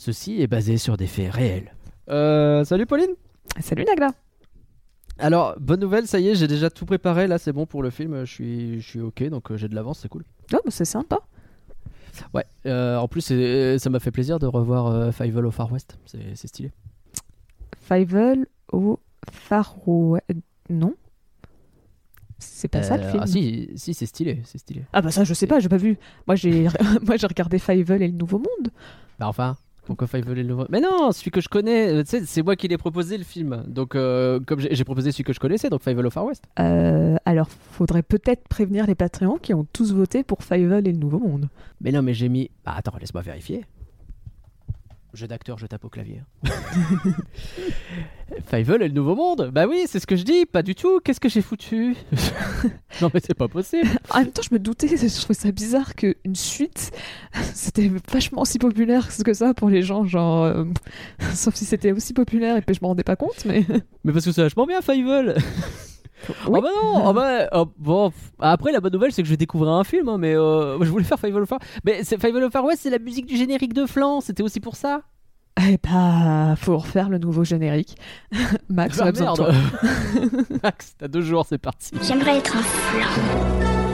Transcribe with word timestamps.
Ceci 0.00 0.40
est 0.40 0.46
basé 0.46 0.78
sur 0.78 0.96
des 0.96 1.08
faits 1.08 1.32
réels. 1.34 1.74
Euh, 2.08 2.62
salut 2.64 2.86
Pauline 2.86 3.10
Salut 3.58 3.84
Nagla 3.84 4.12
Alors, 5.18 5.56
bonne 5.58 5.80
nouvelle, 5.80 6.06
ça 6.06 6.20
y 6.20 6.28
est, 6.28 6.36
j'ai 6.36 6.46
déjà 6.46 6.70
tout 6.70 6.86
préparé, 6.86 7.26
là 7.26 7.36
c'est 7.38 7.52
bon 7.52 7.66
pour 7.66 7.82
le 7.82 7.90
film, 7.90 8.24
je 8.24 8.32
suis, 8.32 8.80
je 8.80 8.88
suis 8.88 9.00
ok, 9.00 9.24
donc 9.28 9.50
euh, 9.50 9.56
j'ai 9.56 9.66
de 9.66 9.74
l'avance, 9.74 9.98
c'est 9.98 10.08
cool. 10.08 10.22
Oh, 10.54 10.58
bah, 10.64 10.70
c'est 10.70 10.84
sympa. 10.84 11.18
Ouais, 12.32 12.44
euh, 12.66 12.96
en 12.96 13.08
plus 13.08 13.22
c'est- 13.22 13.80
ça 13.80 13.90
m'a 13.90 13.98
fait 13.98 14.12
plaisir 14.12 14.38
de 14.38 14.46
revoir 14.46 14.86
euh, 14.86 15.10
Fievel 15.10 15.44
au 15.44 15.50
Far 15.50 15.72
West, 15.72 15.98
c'est 16.06 16.36
c'est 16.36 16.46
stylé. 16.46 16.70
Fievel 17.80 18.46
au 18.72 19.00
Far 19.32 19.74
West. 19.88 20.24
Non 20.70 20.94
C'est 22.38 22.68
pas 22.68 22.84
ça 22.84 22.96
le 22.98 23.02
Euh, 23.02 23.10
film 23.10 23.22
Ah 23.24 23.26
si, 23.26 23.68
si 23.74 23.94
c'est 23.94 24.06
stylé, 24.06 24.42
c'est 24.44 24.58
stylé. 24.58 24.84
Ah 24.92 25.02
bah 25.02 25.10
ça 25.10 25.24
je 25.24 25.34
sais 25.34 25.48
pas, 25.48 25.58
j'ai 25.58 25.68
pas 25.68 25.76
vu. 25.76 25.98
Moi 26.28 26.36
j'ai 26.36 26.68
moi 27.02 27.16
j'ai 27.16 27.26
regardé 27.26 27.58
Fievel 27.58 28.00
et 28.02 28.06
le 28.06 28.14
Nouveau 28.14 28.38
Monde. 28.38 28.70
Bah 29.18 29.26
enfin, 29.26 29.56
pourquoi 29.88 30.06
Fievel 30.06 30.38
est 30.38 30.42
le 30.42 30.48
nouveau 30.50 30.66
Mais 30.68 30.80
non, 30.80 31.12
celui 31.12 31.30
que 31.30 31.40
je 31.40 31.48
connais, 31.48 31.88
euh, 31.88 32.02
c'est 32.04 32.42
moi 32.42 32.56
qui 32.56 32.68
l'ai 32.68 32.76
proposé 32.76 33.16
le 33.16 33.24
film, 33.24 33.64
donc 33.66 33.94
euh, 33.94 34.38
comme 34.46 34.60
j'ai 34.60 34.84
proposé 34.84 35.12
celui 35.12 35.24
que 35.24 35.32
je 35.32 35.40
connaissais, 35.40 35.70
donc 35.70 35.82
Fievel 35.82 36.06
au 36.06 36.10
Far 36.10 36.26
West. 36.26 36.44
Euh, 36.60 37.16
alors 37.24 37.48
faudrait 37.48 38.02
peut-être 38.02 38.46
prévenir 38.48 38.86
les 38.86 38.94
Patreons 38.94 39.38
qui 39.38 39.54
ont 39.54 39.66
tous 39.72 39.94
voté 39.94 40.22
pour 40.22 40.44
Fievel 40.44 40.86
et 40.86 40.92
le 40.92 40.98
Nouveau 40.98 41.18
Monde. 41.18 41.48
Mais 41.80 41.90
non, 41.90 42.02
mais 42.02 42.12
j'ai 42.12 42.28
mis. 42.28 42.50
Bah 42.66 42.74
attends, 42.76 42.98
laisse-moi 43.00 43.22
vérifier. 43.22 43.64
Jeu 45.14 45.26
d'acteur, 45.26 45.58
je 45.58 45.66
tape 45.66 45.84
au 45.84 45.88
clavier. 45.88 46.22
Fievel 48.50 48.82
et 48.82 48.88
le 48.88 48.94
nouveau 48.94 49.14
monde 49.14 49.50
Bah 49.52 49.66
oui, 49.66 49.84
c'est 49.86 50.00
ce 50.00 50.06
que 50.06 50.16
je 50.16 50.22
dis, 50.22 50.44
pas 50.44 50.62
du 50.62 50.74
tout. 50.74 51.00
Qu'est-ce 51.00 51.18
que 51.18 51.30
j'ai 51.30 51.40
foutu 51.40 51.96
Non, 53.00 53.10
mais 53.12 53.20
c'est 53.24 53.34
pas 53.34 53.48
possible. 53.48 53.88
En 54.10 54.18
même 54.20 54.30
temps 54.30 54.42
je 54.42 54.52
me 54.52 54.58
doutais, 54.58 54.88
je 54.88 55.20
trouvais 55.20 55.34
ça 55.34 55.50
bizarre 55.50 55.94
qu'une 55.94 56.34
suite 56.34 56.92
c'était 57.54 57.90
vachement 58.10 58.42
aussi 58.42 58.58
populaire 58.58 59.08
que 59.24 59.34
ça 59.34 59.54
pour 59.54 59.68
les 59.68 59.82
gens, 59.82 60.04
genre 60.04 60.44
euh, 60.44 60.64
sauf 61.34 61.54
si 61.54 61.64
c'était 61.64 61.92
aussi 61.92 62.12
populaire 62.14 62.56
et 62.56 62.62
puis 62.62 62.74
je 62.74 62.80
m'en 62.82 62.88
rendais 62.88 63.04
pas 63.04 63.16
compte, 63.16 63.44
mais 63.44 63.64
Mais 64.04 64.12
parce 64.12 64.24
que 64.24 64.32
c'est 64.32 64.42
vachement 64.42 64.66
bien, 64.66 64.80
Fievel 64.80 65.36
Oui. 66.28 66.34
Oh 66.46 66.60
bah 66.60 66.68
non 66.82 67.02
oh 67.08 67.12
bah, 67.12 67.48
oh, 67.52 67.66
bon, 67.78 68.12
Après, 68.38 68.72
la 68.72 68.80
bonne 68.80 68.92
nouvelle, 68.92 69.12
c'est 69.12 69.22
que 69.22 69.26
je 69.26 69.32
vais 69.32 69.36
découvrir 69.36 69.72
un 69.72 69.84
film, 69.84 70.08
hein, 70.08 70.18
mais 70.18 70.34
euh, 70.34 70.78
je 70.82 70.90
voulais 70.90 71.04
faire 71.04 71.18
Fievel 71.18 71.42
au 71.42 71.46
Far 71.46 71.58
Mais 71.84 72.00
au 72.02 72.50
Far 72.50 72.64
West, 72.64 72.80
c'est 72.82 72.90
la 72.90 72.98
musique 72.98 73.26
du 73.26 73.36
générique 73.36 73.72
de 73.72 73.86
Flan, 73.86 74.20
c'était 74.20 74.42
aussi 74.42 74.60
pour 74.60 74.76
ça? 74.76 75.02
eh 75.60 75.76
bah 75.82 76.54
faut 76.56 76.78
refaire 76.78 77.08
le 77.08 77.18
nouveau 77.18 77.42
générique. 77.42 77.96
Max 78.68 79.00
on 79.00 79.04
a 79.04 79.06
Ah, 79.08 79.10
besoin 79.10 79.32
de 79.34 79.40
merde 79.40 79.54
toi. 80.40 80.58
Max, 80.62 80.94
t'as 80.96 81.08
deux 81.08 81.20
jours, 81.20 81.44
c'est 81.48 81.58
parti. 81.58 81.90
J'aimerais 82.02 82.38
être 82.38 82.56
un 82.56 82.62
flan. 82.62 83.87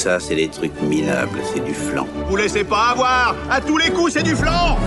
Ça, 0.00 0.18
c'est 0.18 0.34
des 0.34 0.48
trucs 0.48 0.80
minables, 0.80 1.38
c'est 1.52 1.62
du 1.62 1.74
flan. 1.74 2.06
Vous 2.26 2.36
laissez 2.36 2.64
pas 2.64 2.92
avoir 2.92 3.36
À 3.50 3.60
tous 3.60 3.76
les 3.76 3.90
coups, 3.90 4.14
c'est 4.14 4.22
du 4.22 4.34
flanc 4.34 4.78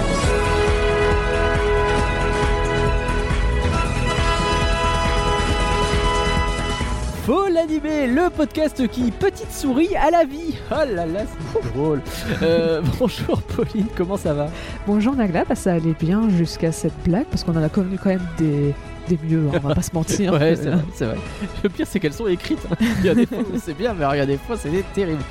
Faut 7.28 7.47
l'animer, 7.47 8.08
le 8.08 8.31
podcast 8.31 8.88
qui, 8.88 9.11
petite 9.11 9.52
souris 9.52 9.95
à 9.95 10.09
la 10.09 10.25
vie. 10.25 10.55
Oh 10.72 10.83
là 10.92 11.05
là, 11.05 11.22
c'est 11.53 11.73
drôle. 11.73 12.02
Euh, 12.42 12.81
bonjour 13.00 13.39
Pauline, 13.44 13.86
comment 13.95 14.17
ça 14.17 14.33
va? 14.33 14.48
Bonjour 14.88 15.16
Nagla, 15.16 15.45
bah, 15.45 15.53
ça 15.53 15.73
allait 15.73 15.95
bien 15.98 16.27
jusqu'à 16.30 16.72
cette 16.72 16.98
blague 17.05 17.27
parce 17.30 17.44
qu'on 17.44 17.55
en 17.55 17.64
a 17.64 17.70
connu 17.70 18.00
quand 18.02 18.09
même 18.09 18.27
des, 18.39 18.73
des 19.08 19.20
mieux, 19.23 19.48
hein, 19.54 19.59
on 19.64 19.68
va 19.68 19.76
pas 19.76 19.82
se 19.82 19.92
mentir. 19.94 20.34
Ouais, 20.34 20.56
c'est 20.56 21.06
vrai. 21.06 21.18
Le 21.64 21.70
pire, 21.70 21.88
c'est 21.88 22.00
qu'elles 22.00 22.14
sont 22.14 22.28
écrites. 22.28 22.66
Il 23.00 23.06
y 23.06 23.10
a 23.10 23.16
des 23.16 23.26
fois 23.26 23.40
où 23.40 23.60
c'est 23.64 23.78
bien, 23.78 23.94
mais 23.94 24.06
il 24.14 24.18
y 24.18 24.22
a 24.22 24.26
des 24.26 24.38
fois, 24.38 24.58
c'est 24.58 24.70
terrible. 24.94 25.22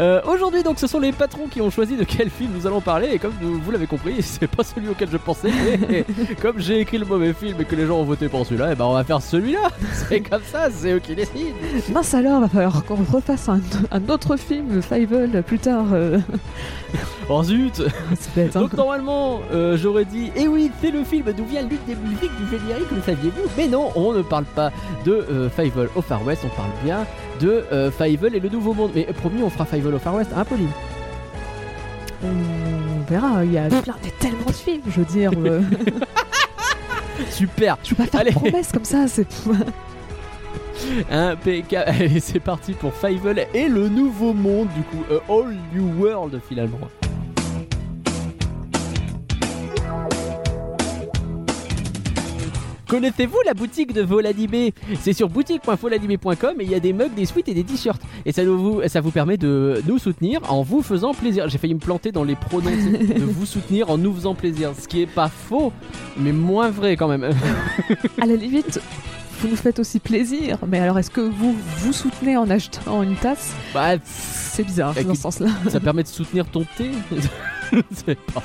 Euh, 0.00 0.20
Aujourd'hui, 0.26 0.62
donc, 0.62 0.78
ce 0.78 0.86
sont 0.86 0.98
les 0.98 1.12
patrons 1.12 1.46
qui 1.46 1.60
ont 1.60 1.68
choisi 1.70 1.96
de 1.96 2.04
quel 2.04 2.30
film 2.30 2.50
nous 2.54 2.66
allons 2.66 2.80
parler. 2.80 3.08
Et 3.12 3.18
comme 3.18 3.32
vous 3.40 3.58
vous 3.60 3.70
l'avez 3.70 3.86
compris, 3.86 4.16
c'est 4.22 4.46
pas 4.46 4.64
celui 4.64 4.88
auquel 4.88 5.08
je 5.10 5.16
pensais. 5.18 5.50
Mais 5.88 6.04
comme 6.40 6.58
j'ai 6.58 6.80
écrit 6.80 6.98
le 6.98 7.04
mauvais 7.06 7.32
film 7.34 7.60
et 7.60 7.64
que 7.64 7.76
les 7.76 7.86
gens 7.86 7.98
ont 7.98 8.04
voté 8.04 8.28
pour 8.28 8.46
celui-là, 8.46 8.72
et 8.72 8.74
ben 8.74 8.86
on 8.86 8.94
va 8.94 9.04
faire 9.04 9.20
celui-là. 9.20 9.68
C'est 10.08 10.20
comme 10.20 10.42
ça, 10.50 10.68
c'est 10.70 10.92
eux 10.92 10.98
qui 10.98 11.14
décident. 11.14 11.54
Mince 11.92 12.14
alors, 12.14 12.40
va 12.40 12.48
falloir 12.48 12.84
qu'on 12.84 12.96
refasse 12.96 13.48
un, 13.48 13.60
un 13.90 14.08
autre 14.08 14.36
film, 14.36 14.80
Fievel, 14.82 15.42
plus 15.46 15.58
tard. 15.58 15.86
euh. 15.92 16.18
Oh 17.32 17.44
zut 17.44 17.80
c'est 18.18 18.34
bête, 18.34 18.56
hein. 18.56 18.60
Donc 18.62 18.72
normalement, 18.72 19.40
euh, 19.52 19.76
j'aurais 19.76 20.04
dit, 20.04 20.32
eh 20.34 20.48
oui, 20.48 20.68
c'est 20.80 20.90
le 20.90 21.04
film 21.04 21.26
d'où 21.36 21.44
vient 21.44 21.60
l'une 21.62 21.78
des 21.86 21.94
musiques 21.94 22.32
du 22.40 22.50
générique, 22.50 22.90
le 22.90 23.00
saviez-vous? 23.02 23.48
Mais 23.56 23.68
non, 23.68 23.90
on 23.94 24.12
ne 24.12 24.22
parle 24.22 24.46
pas 24.46 24.72
de 25.04 25.12
euh, 25.12 25.48
Fievel 25.48 25.88
au 25.94 26.02
Far 26.02 26.24
West, 26.26 26.42
on 26.44 26.48
parle 26.56 26.70
bien 26.82 27.06
de 27.40 27.64
euh, 27.72 27.90
Fievel 27.90 28.34
et 28.34 28.40
le 28.40 28.48
Nouveau 28.48 28.74
Monde. 28.74 28.92
Mais 28.94 29.04
promis, 29.04 29.42
on 29.42 29.50
fera 29.50 29.64
Fievel 29.64 29.94
au 29.94 29.98
Far 29.98 30.14
West, 30.14 30.30
hein 30.36 30.44
Pauline? 30.44 30.68
On 32.22 33.10
verra, 33.10 33.44
il 33.44 33.52
y 33.52 33.58
a 33.58 33.68
plein, 33.68 33.94
il 34.02 34.08
y 34.08 34.10
a 34.10 34.14
tellement 34.18 34.44
de 34.46 34.52
films, 34.52 34.82
je 34.88 35.00
veux 35.00 35.06
dire. 35.06 35.30
euh, 35.36 35.62
Super 37.30 37.76
je 37.82 37.94
peux 37.94 38.04
pas 38.04 38.10
faire 38.10 38.20
Allez. 38.20 38.30
de 38.30 38.34
promesses 38.36 38.72
comme 38.72 38.84
ça, 38.84 39.06
c'est. 39.08 39.26
Impeccable 41.10 41.84
Allez, 41.88 42.20
c'est 42.20 42.40
parti 42.40 42.72
pour 42.72 42.94
Fievel 42.94 43.46
et 43.54 43.68
le 43.68 43.88
Nouveau 43.88 44.32
Monde, 44.32 44.68
du 44.74 44.82
coup, 44.82 45.04
A 45.10 45.32
All 45.32 45.54
New 45.74 46.02
World 46.02 46.40
finalement. 46.48 46.78
Connaissez-vous 52.90 53.38
la 53.46 53.54
boutique 53.54 53.92
de 53.92 54.02
Volanimé 54.02 54.74
C'est 55.00 55.12
sur 55.12 55.28
boutique.volanimé.com 55.28 56.56
et 56.58 56.64
il 56.64 56.70
y 56.70 56.74
a 56.74 56.80
des 56.80 56.92
mugs, 56.92 57.14
des 57.14 57.24
sweats 57.24 57.44
et 57.46 57.54
des 57.54 57.62
t-shirts. 57.62 58.02
Et 58.26 58.32
ça 58.32 58.44
vous, 58.44 58.82
ça 58.88 59.00
vous 59.00 59.12
permet 59.12 59.36
de 59.36 59.80
nous 59.86 59.98
soutenir 59.98 60.40
en 60.50 60.62
vous 60.62 60.82
faisant 60.82 61.14
plaisir. 61.14 61.48
J'ai 61.48 61.58
failli 61.58 61.74
me 61.74 61.78
planter 61.78 62.10
dans 62.10 62.24
les 62.24 62.34
pronoms 62.34 62.70
de 62.70 63.22
vous 63.22 63.46
soutenir 63.46 63.90
en 63.90 63.96
nous 63.96 64.12
faisant 64.12 64.34
plaisir. 64.34 64.72
Ce 64.76 64.88
qui 64.88 65.02
est 65.02 65.06
pas 65.06 65.28
faux, 65.28 65.72
mais 66.16 66.32
moins 66.32 66.70
vrai 66.70 66.96
quand 66.96 67.06
même. 67.06 67.30
À 68.20 68.26
la 68.26 68.34
limite, 68.34 68.80
vous 69.40 69.48
nous 69.48 69.56
faites 69.56 69.78
aussi 69.78 69.98
plaisir, 70.00 70.58
mais 70.68 70.78
alors 70.80 70.98
est-ce 70.98 71.10
que 71.10 71.20
vous 71.22 71.56
vous 71.78 71.92
soutenez 71.92 72.36
en 72.36 72.48
achetant 72.50 73.02
une 73.02 73.16
tasse? 73.16 73.54
Bah, 73.72 73.92
C'est 74.04 74.64
bizarre 74.64 74.94
dans 74.94 75.14
ce 75.14 75.20
sens-là. 75.22 75.48
ça 75.68 75.80
permet 75.80 76.02
de 76.02 76.08
soutenir 76.08 76.46
ton 76.46 76.64
thé? 76.76 76.90
Pas. 78.34 78.42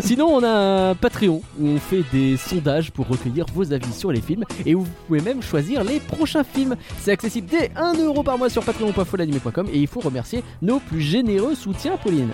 Sinon, 0.00 0.26
on 0.26 0.42
a 0.42 0.90
un 0.90 0.94
Patreon 0.96 1.42
où 1.60 1.66
on 1.68 1.78
fait 1.78 2.02
des 2.12 2.36
sondages 2.36 2.90
pour 2.90 3.06
recueillir 3.06 3.46
vos 3.54 3.72
avis 3.72 3.92
sur 3.92 4.10
les 4.10 4.20
films 4.20 4.44
et 4.66 4.74
où 4.74 4.80
vous 4.80 4.90
pouvez 5.06 5.20
même 5.20 5.42
choisir 5.42 5.84
les 5.84 6.00
prochains 6.00 6.42
films. 6.42 6.74
C'est 6.98 7.12
accessible 7.12 7.46
dès 7.48 7.68
1€ 7.68 8.24
par 8.24 8.38
mois 8.38 8.50
sur 8.50 8.64
patreon.folanimé.com 8.64 9.68
et 9.72 9.78
il 9.78 9.86
faut 9.86 10.00
remercier 10.00 10.42
nos 10.60 10.80
plus 10.80 11.00
généreux 11.00 11.54
soutiens, 11.54 11.96
Pauline. 11.96 12.32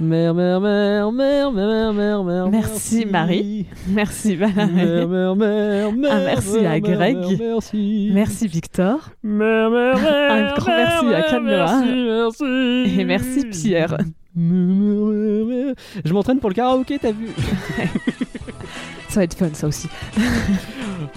Mère, 0.00 0.32
mère, 0.32 0.60
mère, 0.60 1.10
mère, 1.10 1.50
mère, 1.50 1.92
mère, 1.92 2.22
mère. 2.22 2.48
Merci, 2.48 3.04
Marie. 3.04 3.66
Merci 3.88 4.36
Valérie. 4.36 4.72
Mère, 4.72 5.08
mère, 5.08 5.34
mère, 5.34 5.92
mère. 5.92 6.12
Un 6.12 6.24
merci 6.24 6.64
à 6.64 6.78
Greg. 6.78 7.16
Merci. 7.36 8.10
Merci 8.12 8.46
Victor. 8.46 9.10
Mère, 9.24 9.70
mère, 9.70 9.98
mère, 9.98 10.32
Un 10.32 10.54
grand 10.54 10.76
merci 10.76 11.14
à 11.14 11.22
Canloa. 11.22 11.80
Merci, 11.80 12.44
merci. 12.44 13.00
Et 13.00 13.04
merci 13.04 13.44
Pierre. 13.46 13.98
Je 14.36 16.12
m'entraîne 16.12 16.38
pour 16.38 16.50
le 16.50 16.54
karaoké, 16.54 17.00
t'as 17.00 17.10
vu? 17.10 17.30
Ça 19.08 19.20
va 19.20 19.24
être 19.24 19.34
fun 19.34 19.48
ça 19.52 19.66
aussi. 19.66 19.88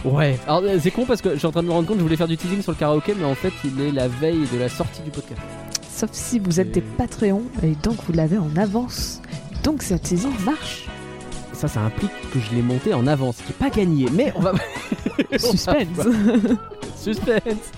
Ouais. 0.05 0.39
Alors 0.47 0.61
euh, 0.63 0.77
c'est 0.79 0.89
con 0.89 1.05
parce 1.05 1.21
que 1.21 1.33
je 1.33 1.37
suis 1.37 1.45
en 1.45 1.51
train 1.51 1.61
de 1.61 1.67
me 1.67 1.73
rendre 1.73 1.85
compte 1.87 1.97
que 1.97 1.99
je 1.99 2.05
voulais 2.05 2.15
faire 2.15 2.27
du 2.27 2.37
teasing 2.37 2.61
sur 2.61 2.71
le 2.71 2.77
karaoké, 2.77 3.13
mais 3.17 3.25
en 3.25 3.35
fait 3.35 3.51
il 3.65 3.79
est 3.81 3.91
la 3.91 4.07
veille 4.07 4.47
de 4.51 4.57
la 4.57 4.69
sortie 4.69 5.01
du 5.01 5.11
podcast. 5.11 5.41
Sauf 6.01 6.13
si 6.13 6.39
vous 6.39 6.59
êtes 6.59 6.71
des 6.71 6.81
Patreons 6.81 7.43
et 7.61 7.75
donc 7.75 7.97
vous 8.07 8.13
l'avez 8.13 8.39
en 8.39 8.55
avance. 8.57 9.21
Donc 9.63 9.83
cette 9.83 10.01
teasing 10.01 10.33
marche. 10.43 10.87
Ça, 11.53 11.67
ça 11.67 11.81
implique 11.81 12.09
que 12.33 12.39
je 12.39 12.55
l'ai 12.55 12.63
monté 12.63 12.95
en 12.95 13.05
avance, 13.05 13.37
ce 13.37 13.43
qui 13.43 13.51
est 13.51 13.55
pas 13.55 13.69
gagné. 13.69 14.07
Mais 14.11 14.33
on 14.35 14.39
va. 14.39 14.53
Suspense. 15.37 16.07
Suspense. 16.97 17.71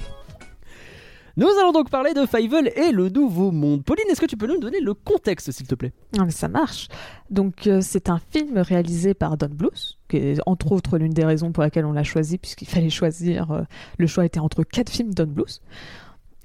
Nous 1.35 1.49
allons 1.59 1.73
donc 1.73 1.90
parler 1.90 2.14
de 2.14 2.25
Fievel 2.25 2.72
et 2.78 2.93
le 2.93 3.09
Nouveau 3.09 3.52
Monde. 3.52 3.84
Pauline, 3.84 4.05
est-ce 4.09 4.22
que 4.22 4.26
tu 4.26 4.37
peux 4.37 4.47
nous 4.47 4.58
donner 4.58 4.79
le 4.79 4.93
contexte, 4.93 5.52
s'il 5.52 5.67
te 5.67 5.76
plaît? 5.76 5.91
Non 6.17 6.23
mais 6.23 6.31
ça 6.31 6.47
marche. 6.47 6.87
Donc 7.29 7.67
euh, 7.67 7.81
c'est 7.81 8.09
un 8.09 8.22
film 8.31 8.58
réalisé 8.58 9.14
par 9.14 9.35
Don 9.35 9.49
Bluth, 9.52 9.97
qui 10.08 10.16
est 10.16 10.40
entre 10.46 10.72
autres 10.72 10.97
l'une 10.97 11.11
des 11.11 11.26
raisons 11.26 11.52
pour 11.52 11.61
laquelle 11.61 11.84
on 11.85 11.91
l'a 11.91 12.05
choisi, 12.05 12.37
puisqu'il 12.37 12.69
fallait 12.69 12.90
choisir. 12.90 13.52
euh, 13.52 13.64
le 13.97 14.08
choix 14.08 14.23
était 14.23 14.40
entre 14.40 14.64
quatre 14.64 14.90
films 14.91 15.14
Don 15.14 15.28
Bluth. 15.28 15.59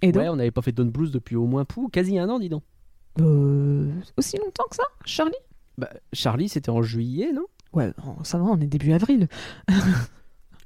Et 0.03 0.13
donc 0.13 0.23
Ouais, 0.23 0.29
on 0.29 0.37
n'avait 0.37 0.51
pas 0.51 0.63
fait 0.63 0.73
Don 0.73 0.87
Blues 0.87 1.11
depuis 1.11 1.37
au 1.37 1.47
moins 1.47 1.65
pou, 1.65 1.89
quasi 1.89 2.19
un 2.19 2.29
an, 2.29 2.39
dis 2.39 2.49
donc. 2.49 2.63
euh, 3.21 3.91
aussi 4.17 4.37
longtemps 4.39 4.65
que 4.71 4.77
ça, 4.77 4.85
Charlie? 5.05 5.33
Bah, 5.77 5.91
Charlie, 6.13 6.49
c'était 6.49 6.71
en 6.71 6.83
juillet, 6.83 7.33
non? 7.33 7.47
Ouais, 7.73 7.93
non, 8.05 8.17
ça 8.25 8.39
va, 8.39 8.45
on 8.45 8.61
est 8.61 8.67
début 8.67 8.93
avril. 8.93 9.29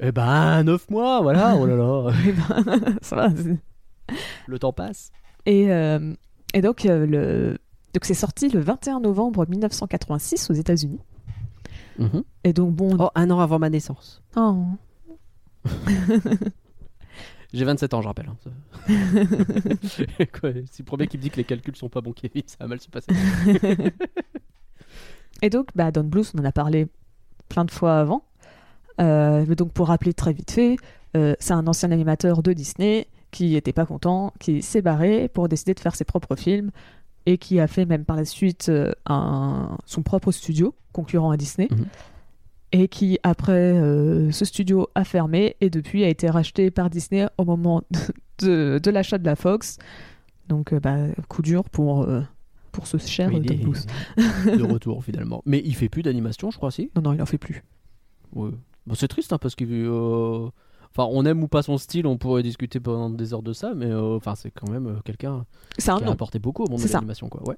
Eh 0.05 0.11
ben, 0.11 0.65
9 0.65 0.91
mois, 0.91 1.21
voilà, 1.23 1.55
oh 1.57 1.65
là 1.65 1.77
là, 1.77 2.11
Eh 2.27 2.33
ben, 2.33 2.97
ça 3.03 3.15
va. 3.15 3.29
c'est- 3.37 4.17
le 4.49 4.59
temps 4.59 4.73
passe. 4.73 5.13
Et, 5.47 5.71
euh, 5.73 6.13
et 6.55 6.61
donc, 6.61 6.87
euh, 6.87 7.07
le... 7.07 7.59
donc 7.95 8.05
c'est 8.05 8.15
sorti 8.15 8.49
le 8.49 8.59
21 8.59 8.99
novembre 8.99 9.47
1986 9.49 10.51
aux 10.51 10.55
États-Unis. 10.55 10.99
Et 12.43 12.53
donc 12.53 12.75
bon, 12.75 12.97
Oh, 12.99 13.11
un 13.15 13.31
an 13.31 13.39
avant 13.39 13.61
ma 13.61 13.71
naissance. 13.71 14.23
oh. 14.35 14.65
J'ai 17.53 17.65
27 17.65 17.95
ans, 17.95 18.03
je 18.03 18.09
rappelle. 18.09 18.29
hein. 18.29 18.37
Si 19.83 20.03
le 20.19 20.85
premier 20.85 21.07
qui 21.07 21.19
me 21.19 21.23
dit 21.23 21.31
que 21.31 21.37
les 21.37 21.45
calculs 21.45 21.77
sont 21.77 21.89
pas 21.89 22.01
bons, 22.01 22.13
Kevin, 22.13 22.43
ça 22.47 22.57
va 22.61 22.69
mal 22.69 22.81
se 22.81 22.89
passer. 22.89 23.09
Et 25.43 25.51
donc, 25.51 25.69
bah, 25.75 25.91
Don 25.91 26.05
Bluth, 26.05 26.33
on 26.37 26.41
en 26.41 26.45
a 26.45 26.53
parlé 26.53 26.87
plein 27.49 27.65
de 27.65 27.71
fois 27.71 27.99
avant. 27.99 28.25
Euh, 29.01 29.45
mais 29.49 29.55
donc, 29.57 29.73
pour 29.73 29.89
rappeler 29.89 30.15
très 30.15 30.33
vite 30.33 30.51
fait, 30.51 30.77
euh, 31.17 31.35
c'est 31.41 31.53
un 31.53 31.67
ancien 31.67 31.91
animateur 31.91 32.43
de 32.43 32.53
Disney 32.53 33.09
qui 33.31 33.57
était 33.57 33.73
pas 33.73 33.87
content, 33.87 34.33
qui 34.39 34.63
s'est 34.63 34.83
barré 34.83 35.29
pour 35.29 35.49
décider 35.49 35.75
de 35.75 35.81
faire 35.81 35.95
ses 35.97 36.05
propres 36.05 36.37
films 36.37 36.71
et 37.27 37.39
qui 37.39 37.61
a 37.61 37.67
fait 37.67 37.87
même 37.87 38.05
par 38.05 38.17
la 38.17 38.25
suite 38.25 38.69
euh, 38.69 38.93
un, 39.07 39.79
son 39.87 40.03
propre 40.03 40.33
studio 40.33 40.75
concurrent 40.93 41.31
à 41.31 41.37
Disney. 41.37 41.69
Mhm. 41.71 41.87
Et 42.75 42.89
qui, 42.89 43.19
après, 43.23 43.53
euh, 43.53 44.31
ce 44.31 44.45
studio 44.47 44.89
a 44.95 45.05
fermé 45.05 45.57
et 45.61 45.69
depuis 45.69 46.05
a 46.05 46.09
été 46.09 46.31
racheté 46.31 46.71
par 46.71 46.89
Disney 46.89 47.27
au 47.37 47.45
moment 47.45 47.83
de, 47.91 47.99
de- 48.47 48.81
de 48.83 48.91
l'achat 48.91 49.19
de 49.19 49.27
la 49.27 49.37
Fox. 49.37 49.77
Donc, 50.49 50.73
euh, 50.73 50.81
bah, 50.81 50.97
coup 51.29 51.43
dur 51.43 51.65
pour, 51.65 52.03
euh, 52.03 52.23
pour 52.73 52.87
ce 52.87 52.97
cher 52.97 53.29
Oui, 53.29 53.43
est 53.45 53.57
Bluth. 53.57 53.87
de 54.47 54.63
retour 54.65 55.05
finalement. 55.05 55.43
Mais 55.45 55.61
il 55.65 55.75
fait 55.75 55.91
plus 55.91 56.03
d'animation, 56.03 56.51
je 56.51 56.57
crois, 56.57 56.71
si? 56.71 56.91
Non, 56.97 57.03
non, 57.03 57.13
il 57.13 57.21
en 57.21 57.27
fait 57.27 57.37
plus. 57.39 57.63
Ouais. 58.35 58.51
Bon, 58.87 58.95
c'est 58.95 59.09
triste 59.09 59.33
hein, 59.35 59.39
parce 59.39 59.55
euh, 59.61 60.49
Enfin, 60.95 61.09
on 61.11 61.25
aime 61.27 61.43
ou 61.43 61.49
pas 61.49 61.63
son 61.63 61.79
style, 61.79 62.07
on 62.07 62.17
pourrait 62.19 62.43
discuter 62.43 62.81
pendant 62.81 63.09
des 63.11 63.33
heures 63.35 63.43
de 63.43 63.53
ça, 63.53 63.75
mais 63.75 63.93
enfin, 63.95 64.35
c'est 64.35 64.51
quand 64.51 64.71
même 64.71 65.01
quelqu'un 65.05 65.45
qui 65.79 65.91
a 65.91 65.95
apporté 66.11 66.39
beaucoup 66.39 66.65
au 66.65 66.69
monde 66.69 66.83
de 66.83 66.89
l'animation, 66.93 67.29
quoi. 67.29 67.47
Ouais. 67.49 67.57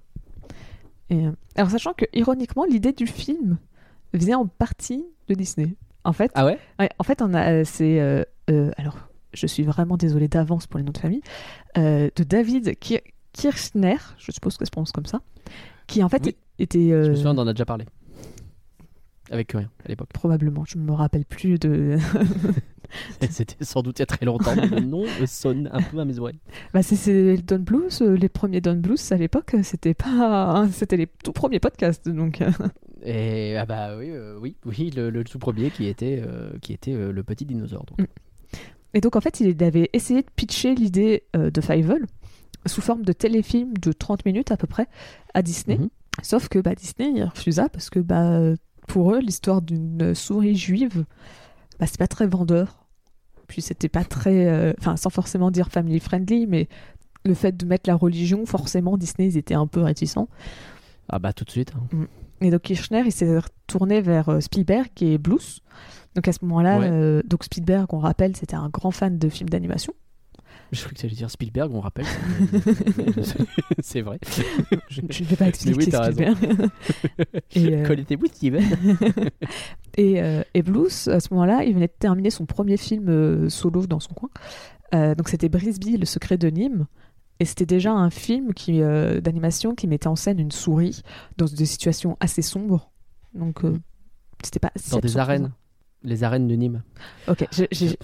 Et, 1.10 1.24
alors, 1.56 1.70
sachant 1.70 1.94
que, 1.94 2.04
ironiquement, 2.12 2.64
l'idée 2.64 2.92
du 2.92 3.06
film 3.06 3.58
vient 4.14 4.38
en 4.38 4.46
partie 4.46 5.04
de 5.28 5.34
Disney. 5.34 5.74
En 6.04 6.12
fait, 6.12 6.30
Ah 6.34 6.44
ouais? 6.44 6.58
ouais, 6.78 6.90
en 6.98 7.04
fait 7.04 7.22
on 7.22 7.32
a, 7.34 7.50
euh, 7.52 7.62
c'est. 7.64 8.00
euh, 8.00 8.22
euh, 8.50 8.70
alors, 8.76 8.96
je 9.32 9.46
suis 9.46 9.62
vraiment 9.62 9.96
désolée 9.96 10.28
d'avance 10.28 10.66
pour 10.66 10.78
les 10.78 10.84
noms 10.84 10.92
de 10.92 10.98
famille. 10.98 11.22
euh, 11.78 12.08
de 12.14 12.24
David 12.24 12.70
Kir- 12.78 13.00
Kirchner, 13.32 13.96
je 14.18 14.30
suppose 14.32 14.56
que 14.56 14.64
ça 14.64 14.66
se 14.66 14.70
prononce 14.70 14.92
comme 14.92 15.06
ça, 15.06 15.20
qui 15.86 16.02
en 16.04 16.08
fait 16.08 16.24
Oui. 16.26 16.36
était. 16.58 16.88
Je 16.90 17.10
me 17.10 17.14
souviens, 17.16 17.34
on 17.36 17.38
en 17.42 17.46
a 17.48 17.52
déjà 17.52 17.64
parlé. 17.64 17.86
Avec 19.30 19.52
rien 19.52 19.70
à 19.84 19.88
l'époque. 19.88 20.10
probablement, 20.12 20.64
je 20.66 20.76
ne 20.76 20.82
me 20.84 20.92
rappelle 20.92 21.24
plus 21.24 21.58
de. 21.58 21.96
C'était 23.30 23.56
sans 23.64 23.82
doute 23.82 23.98
il 23.98 24.02
y 24.02 24.04
a 24.04 24.06
très 24.06 24.24
longtemps, 24.26 24.54
mais 24.54 24.68
le 24.68 24.80
nom 24.80 25.04
sonne 25.26 25.68
un 25.72 25.80
peu 25.82 25.98
à 25.98 26.04
mes 26.04 26.18
oreilles. 26.18 26.38
bah, 26.74 26.82
c'est- 26.82 27.38
Don 27.38 27.58
Blues, 27.58 28.02
les 28.02 28.28
premiers 28.28 28.60
Don 28.60 28.76
Blues 28.76 29.10
à 29.10 29.16
l'époque, 29.16 29.56
c'était 29.62 29.94
pas. 29.94 30.68
c'était 30.70 30.96
les 30.98 31.06
tout 31.24 31.32
premiers 31.32 31.58
podcasts, 31.60 32.08
donc. 32.08 32.42
Et 33.04 33.56
ah 33.56 33.66
bah 33.66 33.96
oui, 33.98 34.10
euh, 34.10 34.38
oui, 34.40 34.56
oui, 34.64 34.90
le, 34.90 35.10
le 35.10 35.24
tout 35.24 35.38
premier 35.38 35.70
qui 35.70 35.86
était, 35.86 36.22
euh, 36.26 36.50
qui 36.62 36.72
était 36.72 36.94
euh, 36.94 37.12
le 37.12 37.22
petit 37.22 37.44
dinosaure. 37.44 37.84
donc. 37.84 38.00
Mm. 38.00 38.06
Et 38.94 39.00
donc 39.00 39.16
en 39.16 39.20
fait, 39.20 39.40
il 39.40 39.62
avait 39.62 39.90
essayé 39.92 40.22
de 40.22 40.28
pitcher 40.36 40.74
l'idée 40.74 41.24
de 41.34 41.60
Fievel 41.60 42.06
sous 42.64 42.80
forme 42.80 43.02
de 43.02 43.12
téléfilm 43.12 43.76
de 43.76 43.92
30 43.92 44.24
minutes 44.24 44.52
à 44.52 44.56
peu 44.56 44.68
près 44.68 44.86
à 45.34 45.42
Disney. 45.42 45.78
Mhm. 45.78 45.88
Sauf 46.22 46.48
que 46.48 46.60
bah, 46.60 46.76
Disney 46.76 47.10
il 47.16 47.24
refusa 47.24 47.68
parce 47.68 47.90
que 47.90 47.98
bah, 47.98 48.38
pour 48.86 49.12
eux, 49.12 49.18
l'histoire 49.18 49.62
d'une 49.62 50.14
souris 50.14 50.54
juive, 50.54 51.04
bah, 51.80 51.86
c'est 51.88 51.98
pas 51.98 52.06
très 52.06 52.28
vendeur. 52.28 52.86
Puis 53.48 53.62
c'était 53.62 53.88
pas 53.88 54.04
très. 54.04 54.72
Enfin, 54.78 54.96
sans 54.96 55.10
forcément 55.10 55.50
dire 55.50 55.70
family 55.72 55.98
friendly, 55.98 56.46
mais 56.46 56.68
le 57.24 57.34
fait 57.34 57.56
de 57.56 57.66
mettre 57.66 57.90
la 57.90 57.96
religion, 57.96 58.46
forcément, 58.46 58.96
Disney, 58.96 59.26
ils 59.26 59.36
étaient 59.36 59.54
un 59.54 59.66
peu 59.66 59.80
réticents. 59.82 60.28
Ah 61.08 61.18
bah 61.18 61.32
tout 61.32 61.44
de 61.44 61.50
suite. 61.50 61.72
hein. 61.76 62.06
Et 62.44 62.50
donc 62.50 62.60
Kirchner, 62.62 63.02
il 63.06 63.12
s'est 63.12 63.38
retourné 63.38 64.00
vers 64.02 64.28
euh, 64.28 64.40
Spielberg 64.40 64.90
et 65.00 65.18
Blues. 65.18 65.60
Donc 66.14 66.28
à 66.28 66.32
ce 66.32 66.38
moment-là, 66.42 66.78
Ouais. 66.78 66.88
euh, 66.90 67.22
donc 67.24 67.42
Spielberg, 67.44 67.86
on 67.92 67.98
rappelle, 67.98 68.36
c'était 68.36 68.54
un 68.54 68.68
grand 68.68 68.90
fan 68.90 69.18
de 69.18 69.28
films 69.28 69.48
d'animation. 69.48 69.92
Je 70.72 70.80
crois 70.80 70.92
que 70.92 70.98
tu 70.98 71.06
allais 71.06 71.14
dire 71.14 71.30
Spielberg, 71.30 71.72
on 71.74 71.80
rappelle. 71.80 72.04
c'est 73.80 74.02
vrai. 74.02 74.18
Je 74.88 75.00
ne 75.00 75.24
vais 75.26 75.36
pas 75.36 75.48
expliquer 75.48 75.76
oui. 75.76 75.84
Spielberg. 75.84 76.36
et, 77.54 77.74
euh, 77.74 77.86
Connaissez-vous 77.86 78.26
Steven 78.26 78.64
et, 79.96 80.20
euh, 80.22 80.42
et 80.54 80.62
Blues, 80.62 81.08
à 81.08 81.20
ce 81.20 81.32
moment-là, 81.32 81.64
il 81.64 81.74
venait 81.74 81.86
de 81.86 81.92
terminer 81.98 82.30
son 82.30 82.44
premier 82.46 82.76
film 82.76 83.08
euh, 83.08 83.48
solo 83.48 83.86
dans 83.86 84.00
son 84.00 84.14
coin. 84.14 84.30
Donc 84.92 85.28
c'était 85.28 85.48
Brisby, 85.48 85.96
le 85.96 86.06
secret 86.06 86.38
de 86.38 86.48
Nîmes. 86.48 86.86
Et 87.44 87.46
c'était 87.46 87.66
déjà 87.66 87.92
un 87.92 88.08
film 88.08 88.54
qui, 88.54 88.80
euh, 88.80 89.20
d'animation 89.20 89.74
qui 89.74 89.86
mettait 89.86 90.06
en 90.06 90.16
scène 90.16 90.38
une 90.40 90.50
souris 90.50 91.02
dans 91.36 91.44
des 91.44 91.66
situations 91.66 92.16
assez 92.18 92.40
sombres. 92.40 92.90
Donc 93.34 93.66
euh, 93.66 93.78
c'était 94.42 94.60
pas 94.60 94.70
si 94.76 94.92
Dans 94.92 94.98
des 95.00 95.18
arènes. 95.18 95.52
Les 96.02 96.24
arènes 96.24 96.48
de 96.48 96.54
Nîmes. 96.54 96.82
Ok, 97.28 97.46
j'ai 97.52 97.68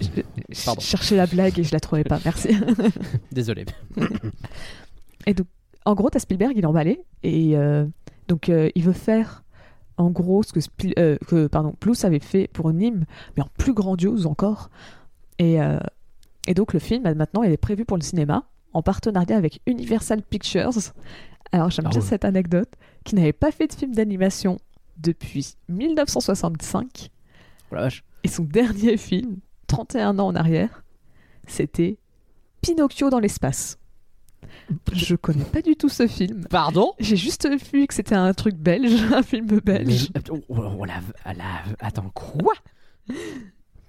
cherché 0.51 1.15
la 1.15 1.25
blague 1.25 1.57
et 1.57 1.63
je 1.63 1.71
la 1.73 1.79
trouvais 1.79 2.03
pas. 2.03 2.19
Merci. 2.23 2.49
Désolé. 3.31 3.65
Et 5.25 5.33
donc, 5.33 5.47
en 5.85 5.95
gros, 5.95 6.11
t'as 6.11 6.19
Spielberg, 6.19 6.53
il 6.55 6.61
est 6.63 6.67
emballé. 6.67 7.01
Et 7.23 7.57
euh, 7.57 7.87
donc, 8.27 8.47
il 8.49 8.83
veut 8.83 8.93
faire, 8.93 9.43
en 9.97 10.11
gros, 10.11 10.43
ce 10.43 10.53
que, 10.53 10.59
Spiel- 10.59 10.93
euh, 10.99 11.17
que 11.27 11.47
pardon, 11.47 11.73
Blues 11.81 12.05
avait 12.05 12.19
fait 12.19 12.47
pour 12.53 12.71
Nîmes, 12.71 13.05
mais 13.35 13.41
en 13.41 13.49
plus 13.57 13.73
grandiose 13.73 14.27
encore. 14.27 14.69
Et, 15.39 15.59
euh, 15.59 15.79
et 16.45 16.53
donc, 16.53 16.73
le 16.73 16.79
film, 16.79 17.11
maintenant, 17.15 17.41
il 17.41 17.51
est 17.51 17.57
prévu 17.57 17.85
pour 17.85 17.97
le 17.97 18.03
cinéma, 18.03 18.45
en 18.73 18.81
partenariat 18.81 19.37
avec 19.37 19.61
Universal 19.65 20.21
Pictures. 20.23 20.71
Alors, 21.51 21.69
j'aime 21.69 21.85
Ah 21.87 21.89
bien 21.89 21.99
ouais. 22.01 22.05
cette 22.07 22.25
anecdote, 22.25 22.69
qui 23.03 23.15
n'avait 23.15 23.33
pas 23.33 23.51
fait 23.51 23.67
de 23.67 23.73
film 23.73 23.93
d'animation 23.93 24.59
depuis 24.97 25.55
1965. 25.69 27.09
Oh 27.71 27.75
la 27.75 27.81
vache. 27.81 28.03
Et 28.23 28.27
son 28.27 28.43
dernier 28.43 28.97
film, 28.97 29.37
31 29.67 30.19
ans 30.19 30.27
en 30.27 30.35
arrière, 30.35 30.83
c'était 31.47 31.97
Pinocchio 32.61 33.09
dans 33.09 33.19
l'espace. 33.19 33.77
Je 34.93 35.15
connais 35.15 35.43
pas 35.45 35.61
du 35.61 35.75
tout 35.75 35.89
ce 35.89 36.07
film. 36.07 36.45
Pardon? 36.49 36.93
J'ai 36.99 37.15
juste 37.17 37.47
vu 37.71 37.87
que 37.87 37.93
c'était 37.93 38.15
un 38.15 38.33
truc 38.33 38.55
belge, 38.55 39.01
un 39.13 39.23
film 39.23 39.47
belge. 39.59 40.09
Mais- 40.13 40.21
oh, 40.29 40.39
oh, 40.49 40.85
la- 40.85 41.33
la- 41.33 41.63
Attends, 41.79 42.09
quoi? 42.13 42.53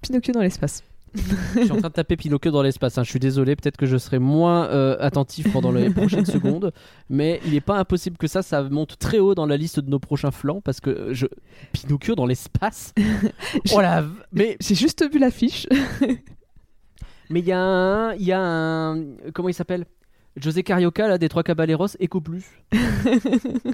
Pinocchio 0.00 0.32
dans 0.32 0.40
l'espace. 0.40 0.82
Je 1.14 1.60
suis 1.62 1.72
en 1.72 1.76
train 1.76 1.88
de 1.88 1.92
taper 1.94 2.16
Pinocchio 2.16 2.50
dans 2.50 2.62
l'espace. 2.62 2.96
hein. 2.98 3.04
Je 3.04 3.10
suis 3.10 3.18
désolé, 3.18 3.54
peut-être 3.56 3.76
que 3.76 3.86
je 3.86 3.96
serai 3.98 4.18
moins 4.18 4.66
euh, 4.68 4.96
attentif 5.00 5.52
pendant 5.52 5.70
les 5.70 5.90
prochaines 5.90 6.24
secondes, 6.36 6.72
mais 7.10 7.40
il 7.44 7.52
n'est 7.52 7.60
pas 7.60 7.78
impossible 7.78 8.16
que 8.16 8.26
ça, 8.26 8.42
ça 8.42 8.62
monte 8.62 8.98
très 8.98 9.18
haut 9.18 9.34
dans 9.34 9.46
la 9.46 9.56
liste 9.56 9.80
de 9.80 9.90
nos 9.90 9.98
prochains 9.98 10.30
flancs 10.30 10.60
parce 10.62 10.80
que 10.80 10.90
euh, 10.90 11.14
je 11.14 11.26
Pinocchio 11.72 12.14
dans 12.14 12.26
l'espace? 12.26 12.94
oh 13.74 13.80
la, 13.80 14.04
mais 14.32 14.56
J'ai 14.60 14.74
juste 14.74 15.04
vu 15.12 15.18
l'affiche. 15.18 15.66
mais 17.30 17.40
il 17.40 17.46
y 17.46 17.52
a 17.52 17.60
un, 17.60 18.14
il 18.14 18.24
y 18.24 18.32
a 18.32 18.40
un, 18.40 19.02
comment 19.34 19.48
il 19.48 19.54
s'appelle? 19.54 19.84
José 20.36 20.62
Carioca 20.62 21.08
là 21.08 21.18
des 21.18 21.28
trois 21.28 21.42
Caballeros 21.42 21.88
Eco 22.02 22.22
Plus 22.22 22.44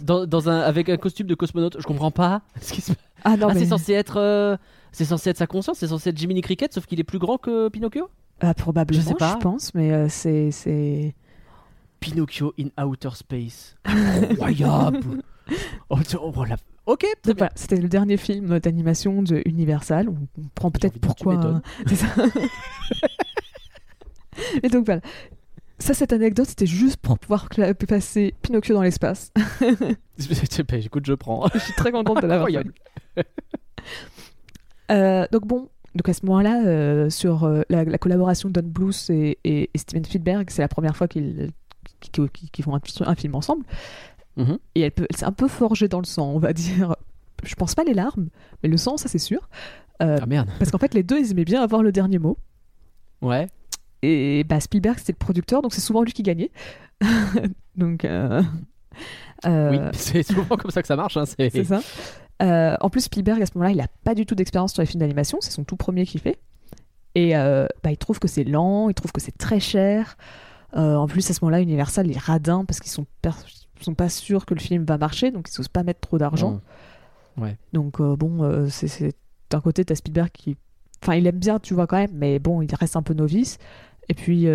dans, 0.02 0.26
dans 0.26 0.48
un 0.48 0.58
avec 0.58 0.88
un 0.88 0.96
costume 0.96 1.28
de 1.28 1.36
cosmonaute. 1.36 1.76
Je 1.78 1.84
comprends 1.86 2.10
pas 2.10 2.42
ce 2.60 2.72
qui 2.72 2.80
se 2.80 2.88
passe. 2.94 3.04
Ah 3.22 3.36
non, 3.36 3.46
ah, 3.48 3.54
mais 3.54 3.60
c'est 3.60 3.66
censé 3.66 3.92
être, 3.92 4.16
euh, 4.16 4.56
c'est 4.92 5.04
censé 5.04 5.30
être 5.30 5.38
sa 5.38 5.47
conscience, 5.47 5.78
c'est 5.78 5.88
censé 5.88 6.11
être 6.11 6.18
Jiminy 6.18 6.40
Cricket, 6.40 6.73
sauf 6.73 6.87
qu'il 6.87 7.00
est 7.00 7.04
plus 7.04 7.18
grand 7.18 7.38
que 7.38 7.68
Pinocchio? 7.68 8.09
Ah, 8.40 8.54
probablement, 8.54 9.00
Je 9.02 9.07
sais 9.07 9.14
pas. 9.14 9.37
pense, 9.37 9.75
mais 9.75 9.92
euh, 9.92 10.09
c'est 10.09 10.50
c'est 10.52 11.14
Pinocchio 12.00 12.54
in 12.59 12.68
Outer 12.85 13.11
Space. 13.14 13.76
Incroyable. 13.85 15.23
oh, 15.90 15.99
oh, 16.21 16.45
la- 16.45 16.57
Ok, 16.87 17.04
c'était 17.54 17.76
le 17.76 17.88
dernier 17.88 18.16
film 18.16 18.59
d'animation 18.61 19.23
de 19.23 19.42
Universal. 19.45 20.09
On 20.09 20.16
on 20.40 20.49
prend 20.54 20.71
peut-être 20.71 20.99
pourquoi. 20.99 21.35
hein. 21.35 21.62
C'est 21.87 21.97
ça. 21.97 22.07
Et 24.62 24.68
donc 24.68 24.87
voilà. 24.87 25.00
Ça, 25.80 25.95
cette 25.95 26.12
anecdote, 26.12 26.47
c'était 26.49 26.66
juste 26.66 26.97
pour 26.97 27.18
pouvoir 27.18 27.49
passer 27.88 28.35
Pinocchio 28.42 28.75
dans 28.75 28.83
l'espace. 28.83 29.33
Écoute, 30.73 31.07
je 31.07 31.12
prends. 31.14 31.47
Je 31.52 31.59
suis 31.59 31.73
très 31.75 31.92
contente 31.92 32.23
de 32.23 32.26
l'avoir. 32.26 32.49
Incroyable. 32.49 32.73
Euh, 33.18 33.23
donc 34.88 35.47
bon, 35.47 35.68
donc 35.95 36.09
à 36.09 36.12
ce 36.12 36.25
moment-là, 36.26 36.62
euh, 36.66 37.11
sur 37.11 37.45
euh, 37.45 37.62
la, 37.68 37.85
la 37.85 37.99
collaboration 37.99 38.49
Don 38.50 38.62
Bluth 38.64 39.11
et, 39.11 39.38
et- 39.45 39.71
et 39.73 39.78
Steven 39.78 40.04
Spielberg, 40.04 40.49
c'est 40.50 40.62
la 40.62 40.68
première 40.68 40.97
fois 40.97 41.09
qu'ils 41.09 41.50
qu'ils 42.00 42.64
font 42.64 42.75
un, 42.76 42.80
un 43.07 43.14
film 43.14 43.35
ensemble. 43.35 43.64
Mhm. 44.37 44.59
Et 44.76 44.83
elle, 44.83 44.92
s'est 45.16 45.25
un 45.25 45.33
peu 45.33 45.49
forgée 45.49 45.88
dans 45.88 45.99
le 46.00 46.07
sang, 46.07 46.30
on 46.33 46.38
va 46.38 46.52
dire. 46.54 46.95
Je 47.45 47.54
pense 47.54 47.75
pas 47.75 47.85
les 47.85 47.95
larmes, 47.95 48.28
mais 48.62 48.68
le 48.68 48.76
sang, 48.76 48.97
ça 48.97 49.09
c'est 49.09 49.18
sûr. 49.18 49.49
Euh, 50.02 50.18
Ah 50.23 50.26
merde. 50.26 50.49
parce 50.59 50.71
qu'en 50.71 50.78
fait, 50.78 50.95
les 50.95 51.02
deux, 51.02 51.18
ils 51.18 51.33
aimaient 51.33 51.45
bien 51.45 51.61
avoir 51.62 51.83
le 51.83 51.90
dernier 51.92 52.18
mot. 52.18 52.38
Ouais. 53.21 53.49
Et 54.02 54.45
bah, 54.45 54.61
Spielberg, 54.61 54.97
c'était 54.99 55.12
le 55.12 55.18
producteur, 55.18 55.61
donc 55.62 55.75
c'est 55.75 55.80
souvent 55.80 56.02
lui 56.02 56.12
qui 56.12 56.23
gagnait. 56.23 56.50
donc. 57.76 58.04
euh, 58.04 58.42
euh, 59.47 59.71
Oui, 59.71 59.78
c'est 59.92 60.23
souvent 60.23 60.57
comme 60.57 60.71
ça 60.71 60.83
que 60.83 60.88
ça 60.88 60.97
marche. 60.97 61.16
hein, 61.16 61.25
C'est 61.26 61.64
ça. 61.64 61.80
Euh, 62.42 62.76
en 62.80 62.90
plus, 62.90 63.02
Spielberg, 63.02 63.42
à 63.42 63.47
ce 63.47 63.52
moment-là, 63.57 63.71
il 63.73 63.76
n'a 63.78 63.88
pas 64.04 64.14
du 64.14 64.25
tout 64.26 64.35
d'expérience 64.35 64.73
sur 64.73 64.83
les 64.83 64.87
films 64.87 65.00
d'animation. 65.00 65.38
C'est 65.40 65.50
son 65.50 65.64
tout 65.64 65.76
premier 65.76 66.07
qu'il 66.07 66.21
fait. 66.21 66.38
Et 67.14 67.37
euh, 67.37 67.66
bah, 67.83 67.90
il 67.90 67.97
trouve 67.97 68.18
que 68.18 68.28
c'est 68.28 68.45
lent, 68.45 68.88
il 68.88 68.95
trouve 68.95 69.12
que 69.12 69.21
c'est 69.21 69.37
très 69.37 69.61
cher. 69.61 70.16
Euh, 70.76 70.95
en 70.97 71.07
plus, 71.09 71.28
à 71.30 71.35
ce 71.35 71.40
moment-là, 71.45 71.61
Universal 71.61 72.11
est 72.11 72.18
radin 72.18 72.64
parce 72.64 72.78
qu'ils 72.80 72.92
sont, 72.92 73.07
sont 73.80 73.95
pas 73.95 74.09
sûrs 74.09 74.47
que 74.47 74.54
le 74.54 74.61
film 74.61 74.85
va 74.85 74.99
marcher, 74.99 75.30
donc 75.30 75.49
ils 75.52 75.59
n'osent 75.59 75.68
pas 75.68 75.83
mettre 75.83 76.00
trop 76.00 76.18
d'argent. 76.18 76.61
Donc 77.73 78.00
bon, 78.02 78.68
c'est- 78.68 79.16
d'un 79.50 79.61
côté, 79.61 79.85
t'as 79.85 79.95
Spielberg 79.95 80.28
qui... 80.33 80.57
Enfin, 81.02 81.14
il 81.14 81.26
aime 81.26 81.38
bien, 81.38 81.59
tu 81.59 81.75
vois, 81.75 81.87
quand 81.87 81.97
même, 81.97 82.11
mais 82.12 82.38
bon, 82.38 82.61
il 82.61 82.73
reste 82.75 82.97
un 82.97 83.02
peu 83.02 83.14
novice. 83.14 83.59
Et 84.09 84.14
puis 84.14 84.47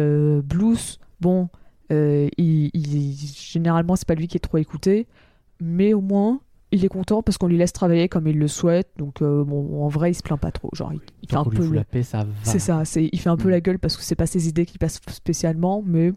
Blues, 0.43 0.99
bon, 1.19 1.49
il, 1.89 2.29
il- 2.37 3.15
généralement 3.35 3.95
c'est 3.95 4.07
pas 4.07 4.15
lui 4.15 4.27
qui 4.27 4.37
est 4.37 4.41
trop 4.41 4.57
écouté, 4.57 5.07
mais 5.59 5.93
au 5.93 6.01
moins 6.01 6.39
il 6.73 6.83
est 6.83 6.89
content 6.89 7.21
parce 7.21 7.37
qu'on 7.37 7.47
lui 7.47 7.57
laisse 7.57 7.71
travailler 7.71 8.09
comme 8.09 8.27
il 8.27 8.37
le 8.37 8.47
souhaite. 8.47 8.89
Donc 8.97 9.21
euh, 9.21 9.43
bon, 9.43 9.83
en 9.83 9.87
vrai, 9.87 10.11
il 10.11 10.15
se 10.15 10.23
plaint 10.23 10.39
pas 10.39 10.51
trop. 10.51 10.69
Genre, 10.73 10.91
il, 10.93 10.99
il 11.21 11.29
fait 11.29 11.35
un 11.35 11.43
peu. 11.45 11.69
la 11.71 11.83
paix, 11.83 12.03
ça. 12.03 12.25
C'est 12.43 12.59
ça, 12.59 12.83
c'est, 12.83 13.09
il 13.11 13.19
fait 13.19 13.29
un 13.29 13.37
peu 13.37 13.47
Mm. 13.47 13.51
la 13.51 13.61
gueule 13.61 13.79
parce 13.79 13.95
que 13.95 14.03
c'est 14.03 14.15
pas 14.15 14.25
ses 14.25 14.47
idées 14.49 14.65
qui 14.65 14.77
passent 14.77 14.99
spécialement, 15.09 15.83
mais 15.85 16.11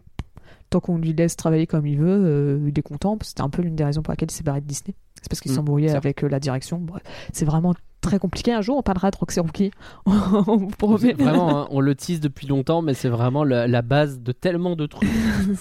tant 0.69 0.79
qu'on 0.79 0.97
lui 0.97 1.13
laisse 1.13 1.35
travailler 1.35 1.67
comme 1.67 1.85
il 1.85 1.97
veut, 1.99 2.21
euh, 2.25 2.67
il 2.67 2.77
est 2.77 2.81
content. 2.81 3.17
C'était 3.21 3.41
un 3.41 3.49
peu 3.49 3.61
l'une 3.61 3.75
des 3.75 3.83
raisons 3.85 4.01
pour 4.01 4.11
laquelle 4.11 4.29
il 4.31 4.33
s'est 4.35 4.43
barré 4.43 4.59
de 4.61 4.65
Disney. 4.65 4.95
C'est 5.21 5.29
parce 5.29 5.39
qu'il 5.41 5.51
Mm, 5.51 5.55
s'embrouillait 5.55 5.87
certes. 5.89 6.05
avec 6.05 6.23
euh, 6.23 6.27
la 6.29 6.39
direction. 6.39 6.77
Bref, 6.79 7.01
c'est 7.33 7.45
vraiment 7.45 7.73
très 7.99 8.19
compliqué. 8.19 8.53
Un 8.53 8.61
jour, 8.61 8.77
on 8.77 8.83
parlera 8.83 9.11
de 9.11 9.17
Roxy 9.17 9.39
Rookie. 9.41 9.71
on 10.05 10.55
vous 10.55 10.67
promet. 10.77 11.13
Vraiment, 11.13 11.63
hein, 11.63 11.67
on 11.71 11.81
le 11.81 11.93
tease 11.95 12.21
depuis 12.21 12.47
longtemps, 12.47 12.81
mais 12.81 12.93
c'est 12.93 13.09
vraiment 13.09 13.43
la, 13.43 13.67
la 13.67 13.81
base 13.81 14.21
de 14.21 14.31
tellement 14.31 14.75
de 14.77 14.85
trucs. 14.85 15.09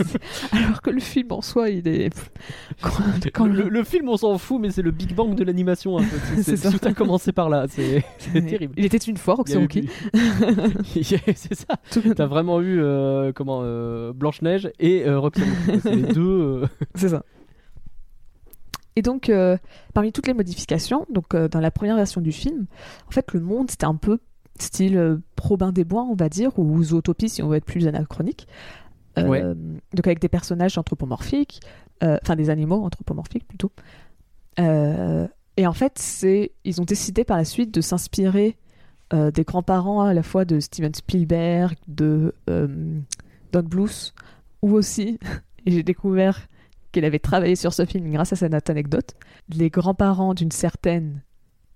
Alors 0.53 0.81
que 0.83 0.91
le 0.91 1.01
film 1.01 1.33
en 1.33 1.41
soi, 1.41 1.71
il 1.71 1.89
est. 1.89 2.11
Quand, 2.83 2.93
quand 3.35 3.47
le, 3.47 3.69
le 3.69 3.85
film, 3.85 4.09
on 4.11 4.17
s'en 4.17 4.39
fout, 4.39 4.61
mais 4.61 4.71
c'est 4.71 4.83
le 4.83 4.91
Big 4.93 5.15
Bang 5.15 5.35
de 5.35 5.43
l'animation. 5.43 5.99
C'est- 6.37 6.43
C'est 6.43 6.57
ça. 6.57 6.71
Tout 6.71 6.87
a 6.87 6.93
commencé 6.93 7.33
par 7.33 7.49
là. 7.49 7.65
C'est 7.69 8.05
terrible. 8.47 8.75
Il 8.77 8.85
était 8.85 8.99
une 8.99 9.17
fois 9.17 9.35
Roxy 9.35 9.55
a 9.55 9.57
eu- 9.57 9.63
Rookie. 9.63 9.89
c'est 11.35 11.55
ça. 11.55 11.77
T'as 12.15 12.27
vraiment 12.27 12.61
eu 12.61 12.81
euh, 12.81 13.33
comment 13.35 13.61
euh, 13.63 14.13
Blanche 14.13 14.43
Neige 14.43 14.71
et 14.79 15.05
euh, 15.07 15.19
Roxanne. 15.19 15.49
C'est 15.83 15.95
les 15.95 16.13
deux. 16.13 16.63
C'est 16.95 17.09
ça. 17.09 17.25
Et 18.97 19.03
donc, 19.03 19.29
euh, 19.29 19.59
parmi 19.93 20.11
toutes 20.11 20.27
les 20.27 20.35
modifications, 20.35 21.07
donc 21.11 21.35
euh, 21.35 21.49
dans 21.49 21.61
la 21.61 21.71
première 21.71 21.97
version 21.97 22.23
du 22.23 22.33
film, 22.33 22.67
en 23.07 23.11
fait, 23.11 23.33
le 23.35 23.41
monde 23.41 23.71
c'était 23.71 23.85
un 23.85 23.95
peu 23.95 24.19
style 24.59 24.97
euh, 24.97 25.19
Probin 25.37 25.71
des 25.71 25.85
Bois, 25.85 26.07
on 26.11 26.15
va 26.15 26.31
dire, 26.31 26.59
ou 26.59 26.83
Zootopie 26.83 27.29
si 27.29 27.43
on 27.43 27.49
veut 27.49 27.59
être 27.59 27.67
plus 27.67 27.87
anachronique. 27.87 28.49
Euh, 29.19 29.29
Ouais. 29.29 29.43
Donc 29.95 30.07
avec 30.07 30.19
des 30.19 30.29
personnages 30.29 30.77
anthropomorphiques, 30.77 31.61
enfin 32.03 32.37
des 32.37 32.51
animaux 32.51 32.85
anthropomorphiques 32.85 33.49
plutôt. 33.49 33.73
Et 34.59 35.67
en 35.67 35.73
fait, 35.73 35.99
c'est 35.99 36.53
ils 36.65 36.83
ont 36.83 36.85
décidé 36.85 37.25
par 37.25 37.39
la 37.39 37.47
suite 37.47 37.73
de 37.73 37.81
s'inspirer 37.81 38.59
des 39.11 39.45
grands-parents 39.45 40.03
à 40.03 40.13
la 40.13 40.23
fois 40.23 40.45
de 40.45 40.61
Steven 40.61 40.93
Spielberg, 40.93 41.77
de 41.89 42.35
Don 42.47 43.63
Bluth, 43.63 44.13
ou 44.61 44.75
aussi, 44.75 45.19
et 45.65 45.71
j'ai 45.71 45.83
découvert 45.83 46.47
qu'il 46.97 47.05
avait 47.05 47.19
travaillé 47.19 47.57
sur 47.57 47.75
ce 47.75 47.85
film 47.85 48.11
grâce 48.11 48.33
à 48.33 48.37
cette 48.37 48.71
anecdote, 48.71 49.13
les 49.55 49.69
grands-parents 49.69 50.33
d'une 50.33 50.51
certaine 50.51 51.23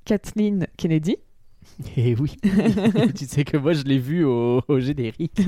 Kathleen 0.07 0.67
Kennedy. 0.79 1.17
Et 1.97 2.17
oui. 2.17 2.37
tu 3.15 3.27
sais 3.27 3.45
que 3.45 3.59
moi 3.59 3.75
je 3.75 3.83
l'ai 3.85 3.99
vu 3.99 4.25
au, 4.25 4.63
au 4.67 4.81
générique. 4.81 5.41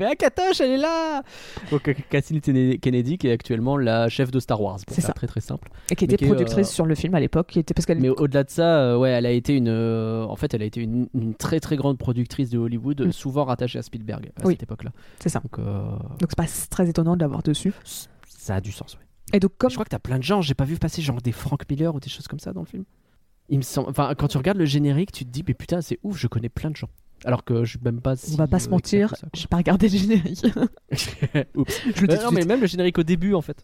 Mais 0.00 0.06
ah, 0.10 0.16
Katoche, 0.16 0.60
elle 0.60 0.72
est 0.72 0.76
là 0.78 1.22
Donc 1.70 1.94
Kathleen 2.10 2.40
Kennedy- 2.40 3.18
qui 3.18 3.28
est 3.28 3.32
actuellement 3.32 3.76
la 3.76 4.08
chef 4.08 4.32
de 4.32 4.40
Star 4.40 4.60
Wars. 4.60 4.78
C'est 4.88 5.00
ça. 5.00 5.12
très 5.12 5.28
très 5.28 5.40
simple. 5.40 5.70
Et 5.90 5.94
qui 5.94 6.04
était 6.06 6.16
qui 6.16 6.24
est, 6.24 6.26
productrice 6.26 6.68
euh, 6.68 6.72
sur 6.72 6.86
le 6.86 6.96
film 6.96 7.14
à 7.14 7.20
l'époque, 7.20 7.56
était 7.56 7.72
parce 7.72 7.88
Mais 7.88 8.08
au-delà 8.08 8.42
de 8.42 8.50
ça, 8.50 8.78
euh, 8.80 8.98
ouais, 8.98 9.10
elle 9.10 9.26
a 9.26 9.30
été 9.30 9.54
une, 9.56 9.68
euh, 9.68 10.24
en 10.24 10.34
fait, 10.36 10.52
elle 10.54 10.62
a 10.62 10.66
été 10.66 10.80
une, 10.80 11.06
une 11.14 11.34
très 11.34 11.60
très 11.60 11.76
grande 11.76 11.98
productrice 11.98 12.50
de 12.50 12.58
Hollywood, 12.58 13.00
Mm. 13.06 13.12
souvent 13.12 13.44
rattachée 13.44 13.78
à 13.78 13.82
Spielberg 13.82 14.32
à 14.36 14.46
Oui. 14.46 14.54
cette 14.54 14.64
époque-là. 14.64 14.90
c'est 15.20 15.28
ça. 15.28 15.40
Donc 15.40 15.58
Donc 15.64 16.28
c'est 16.30 16.36
pas 16.36 16.46
très 16.68 16.88
étonnant 16.90 17.14
de 17.14 17.20
l'avoir 17.20 17.42
dessus. 17.44 17.72
ça 18.26 18.56
a 18.56 18.60
du 18.60 18.72
sens. 18.72 18.94
Ouais. 18.94 19.03
Et 19.34 19.40
donc 19.40 19.52
comme 19.58 19.68
Je 19.68 19.74
crois 19.74 19.84
que 19.84 19.90
t'as 19.90 19.98
plein 19.98 20.18
de 20.18 20.22
gens. 20.22 20.40
J'ai 20.40 20.54
pas 20.54 20.64
vu 20.64 20.76
passer 20.76 21.02
genre 21.02 21.20
des 21.20 21.32
Frank 21.32 21.68
Miller 21.68 21.94
ou 21.94 22.00
des 22.00 22.08
choses 22.08 22.28
comme 22.28 22.38
ça 22.38 22.52
dans 22.52 22.60
le 22.60 22.66
film. 22.66 22.84
Il 23.48 23.58
me 23.58 23.62
semble. 23.62 23.90
Enfin, 23.90 24.14
quand 24.16 24.28
tu 24.28 24.38
regardes 24.38 24.58
le 24.58 24.64
générique, 24.64 25.12
tu 25.12 25.24
te 25.24 25.30
dis, 25.30 25.44
mais 25.46 25.54
putain, 25.54 25.82
c'est 25.82 25.98
ouf, 26.02 26.16
je 26.16 26.28
connais 26.28 26.48
plein 26.48 26.70
de 26.70 26.76
gens. 26.76 26.88
Alors 27.24 27.44
que 27.44 27.64
je 27.64 27.70
suis 27.70 27.80
même 27.82 28.00
pas. 28.00 28.14
on 28.32 28.36
va 28.36 28.46
pas 28.46 28.56
euh, 28.56 28.60
se 28.60 28.68
mentir, 28.68 29.14
j'ai 29.34 29.46
pas 29.48 29.56
regardé 29.56 29.88
le 29.88 29.98
générique. 29.98 30.44
Oups. 31.54 31.82
Je 31.94 32.00
le 32.02 32.08
dis 32.08 32.14
Euh, 32.14 32.22
non, 32.22 32.30
mais 32.30 32.44
même 32.44 32.60
le 32.60 32.66
générique 32.66 32.98
au 32.98 33.02
début, 33.02 33.34
en 33.34 33.42
fait. 33.42 33.62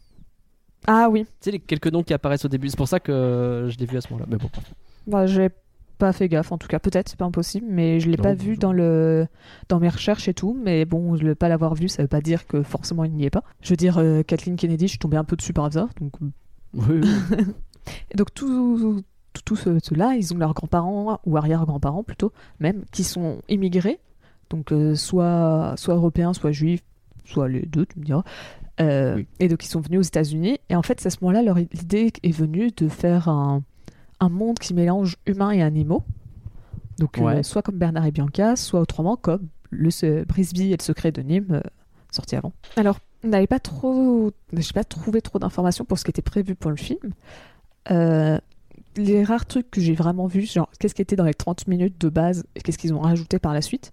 Ah 0.87 1.09
oui, 1.09 1.25
Tu 1.25 1.31
sais, 1.41 1.51
les 1.53 1.61
quelques 1.61 1.89
noms 1.89 2.03
qui 2.03 2.15
apparaissent 2.15 2.45
au 2.45 2.49
début. 2.49 2.69
C'est 2.69 2.77
pour 2.77 2.89
ça 2.89 2.99
que 3.01 3.69
je 3.71 3.79
l'ai 3.79 3.87
vu 3.87 3.97
à 3.97 4.01
ce 4.01 4.09
moment-là. 4.09 4.27
Mais 4.29 4.39
bon. 4.39 4.51
bah, 5.07 5.27
j'ai 5.27 5.51
pas 6.01 6.13
fait 6.13 6.29
gaffe 6.29 6.51
en 6.51 6.59
tout 6.59 6.67
cas. 6.67 6.81
Peut-être 6.81 7.09
c'est 7.09 7.19
pas 7.19 7.25
impossible, 7.27 7.67
mais 7.71 8.01
je 8.01 8.11
l'ai 8.11 8.17
Non, 8.17 8.23
pas 8.25 8.35
vu 8.35 8.57
dans 8.57 8.73
le 8.73 9.29
dans 9.69 9.79
mes 9.79 9.89
recherches 9.89 10.27
et 10.27 10.35
tout. 10.35 10.59
Mais 10.61 10.85
bon, 10.85 11.15
je 11.17 11.25
ne 11.25 11.35
pas 11.35 11.49
l'avoir 11.49 11.75
vu, 11.77 11.89
ça 11.89 12.03
veut 12.03 12.09
pas 12.09 12.21
dire 12.21 12.47
que 12.49 12.63
forcément 12.65 13.05
il 13.05 13.13
n'y 13.13 13.25
est 13.25 13.31
pas. 13.31 13.45
Je 13.63 13.71
veux 13.71 13.77
dire, 13.77 13.99
euh, 13.99 14.23
Kathleen 14.25 14.57
Kennedy, 14.57 14.87
je 14.87 14.91
suis 14.91 14.99
tombée 14.99 15.17
un 15.17 15.25
peu 15.25 15.37
dessus 15.37 15.53
par 15.53 15.67
hasard, 15.67 15.89
donc 16.01 16.15
Oui, 16.75 16.83
oui. 16.89 17.09
Et 18.11 18.17
donc 18.17 18.35
tout, 18.35 19.03
tout, 19.33 19.43
tout 19.45 19.57
ce- 19.57 19.79
ceux-là, 19.83 20.15
ils 20.17 20.35
ont 20.35 20.39
leurs 20.39 20.55
grands-parents 20.55 21.21
ou 21.25 21.37
arrière-grands-parents 21.37 22.03
plutôt, 22.03 22.33
même, 22.59 22.83
qui 22.93 23.05
sont 23.05 23.43
immigrés, 23.49 24.01
donc 24.51 24.73
euh, 24.73 24.95
soit, 24.97 25.75
soit 25.77 25.95
européens, 25.95 26.33
soit 26.35 26.51
juifs, 26.53 26.83
soit 27.25 27.49
les 27.49 27.63
deux, 27.67 27.87
tu 27.87 27.99
me 28.01 28.05
diras. 28.05 28.25
Euh, 28.81 29.17
Oui. 29.17 29.27
Et 29.41 29.49
donc 29.49 29.65
ils 29.65 29.69
sont 29.69 29.81
venus 29.81 30.01
aux 30.01 30.03
États-Unis. 30.09 30.59
Et 30.71 30.75
en 30.77 30.83
fait, 30.83 31.01
c'est 31.01 31.09
à 31.09 31.11
ce 31.11 31.19
moment-là, 31.23 31.43
leur 31.43 31.59
idée 31.59 32.13
est 32.23 32.31
venue 32.33 32.71
de 32.77 32.89
faire 32.89 33.29
un, 33.29 33.63
un 34.21 34.29
monde 34.29 34.59
qui 34.59 34.75
mélange 34.75 35.17
humains 35.27 35.51
et 35.51 35.63
animaux. 35.63 36.03
Donc 36.99 37.19
euh, 37.19 37.43
soit 37.43 37.63
comme 37.63 37.79
Bernard 37.79 38.07
et 38.07 38.11
Bianca, 38.11 38.57
soit 38.57 38.81
autrement 38.81 39.17
comme 39.17 39.49
le 39.71 40.25
Brisby 40.25 40.73
et 40.73 40.77
le 40.77 40.83
secret 40.83 41.13
de 41.13 41.23
Nîmes, 41.23 41.47
euh, 41.51 41.61
sorti 42.11 42.37
avant. 42.37 42.53
Alors, 42.77 42.99
n'avait 43.25 43.47
pas 43.47 43.61
trop, 43.61 44.33
j'ai 44.53 44.73
pas 44.73 44.85
trouvé 44.85 45.23
trop 45.23 45.39
d'informations 45.39 45.85
pour 45.85 45.99
ce 45.99 46.05
qui 46.05 46.11
était 46.11 46.23
prévu 46.23 46.55
pour 46.55 46.71
le 46.71 46.77
film. 46.77 47.13
Euh, 47.91 48.39
les 48.97 49.25
rares 49.25 49.47
trucs 49.47 49.71
que 49.71 49.81
j'ai 49.81 49.95
vraiment 49.95 50.27
vus, 50.27 50.51
genre 50.51 50.71
qu'est-ce 50.79 50.95
qui 50.95 51.03
était 51.03 51.17
dans 51.17 51.25
les 51.25 51.35
30 51.35 51.67
minutes 51.69 52.01
de 52.01 52.09
base 52.09 52.45
et 52.55 52.61
qu'est-ce 52.61 52.79
qu'ils 52.79 52.93
ont 52.93 53.01
rajouté 53.01 53.39
par 53.39 53.55
la 53.55 53.63
suite. 53.63 53.93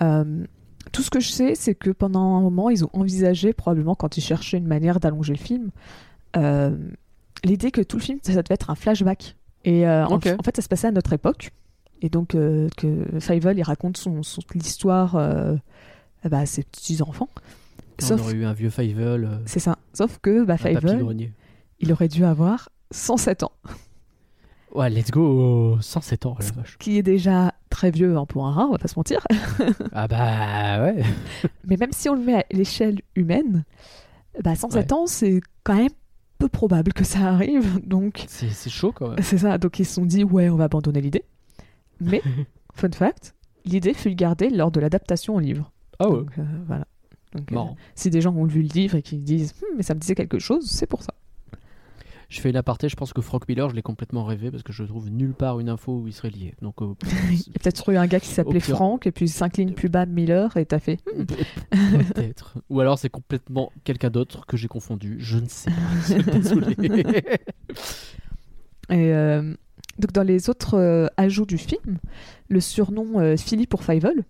Euh, 0.00 0.44
tout 0.90 1.02
ce 1.02 1.10
que 1.10 1.20
je 1.20 1.30
sais, 1.30 1.54
c'est 1.54 1.74
que 1.74 1.90
pendant 1.90 2.36
un 2.36 2.40
moment, 2.40 2.68
ils 2.70 2.84
ont 2.84 2.90
envisagé, 2.92 3.52
probablement 3.52 3.94
quand 3.94 4.16
ils 4.16 4.22
cherchaient 4.22 4.58
une 4.58 4.66
manière 4.66 4.98
d'allonger 5.00 5.34
le 5.34 5.38
film, 5.38 5.70
euh, 6.36 6.76
l'idée 7.44 7.70
que 7.70 7.80
tout 7.80 7.96
le 7.98 8.02
film, 8.02 8.18
ça 8.22 8.32
devait 8.32 8.44
être 8.54 8.70
un 8.70 8.74
flashback. 8.74 9.36
Et 9.64 9.86
euh, 9.86 10.06
en- 10.06 10.18
fait, 10.20 10.56
ça 10.56 10.62
se 10.62 10.68
passait 10.68 10.88
à 10.88 10.92
notre 10.92 11.12
époque. 11.12 11.50
Et 12.00 12.08
donc, 12.08 12.34
euh, 12.34 12.68
que 12.76 13.06
Fievel, 13.20 13.58
il 13.58 13.62
raconte 13.62 13.96
son, 13.96 14.22
son- 14.22 14.42
l'histoire 14.54 15.14
euh, 15.16 15.54
bah, 16.28 16.38
à 16.40 16.46
ses 16.46 16.64
petits-enfants. 16.64 17.28
On 18.02 18.04
Sauf, 18.04 18.20
aurait 18.22 18.32
eu 18.34 18.44
un 18.44 18.52
vieux 18.52 18.70
Fievel. 18.70 19.24
euh, 19.24 19.36
c'est 19.46 19.60
ça. 19.60 19.78
Sauf 19.92 20.18
que 20.20 20.42
bah, 20.44 20.56
Fievel, 20.56 21.30
il 21.78 21.92
aurait 21.92 22.08
dû 22.08 22.24
avoir 22.24 22.70
107 22.90 23.44
ans. 23.44 23.52
Ouais, 24.74 24.88
let's 24.88 25.10
go 25.10 25.76
107 25.80 26.24
ans, 26.26 26.36
la 26.40 26.46
vache. 26.62 26.78
qui 26.78 26.96
est 26.96 27.02
déjà 27.02 27.52
très 27.68 27.90
vieux 27.90 28.16
hein, 28.16 28.24
pour 28.24 28.46
un 28.46 28.52
rat, 28.52 28.66
on 28.68 28.72
va 28.72 28.78
pas 28.78 28.88
se 28.88 28.98
mentir. 28.98 29.20
Ah 29.92 30.08
bah 30.08 30.82
ouais. 30.82 31.02
Mais 31.66 31.76
même 31.76 31.92
si 31.92 32.08
on 32.08 32.14
le 32.14 32.22
met 32.22 32.34
à 32.36 32.44
l'échelle 32.50 33.02
humaine, 33.14 33.64
bah 34.42 34.54
107 34.54 34.90
Ouais. 34.90 34.98
ans, 34.98 35.06
c'est 35.06 35.42
quand 35.62 35.76
même 35.76 35.90
peu 36.42 36.48
probable 36.48 36.92
que 36.92 37.04
ça 37.04 37.20
arrive. 37.28 37.80
Donc, 37.86 38.24
C'est 38.26 38.68
chaud 38.70 38.92
quand 38.92 39.10
même. 39.10 39.22
c'est 39.22 39.38
ça. 39.38 39.58
Donc, 39.58 39.78
ils 39.78 39.84
se 39.84 39.94
sont 39.94 40.04
dit, 40.04 40.24
ouais, 40.24 40.48
on 40.48 40.56
va 40.56 40.64
abandonner 40.64 41.00
l'idée. 41.00 41.24
Mais, 42.00 42.20
fun 42.74 42.90
fact, 42.90 43.34
l'idée 43.64 43.94
fut 43.94 44.14
gardée 44.14 44.50
lors 44.50 44.72
de 44.72 44.80
l'adaptation 44.80 45.36
au 45.36 45.40
livre. 45.40 45.70
Ah 46.00 46.08
ouais. 46.10 46.18
Donc, 46.18 46.38
euh, 46.38 46.42
voilà. 46.66 46.86
Donc, 47.34 47.52
euh, 47.52 47.56
si 47.94 48.10
des 48.10 48.20
gens 48.20 48.34
ont 48.34 48.44
lu 48.44 48.62
le 48.62 48.68
livre 48.68 48.96
et 48.96 49.02
qui 49.02 49.18
disent, 49.18 49.54
Hum, 49.62 49.76
mais 49.76 49.82
ça 49.84 49.94
me 49.94 50.00
disait 50.00 50.16
quelque 50.16 50.40
chose, 50.40 50.68
c'est 50.68 50.86
pour 50.86 51.02
ça. 51.02 51.14
Je 52.32 52.40
fais 52.40 52.48
une 52.48 52.56
aparté, 52.56 52.88
je 52.88 52.96
pense 52.96 53.12
que 53.12 53.20
Frank 53.20 53.46
Miller, 53.46 53.68
je 53.68 53.74
l'ai 53.74 53.82
complètement 53.82 54.24
rêvé 54.24 54.50
parce 54.50 54.62
que 54.62 54.72
je 54.72 54.84
trouve 54.84 55.10
nulle 55.10 55.34
part 55.34 55.60
une 55.60 55.68
info 55.68 55.98
où 55.98 56.06
il 56.08 56.14
serait 56.14 56.30
lié. 56.30 56.54
Donc 56.62 56.80
euh, 56.80 56.94
Il 57.30 57.36
y 57.36 57.50
a 57.54 57.58
peut-être 57.62 57.90
eu 57.90 57.96
un 57.98 58.06
gars 58.06 58.20
qui 58.20 58.28
s'appelait. 58.28 58.58
Franck 58.58 59.06
et 59.06 59.12
puis 59.12 59.28
cinq 59.28 59.58
lignes 59.58 59.74
plus 59.74 59.90
bas 59.90 60.06
Miller 60.06 60.56
et 60.56 60.64
t'as 60.64 60.78
fait. 60.78 60.98
Hum, 61.14 61.26
peut-être. 61.26 62.54
Ou 62.70 62.80
alors 62.80 62.98
c'est 62.98 63.10
complètement 63.10 63.70
quelqu'un 63.84 64.08
d'autre 64.08 64.46
que 64.46 64.56
j'ai 64.56 64.66
confondu. 64.66 65.16
Je 65.18 65.36
ne 65.36 65.46
sais 65.46 65.70
pas. 65.70 66.30
Désolé. 66.32 66.74
Et 68.88 69.12
euh, 69.12 69.54
donc 69.98 70.12
dans 70.12 70.22
les 70.22 70.48
autres 70.48 70.78
euh, 70.78 71.08
ajouts 71.18 71.44
du 71.44 71.58
film, 71.58 71.98
le 72.48 72.60
surnom 72.60 73.36
Philly 73.36 73.66
pour 73.66 73.84
Fievel, 73.84 74.24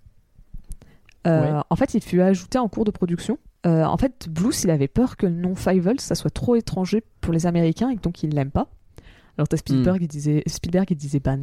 Ouais. 1.25 1.53
en 1.71 1.77
fait, 1.77 1.95
il 1.95 2.03
fut 2.03 2.21
ajouté 2.21 2.59
en 2.59 2.69
cours 2.69 2.85
de 2.85 2.91
production. 2.91 3.39
Euh, 3.67 3.85
en 3.85 3.97
fait, 3.97 4.29
Blues, 4.29 4.65
il 4.65 4.71
avait 4.71 4.89
peur 4.89 5.17
que 5.17 5.27
le 5.27 5.35
nom 5.35 5.55
Fievel, 5.55 6.01
ça 6.01 6.15
soit 6.15 6.31
trop 6.31 6.57
étranger 6.57 7.03
pour 7.21 7.33
les 7.33 7.47
Américains 7.47 7.91
et 7.91 7.97
donc 7.97 8.23
il 8.23 8.31
l'aime 8.31 8.51
pas. 8.51 8.69
Alors 9.39 9.49
t'as 9.49 9.57
Spielberg, 9.57 10.01
Hmm. 10.01 10.05
il 10.05 10.09
disait, 10.09 10.43
Spielberg, 10.47 10.91
il 10.91 10.97
disait, 10.97 11.21
bah 11.21 11.37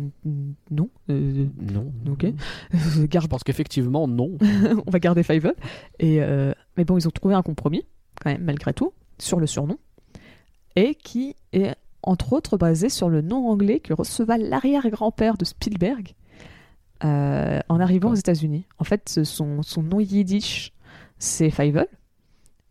non, 0.69 0.89
euh, 1.09 1.47
non. 1.59 1.91
Ok. 2.11 2.27
Je 2.71 3.05
garde, 3.05 3.27
pense 3.29 3.43
qu'effectivement, 3.43 4.07
non. 4.07 4.37
on 4.87 4.91
va 4.91 4.99
garder 4.99 5.23
Fievel. 5.23 5.55
Et 5.99 6.21
euh, 6.21 6.53
mais 6.77 6.85
bon, 6.85 6.97
ils 6.97 7.07
ont 7.07 7.11
trouvé 7.11 7.33
un 7.33 7.41
compromis 7.41 7.85
quand 8.21 8.29
même 8.31 8.43
malgré 8.43 8.73
tout 8.73 8.93
sur 9.17 9.39
le 9.39 9.47
surnom 9.47 9.77
et 10.75 10.93
qui 10.95 11.35
est 11.53 11.73
entre 12.03 12.33
autres 12.33 12.57
basé 12.57 12.89
sur 12.89 13.09
le 13.09 13.21
nom 13.21 13.49
anglais 13.49 13.79
que 13.79 13.93
receva 13.93 14.37
l'arrière-grand-père 14.37 15.37
de 15.37 15.45
Spielberg 15.45 16.13
euh, 17.03 17.59
en 17.69 17.79
arrivant 17.79 18.11
aux 18.11 18.15
États-Unis. 18.15 18.65
En 18.77 18.83
fait, 18.83 19.21
son, 19.23 19.63
son 19.63 19.83
nom 19.83 19.99
yiddish, 19.99 20.73
c'est 21.17 21.49
Fievel. 21.49 21.87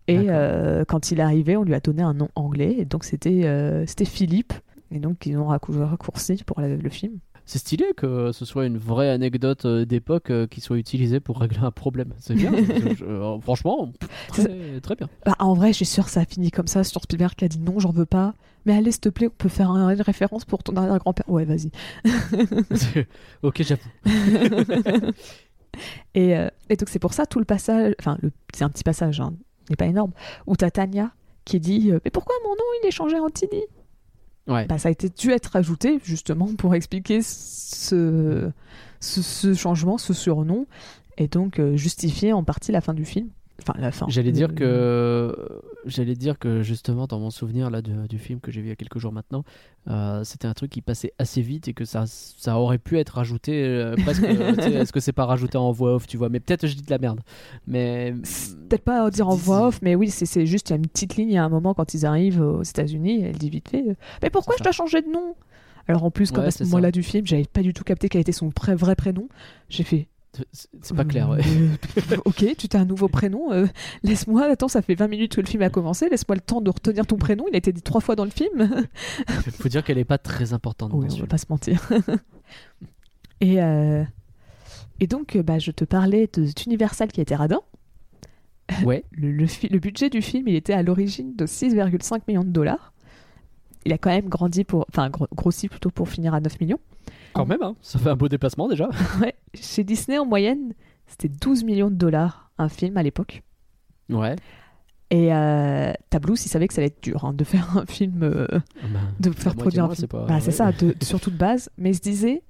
Et 0.08 0.26
euh, 0.28 0.84
quand 0.86 1.10
il 1.10 1.18
est 1.20 1.22
arrivé, 1.22 1.56
on 1.56 1.62
lui 1.64 1.74
a 1.74 1.80
donné 1.80 2.02
un 2.02 2.14
nom 2.14 2.28
anglais, 2.34 2.74
et 2.78 2.84
donc 2.84 3.04
c'était 3.04 3.42
euh, 3.44 3.84
c'était 3.86 4.04
Philippe. 4.04 4.52
Et 4.90 4.98
donc 5.00 5.26
ils 5.26 5.36
ont 5.36 5.46
raccourci 5.48 6.42
pour 6.46 6.60
le, 6.60 6.76
le 6.76 6.88
film. 6.88 7.18
C'est 7.44 7.58
stylé 7.58 7.86
que 7.96 8.30
ce 8.32 8.44
soit 8.44 8.66
une 8.66 8.76
vraie 8.76 9.08
anecdote 9.10 9.64
euh, 9.64 9.84
d'époque 9.86 10.30
qui 10.50 10.60
soit 10.60 10.76
utilisée 10.78 11.18
pour 11.20 11.38
régler 11.40 11.60
un 11.62 11.70
problème. 11.70 12.12
C'est 12.18 12.34
bien. 12.34 12.52
Je- 12.98 13.38
franchement, 13.42 13.90
très, 14.28 14.80
très 14.82 14.96
bien. 14.96 15.08
Bah, 15.24 15.34
en 15.38 15.54
vrai, 15.54 15.72
je 15.72 15.84
suis 15.84 16.02
que 16.02 16.10
ça 16.10 16.20
a 16.20 16.24
fini 16.26 16.50
comme 16.50 16.66
ça 16.66 16.84
sur 16.84 17.02
Spielberg 17.02 17.34
qui 17.34 17.44
a 17.44 17.48
dit 17.48 17.58
non, 17.58 17.78
j'en 17.78 17.90
veux 17.90 18.04
pas. 18.06 18.34
Mais 18.66 18.74
allez, 18.76 18.90
s'il 18.92 19.00
te 19.00 19.08
plaît, 19.08 19.28
on 19.28 19.30
peut 19.36 19.48
faire 19.48 19.70
un- 19.70 19.88
une 19.94 20.02
référence 20.02 20.44
pour 20.44 20.62
ton 20.62 20.76
arrière-grand-père. 20.76 21.28
Ouais, 21.28 21.46
vas-y. 21.46 21.70
ok, 23.42 23.62
j'avoue. 23.62 23.88
Et, 26.14 26.36
euh, 26.36 26.48
et 26.70 26.76
donc, 26.76 26.88
c'est 26.88 26.98
pour 26.98 27.12
ça, 27.12 27.26
tout 27.26 27.38
le 27.38 27.44
passage, 27.44 27.94
enfin, 28.00 28.18
c'est 28.54 28.64
un 28.64 28.68
petit 28.70 28.82
passage, 28.84 29.20
hein, 29.20 29.34
n'est 29.70 29.76
pas 29.76 29.86
énorme, 29.86 30.12
où 30.46 30.56
t'as 30.56 30.70
Tania 30.70 31.10
qui 31.44 31.60
dit 31.60 31.90
euh, 31.90 32.00
Mais 32.04 32.10
pourquoi 32.10 32.34
mon 32.44 32.50
nom 32.50 32.64
il 32.82 32.86
est 32.88 32.90
changé 32.92 33.18
en 33.18 33.28
Tini 33.30 33.62
Ouais. 34.46 34.64
bah, 34.66 34.78
Ça 34.78 34.88
a 34.88 34.92
été 34.92 35.10
dû 35.10 35.30
être 35.30 35.56
ajouté 35.56 35.98
justement 36.02 36.48
pour 36.56 36.74
expliquer 36.74 37.20
ce, 37.22 38.50
ce, 39.00 39.22
ce 39.22 39.54
changement, 39.54 39.98
ce 39.98 40.14
surnom, 40.14 40.66
et 41.18 41.28
donc 41.28 41.58
euh, 41.58 41.76
justifier 41.76 42.32
en 42.32 42.44
partie 42.44 42.72
la 42.72 42.80
fin 42.80 42.94
du 42.94 43.04
film. 43.04 43.28
Enfin, 43.60 43.74
la 43.78 43.90
fin. 43.90 44.06
J'allais 44.08 44.30
dire 44.30 44.54
que 44.54 45.34
j'allais 45.84 46.14
dire 46.14 46.38
que 46.38 46.62
justement 46.62 47.06
dans 47.06 47.18
mon 47.18 47.30
souvenir 47.30 47.70
là 47.70 47.82
du, 47.82 47.90
du 48.08 48.18
film 48.18 48.38
que 48.40 48.52
j'ai 48.52 48.60
vu 48.60 48.68
il 48.68 48.70
y 48.70 48.72
a 48.72 48.76
quelques 48.76 48.98
jours 48.98 49.12
maintenant, 49.12 49.42
euh, 49.90 50.22
c'était 50.22 50.46
un 50.46 50.54
truc 50.54 50.70
qui 50.70 50.80
passait 50.80 51.12
assez 51.18 51.40
vite 51.42 51.66
et 51.66 51.74
que 51.74 51.84
ça 51.84 52.04
ça 52.06 52.56
aurait 52.58 52.78
pu 52.78 52.98
être 52.98 53.10
rajouté 53.14 53.64
euh, 53.64 53.96
presque. 53.96 54.22
Est-ce 54.22 54.92
que 54.92 55.00
c'est 55.00 55.12
pas 55.12 55.26
rajouté 55.26 55.58
en 55.58 55.72
voix 55.72 55.94
off, 55.96 56.06
tu 56.06 56.16
vois? 56.16 56.28
Mais 56.28 56.38
peut-être 56.40 56.66
je 56.68 56.74
dis 56.76 56.82
de 56.82 56.90
la 56.90 56.98
merde. 56.98 57.20
Mais 57.66 58.14
Peut-être 58.68 58.84
pas 58.84 59.04
à 59.04 59.10
dire 59.10 59.28
en 59.28 59.34
voix 59.34 59.66
off, 59.68 59.80
mais 59.82 59.94
oui, 59.96 60.08
c'est- 60.10 60.46
juste, 60.46 60.70
il 60.70 60.72
y 60.72 60.74
a 60.74 60.76
une 60.76 60.86
petite 60.86 61.16
ligne 61.16 61.36
à 61.38 61.44
un 61.44 61.48
moment 61.48 61.74
quand 61.74 61.94
ils 61.94 62.06
arrivent 62.06 62.40
aux 62.40 62.62
États-Unis, 62.62 63.22
elle 63.24 63.38
dit 63.38 63.50
vite 63.50 63.68
fait 63.70 63.82
euh, 63.88 63.94
Mais 64.22 64.30
pourquoi 64.30 64.54
je 64.58 64.62
dois 64.62 64.72
changer 64.72 65.02
de 65.02 65.08
nom? 65.10 65.34
Alors 65.88 66.04
en 66.04 66.10
plus, 66.10 66.30
comme 66.30 66.42
Ouais, 66.42 66.48
à 66.48 66.50
ce 66.52 66.62
moment-là 66.64 66.92
du 66.92 67.02
film, 67.02 67.26
j'avais 67.26 67.44
pas 67.44 67.62
du 67.62 67.72
tout 67.72 67.82
capté 67.82 68.08
quel 68.08 68.20
était 68.20 68.30
son 68.32 68.50
vrai 68.56 68.94
prénom, 68.94 69.28
j'ai 69.70 69.84
fait 69.84 70.06
c'est 70.52 70.96
pas 70.96 71.04
clair. 71.04 71.28
Ouais. 71.28 71.40
Euh, 72.12 72.16
ok, 72.24 72.44
tu 72.56 72.68
t'as 72.68 72.80
un 72.80 72.84
nouveau 72.84 73.08
prénom. 73.08 73.52
euh, 73.52 73.66
laisse-moi, 74.02 74.44
attends, 74.44 74.68
ça 74.68 74.82
fait 74.82 74.94
20 74.94 75.08
minutes 75.08 75.34
que 75.36 75.40
le 75.40 75.46
film 75.46 75.62
a 75.62 75.70
commencé. 75.70 76.08
Laisse-moi 76.08 76.36
le 76.36 76.40
temps 76.40 76.60
de 76.60 76.70
retenir 76.70 77.06
ton 77.06 77.16
prénom. 77.16 77.44
Il 77.48 77.54
a 77.54 77.58
été 77.58 77.72
dit 77.72 77.82
trois 77.82 78.00
fois 78.00 78.16
dans 78.16 78.24
le 78.24 78.30
film. 78.30 78.80
Faut 79.58 79.68
dire 79.68 79.82
qu'elle 79.84 79.98
est 79.98 80.04
pas 80.04 80.18
très 80.18 80.52
importante. 80.52 80.92
oui, 80.94 81.06
on 81.12 81.16
va 81.20 81.26
pas 81.26 81.38
se 81.38 81.46
mentir. 81.48 81.88
et, 83.40 83.62
euh, 83.62 84.04
et 85.00 85.06
donc, 85.06 85.36
bah, 85.38 85.58
je 85.58 85.70
te 85.70 85.84
parlais 85.84 86.28
de 86.32 86.46
Universal 86.66 87.08
qui 87.12 87.20
était 87.20 87.36
radin. 87.36 87.60
Ouais. 88.84 89.04
Le, 89.12 89.30
le 89.32 89.46
fi- 89.46 89.68
le 89.68 89.78
budget 89.78 90.10
du 90.10 90.20
film, 90.22 90.46
il 90.48 90.54
était 90.54 90.74
à 90.74 90.82
l'origine 90.82 91.34
de 91.36 91.46
6,5 91.46 92.20
millions 92.28 92.44
de 92.44 92.50
dollars. 92.50 92.92
Il 93.86 93.92
a 93.92 93.98
quand 93.98 94.10
même 94.10 94.28
grandi 94.28 94.64
pour, 94.64 94.84
enfin 94.90 95.08
gro- 95.08 95.28
grossi 95.34 95.68
plutôt 95.68 95.90
pour 95.90 96.08
finir 96.08 96.34
à 96.34 96.40
9 96.40 96.60
millions. 96.60 96.80
Quand 97.32 97.46
même, 97.46 97.62
hein. 97.62 97.76
ça 97.82 97.98
fait 97.98 98.10
un 98.10 98.16
beau 98.16 98.28
déplacement 98.28 98.68
déjà. 98.68 98.88
Ouais, 99.20 99.34
chez 99.54 99.84
Disney 99.84 100.18
en 100.18 100.26
moyenne, 100.26 100.74
c'était 101.06 101.28
12 101.28 101.64
millions 101.64 101.90
de 101.90 101.96
dollars 101.96 102.50
un 102.58 102.68
film 102.68 102.96
à 102.96 103.02
l'époque. 103.02 103.42
Ouais. 104.10 104.36
Et 105.10 105.32
euh, 105.34 105.92
il 106.12 106.36
savait 106.38 106.68
que 106.68 106.74
ça 106.74 106.80
allait 106.80 106.88
être 106.88 107.02
dur 107.02 107.24
hein, 107.24 107.32
de 107.32 107.44
faire 107.44 107.76
un 107.78 107.86
film, 107.86 108.22
euh, 108.22 108.46
de 109.20 109.30
faire 109.30 109.54
produire 109.54 109.84
un 109.84 109.88
film. 109.88 109.96
c'est 110.00 110.06
pas- 110.06 110.26
Bah, 110.26 110.40
c'est 110.40 110.46
ouais. 110.48 110.52
ça, 110.52 110.72
de, 110.72 110.94
surtout 111.02 111.30
de 111.30 111.36
base. 111.36 111.70
Mais 111.78 111.90
il 111.90 111.94
se 111.94 112.00
disait, 112.00 112.42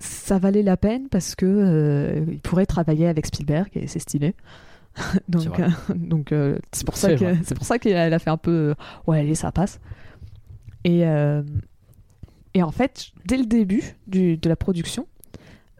ça 0.00 0.38
valait 0.38 0.62
la 0.62 0.76
peine 0.76 1.08
parce 1.08 1.34
que 1.36 1.46
euh, 1.46 2.24
il 2.32 2.40
pourrait 2.40 2.66
travailler 2.66 3.06
avec 3.06 3.26
Spielberg 3.26 3.68
et 3.74 3.86
c'est 3.86 3.98
stylé. 4.00 4.34
donc, 5.28 5.42
C'est 5.56 5.62
euh, 5.62 5.68
donc 5.94 6.34
c'est 6.72 6.84
pour 6.84 6.96
ça 6.96 7.08
C'est 7.10 7.14
que 7.16 7.24
vrai. 7.24 7.38
c'est 7.44 7.54
pour 7.54 7.64
ça 7.64 7.78
qu'elle 7.78 8.12
a 8.12 8.18
fait 8.18 8.30
un 8.30 8.36
peu, 8.36 8.74
ouais, 9.06 9.20
allez, 9.20 9.36
ça 9.36 9.52
passe. 9.52 9.78
Et 10.84 11.02
et 12.54 12.62
en 12.62 12.70
fait, 12.70 13.10
dès 13.24 13.36
le 13.36 13.46
début 13.46 13.96
du, 14.06 14.36
de 14.36 14.48
la 14.48 14.56
production, 14.56 15.06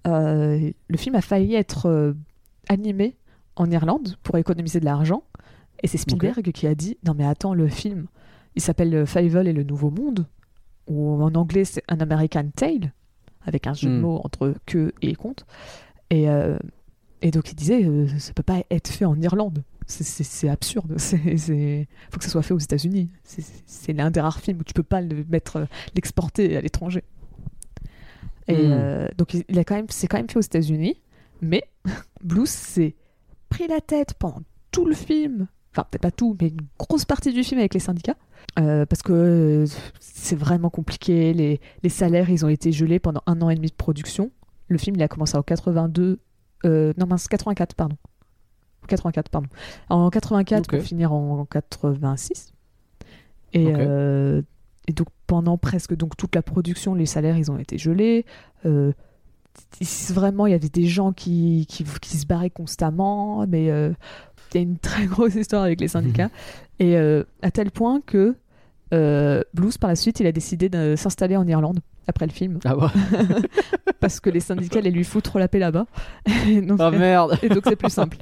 euh, 0.07 0.71
le 0.89 0.97
film 0.97 1.15
a 1.15 1.21
failli 1.21 1.55
être 1.55 1.87
euh, 1.87 2.13
animé 2.69 3.17
en 3.57 3.71
Irlande 3.71 4.17
pour 4.23 4.37
économiser 4.39 4.81
de 4.81 4.85
l'argent. 4.85 5.25
Et 5.83 5.87
c'est 5.87 5.99
Spielberg 5.99 6.53
qui 6.53 6.67
a 6.67 6.75
dit 6.75 6.99
Non, 7.05 7.15
mais 7.15 7.25
attends, 7.25 7.55
le 7.55 7.69
film, 7.69 8.07
il 8.55 8.63
s'appelle 8.63 8.95
euh, 8.95 9.07
Fievel 9.07 9.49
et 9.49 9.53
le 9.53 9.63
Nouveau 9.65 9.91
Monde, 9.91 10.27
ou 10.87 11.23
en 11.23 11.35
anglais 11.35 11.65
c'est 11.65 11.83
un 11.89 12.01
American 12.01 12.49
Tale, 12.55 12.93
avec 13.45 13.67
un 13.67 13.75
jeu 13.75 13.89
de 13.89 13.97
Hmm. 13.97 14.01
mots 14.01 14.21
entre 14.25 14.55
que 14.67 14.93
et 15.03 15.15
conte. 15.15 15.45
Et, 16.11 16.29
euh, 16.29 16.59
et 17.23 17.31
donc 17.31 17.51
il 17.51 17.55
disait 17.55 17.87
Ça 18.19 18.33
peut 18.33 18.43
pas 18.43 18.63
être 18.71 18.89
fait 18.89 19.05
en 19.05 19.21
Irlande. 19.21 19.63
C'est- 19.91 20.49
absurde. 20.49 20.95
C'est- 20.99 21.89
faut 22.11 22.19
que 22.19 22.25
ça 22.25 22.31
soit 22.31 22.43
fait 22.43 22.55
aux 22.55 22.59
États-Unis. 22.59 23.11
C'est- 23.25 23.93
l'un 23.93 24.11
des 24.11 24.21
rares 24.21 24.41
films 24.41 24.59
où 24.61 24.65
tu 24.65 24.73
peux 24.75 24.83
pas 24.83 25.01
le 25.01 25.25
mettre, 25.29 25.57
euh, 25.57 25.65
l'exporter 25.95 26.57
à 26.57 26.61
l'étranger. 26.61 27.03
Et 28.49 28.55
Hmm. 28.55 28.73
euh, 28.73 29.09
donc 29.17 29.35
il 29.35 29.45
il 29.49 29.59
a 29.59 29.65
quand 29.65 29.75
même, 29.77 29.87
c'est 29.91 30.07
quand 30.07 30.17
même 30.17 30.29
fait 30.29 30.39
aux 30.39 30.43
États-Unis, 30.43 31.01
mais 31.41 31.63
Blues 32.25 32.49
s'est 32.49 32.95
pris 33.49 33.67
la 33.69 33.81
tête 33.81 34.15
pendant 34.15 34.43
tout 34.73 34.87
le 34.87 34.95
film, 34.95 35.47
enfin 35.73 35.85
peut-être 35.91 36.03
pas 36.03 36.11
tout, 36.11 36.37
mais 36.41 36.49
une 36.49 36.61
grosse 36.79 37.05
partie 37.05 37.33
du 37.33 37.43
film 37.45 37.59
avec 37.61 37.75
les 37.75 37.81
syndicats, 37.81 38.17
euh, 38.59 38.87
parce 38.87 39.03
que 39.03 39.13
euh, 39.13 39.67
c'est 40.01 40.37
vraiment 40.37 40.71
compliqué. 40.71 41.33
Les, 41.35 41.61
les 41.83 41.89
salaires, 41.89 42.31
ils 42.31 42.45
ont 42.45 42.49
été 42.49 42.73
gelés 42.73 42.99
pendant 42.99 43.23
un 43.27 43.41
an 43.43 43.51
et 43.51 43.55
demi 43.57 43.69
de 43.69 43.75
production. 43.75 44.31
Le 44.69 44.79
film, 44.79 44.97
il 44.97 45.03
a 45.03 45.09
commencé 45.09 45.37
en 45.37 45.43
82, 45.43 46.21
euh, 46.65 46.93
non 46.97 47.07
mince, 47.07 47.27
84, 47.29 47.75
pardon. 47.75 47.97
84, 48.91 49.29
pardon. 49.31 49.49
En 49.89 50.11
84 50.11 50.61
Ok. 50.65 50.77
pour 50.77 50.83
finir 50.87 51.13
en 51.13 51.45
86. 51.47 52.53
Et, 53.53 53.67
Ok. 53.67 53.75
euh, 53.79 54.43
et 54.87 54.93
donc 54.93 55.09
pendant 55.27 55.57
presque 55.59 55.95
donc 55.95 56.17
toute 56.17 56.35
la 56.35 56.43
production, 56.43 56.95
les 56.95 57.07
salaires 57.07 57.37
ils 57.39 57.51
ont 57.51 57.59
été 57.59 57.79
gelés. 57.79 58.25
Euh, 58.67 58.93
vraiment, 60.11 60.47
il 60.47 60.53
y 60.53 60.55
avait 60.55 60.69
des 60.69 60.87
gens 60.87 61.13
qui, 61.13 61.67
qui, 61.69 61.85
qui 62.01 62.17
se 62.17 62.27
barraient 62.27 62.51
constamment, 62.51 63.47
mais 63.47 63.71
euh, 63.71 63.93
il 64.53 64.57
y 64.57 64.59
a 64.59 64.63
une 64.63 64.79
très 64.91 65.07
grosse 65.07 65.35
histoire 65.35 65.63
avec 65.65 65.81
les 65.81 65.89
syndicats. 65.89 66.31
et 66.79 66.97
euh, 66.97 67.25
à 67.43 67.51
tel 67.51 67.71
point 67.71 68.01
que 68.01 68.35
Blues, 69.55 69.79
par 69.79 69.89
la 69.89 69.97
suite, 69.97 70.19
il 70.21 70.27
a 70.27 70.33
décidé 70.33 70.69
de 70.69 70.95
s'installer 70.97 71.37
en 71.37 71.47
Irlande 71.47 71.81
après 72.11 72.27
le 72.27 72.33
film, 72.33 72.59
Ah, 72.65 72.75
bah. 72.77 72.93
parce 74.01 74.21
que 74.21 74.31
les 74.31 74.41
syndicats 74.41 74.79
allaient 74.79 74.91
lui 74.91 75.05
foutre 75.05 75.39
la 75.39 75.49
paix 75.49 75.59
là-bas. 75.59 75.87
donc, 76.63 76.79
Ah, 76.81 76.91
merde. 76.91 77.39
et 77.43 77.49
donc 77.49 77.63
c'est 77.65 77.77
plus 77.77 77.91
simple. 77.91 78.17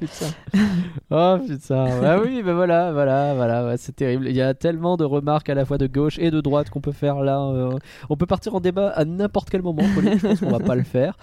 Oh 1.11 1.37
putain, 1.45 1.87
ah 2.03 2.19
oui, 2.23 2.41
ben 2.43 2.53
voilà, 2.53 2.91
voilà, 2.93 3.33
voilà, 3.33 3.65
ouais, 3.65 3.77
c'est 3.77 3.95
terrible. 3.95 4.27
Il 4.27 4.35
y 4.35 4.41
a 4.41 4.53
tellement 4.53 4.97
de 4.97 5.03
remarques 5.03 5.49
à 5.49 5.55
la 5.55 5.65
fois 5.65 5.77
de 5.77 5.87
gauche 5.87 6.17
et 6.19 6.31
de 6.31 6.41
droite 6.41 6.69
qu'on 6.69 6.81
peut 6.81 6.91
faire 6.91 7.21
là. 7.21 7.39
euh, 7.41 7.77
on 8.09 8.15
peut 8.15 8.25
partir 8.25 8.55
en 8.55 8.59
débat 8.59 8.89
à 8.89 9.05
n'importe 9.05 9.49
quel 9.49 9.61
moment. 9.61 9.83
Je 9.83 10.27
pense 10.27 10.39
qu'on 10.39 10.49
va 10.51 10.59
pas 10.59 10.75
le 10.75 10.83
faire. 10.83 11.17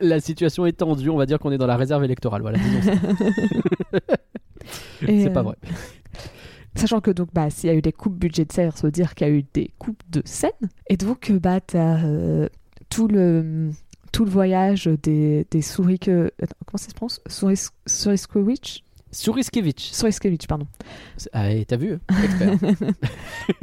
la 0.00 0.20
situation 0.20 0.66
est 0.66 0.72
tendue, 0.72 1.10
on 1.10 1.16
va 1.16 1.26
dire 1.26 1.38
qu'on 1.38 1.52
est 1.52 1.58
dans 1.58 1.66
la 1.66 1.76
réserve 1.76 2.04
électorale. 2.04 2.42
Voilà, 2.42 2.58
c'est 5.06 5.30
pas 5.32 5.40
euh, 5.40 5.42
vrai. 5.42 5.56
Sachant 6.76 7.00
que 7.00 7.10
donc 7.10 7.28
bah 7.32 7.50
s'il 7.50 7.68
y 7.68 7.72
a 7.72 7.76
eu 7.76 7.82
des 7.82 7.92
coupes 7.92 8.18
budgétaires, 8.18 8.76
ça 8.76 8.86
veut 8.86 8.90
dire 8.92 9.14
qu'il 9.14 9.26
y 9.26 9.30
a 9.30 9.32
eu 9.32 9.44
des 9.54 9.70
coupes 9.78 10.02
de 10.10 10.22
scènes. 10.24 10.50
Et 10.88 10.96
donc 10.96 11.30
euh, 11.30 11.38
bah 11.38 11.60
t'as 11.60 12.02
euh, 12.04 12.48
tout 12.90 13.06
le 13.08 13.70
tout 14.12 14.24
le 14.24 14.30
voyage 14.30 14.86
des, 15.02 15.46
des 15.50 15.62
souris 15.62 15.98
que 15.98 16.32
attends, 16.42 16.54
comment 16.66 16.78
ça 16.78 16.88
se 16.88 16.94
prononce? 16.94 17.20
Souris 17.26 17.68
Suriskowicz 17.86 18.80
Suriskevich. 19.12 19.90
Suriskevich 19.92 20.48
pardon. 20.48 20.66
Ah, 21.32 21.52
et 21.52 21.64
t'as 21.64 21.76
vu. 21.76 21.98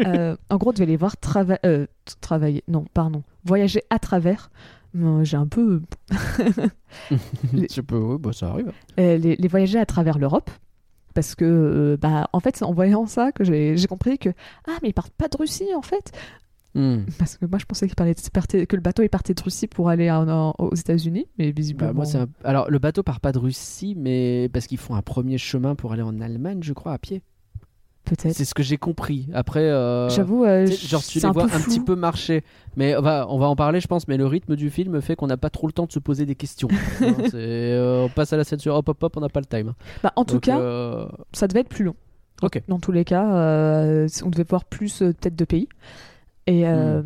Euh, 0.05 0.35
en 0.49 0.57
gros, 0.57 0.71
devait 0.73 0.85
les 0.85 0.95
voir 0.97 1.15
trava- 1.21 1.59
euh, 1.65 1.87
travailler 2.21 2.63
non 2.67 2.85
pardon 2.93 3.23
voyager 3.43 3.81
à 3.89 3.99
travers. 3.99 4.51
Euh, 4.95 5.23
J'ai 5.23 5.37
un 5.37 5.47
peu 5.47 5.81
Les- 7.53 7.67
Je 7.73 7.81
peux, 7.81 7.97
oui, 7.97 8.17
bah, 8.19 8.31
ça 8.33 8.49
arrive. 8.49 8.71
euh, 8.99 9.17
les, 9.17 9.35
les 9.35 9.47
voyager 9.47 9.79
à 9.79 9.85
travers 9.85 10.17
l'Europe. 10.17 10.49
Parce 11.13 11.35
que, 11.35 11.45
euh, 11.45 11.97
bah, 11.97 12.29
en 12.33 12.39
fait, 12.39 12.55
c'est 12.55 12.65
en 12.65 12.73
voyant 12.73 13.05
ça 13.05 13.31
que 13.31 13.43
j'ai 13.43 13.75
compris 13.87 14.17
que 14.17 14.29
ah 14.67 14.77
mais 14.81 14.89
ils 14.89 14.93
partent 14.93 15.13
pas 15.13 15.27
de 15.27 15.37
Russie 15.37 15.67
en 15.75 15.81
fait. 15.81 16.11
Hmm. 16.73 16.99
Parce 17.19 17.37
que 17.37 17.45
moi, 17.45 17.59
je 17.59 17.65
pensais 17.65 17.85
qu'il 17.87 17.95
partait- 18.31 18.65
que 18.65 18.75
le 18.77 18.81
bateau 18.81 19.03
est 19.03 19.09
parti 19.09 19.33
de 19.33 19.41
Russie 19.41 19.67
pour 19.67 19.89
aller 19.89 20.09
en- 20.09 20.27
en- 20.29 20.55
aux 20.57 20.73
États-Unis, 20.73 21.25
mais 21.37 21.51
visiblement. 21.51 21.89
Bah, 21.89 21.93
moi, 21.93 22.05
c'est 22.05 22.17
un- 22.19 22.29
Alors, 22.45 22.69
le 22.71 22.79
bateau 22.79 23.03
part 23.03 23.19
pas 23.19 23.33
de 23.33 23.39
Russie, 23.39 23.93
mais 23.97 24.47
parce 24.53 24.67
qu'ils 24.67 24.77
font 24.77 24.95
un 24.95 25.01
premier 25.01 25.37
chemin 25.37 25.75
pour 25.75 25.91
aller 25.91 26.01
en 26.01 26.21
Allemagne, 26.21 26.59
je 26.63 26.71
crois, 26.71 26.93
à 26.93 26.97
pied. 26.97 27.23
Peut-être. 28.03 28.33
C'est 28.35 28.45
ce 28.45 28.53
que 28.53 28.63
j'ai 28.63 28.77
compris. 28.77 29.27
Après, 29.33 29.61
euh, 29.61 30.09
J'avoue, 30.09 30.43
euh, 30.43 30.65
genre 30.65 31.03
tu 31.03 31.19
les 31.19 31.29
vois 31.29 31.43
un 31.43 31.61
petit 31.61 31.79
peu 31.79 31.95
marcher. 31.95 32.43
Mais 32.75 32.95
on 32.97 33.01
va, 33.01 33.27
on 33.29 33.37
va 33.37 33.47
en 33.47 33.55
parler, 33.55 33.79
je 33.79 33.87
pense. 33.87 34.07
Mais 34.07 34.17
le 34.17 34.25
rythme 34.25 34.55
du 34.55 34.69
film 34.69 35.01
fait 35.01 35.15
qu'on 35.15 35.27
n'a 35.27 35.37
pas 35.37 35.49
trop 35.49 35.67
le 35.67 35.73
temps 35.73 35.85
de 35.85 35.91
se 35.91 35.99
poser 35.99 36.25
des 36.25 36.35
questions. 36.35 36.67
Hein, 37.01 37.15
euh, 37.33 38.03
on 38.05 38.09
passe 38.09 38.33
à 38.33 38.37
la 38.37 38.43
scène 38.43 38.59
sur 38.59 38.75
hop 38.75 38.89
hop 38.89 39.01
hop, 39.03 39.17
on 39.17 39.21
n'a 39.21 39.29
pas 39.29 39.39
le 39.39 39.45
time. 39.45 39.73
Bah, 40.03 40.11
en 40.15 40.25
tout 40.25 40.35
Donc, 40.35 40.43
cas, 40.43 40.59
euh, 40.59 41.07
ça 41.33 41.47
devait 41.47 41.61
être 41.61 41.69
plus 41.69 41.83
long. 41.85 41.95
Ok. 42.41 42.61
Dans 42.67 42.79
tous 42.79 42.91
les 42.91 43.05
cas, 43.05 43.33
euh, 43.35 44.07
on 44.25 44.29
devait 44.29 44.45
voir 44.49 44.65
plus 44.65 44.99
peut-être 44.99 45.35
de 45.35 45.45
pays. 45.45 45.67
Et 46.47 46.65
Hmm. 46.65 47.03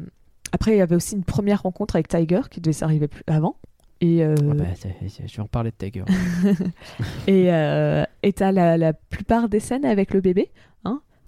après, 0.53 0.71
il 0.71 0.77
y 0.77 0.81
avait 0.81 0.95
aussi 0.95 1.15
une 1.15 1.23
première 1.25 1.63
rencontre 1.63 1.95
avec 1.97 2.07
Tiger 2.07 2.41
qui 2.49 2.61
devait 2.61 2.73
s'arriver 2.73 3.07
plus 3.07 3.23
avant. 3.27 3.57
Et 4.01 4.23
euh, 4.23 4.35
ah 4.39 4.53
bah, 4.53 4.63
je 5.01 5.35
vais 5.35 5.41
en 5.41 5.47
parler 5.47 5.71
de 5.71 5.75
Tiger. 5.85 6.03
et 7.27 7.51
euh, 7.53 8.03
t'as 8.35 8.51
la, 8.51 8.77
la 8.77 8.93
plupart 8.93 9.49
des 9.49 9.59
scènes 9.59 9.85
avec 9.85 10.13
le 10.13 10.21
bébé, 10.21 10.51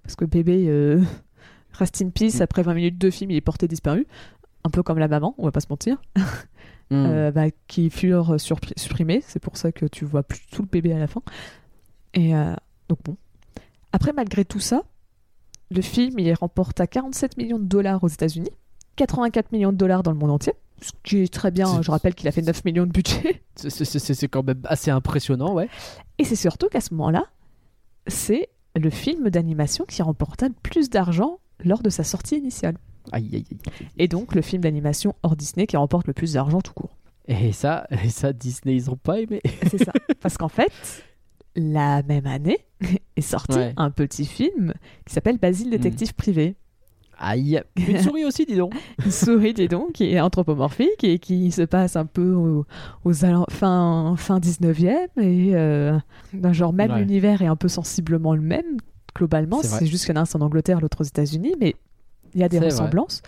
parce 0.08 0.15
que 0.15 0.26
bébé 0.26 0.65
euh, 0.70 1.00
reste 1.74 2.02
in 2.02 2.10
peace 2.10 2.39
Mm. 2.39 2.41
après 2.41 2.63
20 2.63 2.74
minutes 2.74 2.98
de 2.98 3.10
film, 3.12 3.30
il 3.30 3.38
est 3.38 3.41
porté 3.41 3.67
disparu. 3.67 4.08
un 4.63 4.70
peu 4.70 4.82
comme 4.84 4.98
la 5.00 5.08
maman, 5.08 5.36
on 5.38 5.43
va 5.46 5.52
pas 5.52 5.60
se 5.62 5.67
mentir, 5.70 5.98
Hmm. 6.15 6.22
euh, 6.93 7.32
bah, 7.32 7.46
qui 7.67 7.89
furent 7.89 8.39
supprimés. 8.39 9.22
C'est 9.28 9.39
pour 9.41 9.58
ça 9.58 9.72
que 9.74 9.86
tu 9.86 10.06
vois 10.06 10.24
plus 10.24 10.39
tout 10.52 10.62
le 10.62 10.67
bébé 10.70 10.93
à 10.93 11.00
la 11.00 11.08
fin. 11.08 11.22
Et 12.13 12.34
euh, 12.36 12.54
donc 12.89 13.00
bon. 13.04 13.17
Après, 13.91 14.13
malgré 14.13 14.43
tout 14.46 14.60
ça, 14.62 14.84
le 15.70 15.82
film 15.82 16.17
il 16.20 16.34
remporta 16.34 16.88
47 16.88 17.38
millions 17.38 17.60
de 17.60 17.65
dollars 17.65 18.04
aux 18.04 18.08
États-Unis, 18.08 18.50
84 18.96 19.52
millions 19.52 19.72
de 19.74 19.78
dollars 19.78 20.02
dans 20.04 20.12
le 20.12 20.17
monde 20.17 20.32
entier. 20.32 20.54
Ce 20.82 20.91
qui 21.04 21.17
est 21.24 21.34
très 21.34 21.52
bien, 21.52 21.65
C'est- 21.65 21.84
je 21.84 21.91
rappelle 21.91 22.15
qu'il 22.15 22.28
a 22.28 22.32
fait 22.32 22.41
9 22.41 22.63
millions 22.65 22.86
de 22.86 22.91
budget. 22.91 23.41
C'est 23.56 24.28
quand 24.30 24.43
même 24.43 24.62
assez 24.65 24.91
impressionnant, 24.91 25.54
ouais. 25.54 25.67
Et 26.20 26.24
c'est 26.24 26.36
surtout 26.38 26.67
qu'à 26.70 26.82
ce 26.82 26.93
moment-là, 26.93 27.26
c'est 28.08 28.50
le 28.78 28.90
film 28.90 29.30
d'animation 29.30 29.86
qui 29.86 30.02
remporta 30.02 30.48
le 30.48 30.54
plus 30.63 30.90
d'argent 30.90 31.40
lors 31.63 31.82
de 31.82 31.90
sa 31.90 32.04
sortie 32.04 32.38
initiale. 32.38 32.78
Aïe, 33.12 33.30
aïe, 33.34 33.46
aïe. 33.52 33.88
Et 33.98 34.08
donc 34.08 34.36
le 34.36 34.42
film 34.42 34.62
d'animation 34.62 35.16
hors 35.24 35.36
Disney 35.36 35.66
qui 35.68 35.78
remporte 35.78 36.08
le 36.08 36.13
plus 36.13 36.34
d'argent 36.34 36.62
tout 36.62 36.74
court. 36.74 36.98
Et 37.28 37.52
ça, 37.52 37.88
et 37.92 38.10
ça, 38.10 38.32
Disney, 38.34 38.76
ils 38.76 38.90
ont 38.90 38.96
pas 38.98 39.20
aimé. 39.20 39.42
C'est 39.70 39.84
ça. 39.84 39.92
Parce 40.22 40.38
qu'en 40.38 40.48
fait, 40.50 40.72
la 41.56 42.04
même 42.04 42.28
année 42.28 42.60
est 43.16 43.22
sorti 43.22 43.58
Ouais. 43.58 43.74
un 43.78 43.92
petit 43.92 44.26
film 44.26 44.74
qui 45.06 45.13
s'appelle 45.13 45.38
Basile 45.38 45.70
détective 45.70 46.13
privé. 46.13 46.56
Aïe. 47.19 47.62
Une 47.75 47.99
souris 47.99 48.25
aussi, 48.25 48.45
dis 48.45 48.56
donc. 48.56 48.73
Une 49.06 49.12
souris, 49.12 49.53
dis 49.53 49.67
donc, 49.67 49.93
qui 49.93 50.13
est 50.13 50.19
anthropomorphique 50.19 51.03
et 51.03 51.17
qui 51.19 51.51
se 51.51 51.63
passe 51.63 51.95
un 51.95 52.06
peu 52.06 52.34
au- 52.34 52.65
aux, 53.03 53.13
fin, 53.49 54.15
fin 54.17 54.39
19e 54.39 55.08
et 55.19 55.56
euh, 55.56 55.97
d'un 56.34 56.53
genre 56.53 56.73
même 56.73 56.91
Ouais. 56.91 56.99
l'univers 56.99 57.41
est 57.41 57.47
un 57.47 57.56
peu 57.56 57.67
sensiblement 57.67 58.36
le 58.36 58.41
même 58.41 58.77
globalement. 59.15 59.62
C'est 59.63 59.86
juste 59.88 60.06
qu'il 60.06 60.13
y 60.13 60.17
en 60.17 60.19
a 60.19 60.23
un 60.23 60.25
c'est 60.25 60.38
en 60.38 60.41
Angleterre, 60.41 60.80
l'autre 60.80 61.01
aux 61.01 61.06
États-Unis, 61.06 61.56
mais 61.60 61.75
il 62.36 62.41
y 62.41 62.43
a 62.43 62.49
des 62.49 62.58
vrai. 62.60 62.67
ressemblances. 62.67 63.21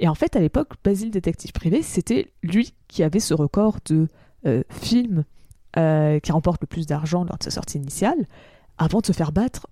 Et 0.00 0.08
en 0.08 0.14
fait, 0.16 0.34
à 0.34 0.40
l'époque, 0.40 0.70
Basile 0.84 1.10
détective 1.12 1.52
privé, 1.52 1.82
c'était 1.82 2.32
lui 2.42 2.74
qui 2.88 3.02
avait 3.04 3.20
ce 3.20 3.32
record 3.32 3.78
de 3.88 4.08
euh, 4.46 4.62
films 4.70 5.24
euh, 5.78 6.18
qui 6.18 6.32
remporte 6.32 6.60
le 6.62 6.66
plus 6.66 6.86
d'argent 6.86 7.22
lors 7.24 7.38
de 7.38 7.44
sa 7.44 7.50
sortie 7.50 7.78
initiale, 7.78 8.26
avant 8.78 9.00
de 9.00 9.06
se 9.06 9.12
faire 9.12 9.30
battre 9.30 9.68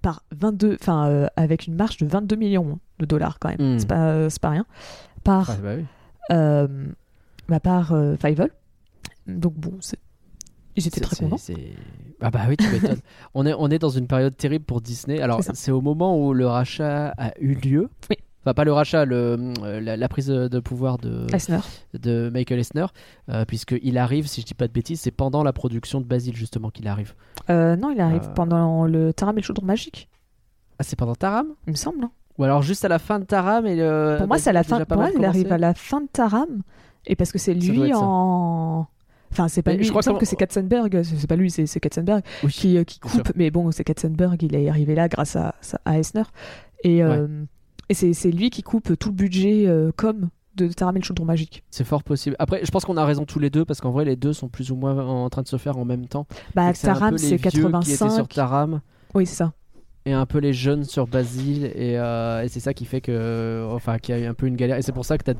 par 0.00 0.22
22, 0.36 0.76
enfin 0.80 1.08
euh, 1.08 1.26
avec 1.36 1.66
une 1.66 1.74
marge 1.74 1.96
de 1.98 2.06
22 2.06 2.36
millions 2.36 2.78
de 2.98 3.04
dollars 3.06 3.38
quand 3.38 3.48
même. 3.56 3.74
Hmm. 3.74 3.78
C'est 3.78 3.88
pas, 3.88 4.10
euh, 4.10 4.28
pas 4.40 4.50
rien. 4.50 4.66
Par 5.22 5.48
Ouais, 5.50 5.56
bah 5.62 5.74
oui. 5.78 5.84
euh, 6.32 6.68
bah, 7.48 7.60
par 7.60 7.92
euh, 7.92 8.16
Fievel. 8.16 8.50
Donc 9.26 9.54
bon, 9.54 9.72
c'est- 9.80 9.98
j'étais 10.76 11.00
très 11.00 11.16
content. 11.16 11.36
Ah 12.20 12.30
bah 12.30 12.42
oui, 12.48 12.56
tu 12.56 12.68
m'étonnes. 12.68 13.00
on, 13.34 13.46
est, 13.46 13.54
on 13.58 13.68
est 13.70 13.78
dans 13.78 13.88
une 13.90 14.06
période 14.06 14.36
terrible 14.36 14.64
pour 14.64 14.80
Disney. 14.80 15.20
Alors, 15.20 15.40
C'est 15.42 15.70
au 15.72 15.80
moment 15.80 16.18
où 16.18 16.32
le 16.32 16.46
rachat 16.46 17.14
a 17.18 17.32
eu 17.40 17.54
lieu. 17.54 17.88
Oui. 18.10 18.16
Enfin, 18.46 18.52
pas 18.52 18.64
le 18.64 18.72
rachat, 18.74 19.06
le, 19.06 19.38
euh, 19.62 19.80
la, 19.80 19.96
la 19.96 20.08
prise 20.10 20.26
de 20.26 20.58
pouvoir 20.60 20.98
de, 20.98 21.26
Eisner. 21.34 21.60
de 21.98 22.28
Michael 22.30 22.58
Eisner, 22.58 22.84
euh, 23.30 23.46
puisqu'il 23.46 23.96
arrive, 23.96 24.26
si 24.26 24.42
je 24.42 24.46
dis 24.46 24.52
pas 24.52 24.68
de 24.68 24.72
bêtises, 24.74 25.00
c'est 25.00 25.10
pendant 25.10 25.42
la 25.42 25.54
production 25.54 25.98
de 26.02 26.04
Basile 26.04 26.36
justement 26.36 26.68
qu'il 26.68 26.86
arrive. 26.86 27.14
Euh, 27.48 27.74
non, 27.76 27.90
il 27.90 27.98
arrive 28.02 28.24
Euh. 28.24 28.34
pendant 28.34 28.84
le 28.84 29.14
Taram 29.14 29.38
et 29.38 29.40
le 29.40 29.46
chaudron 29.46 29.64
magique, 29.64 30.10
Ah, 30.78 30.82
c'est 30.82 30.94
pendant 30.96 31.14
Taram? 31.14 31.46
Il 31.66 31.70
me 31.70 31.76
semble. 31.76 32.04
hein. 32.04 32.10
Ou 32.38 32.44
alors 32.44 32.62
juste 32.62 32.84
à 32.84 32.88
la 32.88 32.98
fin 32.98 33.20
de 33.20 33.24
Taram 33.24 33.66
et 33.66 33.76
le. 33.76 34.16
pour 34.18 34.26
moi, 34.26 34.38
c'est 34.38 34.50
à 34.50 34.52
la 34.52 34.64
fin. 34.64 34.84
Pour 34.84 34.96
moi, 34.96 35.10
il 35.16 35.24
arrive 35.24 35.52
à 35.52 35.58
la 35.58 35.74
fin 35.74 36.00
de 36.00 36.08
Taram, 36.12 36.62
et 37.06 37.16
parce 37.16 37.32
que 37.32 37.38
c'est 37.38 37.54
lui 37.54 37.92
en. 37.94 38.86
Enfin, 39.30 39.48
c'est 39.48 39.62
pas 39.62 39.72
Mais 39.72 39.78
lui. 39.78 39.84
je 39.84 39.90
crois 39.90 40.02
que 40.02 40.24
c'est 40.24 40.36
Katzenberg. 40.36 41.02
C'est 41.02 41.26
pas 41.26 41.36
lui, 41.36 41.50
c'est 41.50 41.80
Katzenberg 41.80 42.22
Oui, 42.44 42.52
qui, 42.52 42.78
euh, 42.78 42.84
qui 42.84 43.00
coupe. 43.00 43.32
Mais 43.34 43.50
bon, 43.50 43.70
c'est 43.72 43.82
Katzenberg. 43.82 44.40
Il 44.42 44.54
est 44.54 44.68
arrivé 44.68 44.94
là 44.94 45.08
grâce 45.08 45.34
à, 45.36 45.54
à 45.84 45.98
Eisner, 45.98 46.22
et 46.84 47.02
euh, 47.02 47.26
et 47.88 47.94
c'est 47.94 48.30
lui 48.30 48.50
qui 48.50 48.62
coupe 48.62 48.98
tout 48.98 49.08
le 49.10 49.14
budget 49.14 49.64
euh, 49.66 49.90
com 49.96 50.28
de 50.56 50.68
Taram 50.68 50.96
et 50.96 51.00
le 51.00 51.04
chaudron 51.04 51.24
magique. 51.24 51.64
C'est 51.70 51.84
fort 51.84 52.04
possible. 52.04 52.36
Après, 52.38 52.64
je 52.64 52.70
pense 52.70 52.84
qu'on 52.84 52.96
a 52.96 53.04
raison 53.04 53.24
tous 53.24 53.40
les 53.40 53.50
deux 53.50 53.64
parce 53.64 53.80
qu'en 53.80 53.90
vrai, 53.90 54.04
les 54.04 54.14
deux 54.16 54.32
sont 54.32 54.48
plus 54.48 54.70
ou 54.70 54.76
moins 54.76 54.96
en 55.04 55.28
train 55.28 55.42
de 55.42 55.48
se 55.48 55.56
faire 55.56 55.78
en 55.78 55.84
même 55.84 56.06
temps. 56.06 56.26
Bah, 56.54 56.72
Taram, 56.72 57.18
c'est 57.18 57.36
vieux 57.36 57.38
qui 57.38 57.48
étaient 57.48 57.58
sur 57.58 57.70
85. 57.70 58.28
Taram 58.28 58.80
Oui, 59.14 59.26
c'est 59.26 59.34
ça. 59.34 59.52
Et 60.06 60.12
un 60.12 60.26
peu 60.26 60.38
les 60.38 60.52
jeunes 60.52 60.84
sur 60.84 61.06
Basile 61.06 61.64
et, 61.74 61.98
euh, 61.98 62.42
et 62.42 62.48
c'est 62.48 62.60
ça 62.60 62.74
qui 62.74 62.84
fait 62.84 63.00
que 63.00 63.66
enfin 63.70 63.98
qu'il 63.98 64.14
y 64.14 64.18
a 64.18 64.20
eu 64.22 64.26
un 64.26 64.34
peu 64.34 64.46
une 64.46 64.56
galère 64.56 64.76
et 64.76 64.82
c'est 64.82 64.92
pour 64.92 65.04
ça 65.04 65.16
que 65.18 65.24
t'as 65.24 65.34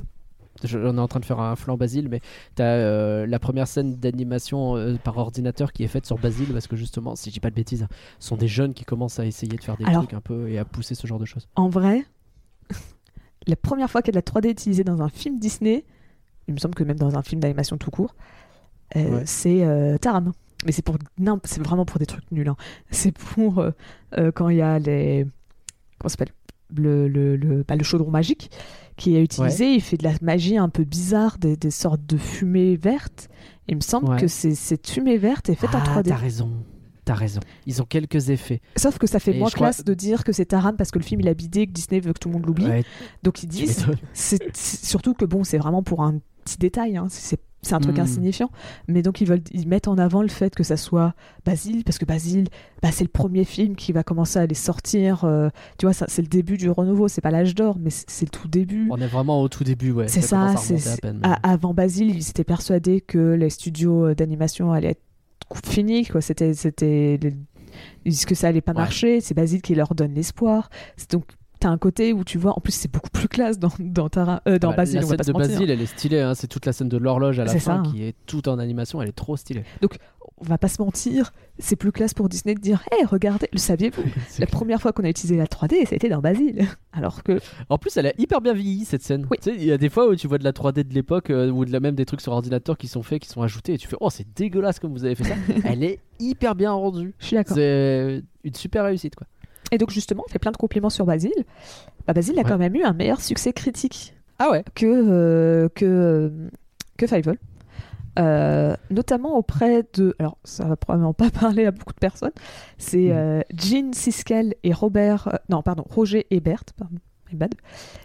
on 0.73 0.97
est 0.97 1.01
en 1.01 1.09
train 1.09 1.21
de 1.21 1.25
faire 1.25 1.41
un 1.41 1.57
flanc 1.57 1.77
Basile 1.77 2.09
mais 2.09 2.21
t'as 2.55 2.65
euh, 2.65 3.27
la 3.27 3.39
première 3.39 3.67
scène 3.69 3.97
d'animation 3.97 4.77
euh, 4.77 4.95
par 5.03 5.19
ordinateur 5.19 5.73
qui 5.73 5.83
est 5.85 5.89
faite 5.89 6.07
sur 6.07 6.17
Basile 6.19 6.53
parce 6.53 6.67
que 6.69 6.77
justement 6.77 7.17
si 7.17 7.29
je 7.31 7.35
dis 7.35 7.41
pas 7.41 7.51
de 7.51 7.57
bêtises 7.57 7.87
ce 8.21 8.29
sont 8.29 8.37
des 8.37 8.49
jeunes 8.49 8.73
qui 8.73 8.85
commencent 8.85 9.19
à 9.19 9.27
essayer 9.27 9.57
de 9.57 9.63
faire 9.63 9.77
des 9.77 9.85
Alors- 9.85 10.03
trucs 10.05 10.15
un 10.15 10.21
peu 10.21 10.49
et 10.49 10.59
à 10.59 10.65
pousser 10.65 10.95
ce 10.95 11.07
genre 11.07 11.19
de 11.19 11.25
choses 11.27 11.49
En 11.57 11.69
vrai, 11.69 12.05
la 13.47 13.57
première 13.57 13.91
fois 13.91 14.01
qu'il 14.01 14.15
y 14.15 14.17
a 14.19 14.21
de 14.21 14.25
la 14.33 14.41
3D 14.41 14.51
utilisée 14.51 14.85
dans 14.85 15.03
un 15.03 15.09
film 15.09 15.39
Disney, 15.39 15.85
il 16.49 16.55
me 16.55 16.59
semble 16.59 16.75
que 16.75 16.85
même 16.85 16.99
dans 16.99 17.17
un 17.17 17.23
film 17.23 17.41
d'animation 17.41 17.77
tout 17.77 17.91
court, 17.91 18.15
euh, 18.97 19.19
Ouais. 19.19 19.23
c'est 19.27 19.99
Taram. 20.01 20.33
Mais 20.67 20.73
c'est 20.73 20.83
pour 20.83 20.97
non, 21.19 21.39
c'est 21.45 21.63
vraiment 21.63 21.85
pour 21.85 21.99
des 21.99 22.07
trucs 22.07 22.31
nuls. 22.33 22.49
hein. 22.49 22.57
C'est 22.91 23.13
pour 23.13 23.59
euh, 23.59 23.71
euh, 24.19 24.33
quand 24.33 24.49
il 24.49 24.57
y 24.59 24.63
a 24.63 24.79
les 24.79 25.27
comment 25.99 26.09
s'appelle? 26.09 26.33
Le 26.75 27.07
le 27.09 27.37
le, 27.37 27.63
bah, 27.63 27.77
le 27.77 27.85
chaudron 27.85 28.11
magique 28.11 28.51
qui 28.97 29.17
est 29.17 29.23
utilisé. 29.23 29.75
Il 29.75 29.81
fait 29.83 29.97
de 29.99 30.05
la 30.05 30.13
magie 30.23 30.57
un 30.57 30.69
peu 30.71 30.85
bizarre, 30.85 31.37
des, 31.39 31.57
des 31.57 31.71
sortes 31.71 32.05
de 32.07 32.17
fumée 32.17 32.77
verte. 32.77 33.29
Il 33.69 33.77
me 33.77 33.81
semble 33.81 34.09
Ouais. 34.09 34.21
que 34.21 34.27
c'est 34.29 34.55
cette 34.55 34.89
fumée 34.89 35.19
verte 35.19 35.49
est 35.51 35.55
faite 35.55 35.75
en 35.75 35.79
ah 35.85 36.01
3D. 36.01 36.09
t'as 36.09 36.17
raison 36.17 36.51
t'as 37.07 37.15
raison 37.15 37.41
ils 37.67 37.83
ont 37.83 37.85
quelques 37.85 38.31
effets 38.31 38.63
Sauf 38.77 38.97
que 38.97 39.07
ça 39.07 39.19
fait 39.19 39.35
Et 39.35 39.39
moins 39.39 39.51
crois- 39.51 39.67
classe 39.69 39.85
de 39.85 39.93
dire 39.93 40.25
que 40.25 40.33
c'est 40.33 40.47
Taram 40.47 40.75
parce 40.77 40.91
que 40.91 40.99
le 40.99 41.05
film 41.05 41.21
il 41.21 41.29
a 41.29 41.35
bidé, 41.35 41.67
que 41.67 41.73
Disney 41.73 42.01
veut 42.01 42.15
que 42.15 42.19
tout 42.19 42.29
le 42.31 42.33
monde 42.35 42.47
l'oublie. 42.47 42.67
Ouais, 42.67 42.83
Donc 43.23 43.43
ils 43.43 43.47
disent 43.47 43.87
c'est 44.15 44.57
surtout 44.57 45.13
que 45.13 45.27
bon, 45.27 45.45
c'est 45.45 45.59
vraiment 45.59 45.83
pour 45.83 46.03
un 46.03 46.19
petit 46.47 46.57
détail, 46.57 46.97
hein. 46.97 47.07
c'est 47.11 47.41
c'est 47.65 47.75
un 47.75 47.81
truc 47.81 47.97
Mm. 47.99 48.01
insignifiant. 48.03 48.51
Mais 48.89 49.03
donc 49.03 49.21
ils 49.21 49.27
veulent, 49.27 49.43
ils 49.53 49.67
mettent 49.69 49.89
en 49.89 49.99
avant 49.99 50.23
le 50.23 50.29
fait 50.29 50.55
que 50.55 50.63
ça 50.63 50.77
soit 50.77 51.15
Basile, 51.45 51.85
parce 51.85 51.99
que 51.99 52.05
Basile, 52.05 52.49
bah, 52.83 52.91
c'est 52.93 53.05
le 53.05 53.09
premier 53.11 53.45
film 53.45 53.75
qui 53.77 53.93
va 53.93 54.03
commencer 54.03 54.39
à 54.39 54.47
les 54.47 54.55
sortir. 54.55 55.25
euh, 55.25 55.49
tu 55.79 55.87
vois, 55.87 55.93
ça, 55.93 56.07
c'est 56.09 56.23
le 56.23 56.29
début 56.29 56.57
du 56.57 56.71
renouveau. 56.71 57.09
C'est 57.09 57.21
pas 57.21 57.31
l'âge 57.31 57.55
d'or, 57.55 57.77
mais 57.81 57.91
c'est 57.91 58.27
le 58.27 58.31
tout 58.31 58.49
début. 58.49 58.89
on 58.91 59.01
est 59.01 59.07
vraiment 59.07 59.41
au 59.43 59.49
tout 59.49 59.65
début 59.65 59.91
ouais 59.93 60.09
c'est 60.09 60.21
ça. 60.21 60.41
à 60.43 60.51
à 60.53 60.97
peine, 61.03 61.21
mais- 61.23 61.29
à- 61.29 61.39
avant 61.43 61.75
Basile, 61.75 62.11
ils 62.15 62.29
étaient 62.31 62.45
persuadés 62.45 63.01
que 63.01 63.33
les 63.35 63.51
studios 63.51 64.07
euh, 64.09 64.15
d'animation 64.15 64.73
allaient 64.73 64.91
être 64.91 65.01
finis. 65.65 66.07
Quoi, 66.07 66.21
c'était, 66.21 66.55
c'était, 66.55 67.19
ils 68.05 68.11
disent 68.11 68.25
que 68.25 68.35
ça 68.35 68.49
allait 68.49 68.61
pas 68.61 68.73
Ouais. 68.73 68.79
marcher. 68.79 69.21
C'est 69.21 69.35
Basile 69.35 69.63
qui 69.63 69.75
leur 69.75 69.95
donne 69.95 70.15
l'espoir. 70.15 70.71
C'est 70.97 71.11
donc 71.13 71.25
T'as 71.65 71.71
un 71.71 71.79
côté 71.79 72.13
où 72.13 72.25
tu 72.25 72.37
vois, 72.37 72.53
en 72.59 72.61
plus 72.61 72.73
c'est 72.73 72.93
beaucoup 72.93 73.09
plus 73.09 73.27
classe 73.27 73.59
dans, 73.59 73.71
dans, 73.79 74.11
Tara- 74.11 74.43
euh, 74.47 74.59
dans 74.59 74.69
bah, 74.73 74.77
Basile, 74.77 75.01
la 75.01 75.07
on 75.07 75.09
va 75.09 75.17
scène 75.25 75.33
pas 75.33 75.47
de. 75.47 75.49
Basile, 75.49 75.71
elle 75.71 75.81
est 75.81 75.87
stylée. 75.87 76.21
hein, 76.21 76.35
C'est 76.35 76.47
toute 76.47 76.67
la 76.67 76.75
scène 76.75 76.91
de 76.91 76.99
l'horloge 76.99 77.39
à 77.39 77.45
la 77.47 77.53
fin 77.53 77.59
ça, 77.59 77.75
hein. 77.77 77.83
qui 77.91 78.03
est 78.05 78.15
toute 78.27 78.49
en 78.49 78.59
animation. 78.59 79.01
Elle 79.01 79.09
est 79.09 79.13
trop 79.13 79.35
stylée. 79.39 79.65
on 80.37 80.45
va 80.45 80.59
pas 80.59 80.69
se 80.69 80.83
mentir, 80.83 81.33
c'est 81.59 81.77
plus 81.77 81.91
classe 81.91 82.13
pour 82.13 82.29
Disney 82.29 82.55
de 82.55 82.61
dire 82.61 82.83
Hé, 82.93 83.07
regardez, 83.07 83.49
le 83.51 83.57
saviez-vous? 83.59 84.03
La 84.39 84.45
clair. 84.45 84.49
première 84.51 84.83
fois 84.83 84.93
qu'on 84.93 85.05
a 85.05 85.09
utilisé 85.09 85.39
la 85.39 85.47
3D, 85.47 85.87
c'était 85.89 86.11
dans 86.11 86.21
Basile. 86.21 86.67
Alors 86.93 87.23
que, 87.23 87.41
En 87.71 87.79
plus, 87.79 87.97
elle 87.97 88.09
a 88.09 88.13
hyper 88.19 88.43
bien 88.43 88.53
vieilli 88.53 88.85
cette 88.85 89.03
scène. 89.03 89.27
Oui. 89.31 89.39
Tu 89.41 89.51
sais, 89.51 89.57
il 89.57 89.65
y 89.65 89.73
a 89.73 89.79
des 89.79 89.89
fois 89.89 90.07
où 90.07 90.15
tu 90.17 90.29
vois 90.29 90.37
de 90.37 90.45
la 90.45 90.53
3D 90.53 90.87
de 90.87 90.93
l'époque 90.93 91.31
euh, 91.31 91.49
ou 91.51 91.65
de 91.65 91.73
la 91.73 91.81
même 91.81 91.95
des 91.95 92.05
trucs 92.05 92.21
sur 92.21 92.33
ordinateur 92.33 92.77
qui 92.77 92.89
sont 92.89 93.03
faits, 93.03 93.23
qui 93.23 93.29
sont 93.31 93.41
ajoutés, 93.41 93.73
et 93.73 93.79
tu 93.79 93.89
fais 93.89 93.97
oh 94.01 94.11
c'est 94.11 94.27
dégueulasse 94.37 94.81
comme 94.81 94.93
vous 94.93 95.07
avez 95.07 95.15
fait 95.15 95.25
ça. 95.25 95.35
elle 95.65 95.83
est 95.83 96.01
hyper 96.21 96.55
bien 96.57 96.73
rendue. 96.73 97.15
je 97.21 97.25
suis 97.25 97.37
d'accord. 97.37 97.57
C'est 97.57 98.23
une 98.45 98.55
super 98.55 98.85
réussite 98.85 99.15
quoi. 99.17 99.27
Et 99.75 99.79
donc, 99.79 99.91
justement, 99.91 100.23
on 100.27 100.31
fait 100.31 100.39
plein 100.39 100.53
de 100.53 100.57
compliments 100.57 100.91
sur 100.91 101.05
Basile. 101.05 101.33
Bah, 102.07 102.13
Basile 102.13 102.39
a 102.39 102.43
Ouais. 102.43 102.49
quand 102.49 102.59
même 102.59 102.75
eu 102.77 102.83
un 102.85 102.93
meilleur 102.93 103.21
succès 103.21 103.53
critique 103.53 104.15
Ah 104.39 104.51
ouais. 104.51 104.65
que, 104.75 104.87
euh, 104.87 105.69
que, 105.75 105.85
euh, 105.85 106.31
que 106.97 107.07
Fievel. 107.07 107.39
Euh, 108.17 108.77
notamment 108.91 109.37
auprès 109.37 109.85
de. 109.95 110.15
Alors, 110.21 110.39
ça 110.45 110.65
va 110.67 110.77
probablement 110.77 111.13
pas 111.15 111.31
parler 111.41 111.67
à 111.67 111.73
beaucoup 111.73 111.93
de 111.93 111.99
personnes. 111.99 112.31
C'est 112.79 113.11
euh, 113.11 113.41
Gene 113.53 113.93
Siskel 113.93 114.55
et 114.63 114.73
Robert. 114.73 115.29
euh, 115.29 115.37
non, 115.49 115.63
pardon, 115.63 115.85
Roger 115.91 116.25
Ebert, 116.31 116.63
pardon, 116.77 116.97
bad, 117.33 117.53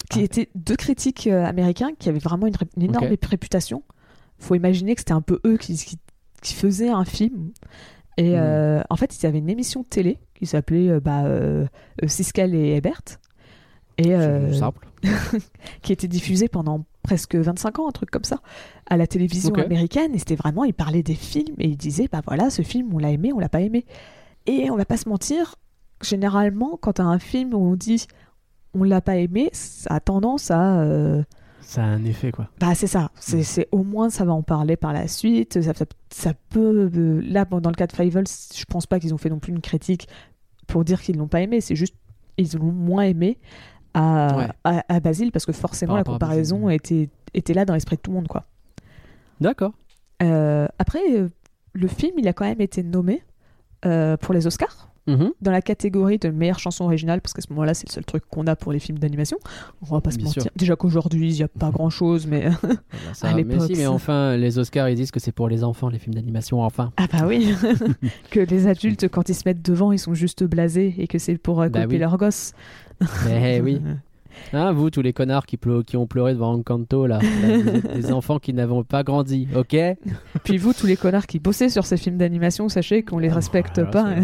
qui 0.09 0.21
Ah. 0.21 0.23
étaient 0.23 0.49
deux 0.55 0.75
critiques 0.75 1.27
américains 1.27 1.91
qui 1.99 2.09
avaient 2.09 2.17
vraiment 2.17 2.47
une, 2.47 2.55
énorme 2.81 3.05
Ok. 3.11 3.25
réputation. 3.25 3.83
Faut 4.39 4.55
imaginer 4.55 4.95
que 4.95 5.01
c'était 5.01 5.11
un 5.13 5.21
peu 5.21 5.39
eux 5.45 5.57
qui, 5.57 5.75
qui, 5.75 5.99
qui 6.41 6.53
faisaient 6.55 6.89
un 6.89 7.05
film. 7.05 7.51
Et 8.19 8.31
Mhm. 8.31 8.35
euh, 8.37 8.81
en 8.89 8.95
fait, 8.97 9.17
ils 9.17 9.25
avaient 9.25 9.37
une 9.39 9.49
émission 9.49 9.81
de 9.81 9.85
télé 9.87 10.17
qui 10.35 10.45
s'appelait 10.45 10.89
euh, 10.89 10.99
bah, 10.99 11.23
euh, 11.23 11.65
Siskel 12.05 12.53
et 12.53 12.75
Ebert. 12.75 13.01
Et, 13.97 14.13
simple. 14.53 14.87
qui 15.81 15.91
était 15.91 16.07
diffusé 16.07 16.47
pendant 16.47 16.85
presque 17.03 17.35
25 17.35 17.79
ans, 17.79 17.89
un 17.89 17.91
truc 17.91 18.09
comme 18.11 18.23
ça, 18.23 18.39
à 18.89 18.95
la 18.97 19.07
télévision 19.07 19.53
américaine. 19.55 20.13
Et 20.15 20.19
c'était 20.19 20.35
vraiment, 20.35 20.63
ils 20.63 20.73
parlaient 20.73 21.03
des 21.03 21.15
films 21.15 21.55
et 21.59 21.67
ils 21.67 21.77
disaient, 21.77 22.07
bah 22.11 22.21
voilà, 22.25 22.49
ce 22.49 22.61
film, 22.61 22.93
on 22.93 22.97
l'a 22.97 23.11
aimé, 23.11 23.33
on 23.33 23.39
l'a 23.39 23.49
pas 23.49 23.61
aimé. 23.61 23.85
Et 24.45 24.69
on 24.71 24.77
va 24.77 24.85
pas 24.85 24.95
se 24.97 25.09
mentir, 25.09 25.55
généralement, 26.01 26.77
quand 26.81 26.93
t'as 26.93 27.03
un 27.03 27.19
film 27.19 27.53
où 27.53 27.57
on 27.57 27.75
dit 27.75 28.07
on 28.73 28.83
l'a 28.83 29.01
pas 29.01 29.17
aimé, 29.17 29.49
ça 29.53 29.95
a 29.95 29.99
tendance 29.99 30.49
à. 30.51 30.79
euh, 30.81 31.23
Ça 31.61 31.83
a 31.83 31.85
un 31.85 32.03
effet 32.05 32.31
quoi. 32.31 32.49
bah 32.59 32.73
c'est 32.75 32.87
ça, 32.87 33.11
c'est 33.19 33.37
Mm. 33.39 33.43
c'est- 33.43 33.67
au 33.71 33.83
moins 33.83 34.09
ça 34.09 34.25
va 34.25 34.33
en 34.33 34.41
parler 34.43 34.75
par 34.77 34.93
la 34.93 35.07
suite. 35.07 35.61
Ça, 35.61 35.73
ça, 35.73 35.85
ça 36.09 36.33
peut. 36.49 36.89
euh, 36.95 37.21
là, 37.23 37.45
bon, 37.45 37.59
dans 37.61 37.69
le 37.69 37.75
cas 37.75 37.87
de 37.87 37.91
Fievel, 37.93 38.25
je 38.55 38.65
pense 38.65 38.85
pas 38.87 38.99
qu'ils 38.99 39.13
ont 39.13 39.17
fait 39.17 39.29
non 39.29 39.39
plus 39.39 39.51
une 39.51 39.61
critique 39.61 40.07
pour 40.67 40.83
dire 40.83 41.01
qu'ils 41.01 41.17
l'ont 41.17 41.27
pas 41.27 41.41
aimé, 41.41 41.61
c'est 41.61 41.75
juste 41.75 41.95
ils 42.37 42.49
l'ont 42.57 42.71
moins 42.71 43.03
aimé 43.03 43.37
à, 43.93 44.37
Ouais. 44.37 44.47
à, 44.63 44.83
à 44.95 44.99
Basile 44.99 45.31
parce 45.31 45.45
que 45.45 45.51
forcément 45.51 45.93
Par 45.93 45.97
la 45.97 46.03
comparaison 46.05 46.65
Basile. 46.67 46.75
était, 46.75 47.09
était 47.33 47.53
là 47.53 47.65
dans 47.65 47.73
l'esprit 47.73 47.97
de 47.97 48.01
tout 48.01 48.11
le 48.11 48.15
monde. 48.17 48.27
quoi. 48.27 48.45
D'accord. 49.41 49.73
Euh, 50.21 50.67
après, 50.79 50.99
euh, 51.11 51.29
le 51.73 51.87
film, 51.87 52.13
il 52.17 52.27
a 52.27 52.33
quand 52.33 52.45
même 52.45 52.61
été 52.61 52.83
nommé 52.83 53.23
euh, 53.85 54.17
pour 54.17 54.33
les 54.33 54.47
Oscars 54.47 54.88
Mhm. 55.09 55.31
dans 55.41 55.51
la 55.51 55.61
catégorie 55.61 56.17
de 56.19 56.29
meilleure 56.29 56.59
chanson 56.59 56.85
originale 56.85 57.21
parce 57.21 57.33
qu'à 57.33 57.41
ce 57.41 57.47
moment-là, 57.51 57.73
c'est 57.73 57.87
le 57.87 57.93
seul 57.93 58.05
truc 58.05 58.23
qu'on 58.29 58.45
a 58.47 58.55
pour 58.55 58.71
les 58.71 58.79
films 58.79 58.99
d'animation. 58.99 59.37
On 59.89 59.95
va 59.95 60.01
pas 60.01 60.11
se 60.11 60.19
mentir. 60.19 60.43
sûr. 60.43 60.51
Déjà 60.55 60.75
qu'aujourd'hui, 60.75 61.31
il 61.31 61.35
n'y 61.35 61.43
a 61.43 61.47
pas 61.47 61.69
grand-chose, 61.71 62.27
mais 62.27 62.49
Voilà, 62.61 62.75
ça- 63.13 63.29
À 63.29 63.33
mais 63.35 63.43
l'époque, 63.43 63.67
si, 63.67 63.73
mais 63.75 63.87
enfin, 63.87 64.37
les 64.37 64.57
Oscars, 64.59 64.89
ils 64.89 64.95
disent 64.95 65.11
que 65.11 65.19
c'est 65.19 65.31
pour 65.31 65.49
les 65.49 65.63
enfants, 65.63 65.89
les 65.89 65.99
films 65.99 66.13
d'animation, 66.15 66.61
enfin. 66.61 66.91
ah 66.97 67.07
bah 67.11 67.25
oui, 67.27 67.53
que 68.31 68.39
les 68.39 68.67
adultes 68.67 69.07
quand 69.09 69.29
ils 69.29 69.35
se 69.35 69.43
mettent 69.45 69.63
devant, 69.65 69.91
ils 69.91 69.99
sont 69.99 70.13
juste 70.13 70.43
blasés 70.43 70.93
et 70.97 71.07
que 71.07 71.17
c'est 71.19 71.37
pour 71.37 71.61
euh, 71.61 71.69
Bah 71.69 71.81
couper 71.83 71.95
oui. 71.95 71.99
leurs 71.99 72.17
gosses. 72.17 72.53
Eh 73.29 73.61
oui. 73.61 73.81
Hein, 74.53 74.71
vous, 74.71 74.89
tous 74.89 75.01
les 75.01 75.13
connards 75.13 75.45
qui, 75.45 75.57
ont 75.95 76.07
pleuré 76.07 76.33
devant 76.33 76.53
Encanto, 76.53 77.05
là, 77.05 77.19
là, 77.21 77.57
vous 77.57 77.67
êtes 77.69 77.93
des 77.93 78.11
enfants 78.11 78.39
qui 78.39 78.53
n'avons 78.53 78.83
pas 78.83 79.03
grandi, 79.03 79.47
ok? 79.55 79.75
Puis 80.43 80.57
vous, 80.57 80.73
tous 80.73 80.87
les 80.87 80.97
connards 80.97 81.27
qui 81.27 81.39
bossaient 81.39 81.69
sur 81.69 81.85
ces 81.85 81.97
films 81.97 82.17
d'animation, 82.17 82.69
sachez 82.69 83.03
qu'on 83.03 83.19
les 83.19 83.29
respecte 83.29 83.77
alors, 83.77 83.91
pas 83.91 84.15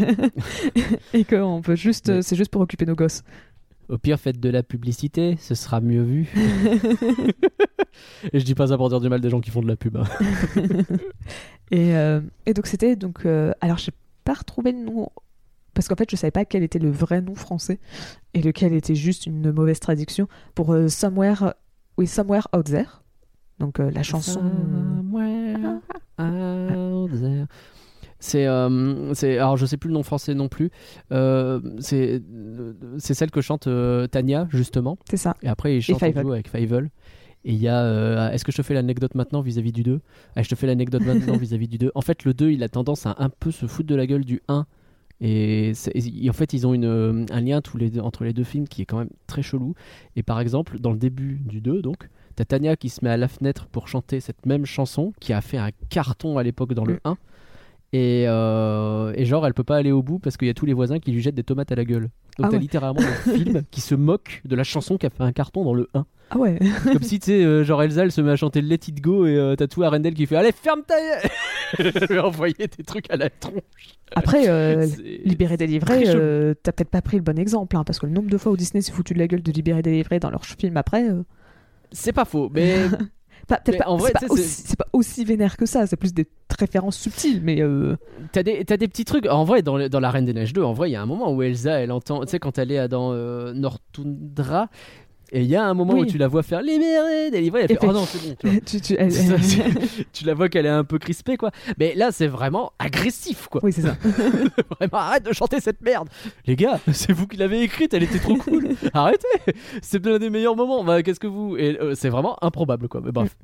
et 1.14 1.24
qu'on 1.26 1.62
peut 1.62 1.76
juste, 1.76 2.10
Mais- 2.10 2.22
c'est 2.22 2.36
juste 2.36 2.52
pour 2.52 2.62
occuper 2.62 2.86
nos 2.86 2.96
gosses. 2.96 3.24
Au 3.88 4.00
pire, 4.00 4.20
faites 4.20 4.40
de 4.40 4.50
la 4.50 4.64
publicité, 4.64 5.38
ce 5.40 5.54
sera 5.54 5.80
mieux 5.80 6.02
vu. 6.02 6.34
Et 8.34 8.40
je 8.40 8.46
dis 8.46 8.56
pas 8.56 8.68
ça 8.68 8.78
pour 8.78 8.90
dire 8.90 9.00
du 9.00 9.10
mal 9.10 9.22
des 9.22 9.30
gens 9.30 9.42
qui 9.42 9.52
font 9.52 9.62
de 9.62 9.68
la 9.68 9.76
pub. 9.76 9.98
hein. 9.98 10.04
Et, 11.72 11.96
euh, 11.96 12.22
et 12.46 12.54
donc 12.54 12.68
c'était 12.68 12.96
donc, 12.96 13.26
euh, 13.26 13.52
alors 13.62 13.78
j'ai 13.78 13.92
pas 14.24 14.34
retrouvé 14.34 14.72
le 14.72 14.80
nom 14.80 15.10
parce 15.76 15.88
qu'en 15.88 15.96
fait 15.96 16.10
je 16.10 16.16
savais 16.16 16.32
pas 16.32 16.46
quel 16.46 16.64
était 16.64 16.80
le 16.80 16.90
vrai 16.90 17.22
nom 17.22 17.36
français 17.36 17.80
et 18.34 18.42
lequel 18.42 18.74
était 18.74 18.96
juste 18.96 19.28
une 19.28 19.52
mauvaise 19.52 19.80
traduction 19.80 20.28
pour 20.56 20.74
euh, 20.74 20.88
Somewhere, 20.88 21.54
oui 21.98 22.08
Somewhere 22.08 22.48
Out 22.56 22.66
There. 22.66 23.02
Donc 23.60 23.80
euh, 23.80 23.92
la 23.92 24.02
chanson. 24.02 24.42
Somewhere 24.42 25.82
out 26.20 27.12
there. 27.12 27.46
C'est, 28.20 28.48
euh, 28.48 29.14
c'est, 29.14 29.38
alors 29.38 29.58
je 29.58 29.68
sais 29.68 29.78
plus 29.78 29.90
le 29.90 29.94
nom 29.94 30.02
français 30.02 30.34
non 30.34 30.48
plus. 30.48 30.72
Euh, 31.12 31.60
c'est, 31.80 32.24
c'est 32.98 33.14
celle 33.14 33.30
que 33.30 33.42
chante 33.42 33.68
euh, 33.68 34.08
Tania 34.08 34.48
justement. 34.50 34.98
C'est 35.08 35.18
ça. 35.18 35.36
Et 35.44 35.48
après 35.48 35.76
il 35.76 35.82
chante 35.82 36.04
duo 36.04 36.32
avec 36.32 36.50
Fievel. 36.50 36.90
Et 37.46 37.54
il 37.54 37.62
y 37.62 37.68
a, 37.68 37.84
euh, 37.84 38.32
est-ce 38.32 38.44
que 38.44 38.52
je 38.52 38.58
te 38.58 38.64
fais 38.64 38.74
l'anecdote 38.74 39.14
maintenant 39.14 39.42
vis-à-vis 39.42 39.72
du 39.72 39.84
2 39.84 40.02
ah, 40.36 40.42
Je 40.42 40.50
te 40.50 40.56
fais 40.56 40.66
l'anecdote 40.66 41.04
maintenant 41.06 41.38
vis-à-vis 41.38 41.68
du 41.68 41.78
2. 41.78 41.92
En 41.94 42.02
fait, 42.02 42.26
le 42.26 42.34
2, 42.34 42.50
il 42.50 42.64
a 42.64 42.70
tendance 42.70 43.06
à 43.06 43.16
un 43.20 43.30
peu 43.30 43.52
se 43.52 43.68
foutre 43.68 43.88
de 43.88 43.94
la 43.94 44.08
gueule 44.08 44.26
du 44.26 44.42
1. 44.48 44.66
Et, 45.22 45.72
en 46.30 46.34
fait, 46.34 46.54
ils 46.54 46.68
ont 46.68 46.74
une, 46.74 46.86
euh, 46.86 47.26
un 47.32 47.42
lien 47.42 47.62
tous 47.62 47.78
les 47.78 47.90
deux, 47.90 48.02
entre 48.02 48.24
les 48.26 48.34
deux 48.34 48.44
films 48.44 48.68
qui 48.68 48.82
est 48.82 48.86
quand 48.86 48.98
même 48.98 49.10
très 49.28 49.42
chelou. 49.42 49.74
Et 50.16 50.24
par 50.24 50.40
exemple, 50.40 50.80
dans 50.80 50.92
le 50.92 50.98
début 50.98 51.42
du 51.46 51.62
2, 51.62 51.82
donc, 51.82 52.10
t'as 52.36 52.46
Tania 52.46 52.76
qui 52.76 52.90
se 52.90 53.04
met 53.04 53.10
à 53.12 53.18
la 53.18 53.28
fenêtre 53.28 53.68
pour 53.68 53.88
chanter 53.88 54.20
cette 54.20 54.46
même 54.46 54.66
chanson 54.66 55.14
qui 55.20 55.32
a 55.34 55.42
fait 55.42 55.58
un 55.58 55.70
carton 55.90 56.38
à 56.38 56.44
l'époque 56.44 56.74
dans 56.74 56.86
le 56.86 56.96
Mm. 56.96 57.00
1. 57.06 57.18
Et, 57.94 58.26
euh, 58.28 59.14
et 59.16 59.26
genre, 59.26 59.48
elle 59.48 59.54
peut 59.54 59.64
pas 59.64 59.78
aller 59.78 59.94
au 59.94 60.04
bout 60.04 60.20
parce 60.20 60.36
qu'il 60.36 60.48
y 60.48 60.52
a 60.52 60.54
tous 60.54 60.66
les 60.66 60.74
voisins 60.74 61.00
qui 61.00 61.12
lui 61.14 61.22
jettent 61.22 61.36
des 61.36 61.44
tomates 61.44 61.72
à 61.72 61.76
la 61.76 61.86
gueule. 61.86 62.10
Donc 62.38 62.48
Ah 62.48 62.50
t'as 62.50 62.56
ouais. 62.58 62.60
littéralement 62.60 63.02
un 63.02 63.32
film 63.34 63.64
qui 63.72 63.82
se 63.82 63.96
moque 63.96 64.42
de 64.46 64.56
la 64.56 64.64
chanson 64.64 64.98
qui 64.98 65.06
a 65.06 65.10
fait 65.10 65.24
un 65.24 65.32
carton 65.32 65.64
dans 65.64 65.74
le 65.74 65.90
1. 65.94 66.06
Ah 66.32 66.38
ouais. 66.38 66.58
Comme 66.92 67.04
si, 67.04 67.20
tu 67.20 67.28
sais, 67.28 67.44
euh, 67.46 67.64
genre 67.64 67.84
Elsa, 67.84 68.02
elle 68.04 68.12
se 68.12 68.20
met 68.20 68.32
à 68.32 68.36
chanter 68.36 68.62
Let 68.62 68.80
It 68.88 69.00
Go 69.00 69.26
et 69.28 69.36
euh, 69.38 69.56
t'as 69.56 69.68
tout 69.68 69.84
Arendelle 69.84 70.16
qui 70.16 70.26
fait 70.26 70.36
Allez, 70.36 70.52
ferme 70.52 70.82
ta 70.82 70.96
Je 71.80 72.06
vais 72.08 72.20
envoyer 72.20 72.56
des 72.58 72.84
trucs 72.84 73.10
à 73.12 73.16
la 73.16 73.30
tronche. 73.30 73.62
Après, 74.16 74.50
euh, 74.50 74.88
Libéré 75.24 75.56
délivré, 75.56 76.04
euh, 76.08 76.54
t'as 76.64 76.72
peut-être 76.72 76.90
pas 76.90 77.02
pris 77.04 77.18
le 77.18 77.24
bon 77.24 77.38
exemple, 77.38 77.78
hein, 77.78 77.84
parce 77.86 78.00
que 78.00 78.06
le 78.08 78.12
nombre 78.12 78.30
de 78.30 78.38
fois 78.38 78.52
où 78.52 78.58
Disney 78.58 78.82
s'est 78.82 78.92
foutu 78.92 79.14
de 79.14 79.20
la 79.20 79.28
gueule 79.28 79.44
de 79.44 79.52
Libéré 79.52 79.82
délivré 79.82 80.20
dans 80.20 80.32
leur 80.32 80.46
film 80.46 80.78
après, 80.78 81.06
C'est 81.92 82.14
pas 82.14 82.26
faux, 82.26 82.50
mais 82.54 82.76
pas- 83.48 83.58
peut-être 83.58 83.76
Mais 83.80 83.84
pas, 83.86 83.90
en 83.90 83.98
vrai, 83.98 84.12
c'est 84.20 84.28
pas, 84.28 84.34
aussi- 84.34 84.64
c'est 84.68 84.78
pas 84.78 84.88
aussi 84.94 85.26
vénère 85.26 85.58
que 85.58 85.66
ça, 85.66 85.86
c'est 85.88 85.96
plus 85.98 86.14
des 86.14 86.28
références 86.60 86.98
subtiles, 86.98 87.42
mais 87.44 87.62
euh, 87.62 87.96
t'as 88.32 88.44
des, 88.44 88.64
t'as 88.66 88.78
des 88.78 88.88
petits 88.88 89.06
trucs. 89.06 89.26
En 89.28 89.44
vrai, 89.44 89.62
dans, 89.62 89.78
le- 89.78 89.90
dans 89.90 90.00
La 90.00 90.10
Reine 90.12 90.26
des 90.26 90.34
Neiges 90.34 90.54
2, 90.54 90.64
en 90.64 90.74
vrai, 90.74 90.90
il 90.90 90.94
y 90.94 90.96
a 90.96 91.02
un 91.02 91.06
moment 91.06 91.32
où 91.34 91.42
Elsa, 91.42 91.80
elle 91.80 91.92
entend, 91.92 92.22
tu 92.22 92.28
sais, 92.32 92.40
quand 92.40 92.58
elle 92.58 92.72
est 92.72 92.88
dans 92.88 93.12
euh, 93.14 93.54
Nortundra, 93.54 94.70
et 95.32 95.42
il 95.42 95.48
y 95.48 95.56
a 95.56 95.64
un 95.66 95.74
moment 95.74 95.94
Oui. 95.94 96.02
où 96.02 96.06
tu 96.06 96.18
la 96.18 96.28
vois 96.28 96.44
faire 96.44 96.62
libérer, 96.62 97.32
délivrer, 97.32 97.62
elle 97.62 97.68
fait 97.68 97.76
fait- 97.76 97.88
Oh 97.88 97.94
non, 97.94 98.06
c'est 98.06 98.28
bon, 98.28 98.36
tu 98.40 98.48
vois. 98.52 98.60
tu, 98.66 98.82
tu- 98.82 98.96
elle- 98.98 99.12
tu 100.14 100.26
la 100.26 100.34
vois 100.34 100.50
qu'elle 100.50 100.66
est 100.66 100.70
un 100.70 100.84
peu 100.84 101.00
crispée, 101.00 101.38
quoi. 101.38 101.52
Mais 101.80 101.96
là, 101.96 102.12
c'est 102.12 102.28
vraiment 102.28 102.72
agressif, 102.80 103.48
quoi. 103.50 103.62
oui, 103.64 103.72
c'est 103.74 103.82
ça. 103.82 103.96
Vraiment, 104.80 104.98
arrête 104.98 105.24
de 105.26 105.34
chanter 105.34 105.60
cette 105.60 105.82
merde. 105.82 106.10
Les 106.46 106.56
gars, 106.56 106.80
c'est 106.94 107.12
vous 107.14 107.28
qui 107.28 107.38
l'avez 107.38 107.62
écrite, 107.62 107.94
elle 107.94 108.04
était 108.04 108.20
trop 108.20 108.36
cool. 108.38 108.70
Arrêtez. 108.94 109.28
C'est 109.82 110.06
l'un 110.06 110.20
des 110.20 110.30
meilleurs 110.30 110.56
moments. 110.56 110.84
Bah, 110.84 111.02
qu'est-ce 111.04 111.20
que 111.20 111.28
vous 111.28 111.56
Et 111.58 111.80
euh, 111.82 111.96
c'est 111.96 112.10
vraiment 112.10 112.38
improbable, 112.44 112.88
quoi. 112.88 113.02
Mais 113.04 113.12
bref. 113.12 113.36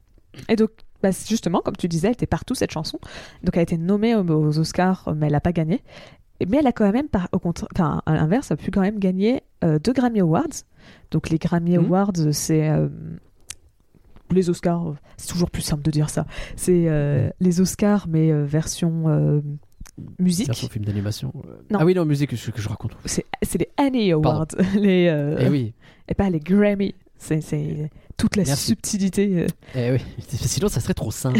Et 0.49 0.55
donc, 0.55 0.69
bah, 1.03 1.09
justement, 1.27 1.59
comme 1.61 1.75
tu 1.75 1.87
disais, 1.87 2.07
elle 2.07 2.13
était 2.13 2.25
partout 2.25 2.55
cette 2.55 2.71
chanson. 2.71 2.99
Donc, 3.43 3.55
elle 3.55 3.59
a 3.59 3.63
été 3.63 3.77
nommée 3.77 4.15
aux, 4.15 4.59
Oscars, 4.59 5.13
mais 5.15 5.25
elle 5.27 5.33
n'a 5.33 5.41
pas 5.41 5.51
gagné. 5.51 5.81
Mais 6.47 6.57
elle 6.57 6.67
a 6.67 6.71
quand 6.71 6.91
même, 6.91 7.07
par, 7.07 7.27
au 7.33 7.39
contraire, 7.39 7.67
enfin, 7.75 8.01
à 8.05 8.13
l'inverse, 8.15 8.51
a 8.51 8.55
pu 8.55 8.71
quand 8.71 8.81
même 8.81 8.97
gagner 8.99 9.43
euh, 9.63 9.77
deux 9.79 9.93
Grammy 9.93 10.21
Awards. 10.21 10.47
Donc, 11.11 11.29
les 11.29 11.37
Grammy 11.37 11.77
Mhm. 11.77 11.85
Awards, 11.85 12.13
c'est 12.31 12.69
euh, 12.69 12.87
les 14.31 14.49
Oscars. 14.49 14.95
C'est 15.17 15.27
toujours 15.27 15.51
plus 15.51 15.61
simple 15.61 15.83
de 15.83 15.91
dire 15.91 16.09
ça. 16.09 16.25
C'est 16.55 16.85
euh, 16.87 17.29
les 17.39 17.59
Oscars, 17.61 18.07
mais 18.07 18.31
euh, 18.31 18.45
version 18.45 19.41
musique. 20.19 20.47
Version 20.47 20.69
film 20.69 20.85
d'animation. 20.85 21.33
Non. 21.69 21.79
Ah 21.81 21.85
oui, 21.85 21.93
non, 21.93 22.05
musique, 22.05 22.33
je, 22.35 22.51
que 22.51 22.61
je 22.61 22.69
raconte. 22.69 22.95
C'est 23.05 23.25
c'est 23.41 23.57
les 23.59 23.69
Annie 23.77 24.11
Awards, 24.13 24.47
les, 24.75 25.35
Eh 25.39 25.49
oui. 25.49 25.73
et 26.07 26.13
pas 26.13 26.29
les 26.29 26.39
Grammy. 26.39 26.95
C'est 27.17 27.41
c'est 27.41 27.91
toute 28.17 28.35
la 28.35 28.43
Merci. 28.45 28.67
subtilité. 28.67 29.45
Eh 29.75 29.91
oui. 29.91 29.99
Sinon, 30.27 30.69
ça 30.69 30.79
serait 30.79 30.95
trop 30.95 31.11
simple. 31.11 31.39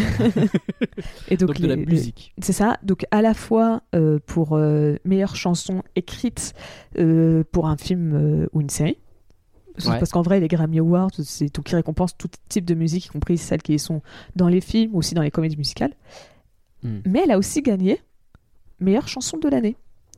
Et 1.30 1.38
donc, 1.38 1.48
Donc, 1.50 1.62
de 1.62 1.68
la 1.68 1.76
les- 1.76 1.86
les- 1.86 1.92
musique. 1.92 2.34
C'est 2.40 2.54
ça. 2.54 2.78
Donc 2.84 3.06
à 3.12 3.22
la 3.24 3.34
fois 3.34 3.82
pour 4.28 4.60
meilleure 5.06 5.36
chanson 5.36 5.82
écrite 5.96 6.54
pour 7.52 7.68
un 7.68 7.78
film 7.78 8.48
ou 8.54 8.62
une 8.62 8.70
série. 8.70 8.98
Parce- 9.76 9.88
Ouais. 9.88 10.00
Parce 10.00 10.12
qu'en 10.12 10.22
vrai, 10.22 10.40
les 10.40 10.48
Grammy 10.48 10.80
Awards, 10.80 11.12
c'est 11.24 11.50
tout 11.50 11.62
qui 11.64 11.76
récompense 11.76 12.16
tout 12.18 12.30
type 12.50 12.66
de 12.66 12.74
musique, 12.76 13.06
y 13.06 13.10
compris 13.10 13.38
celles 13.38 13.62
qui 13.62 13.78
sont 13.80 14.02
dans 14.36 14.48
les 14.48 14.62
films 14.62 14.96
ou 14.96 15.00
aussi 15.00 15.14
dans 15.16 15.22
les 15.22 15.32
comédies 15.32 15.58
musicales. 15.58 15.94
Hmm. 16.84 17.00
Mais 17.06 17.22
elle 17.24 17.32
a 17.32 17.38
aussi 17.38 17.62
gagné 17.62 18.02
meilleure 18.80 19.08
chanson 19.08 19.38
de 19.38 19.48
l'année. 19.48 19.78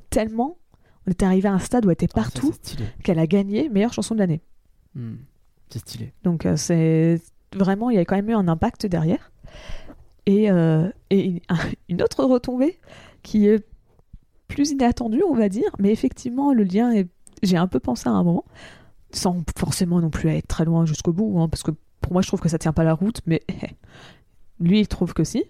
Tellement 0.09 0.57
on 1.05 1.11
est 1.11 1.21
arrivé 1.21 1.49
à 1.49 1.53
un 1.53 1.59
stade 1.59 1.85
où 1.85 1.89
elle 1.89 1.93
était 1.95 2.07
Ah, 2.11 2.15
partout 2.21 2.53
qu'elle 3.03 3.19
a 3.19 3.27
gagné 3.27 3.67
meilleure 3.67 3.91
chanson 3.91 4.13
de 4.15 4.19
l'année. 4.19 4.41
Hmm. 4.95 5.15
C'est 5.69 5.79
stylé. 5.79 6.13
Donc 6.23 6.45
euh, 6.45 6.55
c'est 6.55 7.21
vraiment, 7.53 7.89
il 7.89 7.95
y 7.97 7.99
a 7.99 8.05
quand 8.05 8.15
même 8.15 8.29
eu 8.29 8.33
un 8.35 8.47
impact 8.47 8.85
derrière. 8.85 9.31
Et, 10.25 10.49
euh, 10.49 10.89
et 11.09 11.41
une 11.89 12.01
autre 12.03 12.23
retombée 12.23 12.79
qui 13.23 13.47
est 13.47 13.65
plus 14.47 14.71
inattendue, 14.71 15.23
on 15.27 15.33
va 15.33 15.49
dire, 15.49 15.69
mais 15.79 15.91
effectivement, 15.91 16.53
le 16.53 16.63
lien 16.63 16.91
est. 16.91 17.07
J'ai 17.41 17.57
un 17.57 17.67
peu 17.67 17.81
pensé 17.81 18.07
à 18.07 18.13
un 18.13 18.23
moment, 18.23 18.45
sans 19.13 19.43
forcément 19.57 19.99
non 20.01 20.09
plus 20.09 20.29
être 20.29 20.47
très 20.47 20.65
loin 20.65 20.85
jusqu'au 20.85 21.13
bout, 21.13 21.39
hein, 21.39 21.47
parce 21.49 21.63
que 21.63 21.71
pour 22.01 22.13
moi, 22.13 22.21
je 22.21 22.27
trouve 22.27 22.41
que 22.41 22.49
ça 22.49 22.57
tient 22.57 22.73
pas 22.73 22.83
la 22.83 22.93
route, 22.93 23.21
mais 23.25 23.41
lui, 24.59 24.79
il 24.81 24.87
trouve 24.87 25.13
que 25.13 25.23
si. 25.23 25.43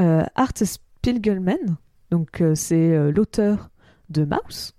Euh, 0.00 0.24
Art 0.34 0.52
Spiegelman, 0.56 1.76
donc 2.10 2.40
euh, 2.40 2.54
c'est 2.54 2.92
euh, 2.92 3.10
l'auteur 3.10 3.70
de 4.10 4.24
Mouse. 4.24 4.74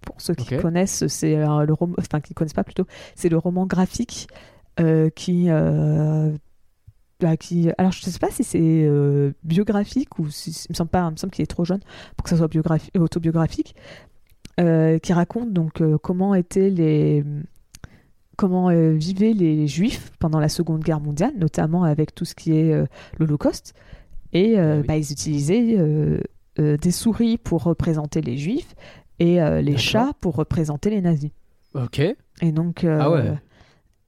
Pour 0.00 0.20
ceux 0.20 0.34
qui 0.34 0.54
Ok. 0.54 0.62
connaissent, 0.62 1.06
c'est 1.08 1.34
le 1.36 1.72
roman, 1.72 1.94
enfin 1.98 2.20
qui 2.20 2.32
ne 2.32 2.34
connaissent 2.34 2.52
pas 2.54 2.62
plutôt, 2.64 2.86
c'est 3.16 3.28
le 3.28 3.38
roman 3.38 3.66
graphique 3.66 4.28
qui, 5.16 5.48
bah, 7.20 7.36
qui, 7.38 7.70
alors 7.78 7.92
je 7.92 8.06
ne 8.06 8.10
sais 8.12 8.18
pas 8.18 8.30
si 8.30 8.44
c'est 8.44 8.60
euh, 8.62 9.32
biographique 9.42 10.18
ou 10.18 10.28
si, 10.30 10.50
il 10.50 10.72
me 10.72 10.74
semble 10.74 10.90
pas, 10.90 11.06
il 11.08 11.12
me 11.12 11.16
semble 11.16 11.32
qu'il 11.32 11.42
est 11.42 11.46
trop 11.46 11.64
jeune 11.64 11.80
pour 12.16 12.24
que 12.24 12.30
ça 12.30 12.36
soit 12.36 12.46
biographi- 12.48 12.96
autobiographique, 12.98 13.74
euh, 14.60 14.98
qui 14.98 15.12
raconte 15.12 15.52
donc 15.52 15.80
euh, 15.80 15.96
comment 15.98 16.34
étaient 16.34 16.70
les 16.70 17.24
comment 18.36 18.70
euh, 18.70 18.92
vivaient 18.92 19.32
les 19.32 19.66
juifs 19.66 20.12
pendant 20.18 20.38
la 20.38 20.48
Seconde 20.48 20.82
Guerre 20.82 21.00
mondiale, 21.00 21.32
notamment 21.36 21.84
avec 21.84 22.14
tout 22.14 22.24
ce 22.24 22.34
qui 22.34 22.52
est 22.52 22.72
euh, 22.72 22.86
l'Holocauste. 23.18 23.74
Et 24.32 24.58
euh, 24.58 24.80
oui. 24.80 24.86
bah, 24.86 24.96
ils 24.96 25.10
utilisaient 25.12 25.76
des 26.58 26.90
souris 26.90 27.38
pour 27.38 27.64
représenter 27.64 28.20
les 28.20 28.36
juifs 28.36 28.74
et 29.18 29.38
les 29.62 29.76
chats 29.76 30.12
pour 30.20 30.36
représenter 30.36 30.90
les 30.90 31.00
nazis. 31.00 31.30
Ok. 31.74 32.00
Et 32.00 32.52
donc, 32.52 32.84
Ah 32.84 33.10
ouais. 33.10 33.32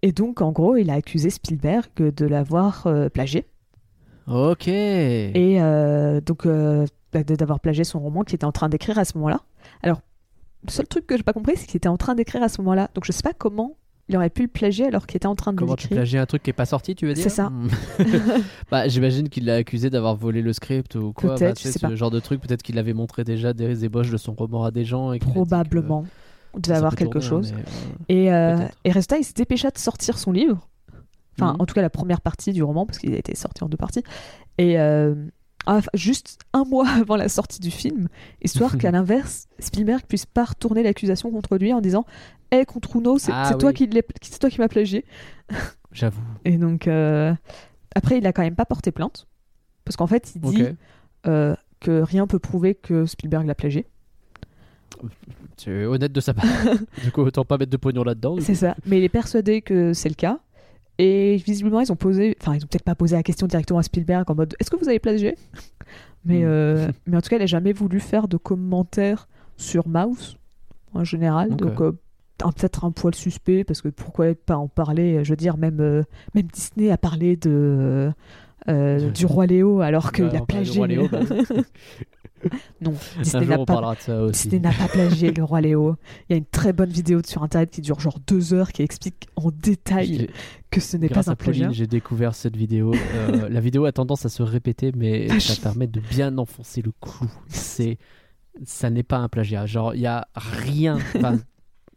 et 0.02 0.12
donc, 0.12 0.42
en 0.42 0.52
gros, 0.52 0.76
il 0.76 0.90
a 0.90 0.94
accusé 0.94 1.30
Spielberg 1.30 1.88
de 1.98 2.26
l'avoir 2.26 2.86
plagié. 3.12 3.46
Ok. 4.26 4.68
Et 4.68 5.58
donc, 6.26 6.46
bah, 6.46 7.22
d'avoir 7.22 7.60
plagié 7.60 7.84
son 7.84 8.00
roman 8.00 8.22
qu'il 8.22 8.34
était 8.34 8.44
en 8.44 8.52
train 8.52 8.68
d'écrire 8.68 8.98
à 8.98 9.04
ce 9.04 9.16
moment-là. 9.16 9.40
Alors, 9.82 10.02
le 10.66 10.70
seul 10.70 10.86
truc 10.86 11.06
que 11.06 11.16
j'ai 11.16 11.22
pas 11.22 11.32
compris, 11.32 11.56
c'est 11.56 11.66
qu'il 11.66 11.76
était 11.76 11.88
en 11.88 11.96
train 11.96 12.14
d'écrire 12.14 12.42
à 12.42 12.48
ce 12.48 12.60
moment-là. 12.60 12.90
Donc, 12.94 13.04
je 13.04 13.12
sais 13.12 13.22
pas 13.22 13.32
comment 13.32 13.76
il 14.08 14.16
aurait 14.16 14.30
pu 14.30 14.42
le 14.42 14.48
plagier 14.48 14.86
alors 14.86 15.06
qu'il 15.06 15.16
était 15.16 15.26
en 15.26 15.34
train 15.34 15.52
de 15.52 15.58
Comment 15.58 15.76
tu 15.76 15.88
plagies 15.88 16.16
un 16.18 16.26
truc 16.26 16.42
qui 16.42 16.50
est 16.50 16.54
pas 16.54 16.64
sorti, 16.66 16.94
tu 16.94 17.06
veux 17.06 17.14
dire 17.14 17.22
C'est 17.22 17.28
ça. 17.28 17.50
Hmm. 17.50 17.68
bah, 18.70 18.88
j'imagine 18.88 19.28
qu'il 19.28 19.44
l'a 19.44 19.56
accusé 19.56 19.90
d'avoir 19.90 20.14
volé 20.16 20.42
le 20.42 20.52
script 20.52 20.94
ou 20.94 21.12
quoi. 21.12 21.34
Peut-être, 21.34 21.50
bah, 21.50 21.54
tu 21.54 21.62
je 21.62 21.66
sais, 21.68 21.72
sais 21.72 21.78
ce 21.80 21.86
pas. 21.86 21.94
genre 21.94 22.10
de 22.10 22.20
truc. 22.20 22.40
Peut-être 22.40 22.62
qu'il 22.62 22.78
avait 22.78 22.94
montré 22.94 23.24
déjà 23.24 23.52
des 23.52 23.84
ébauches 23.84 24.10
de 24.10 24.16
son 24.16 24.32
roman 24.32 24.64
à 24.64 24.70
des 24.70 24.84
gens. 24.84 25.12
et 25.12 25.18
Probablement. 25.18 26.04
Devait 26.56 26.74
Ça 26.74 26.78
avoir 26.78 26.96
quelque 26.96 27.18
tourner, 27.18 27.46
chose. 27.46 27.52
mais, 27.54 27.62
euh, 27.62 27.66
Et, 28.08 28.32
euh, 28.62 28.66
et 28.84 28.90
résultat, 28.90 29.18
il 29.18 29.24
se 29.24 29.34
dépêcha 29.34 29.70
de 29.70 29.78
sortir 29.78 30.18
son 30.18 30.32
livre. 30.32 30.66
Enfin, 31.38 31.52
Mhm. 31.54 31.60
en 31.60 31.66
tout 31.66 31.74
cas, 31.74 31.82
la 31.82 31.90
première 31.90 32.20
partie 32.20 32.52
du 32.52 32.62
roman, 32.62 32.86
parce 32.86 32.98
qu'il 32.98 33.14
a 33.14 33.18
été 33.18 33.34
sorti 33.36 33.62
en 33.62 33.68
deux 33.68 33.76
parties. 33.76 34.02
Et 34.56 34.78
euh, 34.80 35.14
juste 35.94 36.38
un 36.52 36.64
mois 36.64 36.88
avant 37.00 37.16
la 37.16 37.28
sortie 37.28 37.60
du 37.60 37.70
film, 37.70 38.08
histoire 38.42 38.78
qu'à 38.78 38.90
l'inverse, 38.90 39.46
Spielberg 39.58 40.02
puisse 40.06 40.26
pas 40.26 40.44
retourner 40.44 40.82
l'accusation 40.82 41.30
contre 41.30 41.56
lui 41.56 41.72
en 41.72 41.80
disant 41.80 42.04
Hé, 42.50 42.64
contre 42.64 42.96
Uno, 42.96 43.18
c'est 43.18 43.32
Ah 43.32 43.44
c'est 43.48 43.58
toi 43.58 43.72
qui 43.72 43.88
toi 43.88 44.50
qui 44.50 44.58
m'as 44.60 44.68
plagié. 44.68 45.04
J'avoue. 45.92 46.22
Et 46.44 46.56
donc, 46.56 46.86
euh, 46.88 47.34
après, 47.94 48.18
il 48.18 48.26
a 48.26 48.32
quand 48.32 48.42
même 48.42 48.54
pas 48.54 48.66
porté 48.66 48.92
plainte. 48.92 49.26
Parce 49.84 49.96
qu'en 49.96 50.06
fait, 50.06 50.32
il 50.34 50.40
dit 50.40 50.64
euh, 51.26 51.54
que 51.80 52.02
rien 52.02 52.26
peut 52.26 52.38
prouver 52.38 52.74
que 52.74 53.06
Spielberg 53.06 53.46
l'a 53.46 53.54
plagié. 53.54 53.86
C'est 55.56 55.84
honnête 55.84 56.12
de 56.12 56.20
sa 56.20 56.34
part. 56.34 56.44
du 57.02 57.10
coup, 57.10 57.22
autant 57.22 57.44
pas 57.44 57.58
mettre 57.58 57.72
de 57.72 57.76
pognon 57.76 58.04
là-dedans. 58.04 58.36
C'est 58.40 58.54
ça. 58.54 58.76
Mais 58.86 58.98
il 58.98 59.04
est 59.04 59.08
persuadé 59.08 59.62
que 59.62 59.92
c'est 59.92 60.08
le 60.08 60.14
cas. 60.14 60.40
Et 60.98 61.36
visiblement, 61.36 61.80
ils 61.80 61.92
ont 61.92 61.96
posé, 61.96 62.36
enfin, 62.40 62.54
ils 62.56 62.64
ont 62.64 62.66
peut-être 62.66 62.82
pas 62.82 62.94
posé 62.96 63.14
la 63.16 63.22
question 63.22 63.46
directement 63.46 63.78
à 63.78 63.82
Spielberg 63.84 64.28
en 64.30 64.34
mode 64.34 64.54
Est-ce 64.58 64.70
que 64.70 64.76
vous 64.76 64.88
avez 64.88 64.98
plagié? 64.98 65.36
Mais, 66.24 66.40
Mm. 66.40 66.46
euh, 66.46 66.88
mais 67.06 67.16
en 67.16 67.20
tout 67.20 67.28
cas, 67.28 67.36
il 67.36 67.40
n'a 67.40 67.46
jamais 67.46 67.72
voulu 67.72 68.00
faire 68.00 68.26
de 68.26 68.36
commentaires 68.36 69.28
sur 69.56 69.86
Mouse 69.86 70.36
en 70.94 71.04
général. 71.04 71.54
Donc, 71.54 71.80
euh, 71.80 71.92
peut-être 72.38 72.84
un 72.84 72.90
poil 72.90 73.14
suspect 73.14 73.62
parce 73.64 73.80
que 73.82 73.88
pourquoi 73.88 74.34
pas 74.34 74.56
en 74.56 74.66
parler? 74.68 75.22
Je 75.24 75.30
veux 75.30 75.36
dire, 75.36 75.56
même, 75.56 75.78
euh, 75.80 76.02
même 76.34 76.46
Disney 76.52 76.90
a 76.90 76.98
parlé 76.98 77.36
de. 77.36 78.10
euh, 78.68 79.10
du 79.12 79.24
roi 79.26 79.46
Léo 79.46 79.80
alors 79.80 80.10
qu'il 80.12 80.24
Ouais, 80.24 80.36
a 80.36 80.40
plagié. 80.44 80.84
Léo, 80.88 81.08
bah. 81.08 81.20
non, 82.80 82.94
Disney 83.22 83.46
n'a 83.46 83.58
pas 83.58 83.64
parlera 83.64 83.94
de 83.94 84.00
ça 84.00 84.22
aussi. 84.22 84.48
Disney 84.48 84.60
n'a 84.60 84.72
pas 84.72 84.88
plagié 84.88 85.32
le 85.36 85.44
roi 85.44 85.60
Léo. 85.60 85.96
Il 86.28 86.32
y 86.32 86.34
a 86.34 86.38
une 86.38 86.46
très 86.46 86.72
bonne 86.72 86.90
vidéo 86.90 87.20
sur 87.24 87.42
internet 87.42 87.70
qui 87.70 87.80
dure 87.80 88.00
genre 88.00 88.18
deux 88.26 88.54
heures 88.54 88.72
qui 88.72 88.82
explique 88.82 89.28
en 89.36 89.50
détail 89.50 90.28
que 90.70 90.80
ce 90.80 90.96
n'est 90.96 91.08
pas 91.08 91.30
un 91.30 91.34
plagiat. 91.34 91.70
j'ai 91.70 91.86
découvert 91.86 92.34
cette 92.34 92.56
vidéo. 92.56 92.92
Euh, 92.94 93.48
la 93.50 93.60
vidéo 93.60 93.84
a 93.84 93.92
tendance 93.92 94.24
à 94.26 94.28
se 94.28 94.42
répéter, 94.42 94.92
mais 94.96 95.40
ça 95.40 95.54
permet 95.60 95.86
de 95.86 96.00
bien 96.00 96.36
enfoncer 96.38 96.82
le 96.82 96.92
clou. 97.00 97.30
C'est, 97.48 97.98
ça 98.64 98.90
n'est 98.90 99.02
pas 99.02 99.18
un 99.18 99.28
plagiat. 99.28 99.66
Genre, 99.66 99.94
il 99.94 100.00
y 100.00 100.06
a 100.06 100.28
rien. 100.34 100.98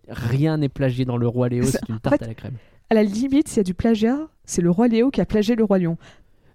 rien 0.08 0.58
n'est 0.58 0.70
plagié 0.70 1.06
dans 1.06 1.18
le 1.18 1.28
roi 1.28 1.50
Léo. 1.50 1.64
C'est 1.64 1.88
une 1.90 1.96
en 1.96 2.00
tarte 2.00 2.20
fait, 2.20 2.26
à 2.26 2.28
la 2.28 2.36
crème. 2.36 2.56
À 2.90 2.94
la 2.94 3.04
limite, 3.04 3.48
s'il 3.48 3.58
y 3.58 3.60
a 3.62 3.64
du 3.64 3.74
plagiat, 3.74 4.28
c'est 4.46 4.62
le 4.62 4.70
roi 4.70 4.88
Léo 4.88 5.12
qui 5.12 5.22
a 5.22 5.26
plagié 5.26 5.56
le 5.56 5.64
roi 5.64 5.80
Lion. 5.80 5.98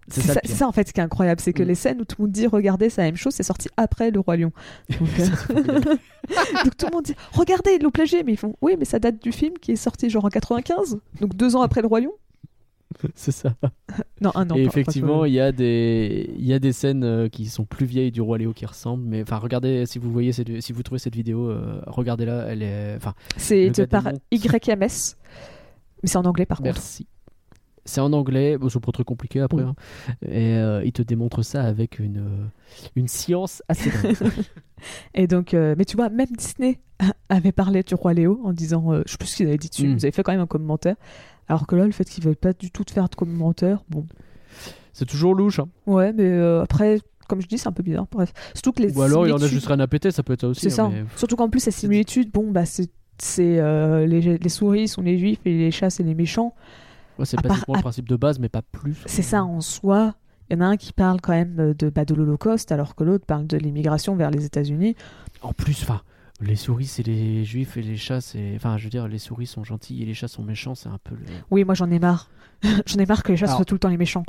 C'est 0.09 0.47
ça, 0.47 0.69
en 0.69 0.73
fait 0.73 0.87
ce 0.88 0.92
qui 0.92 1.01
est 1.01 1.03
incroyable, 1.03 1.40
c'est 1.40 1.53
que 1.53 1.62
Mm. 1.62 1.66
les 1.66 1.75
scènes 1.75 2.01
où 2.01 2.05
tout 2.05 2.16
le 2.19 2.25
monde 2.25 2.33
dit 2.33 2.47
regardez, 2.47 2.90
c'est 2.90 3.01
la 3.01 3.09
même 3.09 3.16
chose, 3.16 3.35
c'est 3.35 3.42
sorti 3.42 3.69
après 3.77 4.11
le 4.11 4.21
roi 4.21 4.37
Lion. 4.37 4.53
Donc, 5.01 5.09
euh, 5.19 5.25
donc 6.64 6.77
tout 6.77 6.87
le 6.87 6.92
monde 6.92 7.05
dit 7.05 7.14
regardez, 7.33 7.79
l'ont 7.79 7.90
plagié, 7.90 8.23
mais 8.23 8.33
ils 8.33 8.37
font 8.38 8.55
oui, 8.62 8.77
mais 8.79 8.85
ça 8.85 8.99
date 8.99 9.21
du 9.23 9.33
film 9.33 9.55
qui 9.61 9.73
est 9.73 9.77
sorti 9.77 10.09
genre 10.11 10.25
en 10.25 10.29
95, 10.29 10.99
donc 11.21 11.35
deux 11.37 11.57
ans 11.57 11.62
après 11.62 11.81
le 11.83 11.88
roi 11.88 12.01
Lion. 12.01 12.12
C'est 13.14 13.33
ça. 13.33 13.53
Non, 14.21 14.31
un 14.37 14.49
an. 14.49 14.55
Et 14.55 14.62
pas- 14.62 14.69
effectivement, 14.69 15.25
il 15.25 15.33
y 15.35 15.40
a 15.40 15.51
des, 15.53 16.31
il 16.38 16.47
y 16.47 16.55
a 16.55 16.59
des 16.61 16.73
scènes 16.73 17.03
euh, 17.05 17.29
qui 17.29 17.47
sont 17.47 17.64
plus 17.64 17.85
vieilles 17.85 18.12
du 18.12 18.21
roi 18.23 18.38
Léo 18.38 18.53
qui 18.53 18.64
ressemblent. 18.64 19.05
Mais 19.05 19.23
enfin, 19.23 19.37
regardez 19.38 19.85
si 19.87 19.99
vous 19.99 20.11
voyez 20.12 20.33
cette, 20.33 20.62
si 20.62 20.73
vous 20.73 20.83
trouvez 20.83 20.99
cette 21.01 21.14
vidéo, 21.16 21.51
euh, 21.51 21.81
regardez-la. 21.88 22.47
Elle 22.47 22.62
est, 22.62 22.95
enfin, 22.97 23.14
c'est 23.37 23.71
par. 23.88 24.05
YMS, 24.31 24.79
mais 24.79 24.88
c'est 26.05 26.16
en 26.16 26.25
anglais 26.25 26.47
par 26.47 26.59
contre. 26.59 26.71
Merci. 26.75 27.07
C'est 27.87 28.01
en 28.03 28.12
anglais, 28.12 28.59
bon, 28.59 28.68
c'est 28.68 28.81
pas 28.81 28.92
très 28.92 29.05
compliqué 29.05 29.40
après. 29.40 29.62
Hein. 29.62 29.75
Et 30.22 30.57
euh, 30.57 30.83
il 30.85 30.92
te 30.92 31.01
démontre 31.03 31.42
ça 31.42 31.62
avec 31.62 31.99
une, 31.99 32.18
euh, 32.18 32.46
une 32.96 33.09
science 33.09 33.62
assez 33.68 33.90
dingue. 33.90 34.16
Et 35.14 35.27
donc, 35.27 35.55
euh, 35.55 35.75
mais 35.79 35.85
tu 35.87 35.96
vois, 35.96 36.11
même 36.11 36.27
Disney 36.37 36.81
avait 37.31 37.53
parlé 37.53 37.83
du 37.83 37.94
roi 37.94 38.12
Léo 38.12 38.40
en 38.44 38.53
disant, 38.53 38.92
euh, 38.92 39.03
je 39.07 39.12
sais 39.12 39.18
plus 39.18 39.29
ce 39.29 39.37
qu'il 39.37 39.46
avait 39.49 39.57
dit 39.57 39.68
dessus, 39.70 39.87
Mm. 39.88 39.94
vous 39.94 40.05
avez 40.05 40.12
fait 40.12 40.22
quand 40.22 40.33
même 40.33 40.40
un 40.40 40.46
commentaire. 40.46 40.96
Alors 41.49 41.66
que 41.66 41.77
là, 41.77 41.87
le 41.87 41.92
fait 41.92 42.05
qu'il 42.05 42.22
ne 42.25 42.27
veuille 42.27 42.35
pas 42.37 42.53
du 42.53 42.70
tout 42.70 42.85
te 42.85 42.90
faire 42.90 43.09
de 43.09 43.14
commentaire, 43.14 43.83
bon, 43.88 44.05
c'est 44.92 45.07
toujours 45.07 45.35
louche. 45.35 45.61
hein. 45.61 45.68
ouais, 45.87 46.12
mais 46.12 46.25
euh, 46.25 46.62
après, 46.62 46.99
comme 47.29 47.40
je 47.40 47.46
dis, 47.46 47.57
c'est 47.57 47.68
un 47.68 47.72
peu 47.72 47.83
bizarre. 47.85 48.07
Bref, 48.11 48.33
surtout 48.53 48.72
que 48.72 48.83
les 48.83 48.96
Ou 48.96 49.03
alors 49.03 49.27
il 49.27 49.31
y 49.31 49.33
en 49.33 49.40
a 49.40 49.46
juste 49.46 49.66
rien 49.68 49.79
à 49.81 49.87
péter, 49.87 50.11
ça 50.11 50.22
peut 50.25 50.33
être 50.33 50.40
ça 50.42 50.49
aussi. 50.49 50.61
C'est 50.62 50.81
hein, 50.81 50.90
ça. 50.90 50.92
mais- 50.92 51.05
Surtout 51.16 51.37
qu'en 51.37 51.49
plus, 51.49 51.64
la 51.66 51.72
similitude, 51.72 52.31
bon, 52.33 52.51
bah, 52.51 52.66
c'est 52.66 52.90
c'est, 53.18 53.59
euh, 53.61 54.05
les, 54.05 54.37
les 54.37 54.49
souris 54.51 54.88
sont 54.88 55.01
les 55.01 55.16
juifs 55.18 55.38
et 55.46 55.57
les 55.57 55.70
chats 55.70 55.88
c'est 55.88 56.03
les 56.03 56.14
méchants. 56.14 56.55
Ouais, 57.18 57.24
c'est 57.24 57.38
À 57.38 57.42
part- 57.42 57.50
basiquement 57.52 57.74
à- 57.74 57.79
le 57.79 57.83
principe 57.83 58.09
de 58.09 58.16
base, 58.16 58.38
mais 58.38 58.48
pas 58.48 58.62
plus. 58.62 58.96
C'est 59.07 59.22
ça 59.22 59.44
en 59.44 59.61
soi. 59.61 60.14
Il 60.50 60.57
y 60.57 60.57
en 60.59 60.61
a 60.62 60.66
un 60.66 60.76
qui 60.76 60.92
parle 60.92 61.20
quand 61.20 61.33
même 61.33 61.74
de, 61.76 61.90
bah, 61.90 62.05
de 62.05 62.14
l'Holocauste, 62.14 62.70
alors 62.72 62.94
que 62.94 63.02
l'autre 63.05 63.26
parle 63.26 63.46
de 63.46 63.57
l'immigration 63.57 64.14
vers 64.16 64.31
les 64.31 64.44
États-Unis. 64.44 64.94
En 65.42 65.52
plus, 65.52 65.83
enfin, 65.83 66.02
les 66.40 66.55
souris 66.57 66.87
c'est 66.87 67.02
les 67.02 67.44
juifs 67.44 67.76
et 67.76 67.83
les 67.83 67.96
chats 67.96 68.20
c'est. 68.20 68.52
Enfin, 68.55 68.76
je 68.79 68.85
veux 68.85 68.90
dire, 68.90 69.09
les 69.09 69.18
souris 69.18 69.46
sont 69.46 69.64
gentils 69.64 70.02
et 70.02 70.07
les 70.07 70.14
chats 70.14 70.29
sont 70.29 70.42
méchants, 70.44 70.74
c'est 70.74 70.88
un 70.88 70.98
peu 71.02 71.14
le. 71.14 71.22
Oui, 71.50 71.64
moi 71.64 71.74
j'en 71.74 71.90
ai 71.90 71.98
marre. 71.98 72.31
j'en 72.87 72.98
ai 73.00 73.07
marre 73.07 73.22
que 73.22 73.33
les 73.33 73.37
chats 73.38 73.46
Alors- 73.46 73.57
soient 73.57 73.64
tout 73.64 73.74
le 73.74 73.79
temps 73.81 73.88
les 73.88 73.96
méchants. 73.96 74.24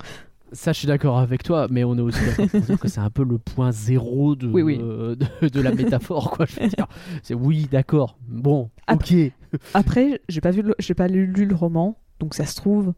Ça, 0.54 0.72
je 0.72 0.78
suis 0.80 0.88
d'accord 0.88 1.20
avec 1.20 1.44
toi, 1.44 1.68
mais 1.70 1.84
on 1.84 1.98
est 1.98 2.02
aussi 2.02 2.24
d'accord 2.26 2.48
pour 2.48 2.62
dire 2.62 2.80
que 2.80 2.88
c'est 2.88 3.02
un 3.02 3.10
peu 3.10 3.26
le 3.26 3.38
point 3.38 3.74
zéro 3.74 4.34
de, 4.38 4.48
Oui, 4.48 4.62
oui. 4.62 4.80
euh, 4.82 5.18
de, 5.42 5.50
de 5.50 5.60
la 5.62 5.74
métaphore, 5.74 6.32
quoi. 6.32 6.46
Je 6.46 6.58
veux 6.62 6.70
dire, 6.70 6.88
c'est 7.22 7.34
oui, 7.34 7.68
d'accord. 7.70 8.18
Bon, 8.30 8.70
Après- 8.88 9.34
ok. 9.54 9.60
Après, 9.74 10.22
j'ai 10.30 10.40
pas 10.40 10.52
vu, 10.52 10.64
j'ai 10.80 10.94
pas 10.94 11.10
lu, 11.10 11.28
lu 11.28 11.46
le 11.46 11.54
roman, 11.54 12.00
donc 12.20 12.34
ça 12.34 12.46
se 12.46 12.56
trouve 12.56 12.94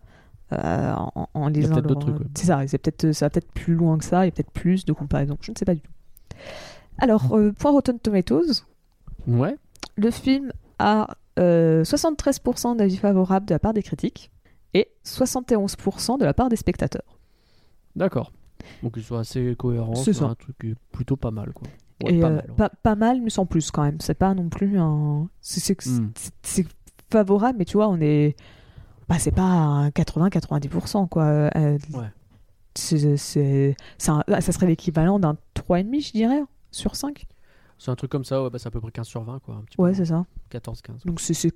euh, 0.54 0.94
en, 1.34 1.48
lisant 1.48 1.70
peut-être 1.76 1.84
le 1.84 1.88
d'autres 1.90 2.06
roman- 2.08 2.16
trucs, 2.18 2.28
ouais. 2.28 2.32
C'est 2.36 2.46
ça, 2.48 2.68
c'est 2.68 2.78
peut-être, 2.78 3.12
ça 3.12 3.26
va 3.26 3.30
peut-être 3.30 3.52
plus 3.52 3.76
loin 3.76 3.98
que 3.98 4.06
ça, 4.06 4.24
il 4.26 4.28
y 4.28 4.30
a 4.30 4.32
peut-être 4.32 4.52
plus 4.52 4.86
de 4.86 4.94
comparaison. 4.94 5.38
Je 5.42 5.52
ne 5.52 5.58
sais 5.58 5.66
pas 5.66 5.76
du 5.76 5.82
tout. 5.82 5.92
Alors, 6.98 7.34
euh, 7.34 7.52
point 7.52 7.72
Rotten 7.72 8.00
Tomatoes, 8.00 8.66
Ouais. 9.28 9.56
le 9.96 10.12
film 10.12 10.52
a 10.80 11.08
euh, 11.38 11.84
73% 11.84 12.76
d'avis 12.78 12.98
favorables 12.98 13.46
de 13.46 13.54
la 13.54 13.60
part 13.60 13.74
des 13.74 13.84
critiques 13.84 14.32
et 14.74 14.90
71% 15.06 16.18
de 16.18 16.26
la 16.26 16.34
part 16.34 16.50
des 16.50 16.56
spectateurs. 16.56 17.18
D'accord. 17.96 18.32
Donc 18.84 18.94
ils 18.98 19.04
sont 19.04 19.16
assez 19.18 19.56
cohérents. 19.58 19.96
C'est 19.96 20.14
C'est 20.14 20.24
un 20.24 20.36
truc 20.36 20.76
plutôt 20.92 21.16
pas 21.16 21.32
mal, 21.32 21.54
quoi. 21.54 21.68
Ouais, 22.04 22.14
et 22.16 22.20
pas 22.20 22.28
euh, 22.28 22.36
mal. 22.36 22.46
ouais. 22.50 22.56
pas, 22.56 22.70
pas 22.70 22.96
mal, 22.96 23.22
mais 23.22 23.30
sans 23.30 23.46
plus 23.46 23.72
quand 23.72 23.84
même. 23.84 24.00
C'est 24.00 24.14
pas 24.14 24.34
non 24.34 24.50
plus 24.50 24.78
un. 24.80 25.28
C'est 25.42 25.60
c'est- 25.60 25.82
c'est- 25.82 26.34
c'est 26.44 26.68
favorable, 27.12 27.58
mais 27.60 27.66
tu 27.66 27.78
vois, 27.78 27.88
on 27.90 28.00
est. 28.02 28.36
Bah, 29.10 29.16
c'est 29.20 29.32
pas 29.32 29.42
un 29.44 29.90
80-90%, 29.90 31.08
quoi. 31.08 31.24
Euh, 31.24 31.78
Ouais. 31.94 32.06
c'est- 32.76 33.18
c'est- 33.18 33.76
c'est 33.98 34.12
un- 34.12 34.24
ah, 34.32 34.40
ça 34.42 34.52
serait 34.52 34.68
l'équivalent 34.68 35.20
d'un 35.20 35.36
3,5, 35.56 36.00
je 36.00 36.12
dirais, 36.12 36.42
sur 36.72 36.96
5. 36.96 37.26
C'est 37.80 37.90
un 37.92 37.96
truc 37.96 38.12
comme 38.12 38.26
ça, 38.26 38.44
ouais, 38.44 38.50
bah, 38.50 38.60
c'est 38.60 38.68
à 38.68 38.72
peu 38.72 38.80
près 38.82 38.92
15 38.92 39.08
sur 39.08 39.24
20, 39.24 39.40
quoi. 39.40 39.56
Un 39.56 39.62
petit 39.62 39.80
Ouais, 39.82 39.92
peu. 39.92 39.96
c'est 39.98 40.06
ça. 40.06 40.26
14-15. 40.50 41.04
Donc 41.06 41.20
c'est- 41.22 41.54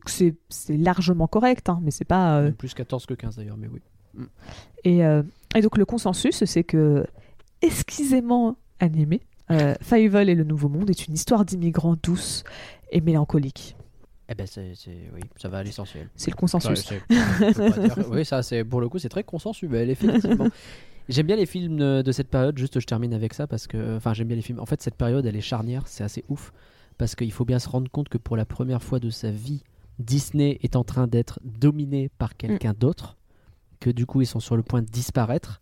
largement 0.70 1.28
correct, 1.28 1.70
hein, 1.70 1.80
mais 1.84 1.92
c'est 1.92 2.06
pas. 2.06 2.40
euh, 2.40 2.52
Plus 2.52 2.74
14 2.74 3.06
que 3.06 3.14
15 3.14 3.36
d'ailleurs, 3.36 3.58
mais 3.58 3.68
oui. 3.68 3.82
Et, 4.84 5.06
euh, 5.06 5.22
et 5.56 5.62
donc 5.62 5.78
le 5.78 5.86
consensus, 5.86 6.44
c'est 6.46 6.64
que 6.64 7.06
esquisément 7.62 8.56
animé, 8.80 9.22
euh, 9.52 9.76
Fievel 9.82 10.30
et 10.30 10.36
le 10.36 10.44
Nouveau 10.44 10.70
Monde 10.70 10.90
est 10.90 11.08
une 11.08 11.14
histoire 11.14 11.46
d'immigrants 11.46 11.98
douce 12.02 12.44
et 12.92 13.02
mélancolique. 13.02 13.76
Eh 14.34 14.36
ben, 14.36 14.48
c'est, 14.48 14.74
c'est- 14.74 15.12
oui, 15.14 15.22
ça 15.36 15.48
va 15.48 15.60
à 15.60 15.64
l'essentiel. 15.64 16.10
C'est 16.16 16.32
le 16.32 16.36
consensus. 16.36 16.90
Dire- 16.90 18.10
oui, 18.10 18.26
ça, 18.26 18.42
c'est 18.42 18.64
pour 18.64 18.82
le 18.82 18.90
coup, 18.90 18.98
c'est 18.98 19.10
très 19.10 19.24
consensuel, 19.24 19.92
effectivement. 19.92 20.48
J'aime 21.08 21.28
bien 21.28 21.36
les 21.36 21.46
films 21.46 21.80
euh, 21.82 22.02
de 22.02 22.12
cette 22.12 22.30
période, 22.30 22.58
juste 22.58 22.80
je 22.80 22.86
termine 22.86 23.14
avec 23.14 23.34
ça 23.36 23.46
parce 23.46 23.68
que, 23.68 23.98
enfin, 23.98 24.14
j'aime 24.14 24.28
bien 24.28 24.36
les 24.38 24.42
films. 24.42 24.60
En 24.60 24.66
fait, 24.66 24.82
cette 24.82 24.96
période, 24.96 25.24
elle 25.26 25.36
est 25.36 25.42
charnière, 25.42 25.84
c'est 25.86 26.04
assez 26.04 26.24
ouf 26.30 26.52
parce 26.98 27.14
qu'il 27.16 27.32
faut 27.32 27.46
bien 27.46 27.60
se 27.60 27.70
rendre 27.70 27.92
compte 27.92 28.10
que 28.10 28.18
pour 28.18 28.38
la 28.38 28.46
première 28.46 28.82
fois 28.82 29.00
de 29.00 29.10
sa 29.12 29.30
vie, 29.30 29.62
Disney 30.00 30.58
est 30.64 30.76
en 30.76 30.84
train 30.84 31.06
d'être 31.06 31.40
dominé 31.44 32.10
par 32.18 32.36
quelqu'un 32.38 32.74
d'autre, 32.74 33.18
que 33.80 33.90
du 33.92 34.06
coup, 34.08 34.22
ils 34.22 34.26
sont 34.26 34.40
sur 34.40 34.56
le 34.56 34.64
point 34.64 34.82
de 34.82 34.88
disparaître. 34.88 35.62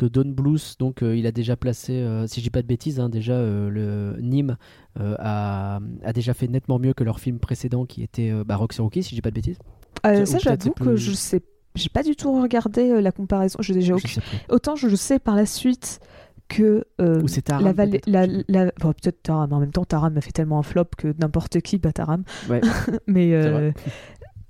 Que 0.00 0.06
Don 0.06 0.24
Bluth, 0.30 0.76
donc 0.78 1.02
euh, 1.02 1.14
il 1.14 1.26
a 1.26 1.32
déjà 1.32 1.56
placé, 1.56 1.92
euh, 1.92 2.26
si 2.26 2.40
je 2.40 2.44
dis 2.44 2.50
pas 2.50 2.62
de 2.62 2.66
bêtises, 2.66 3.00
hein, 3.00 3.10
déjà 3.10 3.34
euh, 3.34 3.68
le 3.68 4.20
Nîmes 4.22 4.56
a, 4.98 5.78
a 6.02 6.12
déjà 6.14 6.32
fait 6.32 6.48
nettement 6.48 6.78
mieux 6.78 6.94
que 6.94 7.04
leur 7.04 7.20
film 7.20 7.38
précédent 7.38 7.84
qui 7.84 8.02
était 8.02 8.32
bah, 8.44 8.56
Roxy 8.56 8.80
Rookie, 8.80 9.02
si 9.02 9.10
je 9.10 9.14
dis 9.16 9.20
pas 9.22 9.30
de 9.30 9.34
bêtises. 9.34 9.58
Ça, 10.02 10.10
peut-être 10.10 10.40
j'avoue 10.40 10.72
que 10.72 10.96
je 10.96 11.12
sais. 11.12 11.42
J'ai 11.74 11.88
pas 11.90 12.02
du 12.02 12.16
tout 12.16 12.40
regardé 12.40 13.00
la 13.00 13.12
comparaison. 13.12 13.58
Déjà 13.68 13.96
Je 13.96 14.06
sais. 14.06 14.20
Autant 14.48 14.74
je 14.74 14.88
sais 14.96 15.18
par 15.18 15.36
la 15.36 15.46
suite 15.46 16.00
que 16.48 16.84
euh, 17.00 17.22
Ou 17.22 17.28
c'est 17.28 17.42
Taram, 17.42 17.64
la 17.64 17.72
vallée, 17.72 18.00
peut-être, 18.00 18.06
la, 18.08 18.26
je 18.26 18.38
sais 18.38 18.44
la- 18.48 18.72
bon, 18.80 18.92
peut-être 18.92 19.22
Taram. 19.22 19.52
En 19.52 19.60
même 19.60 19.70
temps, 19.70 19.84
Taram 19.84 20.16
a 20.16 20.20
fait 20.20 20.32
tellement 20.32 20.58
un 20.58 20.62
flop 20.62 20.86
que 20.96 21.14
n'importe 21.18 21.60
qui 21.60 21.78
bat 21.78 21.92
Taram. 21.92 22.24
Ouais. 22.48 22.60
Mais 23.06 23.32
euh, 23.34 23.70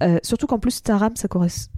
euh, 0.03 0.19
surtout 0.23 0.47
qu'en 0.47 0.59
plus 0.59 0.83
Taram, 0.83 1.15
ça 1.17 1.29
correspond. 1.29 1.73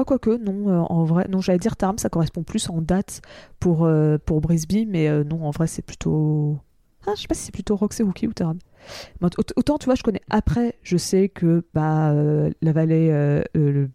Oh 0.00 0.04
quoique 0.04 0.30
non, 0.38 0.68
euh, 0.70 0.78
en 0.88 1.04
vrai, 1.04 1.26
non, 1.28 1.42
j'allais 1.42 1.58
dire 1.58 1.76
Taram, 1.76 1.98
ça 1.98 2.08
correspond 2.08 2.42
plus 2.42 2.70
en 2.70 2.80
date 2.80 3.20
pour 3.58 3.84
euh, 3.84 4.16
pour 4.24 4.40
Brisby, 4.40 4.86
mais 4.86 5.08
euh, 5.08 5.24
non, 5.24 5.44
en 5.44 5.50
vrai, 5.50 5.66
c'est 5.66 5.82
plutôt. 5.82 6.58
Ah, 7.06 7.12
je 7.16 7.22
sais 7.22 7.28
pas 7.28 7.34
si 7.34 7.42
c'est 7.44 7.52
plutôt 7.52 7.76
Roxy 7.76 8.02
Rookie 8.02 8.26
ou. 8.26 8.32
Mais 9.20 9.26
aut- 9.26 9.52
Autant 9.56 9.76
tu 9.76 9.84
vois, 9.84 9.94
je 9.94 10.02
connais 10.02 10.22
après, 10.30 10.76
je 10.82 10.96
sais 10.96 11.28
que 11.28 11.64
bah 11.74 12.14
la 12.62 12.72
vallée, 12.72 13.10
le 13.54 13.90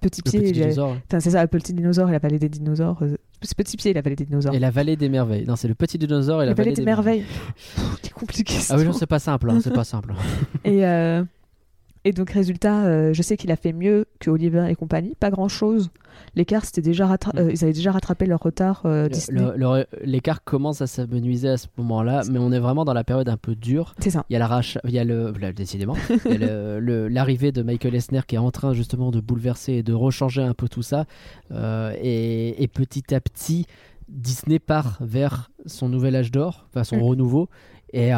Petit 0.00 0.20
Le 0.24 0.30
Pied, 0.30 0.40
petit 0.40 0.50
il 0.50 0.62
a- 0.62 0.64
dinosaure. 0.66 0.96
Enfin, 1.08 1.20
c'est 1.20 1.30
ça, 1.30 1.42
le 1.42 1.48
petit 1.48 1.72
dinosaure 1.72 2.08
et 2.08 2.12
la 2.12 2.18
vallée 2.18 2.38
des 2.38 2.48
dinosaures. 2.48 3.02
C'est 3.42 3.56
Petit 3.56 3.76
Pied 3.76 3.90
et 3.92 3.94
la 3.94 4.02
vallée 4.02 4.16
des 4.16 4.24
dinosaures. 4.24 4.54
Et 4.54 4.58
la 4.58 4.70
vallée 4.70 4.96
des 4.96 5.08
merveilles. 5.08 5.46
Non, 5.46 5.56
c'est 5.56 5.68
le 5.68 5.74
petit 5.74 5.98
dinosaure 5.98 6.42
et 6.42 6.46
la 6.46 6.50
la, 6.50 6.54
vallée 6.54 6.72
des 6.72 6.84
merveilles. 6.84 7.24
C'est 8.02 8.12
compliqué. 8.12 8.54
Ah 8.70 8.76
oui, 8.76 8.84
non, 8.84 8.92
ce 8.92 9.00
c'est 9.00 9.06
pas 9.06 9.18
simple. 9.18 9.50
hein, 9.50 9.60
c'est 9.62 9.72
pas 9.72 9.84
simple. 9.84 10.14
Et, 10.64 10.84
et 12.08 12.12
donc, 12.12 12.30
résultat, 12.30 12.84
euh, 12.84 13.12
je 13.12 13.20
sais 13.22 13.36
qu'il 13.36 13.50
a 13.50 13.56
fait 13.56 13.72
mieux 13.72 14.06
que 14.20 14.30
Oliver 14.30 14.66
et 14.70 14.74
compagnie. 14.74 15.14
Pas 15.18 15.30
grand 15.30 15.48
chose. 15.48 15.90
L'écart, 16.34 16.64
c'était 16.64 16.80
déjà 16.82 17.06
rattra- 17.06 17.32
Mm. 17.34 17.38
euh, 17.38 17.50
ils 17.52 17.64
avaient 17.64 17.72
déjà 17.74 17.92
rattrapé 17.92 18.24
leur 18.26 18.40
retard 18.40 18.82
euh, 18.86 19.08
Disney. 19.08 19.40
Le- 19.40 19.54
le- 19.56 19.86
L'écart 20.04 20.42
commence 20.44 20.80
à 20.80 20.86
s'amenuiser 20.86 21.48
à 21.50 21.56
ce 21.56 21.66
moment-là, 21.76 22.22
mais 22.30 22.38
on 22.38 22.52
est 22.52 22.58
vraiment 22.58 22.84
dans 22.84 22.94
la 22.94 23.04
période 23.04 23.28
un 23.28 23.36
peu 23.36 23.54
dure. 23.54 23.94
C'est 23.98 24.10
ça. 24.10 24.24
Il 24.30 24.32
y 24.32 24.36
a 24.36 24.38
l'arrache, 24.38 24.78
il 24.84 24.92
y 24.92 24.98
a 24.98 25.04
le, 25.04 25.32
là, 25.40 25.52
décidément, 25.52 25.94
il 26.24 26.32
y 26.32 26.34
a 26.34 26.38
le- 26.38 26.78
le- 26.80 27.08
l'arrivée 27.08 27.52
de 27.52 27.62
Michael 27.62 27.94
Esner 27.94 28.20
qui 28.26 28.36
est 28.36 28.38
en 28.38 28.50
train 28.50 28.72
justement 28.72 29.10
de 29.10 29.20
bouleverser 29.20 29.74
et 29.74 29.82
de 29.82 29.92
rechanger 29.92 30.42
un 30.42 30.54
peu 30.54 30.68
tout 30.68 30.82
ça. 30.82 31.04
Et, 32.02 32.62
et 32.62 32.68
petit 32.68 33.14
à 33.14 33.20
petit, 33.20 33.66
Disney 34.08 34.58
part 34.58 34.98
vers 35.00 35.50
son 35.66 35.88
nouvel 35.88 36.14
âge 36.16 36.30
d'or, 36.30 36.66
enfin 36.70 36.84
son 36.84 36.96
Mm. 36.98 37.02
renouveau. 37.02 37.48
Et 37.98 38.12
euh, 38.12 38.16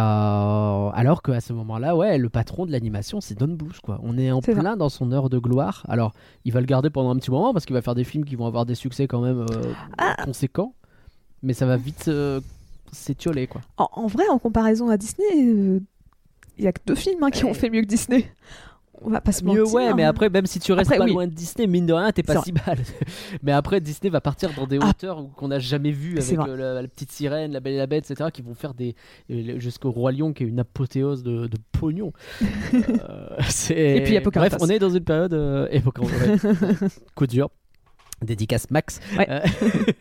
alors 0.90 1.22
qu'à 1.22 1.40
ce 1.40 1.52
moment-là, 1.52 1.94
ouais, 1.94 2.18
le 2.18 2.28
patron 2.28 2.66
de 2.66 2.72
l'animation, 2.72 3.20
c'est 3.20 3.38
Don 3.38 3.46
Bluth, 3.54 3.78
quoi. 3.80 4.00
On 4.02 4.18
est 4.18 4.32
en 4.32 4.40
C'est 4.40 4.54
ça. 4.54 4.60
plein 4.60 4.76
dans 4.76 4.88
son 4.88 5.12
heure 5.12 5.30
de 5.30 5.38
gloire. 5.38 5.84
Alors, 5.88 6.14
il 6.44 6.52
va 6.52 6.58
le 6.58 6.66
garder 6.66 6.90
pendant 6.90 7.10
un 7.10 7.16
petit 7.16 7.30
moment 7.30 7.52
parce 7.52 7.64
qu'il 7.64 7.74
va 7.74 7.82
faire 7.82 7.94
des 7.94 8.02
films 8.02 8.24
qui 8.24 8.34
vont 8.34 8.46
avoir 8.46 8.66
des 8.66 8.74
succès 8.74 9.06
quand 9.06 9.20
même 9.20 9.46
euh, 9.48 9.72
Ah. 9.96 10.16
conséquents. 10.24 10.74
Mais 11.44 11.52
ça 11.52 11.64
va 11.64 11.76
vite 11.76 12.06
euh, 12.08 12.40
s'étioler, 12.90 13.46
quoi. 13.46 13.60
En, 13.76 13.88
en 13.92 14.06
vrai, 14.08 14.24
en 14.28 14.40
comparaison 14.40 14.88
à 14.88 14.96
Disney, 14.96 15.28
euh, 15.46 15.78
il 16.58 16.64
y 16.64 16.66
a 16.66 16.72
que 16.72 16.80
deux 16.84 16.96
films 16.96 17.22
hein, 17.22 17.30
qui 17.30 17.44
ont 17.44 17.54
fait 17.54 17.70
mieux 17.70 17.82
que 17.82 17.86
Disney. 17.86 18.28
On 19.02 19.10
va 19.10 19.20
pas 19.20 19.32
se 19.32 19.44
Mieux, 19.44 19.60
mentir. 19.62 19.74
ouais, 19.74 19.94
mais 19.94 20.02
hein. 20.04 20.08
après, 20.08 20.28
même 20.28 20.46
si 20.46 20.58
tu 20.60 20.72
restes 20.72 20.90
Après, 20.90 20.98
pas 20.98 21.04
oui. 21.04 21.12
loin 21.12 21.26
de 21.26 21.32
Disney, 21.32 21.66
mine 21.66 21.86
de 21.86 21.92
rien, 21.92 22.10
t'es 22.12 22.22
pas 22.22 22.42
si 22.42 22.52
mal. 22.52 22.78
mais 23.42 23.52
après, 23.52 23.80
Disney 23.80 24.10
va 24.10 24.20
partir 24.20 24.50
dans 24.56 24.66
des 24.66 24.78
Ah. 24.82 24.88
hauteurs 24.88 25.24
qu'on 25.36 25.48
n'a 25.48 25.58
jamais 25.58 25.90
vues 25.92 26.18
avec 26.18 26.38
euh, 26.38 26.56
la, 26.56 26.82
la 26.82 26.88
petite 26.88 27.12
sirène, 27.12 27.52
la 27.52 27.60
belle 27.60 27.74
et 27.74 27.78
la 27.78 27.86
bête, 27.86 28.10
etc., 28.10 28.30
qui 28.32 28.42
vont 28.42 28.54
faire 28.54 28.74
des. 28.74 28.94
euh, 29.30 29.58
jusqu'au 29.58 29.90
Roi 29.90 30.12
Lion, 30.12 30.32
qui 30.32 30.44
est 30.44 30.46
une 30.46 30.60
apothéose 30.60 31.22
de, 31.22 31.46
de 31.46 31.56
pognon. 31.72 32.12
Euh, 32.74 33.36
Et 33.70 34.02
puis. 34.02 34.18
Bref, 34.20 34.56
on 34.60 34.68
est 34.68 34.78
dans 34.78 34.90
une 34.90 35.04
période. 35.04 35.32
Euh. 35.34 35.68
Coup 37.14 37.26
dur. 37.26 37.50
Dédicace 38.22 38.70
Max, 38.70 39.00
Ouais. 39.16 39.26
Euh, 39.30 39.40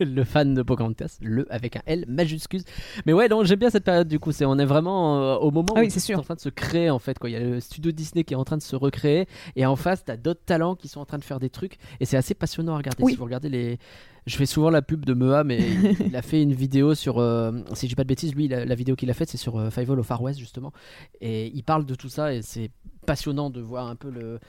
le 0.00 0.24
fan 0.24 0.54
de 0.54 0.62
Pocahontas, 0.62 1.18
le 1.20 1.46
avec 1.52 1.76
un 1.76 1.82
L 1.86 2.04
majuscule. 2.08 2.62
Mais 3.06 3.12
ouais, 3.12 3.28
donc 3.28 3.44
j'aime 3.44 3.60
bien 3.60 3.70
cette 3.70 3.84
période 3.84 4.08
du 4.08 4.18
coup. 4.18 4.32
C'est 4.32 4.44
on 4.44 4.58
est 4.58 4.64
vraiment 4.64 5.20
euh, 5.22 5.36
au 5.36 5.50
moment 5.50 5.68
Ah 5.76 5.80
oui, 5.80 5.86
où 5.86 5.90
c'est 5.90 6.00
sûr. 6.00 6.18
en 6.18 6.22
train 6.22 6.34
de 6.34 6.40
se 6.40 6.48
créer 6.48 6.90
en 6.90 6.98
fait. 6.98 7.18
Quoi. 7.18 7.30
Il 7.30 7.32
y 7.34 7.36
a 7.36 7.40
le 7.40 7.60
studio 7.60 7.92
Disney 7.92 8.24
qui 8.24 8.34
est 8.34 8.36
en 8.36 8.44
train 8.44 8.56
de 8.56 8.62
se 8.62 8.74
recréer 8.74 9.26
et 9.54 9.64
en 9.66 9.76
face, 9.76 10.04
t'as 10.04 10.16
d'autres 10.16 10.44
talents 10.44 10.74
qui 10.74 10.88
sont 10.88 11.00
en 11.00 11.04
train 11.04 11.18
de 11.18 11.24
faire 11.24 11.38
des 11.38 11.50
trucs 11.50 11.78
et 12.00 12.04
c'est 12.06 12.16
assez 12.16 12.34
passionnant 12.34 12.74
à 12.74 12.78
regarder. 12.78 13.02
Oui. 13.04 13.12
Si 13.12 13.18
vous 13.18 13.24
regardez 13.24 13.48
les, 13.48 13.78
je 14.26 14.36
fais 14.36 14.46
souvent 14.46 14.70
la 14.70 14.82
pub 14.82 15.04
de 15.04 15.14
Mea, 15.14 15.44
mais 15.44 15.58
il, 15.58 15.96
il 16.08 16.16
a 16.16 16.22
fait 16.22 16.42
une 16.42 16.52
vidéo 16.54 16.96
sur, 16.96 17.18
euh, 17.18 17.52
si 17.74 17.86
je 17.86 17.90
dis 17.92 17.94
pas 17.94 18.02
de 18.02 18.08
bêtises, 18.08 18.34
lui 18.34 18.48
la, 18.48 18.64
la 18.64 18.74
vidéo 18.74 18.96
qu'il 18.96 19.10
a 19.10 19.14
faite 19.14 19.28
c'est 19.28 19.36
sur 19.38 19.72
Five 19.72 19.90
All 19.92 20.00
au 20.00 20.02
Far 20.02 20.20
West 20.22 20.40
justement 20.40 20.72
et 21.20 21.46
il 21.54 21.62
parle 21.62 21.86
de 21.86 21.94
tout 21.94 22.08
ça 22.08 22.34
et 22.34 22.42
c'est 22.42 22.70
passionnant 23.06 23.48
de 23.48 23.60
voir 23.60 23.86
un 23.86 23.94
peu 23.96 24.10
le 24.10 24.40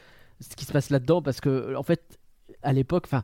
ce 0.41 0.55
qui 0.55 0.65
se 0.65 0.71
passe 0.71 0.89
là-dedans 0.89 1.21
parce 1.21 1.39
que 1.39 1.75
en 1.75 1.83
fait 1.83 2.17
à 2.63 2.73
l'époque, 2.73 3.03
enfin, 3.05 3.23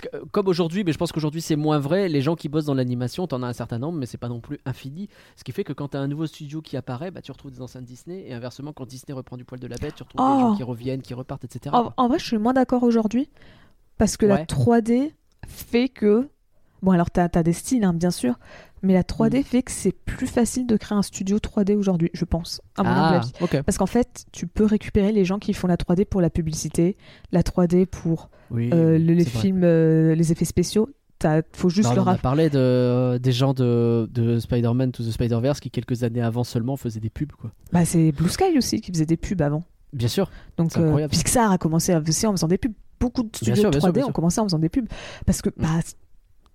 que, 0.00 0.08
comme 0.32 0.48
aujourd'hui, 0.48 0.84
mais 0.84 0.92
je 0.92 0.98
pense 0.98 1.12
qu'aujourd'hui 1.12 1.40
c'est 1.40 1.56
moins 1.56 1.78
vrai. 1.78 2.08
Les 2.08 2.20
gens 2.22 2.36
qui 2.36 2.48
bossent 2.48 2.66
dans 2.66 2.74
l'animation, 2.74 3.26
t'en 3.26 3.42
as 3.42 3.46
un 3.48 3.52
certain 3.52 3.78
nombre, 3.78 3.98
mais 3.98 4.06
c'est 4.06 4.18
pas 4.18 4.28
non 4.28 4.40
plus 4.40 4.58
infini. 4.64 5.08
Ce 5.36 5.44
qui 5.44 5.52
fait 5.52 5.64
que 5.64 5.72
quand 5.72 5.88
t'as 5.88 5.98
un 6.00 6.08
nouveau 6.08 6.26
studio 6.26 6.60
qui 6.62 6.76
apparaît, 6.76 7.10
bah, 7.10 7.22
tu 7.22 7.32
retrouves 7.32 7.50
des 7.50 7.60
anciens 7.62 7.82
Disney, 7.82 8.24
et 8.28 8.32
inversement, 8.34 8.72
quand 8.72 8.86
Disney 8.86 9.14
reprend 9.14 9.36
du 9.36 9.44
poil 9.44 9.60
de 9.60 9.66
la 9.66 9.76
bête, 9.76 9.94
tu 9.94 10.02
retrouves 10.02 10.20
des 10.26 10.32
Oh. 10.36 10.40
gens 10.50 10.56
qui 10.56 10.62
reviennent, 10.62 11.02
qui 11.02 11.14
repartent, 11.14 11.44
etc. 11.44 11.74
En, 11.96 12.08
vrai, 12.08 12.18
je 12.18 12.24
suis 12.26 12.38
moins 12.38 12.52
d'accord 12.52 12.82
aujourd'hui 12.82 13.28
parce 13.98 14.16
que 14.16 14.26
Ouais. 14.26 14.32
la 14.38 14.44
3D 14.46 15.12
fait 15.46 15.88
que. 15.88 16.28
Bon, 16.82 16.92
alors 16.92 17.10
t'as 17.10 17.28
as 17.34 17.42
des 17.42 17.52
styles, 17.52 17.84
hein, 17.84 17.92
bien 17.92 18.10
sûr, 18.10 18.38
mais 18.82 18.94
la 18.94 19.02
3D 19.02 19.40
Mm. 19.40 19.42
fait 19.44 19.62
que 19.62 19.70
c'est 19.72 19.92
plus 19.92 20.26
facile 20.26 20.66
de 20.66 20.76
créer 20.76 20.96
un 20.96 21.02
studio 21.02 21.38
3D 21.38 21.74
aujourd'hui, 21.76 22.10
je 22.14 22.24
pense, 22.24 22.60
à 22.76 22.82
mon 22.82 22.90
Ah, 22.90 23.20
avis. 23.20 23.32
Parce 23.64 23.78
qu'en 23.78 23.86
fait, 23.86 24.24
tu 24.32 24.46
peux 24.46 24.64
récupérer 24.64 25.12
les 25.12 25.24
gens 25.24 25.38
qui 25.38 25.52
font 25.54 25.66
la 25.66 25.76
3D 25.76 26.04
pour 26.04 26.20
la 26.20 26.30
publicité, 26.30 26.96
la 27.32 27.42
3D 27.42 27.86
pour 27.86 28.30
Oui, 28.50 28.70
euh, 28.72 28.98
le- 28.98 29.14
les 29.14 29.24
films, 29.24 29.62
euh, 29.64 30.14
les 30.14 30.32
effets 30.32 30.44
spéciaux. 30.44 30.88
Il 31.22 31.42
faut 31.52 31.68
juste 31.68 31.88
Bah, 31.88 31.92
on 31.92 31.96
leur 31.96 32.08
a 32.08 32.14
aff- 32.14 32.20
parlé 32.22 32.48
de, 32.48 33.18
des 33.22 33.32
gens 33.32 33.52
de, 33.52 34.08
de 34.10 34.38
Spider-Man 34.38 34.90
to 34.90 35.02
the 35.04 35.10
Spider-Verse 35.10 35.60
qui, 35.60 35.70
quelques 35.70 36.02
années 36.02 36.22
avant 36.22 36.44
seulement, 36.44 36.78
faisaient 36.78 36.98
des 37.00 37.10
pubs. 37.10 37.32
Quoi. 37.32 37.50
Bah, 37.72 37.84
c'est 37.84 38.10
Blue 38.12 38.30
Sky 38.30 38.56
aussi 38.56 38.80
qui 38.80 38.90
faisait 38.90 39.04
des 39.04 39.18
pubs 39.18 39.42
avant. 39.42 39.62
Bien 39.92 40.08
sûr. 40.08 40.30
Donc. 40.56 40.70
Pixar 41.10 41.52
a 41.52 41.58
commencé 41.58 41.94
aussi 41.94 42.26
en 42.26 42.32
faisant 42.32 42.48
des 42.48 42.56
pubs. 42.56 42.72
Beaucoup 42.98 43.22
de 43.22 43.34
studios 43.34 43.54
sûr, 43.54 43.70
bien 43.70 43.80
3D 43.80 43.84
sûr, 43.84 43.92
bien 43.92 44.02
ont 44.04 44.06
sûr. 44.06 44.12
commencé 44.14 44.40
en 44.40 44.44
faisant 44.44 44.58
des 44.58 44.68
pubs. 44.70 44.86
Parce 45.26 45.42
que 45.42 45.50
Mm. 45.50 45.52
bah, 45.58 45.68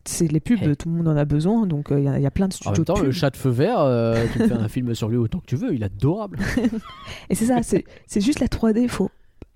c'est 0.06 0.32
les 0.32 0.40
pubs, 0.40 0.62
Hey. 0.62 0.76
tout 0.76 0.90
le 0.90 0.96
monde 0.96 1.08
en 1.08 1.18
a 1.18 1.26
besoin. 1.26 1.66
Donc, 1.66 1.88
il 1.92 2.04
y, 2.04 2.08
a- 2.08 2.20
y 2.20 2.26
a 2.26 2.32
plein 2.32 2.48
de 2.48 2.54
En 2.54 2.56
studios 2.56 2.74
même 2.74 2.86
temps, 2.86 2.94
de 3.00 3.04
le 3.06 3.12
chat 3.12 3.30
de 3.32 3.38
feu 3.38 3.50
vert, 3.50 3.80
euh, 3.80 4.26
tu 4.34 4.40
fais 4.40 4.54
un 4.54 4.68
film 4.68 4.94
sur 4.96 5.10
lui 5.10 5.18
autant 5.18 5.40
que 5.40 5.46
tu 5.48 5.56
veux, 5.56 5.74
il 5.74 5.82
est 5.82 5.86
adorable. 5.86 6.40
Et 7.30 7.36
c'est 7.36 7.46
ça, 7.46 7.62
c'est 7.64 8.22
juste 8.22 8.40
la 8.40 8.48
3D. 8.48 8.82
Il 8.84 8.90
faut 8.90 9.10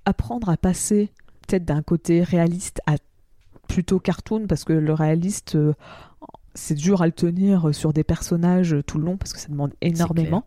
apprendre 0.06 0.50
à 0.50 0.58
passer 0.58 1.12
peut-être 1.48 1.66
d'un 1.66 1.82
côté 1.82 2.24
réaliste 2.24 2.82
à 2.88 2.96
plutôt 3.68 4.00
cartoon. 4.00 4.48
Parce 4.48 4.64
que 4.64 4.74
le 4.74 4.94
réaliste, 4.94 5.56
euh, 5.56 5.74
c'est 6.56 6.76
dur 6.76 7.02
à 7.02 7.06
le 7.06 7.12
tenir 7.12 7.74
sur 7.74 7.94
des 7.94 8.04
personnages 8.04 8.76
tout 8.88 8.98
le 8.98 9.06
long. 9.06 9.18
Parce 9.18 9.34
que 9.34 9.40
ça 9.40 9.50
demande 9.50 9.74
énormément. 9.82 10.46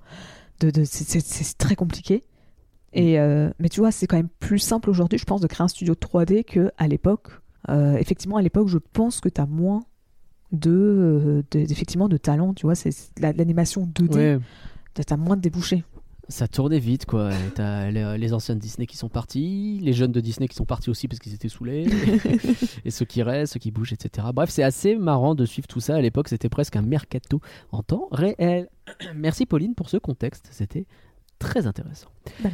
De, 0.60 0.70
de- 0.70 0.84
c'est- 0.84 1.58
très 1.58 1.74
compliqué. 1.76 2.22
Et, 2.92 3.18
euh, 3.18 3.50
mais 3.58 3.68
tu 3.68 3.80
vois, 3.80 3.90
c'est 3.92 4.06
quand 4.06 4.16
même 4.16 4.28
plus 4.40 4.58
simple 4.58 4.90
aujourd'hui, 4.90 5.18
je 5.18 5.24
pense, 5.24 5.40
de 5.40 5.46
créer 5.46 5.64
un 5.64 5.68
studio 5.68 5.94
3D 5.94 6.44
qu'à 6.44 6.86
l'époque. 6.88 7.28
Euh, 7.68 7.96
effectivement, 7.96 8.36
à 8.36 8.42
l'époque, 8.42 8.68
je 8.68 8.78
pense 8.78 9.20
que 9.20 9.28
tu 9.28 9.40
as 9.40 9.46
moins 9.46 9.80
de, 10.52 10.70
euh, 10.70 11.42
de- 11.50 11.58
effectivement, 11.60 12.08
de 12.08 12.16
talent, 12.16 12.54
tu 12.54 12.66
vois. 12.66 12.74
C'est 12.74 12.90
c'est 12.92 13.18
la- 13.20 13.32
l'animation 13.32 13.86
2D, 13.86 14.14
Ouais. 14.16 14.38
tu 14.94 15.12
as 15.12 15.16
moins 15.16 15.36
de 15.36 15.40
débouchés. 15.42 15.84
Ça 16.28 16.46
tournait 16.48 16.78
vite, 16.78 17.04
quoi. 17.04 17.30
T'as 17.56 17.90
les, 17.90 18.32
anciens 18.32 18.54
de 18.54 18.60
Disney 18.60 18.86
qui 18.86 18.96
sont 18.96 19.08
partis, 19.08 19.80
les 19.82 19.92
jeunes 19.92 20.12
de 20.12 20.20
Disney 20.20 20.46
qui 20.48 20.54
sont 20.54 20.64
partis 20.64 20.88
aussi 20.88 21.08
parce 21.08 21.18
qu'ils 21.18 21.34
étaient 21.34 21.48
saoulés, 21.48 21.84
et 22.84 22.90
ceux 22.90 23.04
qui 23.04 23.22
restent, 23.22 23.54
ceux 23.54 23.60
qui 23.60 23.70
bougent, 23.70 23.92
etc. 23.92 24.28
Bref, 24.32 24.48
c'est 24.48 24.62
assez 24.62 24.94
marrant 24.96 25.34
de 25.34 25.44
suivre 25.44 25.66
tout 25.66 25.80
ça. 25.80 25.96
À 25.96 26.00
l'époque, 26.00 26.28
c'était 26.28 26.48
presque 26.48 26.76
un 26.76 26.82
mercato 26.82 27.40
en 27.72 27.82
temps 27.82 28.08
réel. 28.12 28.68
Merci 29.16 29.46
Pauline 29.46 29.74
pour 29.74 29.90
ce 29.90 29.96
contexte, 29.96 30.48
c'était 30.52 30.86
très 31.38 31.66
intéressant. 31.66 32.08
Bah. 32.42 32.50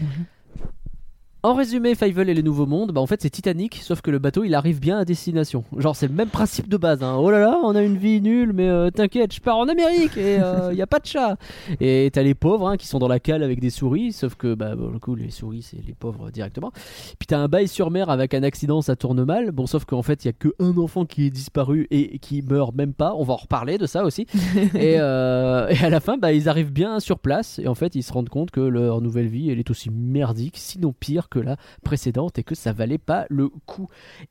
En 1.44 1.54
résumé, 1.54 1.94
Fievel 1.94 2.28
et 2.28 2.34
les 2.34 2.42
Nouveaux 2.42 2.66
Mondes, 2.66 2.90
bah 2.90 3.00
en 3.00 3.06
fait 3.06 3.22
c'est 3.22 3.30
Titanic, 3.30 3.76
sauf 3.80 4.00
que 4.00 4.10
le 4.10 4.18
bateau 4.18 4.42
il 4.42 4.56
arrive 4.56 4.80
bien 4.80 4.98
à 4.98 5.04
destination. 5.04 5.62
Genre 5.76 5.94
c'est 5.94 6.08
le 6.08 6.12
même 6.12 6.30
principe 6.30 6.68
de 6.68 6.76
base. 6.76 7.04
Hein. 7.04 7.16
Oh 7.16 7.30
là 7.30 7.38
là, 7.38 7.60
on 7.62 7.76
a 7.76 7.82
une 7.82 7.96
vie 7.96 8.20
nulle, 8.20 8.52
mais 8.52 8.68
euh, 8.68 8.90
t'inquiète, 8.90 9.32
je 9.32 9.40
pars 9.40 9.56
en 9.56 9.68
Amérique 9.68 10.16
et 10.16 10.40
il 10.72 10.76
y 10.76 10.82
a 10.82 10.86
pas 10.88 10.98
de 10.98 11.06
chat. 11.06 11.36
Et 11.80 12.10
t'as 12.12 12.24
les 12.24 12.34
pauvres 12.34 12.66
hein, 12.66 12.76
qui 12.76 12.88
sont 12.88 12.98
dans 12.98 13.06
la 13.06 13.20
cale 13.20 13.44
avec 13.44 13.60
des 13.60 13.70
souris, 13.70 14.10
sauf 14.12 14.34
que 14.34 14.54
bah 14.54 14.74
pour 14.76 14.90
le 14.90 14.98
coup 14.98 15.14
les 15.14 15.30
souris 15.30 15.62
c'est 15.62 15.80
les 15.86 15.94
pauvres 15.94 16.32
directement. 16.32 16.72
Puis 17.20 17.28
t'as 17.28 17.38
un 17.38 17.46
bail 17.46 17.68
sur 17.68 17.92
mer 17.92 18.10
avec 18.10 18.34
un 18.34 18.42
accident, 18.42 18.82
ça 18.82 18.96
tourne 18.96 19.22
mal. 19.24 19.52
Bon 19.52 19.68
sauf 19.68 19.84
qu'en 19.84 20.02
fait 20.02 20.24
il 20.24 20.28
y 20.28 20.30
a 20.30 20.34
que 20.34 20.52
un 20.58 20.76
enfant 20.76 21.04
qui 21.04 21.26
est 21.26 21.30
disparu 21.30 21.86
et 21.92 22.18
qui 22.18 22.42
meurt 22.42 22.74
même 22.74 22.94
pas. 22.94 23.14
On 23.14 23.22
va 23.22 23.34
en 23.34 23.36
reparler 23.36 23.78
de 23.78 23.86
ça 23.86 24.02
aussi. 24.02 24.26
et, 24.74 24.96
euh, 24.98 25.68
et 25.68 25.84
à 25.84 25.88
la 25.88 26.00
fin, 26.00 26.16
bah, 26.18 26.32
ils 26.32 26.48
arrivent 26.48 26.72
bien 26.72 26.98
sur 26.98 27.20
place 27.20 27.60
et 27.60 27.68
en 27.68 27.76
fait, 27.76 27.94
ils 27.94 28.02
se 28.02 28.12
rendent 28.12 28.28
compte 28.28 28.50
que 28.50 28.60
leur 28.60 29.00
nouvelle 29.00 29.28
vie, 29.28 29.50
elle 29.50 29.60
est 29.60 29.70
aussi 29.70 29.88
merdique, 29.90 30.56
sinon 30.56 30.92
pire 30.98 31.27
que 31.28 31.38
la 31.38 31.56
précédente 31.84 32.38
et 32.38 32.44
que 32.44 32.54
ça 32.54 32.72
valait 32.72 32.98
pas 32.98 33.26
le 33.30 33.48
coup. 33.48 33.88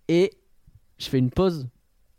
Et 0.08 0.32
je 0.98 1.08
fais 1.08 1.20
une 1.20 1.30
pause 1.30 1.68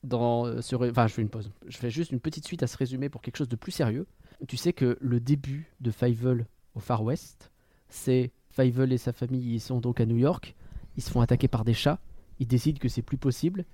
dans 0.05 0.47
euh, 0.47 0.61
ce 0.61 0.77
enfin, 0.77 1.07
je 1.07 1.15
fais 1.15 1.23
une 1.23 1.29
pause. 1.29 1.51
Je 1.67 1.77
fais 1.77 1.91
juste 1.91 2.13
une 2.13 2.21
petite 2.21 2.47
suite 2.47 2.63
à 2.63 2.67
ce 2.67 2.77
résumé 2.77 3.09
pour 3.09 3.21
quelque 3.23 3.37
chose 3.37 3.49
de 3.49 3.57
plus 3.57 3.73
sérieux. 3.73 4.07
Tu 4.47 4.57
sais 4.57 4.73
que 4.73 4.97
le 5.01 5.19
début 5.21 5.73
de 5.81 5.91
Fievel 5.91 6.47
au 6.75 6.81
Far 6.81 7.03
West, 7.03 7.51
c'est 7.89 8.31
Fievel 8.51 8.93
et 8.93 8.99
sa 8.99 9.13
famille, 9.13 9.55
ils 9.55 9.61
sont 9.61 9.81
donc 9.81 10.01
à 10.01 10.07
New 10.07 10.17
York, 10.17 10.55
ils 10.97 11.03
se 11.03 11.11
font 11.11 11.21
attaquer 11.21 11.49
par 11.49 11.65
des 11.65 11.75
chats, 11.75 11.99
ils 12.39 12.47
décident 12.47 12.79
que 12.79 12.89
c'est 12.89 13.03
plus 13.03 13.19
possible 13.19 13.65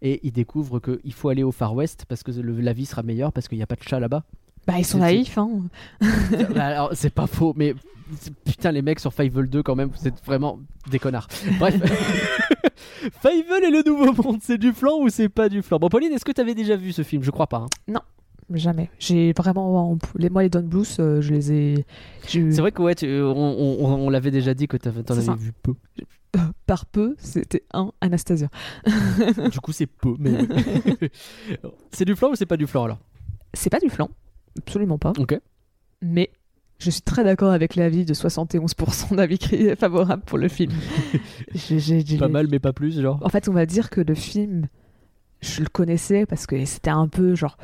et 0.00 0.20
ils 0.26 0.32
découvrent 0.32 0.78
qu'il 0.80 1.12
faut 1.12 1.28
aller 1.28 1.42
au 1.42 1.52
Far 1.52 1.74
West 1.74 2.04
parce 2.08 2.22
que 2.22 2.30
le- 2.32 2.60
la 2.60 2.72
vie 2.72 2.86
sera 2.86 3.02
meilleure 3.02 3.32
parce 3.32 3.48
qu'il 3.48 3.58
n'y 3.58 3.62
a 3.62 3.66
pas 3.66 3.74
de 3.76 3.82
chat 3.82 3.98
là-bas. 3.98 4.24
Bah, 4.66 4.74
ils 4.78 4.84
sont 4.84 4.98
naïfs, 4.98 5.36
hein. 5.38 5.50
Bah, 6.54 6.66
alors, 6.66 6.90
c'est 6.94 7.12
pas 7.12 7.26
faux, 7.26 7.52
mais 7.56 7.74
putain, 8.44 8.70
les 8.72 8.82
mecs 8.82 9.00
sur 9.00 9.12
Fievel 9.12 9.48
2, 9.48 9.62
quand 9.62 9.74
même, 9.74 9.88
vous 9.90 10.06
êtes 10.08 10.24
vraiment 10.24 10.60
des 10.90 10.98
connards. 10.98 11.28
Bref. 11.58 11.74
Fievel 13.20 13.64
et 13.64 13.70
le 13.70 13.82
nouveau 13.88 14.12
monde, 14.22 14.38
c'est 14.42 14.58
du 14.58 14.72
flan 14.72 14.98
ou 15.00 15.08
c'est 15.08 15.28
pas 15.28 15.48
du 15.48 15.62
flan? 15.62 15.78
Bon, 15.78 15.88
Pauline, 15.88 16.12
est-ce 16.12 16.24
que 16.24 16.32
t'avais 16.32 16.54
déjà 16.54 16.76
vu 16.76 16.92
ce 16.92 17.02
film? 17.02 17.22
Je 17.22 17.30
crois 17.30 17.46
pas. 17.48 17.66
hein. 17.88 18.00
Jamais. 18.54 18.90
J'ai 18.98 19.32
vraiment. 19.32 19.96
Les, 20.16 20.28
moi, 20.28 20.42
les 20.42 20.50
Don 20.50 20.62
Blues, 20.62 20.96
euh, 21.00 21.22
je 21.22 21.32
les 21.32 21.52
ai. 21.52 21.86
j'ai 22.28 22.40
eu- 22.40 22.52
C'est 22.52 22.60
vrai 22.60 22.70
que 22.70 22.82
ouais, 22.82 22.94
tu- 22.94 23.06
on, 23.06 23.34
on- 23.34 23.84
on- 23.86 23.94
on 24.06 24.10
l'avait 24.10 24.30
déjà 24.32 24.52
dit 24.52 24.68
que 24.68 24.76
t'avais- 24.76 25.02
t'en 25.02 25.14
C'est 25.14 25.20
avais 25.20 25.26
ça. 25.28 25.34
vu 25.36 25.52
peu. 25.62 25.74
Par 26.66 26.84
peu, 26.84 27.14
c'était 27.18 27.62
un 27.72 27.92
Anastasia. 28.02 28.48
du 29.50 29.60
coup, 29.60 29.72
c'est 29.72 29.86
peu, 29.86 30.14
mais 30.18 30.32
oui. 30.32 31.08
c'est 31.92 32.04
du 32.04 32.14
flan 32.14 32.30
ou 32.32 32.34
c'est 32.34 32.44
pas 32.46 32.56
du 32.58 32.66
flan 32.66 32.84
alors? 32.84 32.98
C'est 33.54 33.70
pas 33.70 33.78
du 33.78 33.88
flan, 33.88 34.10
absolument 34.58 34.98
pas. 34.98 35.12
Ok. 35.18 35.38
Mais 36.00 36.30
je 36.78 36.90
suis 36.90 37.02
très 37.02 37.22
d'accord 37.24 37.52
avec 37.52 37.76
l'avis 37.76 38.04
de 38.04 38.14
71% 38.14 39.14
d'avis 39.16 39.38
favorables 39.78 40.22
pour 40.24 40.38
le 40.38 40.48
film. 40.48 40.72
Pas 42.18 42.28
mal, 42.28 42.48
mais 42.50 42.58
pas 42.58 42.72
plus, 42.72 43.00
genre. 43.00 43.20
En 43.22 43.28
fait, 43.28 43.48
on 43.48 43.52
va 43.52 43.66
dire 43.66 43.90
que 43.90 44.00
le 44.00 44.14
film, 44.14 44.66
je 45.40 45.60
le 45.62 45.68
connaissais 45.68 46.26
parce 46.26 46.46
que 46.46 46.64
c'était 46.64 46.90
un 46.90 47.08
peu 47.08 47.34
genre, 47.34 47.56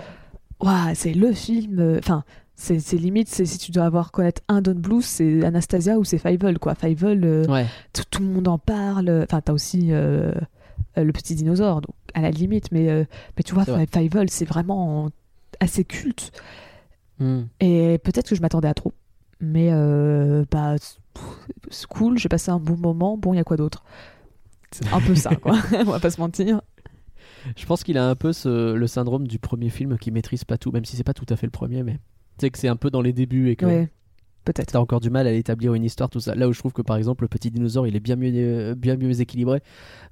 Ouah, 0.61 0.95
c'est 0.95 1.15
le 1.15 1.33
film. 1.33 1.79
euh, 1.81 1.99
Enfin, 1.99 2.25
c'est 2.55 2.81
c'est 2.81 2.97
limite, 2.97 3.29
c'est 3.29 3.45
si 3.45 3.59
tu 3.59 3.71
dois 3.71 3.85
avoir 3.85 4.11
connaître 4.11 4.43
un 4.49 4.61
Don 4.61 4.75
Blues, 4.75 5.05
c'est 5.05 5.45
Anastasia 5.45 5.99
ou 5.99 6.05
c'est 6.05 6.19
Fievel, 6.19 6.59
quoi. 6.59 6.75
Fievel, 6.75 7.25
euh, 7.25 7.45
Ouais. 7.47 7.67
tout, 8.11 8.23
le 8.23 8.29
monde 8.29 8.49
en 8.49 8.59
parle. 8.59 9.09
Enfin, 9.25 9.41
t'as 9.41 9.53
aussi 9.53 9.89
euh, 9.93 10.33
euh, 10.97 11.05
le 11.05 11.13
petit 11.13 11.35
dinosaure, 11.37 11.81
donc 11.81 11.95
à 12.15 12.21
la 12.21 12.31
limite, 12.31 12.73
mais, 12.73 12.89
euh, 12.89 13.05
mais 13.37 13.43
tu 13.45 13.55
vois. 13.55 13.65
Fievel, 13.65 14.29
c'est 14.31 14.45
vraiment 14.45 15.11
assez 15.61 15.85
culte. 15.85 16.33
Hmm. 17.19 17.43
Et 17.61 17.99
peut-être 18.05 18.29
que 18.29 18.35
je 18.37 18.41
m'attendais 18.43 18.69
à 18.69 18.75
trop. 18.75 18.93
Mais 19.41 19.69
euh, 19.73 20.45
bah, 20.51 20.75
c'est 21.71 21.87
cool, 21.87 22.19
j'ai 22.19 22.29
passé 22.29 22.51
un 22.51 22.59
bon 22.59 22.77
moment. 22.77 23.17
Bon, 23.17 23.33
il 23.35 23.37
y 23.37 23.41
a 23.41 23.45
quoi 23.45 23.57
d'autre? 23.57 23.85
C'est 24.71 24.93
un 24.93 25.01
peu 25.01 25.15
ça, 25.15 25.35
quoi. 25.37 25.57
On 25.73 25.85
va 25.85 26.01
pas 26.01 26.11
se 26.11 26.21
mentir. 26.21 26.61
Je 27.57 27.65
pense 27.67 27.85
qu'il 27.85 27.97
a 27.99 28.09
un 28.09 28.15
peu 28.15 28.33
ce- 28.33 28.75
le 28.75 28.87
syndrome 28.87 29.27
du 29.27 29.39
premier 29.39 29.71
film 29.71 29.97
qui 29.99 30.11
maîtrise 30.11 30.45
pas 30.45 30.59
tout, 30.59 30.71
même 30.73 30.85
si 30.85 30.97
c'est 30.97 31.05
pas 31.05 31.15
tout 31.15 31.27
à 31.29 31.37
fait 31.37 31.47
le 31.47 31.51
premier, 31.53 31.83
mais 31.83 31.95
tu 31.95 31.99
sais 32.41 32.51
que 32.51 32.59
c'est 32.59 32.69
un 32.69 32.77
peu 32.77 32.91
dans 32.91 33.01
les 33.01 33.13
débuts 33.13 33.49
et 33.51 33.57
que 33.57 33.65
Ouais, 33.67 33.89
peut-être. 34.53 34.73
t'as 34.73 34.79
encore 34.79 35.01
du 35.01 35.11
mal 35.11 35.27
à 35.27 35.33
établir 35.33 35.75
une 35.75 35.85
histoire, 35.85 36.09
tout 36.11 36.21
ça. 36.21 36.35
Là 36.35 36.49
où 36.49 36.53
je 36.53 36.59
trouve 36.59 36.73
que 36.73 36.83
par 36.83 36.97
exemple 36.97 37.25
le 37.25 37.29
petit 37.29 37.51
dinosaure 37.51 37.87
il 37.87 37.95
est 37.97 38.01
bien 38.01 38.17
mieux, 38.17 38.33
euh, 38.35 38.75
bien 38.75 38.97
mieux 38.97 39.21
équilibré, 39.21 39.61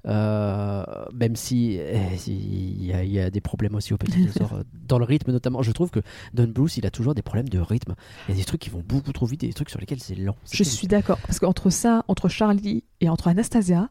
euh, 0.07 0.83
même 1.13 1.35
si 1.35 1.73
eh, 1.79 1.97
il 2.27 2.85
y, 2.85 2.93
a- 2.93 3.03
il 3.03 3.11
y 3.11 3.19
a 3.19 3.29
des 3.29 3.41
problèmes 3.41 3.75
aussi 3.75 3.93
au 3.93 3.97
petit 3.97 4.11
dinosaure, 4.17 4.53
euh, 4.53 4.63
dans 4.87 4.99
le 4.99 5.05
rythme 5.05 5.31
notamment. 5.31 5.61
Je 5.61 5.71
trouve 5.71 5.89
que 5.89 5.99
Don 6.33 6.47
Bluth 6.47 6.77
il 6.77 6.85
a 6.85 6.91
toujours 6.91 7.13
des 7.15 7.21
problèmes 7.21 7.49
de 7.49 7.59
rythme. 7.59 7.95
Il 8.27 8.35
y 8.35 8.37
a 8.37 8.41
des 8.41 8.45
trucs 8.45 8.61
qui 8.61 8.69
vont 8.69 8.83
beaucoup 8.87 9.11
trop 9.13 9.25
vite 9.25 9.43
et 9.43 9.47
des 9.47 9.53
trucs 9.53 9.69
sur 9.69 9.79
lesquels 9.79 9.99
c'est 9.99 10.15
lent. 10.15 10.35
Je 10.45 10.57
terrible. 10.57 10.69
suis 10.69 10.87
d'accord. 10.87 11.19
Parce 11.25 11.39
qu'entre 11.39 11.69
ça, 11.69 12.03
entre 12.07 12.29
Charlie 12.29 12.83
et 13.01 13.09
entre 13.09 13.27
Anastasia, 13.27 13.89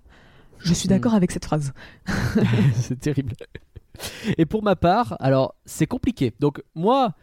je 0.59 0.73
suis 0.73 0.89
d'accord 0.89 1.15
avec 1.15 1.31
cette 1.31 1.45
phrase. 1.45 1.73
c'est 2.75 2.99
terrible. 2.99 3.35
Et 4.39 4.47
pour 4.47 4.63
ma 4.63 4.77
part, 4.77 5.17
alors 5.21 5.55
c'est 5.65 5.87
compliqué. 5.87 6.35
Donc 6.41 6.63
moi, 6.75 7.15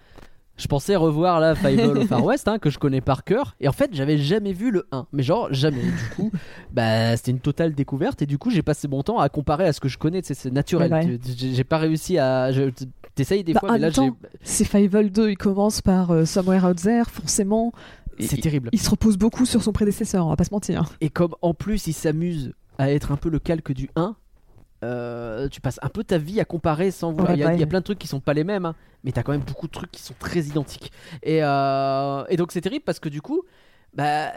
je 0.58 0.68
pensais 0.68 0.96
revoir 0.96 1.40
la 1.40 1.56
Fievel 1.56 1.98
au 1.98 2.06
Far 2.06 2.24
West, 2.26 2.48
hein, 2.48 2.60
que 2.60 2.70
je 2.70 2.78
connais 2.80 3.02
par 3.02 3.24
cœur. 3.24 3.56
Et 3.60 3.68
en 3.68 3.72
fait, 3.72 3.90
j'avais 3.94 4.18
jamais 4.18 4.54
vu 4.54 4.70
le 4.72 4.86
1. 4.92 5.08
Mais 5.12 5.24
genre, 5.24 5.48
jamais. 5.52 5.82
Du 5.82 6.16
coup, 6.16 6.32
bah, 6.72 7.18
c'était 7.18 7.32
une 7.32 7.40
totale 7.40 7.74
découverte. 7.74 8.22
Et 8.22 8.26
du 8.26 8.38
coup, 8.38 8.50
j'ai 8.52 8.62
passé 8.62 8.88
mon 8.88 9.02
temps 9.04 9.20
à 9.20 9.30
comparer 9.30 9.66
à 9.66 9.74
ce 9.74 9.80
que 9.80 9.88
je 9.90 9.98
connais. 9.98 10.22
C'est 10.24 10.46
naturel. 10.52 10.92
Ouais, 10.94 11.20
J'ai 11.38 11.64
pas 11.64 11.78
réussi 11.80 12.18
à. 12.20 12.52
je- 12.52 12.70
T'essayes 13.16 13.44
des 13.44 13.54
Bah, 13.54 13.60
fois, 13.60 13.74
mais 13.74 13.80
là, 13.80 13.90
j'ai. 13.92 14.10
Si 14.42 14.66
Fievel 14.66 15.12
2, 15.12 15.30
il 15.32 15.38
commence 15.38 15.82
par 15.82 16.10
euh, 16.12 16.26
Somewhere 16.26 16.66
Out 16.66 16.78
There, 16.78 17.06
forcément, 17.12 17.72
C'est 18.20 18.42
terrible. 18.42 18.70
il 18.72 18.80
se 18.80 18.90
repose 18.90 19.18
beaucoup 19.18 19.46
sur 19.46 19.62
son 19.62 19.72
prédécesseur, 19.72 20.26
on 20.26 20.30
va 20.30 20.36
pas 20.36 20.46
se 20.46 20.52
mentir. 20.54 20.86
Et 21.00 21.10
comme 21.10 21.36
en 21.44 21.54
plus, 21.54 21.86
il 21.86 21.94
s'amuse 21.94 22.54
à 22.80 22.92
être 22.92 23.12
un 23.12 23.16
peu 23.18 23.30
le 23.30 23.38
calque 23.38 23.72
du 23.72 23.90
1. 23.96 24.16
Euh, 24.84 25.48
tu 25.50 25.62
passes 25.62 25.80
un 25.82 25.90
peu 25.90 26.04
ta 26.04 26.18
vie 26.18 26.40
à 26.40 26.46
comparer 26.46 26.92
sans 26.92 27.12
vouloir. 27.12 27.30
Ouais, 27.30 27.38
il, 27.38 27.40
y 27.40 27.44
a, 27.44 27.48
ouais. 27.48 27.56
il 27.56 27.60
y 27.60 27.64
a 27.64 27.68
plein 27.68 27.80
de 27.80 27.86
trucs 27.86 28.00
qui 28.00 28.08
sont 28.08 28.20
pas 28.20 28.34
les 28.34 28.44
mêmes, 28.44 28.66
hein, 28.66 28.76
mais 29.04 29.12
t'as 29.12 29.24
quand 29.24 29.32
même 29.32 29.42
beaucoup 29.42 29.68
de 29.68 29.72
trucs 29.72 29.92
qui 29.92 30.02
sont 30.02 30.16
très 30.20 30.42
identiques. 30.42 30.92
Et, 31.24 31.44
euh, 31.44 32.24
et 32.30 32.38
donc 32.38 32.52
c'est 32.52 32.62
terrible 32.62 32.84
parce 32.86 33.00
que 33.00 33.10
du 33.10 33.22
coup, 33.22 33.44
bah, 33.94 34.32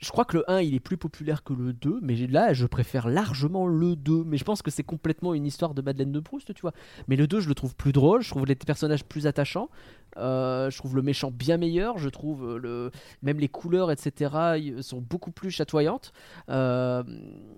je 0.00 0.10
crois 0.10 0.24
que 0.24 0.38
le 0.38 0.50
1 0.50 0.62
il 0.62 0.74
est 0.74 0.80
plus 0.80 0.96
populaire 0.96 1.44
que 1.44 1.52
le 1.52 1.74
2, 1.74 1.98
mais 2.02 2.16
là 2.26 2.54
je 2.54 2.66
préfère 2.66 3.08
largement 3.08 3.66
le 3.66 3.96
2. 3.96 4.24
Mais 4.24 4.38
je 4.38 4.44
pense 4.44 4.62
que 4.62 4.70
c'est 4.70 4.82
complètement 4.82 5.34
une 5.34 5.44
histoire 5.44 5.74
de 5.74 5.82
Madeleine 5.82 6.10
de 6.10 6.20
Proust, 6.20 6.54
tu 6.54 6.62
vois. 6.62 6.72
Mais 7.06 7.16
le 7.16 7.26
2 7.26 7.40
je 7.40 7.48
le 7.48 7.54
trouve 7.54 7.76
plus 7.76 7.92
drôle, 7.92 8.22
je 8.22 8.30
trouve 8.30 8.46
les 8.46 8.54
personnages 8.54 9.04
plus 9.04 9.26
attachants, 9.26 9.68
euh, 10.16 10.70
je 10.70 10.78
trouve 10.78 10.96
le 10.96 11.02
méchant 11.02 11.30
bien 11.30 11.58
meilleur, 11.58 11.98
je 11.98 12.08
trouve 12.08 12.44
euh, 12.44 12.58
le, 12.58 12.90
même 13.22 13.38
les 13.38 13.48
couleurs, 13.48 13.90
etc., 13.90 14.32
sont 14.80 15.02
beaucoup 15.02 15.32
plus 15.32 15.50
chatoyantes. 15.50 16.12
Euh, 16.48 17.02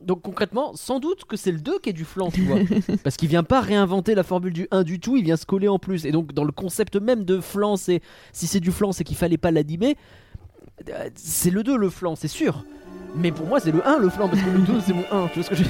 donc 0.03 0.22
concrètement, 0.22 0.74
sans 0.74 0.99
doute 0.99 1.24
que 1.24 1.36
c'est 1.36 1.53
le 1.53 1.61
2 1.61 1.78
qui 1.78 1.90
est 1.90 1.95
du 1.95 2.05
flan, 2.05 2.32
tu 2.32 2.43
vois. 2.43 2.59
Parce 3.05 3.16
qu'il 3.16 3.28
vient 3.28 3.45
pas 3.45 3.61
réinventer 3.61 4.16
la 4.16 4.24
formule 4.24 4.53
du 4.53 4.66
1 4.72 4.82
du 4.82 4.99
tout, 4.99 5.16
il 5.16 5.22
vient 5.22 5.36
se 5.36 5.47
coller 5.47 5.68
en 5.68 5.78
plus. 5.78 6.05
Et 6.07 6.11
donc 6.11 6.32
dans 6.32 6.45
le 6.45 6.53
concept 6.53 6.97
même 6.97 7.24
de 7.24 7.40
flan, 7.40 7.76
c'est 7.76 8.03
si 8.32 8.49
c'est 8.49 8.61
du 8.61 8.72
flan, 8.72 8.90
c'est 8.90 9.05
qu'il 9.05 9.16
fallait 9.16 9.38
pas 9.38 9.53
l'animer. 9.53 9.97
Euh, 10.89 11.09
C'est 11.15 11.51
le 11.51 11.63
2 11.63 11.77
le 11.77 11.91
flan, 11.91 12.17
c'est 12.17 12.29
sûr. 12.29 12.65
Mais 13.15 13.31
pour 13.31 13.47
moi, 13.47 13.61
c'est 13.61 13.73
le 13.73 13.87
1 13.87 13.99
le 13.99 14.09
flan, 14.09 14.29
parce 14.29 14.41
que 14.41 14.49
le 14.51 14.59
2 14.61 14.73
c'est 14.87 14.95
mon 14.95 15.05
1. 15.11 15.29
Tu 15.29 15.41
vois 15.41 15.43
ce 15.43 15.51
que 15.51 15.57
je 15.57 15.65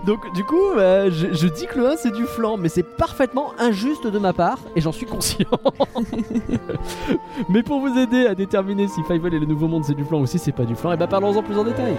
Donc 0.06 0.32
du 0.34 0.44
coup, 0.44 0.72
euh, 0.76 1.10
je, 1.10 1.46
dis 1.46 1.66
que 1.66 1.78
le 1.78 1.90
1 1.90 1.96
c'est 1.96 2.10
du 2.12 2.24
flan, 2.24 2.56
mais 2.56 2.68
c'est 2.68 2.82
parfaitement 2.82 3.52
injuste 3.58 4.06
de 4.06 4.18
ma 4.18 4.32
part, 4.32 4.58
et 4.74 4.80
j'en 4.80 4.92
suis 4.92 5.06
conscient. 5.06 5.46
mais 7.48 7.62
pour 7.62 7.80
vous 7.80 7.96
aider 7.98 8.26
à 8.26 8.34
déterminer 8.34 8.88
si 8.88 9.02
Fievel 9.04 9.34
et 9.34 9.38
le 9.38 9.46
Nouveau 9.46 9.68
Monde 9.68 9.84
c'est 9.84 9.94
du 9.94 10.04
flan 10.04 10.20
ou 10.20 10.26
si 10.26 10.38
c'est 10.38 10.52
pas 10.52 10.64
du 10.64 10.74
flan, 10.74 10.92
et 10.92 10.96
bah 10.96 11.06
parlons-en 11.06 11.42
plus 11.42 11.56
en 11.56 11.64
détail. 11.64 11.94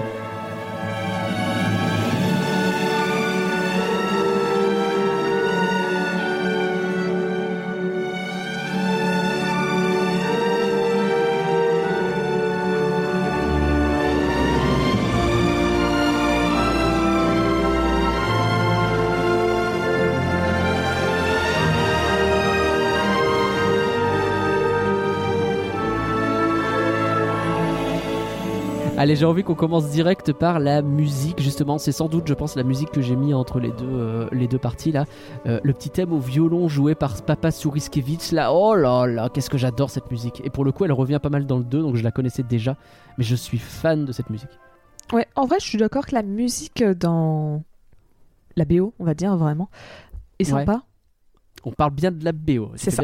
Allez, 29.02 29.16
j'ai 29.16 29.26
envie 29.26 29.42
qu'on 29.42 29.56
commence 29.56 29.90
direct 29.90 30.32
par 30.32 30.60
la 30.60 30.84
musique, 30.84 31.42
justement. 31.42 31.80
C'est 31.80 31.92
sans 31.92 32.08
doute, 32.08 32.28
je 32.28 32.36
pense, 32.36 32.56
la 32.56 32.62
musique 32.62 32.92
que 32.92 33.02
j'ai 33.02 33.16
mis 33.16 33.34
entre 33.34 33.60
les 33.60 33.72
deux, 33.72 33.90
euh, 33.90 34.30
les 34.32 34.48
deux 34.48 34.60
parties 34.60 34.92
là. 34.92 35.06
Euh, 35.48 35.60
le 35.64 35.74
petit 35.74 35.90
thème 35.90 36.14
au 36.14 36.20
violon 36.20 36.68
joué 36.68 36.94
par 36.94 37.20
Papa 37.24 37.50
Suriskevich 37.50 38.32
là. 38.32 38.54
Oh 38.54 38.76
là 38.76 39.08
là, 39.08 39.30
qu'est-ce 39.34 39.50
que 39.50 39.58
j'adore 39.58 39.90
cette 39.90 40.12
musique. 40.12 40.44
Et 40.46 40.52
pour 40.52 40.64
le 40.64 40.72
coup, 40.72 40.86
elle 40.86 40.92
revient 40.92 41.18
pas 41.20 41.32
mal 41.32 41.48
dans 41.48 41.58
le 41.58 41.64
2, 41.64 41.82
donc 41.82 41.96
je 41.96 42.04
la 42.04 42.12
connaissais 42.12 42.44
déjà. 42.44 42.78
Mais 43.18 43.24
je 43.24 43.36
suis 43.36 43.58
fan 43.58 44.06
de 44.06 44.12
cette 44.12 44.30
musique. 44.30 44.52
Ouais, 45.12 45.26
en 45.36 45.48
vrai, 45.48 45.58
je 45.60 45.66
suis 45.66 45.80
d'accord 45.80 46.06
que 46.06 46.14
la 46.14 46.22
musique 46.22 46.84
dans 46.84 47.64
la 48.56 48.66
BO, 48.66 48.94
on 49.00 49.04
va 49.04 49.16
dire 49.16 49.36
vraiment, 49.36 49.72
est 50.38 50.54
Ouais. 50.54 50.64
On 51.64 51.72
parle 51.72 51.92
bien 51.92 52.12
de 52.12 52.24
la 52.26 52.32
BO. 52.32 52.72
C'est 52.76 52.92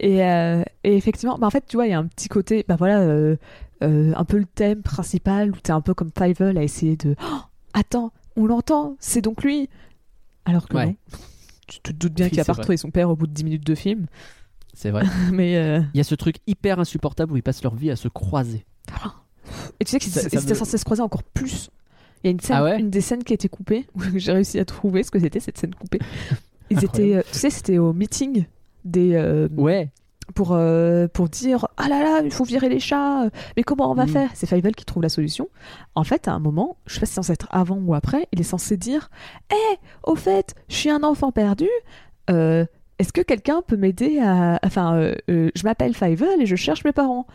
Et, 0.00 0.24
euh, 0.24 0.62
et 0.82 0.96
effectivement, 0.96 1.38
bah 1.38 1.46
en 1.46 1.50
fait, 1.50 1.64
tu 1.66 1.76
vois, 1.76 1.86
il 1.86 1.90
y 1.90 1.94
a 1.94 1.98
un 1.98 2.06
petit 2.06 2.28
côté, 2.28 2.64
bah 2.66 2.74
voilà, 2.76 3.00
euh, 3.00 3.36
euh, 3.82 4.12
un 4.16 4.24
peu 4.24 4.38
le 4.38 4.44
thème 4.44 4.82
principal 4.82 5.52
où 5.52 5.56
t'es 5.62 5.70
un 5.72 5.80
peu 5.80 5.94
comme 5.94 6.10
Fievel 6.16 6.58
à 6.58 6.62
essayer 6.62 6.96
de. 6.96 7.14
Oh, 7.22 7.38
attends, 7.72 8.12
on 8.36 8.46
l'entend, 8.46 8.96
c'est 8.98 9.20
donc 9.22 9.44
lui 9.44 9.68
Alors 10.44 10.68
que 10.68 10.76
Ouais. 10.76 10.86
non. 10.86 10.96
Tu 11.68 11.80
te 11.80 11.92
doutes 11.92 12.12
bien 12.12 12.26
Oui, 12.26 12.30
qu'il 12.30 12.38
c'est 12.40 12.44
pas 12.46 12.52
vrai. 12.52 12.62
retrouver 12.62 12.76
son 12.76 12.90
père 12.90 13.08
au 13.10 13.16
bout 13.16 13.26
de 13.26 13.32
10 13.32 13.44
minutes 13.44 13.66
de 13.66 13.74
film. 13.74 14.06
C'est 14.74 14.90
vrai. 14.90 15.04
Mais. 15.32 15.52
Il 15.94 15.96
y 15.96 16.00
a 16.00 16.04
ce 16.04 16.14
truc 16.16 16.36
hyper 16.46 16.78
insupportable 16.80 17.32
où 17.32 17.36
ils 17.36 17.42
passent 17.42 17.62
leur 17.62 17.74
vie 17.76 17.90
à 17.90 17.96
se 17.96 18.08
croiser. 18.08 18.64
Et 19.80 19.84
tu 19.84 19.92
sais 19.92 19.98
qu'ils 20.00 20.12
Ça- 20.12 20.22
ça 20.22 20.26
étaient 20.26 20.50
me- 20.50 20.54
censés 20.54 20.76
se 20.78 20.84
croiser 20.84 21.02
encore 21.02 21.22
plus. 21.22 21.70
Il 22.24 22.26
y 22.26 22.28
a 22.28 22.30
une, 22.32 22.40
scène, 22.40 22.56
Ah 22.58 22.64
ouais 22.64 22.78
une 22.80 22.90
des 22.90 23.00
scènes 23.00 23.22
qui 23.24 23.32
a 23.32 23.34
été 23.34 23.48
coupée, 23.48 23.86
où 23.94 24.00
j'ai 24.16 24.32
réussi 24.32 24.58
à 24.58 24.64
trouver 24.64 25.02
ce 25.02 25.10
que 25.10 25.18
c'était 25.18 25.40
cette 25.40 25.58
scène 25.58 25.74
coupée. 25.74 26.00
Ils 26.70 26.84
étaient, 26.84 27.14
euh, 27.16 27.22
tu 27.32 27.38
sais, 27.38 27.50
c'était 27.50 27.78
au 27.78 27.92
meeting 27.92 28.44
des, 28.84 29.14
euh, 29.14 29.48
Ouais. 29.56 29.90
pour, 30.34 30.52
euh, 30.52 31.06
pour 31.06 31.28
dire 31.28 31.68
Ah 31.76 31.88
là 31.88 32.02
là, 32.02 32.20
il 32.24 32.32
faut 32.32 32.42
virer 32.44 32.68
les 32.68 32.80
chats, 32.80 33.28
mais 33.56 33.62
comment 33.62 33.90
on 33.90 33.94
va 33.94 34.06
Mm. 34.06 34.08
faire? 34.08 34.30
C'est 34.34 34.46
Fievel 34.48 34.74
qui 34.74 34.84
trouve 34.84 35.02
la 35.02 35.08
solution. 35.08 35.48
En 35.94 36.02
fait, 36.02 36.26
à 36.26 36.32
un 36.32 36.40
moment, 36.40 36.76
je 36.86 36.94
sais 36.94 37.00
pas 37.00 37.06
si 37.06 37.12
c'est 37.12 37.16
censé 37.16 37.32
être 37.32 37.46
avant 37.50 37.76
ou 37.78 37.94
après, 37.94 38.26
il 38.32 38.40
est 38.40 38.44
censé 38.44 38.76
dire 38.76 39.10
Hé, 39.52 39.78
au 40.04 40.16
fait, 40.16 40.54
je 40.68 40.74
suis 40.74 40.90
un 40.90 41.04
enfant 41.04 41.30
perdu, 41.30 41.68
euh, 42.30 42.64
est-ce 42.98 43.12
que 43.12 43.20
quelqu'un 43.20 43.62
peut 43.64 43.76
m'aider 43.76 44.18
à. 44.20 44.58
Enfin, 44.64 45.12
je 45.28 45.62
m'appelle 45.64 45.94
Fievel 45.94 46.40
et 46.40 46.46
je 46.46 46.56
cherche 46.56 46.82
mes 46.84 46.92
parents. 46.92 47.26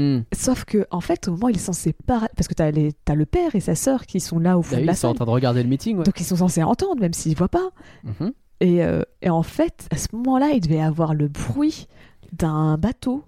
Hmm. 0.00 0.20
Sauf 0.32 0.64
que, 0.64 0.86
en 0.92 1.00
fait, 1.00 1.26
au 1.26 1.32
moment 1.32 1.46
où 1.46 1.50
il 1.50 1.56
est 1.56 1.58
censé 1.58 1.92
parler, 1.92 2.28
parce 2.36 2.46
que 2.46 2.54
t'as, 2.54 2.70
les... 2.70 2.92
le 3.12 3.26
père 3.26 3.56
et 3.56 3.60
sa 3.60 3.74
sœur 3.74 4.06
qui 4.06 4.20
sont 4.20 4.38
là 4.38 4.56
au 4.56 4.62
fond 4.62 4.76
Bah 4.76 4.82
de 4.82 4.86
la 4.86 4.92
ils 4.92 4.96
sont 4.96 5.08
en 5.08 5.14
train 5.14 5.24
de 5.24 5.30
regarder 5.30 5.60
le 5.60 5.68
meeting. 5.68 5.96
Ouais. 5.98 6.04
Donc 6.04 6.20
ils 6.20 6.24
sont 6.24 6.36
censés 6.36 6.62
entendre, 6.62 7.00
même 7.00 7.12
s'ils 7.14 7.36
voient 7.36 7.48
pas. 7.48 7.70
Mhm. 8.04 8.32
Et, 8.60 8.84
euh, 8.84 9.02
et 9.22 9.30
en 9.30 9.42
fait, 9.42 9.88
à 9.90 9.96
ce 9.96 10.06
moment-là, 10.12 10.50
il 10.54 10.60
devait 10.60 10.80
avoir 10.80 11.14
le 11.14 11.26
bruit 11.26 11.88
d'un 12.32 12.78
bateau. 12.78 13.24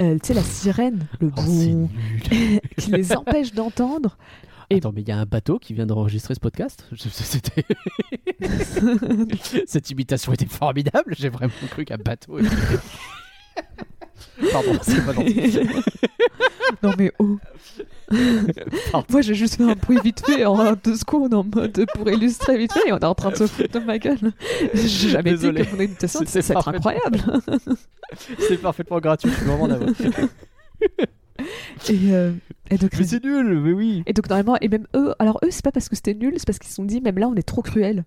Euh, 0.00 0.14
tu 0.22 0.28
sais, 0.28 0.34
la 0.34 0.42
sirène, 0.42 1.06
le 1.20 1.30
Oh, 1.36 1.42
boum, 1.42 1.88
qui 2.78 2.90
les 2.90 3.14
empêche 3.14 3.52
d'entendre. 3.52 4.16
Et- 4.70 4.76
Attends, 4.76 4.92
mais 4.94 5.02
il 5.02 5.08
y 5.08 5.12
a 5.12 5.18
un 5.18 5.26
bateau 5.26 5.58
qui 5.58 5.74
vient 5.74 5.84
d'enregistrer 5.86 6.34
ce 6.34 6.40
podcast? 6.40 6.86
C'était... 6.96 7.64
Cette 9.66 9.90
imitation 9.90 10.32
était 10.32 10.46
formidable, 10.46 11.14
j'ai 11.18 11.28
vraiment 11.28 11.52
cru 11.70 11.84
qu'un 11.84 11.96
bateau... 11.98 12.38
était- 12.38 12.48
Pardon, 14.52 14.72
c'est 14.82 15.04
pas 15.04 15.12
gentil. 15.12 15.60
non 16.82 16.92
mais 16.98 17.12
oh. 17.18 17.38
Moi, 19.10 19.20
j'ai 19.20 19.34
juste 19.34 19.56
fait 19.56 19.64
un 19.64 19.74
bruit 19.74 19.98
vite 20.02 20.24
fait 20.24 20.44
en 20.44 20.72
deux 20.74 20.96
secondes 20.96 21.34
en 21.34 21.44
mode 21.44 21.84
pour 21.94 22.08
illustrer 22.10 22.56
vite 22.58 22.72
fait 22.72 22.88
et 22.88 22.92
on 22.92 22.98
est 22.98 23.04
en 23.04 23.14
train 23.14 23.30
de 23.30 23.36
se 23.36 23.46
foutre 23.46 23.78
de 23.80 23.84
ma 23.84 23.98
gueule. 23.98 24.32
J'ai 24.74 25.10
jamais 25.10 25.32
dit 25.32 25.38
Désolé. 25.38 25.64
que 25.66 25.74
mon 25.76 25.82
imitation, 25.82 26.20
C'est- 26.26 26.50
incroyable. 26.56 27.18
C'est 28.38 28.56
parfaitement 28.58 28.98
gratuit, 28.98 29.30
je 29.30 29.36
suis 29.36 29.44
vraiment. 29.44 29.68
Et, 31.88 32.12
euh, 32.12 32.32
et 32.70 32.78
donc, 32.78 32.90
mais 32.98 33.04
c'est 33.04 33.22
nul, 33.22 33.60
mais 33.60 33.72
oui. 33.72 34.02
et 34.06 34.12
donc, 34.12 34.28
normalement, 34.28 34.56
et 34.60 34.68
même 34.68 34.86
eux, 34.96 35.14
alors 35.20 35.38
eux, 35.44 35.48
c'est 35.50 35.64
pas 35.64 35.70
parce 35.70 35.88
que 35.88 35.94
c'était 35.94 36.14
nul, 36.14 36.34
c'est 36.36 36.46
parce 36.46 36.58
qu'ils 36.58 36.68
se 36.68 36.74
sont 36.74 36.84
dit, 36.84 37.00
même 37.00 37.16
là, 37.18 37.28
on 37.28 37.34
est 37.36 37.46
trop 37.46 37.62
cruel 37.62 38.04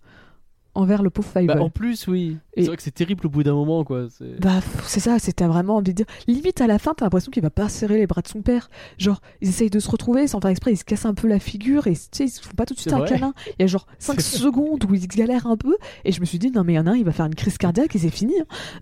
envers 0.73 1.03
le 1.03 1.09
pauvre. 1.09 1.27
Bah, 1.45 1.61
en 1.61 1.69
plus, 1.69 2.07
oui. 2.07 2.37
Et- 2.55 2.61
C'est 2.61 2.67
vrai 2.67 2.77
que 2.77 2.83
c'est 2.83 2.91
terrible 2.93 3.25
au 3.27 3.29
bout 3.29 3.43
d'un 3.43 3.53
moment, 3.53 3.83
quoi. 3.83 4.07
c'est- 4.09 4.39
Bah, 4.41 4.59
c'est 4.83 4.99
ça, 4.99 5.19
c'était 5.19 5.45
vraiment 5.45 5.77
envie 5.77 5.91
de 5.91 5.97
dire. 5.97 6.05
Limite, 6.27 6.59
à 6.61 6.67
la 6.67 6.79
fin, 6.79 6.93
t'as 6.95 7.05
l'impression 7.05 7.31
qu'il 7.31 7.41
va 7.43 7.49
pas 7.49 7.69
serrer 7.69 7.97
les 7.97 8.07
bras 8.07 8.21
de 8.21 8.27
son 8.27 8.41
père. 8.41 8.69
Genre, 8.97 9.21
ils 9.41 9.49
essayent 9.49 9.69
de 9.69 9.79
se 9.79 9.89
retrouver 9.89 10.27
sans 10.27 10.39
faire 10.41 10.49
exprès, 10.51 10.71
ils 10.73 10.77
se 10.77 10.83
cassent 10.85 11.05
un 11.05 11.13
peu 11.13 11.27
la 11.27 11.39
figure 11.39 11.87
et 11.87 11.93
tu 11.93 11.99
sais, 12.11 12.25
ils 12.25 12.29
se 12.29 12.41
font 12.41 12.53
pas 12.55 12.65
tout 12.65 12.73
de 12.73 12.79
suite 12.79 12.93
un 12.93 12.99
vrai. 12.99 13.09
câlin. 13.09 13.33
Il 13.59 13.61
y 13.61 13.63
a 13.63 13.67
genre 13.67 13.85
5 13.99 14.19
C'est- 14.21 14.37
secondes 14.37 14.83
où 14.89 14.93
ils 14.93 15.07
galèrent 15.07 15.47
un 15.47 15.57
peu 15.57 15.75
et 16.05 16.11
je 16.11 16.19
me 16.21 16.25
suis 16.25 16.39
dit, 16.39 16.51
non, 16.51 16.63
mais 16.63 16.73
il 16.73 16.75
y 16.77 16.79
en 16.79 16.87
a 16.87 16.91
un, 16.91 16.95
il 16.95 17.03
va 17.05 17.11
faire 17.11 17.25
une 17.25 17.35
crise 17.35 17.57
cardiaque 17.57 17.95
et 17.95 17.99
c'est 17.99 18.09
fini. 18.09 18.33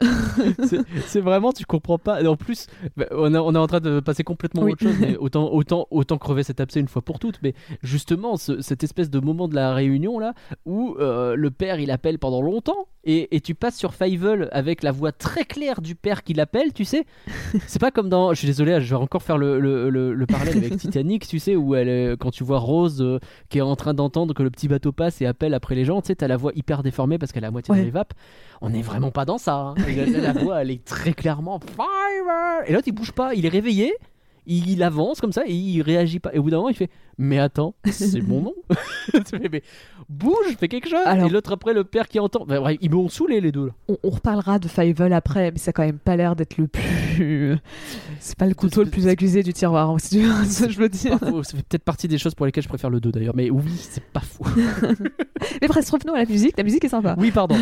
hein. 0.02 0.08
C'est- 1.08 1.20
vraiment, 1.22 1.52
tu 1.52 1.66
comprends 1.66 1.98
pas. 1.98 2.22
Et 2.22 2.28
en 2.28 2.36
plus, 2.36 2.68
bah, 2.98 3.06
on, 3.12 3.34
a- 3.34 3.42
on 3.42 3.54
est 3.54 3.58
en 3.58 3.68
train 3.68 3.80
de 3.80 4.00
passer 4.00 4.24
complètement 4.24 4.64
Oui. 4.64 4.72
autre 4.74 4.84
chose, 4.84 4.96
mais 5.00 5.18
autant, 5.20 5.52
autant, 5.52 5.88
autant 5.92 6.18
crever 6.18 6.44
cet 6.44 6.60
abcès 6.60 6.80
une 6.80 6.88
fois 6.88 7.02
pour 7.02 7.20
toutes. 7.20 7.40
Mais 7.44 7.54
justement, 7.84 8.38
ce- 8.38 8.62
cette 8.62 8.84
espèce 8.84 9.10
de 9.10 9.20
moment 9.20 9.48
de 9.48 9.56
la 9.56 9.74
réunion 9.74 10.20
là, 10.20 10.34
où 10.66 10.96
euh, 11.00 11.36
le 11.36 11.52
père 11.52 11.79
il 11.84 11.92
appelle 11.92 12.20
pendant 12.20 12.42
longtemps, 12.42 12.88
et, 13.04 13.36
et 13.36 13.42
tu 13.42 13.56
passes 13.56 13.78
sur 13.78 13.94
Fievel 13.94 14.50
avec 14.52 14.84
la 14.84 14.92
voix 14.92 15.12
très 15.12 15.46
claire 15.46 15.82
du 15.82 15.96
père 15.96 16.24
qui 16.24 16.34
l'appelle, 16.34 16.74
tu 16.74 16.86
sais. 16.86 17.06
C'est 17.68 17.80
pas 17.80 17.92
comme 17.92 18.10
dans. 18.10 18.34
Je 18.34 18.40
suis 18.40 18.48
désolé, 18.48 18.80
je 18.82 18.90
vais 18.96 19.02
encore 19.02 19.24
faire 19.24 19.38
le, 19.38 19.60
le, 19.60 19.90
le- 19.90 20.14
le 20.14 20.26
parallèle 20.26 20.58
avec 20.58 20.78
Titanic, 20.78 21.28
tu 21.28 21.40
sais, 21.40 21.56
où 21.56 21.76
elle, 21.76 21.90
est- 21.90 22.18
quand 22.20 22.32
tu 22.32 22.44
vois 22.44 22.60
Rose 22.60 23.02
euh, 23.02 23.20
qui 23.50 23.58
est 23.58 23.62
en 23.62 23.76
train 23.76 23.94
d'entendre 23.94 24.34
que 24.34 24.44
le 24.44 24.50
petit 24.52 24.68
bateau 24.68 24.92
passe 24.92 25.22
et 25.22 25.26
appelle 25.26 25.54
après 25.54 25.76
les 25.76 25.86
gens, 25.86 26.02
tu 26.02 26.08
sais, 26.08 26.16
t'as 26.16 26.28
la 26.28 26.38
voix 26.38 26.52
hyper 26.56 26.84
déformée 26.84 27.18
parce 27.18 27.32
qu'elle 27.32 27.44
est 27.44 27.48
à 27.48 27.52
moitié 27.52 27.72
Ouais. 27.74 27.80
dans 27.80 27.86
les 27.86 27.92
vapes. 27.92 28.14
On 28.62 28.74
est 28.74 28.82
vraiment 28.82 29.12
pas 29.12 29.26
dans 29.26 29.38
ça. 29.38 29.56
hein. 29.56 29.76
La 30.22 30.34
voix, 30.34 30.62
elle 30.62 30.72
est 30.72 30.84
très 30.84 31.14
clairement 31.14 31.60
Fievel. 31.60 32.66
Et 32.68 32.74
l'autre, 32.74 32.88
il 32.88 32.92
bouge 32.94 33.12
pas, 33.14 33.34
il 33.34 33.46
est 33.46 33.50
réveillé. 33.50 33.94
Il, 34.46 34.82
avance 34.84 35.22
comme 35.22 35.32
ça 35.32 35.44
et 35.46 35.54
il 35.54 35.82
réagit 35.82 36.20
pas. 36.20 36.34
Et 36.34 36.40
au 36.40 36.44
bout 36.44 36.50
d'un 36.50 36.58
moment, 36.58 36.70
il 36.70 36.76
fait 36.76 36.90
Mais 37.18 37.40
attends, 37.40 37.76
c'est 37.90 38.22
mon 38.22 38.42
nom. 38.42 38.54
Mais 39.52 39.62
bouge, 40.10 40.56
fais 40.60 40.68
quelque 40.68 40.90
chose. 40.90 41.00
Alors- 41.06 41.28
Et 41.28 41.30
l'autre, 41.30 41.52
après, 41.52 41.74
le 41.74 41.84
père 41.84 42.08
qui 42.08 42.20
entend. 42.20 42.46
Bref, 42.46 42.78
ils 42.82 42.90
m'ont 42.90 43.10
saoulé 43.10 43.42
les 43.42 43.52
deux 43.52 43.68
là. 43.68 43.72
On, 43.88 43.98
on 44.04 44.10
reparlera 44.10 44.60
de 44.60 44.68
Fievel 44.68 45.14
après, 45.14 45.52
mais 45.52 45.58
ça 45.58 45.70
a 45.70 45.74
quand 45.74 45.86
même 45.86 46.00
pas 46.00 46.16
l'air 46.16 46.36
d'être 46.36 46.58
le 46.58 46.68
plus. 46.68 47.58
C'est 48.20 48.38
pas 48.38 48.48
le 48.48 48.54
couteau 48.54 48.84
le 48.84 48.90
plus 48.90 49.08
accusé 49.08 49.44
du 49.44 49.54
tiroir, 49.54 49.90
hein, 49.90 49.98
si 50.00 50.20
tu 50.20 50.28
que 50.28 50.70
je 50.72 50.80
veux 50.80 50.90
dire. 50.90 51.20
Ça 51.20 51.58
fait 51.58 51.64
peut-être 51.64 51.84
partie 51.84 52.08
des 52.08 52.18
choses 52.18 52.36
pour 52.36 52.46
lesquelles 52.46 52.64
je 52.64 52.70
préfère 52.70 52.90
le 52.90 53.00
2 53.00 53.12
d'ailleurs. 53.12 53.36
Mais 53.36 53.50
oui, 53.50 53.72
c'est 53.78 54.04
pas 54.04 54.20
fou. 54.22 54.44
Mais 55.62 55.68
bref, 55.68 55.90
revenons 55.90 56.14
à 56.14 56.20
la 56.20 56.26
musique. 56.26 56.58
La 56.58 56.64
musique 56.64 56.84
est 56.86 56.90
sympa. 56.90 57.16
Oui, 57.18 57.32
pardon. 57.32 57.56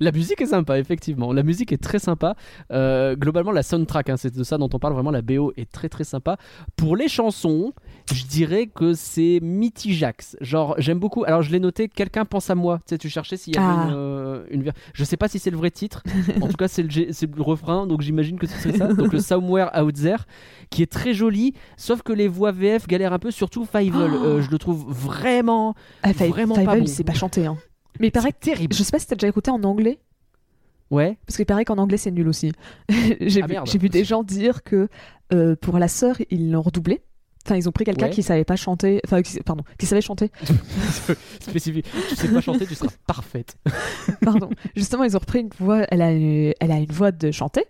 La 0.00 0.12
musique 0.12 0.40
est 0.40 0.46
sympa, 0.46 0.78
effectivement. 0.78 1.32
La 1.32 1.42
musique 1.42 1.72
est 1.72 1.82
très 1.82 1.98
sympa. 1.98 2.34
Euh, 2.72 3.16
globalement, 3.16 3.52
la 3.52 3.62
soundtrack, 3.62 4.10
hein, 4.10 4.16
c'est 4.16 4.34
de 4.34 4.42
ça 4.44 4.58
dont 4.58 4.68
on 4.72 4.78
parle 4.78 4.94
vraiment. 4.94 5.10
La 5.10 5.22
BO 5.22 5.52
est 5.56 5.70
très 5.70 5.88
très 5.88 6.04
sympa. 6.04 6.36
Pour 6.76 6.96
les 6.96 7.08
chansons, 7.08 7.72
je 8.12 8.24
dirais 8.24 8.66
que 8.66 8.94
c'est 8.94 9.40
mitigax. 9.42 10.36
Genre, 10.40 10.74
j'aime 10.78 10.98
beaucoup. 10.98 11.24
Alors, 11.24 11.42
je 11.42 11.50
l'ai 11.52 11.60
noté. 11.60 11.88
Quelqu'un 11.88 12.24
pense 12.24 12.50
à 12.50 12.54
moi. 12.54 12.78
Tu 12.86 12.90
sais, 12.90 12.98
tu 12.98 13.08
cherchais 13.08 13.36
s'il 13.36 13.54
y 13.54 13.58
avait 13.58 13.66
Ah. 13.66 13.86
une, 13.88 13.94
euh, 13.94 14.44
une 14.50 14.72
Je 14.94 15.04
sais 15.04 15.16
pas 15.16 15.28
si 15.28 15.38
c'est 15.38 15.50
le 15.50 15.56
vrai 15.56 15.70
titre. 15.70 16.02
en 16.40 16.48
tout 16.48 16.56
cas, 16.56 16.68
c'est 16.68 16.82
le, 16.82 17.12
c'est 17.12 17.34
le 17.34 17.42
refrain. 17.42 17.86
Donc, 17.86 18.00
j'imagine 18.02 18.38
que 18.38 18.46
ce 18.46 18.56
serait 18.58 18.76
ça. 18.78 18.92
Donc, 18.92 19.12
le 19.12 19.18
Somewhere 19.26 19.70
Out 19.80 19.94
There, 19.94 20.24
qui 20.70 20.82
est 20.82 20.90
très 20.90 21.14
joli. 21.14 21.54
Sauf 21.76 22.02
que 22.02 22.12
les 22.12 22.28
voix 22.28 22.52
VF 22.52 22.86
galèrent 22.86 23.12
un 23.12 23.18
peu. 23.18 23.30
Surtout 23.30 23.64
Fievel. 23.64 24.10
Oh. 24.12 24.24
Euh, 24.24 24.42
je 24.42 24.50
le 24.50 24.58
trouve 24.58 24.84
vraiment. 24.88 25.74
Ah, 26.02 26.12
Vraiment 26.12 26.54
pas 26.54 26.60
Fievel, 26.62 26.80
bon. 26.80 26.86
sait 26.86 27.04
pas 27.04 27.12
chanter. 27.14 27.46
Hein. 27.46 27.56
Mais 28.00 28.08
il 28.08 28.12
paraît 28.12 28.32
que. 28.32 28.38
terrible. 28.38 28.74
Je 28.74 28.82
sais 28.82 28.90
pas 28.92 28.98
si 28.98 29.06
t'as 29.06 29.16
déjà 29.16 29.28
écouté 29.28 29.50
en 29.50 29.62
anglais. 29.64 29.98
Ouais. 30.90 31.18
Parce 31.26 31.36
qu'il 31.36 31.46
paraît 31.46 31.64
qu'en 31.64 31.78
anglais 31.78 31.96
c'est 31.96 32.10
nul 32.12 32.28
aussi. 32.28 32.52
j'ai 33.20 33.42
Ah, 33.42 33.46
vu, 33.46 33.54
j'ai 33.64 33.78
vu 33.78 33.88
des 33.88 34.04
gens 34.04 34.22
dire 34.22 34.62
que 34.62 34.88
euh, 35.32 35.56
pour 35.56 35.78
la 35.78 35.88
sœur 35.88 36.16
ils 36.30 36.50
l'ont 36.52 36.62
redoublé. 36.62 37.02
Enfin 37.44 37.56
ils 37.56 37.68
ont 37.68 37.72
pris 37.72 37.84
quelqu'un 37.84 38.06
Ouais. 38.06 38.10
qui 38.12 38.22
savait 38.22 38.44
pas 38.44 38.56
chanter, 38.56 39.00
enfin 39.04 39.22
qui, 39.22 39.38
pardon, 39.40 39.62
qui 39.78 39.86
savait 39.86 40.00
chanter. 40.00 40.30
spécifique. 41.40 41.86
Tu 42.10 42.16
sais 42.16 42.28
pas 42.28 42.40
chanter, 42.40 42.66
tu 42.66 42.74
seras 42.74 42.90
parfaite. 43.06 43.56
Pardon. 44.20 44.48
Justement 44.76 45.04
ils 45.04 45.16
ont 45.16 45.20
repris 45.20 45.40
une 45.40 45.50
voix, 45.58 45.86
elle 45.90 46.02
a, 46.02 46.12
une- 46.12 46.54
elle 46.60 46.72
a 46.72 46.76
une 46.78 46.90
voix 46.92 47.12
de 47.12 47.30
chanter. 47.30 47.64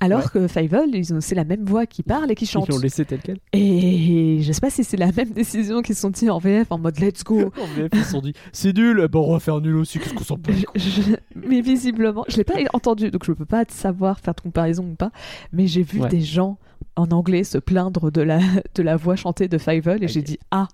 Alors 0.00 0.20
Ouais. 0.20 0.26
que 0.32 0.48
Fievel, 0.48 0.90
c'est 1.20 1.34
la 1.34 1.44
même 1.44 1.64
voix 1.64 1.86
qui 1.86 2.02
parle 2.02 2.30
et 2.30 2.34
qui 2.34 2.46
chante. 2.46 2.66
Ils 2.68 2.72
l'ont 2.72 2.78
laissé 2.80 3.04
tel 3.04 3.20
quel. 3.22 3.38
Et 3.52 4.38
je 4.42 4.52
sais 4.52 4.60
pas 4.60 4.68
si 4.70 4.82
c'est 4.84 4.96
la 4.96 5.12
même 5.12 5.30
décision 5.30 5.82
qu'ils 5.82 5.94
sont 5.94 6.10
dit 6.10 6.28
en 6.28 6.38
VF 6.38 6.66
en 6.70 6.78
mode 6.78 6.98
let's 6.98 7.22
go. 7.24 7.52
En 7.62 7.66
VF, 7.66 7.88
ils 7.94 8.04
se 8.04 8.10
sont 8.10 8.20
dit 8.20 8.32
c'est 8.52 8.76
nul, 8.76 9.06
ben 9.10 9.20
on 9.20 9.32
va 9.32 9.40
faire 9.40 9.60
nul 9.60 9.76
aussi, 9.76 9.98
qu'est-ce 10.00 10.12
qu'on 10.14 10.24
s'en 10.24 10.36
Je- 10.48 10.78
je- 10.78 11.12
mais 11.36 11.60
visiblement, 11.60 12.24
je 12.28 12.36
l'ai 12.36 12.44
pas 12.44 12.54
entendu, 12.72 13.10
donc 13.10 13.24
je 13.24 13.32
peux 13.32 13.44
pas 13.46 13.64
savoir 13.68 14.18
faire 14.20 14.34
de 14.34 14.40
comparaison 14.40 14.84
ou 14.84 14.94
pas. 14.94 15.10
Mais 15.52 15.66
j'ai 15.68 15.82
vu 15.82 16.00
Ouais. 16.00 16.08
des 16.08 16.20
gens 16.20 16.58
en 16.96 17.10
anglais 17.12 17.44
se 17.44 17.58
plaindre 17.58 18.10
de 18.10 18.20
la, 18.20 18.40
de 18.74 18.82
la 18.82 18.96
voix 18.96 19.16
chantée 19.16 19.48
de 19.48 19.58
Fievel 19.58 20.02
et 20.04 20.08
j'ai 20.08 20.22
dit 20.22 20.38
ah, 20.50 20.68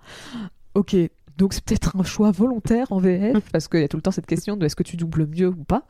ok. 0.75 0.95
Donc 1.37 1.53
c'est 1.53 1.63
peut-être 1.63 1.95
un 1.97 2.03
choix 2.03 2.29
volontaire 2.31 2.91
en 2.91 2.99
VF 2.99 3.37
parce 3.51 3.67
qu'il 3.67 3.79
y 3.79 3.83
a 3.83 3.87
tout 3.87 3.97
le 3.97 4.03
temps 4.03 4.11
cette 4.11 4.27
question 4.27 4.57
de 4.57 4.65
est-ce 4.65 4.75
que 4.75 4.83
tu 4.83 4.97
doubles 4.97 5.25
mieux 5.27 5.47
ou 5.47 5.63
pas? 5.63 5.83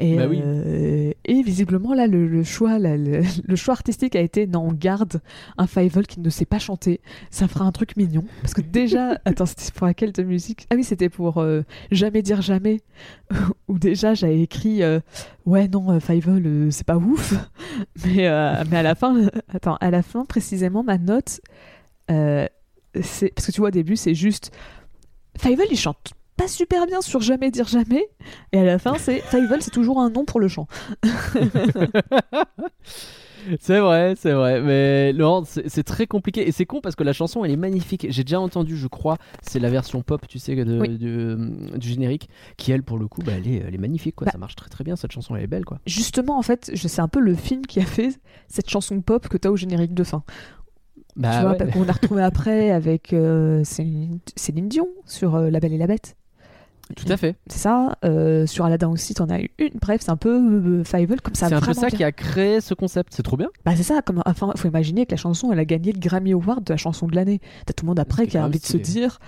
Et, 0.00 0.16
Bah 0.16 0.26
oui. 0.28 0.40
euh, 0.42 1.12
et 1.24 1.42
visiblement 1.42 1.92
là 1.94 2.06
le, 2.06 2.26
le 2.26 2.42
choix 2.42 2.78
là, 2.78 2.96
le, 2.96 3.20
le 3.44 3.56
choix 3.56 3.74
artistique 3.74 4.16
a 4.16 4.20
été 4.20 4.46
non 4.46 4.60
on 4.68 4.72
garde 4.72 5.20
un 5.58 5.66
Fievel 5.66 6.06
qui 6.06 6.20
ne 6.20 6.30
sait 6.30 6.46
pas 6.46 6.58
chanter. 6.58 7.00
Ça 7.30 7.46
fera 7.48 7.64
un 7.66 7.72
truc 7.72 7.96
mignon. 7.96 8.24
Parce 8.40 8.54
que 8.54 8.62
déjà 8.62 9.20
attends 9.26 9.46
c'était 9.46 9.70
pour 9.72 9.86
laquelle 9.86 10.12
de 10.12 10.22
musique? 10.22 10.66
Ah 10.70 10.74
oui 10.76 10.84
c'était 10.84 11.08
pour 11.10 11.38
euh, 11.38 11.62
jamais 11.90 12.22
dire 12.22 12.40
jamais. 12.42 12.80
Où 13.68 13.78
déjà 13.78 14.14
j'avais 14.14 14.40
écrit 14.40 14.82
euh, 14.82 15.00
ouais 15.46 15.68
non 15.68 16.00
Fievel 16.00 16.68
c'est 16.72 16.86
pas 16.86 16.96
ouf. 16.96 17.34
Mais 18.04 18.28
mais 18.70 18.76
à 18.78 18.82
la 18.82 18.94
fin 18.94 19.28
attends 19.52 19.76
à 19.80 19.90
la 19.90 20.02
fin 20.02 20.24
précisément 20.24 20.82
ma 20.82 20.98
note 20.98 21.40
c'est 22.08 22.50
parce 23.34 23.46
que 23.46 23.52
tu 23.52 23.60
vois 23.60 23.68
au 23.68 23.72
début 23.72 23.96
c'est 23.96 24.14
juste 24.14 24.50
Fievel 25.38 25.66
il 25.70 25.76
chante 25.78 26.12
pas 26.40 26.48
super 26.48 26.86
bien 26.86 27.00
sur 27.00 27.20
jamais 27.20 27.50
dire 27.50 27.66
jamais 27.68 28.08
et 28.52 28.58
à 28.58 28.64
la 28.64 28.78
fin 28.78 28.94
c'est 28.98 29.20
Fievel 29.30 29.60
c'est 29.62 29.70
toujours 29.70 30.00
un 30.00 30.10
nom 30.10 30.24
pour 30.24 30.40
le 30.40 30.48
chant 30.48 30.66
C'est 33.62 33.80
vrai, 33.80 34.14
c'est 34.18 34.32
vrai, 34.32 34.60
mais 34.60 35.14
non, 35.14 35.44
c'est 35.46 35.82
très 35.82 36.06
compliqué 36.06 36.46
et 36.46 36.52
c'est 36.52 36.66
con 36.66 36.82
parce 36.82 36.94
que 36.94 37.02
la 37.04 37.14
chanson 37.14 37.42
elle 37.42 37.50
est 37.50 37.56
magnifique. 37.56 38.06
J'ai 38.10 38.22
déjà 38.22 38.38
entendu, 38.38 38.76
je 38.76 38.86
crois, 38.86 39.16
c'est 39.40 39.58
la 39.58 39.70
version 39.70 40.02
pop, 40.02 40.28
tu 40.28 40.38
sais, 40.38 40.54
de- 40.54 40.78
Oui. 40.78 40.98
du, 40.98 41.78
du 41.78 41.88
générique, 41.88 42.28
qui 42.58 42.70
elle 42.70 42.82
pour 42.82 42.98
le 42.98 43.08
coup, 43.08 43.22
bah, 43.24 43.32
elle, 43.38 43.48
est, 43.48 43.64
elle 43.66 43.74
est 43.74 43.78
magnifique, 43.78 44.14
quoi. 44.14 44.26
Bah. 44.26 44.32
Ça 44.32 44.36
marche 44.38 44.56
très 44.56 44.68
très 44.68 44.84
bien, 44.84 44.94
cette 44.94 45.12
chanson 45.12 45.36
elle 45.36 45.44
est 45.44 45.46
belle, 45.46 45.64
quoi. 45.64 45.78
justement 45.86 46.38
en 46.38 46.42
fait 46.42 46.70
c'est 46.74 47.00
un 47.00 47.08
peu 47.08 47.20
le 47.20 47.34
film 47.34 47.64
qui 47.64 47.80
a 47.80 47.86
fait 47.86 48.10
cette 48.46 48.68
chanson 48.68 49.00
pop 49.00 49.26
que 49.26 49.38
t'as 49.38 49.48
au 49.48 49.56
générique 49.56 49.94
de 49.94 50.04
fin 50.04 50.22
Bah, 51.16 51.30
tu 51.34 51.40
vois 51.40 51.52
ouais. 51.56 51.72
qu'on 51.72 51.88
a 51.88 51.92
retrouvé 51.92 52.22
après 52.22 52.70
avec 52.72 53.14
euh, 53.14 53.64
Céline, 53.64 54.18
Céline 54.36 54.68
Dion 54.68 54.86
sur 55.06 55.34
euh, 55.36 55.48
La 55.48 55.60
Belle 55.60 55.72
et 55.72 55.78
la 55.78 55.86
Bête 55.86 56.14
tout 56.96 57.10
à 57.10 57.16
fait. 57.16 57.36
c'est 57.48 57.58
ça 57.58 57.96
euh, 58.04 58.46
sur 58.46 58.64
Aladdin 58.64 58.88
aussi 58.88 59.14
t'en 59.14 59.28
as 59.28 59.40
eu 59.40 59.50
une 59.58 59.78
bref 59.80 60.00
c'est 60.02 60.10
un 60.10 60.16
peu 60.16 60.30
euh, 60.30 60.84
Fievel 60.84 61.20
comme 61.20 61.34
ça 61.34 61.48
C'est 61.48 61.54
un 61.54 61.60
peu 61.60 61.72
ça 61.72 61.88
bien. 61.88 61.96
qui 61.96 62.04
a 62.04 62.12
créé 62.12 62.60
ce 62.60 62.74
concept, 62.74 63.12
c'est 63.14 63.22
trop 63.22 63.36
bien. 63.36 63.48
Bah 63.64 63.72
c'est 63.76 63.82
ça, 63.82 64.02
comme, 64.02 64.22
enfin, 64.26 64.52
faut 64.56 64.68
imaginer 64.68 65.06
que 65.06 65.12
la 65.12 65.16
chanson, 65.16 65.52
elle 65.52 65.58
a 65.58 65.64
gagné 65.64 65.92
le 65.92 65.98
Grammy 65.98 66.32
Award 66.32 66.64
de 66.64 66.72
la 66.72 66.76
chanson 66.76 67.06
de 67.06 67.14
l'année. 67.14 67.40
T'as 67.66 67.72
tout 67.72 67.84
le 67.84 67.88
monde 67.88 68.00
après 68.00 68.26
qui 68.26 68.38
a 68.38 68.44
envie 68.44 68.58
de 68.58 68.66
se 68.66 68.76
dire, 68.76 69.18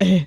eh, 0.00 0.22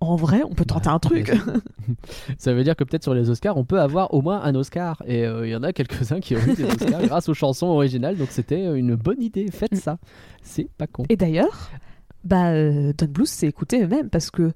en, 0.00 0.16
vrai, 0.16 0.42
on 0.48 0.54
peut 0.54 0.64
tenter 0.64 0.88
un 0.88 0.98
truc. 0.98 1.32
Ça 2.38 2.52
veut 2.52 2.64
dire 2.64 2.76
que 2.76 2.84
peut-être 2.84 3.02
sur 3.02 3.14
les 3.14 3.30
Oscars, 3.30 3.56
on 3.56 3.64
peut 3.64 3.80
avoir 3.80 4.14
au 4.14 4.22
moins 4.22 4.42
un 4.42 4.54
Oscar. 4.54 5.02
Et 5.06 5.26
euh, 5.26 5.46
il 5.46 5.50
y 5.50 5.56
en 5.56 5.62
a 5.62 5.72
quelques-uns 5.72 6.20
qui 6.20 6.36
ont 6.36 6.40
eu 6.40 6.54
des 6.54 6.64
Oscars 6.84 7.02
grâce 7.02 7.28
aux 7.28 7.34
chansons 7.34 7.66
originales. 7.66 8.16
Donc 8.16 8.28
c'était 8.30 8.64
une 8.78 8.94
bonne 8.94 9.22
idée. 9.22 9.50
Faites 9.50 9.76
ça. 9.76 9.98
C'est 10.42 10.68
pas 10.78 10.86
con. 10.86 11.04
Et 11.08 11.16
d'ailleurs, 11.16 11.70
bah, 12.24 12.50
euh, 12.50 12.92
Don 12.96 13.06
Bluth 13.06 13.28
s'est 13.28 13.46
écouté 13.46 13.82
eux-mêmes 13.82 14.10
parce 14.10 14.30
que 14.30 14.52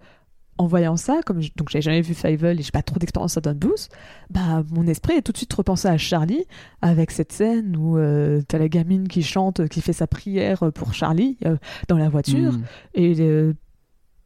en 0.62 0.66
voyant 0.66 0.96
ça, 0.96 1.20
comme 1.26 1.40
je- 1.40 1.50
donc 1.56 1.68
j'avais 1.70 1.82
jamais 1.82 2.00
vu 2.02 2.14
Fievel 2.14 2.58
et 2.60 2.62
j'ai 2.62 2.70
pas 2.70 2.82
trop 2.82 2.98
d'expérience 2.98 3.36
à 3.36 3.40
Don 3.40 3.54
Bluth, 3.54 3.88
bah 4.30 4.62
mon 4.70 4.86
esprit 4.86 5.14
est 5.14 5.22
tout 5.22 5.32
de 5.32 5.36
suite 5.36 5.52
repensé 5.52 5.88
à 5.88 5.98
Charlie 5.98 6.44
avec 6.82 7.10
cette 7.10 7.32
scène 7.32 7.76
où 7.76 7.98
euh, 7.98 8.42
t'as 8.46 8.58
la 8.58 8.68
gamine 8.68 9.08
qui 9.08 9.22
chante, 9.22 9.66
qui 9.68 9.80
fait 9.80 9.92
sa 9.92 10.06
prière 10.06 10.70
pour 10.72 10.94
Charlie 10.94 11.36
euh, 11.44 11.56
dans 11.88 11.98
la 11.98 12.08
voiture. 12.08 12.52
Mm. 12.52 12.62
Et 12.94 13.16
euh, 13.20 13.54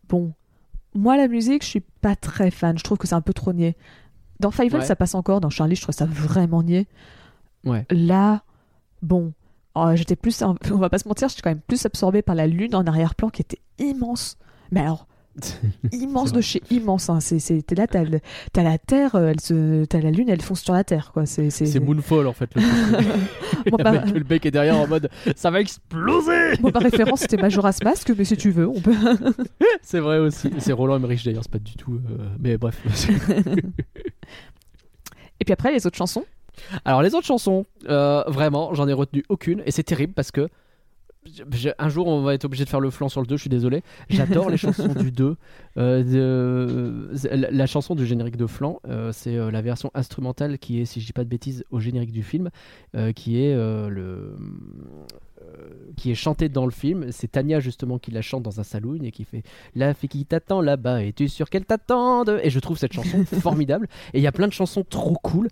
bon, 0.09 0.33
moi 0.95 1.17
la 1.17 1.29
musique, 1.29 1.63
je 1.63 1.69
suis 1.69 1.81
pas 2.01 2.17
très 2.17 2.51
fan. 2.51 2.77
Je 2.79 2.85
trouve 2.85 2.99
que 2.99 3.07
c'est 3.07 3.15
un 3.15 3.21
peu 3.21 3.33
trop 3.35 3.53
niais. 3.53 3.77
Dans 4.41 4.51
Fievel, 4.51 4.81
Ouais. 4.81 4.87
ça 4.87 4.97
passe 4.97 5.15
encore. 5.15 5.41
Dans 5.41 5.51
Charlie, 5.51 5.77
je 5.77 5.83
trouve 5.83 5.95
ça 5.95 6.05
vraiment 6.07 6.63
niais. 6.63 6.87
Ouais. 7.65 7.87
Là, 7.91 8.43
bon, 9.03 9.33
euh, 9.77 9.97
j'étais 9.97 10.17
plus, 10.17 10.43
on 10.71 10.77
va 10.77 10.91
pas 10.91 10.99
se 10.99 11.09
mentir, 11.09 11.29
j'étais 11.29 11.41
quand 11.43 11.51
même 11.51 11.61
plus 11.67 11.85
absorbée 11.87 12.21
par 12.23 12.35
la 12.35 12.47
lune 12.47 12.75
en 12.75 12.85
arrière-plan 12.87 13.31
qui 13.31 13.43
était 13.43 13.61
immense. 13.79 14.37
Mais 14.71 14.81
alors, 14.81 15.07
immense 15.93 16.33
de 16.33 16.41
chez 16.41 16.63
immense. 16.71 17.11
Hein. 17.11 17.21
C'est, 17.21 17.71
là, 17.77 17.87
t'as, 17.87 18.05
la 18.63 18.79
Terre, 18.79 19.15
euh, 19.15 19.31
elle 19.31 19.41
se, 19.41 19.85
t'as 19.85 20.01
la 20.01 20.11
Lune, 20.11 20.29
elle 20.29 20.43
fonce 20.43 20.63
sur 20.63 20.75
la 20.75 20.85
Terre, 20.85 21.11
quoi. 21.13 21.27
C'est, 21.27 21.81
Moonfall 21.81 22.27
en 22.27 22.33
fait. 22.33 22.51
Le 22.55 22.63
truc. 22.63 22.75
Moi, 23.71 23.79
par, 23.79 24.07
le 24.07 24.25
mec 24.29 24.47
est 24.47 24.51
derrière 24.51 24.77
en 24.77 24.87
mode 24.87 25.11
ça 25.35 25.51
va 25.51 25.61
exploser. 25.61 26.59
moi, 26.61 26.71
par 26.73 26.83
référence, 26.83 27.21
c'était 27.21 27.37
Majora's 27.37 27.83
Mask, 27.83 28.13
mais 28.17 28.25
si 28.25 28.37
tu 28.37 28.51
veux, 28.51 28.69
on 28.69 28.81
peut. 28.81 28.95
C'est 29.83 30.01
vrai 30.01 30.19
aussi. 30.19 30.51
C'est 30.59 30.73
Roland 30.73 30.97
Emmerich 30.97 31.25
d'ailleurs, 31.25 31.43
c'est 31.43 31.53
pas 31.53 31.59
du 31.59 31.75
tout. 31.75 31.95
euh, 31.95 32.29
Mais 32.39 32.57
bref. 32.57 32.81
Et 35.41 35.45
puis 35.45 35.53
après, 35.53 35.73
les 35.73 35.87
autres 35.87 35.97
chansons? 35.97 36.25
Alors 36.85 37.03
les 37.03 37.15
autres 37.15 37.27
chansons, 37.27 37.67
euh, 37.89 38.25
vraiment, 38.29 38.73
j'en 38.75 38.89
ai 38.89 38.93
retenu 38.93 39.25
aucune 39.29 39.63
et 39.67 39.71
c'est 39.71 39.83
terrible 39.83 40.15
parce 40.15 40.31
que 40.31 40.49
je- 41.53 41.69
un 41.79 41.89
jour 41.89 42.07
on 42.07 42.23
va 42.23 42.35
être 42.35 42.45
obligé 42.45 42.65
de 42.65 42.69
faire 42.69 42.81
le 42.81 42.91
flanc 42.91 43.09
sur 43.09 43.21
le 43.21 43.27
2, 43.27 43.37
je 43.37 43.41
suis 43.43 43.51
désolé. 43.51 43.83
J'adore 44.09 44.51
les 44.51 44.57
chansons 44.57 44.89
du 44.95 45.11
2. 45.13 45.37
Euh, 45.79 46.03
de- 46.03 47.11
la, 47.35 47.51
la 47.51 47.67
chanson 47.67 47.95
du 47.95 48.07
générique 48.07 48.37
de 48.37 48.47
flanc, 48.47 48.81
euh, 48.89 49.13
c'est 49.13 49.37
euh, 49.37 49.51
la 49.51 49.63
version 49.63 49.91
instrumentale 49.95 50.59
qui 50.59 50.81
est, 50.81 50.85
si 50.85 51.01
je 51.01 51.07
dis 51.07 51.13
pas 51.13 51.25
de 51.25 51.29
bêtises, 51.29 51.65
au 51.71 51.81
générique 51.81 52.13
du 52.13 52.23
film, 52.23 52.51
euh, 52.97 53.13
qui 53.13 53.43
est 53.43 53.53
euh, 53.55 53.89
le 53.89 54.37
euh, 55.43 55.93
qui 55.97 56.11
est 56.11 56.15
chantée 56.15 56.49
dans 56.49 56.65
le 56.65 56.71
film. 56.73 57.07
C'est 57.13 57.31
Tania 57.33 57.61
justement 57.61 57.99
qui 57.99 58.11
la 58.11 58.23
chante 58.23 58.43
dans 58.43 58.59
un 58.59 58.63
saloon 58.65 58.99
et 59.03 59.11
qui 59.13 59.25
fait 59.25 59.43
La 59.75 59.93
fille 59.95 60.09
qui 60.09 60.25
t'attend 60.25 60.61
là-bas, 60.61 61.05
es-tu 61.05 61.29
sûr 61.29 61.51
qu'elle 61.51 61.65
t'attende? 61.67 62.41
Et 62.43 62.51
je 62.51 62.59
trouve 62.59 62.79
cette 62.79 62.93
chanson 62.93 63.25
formidable. 63.41 63.87
Et 64.15 64.19
il 64.19 64.23
y 64.23 64.27
a 64.27 64.33
plein 64.33 64.49
de 64.49 64.53
chansons 64.53 64.85
trop 64.89 65.17
cool. 65.23 65.49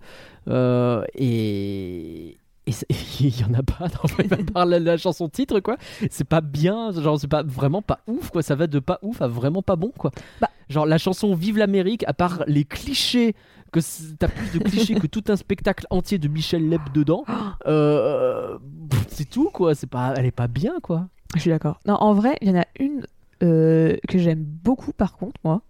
Euh, 0.47 1.03
et. 1.13 2.37
Et 2.67 2.73
il 3.19 3.39
y 3.39 3.43
en 3.43 3.53
a 3.53 3.63
pas, 3.63 3.87
non, 3.87 4.25
à 4.31 4.51
part 4.51 4.65
la, 4.65 4.79
la 4.79 4.97
chanson 4.97 5.29
titre, 5.29 5.59
quoi. 5.59 5.77
C'est 6.09 6.27
pas 6.27 6.41
bien, 6.41 6.91
genre, 6.91 7.19
c'est 7.19 7.27
pas 7.27 7.43
vraiment 7.43 7.81
pas 7.81 7.99
ouf, 8.07 8.29
quoi. 8.31 8.41
Ça 8.41 8.55
va 8.55 8.67
de 8.67 8.79
pas 8.79 8.99
ouf 9.01 9.21
à 9.21 9.27
vraiment 9.27 9.61
pas 9.61 9.75
bon, 9.75 9.91
quoi. 9.97 10.11
Bah. 10.41 10.49
Genre, 10.69 10.85
la 10.85 10.97
chanson 10.97 11.35
Vive 11.35 11.57
l'Amérique, 11.57 12.03
à 12.07 12.13
part 12.13 12.43
les 12.47 12.65
clichés, 12.65 13.35
que 13.71 13.79
t'as 14.17 14.27
plus 14.27 14.57
de 14.57 14.63
clichés 14.63 14.95
que 14.95 15.07
tout 15.07 15.23
un 15.27 15.35
spectacle 15.35 15.85
entier 15.89 16.17
de 16.17 16.27
Michel 16.27 16.69
Leb 16.69 16.81
dedans, 16.93 17.23
euh, 17.67 18.57
pff, 18.89 19.05
c'est 19.09 19.29
tout, 19.29 19.49
quoi. 19.51 19.75
C'est 19.75 19.89
pas, 19.89 20.13
elle 20.17 20.25
est 20.25 20.31
pas 20.31 20.47
bien, 20.47 20.79
quoi. 20.81 21.07
Je 21.35 21.41
suis 21.41 21.49
d'accord. 21.49 21.79
Non, 21.85 21.95
en 21.95 22.13
vrai, 22.13 22.37
il 22.41 22.47
y 22.47 22.51
en 22.51 22.59
a 22.59 22.65
une 22.79 23.05
euh, 23.43 23.97
que 24.07 24.17
j'aime 24.17 24.43
beaucoup, 24.43 24.93
par 24.93 25.17
contre, 25.17 25.39
moi. 25.43 25.61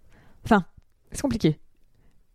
Enfin, 0.44 0.64
c'est 1.12 1.22
compliqué. 1.22 1.58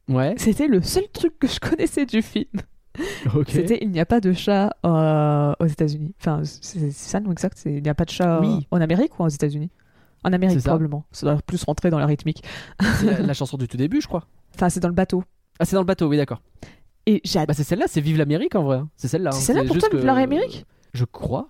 Ouais, 0.07 0.35
C'était 0.37 0.67
le 0.67 0.81
seul 0.81 1.07
truc 1.13 1.39
que 1.39 1.47
je 1.47 1.59
connaissais 1.59 2.05
du 2.05 2.21
film. 2.21 2.61
C'était 3.47 3.79
Il 3.81 3.91
n'y 3.91 3.99
a 3.99 4.05
pas 4.05 4.19
de 4.19 4.33
chat 4.33 4.75
euh, 4.85 5.53
aux 5.59 5.65
États-Unis. 5.65 6.13
Enfin, 6.19 6.41
c'est 6.43 6.91
ça, 6.91 7.19
non, 7.19 7.31
exact. 7.31 7.57
c'est 7.57 7.73
Il 7.73 7.83
n'y 7.83 7.89
a 7.89 7.95
pas 7.95 8.05
de 8.05 8.09
chat 8.09 8.37
euh, 8.37 8.41
Oui. 8.41 8.67
en 8.71 8.81
Amérique 8.81 9.19
ou 9.19 9.23
aux 9.23 9.27
États-Unis? 9.29 9.69
En 10.23 10.33
Amérique, 10.33 10.59
ça. 10.59 10.69
probablement. 10.69 11.05
Ça 11.11 11.25
doit 11.31 11.41
plus 11.41 11.63
rentrer 11.63 11.89
dans 11.89 11.99
la 11.99 12.05
rythmique. 12.05 12.43
C'est 12.99 13.05
la, 13.05 13.19
la 13.27 13.33
chanson 13.33 13.57
du 13.57 13.67
tout 13.67 13.77
début, 13.77 14.01
je 14.01 14.07
crois. 14.07 14.27
Enfin, 14.55 14.69
c'est 14.69 14.79
dans 14.79 14.87
le 14.89 14.93
bateau. 14.93 15.23
Ah, 15.59 15.65
c'est 15.65 15.75
dans 15.75 15.81
le 15.81 15.85
bateau, 15.87 16.07
oui, 16.07 16.17
d'accord. 16.17 16.41
Et 17.07 17.21
Bah, 17.47 17.53
c'est 17.53 17.63
celle-là, 17.63 17.85
c'est 17.87 18.01
Vive 18.01 18.17
l'Amérique 18.17 18.55
en 18.55 18.63
vrai. 18.63 18.77
hein. 18.77 18.89
C'est 18.95 19.07
celle-là. 19.07 19.31
C'est 19.31 19.37
hein. 19.37 19.41
celle-là 19.55 19.63
pour 19.63 19.77
toi, 19.77 19.89
Vive 19.91 20.01
que- 20.01 20.05
l'Amérique? 20.05 20.65
Je 20.93 21.05
crois. 21.05 21.49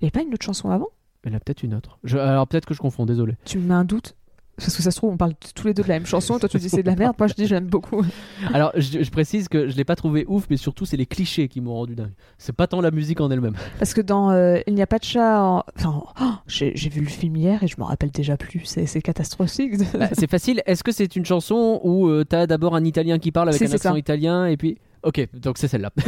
Il 0.00 0.04
n'y 0.04 0.06
avait 0.06 0.10
pas 0.10 0.22
une 0.26 0.34
autre 0.34 0.44
chanson 0.44 0.70
avant? 0.70 0.88
Elle 1.24 1.34
a 1.36 1.40
peut-être 1.40 1.62
une 1.62 1.74
autre. 1.74 1.98
Je- 2.04 2.18
Alors 2.18 2.46
peut-être 2.48 2.66
que 2.66 2.74
je 2.74 2.80
confonds, 2.80 3.06
désolé. 3.06 3.36
Tu 3.44 3.58
me 3.58 3.68
mets 3.68 3.74
un 3.74 3.84
doute 3.84 4.16
Parce 4.58 4.76
que 4.76 4.82
ça 4.82 4.90
se 4.90 4.96
trouve, 4.98 5.10
on 5.12 5.16
parle 5.16 5.32
tous 5.54 5.66
les 5.66 5.72
deux 5.74 5.82
de 5.82 5.88
la 5.88 5.94
même 5.94 6.04
chanson. 6.06 6.38
Toi, 6.38 6.48
tu 6.48 6.58
dis 6.58 6.68
c'est 6.68 6.82
de 6.82 6.86
la 6.90 6.94
merde. 6.94 7.14
Moi, 7.18 7.26
je 7.26 7.32
dis 7.34 7.46
j'aime 7.46 7.66
beaucoup. 7.66 8.04
Alors 8.54 8.70
je, 8.76 9.02
je 9.02 9.10
précise 9.10 9.48
que 9.48 9.66
je 9.68 9.76
l'ai 9.76 9.84
pas 9.84 9.96
trouvé 9.96 10.24
ouf, 10.28 10.44
mais 10.50 10.56
surtout 10.58 10.84
c'est 10.84 10.98
les 10.98 11.06
clichés 11.06 11.48
qui 11.48 11.60
m'ont 11.62 11.72
rendu 11.74 11.94
dingue. 11.94 12.12
C'est 12.38 12.54
pas 12.54 12.66
tant 12.66 12.80
la 12.82 12.90
musique 12.90 13.20
en 13.20 13.30
elle-même. 13.30 13.54
Parce 13.78 13.94
que 13.94 14.00
dans 14.02 14.30
euh, 14.30 14.58
Il 14.66 14.74
n'y 14.74 14.82
a 14.82 14.86
pas 14.86 14.98
de 14.98 15.04
chat. 15.04 15.42
en- 15.42 15.64
Enfin, 15.78 16.02
oh, 16.20 16.24
j'ai 16.46 16.72
vu 16.74 17.00
le 17.00 17.08
film 17.08 17.34
hier 17.36 17.62
et 17.62 17.66
je 17.66 17.76
me 17.78 17.84
rappelle 17.84 18.10
déjà 18.10 18.36
plus. 18.36 18.62
C'est 18.64 19.00
catastrophique. 19.02 19.72
Bah, 19.98 20.08
c'est 20.12 20.30
facile. 20.30 20.62
Est-ce 20.66 20.84
que 20.84 20.92
c'est 20.92 21.16
une 21.16 21.24
chanson 21.24 21.80
où 21.82 22.08
euh, 22.08 22.24
t'as 22.24 22.46
d'abord 22.46 22.76
un 22.76 22.84
Italien 22.84 23.18
qui 23.18 23.32
parle 23.32 23.48
avec 23.48 23.58
Si, 23.58 23.64
un 23.64 23.72
accent 23.74 23.92
ça. 23.92 23.98
italien 23.98 24.46
et 24.46 24.56
puis. 24.58 24.78
Ok, 25.02 25.26
donc 25.32 25.56
c'est 25.58 25.66
celle-là. 25.66 25.90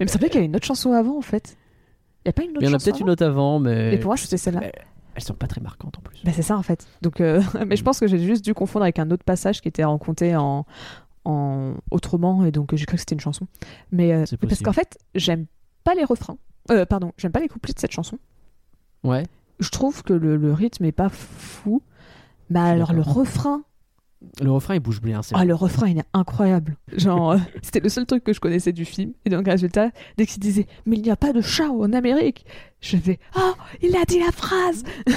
Il 0.00 0.04
me 0.04 0.06
semblait 0.08 0.28
qu'il 0.28 0.36
y 0.36 0.38
avait 0.38 0.46
une 0.46 0.56
autre 0.56 0.66
chanson 0.66 0.92
avant, 0.92 1.16
en 1.18 1.22
fait. 1.22 1.56
Il 2.24 2.28
n'y 2.28 2.30
a 2.30 2.32
pas 2.32 2.42
une 2.42 2.50
autre 2.50 2.58
Il 2.62 2.64
y 2.64 2.68
en 2.68 2.70
a 2.70 2.72
chanson 2.74 2.84
peut-être 2.90 3.00
une 3.00 3.10
autre 3.10 3.24
avant, 3.24 3.58
mais. 3.60 3.94
Et 3.94 3.98
pour 3.98 4.08
moi, 4.08 4.16
c'était 4.16 4.36
celle-là. 4.36 4.60
Mais- 4.60 4.72
Elles 5.14 5.22
sont 5.22 5.34
pas 5.34 5.46
très 5.46 5.60
marquantes 5.60 5.98
en 5.98 6.02
plus. 6.02 6.22
Bah, 6.24 6.32
c'est 6.34 6.42
ça 6.42 6.56
en 6.56 6.62
fait. 6.62 6.86
Donc, 7.02 7.20
euh, 7.20 7.42
mais 7.66 7.76
je 7.76 7.84
pense 7.84 8.00
que 8.00 8.06
j'ai 8.06 8.18
juste 8.18 8.44
dû 8.44 8.54
confondre 8.54 8.82
avec 8.84 8.98
un 8.98 9.10
autre 9.10 9.24
passage 9.24 9.60
qui 9.60 9.68
était 9.68 9.84
raconté 9.84 10.36
en, 10.36 10.66
en 11.24 11.74
autrement 11.90 12.44
et 12.44 12.50
donc 12.50 12.72
euh, 12.72 12.76
j'ai 12.76 12.86
cru 12.86 12.96
que 12.96 13.00
c'était 13.00 13.14
une 13.14 13.20
chanson. 13.20 13.46
Mais 13.92 14.12
euh, 14.12 14.24
parce 14.40 14.60
qu'en 14.60 14.72
fait, 14.72 14.98
j'aime 15.14 15.46
pas 15.84 15.94
les 15.94 16.04
refrains. 16.04 16.38
Euh, 16.70 16.86
pardon, 16.86 17.12
j'aime 17.18 17.32
pas 17.32 17.40
les 17.40 17.48
couplets 17.48 17.74
de 17.74 17.78
cette 17.78 17.92
chanson. 17.92 18.18
Ouais. 19.02 19.24
Je 19.60 19.68
trouve 19.68 20.02
que 20.02 20.12
le, 20.14 20.36
le 20.36 20.52
rythme 20.52 20.84
est 20.84 20.92
pas 20.92 21.08
fou. 21.10 21.82
Mais 22.50 22.60
alors 22.60 22.92
le 22.92 23.00
refrain, 23.00 23.62
Le 24.42 24.50
refrain 24.50 24.74
il 24.74 24.80
bouge 24.80 25.00
bien. 25.00 25.22
C'est 25.22 25.34
ah 25.36 25.44
le 25.44 25.54
refrain 25.54 25.88
il 25.88 25.98
est 25.98 26.04
incroyable. 26.12 26.76
Genre 26.96 27.32
euh, 27.32 27.38
c'était 27.62 27.80
le 27.80 27.88
seul 27.88 28.06
truc 28.06 28.24
que 28.24 28.32
je 28.32 28.40
connaissais 28.40 28.72
du 28.72 28.84
film 28.84 29.12
et 29.24 29.30
donc 29.30 29.46
résultat 29.46 29.90
dès 30.16 30.26
qu'il 30.26 30.40
disait 30.40 30.66
mais 30.86 30.96
il 30.96 31.02
n'y 31.02 31.10
a 31.10 31.16
pas 31.16 31.32
de 31.32 31.40
chat 31.40 31.68
en 31.70 31.92
Amérique, 31.92 32.44
je 32.80 32.96
fais 32.96 33.18
oh 33.36 33.52
il 33.82 33.94
a 33.96 34.04
dit 34.04 34.20
la 34.20 34.32
phrase 34.32 34.82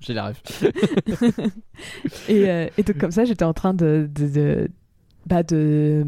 J'ai 0.00 0.14
la 0.14 0.28
ref. 0.28 0.42
Et, 2.28 2.48
euh, 2.48 2.68
et 2.76 2.82
donc 2.82 2.98
comme 2.98 3.10
ça, 3.10 3.24
j'étais 3.24 3.44
en 3.44 3.52
train 3.52 3.74
de, 3.74 4.08
de, 4.12 4.28
de- 4.28 4.70
bah 5.26 5.42
de, 5.42 6.04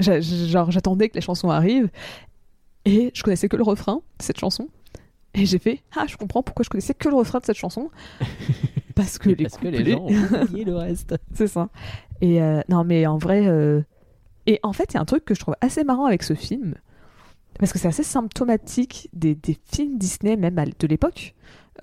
genre 0.00 0.70
j'attendais 0.70 1.08
que 1.08 1.14
les 1.14 1.20
chansons 1.20 1.50
arrivent 1.50 1.90
et 2.84 3.10
je 3.14 3.22
connaissais 3.22 3.48
que 3.48 3.56
le 3.56 3.62
refrain 3.64 3.96
de 4.18 4.24
cette 4.24 4.38
chanson. 4.38 4.68
Et 5.34 5.46
j'ai 5.46 5.58
fait 5.58 5.82
ah 5.96 6.04
je 6.08 6.16
comprends 6.16 6.42
pourquoi 6.42 6.64
je 6.64 6.70
connaissais 6.70 6.94
que 6.94 7.08
le 7.08 7.16
refrain 7.16 7.40
de 7.40 7.44
cette 7.44 7.56
chanson 7.58 7.90
parce 8.96 9.18
que 9.18 9.28
les 9.28 9.36
parce 9.44 9.56
que 9.58 9.68
les 9.68 9.88
gens 9.92 10.00
ont 10.00 10.42
oublié 10.42 10.64
le 10.64 10.74
reste. 10.74 11.14
c'est 11.34 11.46
ça. 11.46 11.68
Et 12.20 12.42
euh, 12.42 12.60
non 12.68 12.82
mais 12.82 13.06
en 13.06 13.18
vrai 13.18 13.46
euh, 13.46 13.82
et 14.46 14.58
en 14.64 14.72
fait 14.72 14.92
il 14.92 14.94
y 14.94 14.96
a 14.96 15.00
un 15.00 15.04
truc 15.04 15.24
que 15.24 15.34
je 15.34 15.40
trouve 15.40 15.54
assez 15.60 15.84
marrant 15.84 16.06
avec 16.06 16.24
ce 16.24 16.34
film 16.34 16.74
parce 17.60 17.72
que 17.72 17.78
c'est 17.78 17.88
assez 17.88 18.02
symptomatique 18.02 19.08
des, 19.12 19.34
des 19.34 19.56
films 19.70 19.98
Disney 19.98 20.36
même 20.36 20.56
de 20.56 20.86
l'époque. 20.88 21.34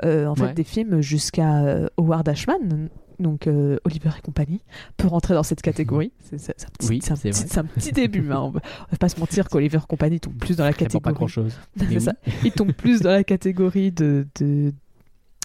Euh, 0.03 0.25
en 0.25 0.33
fait 0.35 0.43
Ouais. 0.45 0.53
des 0.55 0.63
films 0.63 1.01
jusqu'à 1.01 1.87
Howard 1.97 2.27
Ashman 2.27 2.89
donc 3.19 3.45
euh, 3.45 3.77
Oliver 3.85 4.09
et 4.17 4.21
compagnie 4.21 4.61
peut 4.97 5.07
rentrer 5.07 5.35
dans 5.35 5.43
cette 5.43 5.61
catégorie. 5.61 6.11
C'est 6.19 6.49
un 6.49 6.69
petit, 6.79 6.87
Oui, 6.89 6.99
un 7.09 7.13
un 7.59 7.63
petit 7.65 7.91
début. 7.91 8.31
hein. 8.31 8.39
On, 8.41 8.49
va, 8.49 8.59
on 8.87 8.91
va 8.91 8.97
pas 8.99 9.07
se 9.07 9.19
mentir 9.19 9.49
qu'Oliver 9.49 9.77
et 9.77 9.87
compagnie 9.87 10.19
tombe 10.19 10.33
plus 10.33 10.57
dans 10.57 10.63
la 10.63 10.71
Vraiment 10.71 10.99
pas 10.99 11.11
catégorie. 11.11 11.13
grand 11.13 11.27
chose. 11.27 11.53
Il 12.43 12.51
tombe 12.51 12.71
plus 12.73 13.01
dans 13.01 13.11
la 13.11 13.23
catégorie 13.23 13.91
de 13.91 14.25
de 14.39 14.73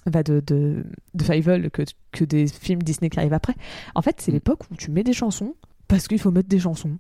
bah, 0.06 0.22
de, 0.22 0.40
de, 0.46 0.84
de 1.14 1.24
Fievel 1.24 1.70
que, 1.70 1.82
que 2.12 2.24
des 2.24 2.46
films 2.46 2.82
Disney 2.82 3.10
qui 3.10 3.18
arrivent 3.18 3.32
après. 3.32 3.54
En 3.94 4.02
fait, 4.02 4.20
c'est 4.20 4.30
Mm. 4.30 4.34
l'époque 4.34 4.60
où 4.70 4.76
tu 4.76 4.90
mets 4.90 5.04
des 5.04 5.12
chansons 5.12 5.54
parce 5.88 6.08
qu'il 6.08 6.18
faut 6.18 6.30
mettre 6.30 6.48
des 6.48 6.58
chansons. 6.60 6.98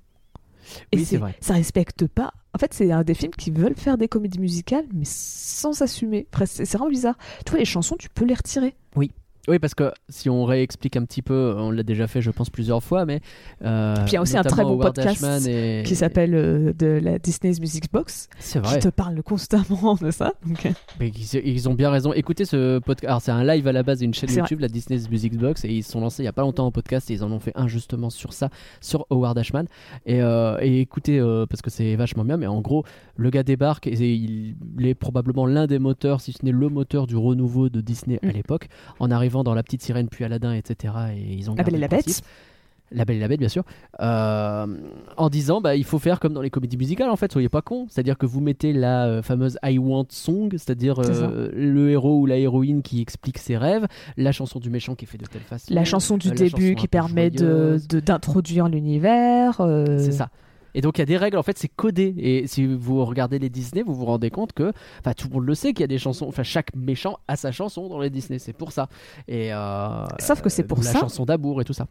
Et 0.92 0.98
Oui, 0.98 1.04
c'est 1.06 1.16
vrai. 1.16 1.34
Ça 1.40 1.54
respecte 1.54 2.06
pas. 2.06 2.32
En 2.54 2.58
fait, 2.58 2.74
c'est 2.74 2.92
un 2.92 3.02
des 3.02 3.14
films 3.14 3.32
qui 3.32 3.50
veulent 3.50 3.74
faire 3.76 3.96
des 3.96 4.08
comédies 4.08 4.38
musicales, 4.40 4.84
mais 4.92 5.04
sans 5.06 5.72
s'assumer. 5.72 6.26
C'est 6.44 6.70
vraiment 6.72 6.90
bizarre. 6.90 7.16
Tu 7.46 7.50
vois, 7.50 7.58
les 7.60 7.64
chansons, 7.64 7.96
tu 7.96 8.08
peux 8.10 8.24
les 8.26 8.34
retirer. 8.34 8.74
Oui, 8.96 9.12
parce 9.58 9.74
que 9.74 9.90
si 10.10 10.28
on 10.28 10.44
réexplique 10.44 10.96
un 10.96 11.04
petit 11.04 11.22
peu, 11.22 11.54
on 11.56 11.70
l'a 11.70 11.82
déjà 11.82 12.06
fait, 12.06 12.20
je 12.20 12.30
pense, 12.30 12.50
plusieurs 12.50 12.82
fois, 12.82 13.06
mais. 13.06 13.20
euh, 13.64 13.94
Puis 13.94 14.08
il 14.08 14.12
y 14.14 14.16
a 14.16 14.20
aussi 14.22 14.36
un 14.36 14.42
très 14.42 14.62
bon 14.62 14.76
podcast 14.78 15.46
et- 15.48 15.82
qui 15.86 15.94
s'appelle 15.96 16.34
euh, 16.34 16.72
de 16.74 16.86
la 17.02 17.18
Disney's 17.18 17.60
Music 17.60 17.90
Box, 17.92 18.28
C'est 18.38 18.60
qui 18.60 18.68
vrai. 18.68 18.78
te 18.80 18.88
parle 18.88 19.22
constamment 19.22 19.94
de 19.94 20.10
ça. 20.10 20.32
Donc, 20.46 20.66
euh, 20.66 20.70
Mais 21.00 21.08
ils, 21.08 21.40
ils 21.46 21.68
ont 21.68 21.74
bien 21.74 21.90
raison. 21.90 22.12
Écoutez 22.12 22.44
ce 22.44 22.78
podcast. 22.80 23.08
Alors, 23.08 23.22
c'est 23.22 23.30
un 23.30 23.44
live 23.44 23.66
à 23.66 23.72
la 23.72 23.82
base 23.82 24.00
d'une 24.00 24.12
chaîne 24.12 24.30
YouTube, 24.30 24.60
la 24.60 24.68
Disney's 24.68 25.08
Music 25.08 25.36
Box, 25.38 25.64
et 25.64 25.68
ils 25.72 25.82
se 25.82 25.92
sont 25.92 26.00
lancés 26.00 26.22
il 26.22 26.26
y 26.26 26.28
a 26.28 26.32
pas 26.32 26.42
longtemps 26.42 26.66
en 26.66 26.72
podcast 26.72 27.10
et 27.10 27.14
ils 27.14 27.24
en 27.24 27.32
ont 27.32 27.40
fait 27.40 27.52
un 27.54 27.68
justement 27.68 28.10
sur 28.10 28.32
ça, 28.32 28.50
sur 28.80 29.06
Howard 29.10 29.38
Ashman. 29.38 29.64
Et, 30.04 30.20
euh, 30.20 30.58
et 30.60 30.80
écoutez, 30.80 31.18
parce 31.48 31.62
que 31.62 31.70
c'est 31.70 31.96
vachement 31.96 32.24
bien, 32.24 32.36
mais 32.36 32.46
en 32.46 32.60
gros, 32.60 32.84
le 33.16 33.30
gars 33.30 33.42
débarque 33.44 33.86
et 33.86 33.92
il, 34.14 34.56
il 34.78 34.86
est 34.86 34.94
probablement 34.94 35.46
l'un 35.46 35.66
des 35.66 35.78
moteurs, 35.78 36.20
si 36.20 36.32
ce 36.32 36.44
n'est 36.44 36.52
le 36.52 36.68
moteur 36.68 37.06
du 37.06 37.16
renouveau 37.16 37.68
de 37.68 37.80
Disney 37.80 38.18
Mm. 38.22 38.28
à 38.30 38.32
l'époque, 38.32 38.68
en 38.98 39.10
arrivant 39.10 39.37
dans 39.44 39.54
La 39.54 39.62
Petite 39.62 39.82
Sirène 39.82 40.08
puis 40.08 40.24
Aladdin, 40.24 40.52
etc. 40.52 40.94
Et 41.16 41.34
ils 41.34 41.50
ont 41.50 41.54
La 41.54 41.62
Belle 41.64 41.74
et 41.76 41.78
la. 41.78 41.88
Bête. 41.88 42.22
La 42.90 43.04
Belle 43.04 43.16
et 43.16 43.20
la 43.20 43.28
Bête, 43.28 43.38
bien 43.38 43.50
sûr, 43.50 43.64
euh, 44.00 44.66
en 45.18 45.28
disant 45.28 45.60
bah, 45.60 45.76
il 45.76 45.84
faut 45.84 45.98
faire 45.98 46.18
comme 46.20 46.32
dans 46.32 46.40
les 46.40 46.48
comédies 46.48 46.78
musicales 46.78 47.10
en 47.10 47.16
fait, 47.16 47.30
soyez 47.30 47.50
pas 47.50 47.60
cons. 47.60 47.86
C'est-à-dire 47.90 48.16
que 48.16 48.24
vous 48.24 48.40
mettez 48.40 48.72
la 48.72 49.04
euh, 49.06 49.22
fameuse 49.22 49.58
I 49.62 49.76
Want 49.78 50.06
Song, 50.08 50.48
c'est-à-dire 50.52 50.98
euh, 51.00 51.50
le 51.54 51.90
héros 51.90 52.20
ou 52.20 52.24
la 52.24 52.38
héroïne 52.38 52.80
qui 52.80 53.02
explique 53.02 53.36
ses 53.36 53.58
rêves, 53.58 53.86
la 54.16 54.32
chanson 54.32 54.58
du 54.58 54.70
méchant 54.70 54.94
qui 54.94 55.04
est 55.04 55.08
fait 55.08 55.18
de 55.18 55.26
telle 55.26 55.42
façon. 55.42 55.66
La 55.74 55.84
chanson 55.84 56.16
du 56.16 56.30
début 56.30 56.68
chanson 56.70 56.74
qui 56.76 56.88
permet 56.88 57.28
de 57.28 57.38
joyeuse. 57.38 57.88
de- 57.88 58.00
d'introduire 58.00 58.68
l'univers. 58.70 59.56
C'est 59.98 60.12
ça. 60.12 60.30
Et 60.78 60.80
donc 60.80 60.96
il 60.98 61.00
y 61.00 61.02
a 61.02 61.06
des 61.06 61.16
règles, 61.16 61.36
en 61.38 61.42
fait 61.42 61.58
c'est 61.58 61.66
codé. 61.66 62.14
Et 62.18 62.46
si 62.46 62.64
vous 62.64 63.04
regardez 63.04 63.40
les 63.40 63.48
Disney, 63.50 63.82
vous 63.82 63.94
vous 63.96 64.04
rendez 64.04 64.30
compte 64.30 64.52
que, 64.52 64.72
enfin 65.00 65.12
tout 65.12 65.26
le 65.26 65.34
monde 65.34 65.44
le 65.46 65.56
sait 65.56 65.72
qu'il 65.72 65.80
y 65.80 65.84
a 65.84 65.88
des 65.88 65.98
chansons, 65.98 66.26
enfin 66.28 66.44
chaque 66.44 66.74
méchant 66.76 67.18
a 67.26 67.34
sa 67.34 67.50
chanson 67.50 67.88
dans 67.88 67.98
les 67.98 68.10
Disney, 68.10 68.38
c'est 68.38 68.52
pour 68.52 68.70
ça. 68.70 68.88
Et 69.26 69.52
euh, 69.52 70.06
Sauf 70.20 70.40
que 70.40 70.48
c'est 70.48 70.62
pour 70.62 70.78
la 70.78 70.84
ça. 70.84 71.00
chanson 71.00 71.24
d'amour 71.24 71.60
et 71.60 71.64
tout 71.64 71.72
ça. 71.72 71.86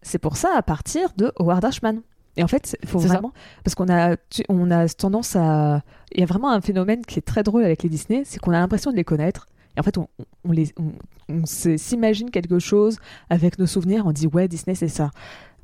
C'est 0.00 0.18
pour 0.18 0.36
ça 0.38 0.48
à 0.56 0.62
partir 0.62 1.10
de 1.18 1.30
Howard 1.38 1.62
Ashman. 1.66 2.00
Et 2.38 2.42
en 2.42 2.48
fait, 2.48 2.76
il 2.82 2.88
faut 2.88 3.00
ça. 3.00 3.08
vraiment 3.08 3.32
parce 3.62 3.74
qu'on 3.74 3.92
a 3.92 4.16
on 4.48 4.70
a 4.70 4.88
tendance 4.88 5.36
à 5.36 5.82
il 6.12 6.20
y 6.20 6.22
a 6.22 6.26
vraiment 6.26 6.50
un 6.50 6.62
phénomène 6.62 7.04
qui 7.04 7.18
est 7.18 7.22
très 7.22 7.42
drôle 7.42 7.64
avec 7.64 7.82
les 7.82 7.90
Disney, 7.90 8.22
c'est 8.24 8.38
qu'on 8.40 8.52
a 8.52 8.58
l'impression 8.60 8.90
de 8.90 8.96
les 8.96 9.04
connaître 9.04 9.46
Et 9.76 9.80
en 9.80 9.82
fait, 9.82 9.98
on, 9.98 10.08
on- 10.18 10.24
on 10.48 10.52
les, 10.52 10.72
on, 10.78 10.92
on 11.28 11.44
se- 11.44 11.76
s'imagine 11.76 12.30
quelque 12.30 12.58
chose 12.58 12.96
avec 13.28 13.58
nos 13.58 13.66
souvenirs, 13.66 14.06
on 14.06 14.12
dit 14.12 14.26
ouais, 14.28 14.48
Disney, 14.48 14.74
c'est 14.74 14.88
ça. 14.88 15.10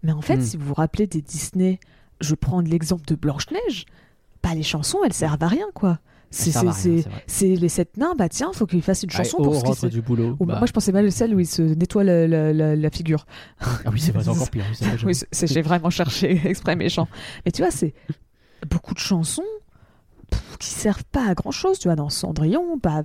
Mais 0.02 0.12
en 0.12 0.20
fait, 0.20 0.36
Hmm. 0.36 0.42
si 0.42 0.56
vous 0.58 0.66
vous 0.66 0.74
rappelez 0.74 1.06
des 1.06 1.22
Disney, 1.22 1.78
je 2.20 2.34
prends 2.34 2.60
l'exemple 2.60 3.04
de 3.06 3.14
Blanche-Neige, 3.14 3.84
bah, 4.42 4.54
les 4.54 4.62
chansons, 4.62 4.98
elles 5.04 5.12
servent 5.12 5.42
à 5.42 5.48
rien, 5.48 5.66
quoi. 5.74 5.98
C'est 6.30 6.54
à 6.56 6.62
les 7.40 7.68
sept 7.68 7.96
nains, 7.96 8.14
bah 8.16 8.28
tiens, 8.28 8.50
faut 8.52 8.66
qu'ils 8.66 8.82
fassent 8.82 9.04
une 9.04 9.10
chanson 9.10 9.36
Ah, 9.40 9.42
pour 9.44 9.68
au 9.70 9.74
ce 9.74 9.86
du 9.86 10.02
boulot. 10.02 10.36
Ou- 10.40 10.44
bah, 10.44 10.58
Moi, 10.58 10.66
je 10.66 10.72
pensais 10.72 10.90
mal 10.92 11.10
celle 11.12 11.34
où 11.34 11.40
il 11.40 11.46
se 11.46 11.62
nettoie 11.62 12.02
la, 12.04 12.26
la- 12.26 12.52
la- 12.52 12.76
la 12.76 12.90
figure. 12.90 13.26
Ah 13.60 13.68
oui, 13.92 14.00
c'est 14.00 14.14
encore 14.28 14.50
pire. 14.50 14.64
oui, 15.04 15.14
j'ai 15.32 15.62
vraiment 15.62 15.88
cherché 15.88 16.40
exprès 16.48 16.74
méchant. 16.76 17.08
Mais 17.44 17.52
tu 17.52 17.62
vois, 17.62 17.70
c'est 17.70 17.94
beaucoup 18.68 18.92
de 18.92 18.98
chansons 18.98 19.44
pff, 20.30 20.58
qui 20.58 20.68
servent 20.68 21.04
pas 21.04 21.28
à 21.28 21.34
grand 21.34 21.52
chose. 21.52 21.78
Tu 21.78 21.86
vois, 21.88 21.96
dans 21.96 22.10
Cendrillon, 22.10 22.76
bah, 22.82 23.04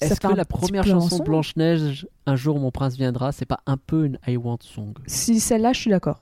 Est-ce 0.00 0.20
que 0.20 0.32
la 0.34 0.44
première 0.44 0.84
chanson 0.84 1.18
de 1.18 1.24
Blanche-Neige, 1.24 2.06
Un 2.26 2.36
jour 2.36 2.58
mon 2.60 2.70
prince 2.70 2.94
viendra, 2.96 3.32
c'est 3.32 3.46
pas 3.46 3.60
un 3.66 3.76
peu 3.76 4.06
une 4.06 4.18
I 4.28 4.36
Want 4.36 4.58
song? 4.62 4.94
Si 5.06 5.40
celle-là, 5.40 5.72
je 5.72 5.80
suis 5.80 5.90
d'accord. 5.90 6.20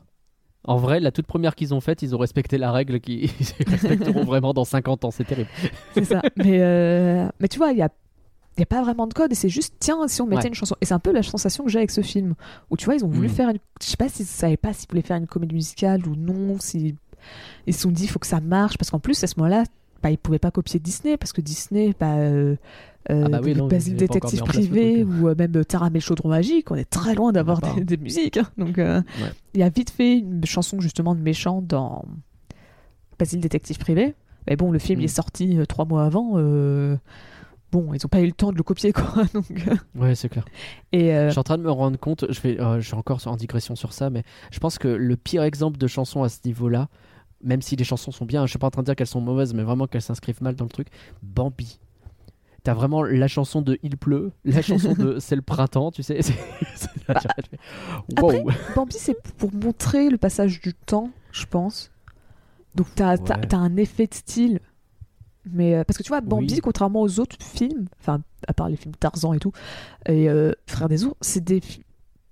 En 0.68 0.76
vrai, 0.76 1.00
la 1.00 1.10
toute 1.10 1.26
première 1.26 1.54
qu'ils 1.54 1.74
ont 1.74 1.80
faite, 1.80 2.02
ils 2.02 2.14
ont 2.14 2.18
respecté 2.18 2.58
la 2.58 2.70
règle 2.70 3.00
qui 3.00 3.32
ils 3.60 3.68
respecteront 3.68 4.24
vraiment 4.24 4.52
dans 4.52 4.64
50 4.64 5.04
ans, 5.04 5.10
c'est 5.10 5.24
terrible. 5.24 5.48
C'est 5.94 6.04
ça. 6.04 6.22
mais, 6.36 6.58
euh, 6.60 7.28
mais 7.40 7.48
tu 7.48 7.58
vois, 7.58 7.72
il 7.72 7.78
y 7.78 7.82
a. 7.82 7.88
Il 8.56 8.62
n'y 8.62 8.64
a 8.64 8.66
pas 8.66 8.82
vraiment 8.82 9.06
de 9.06 9.14
code 9.14 9.30
et 9.30 9.36
c'est 9.36 9.48
juste, 9.48 9.74
tiens, 9.78 10.08
si 10.08 10.20
on 10.20 10.26
mettait 10.26 10.42
Ouais. 10.42 10.48
une 10.48 10.54
chanson. 10.54 10.74
Et 10.80 10.84
c'est 10.84 10.92
un 10.94 10.98
peu 10.98 11.12
la 11.12 11.22
sensation 11.22 11.62
que 11.64 11.70
j'ai 11.70 11.78
avec 11.78 11.92
ce 11.92 12.00
film. 12.00 12.34
Où 12.70 12.76
tu 12.76 12.86
vois, 12.86 12.96
ils 12.96 13.04
ont 13.04 13.08
voulu 13.08 13.28
Mm. 13.28 13.30
faire 13.30 13.48
une. 13.50 13.58
Je 13.80 13.86
sais 13.86 13.96
pas 13.96 14.08
s'ils 14.08 14.26
savaient 14.26 14.56
pas 14.56 14.72
s'ils 14.72 14.88
voulaient 14.90 15.02
faire 15.02 15.16
une 15.16 15.28
comédie 15.28 15.54
musicale 15.54 16.00
ou 16.08 16.16
non. 16.16 16.56
Si... 16.58 16.96
Ils 17.68 17.72
se 17.74 17.82
sont 17.82 17.92
dit, 17.92 18.02
il 18.04 18.08
faut 18.08 18.18
que 18.18 18.26
ça 18.26 18.40
marche. 18.40 18.76
Parce 18.76 18.90
qu'en 18.90 18.98
plus, 18.98 19.22
à 19.22 19.28
ce 19.28 19.34
moment-là, 19.38 19.62
bah, 20.02 20.10
ils 20.10 20.18
pouvaient 20.18 20.40
pas 20.40 20.50
copier 20.50 20.80
Disney. 20.80 21.16
Parce 21.16 21.32
que 21.32 21.40
Disney, 21.40 21.94
bah, 22.00 22.16
euh, 22.16 22.56
euh, 23.10 23.22
Ah 23.26 23.28
bah 23.28 23.40
oui, 23.42 23.54
de- 23.54 23.58
non, 23.58 23.68
Basile 23.68 23.96
Détective 23.96 24.42
Privé 24.42 25.02
ou 25.04 25.28
euh, 25.28 25.34
même 25.36 25.64
Taramé 25.64 25.94
le 25.98 26.00
Chaudron 26.00 26.28
Magique, 26.28 26.70
on 26.70 26.74
est 26.74 26.88
très 26.88 27.14
loin 27.14 27.32
d'avoir 27.32 27.60
Ah 27.62 27.68
bah. 27.68 27.74
des, 27.76 27.84
des 27.84 27.96
musiques. 27.96 28.36
hein. 28.36 28.48
Donc, 28.58 28.78
euh, 28.78 28.98
Ouais. 29.20 29.30
il 29.54 29.60
y 29.60 29.62
a 29.62 29.68
vite 29.68 29.90
fait 29.90 30.18
une 30.18 30.44
chanson 30.44 30.80
justement 30.80 31.14
de 31.14 31.20
méchant 31.20 31.62
dans 31.62 32.04
Basile 33.18 33.40
Détective 33.40 33.78
Privé. 33.78 34.14
Mais 34.48 34.56
bon, 34.56 34.70
le 34.70 34.78
film 34.78 34.98
Mm. 34.98 35.02
il 35.02 35.04
est 35.04 35.08
sorti 35.08 35.58
euh, 35.58 35.66
trois 35.66 35.84
mois 35.84 36.04
avant. 36.04 36.32
euh, 36.36 36.96
Bon, 37.70 37.92
ils 37.92 38.02
ont 38.06 38.08
pas 38.08 38.22
eu 38.22 38.26
le 38.26 38.32
temps 38.32 38.50
de 38.50 38.56
le 38.56 38.62
copier, 38.62 38.92
quoi. 38.94 39.04
Donc, 39.34 39.44
euh, 39.50 39.74
Ouais, 39.94 40.14
c'est 40.14 40.30
clair. 40.30 40.46
et 40.92 41.14
euh, 41.14 41.26
Je 41.26 41.32
suis 41.32 41.38
en 41.38 41.42
train 41.42 41.58
de 41.58 41.62
me 41.62 41.70
rendre 41.70 41.98
compte, 41.98 42.24
je, 42.30 42.40
vais, 42.40 42.58
euh, 42.58 42.80
je 42.80 42.86
suis 42.86 42.94
encore 42.94 43.20
en 43.26 43.36
digression 43.36 43.76
sur 43.76 43.92
ça, 43.92 44.08
mais 44.08 44.22
je 44.50 44.58
pense 44.58 44.78
que 44.78 44.88
le 44.88 45.16
pire 45.18 45.42
exemple 45.42 45.76
de 45.76 45.86
chanson 45.86 46.22
à 46.22 46.30
ce 46.30 46.38
niveau-là, 46.46 46.88
même 47.44 47.60
si 47.60 47.76
les 47.76 47.84
chansons 47.84 48.10
sont 48.10 48.24
bien, 48.24 48.46
je 48.46 48.50
suis 48.50 48.58
pas 48.58 48.68
en 48.68 48.70
train 48.70 48.80
de 48.80 48.86
dire 48.86 48.96
qu'elles 48.96 49.06
sont 49.06 49.20
mauvaises, 49.20 49.52
mais 49.52 49.64
vraiment 49.64 49.86
qu'elles 49.86 50.00
s'inscrivent 50.00 50.42
mal 50.42 50.54
dans 50.56 50.64
le 50.64 50.70
truc, 50.70 50.88
Bambi. 51.22 51.78
T'as 52.68 52.74
vraiment 52.74 53.02
la 53.02 53.28
chanson 53.28 53.62
de 53.62 53.78
Il 53.82 53.96
pleut, 53.96 54.30
la 54.44 54.60
chanson 54.60 54.92
de 54.92 55.18
C'est 55.20 55.36
le 55.36 55.40
printemps, 55.42 55.90
tu 55.90 56.02
sais. 56.02 56.20
Bah, 57.08 57.14
après, 58.18 58.42
wow. 58.42 58.50
Bambi, 58.76 58.94
c'est 58.98 59.16
pour 59.38 59.50
montrer 59.54 60.10
le 60.10 60.18
passage 60.18 60.60
du 60.60 60.74
temps, 60.74 61.08
je 61.32 61.46
pense. 61.46 61.90
Donc, 62.74 62.88
t'as 62.94 63.16
Ouais. 63.16 63.54
un 63.54 63.74
effet 63.78 64.06
de 64.06 64.12
style. 64.12 64.60
Mais 65.50 65.76
euh, 65.76 65.84
parce 65.84 65.96
que 65.96 66.02
tu 66.02 66.08
vois, 66.10 66.20
Bambi, 66.20 66.54
Oui. 66.56 66.60
contrairement 66.60 67.00
aux 67.00 67.18
autres 67.20 67.36
films, 67.40 67.86
enfin, 68.00 68.20
à 68.46 68.52
part 68.52 68.68
les 68.68 68.76
films 68.76 68.94
Tarzan 68.96 69.32
et 69.32 69.38
tout, 69.38 69.52
et 70.06 70.28
euh, 70.28 70.52
Frères 70.66 70.90
des 70.90 71.04
ours, 71.06 71.16
c'est 71.22 71.42
des, 71.42 71.62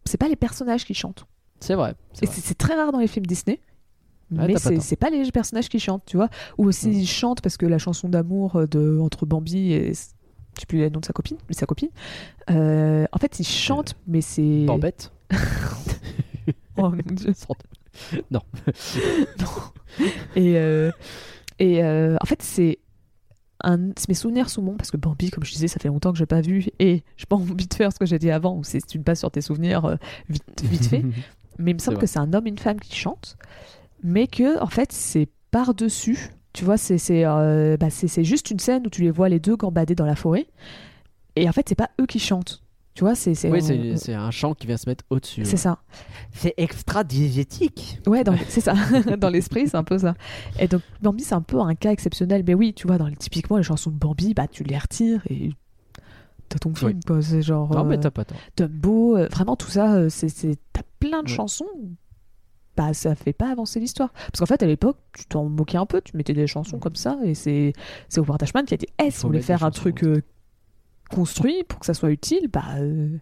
c'est 0.05 0.19
pas 0.19 0.29
les 0.29 0.37
personnages 0.37 0.85
qui 0.85 0.93
chantent. 0.93 1.25
C'est 1.61 1.75
vrai. 1.77 1.95
c'est 2.13 2.59
très 2.59 2.75
rare 2.75 2.93
dans 2.93 2.99
les 3.01 3.07
films 3.09 3.25
Disney. 3.25 3.59
Ouais, 4.33 4.49
mais 4.49 4.53
pas 4.55 4.59
c'est 4.59 4.81
c'est 4.81 4.97
pas 4.97 5.09
les 5.09 5.31
personnages 5.31 5.69
qui 5.69 5.79
chantent, 5.79 6.03
tu 6.05 6.17
vois. 6.19 6.29
Ou 6.59 6.67
aussi 6.67 6.89
Mm. 6.89 6.93
ils 6.93 7.07
chantent 7.07 7.41
parce 7.41 7.57
que 7.57 7.65
la 7.65 7.79
chanson 7.79 8.09
d'amour 8.11 8.57
euh, 8.57 8.67
de 8.67 8.99
entre 9.01 9.25
Bambi 9.25 9.73
et 9.73 9.93
je 10.57 10.61
sais 10.61 10.67
plus 10.67 10.79
le 10.79 10.89
nom 10.89 11.01
de 11.01 11.05
sa 11.05 11.13
copine, 11.13 11.37
mais 11.49 11.55
sa 11.55 11.67
copine. 11.67 11.91
euh, 12.51 13.07
en 13.13 13.19
fait, 13.19 13.39
ils 13.39 13.47
chantent, 13.47 13.95
mais 14.07 14.21
c'est. 14.21 14.65
Bambette. 14.65 15.13
Oh 16.79 16.91
mon 16.91 16.97
dieu. 17.15 17.33
non. 18.31 18.41
Et, 20.35 20.59
euh, 20.59 20.91
et 21.59 21.83
euh, 21.83 22.17
en 22.21 22.27
fait, 22.27 22.43
c'est 22.43 22.79
un, 23.65 23.79
mes 24.09 24.15
souvenirs 24.15 24.51
sont 24.51 24.63
bons 24.63 24.77
parce 24.77 24.91
que 24.91 24.99
Bambi, 24.99 25.31
comme 25.31 25.43
je 25.45 25.53
disais, 25.53 25.69
ça 25.69 25.79
fait 25.81 25.89
longtemps 25.89 26.13
que 26.13 26.19
j'ai 26.19 26.27
pas 26.27 26.43
vu 26.43 26.67
et 26.79 27.03
j'ai 27.17 27.27
pas 27.27 27.37
envie 27.37 27.67
de 27.67 27.73
faire 27.75 27.93
ce 27.93 27.99
que 27.99 28.05
j'ai 28.05 28.19
dit 28.19 28.31
avant 28.31 28.55
où 28.57 28.63
c'est 28.65 28.87
tu 28.87 28.99
te 28.99 29.03
bases 29.03 29.21
sur 29.21 29.31
tes 29.31 29.41
souvenirs 29.41 29.87
euh, 29.87 29.97
vite, 30.29 30.63
vite 30.65 30.87
fait. 30.87 31.03
Mais 31.59 31.71
il 31.71 31.75
me 31.75 31.79
semble 31.81 31.97
que 31.97 32.07
c'est 32.07 32.19
un 32.19 32.35
homme 32.35 32.47
et 32.47 32.51
une 32.51 32.59
femme 32.59 32.79
qui 32.79 32.95
chantent, 32.95 33.39
mais 34.03 34.27
que 34.27 34.61
en 34.61 34.67
fait 34.67 34.93
c'est 34.93 35.27
par 35.51 35.73
dessus. 35.73 36.29
Tu 36.57 36.65
vois, 36.65 36.79
c'est 36.79 36.97
c'est 36.97 37.25
euh, 37.27 37.77
bah, 37.77 37.89
juste 38.19 38.51
une 38.51 38.59
scène 38.59 38.87
où 38.87 38.91
tu 38.91 39.03
les 39.03 39.11
vois 39.11 39.29
les 39.29 39.39
deux 39.39 39.57
gambader 39.57 39.95
dans 39.95 40.07
la 40.07 40.17
forêt 40.17 40.47
et 41.37 41.47
en 41.47 41.53
fait 41.53 41.69
c'est 41.69 41.75
pas 41.75 41.91
eux 42.01 42.07
qui 42.07 42.19
chantent. 42.19 42.63
Tu 42.95 43.05
vois, 43.05 43.15
c'est 43.15 43.35
c'est 43.35 43.51
oui, 43.51 43.61
on- 43.93 43.97
c'est 43.99 44.15
un 44.15 44.31
chant 44.31 44.55
qui 44.55 44.67
vient 44.67 44.79
se 44.79 44.89
mettre 44.89 45.05
au-dessus. 45.11 45.45
c'est 45.45 45.59
ça. 45.59 45.81
C'est 46.33 46.55
extra 46.57 47.05
diégétique. 47.05 48.01
Ouais, 48.07 48.25
c'est 48.49 48.63
ça. 48.63 48.73
dans 49.19 49.29
l'esprit, 49.29 49.69
c'est 49.69 49.77
un 49.77 49.85
peu 49.85 49.99
ça. 49.99 50.15
Et 50.59 50.67
donc, 50.67 50.81
Bambi, 51.03 51.23
c'est 51.23 51.35
un 51.35 51.43
peu 51.43 51.61
un 51.61 51.75
cas 51.75 51.93
exceptionnel. 51.93 52.43
Mais 52.47 52.55
oui, 52.55 52.73
tu 52.73 52.87
vois, 52.87 52.97
dans 52.97 53.07
les- 53.07 53.17
typiquement, 53.17 53.59
les 53.59 53.63
chansons 53.63 53.91
de 53.91 53.97
Bambi, 53.99 54.33
bah, 54.33 54.47
tu 54.51 54.65
les 54.65 54.79
retires 54.79 55.21
et 55.29 55.51
t'as 56.49 56.59
ton 56.59 56.75
film, 56.75 57.01
quoi. 57.07 57.21
C'est 57.21 57.43
genre 57.43 57.71
Non, 57.75 57.85
mais 57.85 57.99
euh, 57.99 58.01
t'as 58.01 58.11
pas 58.11 58.25
tort. 58.25 58.39
Dumbo, 58.57 59.19
euh, 59.19 59.29
vraiment 59.31 59.57
tout 59.57 59.69
ça, 59.71 59.93
euh, 59.97 60.09
c'est, 60.09 60.31
c'est... 60.31 60.57
t'as 60.73 60.81
plein 60.99 61.23
de 61.23 61.29
Ouais. 61.29 61.35
chansons. 61.37 61.67
Bah, 62.77 62.93
ça 62.95 63.15
fait 63.15 63.33
pas 63.33 63.51
avancer 63.51 63.81
l'histoire. 63.81 64.13
Parce 64.13 64.41
qu'en 64.41 64.47
fait, 64.47 64.63
à 64.63 64.67
l'époque, 64.67 64.99
tu 65.17 65.25
t'en 65.27 65.45
moquais 65.49 65.79
un 65.79 65.87
peu, 65.87 66.01
tu 66.03 66.17
mettais 66.17 66.35
des 66.35 66.47
chansons 66.47 66.79
comme 66.79 66.97
ça, 66.97 67.19
et 67.25 67.35
c'est, 67.35 67.73
c'est 68.09 68.21
Howard 68.21 68.43
Ashman 68.43 68.65
qui 68.65 68.75
a 68.75 68.77
dit 68.77 68.87
Eh, 69.03 69.11
si 69.11 69.23
vous 69.23 69.29
voulez 69.29 69.41
faire 69.43 69.65
un 69.65 69.71
truc 69.71 70.05
euh, 70.05 70.23
construit 71.11 71.65
pour 71.65 71.81
que 71.81 71.87
ça 71.87 71.95
soit 71.95 72.11
utile, 72.11 72.49
bah, 72.53 72.65
euh, 72.79 73.17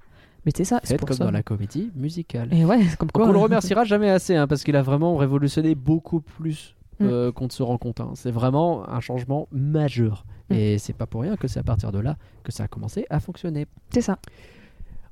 mettez 0.46 0.64
ça. 0.64 0.80
C'est 0.84 0.98
comme 0.98 1.16
ça. 1.16 1.24
dans 1.24 1.30
la 1.30 1.42
comédie 1.42 1.90
musicale. 1.94 2.48
Et 2.52 2.64
ouais, 2.64 2.80
comme 2.98 3.08
Donc 3.08 3.12
quoi. 3.12 3.26
on 3.28 3.32
le 3.32 3.38
euh, 3.38 3.42
remerciera 3.42 3.84
jamais 3.84 4.10
assez 4.10 4.34
hein, 4.34 4.46
parce 4.46 4.64
qu'il 4.64 4.76
a 4.76 4.82
vraiment 4.82 5.16
révolutionné 5.16 5.74
beaucoup 5.74 6.20
plus 6.20 6.74
Mm. 7.00 7.32
qu'on 7.32 7.46
ne 7.46 7.50
se 7.50 7.64
rend 7.64 7.76
compte. 7.76 7.98
hein. 7.98 8.12
C'est 8.14 8.30
vraiment 8.30 8.88
un 8.88 9.00
changement 9.00 9.48
majeur. 9.50 10.24
Mm. 10.48 10.54
Et 10.54 10.78
c'est 10.78 10.92
pas 10.92 11.06
pour 11.06 11.22
rien 11.22 11.36
que 11.36 11.48
c'est 11.48 11.58
à 11.58 11.64
partir 11.64 11.90
de 11.90 11.98
là 11.98 12.16
que 12.44 12.52
ça 12.52 12.62
a 12.62 12.68
commencé 12.68 13.04
à 13.10 13.18
fonctionner. 13.18 13.66
C'est 13.90 14.00
ça. 14.00 14.18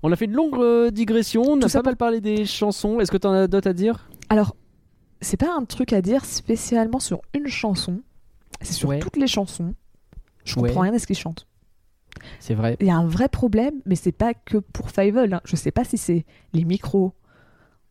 On 0.05 0.13
a 0.13 0.15
fait 0.17 0.27
une 0.27 0.33
longue 0.33 0.91
digression, 0.93 1.43
on 1.43 1.59
a 1.59 1.63
Tout 1.63 1.69
ça 1.69 1.81
pas 1.83 1.91
mal 1.91 1.97
parlé 1.97 2.21
des 2.21 2.45
chansons. 2.45 3.01
Est-ce 3.01 3.11
que 3.11 3.17
tu 3.17 3.27
en 3.27 3.33
as 3.33 3.49
d'autres 3.49 3.69
à 3.71 3.73
dire? 3.73 4.09
Alors, 4.33 4.57
c'est 5.21 5.37
pas 5.37 5.55
un 5.55 5.65
truc 5.67 5.93
à 5.93 6.01
dire 6.01 6.25
spécialement 6.25 7.01
sur 7.01 7.21
une 7.35 7.49
chanson, 7.49 8.01
c'est 8.63 8.73
sur 8.73 8.89
Ouais. 8.89 8.99
toutes 8.99 9.19
les 9.19 9.27
chansons. 9.27 9.75
Je 10.45 10.59
Ouais. 10.59 10.69
comprends 10.69 10.81
rien 10.85 10.95
à 10.95 10.99
ce 10.99 11.07
qu'ils 11.07 11.19
chantent. 11.19 11.47
C'est 12.41 12.55
vrai. 12.55 12.79
Il 12.81 12.87
y 12.87 12.91
a 12.91 12.97
un 12.97 13.07
vrai 13.07 13.29
problème, 13.29 13.75
mais 13.85 13.95
c'est 13.95 14.11
pas 14.13 14.33
que 14.33 14.57
pour 14.57 14.89
Fievel. 14.91 15.35
Hein. 15.35 15.41
Je 15.45 15.55
sais 15.57 15.71
pas 15.71 15.85
si 15.85 15.99
c'est 15.99 16.25
les 16.55 16.65
micros, 16.65 17.13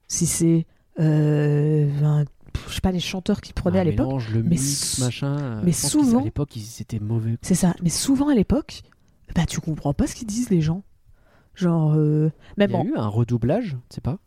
si 0.07 0.25
c'est. 0.25 0.65
euh, 0.99 1.89
un- 2.03 2.25
je 2.67 2.73
sais 2.73 2.81
pas, 2.81 2.91
les 2.91 2.99
chanteurs 2.99 3.39
qui 3.41 3.53
prenaient 3.53 3.79
à 3.79 3.83
l'époque. 3.83 4.21
le 4.33 4.41
mais 4.43 4.49
mix, 4.49 4.99
machin. 4.99 5.37
euh, 5.39 5.61
mais 5.63 5.71
souvent- 5.71 6.19
À 6.21 6.23
l'époque, 6.23 6.55
ils 6.57 6.81
étaient 6.81 6.99
mauvais. 6.99 7.37
C'est 7.43 7.55
ça. 7.55 7.75
Mais 7.83 7.89
souvent 7.89 8.27
à 8.29 8.35
l'époque, 8.35 8.81
bah 9.35 9.45
tu 9.47 9.61
comprends 9.61 9.93
pas 9.93 10.07
ce 10.07 10.15
qu'ils 10.15 10.27
disent 10.27 10.49
les 10.49 10.59
gens. 10.61 10.83
Genre, 11.55 11.93
euh, 11.95 12.29
Il 12.57 12.59
même 12.59 12.71
y 12.71 12.73
a 12.73 12.77
en- 12.79 12.83
eu 12.85 12.95
un 12.97 13.07
redoublage, 13.07 13.77
tu 13.89 13.95
sais 13.95 14.01
pas? 14.01 14.17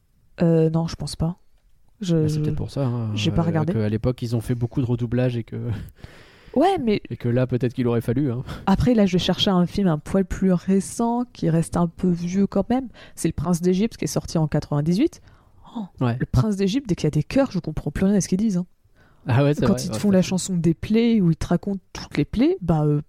Euh, 0.42 0.70
non, 0.70 0.86
je 0.86 0.96
pense 0.96 1.16
pas. 1.16 1.36
Je, 2.04 2.16
Bah, 2.16 2.28
C'est 2.28 2.40
peut-être 2.40 2.54
pour 2.56 2.70
ça. 2.70 2.86
hein, 2.86 3.10
j'ai 3.14 3.30
pas 3.30 3.42
regardé. 3.42 3.72
À 3.80 3.88
l'époque, 3.88 4.22
ils 4.22 4.36
ont 4.36 4.40
fait 4.40 4.54
beaucoup 4.54 4.80
de 4.80 4.86
redoublage 4.86 5.36
et 5.36 5.44
que, 5.44 5.56
Ouais, 6.54 6.78
mais 6.80 7.02
et 7.10 7.16
que 7.16 7.28
là, 7.28 7.46
peut-être 7.48 7.74
qu'il 7.74 7.88
aurait 7.88 8.00
fallu. 8.00 8.30
hein. 8.30 8.44
Après, 8.66 8.94
là, 8.94 9.06
je 9.06 9.14
vais 9.14 9.18
chercher 9.18 9.50
un 9.50 9.66
film 9.66 9.88
un 9.88 9.98
poil 9.98 10.24
plus 10.24 10.52
récent, 10.52 11.24
qui 11.32 11.50
reste 11.50 11.76
un 11.76 11.88
peu 11.88 12.08
vieux 12.10 12.46
quand 12.46 12.68
même. 12.70 12.88
C'est 13.16 13.26
Le 13.28 13.32
Prince 13.32 13.60
d'Égypte, 13.60 13.96
qui 13.96 14.04
est 14.04 14.08
sorti 14.08 14.38
en 14.38 14.46
98. 14.46 15.20
Oh, 15.76 15.80
Ouais. 16.00 16.16
Le 16.20 16.26
Prince 16.26 16.54
d'Égypte, 16.56 16.88
dès 16.88 16.94
qu'il 16.94 17.04
y 17.04 17.08
a 17.08 17.10
des 17.10 17.24
chœurs, 17.24 17.50
je 17.50 17.58
comprends 17.58 17.90
plus 17.90 18.04
rien 18.06 18.14
à 18.14 18.20
ce 18.20 18.28
qu'ils 18.28 18.38
disent. 18.38 18.58
hein. 18.58 18.66
Ah 19.26 19.42
ouais, 19.42 19.54
Quand 19.54 19.66
vrai, 19.68 19.82
ils 19.82 19.88
te 19.88 19.94
ouais, 19.94 19.98
font 19.98 20.10
la 20.12 20.22
chanson 20.22 20.54
des 20.54 20.74
plaies, 20.74 21.20
où 21.20 21.30
ils 21.32 21.36
te 21.36 21.46
racontent 21.48 21.80
toutes 21.92 22.16
les 22.18 22.24
plaies, 22.26 22.56
bah, 22.60 22.84
euh, 22.84 23.00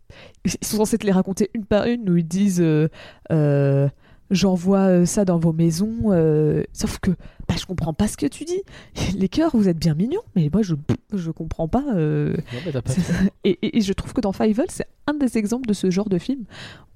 ils 0.45 0.51
sont 0.65 0.77
censés 0.77 0.97
te 0.97 1.05
les 1.05 1.11
raconter 1.11 1.51
une 1.53 1.65
par 1.65 1.85
une, 1.85 2.09
où 2.09 2.15
ils 2.17 2.25
disent 2.27 2.61
euh, 2.61 2.87
euh, 3.31 3.87
J'envoie 4.31 4.87
euh, 4.87 5.05
ça 5.05 5.23
dans 5.25 5.37
vos 5.37 5.53
maisons. 5.53 5.93
euh, 6.11 6.63
Sauf 6.73 6.99
que 6.99 7.11
bah, 7.47 7.55
je 7.59 7.65
comprends 7.65 7.93
pas 7.93 8.07
ce 8.07 8.17
que 8.17 8.25
tu 8.25 8.43
dis. 8.43 8.61
Les 9.17 9.29
chœurs, 9.29 9.51
vous 9.55 9.67
êtes 9.69 9.77
bien 9.77 9.93
mignons, 9.93 10.21
mais 10.35 10.49
moi, 10.51 10.61
je, 10.63 10.73
je 11.13 11.29
comprends 11.31 11.67
pas. 11.67 11.83
euh, 11.95 12.35
Non, 12.65 12.71
pas 12.81 12.91
et, 13.43 13.51
et- 13.61 13.77
et 13.77 13.81
je 13.81 13.93
trouve 13.93 14.13
que 14.13 14.21
dans 14.21 14.31
Fievel, 14.33 14.65
c'est 14.69 14.87
un 15.07 15.13
des 15.13 15.37
exemples 15.37 15.67
de 15.67 15.73
ce 15.73 15.91
genre 15.91 16.09
de 16.09 16.17
film 16.17 16.43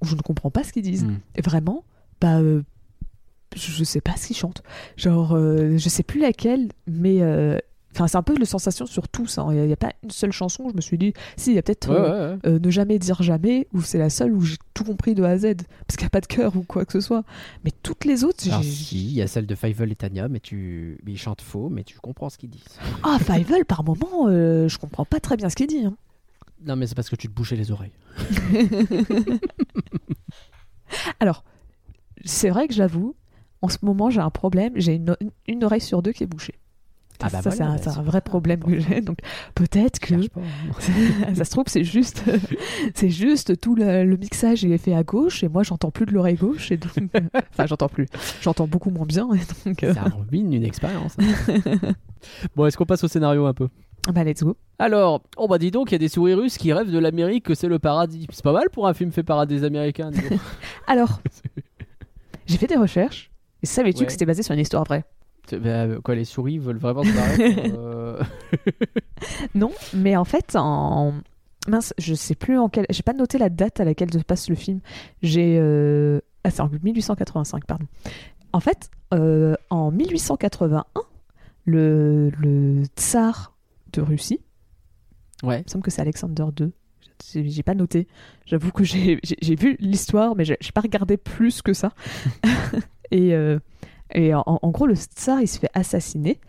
où 0.02 0.06
je 0.06 0.16
ne 0.16 0.20
comprends 0.22 0.50
pas 0.50 0.64
ce 0.64 0.72
qu'ils 0.72 0.82
disent. 0.82 1.04
Mm. 1.04 1.18
Et 1.36 1.42
vraiment, 1.42 1.84
bah, 2.20 2.38
euh, 2.40 2.62
je, 3.54 3.84
sais 3.84 4.00
pas 4.00 4.16
ce 4.16 4.26
qu'ils 4.26 4.36
chantent. 4.36 4.62
Genre, 4.96 5.36
je 5.38 5.88
sais 5.88 6.02
plus 6.02 6.20
laquelle, 6.20 6.68
mais. 6.86 7.20
Enfin, 8.00 8.08
c'est 8.08 8.16
un 8.16 8.22
peu 8.22 8.34
le 8.38 8.46
sensation 8.46 8.86
sur 8.86 9.08
tous. 9.08 9.36
hein. 9.36 9.48
Il 9.52 9.60
n'y 9.66 9.72
a, 9.74 9.76
pas 9.76 9.92
une 10.02 10.10
seule 10.10 10.32
chanson. 10.32 10.70
Je 10.70 10.74
me 10.74 10.80
suis 10.80 10.96
dit, 10.96 11.12
si, 11.36 11.50
il 11.50 11.54
y 11.56 11.58
a 11.58 11.62
peut-être 11.62 11.90
Ouais, 11.90 11.96
euh, 11.96 12.28
ouais, 12.30 12.34
ouais. 12.44 12.50
euh, 12.54 12.58
Ne 12.58 12.70
jamais 12.70 12.98
dire 12.98 13.22
jamais, 13.22 13.68
où 13.74 13.82
c'est 13.82 13.98
la 13.98 14.08
seule 14.08 14.32
où 14.32 14.40
j'ai 14.40 14.56
tout 14.72 14.84
compris 14.84 15.14
de 15.14 15.22
A 15.22 15.28
à 15.28 15.36
Z. 15.38 15.56
Parce 15.86 15.96
qu'il 15.98 16.04
n'y 16.04 16.06
a 16.06 16.10
pas 16.10 16.22
de 16.22 16.26
cœur 16.26 16.56
ou 16.56 16.62
quoi 16.62 16.86
que 16.86 16.92
ce 16.92 17.00
soit. 17.02 17.24
Mais 17.62 17.72
toutes 17.82 18.06
les 18.06 18.24
autres, 18.24 18.38
j'ai. 18.42 18.50
Alors 18.52 18.64
si, 18.64 19.04
il 19.04 19.12
y 19.12 19.20
a 19.20 19.26
celle 19.26 19.46
de 19.46 19.54
Fievel 19.54 19.92
et 19.92 19.96
Tania, 19.96 20.28
mais 20.28 20.40
tu, 20.40 20.98
mais 21.04 21.12
ils 21.12 21.18
chantent 21.18 21.42
faux, 21.42 21.68
mais 21.68 21.84
tu 21.84 21.98
comprends 21.98 22.30
ce 22.30 22.38
qu'ils 22.38 22.48
disent. 22.48 22.64
Ah, 23.02 23.18
Fievel, 23.20 23.66
par 23.66 23.84
moment, 23.84 24.28
euh, 24.28 24.66
je 24.66 24.78
comprends 24.78 25.04
pas 25.04 25.20
très 25.20 25.36
bien 25.36 25.50
ce 25.50 25.56
qu'il 25.56 25.66
dit. 25.66 25.84
hein. 25.84 25.94
Non, 26.64 26.76
mais 26.76 26.86
c'est 26.86 26.94
parce 26.94 27.10
que 27.10 27.16
tu 27.16 27.28
te 27.28 27.32
bouchais 27.34 27.56
les 27.56 27.70
oreilles. 27.70 27.92
Alors, 31.20 31.44
c'est 32.24 32.50
vrai 32.50 32.66
que 32.68 32.74
j'avoue, 32.74 33.14
en 33.62 33.68
ce 33.68 33.78
moment, 33.82 34.10
j'ai 34.10 34.20
un 34.20 34.30
problème. 34.30 34.72
J'ai 34.76 34.94
une, 34.94 35.16
une 35.46 35.64
oreille 35.64 35.80
sur 35.80 36.02
deux 36.02 36.12
qui 36.12 36.24
est 36.24 36.26
bouchée. 36.26 36.54
Ah 37.22 37.28
bah 37.30 37.42
ça, 37.42 37.50
voilà, 37.50 37.76
c'est 37.78 37.88
un, 37.88 37.92
bah, 37.92 37.98
un 37.98 38.02
vrai 38.02 38.20
problème 38.20 38.60
que 38.62 38.78
j'ai. 38.78 39.00
Donc, 39.00 39.18
peut-être 39.54 39.98
que 39.98 40.14
hein. 40.14 40.20
ça 41.34 41.44
se 41.44 41.50
trouve, 41.50 41.64
c'est 41.66 41.84
juste, 41.84 42.24
c'est 42.94 43.10
juste 43.10 43.60
tout 43.60 43.74
le, 43.74 44.04
le 44.04 44.16
mixage 44.16 44.64
est 44.64 44.78
fait 44.78 44.94
à 44.94 45.02
gauche 45.02 45.42
et 45.44 45.48
moi, 45.48 45.62
j'entends 45.62 45.90
plus 45.90 46.06
de 46.06 46.12
l'oreille 46.12 46.36
gauche 46.36 46.70
et 46.72 46.76
donc, 46.76 46.92
euh, 47.14 47.20
enfin, 47.52 47.66
j'entends 47.66 47.88
plus. 47.88 48.06
J'entends 48.40 48.66
beaucoup 48.66 48.90
moins 48.90 49.06
bien 49.06 49.28
et 49.34 49.40
donc, 49.68 49.82
euh, 49.84 49.94
Ça 49.94 50.04
ruine 50.28 50.52
une 50.52 50.64
expérience. 50.64 51.16
bon, 52.56 52.66
est-ce 52.66 52.76
qu'on 52.76 52.86
passe 52.86 53.04
au 53.04 53.08
scénario 53.08 53.46
un 53.46 53.54
peu? 53.54 53.68
Bah, 54.14 54.24
let's 54.24 54.42
go. 54.42 54.56
Alors, 54.78 55.22
oh 55.36 55.46
bah 55.46 55.58
dis 55.58 55.70
donc, 55.70 55.90
il 55.90 55.94
y 55.94 55.96
a 55.96 55.98
des 55.98 56.08
souris 56.08 56.32
russes 56.32 56.56
qui 56.56 56.72
rêvent 56.72 56.90
de 56.90 56.98
l'Amérique, 56.98 57.44
que 57.44 57.54
c'est 57.54 57.68
le 57.68 57.78
paradis. 57.78 58.26
C'est 58.32 58.42
pas 58.42 58.52
mal 58.52 58.70
pour 58.72 58.88
un 58.88 58.94
film 58.94 59.12
fait 59.12 59.22
par 59.22 59.46
des 59.46 59.62
Américains. 59.64 60.10
Alors, 60.86 61.20
j'ai 62.46 62.56
fait 62.56 62.66
des 62.66 62.76
recherches. 62.76 63.30
Et 63.62 63.66
savais-tu 63.66 64.00
Ouais. 64.00 64.06
que 64.06 64.12
c'était 64.12 64.24
basé 64.24 64.42
sur 64.42 64.54
une 64.54 64.60
histoire 64.60 64.84
vraie? 64.84 65.04
Bah, 65.56 65.68
euh, 65.84 66.00
quoi, 66.00 66.14
les 66.14 66.24
souris 66.24 66.58
veulent 66.58 66.78
vraiment 66.78 67.02
se 67.04 67.12
barrer 67.12 67.72
euh, 67.78 68.22
Non, 69.54 69.72
mais 69.94 70.16
en 70.16 70.24
fait, 70.24 70.56
en 70.56 71.14
mince, 71.68 71.92
je 71.98 72.14
sais 72.14 72.34
plus 72.34 72.58
en 72.58 72.68
quelle. 72.68 72.86
J'ai 72.90 73.02
pas 73.02 73.12
noté 73.12 73.38
la 73.38 73.48
date 73.48 73.80
à 73.80 73.84
laquelle 73.84 74.12
se 74.12 74.18
passe 74.18 74.48
le 74.48 74.54
film. 74.54 74.80
J'ai. 75.22 75.56
euh, 75.60 76.20
Ah, 76.44 76.50
c'est 76.50 76.60
en 76.62 76.68
1885, 76.82 77.64
pardon. 77.66 77.86
En 78.52 78.60
fait, 78.60 78.90
euh, 79.14 79.54
en 79.70 79.90
1881, 79.90 80.84
le, 81.66 82.30
le 82.38 82.84
tsar 82.96 83.54
de 83.92 84.00
Russie, 84.00 84.40
Ouais. 85.42 85.60
il 85.60 85.64
me 85.64 85.68
semble 85.70 85.84
que 85.84 85.90
c'est 85.90 86.02
Alexander 86.02 86.44
II. 86.58 86.70
J'ai 87.34 87.62
pas 87.62 87.74
noté. 87.74 88.08
J'avoue 88.46 88.70
que 88.72 88.82
j'ai 88.82 89.20
vu 89.22 89.76
l'histoire, 89.78 90.34
mais 90.36 90.44
j'ai 90.46 90.56
j'ai 90.60 90.72
pas 90.72 90.80
regardé 90.80 91.16
plus 91.18 91.60
que 91.60 91.74
ça. 91.74 91.92
et 93.10 93.34
euh, 93.34 93.58
et 94.12 94.34
en, 94.34 94.44
en 94.46 94.70
gros, 94.70 94.86
le 94.86 94.94
tsar, 94.94 95.40
il 95.40 95.48
se 95.48 95.58
fait 95.58 95.70
assassiner. 95.74 96.40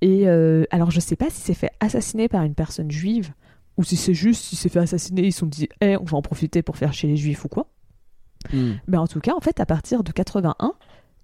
Et 0.00 0.28
euh, 0.28 0.64
alors, 0.70 0.90
je 0.90 1.00
sais 1.00 1.16
pas 1.16 1.30
si 1.30 1.40
c'est 1.40 1.54
fait 1.54 1.70
assassiner 1.80 2.28
par 2.28 2.42
une 2.42 2.54
personne 2.54 2.90
juive 2.90 3.32
ou 3.76 3.84
si 3.84 3.96
c'est 3.96 4.12
juste, 4.12 4.42
si 4.44 4.54
c'est 4.54 4.68
fait 4.68 4.80
assassiner, 4.80 5.22
ils 5.22 5.32
se 5.32 5.40
sont 5.40 5.46
dit, 5.46 5.68
eh, 5.80 5.96
on 5.96 6.04
va 6.04 6.18
en 6.18 6.22
profiter 6.22 6.62
pour 6.62 6.76
faire 6.76 6.92
chez 6.92 7.08
les 7.08 7.16
juifs 7.16 7.44
ou 7.44 7.48
quoi. 7.48 7.66
Hmm. 8.52 8.72
Mais 8.86 8.98
en 8.98 9.06
tout 9.06 9.20
cas, 9.20 9.34
en 9.34 9.40
fait, 9.40 9.60
à 9.60 9.66
partir 9.66 10.04
de 10.04 10.12
81 10.12 10.74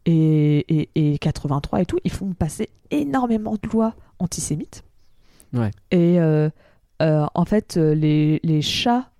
et, 0.06 0.64
et, 0.68 0.90
et 0.94 1.18
83 1.18 1.82
et 1.82 1.86
tout, 1.86 1.98
ils 2.04 2.10
font 2.10 2.32
passer 2.32 2.70
énormément 2.90 3.56
de 3.62 3.68
lois 3.68 3.94
antisémites. 4.18 4.82
Ouais. 5.52 5.70
Et 5.90 6.18
euh, 6.18 6.48
euh, 7.02 7.26
en 7.34 7.44
fait, 7.44 7.76
les, 7.76 8.40
les 8.42 8.62
chats 8.62 9.10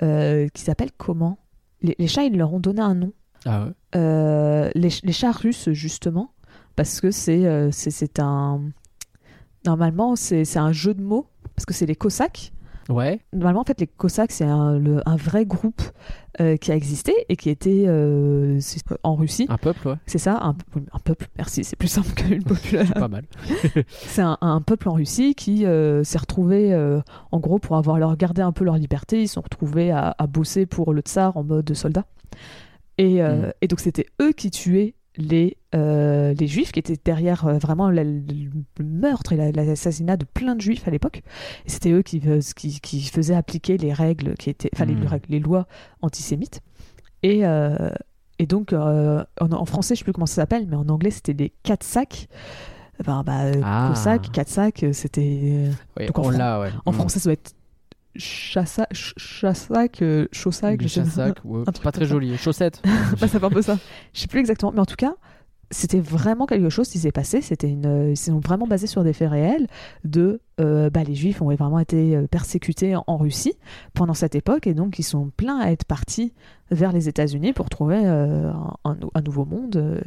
qui 0.00 0.62
s'appellent 0.62 0.92
comment? 0.96 1.38
Les, 1.80 1.94
les 1.98 2.08
chats, 2.08 2.24
ils 2.24 2.36
leur 2.36 2.52
ont 2.52 2.60
donné 2.60 2.82
un 2.82 2.96
nom. 2.96 3.12
Ah 3.46 3.64
ouais. 3.64 3.72
Euh, 3.94 4.70
les, 4.74 4.90
les 5.02 5.12
chats 5.12 5.32
russes, 5.32 5.70
justement, 5.70 6.32
parce 6.74 7.00
que 7.00 7.10
c'est 7.10 7.46
euh, 7.46 7.70
c'est- 7.70 8.18
un. 8.18 8.60
Normalement, 9.64 10.14
c'est 10.16 10.56
un 10.56 10.72
jeu 10.72 10.94
de 10.94 11.02
mots, 11.02 11.26
parce 11.54 11.64
que 11.66 11.74
c'est 11.74 11.86
les 11.86 11.96
Cosaques. 11.96 12.52
Ouais. 12.88 13.20
Normalement, 13.32 13.62
en 13.62 13.64
fait, 13.64 13.80
les 13.80 13.88
Cosaques, 13.88 14.30
c'est 14.30 14.44
un, 14.44 14.78
vrai 15.16 15.44
groupe 15.44 15.82
euh, 16.40 16.56
qui 16.56 16.70
a 16.70 16.76
existé 16.76 17.12
et 17.28 17.34
qui 17.34 17.50
était 17.50 17.84
euh, 17.88 18.60
en 19.02 19.16
Russie. 19.16 19.46
Un 19.48 19.56
peuple, 19.58 19.88
ouais. 19.88 19.96
C'est 20.06 20.18
ça, 20.18 20.38
un, 20.40 20.54
peuple, 21.00 21.26
merci, 21.36 21.64
c'est 21.64 21.74
plus 21.74 21.88
simple 21.88 22.12
qu'une 22.14 22.44
population. 22.44 22.94
Pas 22.94 23.08
mal. 23.08 23.24
C'est 23.90 24.22
un, 24.22 24.38
un 24.40 24.60
peuple 24.60 24.88
en 24.88 24.92
Russie 24.92 25.34
qui 25.34 25.66
euh, 25.66 26.04
s'est 26.04 26.18
retrouvé, 26.18 26.76
en 27.32 27.40
gros, 27.40 27.58
pour 27.58 27.76
avoir 27.76 27.98
leur 27.98 28.16
gardé 28.16 28.42
un 28.42 28.52
peu 28.52 28.64
leur 28.64 28.76
liberté, 28.76 29.22
ils 29.22 29.28
se 29.28 29.34
sont 29.34 29.40
retrouvés 29.40 29.90
à, 29.90 30.14
à 30.16 30.26
bosser 30.28 30.66
pour 30.66 30.92
le 30.92 31.00
tsar 31.00 31.36
en 31.36 31.42
mode 31.42 31.74
soldat. 31.74 32.04
Et, 32.98 33.22
euh, 33.22 33.34
Mhm. 33.46 33.52
et 33.62 33.68
donc, 33.68 33.80
c'était 33.80 34.06
eux 34.22 34.32
qui 34.32 34.50
tuaient 34.50 34.94
les, 35.18 35.56
euh, 35.74 36.34
les 36.38 36.46
juifs, 36.46 36.72
qui 36.72 36.78
étaient 36.78 36.98
derrière 37.02 37.46
euh, 37.46 37.56
vraiment 37.58 37.90
la- 37.90 38.04
le 38.04 38.50
meurtre 38.82 39.32
et 39.32 39.36
la- 39.36 39.50
l'assassinat 39.50 40.16
de 40.18 40.26
plein 40.26 40.54
de 40.54 40.60
juifs 40.60 40.86
à 40.86 40.90
l'époque. 40.90 41.22
Et 41.64 41.70
c'était 41.70 41.90
eux 41.90 42.02
qui, 42.02 42.20
fais- 42.20 42.40
qui, 42.54 42.80
qui 42.80 43.00
faisaient 43.02 43.34
appliquer 43.34 43.78
les 43.78 43.92
règles, 43.94 44.34
qui 44.34 44.50
étaient, 44.50 44.68
enfin, 44.74 44.84
les, 44.84 44.94
les 45.28 45.40
lois 45.40 45.66
antisémites. 46.02 46.60
Et, 47.22 47.42
et 48.38 48.46
donc, 48.46 48.72
en, 48.74 49.24
en 49.40 49.64
français, 49.64 49.94
je 49.94 50.00
sais 50.00 50.04
plus 50.04 50.12
comment 50.12 50.26
ça 50.26 50.34
s'appelle, 50.36 50.66
mais 50.68 50.76
en 50.76 50.88
anglais, 50.90 51.10
c'était 51.10 51.34
des 51.34 51.52
quatre 51.62 51.82
sacs. 51.84 52.28
Enfin, 53.00 53.22
bah, 53.24 53.50
Ah. 53.62 53.88
Cosaques, 53.94 54.30
quatre 54.32 54.48
sacs, 54.48 54.84
c'était. 54.92 55.70
Donc 56.06 56.18
en 56.18 56.22
fran- 56.24 56.60
ouais. 56.60 56.70
En 56.86 56.92
Hmm. 56.92 56.94
français, 56.94 57.18
ça 57.18 57.24
doit 57.24 57.32
être 57.34 57.54
chassa, 58.18 58.86
ch- 58.92 59.14
chassac, 59.16 60.02
euh, 60.02 60.26
chaussac, 60.32 60.80
je 60.82 60.88
sais 60.88 61.00
pas. 61.00 61.06
chassacs, 61.06 61.38
ouais. 61.44 61.62
un 61.66 61.72
truc 61.72 61.84
Pas 61.84 61.92
très 61.92 62.06
joli. 62.06 62.36
Chaussettes. 62.36 62.82
Bah, 63.20 63.28
ça 63.28 63.38
fait 63.40 63.44
un 63.44 63.50
peu 63.50 63.62
ça. 63.62 63.78
Je 64.12 64.20
sais 64.20 64.26
plus 64.28 64.40
exactement, 64.40 64.72
mais 64.72 64.80
en 64.80 64.86
tout 64.86 64.96
cas, 64.96 65.14
c'était 65.70 65.98
vraiment 66.00 66.46
quelque 66.46 66.68
chose 66.68 66.88
qui 66.88 66.98
s'est 66.98 67.10
passé. 67.12 67.40
C'était 67.40 67.68
une, 67.68 68.10
ils 68.10 68.16
sont 68.16 68.38
vraiment 68.38 68.66
basés 68.68 68.86
sur 68.86 69.02
des 69.02 69.12
faits 69.12 69.30
réels. 69.30 69.66
De, 70.04 70.40
euh, 70.60 70.90
bah, 70.90 71.02
les 71.02 71.14
Juifs 71.14 71.42
ont 71.42 71.52
vraiment 71.54 71.80
été 71.80 72.14
euh, 72.16 72.26
persécutés 72.28 72.94
en, 72.94 73.02
en 73.06 73.16
Russie 73.16 73.54
pendant 73.94 74.14
cette 74.14 74.34
époque, 74.36 74.66
et 74.68 74.74
donc 74.74 74.98
ils 74.98 75.02
sont 75.04 75.30
pleins 75.36 75.58
à 75.58 75.70
être 75.72 75.84
partis 75.84 76.32
vers 76.70 76.92
les 76.92 77.08
États-Unis 77.08 77.52
pour 77.52 77.68
trouver 77.68 78.00
euh, 78.04 78.50
un, 78.52 78.76
un 78.84 78.94
nou- 78.94 79.10
un 79.14 79.22
nouveau 79.22 79.44
monde 79.44 79.76
euh, 79.76 80.00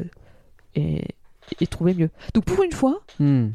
et, 0.75 1.03
et 1.59 1.67
trouver 1.67 1.93
mieux. 1.93 2.09
Donc 2.33 2.45
pour 2.45 2.63
une 2.63 2.71
fois, 2.71 3.01
Hmm. 3.19 3.47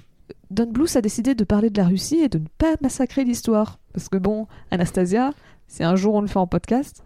Don 0.51 0.71
Bluth 0.71 0.95
a 0.97 1.01
décidé 1.01 1.35
de 1.35 1.43
parler 1.45 1.69
de 1.71 1.79
la 1.81 1.87
Russie 1.89 2.17
et 2.19 2.29
de 2.29 2.39
ne 2.39 2.45
pas 2.59 2.75
massacrer 2.81 3.25
l'histoire. 3.25 3.79
Parce 3.95 4.09
que 4.11 4.19
bon, 4.19 4.47
Anastasia, 4.71 5.31
si 5.69 5.83
un 5.85 5.97
jour 5.97 6.15
on 6.15 6.21
le 6.21 6.27
fait 6.27 6.39
en 6.39 6.47
podcast, 6.47 7.03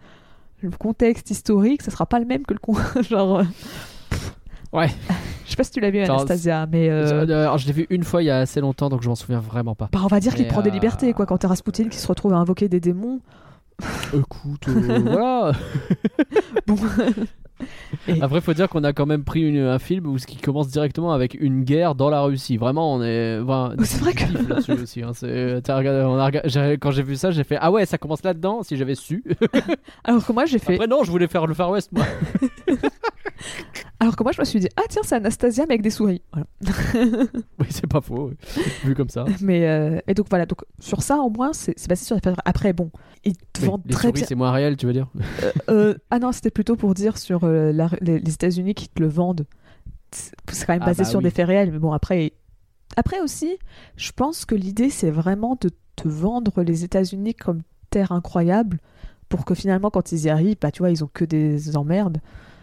le 0.61 0.71
contexte 0.71 1.29
historique, 1.31 1.81
ça 1.83 1.91
sera 1.91 2.05
pas 2.05 2.19
le 2.19 2.25
même 2.25 2.45
que 2.45 2.53
le 2.53 2.59
con. 2.59 2.73
Genre. 3.09 3.39
euh, 3.39 3.43
Ouais. 4.73 4.89
Je 5.45 5.51
sais 5.51 5.55
pas 5.55 5.63
si 5.63 5.71
tu 5.71 5.79
l'as 5.79 5.89
vu, 5.89 5.99
Anastasia, 5.99 6.67
mais. 6.67 6.89
euh, 6.89 7.25
Euh, 7.27 7.41
Alors, 7.43 7.57
je 7.57 7.65
l'ai 7.65 7.73
vu 7.73 7.87
une 7.89 8.03
fois 8.03 8.21
il 8.21 8.25
y 8.27 8.29
a 8.29 8.37
assez 8.39 8.59
longtemps, 8.61 8.89
donc 8.89 9.01
je 9.01 9.09
m'en 9.09 9.15
souviens 9.15 9.39
vraiment 9.39 9.73
pas. 9.73 9.89
bah, 9.91 9.99
on 10.03 10.07
va 10.07 10.19
dire 10.19 10.35
qu'il 10.35 10.47
prend 10.47 10.61
des 10.61 10.69
libertés, 10.69 11.11
quoi. 11.13 11.25
Quand 11.25 11.39
t'as 11.39 11.47
Rasputin 11.47 11.85
qui 11.89 11.97
se 11.97 12.05
retrouve 12.07 12.33
à 12.33 12.37
invoquer 12.37 12.69
des 12.69 12.79
démons. 12.79 13.19
Écoute, 14.13 14.67
voilà. 14.67 15.53
Bon. 16.67 16.75
Et- 18.07 18.21
Après, 18.21 18.41
faut 18.41 18.53
dire 18.53 18.69
qu'on 18.69 18.83
a 18.83 18.93
quand 18.93 19.05
même 19.05 19.23
pris 19.23 19.41
une- 19.41 19.59
un 19.65 19.79
film 19.79 20.05
où 20.07 20.17
ce 20.17 20.25
qui 20.27 20.37
commence 20.37 20.67
directement 20.69 21.11
avec 21.13 21.35
une 21.39 21.63
guerre 21.63 21.95
dans 21.95 22.09
la 22.09 22.21
Russie. 22.21 22.57
Vraiment, 22.57 22.93
on 22.95 23.03
est. 23.03 23.39
enfin, 23.43 23.73
c'est 23.83 23.99
vrai 24.01 24.13
que- 24.13 24.81
aussi. 24.81 25.01
hein. 25.03 25.11
Regardé- 25.67 26.77
Quand 26.79 26.91
j'ai 26.91 27.03
vu 27.03 27.15
ça, 27.15 27.31
j'ai 27.31 27.43
fait 27.43 27.57
Ah 27.59 27.71
ouais, 27.71 27.85
ça 27.85 27.97
commence 27.97 28.23
là-dedans. 28.23 28.63
Si 28.63 28.77
j'avais 28.77 28.95
su. 28.95 29.23
Alors 30.03 30.25
que 30.25 30.31
moi, 30.31 30.45
j'ai 30.45 30.59
fait. 30.59 30.73
Après, 30.75 30.87
non, 30.87 31.03
je 31.03 31.11
voulais 31.11 31.27
faire 31.27 31.47
le 31.47 31.53
Far 31.53 31.69
West, 31.71 31.91
moi. 31.91 32.05
Alors 34.09 34.15
que 34.15 34.23
moi, 34.23 34.31
je 34.31 34.41
me 34.41 34.45
suis 34.45 34.59
dit, 34.59 34.67
ah 34.75 34.81
tiens, 34.89 35.03
c'est 35.05 35.13
Anastasia, 35.13 35.65
mais 35.67 35.75
avec 35.75 35.83
des 35.83 35.91
souris. 35.91 36.23
Voilà. 36.33 36.47
oui, 37.59 37.67
c'est 37.69 37.85
pas 37.85 38.01
faux, 38.01 38.31
vu 38.83 38.95
comme 38.95 39.09
ça. 39.09 39.23
Mais 39.41 39.67
euh, 39.67 39.99
et 40.07 40.15
donc 40.15 40.25
voilà, 40.31 40.47
donc 40.47 40.61
sur 40.79 41.03
ça 41.03 41.17
au 41.17 41.29
moins 41.29 41.53
c'est 41.53 41.75
basé 41.87 42.05
sur 42.05 42.17
vrais. 42.17 42.33
Après 42.43 42.73
bon, 42.73 42.89
ils 43.23 43.37
te 43.37 43.63
vendent 43.65 43.83
les 43.85 43.93
très 43.93 44.07
souris, 44.07 44.13
bien. 44.21 44.25
c'est 44.27 44.33
moins 44.35 44.51
réel, 44.51 44.77
tu 44.77 44.87
veux 44.87 44.93
dire 44.93 45.07
Euh, 45.43 45.51
euh, 45.69 45.93
ah 46.09 46.17
non, 46.17 46.31
c'était 46.31 46.49
plutôt 46.49 46.75
pour 46.75 46.95
dire 46.95 47.19
sur 47.19 47.45
la- 47.47 47.91
les, 48.01 48.17
les 48.19 48.33
États-Unis 48.33 48.73
qui 48.73 48.89
te 48.89 48.99
le 48.99 49.07
vendent. 49.09 49.45
C'est 50.11 50.65
quand 50.65 50.73
même 50.73 50.81
Ah 50.81 50.87
basé 50.87 51.03
bah 51.03 51.09
sur 51.09 51.19
oui. 51.19 51.25
des 51.25 51.29
faits 51.29 51.45
réels, 51.47 51.71
mais 51.71 51.77
bon 51.77 51.91
après. 51.91 52.33
Après 52.97 53.19
aussi, 53.21 53.59
je 53.95 54.11
pense 54.11 54.43
que 54.45 54.55
l'idée 54.55 54.89
c'est 54.89 55.11
vraiment 55.11 55.55
de 55.61 55.69
te 55.95 56.07
vendre 56.07 56.63
les 56.63 56.83
États-Unis 56.83 57.35
comme 57.35 57.61
terre 57.91 58.11
incroyable 58.11 58.79
pour 59.29 59.45
que 59.45 59.53
finalement 59.53 59.91
quand 59.91 60.11
ils 60.11 60.21
y 60.25 60.29
arrivent, 60.29 60.57
bah 60.59 60.71
tu 60.71 60.79
vois, 60.79 60.89
ils 60.89 61.03
ont 61.03 61.09
que 61.13 61.25
des 61.25 61.77
emmerdes. 61.77 62.17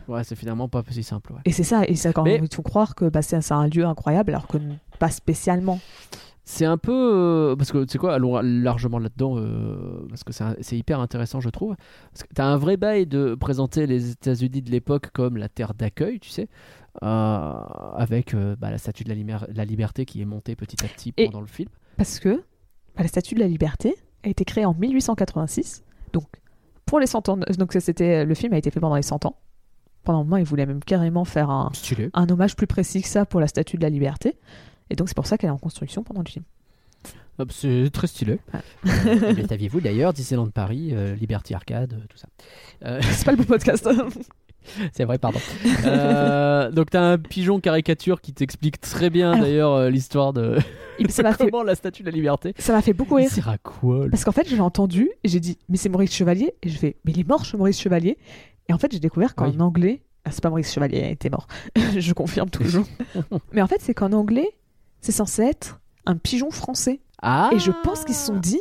Ouais, 0.09 0.24
c'est 0.24 0.36
finalement 0.36 0.68
pas 0.68 0.82
si 0.90 1.02
simple. 1.02 1.32
Ouais. 1.32 1.40
Et 1.44 1.52
c'est 1.52 1.62
ça, 1.64 1.84
et 1.86 1.94
ça 1.96 2.12
quand 2.12 2.22
Mais- 2.24 2.40
ils 2.42 2.54
font 2.54 2.62
croire 2.62 2.94
que 2.94 3.07
bah, 3.09 3.22
c'est 3.22 3.40
c'est 3.40 3.54
un 3.54 3.66
lieu 3.68 3.84
incroyable 3.84 4.30
alors 4.32 4.46
que 4.46 4.59
pas 4.98 5.11
spécialement. 5.11 5.80
C'est 6.48 6.64
un 6.64 6.78
peu. 6.78 6.92
euh, 6.92 7.57
parce 7.57 7.72
que 7.72 7.82
tu 7.84 7.90
sais 7.92 7.98
quoi, 7.98 8.14
allons 8.14 8.38
largement 8.40 9.00
là-dedans, 9.00 9.36
euh, 9.38 10.07
parce 10.09 10.22
que 10.22 10.32
c'est 10.61 10.78
hyper 10.78 11.00
intéressant, 11.00 11.40
je 11.40 11.48
trouve. 11.50 11.74
Parce 12.12 12.22
que 12.22 12.28
t'as 12.32 12.44
un 12.46 12.57
vrai 12.57 12.76
bail 12.76 13.07
de 13.07 13.34
présenter 13.34 13.86
les 13.88 14.11
États-Unis 14.12 14.62
de 14.62 14.70
l'époque 14.70 15.11
comme 15.12 15.36
la 15.38 15.48
terre 15.48 15.74
d'accueil, 15.74 16.20
tu 16.20 16.30
sais, 16.30 16.48
euh, 17.02 17.52
avec 17.96 18.36
bah, 18.61 18.70
la 18.70 18.78
statue 18.78 19.02
de 19.02 19.12
la, 19.12 19.40
la 19.52 19.64
liberté 19.64 20.04
qui 20.04 20.22
est 20.22 20.24
montée 20.24 20.54
petit 20.54 20.84
à 20.84 20.88
petit 20.88 21.12
Et- 21.16 21.24
pendant 21.26 21.40
le 21.40 21.48
film. 21.48 21.68
Parce 21.96 22.20
que 22.20 22.36
bah, 22.96 23.02
la 23.02 23.09
Statue 23.09 23.34
de 23.34 23.40
la 23.40 23.48
Liberté 23.48 23.94
a 24.22 24.28
été 24.28 24.44
créée 24.44 24.64
en 24.64 24.72
1886. 24.74 25.82
Donc, 26.12 26.28
pour 26.84 27.00
les 27.00 27.07
100 27.07 27.28
ans. 27.28 27.36
Donc, 27.59 27.72
c'était, 27.80 28.24
le 28.24 28.34
film 28.34 28.52
a 28.52 28.59
été 28.59 28.70
fait 28.70 28.80
pendant 28.80 28.96
les 28.96 29.02
100 29.02 29.26
ans. 29.26 29.36
Pendant 30.07 30.20
un 30.20 30.24
moment, 30.24 30.36
ils 30.38 30.44
voulaient 30.44 30.64
même 30.66 30.82
carrément 30.82 31.24
faire 31.26 31.50
un, 31.50 31.70
un 32.14 32.28
hommage 32.30 32.57
plus 32.57 32.66
précis 32.66 33.02
que 33.02 33.09
ça 33.09 33.26
pour 33.26 33.40
la 33.40 33.46
Statue 33.48 33.76
de 33.76 33.82
la 33.82 33.90
Liberté. 33.90 34.36
Et 34.88 34.94
donc, 34.96 35.09
c'est 35.09 35.16
pour 35.16 35.26
ça 35.26 35.36
qu'elle 35.36 35.48
est 35.48 35.52
en 35.52 35.59
construction 35.59 36.02
pendant 36.02 36.22
le 36.24 36.30
film. 36.30 36.44
Hop, 37.38 37.52
C'est 37.52 37.90
très 37.92 38.07
stylé. 38.07 38.38
Ouais. 38.54 39.34
Mais 39.36 39.46
saviez-vous 39.48 39.80
d'ailleurs, 39.82 40.14
Disneyland 40.14 40.48
Paris, 40.48 40.90
euh, 40.94 41.14
Liberty 41.16 41.52
Arcade, 41.52 41.92
euh, 41.92 42.07
tout 42.09 42.16
ça. 42.16 42.28
Euh, 42.86 43.00
c'est 43.11 43.24
pas 43.26 43.32
le 43.32 43.36
bon 43.38 43.44
podcast. 43.44 43.86
C'est 44.92 45.04
vrai, 45.04 45.16
pardon. 45.18 45.38
Euh, 45.84 46.72
donc 46.72 46.90
t'as 46.90 47.00
un 47.12 47.18
pigeon 47.18 47.61
caricature 47.61 48.20
qui 48.20 48.32
t'explique 48.32 48.80
très 48.80 49.11
bien 49.11 49.30
Alors- 49.30 49.44
d'ailleurs 49.44 49.72
euh, 49.74 49.90
l'histoire 49.90 50.32
de 50.32 50.59
Il- 50.98 51.09
ça 51.12 51.32
fait, 51.34 51.48
comment 51.50 51.62
la 51.62 51.76
statue 51.76 52.02
de 52.02 52.09
la 52.11 52.14
liberté. 52.16 52.52
ça 52.59 52.72
m'a 52.72 52.82
fait 52.82 52.92
beaucoup 52.92 53.16
Il 53.18 53.22
rire. 53.22 53.30
sert 53.30 53.48
à 53.48 53.59
quoi 53.59 54.07
Parce 54.11 54.24
qu'en 54.24 54.32
fait, 54.32 54.48
je 54.48 54.54
l'ai 54.57 54.61
entendu 54.61 55.09
et 55.22 55.28
j'ai 55.28 55.38
dit, 55.38 55.57
mais 55.68 55.76
c'est 55.76 55.88
Maurice 55.88 56.12
Chevalier. 56.12 56.52
Et 56.64 56.68
je 56.68 56.78
fais, 56.78 56.96
mais 57.04 57.12
il 57.12 57.20
est 57.20 57.28
mort, 57.28 57.44
ce 57.46 57.57
Maurice 57.57 57.80
Chevalier. 57.80 58.18
Et 58.68 58.72
en 58.72 58.78
fait, 58.78 58.92
j'ai 58.92 58.98
découvert 59.00 59.34
qu'en 59.34 59.50
Oui. 59.50 59.60
anglais, 59.60 60.02
ah, 60.24 60.30
c'est 60.32 60.42
pas 60.42 60.48
Maurice 60.50 60.72
Chevalier, 60.72 60.98
il 60.98 61.10
était 61.12 61.30
mort. 61.30 61.46
je 61.96 62.12
confirme 62.12 62.50
toujours. 62.50 62.84
Mais 63.52 63.62
en 63.62 63.66
fait, 63.66 63.80
c'est 63.80 63.94
qu'en 63.94 64.12
anglais, 64.12 64.48
c'est 65.00 65.12
censé 65.12 65.42
être 65.42 65.80
un 66.04 66.16
pigeon 66.16 66.50
français. 66.50 67.00
Ah 67.22 67.50
Et 67.52 67.58
je 67.58 67.70
pense 67.84 68.04
qu'ils 68.04 68.14
se 68.16 68.26
sont 68.26 68.36
dit, 68.38 68.60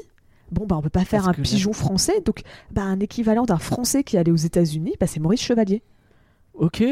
bon, 0.52 0.66
bah, 0.66 0.76
on 0.78 0.82
peut 0.82 0.90
pas 0.90 1.06
faire 1.06 1.24
Parce 1.24 1.40
un 1.40 1.42
pigeon 1.42 1.74
français, 1.74 2.22
donc 2.22 2.42
bah, 2.72 2.84
un 2.84 3.00
équivalent 3.00 3.46
d'un 3.46 3.58
français 3.58 4.04
qui 4.04 4.18
allait 4.18 4.32
aux 4.32 4.36
États-Unis, 4.36 4.94
bah, 5.00 5.08
c'est 5.08 5.20
Maurice 5.20 5.42
Chevalier. 5.42 5.82
Ok. 6.54 6.84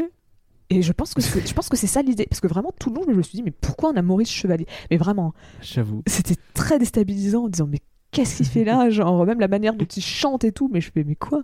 Et 0.70 0.82
je 0.82 0.91
pense 0.91 1.14
que 1.14 1.22
c'est, 1.22 1.47
je 1.47 1.53
pense 1.53 1.70
que 1.70 1.78
c'est 1.78 1.88
ça 1.88 2.01
l'idée, 2.01 2.26
parce 2.28 2.39
que 2.41 2.47
vraiment 2.47 2.72
tout 2.80 2.89
le 2.89 2.95
long, 2.95 3.03
je 3.07 3.14
me 3.14 3.22
suis 3.22 3.36
dit, 3.38 3.43
mais 3.43 3.51
pourquoi 3.51 3.91
on 3.91 3.95
a 3.95 4.01
Maurice 4.01 4.32
Chevalier? 4.32 4.66
Mais 4.89 4.97
vraiment, 4.97 5.34
J'avoue. 5.61 6.01
c'était 6.07 6.36
très 6.55 6.80
déstabilisant 6.80 7.43
en 7.43 7.47
disant, 7.49 7.68
mais 7.68 7.80
qu'est-ce 8.11 8.38
qu'il 8.38 8.47
fait 8.47 8.64
là? 8.64 8.89
Genre 8.89 9.24
même 9.26 9.39
la 9.39 9.47
manière 9.47 9.76
dont 9.76 9.86
il 9.86 10.01
chante 10.01 10.43
et 10.45 10.51
tout, 10.51 10.70
mais 10.74 10.82
je 10.82 10.91
fais, 10.91 11.03
mais 11.03 11.16
quoi? 11.16 11.43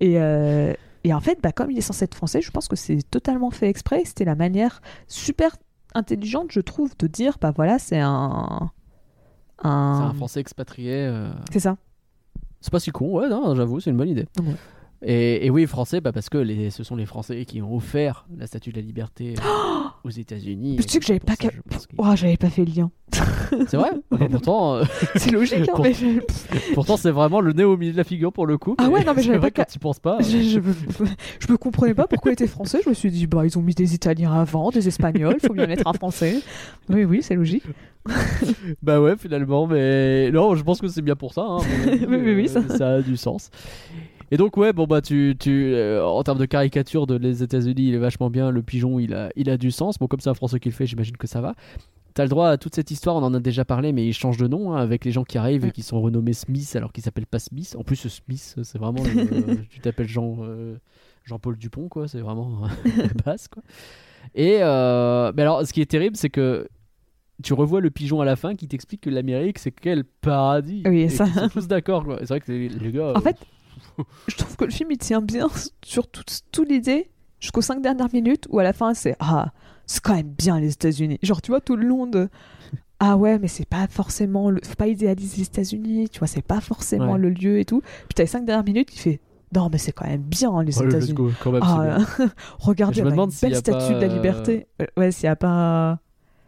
Et, 0.00 0.18
euh, 0.18 0.74
et 1.04 1.14
en 1.14 1.20
fait, 1.20 1.38
bah, 1.42 1.52
comme 1.52 1.70
il 1.70 1.78
est 1.78 1.82
censé 1.82 2.04
être 2.06 2.14
français, 2.14 2.40
je 2.42 2.50
pense 2.50 2.66
que 2.68 2.76
c'est 2.76 3.02
totalement 3.10 3.50
fait 3.50 3.68
exprès. 3.68 4.02
C'était 4.04 4.24
la 4.24 4.34
manière 4.34 4.80
super 5.06 5.56
intelligente, 5.94 6.48
je 6.50 6.60
trouve, 6.60 6.92
de 6.98 7.06
dire, 7.06 7.36
bah 7.40 7.52
voilà, 7.54 7.78
c'est 7.78 8.00
un, 8.00 8.70
C'est 9.60 9.66
un, 9.68 10.00
un 10.10 10.14
Français 10.14 10.40
expatrié. 10.40 10.92
euh, 11.06 11.30
c'est 11.52 11.60
ça. 11.60 11.76
C'est 12.60 12.72
pas 12.72 12.80
si 12.80 12.90
con, 12.90 13.18
ouais, 13.18 13.28
non, 13.28 13.54
j'avoue, 13.54 13.78
c'est 13.80 13.90
une 13.90 13.96
bonne 13.98 14.08
idée. 14.08 14.26
Ouais. 14.40 14.54
Et, 15.06 15.44
et 15.46 15.50
oui, 15.50 15.66
français, 15.66 16.00
bah 16.00 16.12
parce 16.12 16.30
que 16.30 16.38
les, 16.38 16.70
ce 16.70 16.82
sont 16.82 16.96
les 16.96 17.04
Français 17.04 17.44
qui 17.44 17.60
ont 17.60 17.76
offert 17.76 18.26
la 18.38 18.46
statue 18.46 18.70
de 18.70 18.76
la 18.76 18.82
liberté 18.82 19.34
euh, 19.38 19.42
aux 20.04 20.10
États-Unis. 20.10 20.76
Mais 20.78 20.84
tu 20.84 20.90
sais 20.92 20.98
que 21.00 21.06
j'avais 21.06 21.18
pas 21.20 21.34
ça, 21.34 21.48
Oh, 21.98 22.10
j'avais 22.14 22.36
pas 22.36 22.50
fait 22.50 22.64
le 22.64 22.72
lien. 22.72 22.90
C'est 23.68 23.76
vrai? 23.76 23.90
Bah, 24.10 24.18
Pourtant, 24.30 24.74
euh, 24.76 24.84
C'est 25.16 25.30
logique, 25.30 25.68
hein, 25.68 25.80
mais 25.82 25.92
je... 25.94 26.20
pourtant 26.74 26.96
c'est 26.96 27.10
vraiment 27.12 27.40
le 27.40 27.52
nez 27.52 27.62
au 27.64 27.76
milieu 27.76 27.92
de 27.92 27.96
la 27.96 28.02
figure 28.04 28.32
pour 28.32 28.46
le 28.46 28.58
coup. 28.58 28.74
Ah 28.78 28.88
ouais, 28.88 29.04
non, 29.04 29.12
mais 29.14 29.22
j'avais 29.22 29.38
pas 29.38 29.50
quand 29.50 29.64
tu 29.64 29.78
penses 29.78 30.00
pas. 30.00 30.18
je, 30.20 30.26
je, 30.42 30.58
me- 30.60 30.74
je 31.38 31.52
me 31.52 31.56
comprenais 31.56 31.94
pas 31.94 32.06
pourquoi 32.08 32.32
ils 32.32 32.34
étaient 32.34 32.46
français. 32.48 32.80
Je 32.84 32.88
me 32.88 32.94
suis 32.94 33.10
dit, 33.10 33.26
bah, 33.26 33.44
ils 33.46 33.56
ont 33.58 33.62
mis 33.62 33.74
des 33.74 33.94
Italiens 33.94 34.32
avant, 34.32 34.70
des 34.70 34.88
Espagnols, 34.88 35.36
faut 35.46 35.52
bien 35.54 35.66
mettre 35.66 35.86
un 35.86 35.92
français. 35.92 36.40
Oui, 36.88 37.04
oui, 37.04 37.20
c'est 37.22 37.34
logique. 37.36 37.64
Bah 38.82 39.00
ouais, 39.00 39.16
finalement, 39.16 39.66
mais 39.66 40.30
non, 40.30 40.54
je 40.54 40.62
pense 40.62 40.80
que 40.80 40.88
c'est 40.88 41.00
bien 41.02 41.16
pour 41.16 41.32
ça. 41.32 41.42
hein, 41.48 41.58
avis, 41.86 42.04
Oui, 42.06 42.16
oui, 42.22 42.34
oui, 42.34 42.50
euh, 42.54 42.76
ça- 42.76 42.88
a 42.96 43.00
du 43.02 43.16
sens. 43.16 43.50
Et 44.34 44.36
donc 44.36 44.56
ouais, 44.56 44.72
bon 44.72 44.88
bah 44.88 45.00
tu, 45.00 45.36
tu 45.38 45.72
euh, 45.74 46.04
en 46.04 46.20
termes 46.24 46.40
de 46.40 46.44
caricature 46.44 47.06
de 47.06 47.14
les 47.14 47.44
États-Unis, 47.44 47.90
il 47.90 47.94
est 47.94 47.98
vachement 47.98 48.30
bien. 48.30 48.50
Le 48.50 48.64
pigeon, 48.64 48.98
il 48.98 49.14
a, 49.14 49.30
il 49.36 49.48
a 49.48 49.56
du 49.56 49.70
sens. 49.70 49.96
Bon, 49.96 50.08
comme 50.08 50.18
c'est 50.18 50.28
un 50.28 50.34
Français 50.34 50.58
qui 50.58 50.68
le 50.68 50.74
fait, 50.74 50.86
j'imagine 50.86 51.16
que 51.16 51.28
ça 51.28 51.40
va. 51.40 51.54
T'as 52.14 52.24
le 52.24 52.28
droit 52.30 52.48
à 52.48 52.56
toute 52.56 52.74
cette 52.74 52.90
histoire, 52.90 53.14
on 53.14 53.22
en 53.22 53.32
a 53.32 53.38
déjà 53.38 53.64
parlé, 53.64 53.92
mais 53.92 54.04
il 54.04 54.12
change 54.12 54.36
de 54.36 54.48
nom 54.48 54.72
hein, 54.72 54.78
avec 54.78 55.04
les 55.04 55.12
gens 55.12 55.22
qui 55.22 55.38
arrivent 55.38 55.66
et 55.66 55.70
qui 55.70 55.82
sont 55.82 56.00
renommés 56.00 56.32
Smith 56.32 56.74
alors 56.74 56.92
qu'ils 56.92 57.04
s'appellent 57.04 57.28
pas 57.28 57.38
Smith. 57.38 57.76
En 57.78 57.84
plus, 57.84 58.08
Smith, 58.08 58.56
c'est 58.60 58.78
vraiment, 58.78 59.04
le- 59.04 59.64
tu 59.70 59.78
t'appelles 59.78 60.08
Jean, 60.08 60.38
euh, 60.40 60.78
Jean-Paul 61.22 61.56
Dupont, 61.56 61.88
quoi. 61.88 62.08
C'est 62.08 62.18
vraiment 62.18 62.62
la 62.96 63.22
base, 63.24 63.46
quoi. 63.46 63.62
Et 64.34 64.58
euh, 64.62 65.30
mais 65.36 65.42
alors, 65.42 65.64
ce 65.64 65.72
qui 65.72 65.80
est 65.80 65.86
terrible, 65.86 66.16
c'est 66.16 66.30
que 66.30 66.66
tu 67.40 67.52
revois 67.54 67.80
le 67.80 67.90
pigeon 67.90 68.20
à 68.20 68.24
la 68.24 68.34
fin 68.34 68.56
qui 68.56 68.66
t'explique 68.66 69.02
que 69.02 69.10
l'Amérique, 69.10 69.60
c'est 69.60 69.70
quel 69.70 70.02
paradis. 70.02 70.82
Oui, 70.86 71.02
et 71.02 71.08
ça. 71.08 71.26
sont 71.26 71.48
tous 71.50 71.68
d'accord, 71.68 72.02
quoi. 72.02 72.18
C'est 72.20 72.30
vrai 72.30 72.40
que 72.40 72.50
les, 72.50 72.68
les 72.68 72.90
gars. 72.90 73.12
En 73.12 73.18
euh, 73.18 73.20
fait, 73.20 73.36
je 74.28 74.36
trouve 74.36 74.56
que 74.56 74.64
le 74.64 74.70
film 74.70 74.90
il 74.90 74.98
tient 74.98 75.20
bien 75.22 75.48
sur 75.84 76.08
toute, 76.08 76.40
toute 76.52 76.68
l'idée 76.68 77.10
jusqu'aux 77.40 77.60
cinq 77.62 77.82
dernières 77.82 78.12
minutes 78.12 78.46
où 78.50 78.58
à 78.58 78.62
la 78.62 78.72
fin 78.72 78.94
c'est 78.94 79.16
ah 79.20 79.52
c'est 79.86 80.00
quand 80.02 80.14
même 80.14 80.28
bien 80.30 80.58
les 80.60 80.72
États-Unis. 80.72 81.18
Genre 81.22 81.42
tu 81.42 81.50
vois 81.50 81.60
tout 81.60 81.76
le 81.76 81.86
long 81.86 82.06
de 82.06 82.28
ah 83.00 83.16
ouais 83.16 83.38
mais 83.38 83.48
c'est 83.48 83.68
pas 83.68 83.86
forcément 83.88 84.50
le 84.50 84.60
faut 84.64 84.74
pas 84.76 84.86
idéaliser 84.88 85.38
les 85.38 85.42
États-Unis. 85.44 86.08
Tu 86.08 86.18
vois 86.20 86.28
c'est 86.28 86.42
pas 86.42 86.60
forcément 86.60 87.12
Ouais. 87.12 87.18
le 87.18 87.30
lieu 87.30 87.58
et 87.58 87.64
tout. 87.64 87.80
Puis 87.80 88.14
t'as 88.14 88.22
les 88.22 88.28
cinq 88.28 88.44
dernières 88.44 88.64
minutes 88.64 88.90
qui 88.90 88.98
fait 88.98 89.20
non 89.54 89.68
mais 89.70 89.78
c'est 89.78 89.92
quand 89.92 90.06
même 90.06 90.22
bien 90.22 90.50
les 90.62 90.76
ouais, 90.78 90.86
let's 90.86 90.94
États-Unis. 90.94 91.32
Ah, 91.62 91.98
regardez, 92.58 92.98
Je 93.00 93.04
me 93.04 93.10
demande 93.10 93.30
une 93.30 93.36
s'il 93.36 93.48
y 93.48 93.50
belle 93.50 93.56
a 93.58 93.60
statue 93.60 93.92
pas, 93.92 94.00
de 94.00 94.06
la 94.06 94.14
liberté. 94.14 94.66
Euh, 94.82 94.86
Ouais, 94.96 95.12
s'il 95.12 95.24
y 95.24 95.28
a 95.28 95.36
pas. 95.36 96.00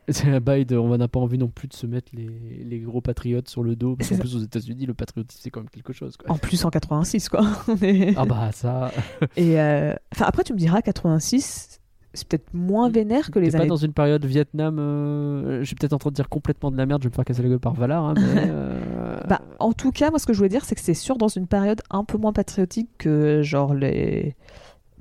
C'est 0.12 0.28
un 0.28 0.40
bail 0.40 0.64
de. 0.66 0.76
On 0.76 0.96
n'a 0.96 1.08
pas 1.08 1.18
envie 1.20 1.38
non 1.38 1.48
plus 1.48 1.66
de 1.68 1.74
se 1.74 1.86
mettre 1.86 2.12
les, 2.14 2.62
les 2.64 2.78
gros 2.80 3.00
patriotes 3.00 3.48
sur 3.48 3.62
le 3.64 3.74
dos. 3.76 3.96
Parce 3.96 4.10
ça. 4.10 4.18
plus, 4.18 4.36
aux 4.36 4.40
États-Unis, 4.40 4.86
le 4.86 4.94
patriotisme, 4.94 5.40
c'est 5.42 5.50
quand 5.50 5.60
même 5.60 5.68
quelque 5.70 5.92
chose, 5.92 6.16
quoi. 6.16 6.30
En 6.30 6.38
plus 6.38 6.64
en 6.64 6.70
86, 6.70 7.28
quoi. 7.28 7.40
Ah 8.16 8.24
bah, 8.24 8.50
ça. 8.52 8.92
Et 9.36 9.60
euh, 9.60 9.94
enfin, 10.14 10.26
après, 10.26 10.44
tu 10.44 10.52
me 10.52 10.58
diras, 10.58 10.80
86, 10.82 11.80
c'est 12.14 12.28
peut-être 12.28 12.54
moins 12.54 12.88
vénère 12.88 13.30
que 13.30 13.38
les 13.40 13.50
pas 13.50 13.58
années. 13.58 13.66
dans 13.66 13.76
une 13.76 13.92
période 13.92 14.24
Vietnam. 14.24 14.78
euh, 14.78 15.58
Je 15.60 15.64
suis 15.64 15.74
peut-être 15.74 15.92
en 15.92 15.98
train 15.98 16.10
de 16.10 16.14
dire 16.14 16.28
complètement 16.28 16.70
de 16.70 16.76
la 16.76 16.86
merde, 16.86 17.02
je 17.02 17.08
vais 17.08 17.10
me 17.12 17.14
faire 17.14 17.24
casser 17.24 17.42
la 17.42 17.48
gueule 17.48 17.58
par 17.58 17.74
Valar, 17.74 18.04
hein, 18.04 18.14
mais. 18.16 18.44
euh, 18.48 19.20
Bah, 19.28 19.42
en 19.58 19.72
tout 19.72 19.90
cas, 19.90 20.10
moi, 20.10 20.18
ce 20.18 20.26
que 20.26 20.32
je 20.32 20.38
voulais 20.38 20.48
dire, 20.48 20.64
c'est 20.64 20.74
que 20.76 20.80
c'est 20.80 20.94
sûr 20.94 21.16
dans 21.18 21.28
une 21.28 21.46
période 21.48 21.82
un 21.90 22.04
peu 22.04 22.16
moins 22.16 22.32
patriotique 22.32 22.88
que 22.98 23.42
genre 23.42 23.74
les 23.74 24.36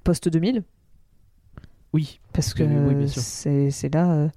post-2000. 0.03 0.63
Oui, 1.93 2.19
Parce 2.33 2.53
que 2.53 2.63
Oui, 2.63 3.07
c'est 3.07 3.71
c'est 3.71 3.93
là. 3.93 4.27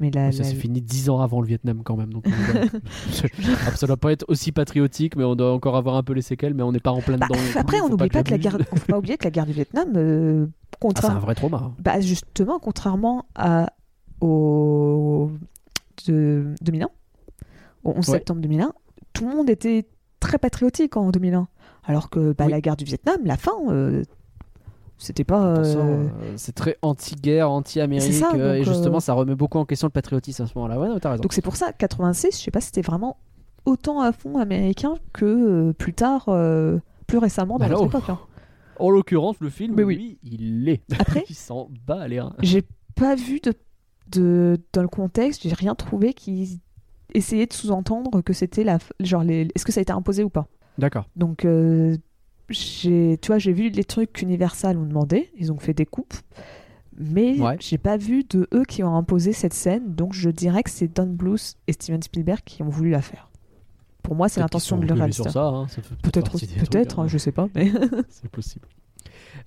Mais 0.00 0.10
la, 0.10 0.32
ça 0.32 0.42
la- 0.42 0.48
s'est 0.48 0.54
fini 0.56 0.80
10 0.82 1.08
ans 1.10 1.20
avant 1.20 1.40
le 1.40 1.46
Vietnam 1.46 1.82
quand 1.84 1.96
même. 1.96 2.12
Donc, 2.12 2.24
ah, 2.26 3.70
ça 3.76 3.86
doit 3.86 3.96
pas 3.96 4.10
être 4.12 4.24
aussi 4.28 4.50
patriotique, 4.50 5.14
mais 5.16 5.22
on 5.24 5.36
doit 5.36 5.52
encore 5.52 5.76
avoir 5.76 5.94
un 5.96 6.02
peu 6.02 6.12
les 6.14 6.22
séquelles, 6.22 6.52
mais 6.54 6.62
on 6.64 6.72
n'est 6.72 6.80
pas 6.80 6.90
en 6.90 7.00
plein 7.00 7.16
Bah, 7.16 7.26
dedans. 7.30 7.40
après, 7.56 7.80
on 7.80 7.88
n'oublie 7.88 8.08
pas 8.08 8.22
que 8.24 8.30
la 8.32 8.38
guerre. 8.38 8.58
faut 8.74 8.86
pas 8.92 8.98
oublier 8.98 9.16
que 9.16 9.24
la 9.24 9.30
guerre 9.30 9.46
du 9.46 9.52
Vietnam, 9.52 9.88
euh, 9.96 10.46
Ah, 10.84 10.88
c'est 11.00 11.04
un 11.06 11.18
vrai 11.20 11.34
trauma. 11.36 11.58
hein. 11.64 11.74
bah, 11.78 12.00
justement, 12.00 12.58
contrairement 12.58 13.24
à 13.36 13.72
au 14.20 15.30
de 16.06 16.54
2001, 16.62 16.88
au 17.84 17.90
11 17.90 17.96
Ouais. 17.96 18.02
septembre 18.18 18.40
2001, 18.40 18.72
tout 19.12 19.28
le 19.28 19.36
monde 19.36 19.48
était 19.50 19.86
très 20.20 20.38
patriotique 20.38 20.96
en 20.96 21.10
2001. 21.10 21.46
Alors 21.84 22.10
que 22.10 22.32
bah, 22.32 22.44
Oui. 22.46 22.50
la 22.50 22.60
guerre 22.60 22.76
du 22.76 22.84
Vietnam, 22.84 23.18
la 23.24 23.36
fin, 23.36 23.52
euh, 23.68 24.02
c'était 24.98 25.24
pas. 25.24 25.44
Euh, 25.44 25.64
euh, 25.64 26.08
c'est 26.36 26.54
très 26.54 26.76
anti-guerre, 26.82 27.50
anti-Amérique, 27.50 28.22
euh, 28.34 28.54
et 28.54 28.64
justement, 28.64 28.96
euh, 28.96 29.00
ça 29.00 29.12
remet 29.14 29.34
beaucoup 29.34 29.58
en 29.58 29.64
question 29.64 29.86
le 29.88 29.92
patriotisme 29.92 30.42
à 30.42 30.46
ce 30.46 30.52
moment-là. 30.56 30.78
Ouais, 30.78 30.88
non, 30.88 30.98
t'as 30.98 31.10
raison. 31.10 31.22
Donc 31.22 31.32
c'est 31.32 31.42
pour 31.42 31.56
ça, 31.56 31.72
86, 31.72 32.38
je 32.38 32.42
sais 32.44 32.50
pas 32.50 32.60
si 32.60 32.66
c'était 32.66 32.82
vraiment 32.82 33.16
autant 33.66 34.00
à 34.00 34.12
fond 34.12 34.38
américain 34.38 34.94
que 35.12 35.72
plus 35.72 35.94
tard, 35.94 36.24
plus 37.06 37.18
récemment 37.18 37.58
dans 37.58 37.66
Bah 37.66 37.70
notre 37.70 37.86
époque. 37.86 38.08
hein. 38.08 38.18
En 38.78 38.90
l'occurrence, 38.90 39.36
le 39.40 39.50
film, 39.50 39.74
Mais 39.76 39.84
oui. 39.84 39.94
lui, 39.96 40.18
il 40.24 40.64
l'est. 40.64 40.82
Après, 40.98 41.24
il 41.30 41.34
s'en 41.36 41.68
bat 41.86 42.08
les 42.08 42.20
reins. 42.20 42.34
j'ai 42.42 42.62
pas 42.96 43.14
vu 43.14 43.40
de, 43.40 43.52
de 44.10 44.60
dans 44.72 44.82
le 44.82 44.88
contexte, 44.88 45.42
j'ai 45.48 45.54
rien 45.54 45.74
trouvé 45.74 46.12
qui 46.12 46.60
essayait 47.12 47.46
de 47.46 47.52
sous-entendre 47.52 48.20
que 48.22 48.32
c'était 48.32 48.64
la 48.64 48.78
genre 49.00 49.22
les 49.22 49.48
est-ce 49.54 49.64
que 49.64 49.70
ça 49.72 49.80
a 49.80 49.82
été 49.82 49.92
imposé 49.92 50.24
ou 50.24 50.30
pas. 50.30 50.46
D'accord. 50.78 51.04
Donc 51.14 51.46
j'ai 52.48 53.18
tu 53.20 53.28
vois, 53.28 53.38
j'ai 53.38 53.52
vu 53.52 53.68
les 53.70 53.84
trucs 53.84 54.12
qu'Universal 54.12 54.76
ont 54.78 54.84
demandé, 54.86 55.30
ils 55.36 55.52
ont 55.52 55.58
fait 55.58 55.74
des 55.74 55.86
coupes. 55.86 56.14
Mais 56.96 57.40
Ouais. 57.40 57.56
j'ai 57.58 57.78
pas 57.78 57.96
vu 57.96 58.22
de 58.22 58.46
eux 58.54 58.64
qui 58.64 58.84
ont 58.84 58.94
imposé 58.96 59.32
cette 59.32 59.54
scène, 59.54 59.94
donc 59.94 60.12
je 60.12 60.30
dirais 60.30 60.62
que 60.62 60.70
c'est 60.70 60.86
Don 60.86 61.06
Bluth 61.08 61.56
et 61.66 61.72
Steven 61.72 62.00
Spielberg 62.02 62.40
qui 62.44 62.62
ont 62.62 62.68
voulu 62.68 62.90
la 62.90 63.02
faire. 63.02 63.30
Pour 64.04 64.14
moi, 64.14 64.28
c'est 64.28 64.38
l'intention 64.40 64.76
de 64.78 64.86
le 64.86 64.94
réalisateur. 64.94 65.32
ça, 65.32 65.44
hein, 65.46 65.66
ça 65.68 65.80
Peut-être, 66.02 66.30
peut-être, 66.32 66.68
trucs, 66.68 66.98
hein. 66.98 67.02
hein, 67.02 67.08
je 67.08 67.18
sais 67.18 67.32
pas, 67.32 67.48
mais 67.54 67.72
C'est 68.10 68.30
possible. 68.30 68.68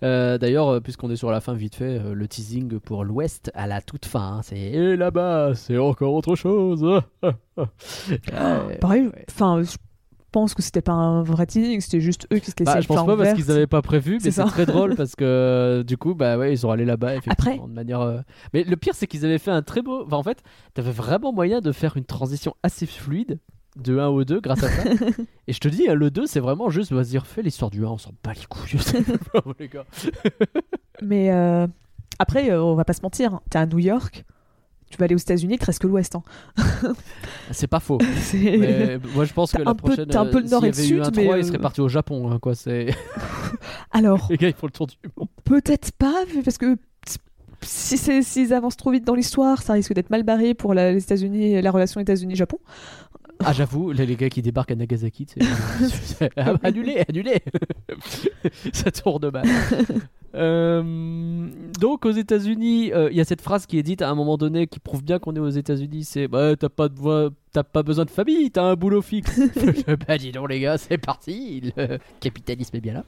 Euh, 0.04 0.38
D'ailleurs, 0.38 0.68
euh, 0.68 0.80
puisqu'on 0.82 1.10
est 1.10 1.16
sur 1.16 1.32
la 1.32 1.40
fin, 1.40 1.54
vite 1.54 1.76
fait, 1.76 2.00
euh, 2.00 2.14
le 2.14 2.28
teasing 2.28 2.80
pour 2.80 3.06
l'Ouest 3.06 3.50
à 3.54 3.68
la 3.68 3.82
toute 3.82 4.06
fin, 4.06 4.38
hein, 4.38 4.42
c'est 4.44 4.96
là-bas, 4.98 5.54
c'est 5.56 5.78
encore 5.78 6.14
autre 6.16 6.36
chose. 6.36 6.84
Pareil. 8.82 9.10
Enfin, 9.30 9.62
je 9.64 9.76
pense 10.38 10.54
que 10.54 10.62
c'était 10.62 10.82
pas 10.84 10.92
un 10.94 11.24
vrai 11.24 11.48
teasing, 11.48 11.82
c'était 11.82 12.00
juste 12.00 12.28
eux 12.32 12.38
qui 12.38 12.52
se 12.52 12.56
laissaient 12.60 12.72
Bah, 12.76 12.80
je 12.82 12.88
pense 12.88 13.06
pas 13.06 13.18
parce 13.18 13.34
qu'ils 13.34 13.50
avaient 13.50 13.66
pas 13.66 13.82
prévu, 13.82 14.20
mais 14.24 14.30
C'est 14.32 14.44
très 14.46 14.68
drôle 14.68 14.96
parce 14.98 15.16
que 15.16 15.24
euh, 15.26 15.84
du 15.84 15.98
coup, 15.98 16.14
bah 16.14 16.38
ouais, 16.38 16.54
ils 16.54 16.60
sont 16.60 16.70
allés 16.70 16.86
là-bas 16.86 17.16
effectivement 17.16 17.54
Après- 17.56 17.68
de 17.68 17.74
manière. 17.74 18.02
euh, 18.02 18.20
Mais 18.54 18.64
le 18.64 18.76
pire, 18.78 18.94
c'est 18.94 19.08
qu'ils 19.08 19.26
avaient 19.26 19.40
fait 19.40 19.50
un 19.50 19.64
très 19.64 19.82
beau. 19.82 20.04
Enfin, 20.06 20.18
en 20.18 20.24
fait, 20.24 20.44
t'avais 20.76 20.92
vraiment 20.92 21.34
moyen 21.34 21.60
de 21.60 21.72
faire 21.72 21.98
une 21.98 22.06
transition 22.06 22.56
assez 22.62 22.86
fluide 22.86 23.40
de 23.78 23.98
1 23.98 24.08
au 24.08 24.24
2 24.24 24.40
grâce 24.40 24.64
à 24.64 24.70
ça. 24.70 24.84
Et 25.48 25.54
je 25.54 25.60
te 25.60 25.68
dis, 25.68 25.90
hein, 25.90 25.96
le 25.96 26.12
2, 26.12 26.28
c'est 26.28 26.40
vraiment 26.40 26.70
juste, 26.70 26.92
vas-y, 26.92 27.18
refais 27.18 27.42
l'histoire 27.42 27.72
du 27.72 27.84
1, 27.86 27.90
on 27.90 27.98
s'en 27.98 28.12
bat 28.24 28.34
les 28.34 28.46
couilles. 28.48 28.80
les 29.60 29.68
gars. 29.68 29.86
Mais 31.02 31.32
euh, 31.32 31.68
après, 32.20 32.52
euh, 32.52 32.62
on 32.64 32.76
va 32.76 32.86
pas 32.86 32.94
se 32.94 33.02
mentir, 33.02 33.34
hein, 33.36 33.42
t'es 33.50 33.58
à 33.60 33.66
New 33.66 33.80
York, 33.80 34.26
tu 34.90 34.98
vas 34.98 35.06
aller 35.06 35.16
aux 35.16 35.20
États-Unis, 35.20 35.56
il 35.56 35.60
te 35.60 35.66
reste 35.66 35.80
que 35.82 35.88
l'Ouest. 35.88 36.16
hein. 36.16 36.24
C'est 37.52 37.68
pas 37.68 37.80
faux. 37.80 37.98
Mais 38.34 38.98
moi, 39.16 39.26
je 39.26 39.34
pense 39.34 39.52
que 39.52 39.62
la 39.62 39.72
un 39.72 39.76
peu- 39.76 39.88
prochaine. 39.88 40.16
un 40.16 40.26
peu 40.26 40.38
euh, 40.38 40.42
le 40.42 40.48
nord 40.50 40.62
s'il 40.62 40.68
et 40.70 40.72
le 40.72 40.74
sud, 40.84 41.00
un 41.02 41.12
mais, 41.16 41.24
3, 41.24 41.36
euh, 41.36 41.40
il 41.40 41.46
serait 41.46 41.60
parti 41.60 41.82
au 41.82 41.88
Japon, 41.90 42.32
hein, 42.32 42.40
quoi. 42.40 42.56
C'est... 42.56 42.88
Alors, 43.92 44.28
les 44.30 44.38
gars, 44.38 44.48
ils 44.50 44.54
font 44.54 44.68
le 44.68 44.72
tour 44.72 44.88
du 44.88 44.96
monde. 45.18 45.28
peut-être 45.44 45.92
pas, 45.94 46.24
parce 46.44 46.58
que 46.58 46.78
si 47.64 47.98
s'ils 48.24 48.54
avancent 48.54 48.78
trop 48.78 48.92
vite 48.92 49.04
dans 49.04 49.16
l'histoire, 49.16 49.62
ça 49.62 49.74
risque 49.74 49.94
d'être 49.94 50.10
mal 50.12 50.24
barré 50.24 50.54
pour 50.54 50.74
la, 50.74 50.92
les 50.92 51.02
États-Unis, 51.04 51.60
la 51.62 51.72
relation 51.72 52.00
États-Unis-Japon. 52.00 52.60
Ah, 53.44 53.54
j'avoue, 53.54 53.92
les, 53.92 54.06
les 54.06 54.16
gars 54.16 54.30
qui 54.30 54.42
débarquent 54.42 54.72
à 54.72 54.76
Nagasaki, 54.76 55.28
c'est. 55.30 56.30
annulé, 56.64 57.04
annulé 57.08 57.36
Ça 58.74 58.92
tourne 58.92 59.30
mal. 59.30 59.46
Euh, 60.36 61.50
donc, 61.80 62.06
aux 62.06 62.12
États-Unis, 62.12 62.92
euh, 62.94 63.10
il 63.12 63.18
y 63.18 63.22
a 63.22 63.26
cette 63.26 63.42
phrase 63.42 63.66
qui 63.66 63.78
est 63.80 63.84
dite 63.84 64.02
à 64.02 64.10
un 64.10 64.16
moment 64.16 64.38
donné 64.38 64.68
qui 64.68 64.80
prouve 64.80 65.04
bien 65.04 65.20
qu'on 65.20 65.36
est 65.36 65.40
aux 65.40 65.50
États-Unis 65.50 66.04
c'est 66.04 66.28
bah, 66.28 66.56
t'as 66.56 66.70
pas, 66.70 66.90
de 66.90 67.32
t'as 67.54 67.64
pas 67.64 67.82
besoin 67.82 68.06
de 68.06 68.10
famille, 68.12 68.52
t'as 68.52 68.64
un 68.64 68.76
boulot 68.76 69.02
fixe. 69.02 69.40
bah, 70.08 70.18
dis 70.18 70.32
donc, 70.32 70.50
les 70.50 70.60
gars, 70.60 70.78
c'est 70.78 70.98
parti, 70.98 71.74
le 71.78 71.98
capitalisme 72.20 72.76
est 72.76 72.82
bien 72.82 72.94
là. 72.94 73.06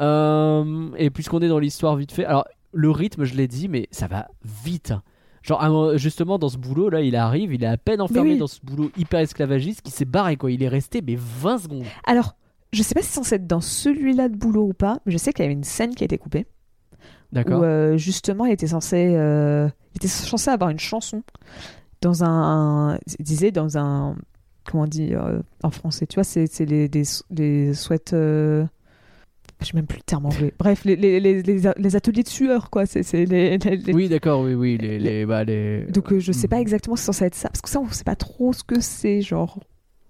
Euh, 0.00 0.90
et 0.96 1.10
puisqu'on 1.10 1.40
est 1.40 1.48
dans 1.48 1.58
l'histoire 1.58 1.96
vite 1.96 2.12
fait, 2.12 2.24
alors 2.24 2.44
le 2.72 2.90
rythme, 2.90 3.24
je 3.24 3.34
l'ai 3.34 3.48
dit, 3.48 3.68
mais 3.68 3.88
ça 3.90 4.06
va 4.06 4.28
vite. 4.44 4.92
hein. 4.92 5.02
Genre, 5.42 5.62
un 5.62 5.68
moment- 5.70 5.96
justement, 5.96 6.38
dans 6.38 6.48
ce 6.48 6.58
boulot, 6.58 6.90
là, 6.90 7.00
il 7.00 7.16
arrive, 7.16 7.54
il 7.54 7.64
est 7.64 7.66
à 7.68 7.76
peine 7.76 8.00
enfermé 8.00 8.32
oui. 8.32 8.38
dans 8.38 8.46
ce 8.46 8.60
boulot 8.62 8.90
hyper 8.96 9.20
esclavagiste 9.20 9.82
qui 9.82 9.90
s'est 9.90 10.04
barré, 10.04 10.36
quoi. 10.36 10.50
Il 10.50 10.62
est 10.62 10.68
resté, 10.68 11.02
mais 11.02 11.16
20 11.16 11.58
secondes. 11.58 11.84
Alors, 12.06 12.34
je 12.72 12.82
sais 12.82 12.94
pas 12.94 13.00
si 13.02 13.08
c'est 13.08 13.14
censé 13.14 13.36
être 13.36 13.46
dans 13.46 13.60
celui-là 13.60 14.28
de 14.28 14.36
boulot 14.36 14.68
ou 14.68 14.72
pas, 14.74 15.00
mais 15.06 15.12
je 15.12 15.18
sais 15.18 15.32
qu'il 15.32 15.42
y 15.42 15.46
avait 15.46 15.54
une 15.54 15.64
scène 15.64 15.94
qui 15.94 16.04
a 16.04 16.06
été 16.06 16.18
coupée. 16.18 16.46
D'accord 17.32 17.60
Où 17.60 17.64
euh, 17.64 17.96
justement, 17.96 18.44
il 18.44 18.52
était 18.52 18.66
censé, 18.68 19.14
euh, 19.16 19.68
il 19.94 19.96
était 19.98 20.08
censé 20.08 20.50
avoir 20.50 20.70
une 20.70 20.78
chanson 20.78 21.22
dans 22.00 22.24
un, 22.24 22.98
il 23.18 23.24
disait 23.24 23.50
dans 23.50 23.78
un, 23.78 24.16
comment 24.64 24.84
on 24.84 24.86
dit 24.86 25.14
euh, 25.14 25.40
en 25.62 25.70
français, 25.70 26.06
tu 26.06 26.14
vois, 26.16 26.24
c'est 26.24 26.46
sweat, 26.46 28.12
euh, 28.12 28.64
je 28.64 28.68
sais 29.66 29.72
même 29.74 29.86
plus 29.86 29.98
le 29.98 30.02
terme 30.02 30.26
anglais. 30.26 30.52
Bref, 30.58 30.84
les, 30.84 30.96
les, 30.96 31.20
les, 31.20 31.42
les- 31.42 31.96
ateliers 31.96 32.22
de 32.22 32.28
sueur, 32.28 32.70
quoi. 32.70 32.86
C'est 32.86 33.02
c'est 33.02 33.24
les, 33.24 33.58
Oui, 33.92 34.08
d'accord, 34.08 34.40
oui, 34.42 34.54
oui. 34.54 34.78
Les, 34.78 34.98
les, 34.98 35.26
bah. 35.26 35.44
Donc 35.44 36.12
euh, 36.12 36.18
je 36.20 36.32
sais 36.32 36.46
Hmm. 36.46 36.50
pas 36.50 36.60
exactement 36.60 36.96
si 36.96 37.02
c'est 37.02 37.06
censé 37.06 37.24
être 37.26 37.34
ça, 37.34 37.48
parce 37.48 37.60
que 37.60 37.68
ça, 37.70 37.80
on 37.80 37.88
sait 37.90 38.04
pas 38.04 38.16
trop 38.16 38.52
ce 38.52 38.64
que 38.64 38.80
c'est, 38.80 39.20
genre. 39.22 39.58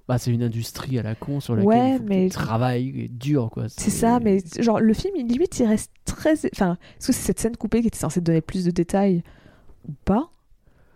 Bah, 0.09 0.19
c'est 0.19 0.33
une 0.33 0.43
industrie 0.43 0.99
à 0.99 1.03
la 1.03 1.15
con 1.15 1.39
sur 1.41 1.55
laquelle 1.55 1.69
Ouais, 1.69 1.93
il 1.95 1.99
faut 2.33 2.39
mais- 2.59 3.09
dur, 3.09 3.51
quoi. 3.53 3.67
C'est 3.69 3.91
ça, 3.91 4.19
mais 4.21 4.39
genre 4.59 4.81
le 4.81 4.93
film, 4.93 5.15
il- 5.17 5.27
limite, 5.27 5.59
il 5.61 5.67
reste 5.67 5.93
très. 6.05 6.35
Enfin, 6.55 6.79
est-ce 6.99 7.09
que 7.09 7.13
c'est 7.13 7.23
cette 7.27 7.39
scène 7.41 7.57
coupée 7.57 7.81
qui 7.81 7.89
était 7.89 7.99
censée 7.99 8.21
donner 8.21 8.41
plus 8.41 8.65
de 8.65 8.71
détails 8.73 9.23
ou 9.89 9.93
pas? 10.05 10.31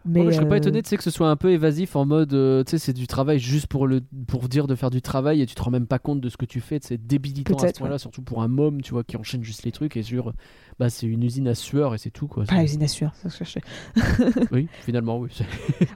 Mais 0.06 0.26
je 0.26 0.32
serais 0.32 0.48
pas 0.48 0.56
euh, 0.56 0.58
étonné 0.58 0.82
que 0.82 1.02
ce 1.02 1.10
soit 1.10 1.30
un 1.30 1.36
peu 1.36 1.50
évasif 1.50 1.96
en 1.96 2.04
mode, 2.04 2.34
euh, 2.34 2.62
tu 2.62 2.72
sais, 2.72 2.78
c'est 2.78 2.92
du 2.92 3.06
travail 3.06 3.38
juste 3.38 3.66
pour, 3.68 3.86
le, 3.86 4.02
pour 4.26 4.48
dire 4.50 4.66
de 4.66 4.74
faire 4.74 4.90
du 4.90 5.00
travail 5.00 5.40
et 5.40 5.46
tu 5.46 5.54
te 5.54 5.62
rends 5.62 5.70
même 5.70 5.86
pas 5.86 5.98
compte 5.98 6.20
de 6.20 6.28
ce 6.28 6.36
que 6.36 6.44
tu 6.44 6.60
fais. 6.60 6.78
C'est 6.82 6.98
débilitant 7.06 7.54
à 7.56 7.68
ce 7.68 7.78
point-là, 7.78 7.98
surtout 7.98 8.20
pour 8.22 8.42
un 8.42 8.48
môme, 8.48 8.82
tu 8.82 8.92
vois, 8.92 9.02
qui 9.02 9.16
enchaîne 9.16 9.42
juste 9.42 9.62
les 9.64 9.72
trucs 9.72 9.96
et 9.96 10.02
sur, 10.02 10.34
bah, 10.78 10.90
c'est 10.90 11.06
une 11.06 11.22
usine 11.22 11.48
à 11.48 11.54
sueur 11.54 11.94
et 11.94 11.98
c'est 11.98 12.10
tout, 12.10 12.26
quoi. 12.28 12.44
Ah, 12.48 12.56
C'est- 12.58 12.64
usine 12.64 12.82
à 12.82 12.88
sueur, 12.88 13.12
c'est 13.14 13.30
ce 13.30 13.38
que 13.38 13.44
je 13.44 13.50
cherchais. 13.50 14.44
oui, 14.52 14.68
finalement, 14.84 15.18
oui. 15.18 15.30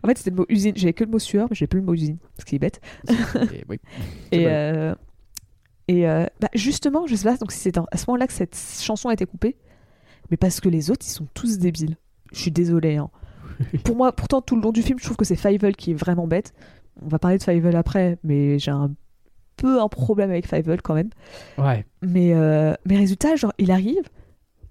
En 0.02 0.08
fait, 0.08 0.16
c'était 0.16 0.30
le 0.30 0.36
mot 0.36 0.46
usine. 0.48 0.72
J'avais 0.74 0.94
que 0.94 1.04
le 1.04 1.10
mot 1.10 1.18
sueur, 1.18 1.46
mais 1.50 1.56
j'ai 1.56 1.66
plus 1.66 1.80
le 1.80 1.84
mot 1.86 1.92
usine, 1.94 2.16
ce 2.38 2.44
qui 2.46 2.54
est 2.56 2.58
bête. 2.58 2.80
et 3.52 3.64
oui. 3.68 3.78
Euh, 4.34 4.94
et 5.86 6.08
euh, 6.08 6.24
bah, 6.40 6.48
justement, 6.54 7.06
je 7.06 7.14
sais 7.14 7.24
pas 7.28 7.36
donc 7.36 7.52
si 7.52 7.58
c'est 7.58 7.76
à 7.76 7.96
ce 7.96 8.04
moment-là 8.08 8.26
que 8.26 8.32
cette 8.32 8.56
chanson 8.80 9.08
a 9.10 9.12
été 9.12 9.26
coupée, 9.26 9.56
mais 10.30 10.36
parce 10.36 10.60
que 10.60 10.68
les 10.68 10.90
autres, 10.90 11.04
ils 11.06 11.12
sont 11.12 11.26
tous 11.34 11.58
débiles. 11.58 11.96
Je 12.32 12.40
suis 12.40 12.50
désolée. 12.50 12.96
hein. 12.96 13.10
Pour 13.84 13.96
moi, 13.96 14.12
pourtant, 14.12 14.40
tout 14.40 14.56
le 14.56 14.62
long 14.62 14.72
du 14.72 14.82
film, 14.82 14.98
je 14.98 15.04
trouve 15.04 15.16
que 15.16 15.24
c'est 15.24 15.36
Fievel 15.36 15.76
qui 15.76 15.92
est 15.92 15.94
vraiment 15.94 16.26
bête. 16.26 16.52
On 17.02 17.08
va 17.08 17.18
parler 17.18 17.38
de 17.38 17.42
Fievel 17.42 17.76
après, 17.76 18.18
mais 18.24 18.58
j'ai 18.58 18.70
un 18.70 18.90
peu 19.56 19.80
un 19.80 19.88
problème 19.88 20.30
avec 20.30 20.46
Fievel 20.46 20.82
quand 20.82 20.94
même. 20.94 21.10
Ouais. 21.58 21.84
Mais, 22.02 22.32
euh, 22.34 22.74
mais 22.84 22.96
résultat, 22.96 23.36
genre, 23.36 23.52
il 23.58 23.70
arrive 23.70 24.08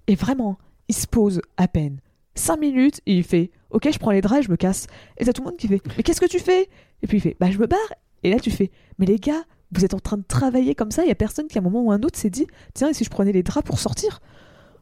et 0.06 0.14
vraiment, 0.14 0.58
il 0.88 0.94
se 0.94 1.06
pose 1.06 1.40
à 1.56 1.68
peine 1.68 2.00
5 2.34 2.58
minutes 2.58 3.00
et 3.06 3.16
il 3.16 3.24
fait 3.24 3.50
Ok, 3.70 3.88
je 3.92 3.98
prends 3.98 4.12
les 4.12 4.22
draps 4.22 4.40
et 4.40 4.42
je 4.44 4.50
me 4.50 4.56
casse. 4.56 4.86
Et 5.18 5.24
t'as 5.24 5.32
tout 5.32 5.42
le 5.42 5.50
monde 5.50 5.58
qui 5.58 5.68
fait 5.68 5.82
Mais 5.96 6.02
qu'est-ce 6.02 6.20
que 6.20 6.26
tu 6.26 6.38
fais? 6.38 6.68
Et 7.02 7.06
puis 7.06 7.18
il 7.18 7.20
fait 7.20 7.36
Bah, 7.38 7.50
je 7.50 7.58
me 7.58 7.66
barre. 7.66 7.92
Et 8.22 8.30
là, 8.30 8.38
tu 8.40 8.50
fais 8.50 8.70
Mais 8.98 9.06
les 9.06 9.18
gars, 9.18 9.42
vous 9.72 9.84
êtes 9.84 9.94
en 9.94 10.00
train 10.00 10.16
de 10.16 10.24
travailler 10.26 10.74
comme 10.74 10.90
ça. 10.90 11.04
Il 11.04 11.08
y 11.08 11.12
a 11.12 11.14
personne 11.14 11.46
qui, 11.48 11.58
à 11.58 11.60
un 11.60 11.64
moment 11.64 11.82
ou 11.82 11.92
un 11.92 12.00
autre, 12.02 12.18
s'est 12.18 12.30
dit 12.30 12.46
Tiens, 12.72 12.88
et 12.88 12.94
si 12.94 13.04
je 13.04 13.10
prenais 13.10 13.32
les 13.32 13.42
draps 13.42 13.66
pour 13.66 13.78
sortir? 13.78 14.20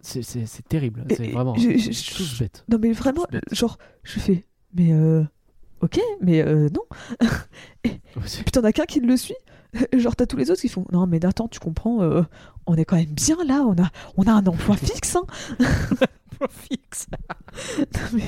C'est- 0.06 0.68
terrible. 0.68 1.04
Et- 1.10 1.14
C'est 1.16 1.26
et- 1.28 1.32
vraiment. 1.32 1.54
tous 1.54 2.38
bêtes. 2.38 2.64
Non, 2.68 2.78
mais 2.80 2.92
vraiment, 2.92 3.24
bête. 3.30 3.42
genre, 3.52 3.78
je 4.02 4.18
fais 4.20 4.44
Mais 4.74 4.92
euh, 4.92 5.24
Ok, 5.82 6.00
mais 6.22 6.40
euh, 6.42 6.68
non. 6.74 6.82
C'est- 8.24 8.42
Puis 8.42 8.50
t'en 8.52 8.62
as 8.64 8.72
qu'un 8.72 8.84
qui 8.86 9.00
le 9.00 9.16
suit. 9.16 9.34
Genre, 9.96 10.16
t'as 10.16 10.24
tous 10.26 10.36
les 10.38 10.50
autres 10.50 10.60
qui 10.62 10.68
font 10.70 10.86
Non, 10.90 11.06
mais 11.06 11.22
attends, 11.24 11.48
tu 11.48 11.58
comprends, 11.60 12.00
euh, 12.02 12.22
on 12.66 12.76
est 12.76 12.84
quand 12.86 12.96
même 12.96 13.04
bien 13.12 13.36
là. 13.44 13.62
On 13.66 13.74
a, 13.82 13.90
on 14.16 14.22
a 14.22 14.32
un 14.32 14.46
emploi 14.46 14.74
fixe. 14.78 15.16
Hein. 15.16 15.26
fixe. 16.50 17.06
Non, 17.78 17.84
mais- 18.14 18.22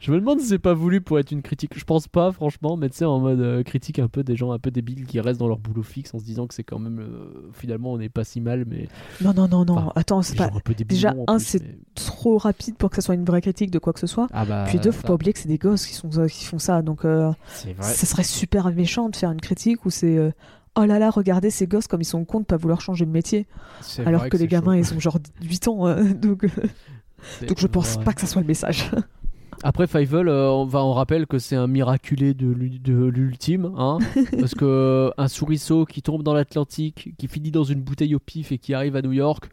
Je 0.00 0.12
me 0.12 0.20
demande 0.20 0.38
si 0.40 0.46
c'est 0.46 0.58
pas 0.60 0.74
voulu 0.74 1.00
pour 1.00 1.18
être 1.18 1.32
une 1.32 1.42
critique. 1.42 1.72
Je 1.76 1.84
pense 1.84 2.06
pas, 2.06 2.30
franchement, 2.30 2.76
mais 2.76 2.88
tu 2.88 2.98
sais, 2.98 3.04
en 3.04 3.18
mode 3.18 3.40
euh, 3.40 3.62
critique 3.64 3.98
un 3.98 4.06
peu 4.08 4.22
des 4.22 4.36
gens 4.36 4.52
un 4.52 4.58
peu 4.58 4.70
débiles 4.70 5.06
qui 5.06 5.18
restent 5.20 5.40
dans 5.40 5.48
leur 5.48 5.58
boulot 5.58 5.82
fixe 5.82 6.14
en 6.14 6.18
se 6.20 6.24
disant 6.24 6.46
que 6.46 6.54
c'est 6.54 6.62
quand 6.62 6.78
même. 6.78 7.00
euh, 7.00 7.50
finalement, 7.52 7.92
on 7.92 7.98
n'est 7.98 8.08
pas 8.08 8.22
si 8.24 8.40
mal, 8.40 8.64
mais. 8.66 8.88
Non, 9.20 9.34
non, 9.34 9.48
non, 9.48 9.64
non. 9.64 9.76
Enfin, 9.76 9.92
Attends, 9.96 10.22
c'est 10.22 10.36
pas 10.36 10.46
un 10.46 10.50
déjà, 10.86 11.14
un, 11.26 11.36
plus, 11.36 11.44
c'est- 11.44 11.62
mais- 11.62 11.78
trop 11.94 12.38
rapide 12.38 12.76
pour 12.76 12.90
que 12.90 12.96
ça 12.96 13.02
soit 13.02 13.14
une 13.16 13.24
vraie 13.24 13.40
critique 13.40 13.70
de 13.72 13.78
quoi 13.80 13.92
que 13.92 14.00
ce 14.00 14.06
soit. 14.06 14.28
Ah 14.32 14.44
bah. 14.44 14.64
Puis 14.68 14.78
deux, 14.78 14.92
faut 14.92 15.02
ça, 15.02 15.08
pas 15.08 15.14
oublier 15.14 15.32
que 15.32 15.38
c'est 15.40 15.48
des 15.48 15.58
gosses 15.58 15.84
qui, 15.86 15.94
sont, 15.94 16.16
euh, 16.18 16.28
qui 16.28 16.44
font 16.44 16.58
ça. 16.60 16.80
Donc, 16.82 17.04
euh, 17.04 17.32
ça 17.80 18.06
serait 18.06 18.22
super 18.22 18.72
méchant 18.72 19.08
de 19.08 19.16
faire 19.16 19.32
une 19.32 19.40
critique 19.40 19.84
où 19.84 19.90
c'est 19.90 20.32
Oh 20.76 20.84
là 20.84 21.00
là, 21.00 21.10
regardez 21.10 21.50
ces 21.50 21.66
gosses 21.66 21.88
comme 21.88 22.02
ils 22.02 22.04
sont 22.04 22.24
cons 22.24 22.38
de 22.38 22.44
pas 22.44 22.56
vouloir 22.56 22.80
changer 22.80 23.04
de 23.04 23.10
métier. 23.10 23.48
C'est 23.80 24.06
Alors 24.06 24.28
que, 24.28 24.36
les 24.36 24.46
gamins, 24.46 24.80
chaud. 24.80 24.90
ils 24.92 24.96
ont 24.96 25.00
genre 25.00 25.18
8 25.42 25.66
ans. 25.66 25.88
euh, 25.88 26.04
donc, 26.14 26.46
je 27.58 27.66
pense 27.66 27.94
vrai. 27.96 28.04
pas 28.04 28.12
que 28.12 28.20
ça 28.20 28.28
soit 28.28 28.42
le 28.42 28.46
message. 28.46 28.88
Après 29.64 29.86
Fievel, 29.88 30.28
euh, 30.28 30.50
on 30.50 30.64
va 30.66 30.84
on 30.84 30.92
rappelle 30.92 31.26
que 31.26 31.38
c'est 31.38 31.56
un 31.56 31.66
miraculé 31.66 32.32
de 32.32 32.46
l'u- 32.46 32.78
de 32.78 33.04
l'ultime, 33.06 33.72
hein, 33.76 33.98
parce 34.38 34.54
que 34.54 34.64
euh, 34.64 35.10
un 35.18 35.26
souriceau 35.26 35.84
qui 35.84 36.00
tombe 36.00 36.22
dans 36.22 36.32
l'Atlantique, 36.32 37.12
qui 37.18 37.26
finit 37.28 37.50
dans 37.50 37.64
une 37.64 37.80
bouteille 37.80 38.14
au 38.14 38.20
pif 38.20 38.52
et 38.52 38.58
qui 38.58 38.72
arrive 38.72 38.94
à 38.94 39.02
New 39.02 39.12
York, 39.12 39.48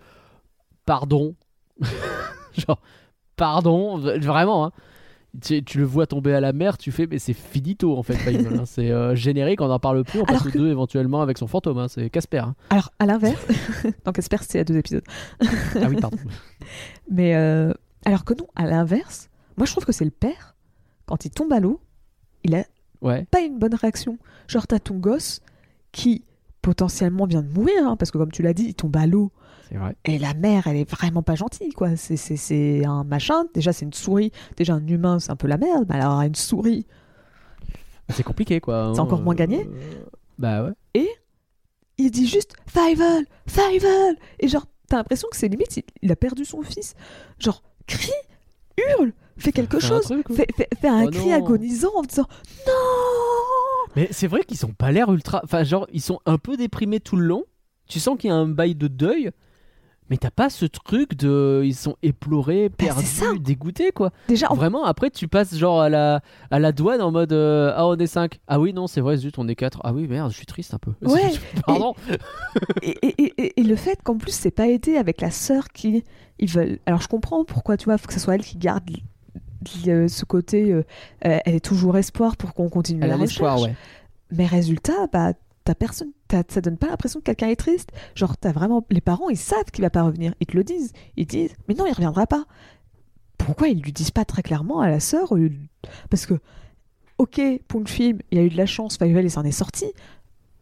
pardon, 0.86 1.34
genre 2.56 2.80
pardon, 3.36 3.98
vraiment. 3.98 4.66
Hein. 4.66 4.72
Tu, 5.42 5.62
tu 5.66 5.80
le 5.80 5.84
vois 5.84 6.08
tomber 6.08 6.34
à 6.34 6.40
la 6.40 6.54
mer, 6.54 6.78
tu 6.78 6.94
fais 6.94 7.08
mais 7.08 7.20
c'est 7.20 7.34
finito 7.34 7.98
en 7.98 8.04
fait 8.04 8.14
Fievel. 8.16 8.58
hein. 8.60 8.64
C'est 8.66 8.92
euh, 8.92 9.16
générique, 9.16 9.60
on 9.60 9.68
n'en 9.68 9.80
parle 9.80 10.04
plus, 10.06 10.22
on 10.22 10.26
passe 10.26 10.36
Alors 10.36 10.48
aux 10.48 10.52
que- 10.52 10.58
deux 10.60 10.70
éventuellement 10.70 11.22
avec 11.22 11.38
son 11.40 11.48
fantôme. 11.48 11.78
hein. 11.80 11.88
C'est 11.90 12.10
Casper. 12.12 12.38
hein. 12.38 12.56
Alors, 12.70 12.92
à 13.00 13.06
l'inverse, 13.08 13.46
donc 14.06 14.16
j'espère 14.16 14.40
que 14.40 14.46
c'est 14.48 14.60
à 14.60 14.64
deux 14.64 14.78
épisodes. 14.78 15.04
Ah 15.42 15.88
oui 15.90 15.98
pardon. 16.00 16.18
Mais 17.12 17.36
euh, 17.36 17.74
alors 18.06 18.24
que 18.24 18.34
non, 18.34 18.48
à 18.56 18.66
l'inverse, 18.66 19.30
moi 19.58 19.66
je 19.66 19.72
trouve 19.72 19.86
que 19.86 19.92
c'est 19.92 20.06
le 20.06 20.12
père, 20.12 20.56
quand 21.06 21.26
il 21.26 21.30
tombe 21.32 21.52
à 21.54 21.60
l'eau, 21.60 21.80
il 22.44 22.56
a 22.56 22.64
Ouais. 23.02 23.26
pas 23.30 23.42
une 23.42 23.60
bonne 23.60 23.76
réaction. 23.76 24.18
Genre, 24.48 24.66
t'as 24.68 24.80
ton 24.80 24.96
gosse 24.98 25.42
qui 25.92 26.24
potentiellement 26.62 27.26
vient 27.26 27.42
de 27.44 27.50
mourir, 27.50 27.88
hein, 27.88 27.96
parce 27.98 28.10
que 28.10 28.18
comme 28.18 28.32
tu 28.32 28.42
l'as 28.42 28.54
dit, 28.54 28.66
il 28.70 28.74
tombe 28.74 28.96
à 28.98 29.06
l'eau. 29.06 29.32
C'est 29.70 29.76
vrai. 29.78 29.96
Et 30.06 30.18
la 30.18 30.34
mère, 30.34 30.66
elle 30.68 30.78
est 30.78 30.90
vraiment 30.90 31.22
pas 31.22 31.36
gentille, 31.36 31.72
quoi. 31.74 31.96
C'est- 31.96 32.18
C'est 32.18 32.38
c'est 32.38 32.86
un 32.86 33.04
machin. 33.04 33.46
Déjà, 33.54 33.74
c'est 33.74 33.86
une 33.86 33.94
souris. 33.94 34.32
Déjà, 34.58 34.74
un 34.74 34.88
humain, 34.88 35.20
c'est 35.20 35.32
un 35.32 35.36
peu 35.36 35.48
la 35.48 35.58
merde. 35.58 35.86
Mais 35.90 35.96
alors, 35.96 36.22
une 36.22 36.36
souris. 36.36 36.86
C'est 38.10 38.24
compliqué 38.24 38.60
quoi. 38.62 38.92
C'est 38.94 39.00
hein. 39.00 39.04
encore 39.04 39.22
moins 39.22 39.36
gagné. 39.36 39.68
Bah 40.38 40.64
ouais. 40.94 41.08
Il 41.98 42.12
dit 42.12 42.28
juste 42.28 42.54
Fievel 42.68 43.26
Fievel 43.48 44.18
Et 44.40 44.48
genre, 44.48 44.66
t'as 44.88 44.98
l'impression 44.98 45.28
que 45.32 45.38
c'est 45.38 45.48
limite, 45.48 45.78
il, 45.78 45.84
il 46.02 46.12
a 46.12 46.16
perdu 46.16 46.46
son 46.46 46.62
fils. 46.62 46.94
Genre, 47.40 47.64
crie, 47.88 48.12
hurle, 48.78 49.14
fais 49.38 49.52
quelque 49.52 49.80
Fais 49.80 49.86
un 49.86 49.90
chose. 49.90 50.04
truc, 50.06 50.30
ouais. 50.30 50.36
Fais, 50.36 50.48
fais- 50.56 50.70
fais 50.80 50.88
un 50.88 51.06
Oh 51.06 51.10
cri 51.10 51.30
non. 51.30 51.36
agonisant 51.36 51.92
en 51.96 52.02
disant 52.02 52.28
Non 52.68 52.74
Mais 53.96 54.08
c'est 54.12 54.28
vrai 54.28 54.44
qu'ils 54.44 54.66
ont 54.66 54.74
pas 54.74 54.92
l'air 54.92 55.12
ultra. 55.12 55.42
Enfin, 55.44 55.64
genre, 55.64 55.88
ils 55.94 56.02
sont 56.02 56.20
un 56.26 56.38
peu 56.38 56.58
déprimés 56.58 57.00
tout 57.00 57.16
le 57.16 57.26
long. 57.26 57.44
Tu 57.88 58.00
sens 58.00 58.18
qu'il 58.18 58.30
y 58.30 58.34
a 58.34 58.36
un 58.36 58.48
bail 58.48 58.76
de 58.76 58.88
deuil. 58.88 59.32
Mais 60.12 60.18
t'as 60.18 60.30
pas 60.30 60.52
ce 60.52 60.66
truc 60.66 61.16
de. 61.16 61.64
Ils 61.66 61.74
sont 61.74 61.96
éplorés, 62.04 62.70
Bah, 62.70 62.76
perdus, 62.78 63.40
dégoûtés, 63.40 63.92
quoi. 63.92 64.12
Déjà, 64.28 64.52
en 64.52 64.56
Vraiment, 64.56 64.84
après, 64.86 65.10
tu 65.10 65.28
passes 65.28 65.56
genre 65.56 65.82
à 65.82 65.90
la, 65.90 66.22
à 66.52 66.60
la 66.60 66.72
douane 66.72 67.02
en 67.02 67.10
mode 67.12 67.34
euh, 67.34 67.74
Ah, 67.76 67.88
on 67.88 67.96
est 67.98 68.06
5. 68.06 68.40
Ah 68.48 68.60
oui, 68.60 68.72
non, 68.72 68.86
c'est 68.86 69.02
vrai, 69.02 69.18
zut, 69.18 69.40
on 69.40 69.48
est 69.48 69.56
4. 69.56 69.80
Ah 69.84 69.94
oui, 69.94 70.08
merde, 70.08 70.30
je 70.30 70.38
suis 70.38 70.46
triste 70.46 70.76
un 70.76 70.78
peu. 70.78 70.92
Ouais, 71.02 71.32
Pardon. 71.66 71.96
et, 72.84 72.90
et- 73.02 73.24
et- 73.24 73.34
et- 73.42 73.60
et 73.62 73.64
le 73.64 73.76
fait 73.76 73.98
qu'en 74.04 74.18
plus 74.18 74.32
c'est 74.32 74.52
pas 74.52 74.68
aidé 74.68 74.96
avec 74.98 75.22
la 75.22 75.32
sœur 75.32 75.70
qui 75.70 76.04
ils 76.38 76.50
veulent 76.50 76.78
alors 76.86 77.02
je 77.02 77.08
comprends 77.08 77.44
pourquoi 77.46 77.76
tu 77.78 77.86
vois 77.86 77.98
faut 77.98 78.08
que 78.08 78.14
ce 78.14 78.20
soit 78.20 78.36
elle 78.36 78.44
qui 78.44 78.58
garde 78.58 78.90
ce 80.08 80.26
côté 80.26 80.72
euh, 80.72 80.84
euh, 81.26 81.40
elle 81.46 81.56
est 81.56 81.60
toujours 81.66 81.98
espoir 81.98 82.38
pour 82.38 82.54
qu'on 82.54 82.70
continue 82.70 83.02
Elle 83.04 83.10
la 83.10 83.16
a 83.16 83.18
l'espoir, 83.18 83.56
recherche. 83.60 83.72
ouais. 83.72 83.78
mais 84.38 84.46
résultat 84.46 85.08
bah 85.12 85.34
t'as 85.64 85.76
personne 85.76 86.10
t'as- 86.28 86.44
ça 86.48 86.62
donne 86.62 86.78
pas 86.78 86.88
l'impression 86.88 87.20
que 87.20 87.26
quelqu'un 87.26 87.48
est 87.50 87.56
triste. 87.56 87.90
Genre 88.16 88.38
t'as 88.38 88.52
vraiment 88.52 88.86
les 88.90 89.02
parents 89.02 89.30
ils 89.30 89.38
savent 89.38 89.66
qu'il 89.72 89.84
va 89.84 89.90
pas 89.90 90.04
revenir. 90.04 90.34
Ils 90.40 90.48
te 90.48 90.56
le 90.56 90.64
disent. 90.64 90.94
Ils 91.18 91.26
disent 91.26 91.56
mais 91.68 91.74
non 91.76 91.86
il 91.88 91.94
reviendra 91.94 92.28
pas 92.28 92.46
pourquoi 93.38 93.68
ils 93.68 93.82
lui 93.82 93.92
disent 93.92 94.12
pas 94.12 94.26
très 94.26 94.42
clairement 94.44 94.80
à 94.80 94.90
la 94.90 95.00
sœur 95.00 95.34
parce 96.10 96.26
que 96.26 96.36
ok 97.18 97.42
pour 97.68 97.80
le 97.80 97.86
film 97.86 98.20
il 98.32 98.40
a 98.40 98.44
eu 98.44 98.50
de 98.50 98.58
la 98.58 98.66
chance 98.66 98.98
il 99.02 99.32
s'en 99.32 99.44
est 99.44 99.52
sorti 99.52 99.86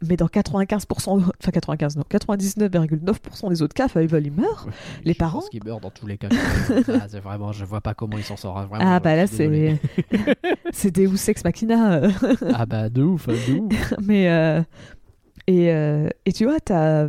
mais 0.08 0.18
dans 0.18 0.28
95%, 0.28 1.10
enfin 1.40 1.52
95, 1.52 1.98
non, 1.98 2.04
99,9% 2.10 3.50
des 3.50 3.62
autres 3.62 3.74
cas, 3.74 3.88
Fievel 3.88 4.26
il 4.28 4.32
meurt. 4.34 4.68
Les 5.04 5.14
Je 5.14 5.18
parents 5.18 5.40
pense 5.40 5.50
qu'ils 5.50 5.64
meurent 5.64 5.80
dans 5.80 5.90
tous 5.90 6.08
les 6.08 6.18
cas. 6.18 6.30
Ah, 6.88 7.08
c'est 7.08 7.20
vraiment, 7.20 7.52
je 7.52 7.66
vois 7.66 7.82
pas 7.82 7.94
comment 7.94 8.18
ils 8.18 8.24
s'en 8.24 8.38
sortent. 8.38 8.58
hein, 8.58 8.66
vraiment, 8.66 8.86
ah 8.88 9.00
bah 9.00 9.16
là 9.16 9.28
c'est 9.28 9.80
c'est 10.72 10.92
Deus 10.92 11.30
Ex 11.30 11.44
Machina. 11.44 11.96
euh. 11.96 12.12
Ah 12.54 12.66
bah 12.66 12.90
de 12.90 13.04
ouf, 13.04 13.30
hein, 13.30 13.34
de 13.48 13.54
ouf. 13.60 13.94
mais 14.02 14.30
euh, 14.30 14.62
et, 15.48 15.72
euh, 15.72 16.10
et 16.26 16.32
tu 16.34 16.46
vois, 16.46 16.60
t'as 16.60 17.08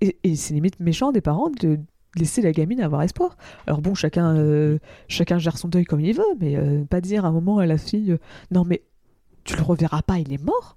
et, 0.00 0.16
et 0.24 0.36
c'est 0.36 0.54
limite 0.54 0.78
méchant 0.80 1.12
des 1.12 1.20
parents 1.20 1.50
de 1.50 1.78
laisser 2.16 2.42
la 2.42 2.52
gamine 2.52 2.80
avoir 2.80 3.02
espoir. 3.02 3.36
Alors 3.66 3.80
bon, 3.80 3.94
chacun 3.94 4.36
euh, 4.36 4.78
chacun 5.08 5.38
gère 5.38 5.58
son 5.58 5.68
deuil 5.68 5.84
comme 5.84 6.00
il 6.00 6.14
veut, 6.14 6.22
mais 6.40 6.56
pas 6.90 7.00
dire 7.00 7.24
à 7.24 7.28
un 7.28 7.32
moment 7.32 7.58
à 7.58 7.66
la 7.66 7.78
fille 7.78 8.16
non 8.50 8.64
mais 8.64 8.82
tu 9.44 9.56
le 9.56 9.62
reverras 9.62 10.02
pas, 10.02 10.18
il 10.18 10.32
est 10.32 10.42
mort. 10.42 10.76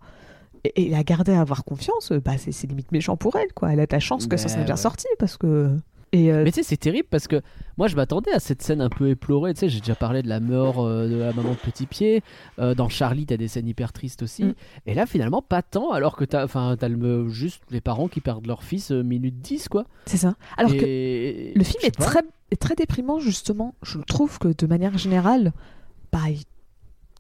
Et, 0.63 0.83
et 0.83 0.89
la 0.89 1.03
garder 1.03 1.33
à 1.33 1.41
avoir 1.41 1.63
confiance, 1.63 2.11
euh, 2.11 2.19
bah 2.19 2.33
c'est 2.37 2.67
limite 2.67 2.91
méchant 2.91 3.17
pour 3.17 3.35
elle 3.35 3.51
quoi. 3.53 3.73
Elle 3.73 3.79
a 3.79 3.87
ta 3.87 3.99
chance 3.99 4.27
que 4.27 4.37
ça 4.37 4.47
soit 4.49 4.63
bien 4.63 4.75
sorti 4.75 5.07
parce 5.19 5.37
que 5.37 5.75
Et 6.13 6.31
euh, 6.31 6.43
Mais 6.43 6.51
tu 6.51 6.55
sais, 6.57 6.63
c'est 6.63 6.77
terrible 6.77 7.07
parce 7.09 7.27
que 7.27 7.41
moi 7.77 7.87
je 7.87 7.95
m'attendais 7.95 8.31
à 8.31 8.39
cette 8.39 8.61
scène 8.61 8.81
un 8.81 8.89
peu 8.89 9.09
éplorée. 9.09 9.53
Tu 9.53 9.61
sais, 9.61 9.69
j'ai 9.69 9.79
déjà 9.79 9.95
parlé 9.95 10.21
de 10.21 10.27
la 10.27 10.39
mort 10.39 10.85
euh, 10.85 11.07
de 11.07 11.15
la 11.15 11.31
maman 11.33 11.51
de 11.51 11.55
Petit 11.55 11.85
Pied. 11.87 12.21
Euh, 12.59 12.75
dans 12.75 12.89
Charlie, 12.89 13.25
t'as 13.25 13.37
des 13.37 13.47
scènes 13.47 13.67
hyper 13.67 13.91
tristes 13.93 14.21
aussi. 14.21 14.43
Mm. 14.43 14.53
Et 14.87 14.93
là, 14.93 15.05
finalement, 15.05 15.41
pas 15.41 15.61
tant, 15.61 15.91
alors 15.91 16.15
que 16.17 16.25
t'as, 16.25 16.43
enfin, 16.43 16.75
t'as 16.79 16.89
le, 16.89 17.29
juste 17.29 17.63
les 17.71 17.81
parents 17.81 18.07
qui 18.09 18.19
perdent 18.21 18.45
leur 18.45 18.61
fils 18.63 18.91
minute 18.91 19.39
10, 19.41 19.67
quoi. 19.69 19.85
c'est 20.05 20.17
ça. 20.17 20.35
Alors 20.57 20.71
que 20.73 21.57
le 21.57 21.63
film 21.63 21.79
est 21.83 21.97
très, 21.97 22.21
est 22.51 22.61
très 22.61 22.75
déprimant, 22.75 23.19
justement. 23.19 23.73
Je 23.81 23.97
trouve 23.99 24.37
que 24.37 24.49
de 24.55 24.67
manière 24.67 24.97
générale, 24.97 25.53
bah, 26.11 26.19
il- 26.29 26.43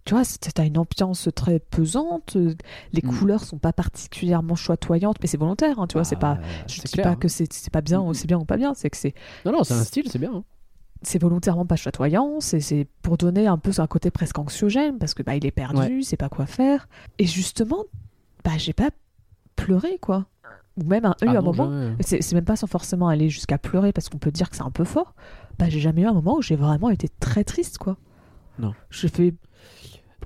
tu 0.05 0.13
vois, 0.15 0.23
t'as 0.53 0.65
une 0.65 0.77
ambiance 0.77 1.29
très 1.35 1.59
pesante. 1.59 2.35
euh, 2.35 2.53
Les 2.93 3.01
Mm. 3.03 3.17
couleurs 3.17 3.43
sont 3.43 3.57
pas 3.59 3.73
particulièrement 3.73 4.55
chatoyantes, 4.55 5.17
mais 5.21 5.27
c'est 5.27 5.37
volontaire, 5.37 5.79
hein, 5.79 5.87
tu 5.87 5.93
vois. 5.93 6.03
c'est 6.03 6.15
Ah, 6.15 6.19
pas, 6.37 6.39
je 6.67 6.81
dis 6.81 6.91
clair, 6.91 7.03
pas 7.05 7.09
hein. 7.11 7.15
que 7.15 7.27
c'est 7.27 7.47
pas 7.71 7.81
bien, 7.81 8.01
Mm. 8.01 8.07
ou 8.07 8.13
c'est 8.13 8.27
bien 8.27 8.37
ou 8.39 8.45
pas 8.45 8.57
bien, 8.57 8.73
c'est 8.73 8.89
que 8.89 8.97
c'est 8.97 9.13
Non, 9.45 9.51
non, 9.51 9.63
c'est 9.63 9.73
un 9.75 9.83
style, 9.83 10.09
c'est 10.09 10.19
bien. 10.19 10.31
hein. 10.33 10.43
c'est 11.03 11.19
volontairement 11.19 11.65
pas 11.65 11.75
chatoyant, 11.75 12.39
c'est 12.41 12.87
pour 13.01 13.17
donner 13.17 13.47
un 13.47 13.57
peu 13.57 13.71
un 13.79 13.87
côté 13.87 14.11
presque 14.11 14.37
anxiogène 14.37 14.97
parce 14.99 15.13
que 15.15 15.23
bah 15.23 15.35
il 15.35 15.45
est 15.45 15.51
perdu, 15.51 16.03
c'est 16.03 16.17
pas 16.17 16.29
quoi 16.29 16.45
faire. 16.45 16.87
Et 17.17 17.25
justement, 17.25 17.85
bah 18.43 18.51
j'ai 18.57 18.73
pas 18.73 18.89
pleuré 19.55 19.97
quoi. 19.99 20.25
Ou 20.77 20.83
même 20.85 21.05
un, 21.05 21.15
eu 21.23 21.27
Ah 21.27 21.31
un 21.31 21.33
non, 21.35 21.41
moment, 21.41 21.93
c'est 22.01 22.21
c'est 22.21 22.33
même 22.35 22.45
pas 22.45 22.55
sans 22.55 22.67
forcément 22.67 23.07
aller 23.07 23.29
jusqu'à 23.29 23.57
pleurer 23.57 23.91
parce 23.91 24.09
qu'on 24.09 24.19
peut 24.19 24.31
dire 24.31 24.49
que 24.49 24.55
c'est 24.55 24.61
un 24.63 24.69
peu 24.71 24.83
fort. 24.85 25.13
Bah 25.59 25.65
j'ai 25.69 25.79
jamais 25.79 26.01
eu 26.03 26.05
un 26.05 26.13
moment 26.13 26.37
où 26.37 26.41
j'ai 26.41 26.55
vraiment 26.55 26.89
été 26.89 27.09
très 27.19 27.43
triste 27.43 27.77
quoi. 27.79 27.97
Non. 28.59 28.73
Je 28.91 29.07
fais 29.07 29.33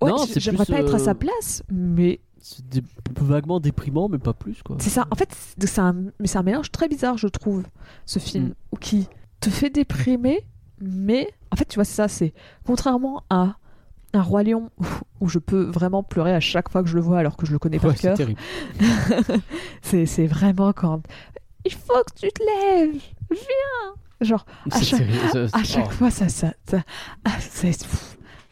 Ouais, 0.02 0.10
Non, 0.12 0.18
c'est 0.18 0.40
j'aimerais 0.40 0.66
plus, 0.66 0.74
pas 0.74 0.80
être 0.82 0.94
à 0.94 0.98
euh, 0.98 1.04
sa 1.06 1.16
place, 1.16 1.64
mais 1.72 2.20
C'est 2.40 2.68
des- 2.68 2.84
vaguement 3.20 3.60
déprimant, 3.60 4.10
mais 4.10 4.18
pas 4.18 4.34
plus, 4.34 4.62
quoi. 4.64 4.76
c'est 4.80 4.90
ça. 4.90 5.08
En 5.12 5.16
fait, 5.16 5.30
c'est 5.60 5.80
un, 5.80 5.94
mais 6.20 6.28
c'est 6.28 6.38
un 6.38 6.44
mélange 6.44 6.72
très 6.72 6.88
bizarre, 6.88 7.18
je 7.18 7.28
trouve, 7.28 7.64
ce 8.06 8.20
film, 8.20 8.54
Mm. 8.74 8.78
qui 8.80 9.08
te 9.40 9.50
fait 9.50 9.70
déprimer, 9.70 10.46
mais 10.82 11.32
en 11.52 11.56
fait, 11.56 11.66
tu 11.66 11.76
vois, 11.76 11.86
c'est 11.86 11.96
ça, 11.96 12.08
c'est 12.08 12.34
contrairement 12.66 13.24
à 13.30 13.56
un 14.14 14.22
roi 14.22 14.44
lion 14.44 14.70
où, 14.80 14.86
où 15.22 15.28
je 15.30 15.40
peux 15.40 15.64
vraiment 15.64 16.04
pleurer 16.04 16.34
à 16.34 16.40
chaque 16.40 16.70
fois 16.70 16.84
que 16.84 16.90
je 16.90 16.96
le 16.96 17.02
vois 17.02 17.20
alors 17.20 17.36
que 17.38 17.46
je 17.46 17.52
le 17.54 17.60
connais 17.60 17.78
Ouais, 17.78 17.84
par 17.88 17.96
c'est 17.98 18.02
cœur. 18.02 18.18
terrible. 18.18 18.40
c'est 19.82 20.06
c'est 20.06 20.28
vraiment 20.28 20.74
quand 20.74 21.02
il 21.66 21.74
faut 21.74 21.94
que 22.06 22.20
tu 22.20 22.28
te 22.32 22.44
lèves, 22.44 23.02
viens. 23.32 23.94
Genre 24.22 24.46
à 24.72 24.82
chaque, 24.82 25.02
à 25.54 25.64
chaque 25.64 25.88
oh. 25.88 25.92
fois, 25.92 26.10
ça, 26.12 26.30
ça, 26.30 26.54
ça- 26.70 26.84
ah, 27.26 27.32
c'est 27.40 27.74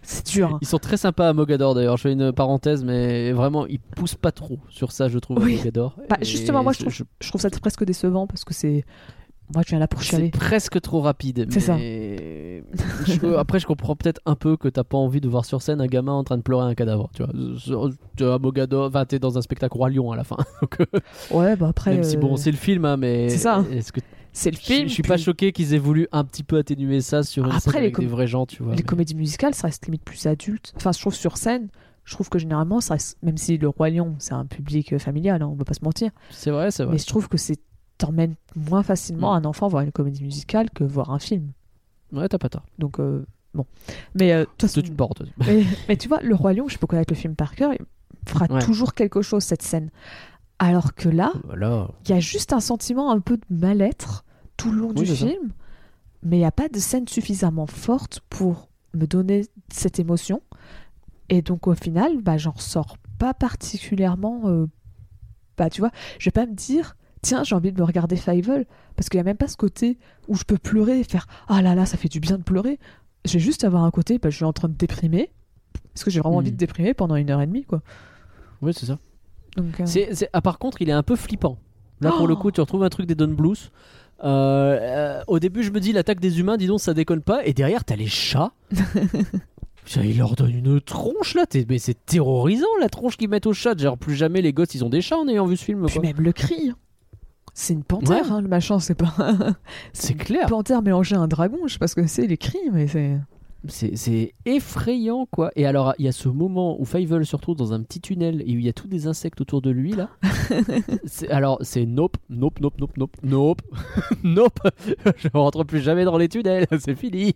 c'est 0.04 0.28
dur. 0.28 0.52
hein. 0.54 0.58
Ils 0.62 0.68
sont 0.68 0.78
très 0.80 0.98
sympas 0.98 1.30
à 1.30 1.34
Mogador 1.34 1.74
d'ailleurs. 1.76 1.98
Je 1.98 2.04
fais 2.04 2.12
une 2.14 2.32
parenthèse, 2.32 2.84
mais 2.84 3.32
vraiment, 3.32 3.66
ils 3.66 3.80
poussent 3.80 4.16
pas 4.16 4.32
trop 4.32 4.60
sur 4.70 4.92
ça, 4.92 5.08
je 5.10 5.18
trouve, 5.20 5.40
Oui. 5.42 5.56
à 5.56 5.58
Mogador. 5.58 5.96
Bah, 6.10 6.18
justement, 6.22 6.62
moi, 6.64 6.74
je 6.74 6.80
trouve, 6.80 6.94
je- 6.94 7.04
je 7.22 7.30
trouve 7.30 7.42
ça 7.42 7.50
presque 7.50 7.84
décevant 7.86 8.28
parce 8.28 8.44
que 8.44 8.54
c'est 8.54 8.84
moi, 9.54 9.62
je 9.66 9.70
viens 9.72 9.80
là 9.80 9.88
pour 9.88 10.02
C'est 10.02 10.08
chialer. 10.12 10.30
presque 10.32 10.80
trop 10.82 11.02
rapide. 11.02 11.48
C'est 11.50 11.60
ça. 11.60 11.78
je- 11.78 13.36
après, 13.36 13.60
je 13.60 13.66
comprends 13.68 13.96
peut-être 13.96 14.22
un 14.26 14.36
peu 14.36 14.58
que 14.58 14.68
t'as 14.68 14.84
pas 14.86 14.98
envie 14.98 15.22
de 15.22 15.28
voir 15.28 15.46
sur 15.46 15.62
scène 15.62 15.82
un 15.82 15.86
gamin 15.88 16.14
en 16.14 16.24
train 16.24 16.38
de 16.38 16.42
pleurer 16.42 16.66
un 16.66 16.74
cadavre. 16.76 17.10
Tu 17.14 17.24
vois, 17.24 17.90
tu 18.18 18.24
à 18.26 18.40
Mogador, 18.40 18.88
enfin, 18.88 19.06
t'es 19.06 19.20
dans 19.20 19.38
un 19.38 19.42
spectacle 19.42 19.76
roi 19.78 19.90
lion 19.90 20.12
à 20.12 20.16
la 20.16 20.24
fin. 20.24 20.38
Donc, 20.62 20.78
euh, 20.80 20.86
Ouais, 21.32 21.56
bah 21.56 21.68
après. 21.70 21.92
même 21.94 22.04
si 22.04 22.18
bon, 22.18 22.34
euh, 22.34 22.38
c'est 22.38 22.52
le 22.52 22.58
film, 22.58 22.86
hein, 22.86 22.98
mais 22.98 23.30
c'est 23.30 23.38
ça, 23.38 23.58
hein. 23.58 23.66
Est-ce 23.72 23.92
que 23.92 24.00
c'est 24.34 24.52
le 24.52 24.58
film. 24.58 24.88
je 24.90 24.94
suis 24.94 25.04
pas 25.04 25.18
choqué 25.18 25.52
qu'ils 25.54 25.74
aient 25.74 25.78
voulu 25.80 26.08
un 26.12 26.24
petit 26.26 26.44
peu 26.44 26.58
atténuer 26.58 27.00
ça 27.02 27.24
sur 27.24 27.46
une 27.46 27.52
Après, 27.52 27.60
scène 27.62 27.74
les 27.74 27.80
avec 27.80 27.96
com- 27.96 28.04
des 28.06 28.12
vrais 28.12 28.28
gens, 28.28 28.46
tu 28.46 28.62
vois. 28.64 28.74
Les 28.74 28.78
mais- 28.82 28.84
comédies 28.84 29.16
musicales, 29.16 29.54
ça 29.54 29.68
reste 29.68 29.86
limite 29.86 30.04
plus 30.04 30.26
adulte. 30.26 30.74
Enfin, 30.76 30.92
je 30.92 31.00
trouve 31.00 31.16
sur 31.16 31.38
scène, 31.38 31.70
je 32.04 32.14
trouve 32.16 32.28
que 32.30 32.38
généralement, 32.40 32.82
ça 32.82 32.96
reste, 32.96 33.18
même 33.24 33.38
si 33.38 33.58
le 33.58 33.70
Roi 33.70 33.90
Lion, 33.92 34.16
c'est 34.20 34.34
un 34.34 34.46
public 34.46 34.92
euh, 34.94 35.00
familial, 35.00 35.42
hein, 35.42 35.48
on 35.50 35.56
va 35.56 35.64
pas 35.64 35.74
se 35.74 35.84
mentir, 35.86 36.12
C'est 36.32 36.52
vrai, 36.52 36.70
c'est 36.72 36.84
vrai. 36.84 36.94
mais 36.94 37.00
je 37.00 37.06
trouve 37.08 37.30
que 37.30 37.38
c'est 37.38 37.58
t'emmènes 38.00 38.36
moins 38.56 38.84
facilement 38.84 39.34
Mm. 39.34 39.38
un 39.38 39.46
enfant 39.46 39.68
voir 39.70 39.84
une 39.84 39.92
comédie 39.92 40.24
musicale 40.24 40.70
que 40.72 40.84
voir 40.84 41.12
un 41.12 41.20
film. 41.20 41.52
Ouais, 42.12 42.28
t'as 42.28 42.40
pas 42.40 42.50
tort. 42.50 42.66
Donc, 42.80 43.00
euh, 43.00 43.24
bon. 43.54 43.66
Mais, 44.16 44.34
euh, 44.34 44.46
façon- 44.60 44.82
C'est 44.82 44.88
une 44.88 44.96
porte. 44.96 45.22
mais, 45.38 45.64
mais 45.88 45.96
tu 45.96 46.08
vois, 46.08 46.20
le 46.22 46.34
Roi 46.36 46.54
Lion, 46.54 46.68
je 46.68 46.78
peux 46.80 46.88
connaître 46.88 47.14
le 47.14 47.18
film 47.18 47.36
par 47.36 47.56
cœur, 47.56 47.72
il 47.74 47.80
fera 48.30 48.48
Ouais. 48.52 48.60
toujours 48.62 48.94
quelque 48.96 49.22
chose, 49.22 49.44
cette 49.44 49.62
scène. 49.62 49.90
Alors 50.66 50.94
que 50.96 51.10
là, 51.10 51.34
Voilà. 51.44 51.90
il 52.06 52.10
y 52.12 52.14
a 52.14 52.20
juste 52.22 52.54
un 52.54 52.60
sentiment 52.62 53.12
un 53.12 53.20
peu 53.20 53.36
de 53.38 53.44
mal-être 53.50 54.24
tout 54.56 54.72
le 54.72 54.80
long 54.80 54.94
Oui, 54.96 55.04
du 55.06 55.16
ça. 55.16 55.28
film, 55.28 55.52
mais 56.22 56.38
il 56.38 56.40
n'y 56.40 56.46
a 56.46 56.52
pas 56.52 56.70
de 56.70 56.80
scène 56.80 57.08
suffisamment 57.08 57.68
forte 57.68 58.22
pour 58.30 58.70
me 58.94 59.06
donner 59.06 59.46
cette 59.72 60.00
émotion. 60.00 60.42
Et 61.30 61.42
donc 61.42 61.68
au 61.68 61.74
final, 61.76 62.22
bah, 62.22 62.38
j'en 62.38 62.52
ressors 62.52 62.98
pas 63.20 63.34
particulièrement. 63.34 64.42
euh, 64.46 64.68
bah, 65.58 65.70
tu 65.70 65.82
vois, 65.82 65.92
je 66.18 66.26
vais 66.26 66.32
pas 66.32 66.46
me 66.46 66.54
dire, 66.54 66.96
tiens, 67.22 67.44
j'ai 67.44 67.56
envie 67.56 67.72
de 67.74 67.80
me 67.80 67.86
regarder 67.86 68.16
Fievel, 68.16 68.66
parce 68.96 69.10
qu'il 69.10 69.18
n'y 69.18 69.22
a 69.22 69.26
même 69.26 69.38
pas 69.38 69.48
ce 69.50 69.58
côté 69.58 69.98
où 70.30 70.36
je 70.36 70.44
peux 70.46 70.58
pleurer 70.58 71.00
et 71.00 71.04
faire, 71.04 71.28
ah 71.48 71.62
là 71.62 71.76
là, 71.76 71.86
ça 71.86 71.98
fait 71.98 72.10
du 72.10 72.20
bien 72.22 72.38
de 72.38 72.44
pleurer. 72.44 72.80
Je 73.26 73.34
vais 73.34 73.40
juste 73.40 73.64
avoir 73.66 73.84
un 73.84 73.92
côté, 73.92 74.18
bah, 74.18 74.30
je 74.30 74.36
suis 74.38 74.46
en 74.46 74.54
train 74.54 74.70
de 74.70 74.74
déprimer, 74.76 75.30
parce 75.94 76.04
que 76.06 76.10
j'ai 76.12 76.20
vraiment 76.22 76.38
Hmm. 76.38 76.40
envie 76.40 76.52
de 76.52 76.58
déprimer 76.58 76.94
pendant 76.94 77.16
une 77.16 77.30
heure 77.30 77.42
et 77.42 77.48
demie, 77.48 77.66
quoi. 77.66 77.82
Oui, 78.62 78.74
c'est 78.74 78.86
ça. 78.86 78.98
Donc, 79.58 79.80
euh, 79.80 79.84
C'est, 79.86 80.14
c'est- 80.16 80.30
ah, 80.34 80.42
par 80.42 80.58
contre, 80.60 80.82
il 80.82 80.90
est 80.90 80.94
un 80.94 81.04
peu 81.04 81.16
flippant. 81.16 81.58
Là, 82.02 82.10
pour 82.12 82.22
Oh 82.24 82.28
le 82.28 82.36
coup, 82.36 82.52
tu 82.52 82.60
retrouves 82.62 82.84
un 82.84 82.90
truc 82.90 83.06
des 83.06 83.16
Don 83.16 83.28
Blues. 83.30 83.72
Euh, 84.24 84.78
euh, 84.82 85.22
au 85.28 85.40
début, 85.40 85.64
je 85.64 85.72
me 85.72 85.80
dis 85.80 85.92
l'attaque 85.92 86.20
des 86.20 86.40
humains, 86.40 86.58
dis 86.58 86.68
donc, 86.68 86.80
ça 86.80 86.94
déconne 86.94 87.22
pas. 87.22 87.46
Et 87.46 87.54
derrière, 87.54 87.84
t'as 87.84 87.96
les 87.96 88.08
chats. 88.08 88.52
Putain, 89.86 90.04
il 90.04 90.18
leur 90.18 90.36
donne 90.36 90.52
une 90.56 90.80
tronche 90.82 91.36
là. 91.36 91.46
T'es- 91.46 91.66
Mais 91.68 91.78
c'est 91.78 92.06
terrorisant 92.06 92.68
la 92.80 92.88
tronche 92.90 93.18
qu'ils 93.18 93.30
mettent 93.30 93.48
aux 93.48 93.54
chats. 93.54 93.76
Genre, 93.78 93.98
plus 93.98 94.16
jamais 94.16 94.42
les 94.42 94.54
gosses 94.54 94.76
ils 94.76 94.84
ont 94.86 94.90
des 94.90 95.02
chats 95.02 95.18
en 95.18 95.28
ayant 95.28 95.46
vu 95.46 95.58
ce 95.58 95.66
film. 95.66 95.86
Puis 95.86 95.96
quoi. 95.96 96.04
même 96.04 96.22
le 96.22 96.32
cri. 96.32 96.70
hein. 96.72 96.76
C'est 97.54 97.74
une 97.74 97.84
panthère, 97.84 98.26
Ouais. 98.26 98.32
hein, 98.32 98.42
le 98.42 98.48
machin, 98.48 98.80
c'est 98.80 98.96
pas. 98.96 99.14
C'est 99.94 100.16
clair. 100.16 100.44
Une 100.44 100.50
panthère 100.50 100.82
mélangée 100.82 101.16
à 101.16 101.20
un 101.20 101.28
dragon, 101.28 101.58
je 101.68 101.74
sais 101.74 101.80
pas 101.80 101.88
ce 101.88 101.96
que 101.96 102.08
c'est, 102.08 102.26
les 102.26 102.38
cris, 102.38 102.58
mais 102.72 102.88
c'est. 102.88 103.18
C'est, 103.68 104.34
effrayant 104.46 105.26
quoi. 105.26 105.52
Et 105.56 105.66
alors, 105.66 105.94
il 105.98 106.06
y 106.06 106.08
a 106.10 106.12
ce 106.12 106.28
moment 106.28 106.80
où 106.82 106.86
Fievel 106.86 107.26
se 107.26 107.36
retrouve 107.36 107.56
dans 107.56 107.72
un 107.72 107.82
petit 107.82 108.02
tunnel 108.02 108.42
et 108.46 108.56
où 108.56 108.60
il 108.60 108.66
y 108.66 108.70
a 108.70 108.74
tous 108.74 108.88
des 108.88 109.08
insectes 109.08 109.40
autour 109.40 109.62
de 109.62 109.70
lui 109.70 109.94
là. 109.94 110.10
Alors, 111.30 111.60
c'est 111.62 111.86
nope, 111.86 112.18
nope, 112.30 112.60
nope, 112.60 112.78
nope, 112.78 112.98
nope, 112.98 113.16
nope, 113.24 113.62
nope. 114.24 114.60
Je 115.16 115.30
rentre 115.34 115.64
plus 115.64 115.80
jamais 115.80 116.04
dans 116.04 116.18
les 116.18 116.28
tunnels, 116.28 116.68
c'est 116.80 116.96
fini. 116.96 117.36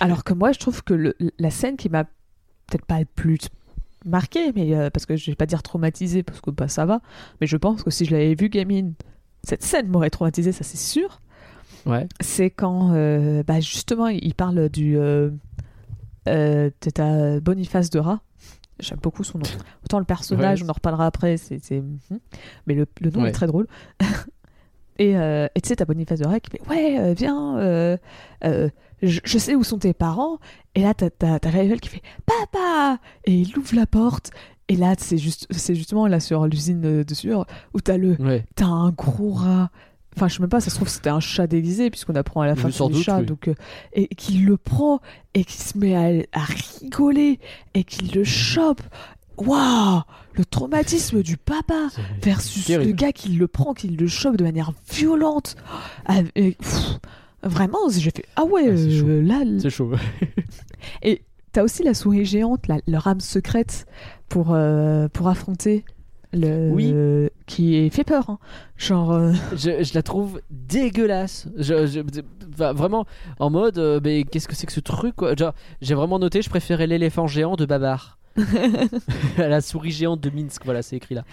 Alors 0.00 0.22
que 0.22 0.32
moi, 0.32 0.52
je 0.52 0.60
trouve 0.60 0.84
que 0.84 0.94
le- 0.94 1.16
la 1.38 1.50
scène 1.50 1.76
qui 1.76 1.88
m'a 1.88 2.04
peut-être 2.04 2.86
pas 2.86 3.00
le 3.00 3.06
plus 3.06 3.40
marqué, 4.04 4.52
mais 4.54 4.74
euh, 4.76 4.90
parce 4.90 5.06
que 5.06 5.16
je 5.16 5.30
vais 5.30 5.36
pas 5.36 5.46
dire 5.46 5.62
traumatisé, 5.62 6.22
parce 6.22 6.40
que 6.40 6.50
bah, 6.50 6.68
ça 6.68 6.86
va, 6.86 7.00
mais 7.40 7.46
je 7.46 7.56
pense 7.56 7.82
que 7.82 7.90
si 7.90 8.04
je 8.04 8.12
l'avais 8.12 8.34
vu 8.34 8.48
gamine, 8.48 8.94
cette 9.42 9.62
scène 9.62 9.88
m'aurait 9.88 10.10
traumatisé, 10.10 10.52
ça 10.52 10.62
c'est 10.64 10.78
sûr. 10.78 11.20
Ouais. 11.86 12.06
C'est 12.20 12.50
quand, 12.50 12.92
euh, 12.92 13.42
bah, 13.42 13.60
justement, 13.60 14.06
il 14.08 14.34
parle 14.34 14.68
du. 14.68 14.96
Euh, 14.96 15.30
euh, 16.28 16.70
de 16.82 16.90
ta 16.90 17.40
Boniface 17.40 17.90
de 17.90 17.98
Rat. 17.98 18.20
J'aime 18.78 18.98
beaucoup 19.02 19.24
son 19.24 19.38
nom. 19.38 19.44
Autant 19.84 19.98
le 19.98 20.04
personnage, 20.04 20.60
Ouais. 20.62 20.66
on 20.66 20.70
en 20.70 20.74
reparlera 20.74 21.06
après, 21.06 21.36
c'est, 21.36 21.58
c'est- 21.62 21.80
mhm. 21.80 22.18
mais 22.66 22.74
le, 22.74 22.86
le 23.00 23.10
nom 23.10 23.22
Ouais. 23.22 23.28
est 23.28 23.32
très 23.32 23.46
drôle. 23.46 23.66
Et 24.98 25.14
tu 25.62 25.68
sais, 25.68 25.76
t'as 25.76 25.84
Boniface 25.84 26.20
de 26.20 26.26
Rat 26.26 26.38
qui 26.40 26.50
fait 26.50 26.68
Ouais, 26.68 27.12
viens, 27.14 27.98
je, 29.02 29.20
je 29.24 29.38
sais 29.38 29.54
où 29.54 29.64
sont 29.64 29.78
tes 29.78 29.92
parents. 29.92 30.38
Et 30.74 30.82
là, 30.82 30.94
t'as, 30.94 31.10
t'as, 31.10 31.38
t'as 31.38 31.50
Ravel 31.50 31.80
qui 31.80 31.88
fait 31.88 32.02
Papa 32.24 32.98
Et 33.24 33.34
il 33.34 33.56
ouvre 33.58 33.74
la 33.74 33.86
porte. 33.86 34.30
Et 34.68 34.76
là, 34.76 34.94
c'est, 34.96 35.18
juste, 35.18 35.46
c'est 35.50 35.74
justement 35.74 36.06
là 36.06 36.20
sur 36.20 36.46
l'usine 36.46 36.84
euh, 36.84 37.04
de 37.04 37.14
sueur 37.14 37.46
où 37.74 37.80
t'as, 37.80 37.96
le, 37.96 38.16
t'as 38.54 38.66
un 38.66 38.90
gros 38.90 39.32
rat. 39.32 39.70
Enfin, 40.16 40.28
je 40.28 40.34
sais 40.34 40.40
même 40.40 40.48
pas, 40.50 40.60
ça 40.60 40.70
se 40.70 40.76
trouve 40.76 40.88
c'était 40.88 41.10
un 41.10 41.20
chat 41.20 41.46
d'Élysée, 41.46 41.88
puisqu'on 41.90 42.14
apprend 42.14 42.42
à 42.42 42.46
la 42.46 42.54
fin 42.54 42.68
que 42.68 42.74
c'est 42.74 43.02
chats. 43.02 43.18
oui. 43.20 43.26
Donc, 43.26 43.48
euh, 43.48 43.54
et 43.94 44.08
qu'il 44.08 44.44
le 44.44 44.56
prend 44.56 45.00
et 45.34 45.44
qu'il 45.44 45.60
se 45.62 45.78
met 45.78 45.94
à, 45.94 46.22
à 46.38 46.44
rigoler 46.44 47.40
et 47.74 47.84
qu'il 47.84 48.12
le 48.12 48.24
chope. 48.24 48.82
Waouh 49.38 50.02
Le 50.34 50.44
traumatisme 50.44 51.22
du 51.22 51.36
papa 51.38 51.88
versus 52.22 52.66
terrible. 52.66 52.90
le 52.90 52.94
gars 52.96 53.12
qui 53.12 53.30
le 53.30 53.48
prend, 53.48 53.72
qui 53.72 53.88
le 53.88 54.06
chope 54.06 54.36
de 54.36 54.44
manière 54.44 54.72
violente. 54.92 55.56
Ah, 56.04 56.20
pff, 56.34 56.98
vraiment, 57.42 57.78
j'ai 57.90 58.10
fait 58.10 58.26
Ah 58.36 58.44
ouais, 58.44 58.68
Ah, 58.68 58.76
chaud. 58.76 59.06
euh, 59.08 59.22
là. 59.22 59.40
C'est 59.58 59.70
chaud. 59.70 59.92
Et 61.02 61.22
t'as 61.52 61.62
aussi 61.62 61.82
la 61.82 61.94
souris 61.94 62.26
géante, 62.26 62.68
la, 62.68 62.78
leur 62.86 63.06
âme 63.06 63.20
secrète 63.20 63.86
pour, 64.28 64.48
euh, 64.52 65.08
pour 65.08 65.28
affronter 65.28 65.84
le. 66.32 66.70
Oui. 66.70 66.94
qui 67.46 67.88
fait 67.90 68.04
peur. 68.04 68.30
hein. 68.30 68.38
Genre. 68.76 69.12
euh, 69.12 69.32
je, 69.52 69.82
je 69.82 69.94
la 69.94 70.02
trouve 70.02 70.40
dégueulasse. 70.50 71.48
Je, 71.56 71.86
je- 71.86 72.00
vraiment, 72.72 73.06
en 73.38 73.50
mode, 73.50 73.78
euh, 73.78 74.00
mais 74.02 74.24
qu'est-ce 74.24 74.46
que 74.48 74.54
c'est 74.54 74.66
que 74.66 74.72
ce 74.72 74.80
truc 74.80 75.16
quoi 75.16 75.34
Genre, 75.34 75.54
J'ai 75.80 75.94
vraiment 75.94 76.18
noté, 76.18 76.42
je 76.42 76.50
préférais 76.50 76.86
l'éléphant 76.86 77.26
géant 77.26 77.56
de 77.56 77.64
Babar. 77.66 78.18
à 79.38 79.48
la 79.48 79.60
souris 79.60 79.90
géante 79.90 80.20
de 80.20 80.30
Minsk, 80.30 80.62
voilà, 80.64 80.82
c'est 80.82 80.96
écrit 80.96 81.14
là. 81.14 81.24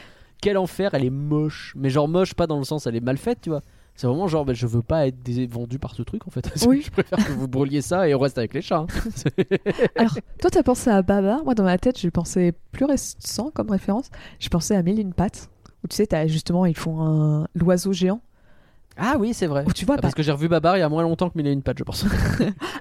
Quel 0.42 0.58
enfer, 0.58 0.94
elle 0.94 1.04
est 1.06 1.10
moche. 1.10 1.74
Mais 1.78 1.90
genre 1.90 2.08
moche, 2.08 2.34
pas 2.34 2.48
dans 2.48 2.58
le 2.58 2.64
sens, 2.64 2.88
elle 2.88 2.96
est 2.96 3.02
mal 3.02 3.18
faite, 3.18 3.40
tu 3.42 3.50
vois. 3.50 3.62
C'est 4.00 4.08
vraiment 4.08 4.30
genre, 4.30 4.46
bah, 4.46 4.54
je 4.54 4.66
veux 4.66 4.82
pas 4.82 5.08
être 5.08 5.18
vendu 5.52 5.78
par 5.78 5.94
ce 5.94 6.04
truc 6.04 6.26
en 6.26 6.32
fait. 6.32 6.50
Oui. 6.68 6.82
je 6.86 6.90
préfère 6.90 7.18
que 7.18 7.34
vous 7.34 7.50
brûliez 7.50 7.82
ça 7.82 8.08
et 8.08 8.16
on 8.16 8.20
reste 8.20 8.38
avec 8.38 8.54
les 8.54 8.62
chats. 8.62 8.86
hein. 8.88 8.88
Alors, 9.98 10.18
toi, 10.40 10.50
t'as 10.50 10.64
pensé 10.64 10.90
à 10.90 11.02
Baba. 11.02 11.42
Moi, 11.44 11.54
dans 11.54 11.66
ma 11.66 11.78
tête, 11.78 12.00
j'ai 12.00 12.10
pensé 12.10 12.54
plus 12.72 12.86
récent 12.86 13.52
comme 13.54 13.70
référence. 13.70 14.10
J'ai 14.40 14.48
pensé 14.48 14.74
à 14.74 14.82
Mille 14.84 15.00
une 15.02 15.12
pattes. 15.14 15.50
Où 15.84 15.90
tu 15.90 15.98
sais, 15.98 16.08
t'as 16.08 16.28
justement, 16.28 16.66
ils 16.66 16.78
font 16.78 17.02
un... 17.02 17.48
l'oiseau 17.56 17.92
géant. 17.92 18.22
Ah 18.96 19.18
oui, 19.20 19.34
c'est 19.34 19.48
vrai. 19.48 19.66
Où 19.68 19.74
tu 19.74 19.84
vois, 19.84 19.96
Ah, 19.98 20.02
parce 20.02 20.14
bah, 20.14 20.16
que 20.16 20.24
j'ai 20.24 20.32
revu 20.32 20.48
Babar 20.48 20.78
il 20.78 20.80
y 20.80 20.84
a 20.84 20.88
moins 20.88 21.04
longtemps 21.04 21.30
que 21.30 21.38
Mille 21.38 21.48
et 21.48 21.52
une 21.52 21.62
pattes, 21.62 21.80
je 21.80 21.84
pense. 21.84 22.06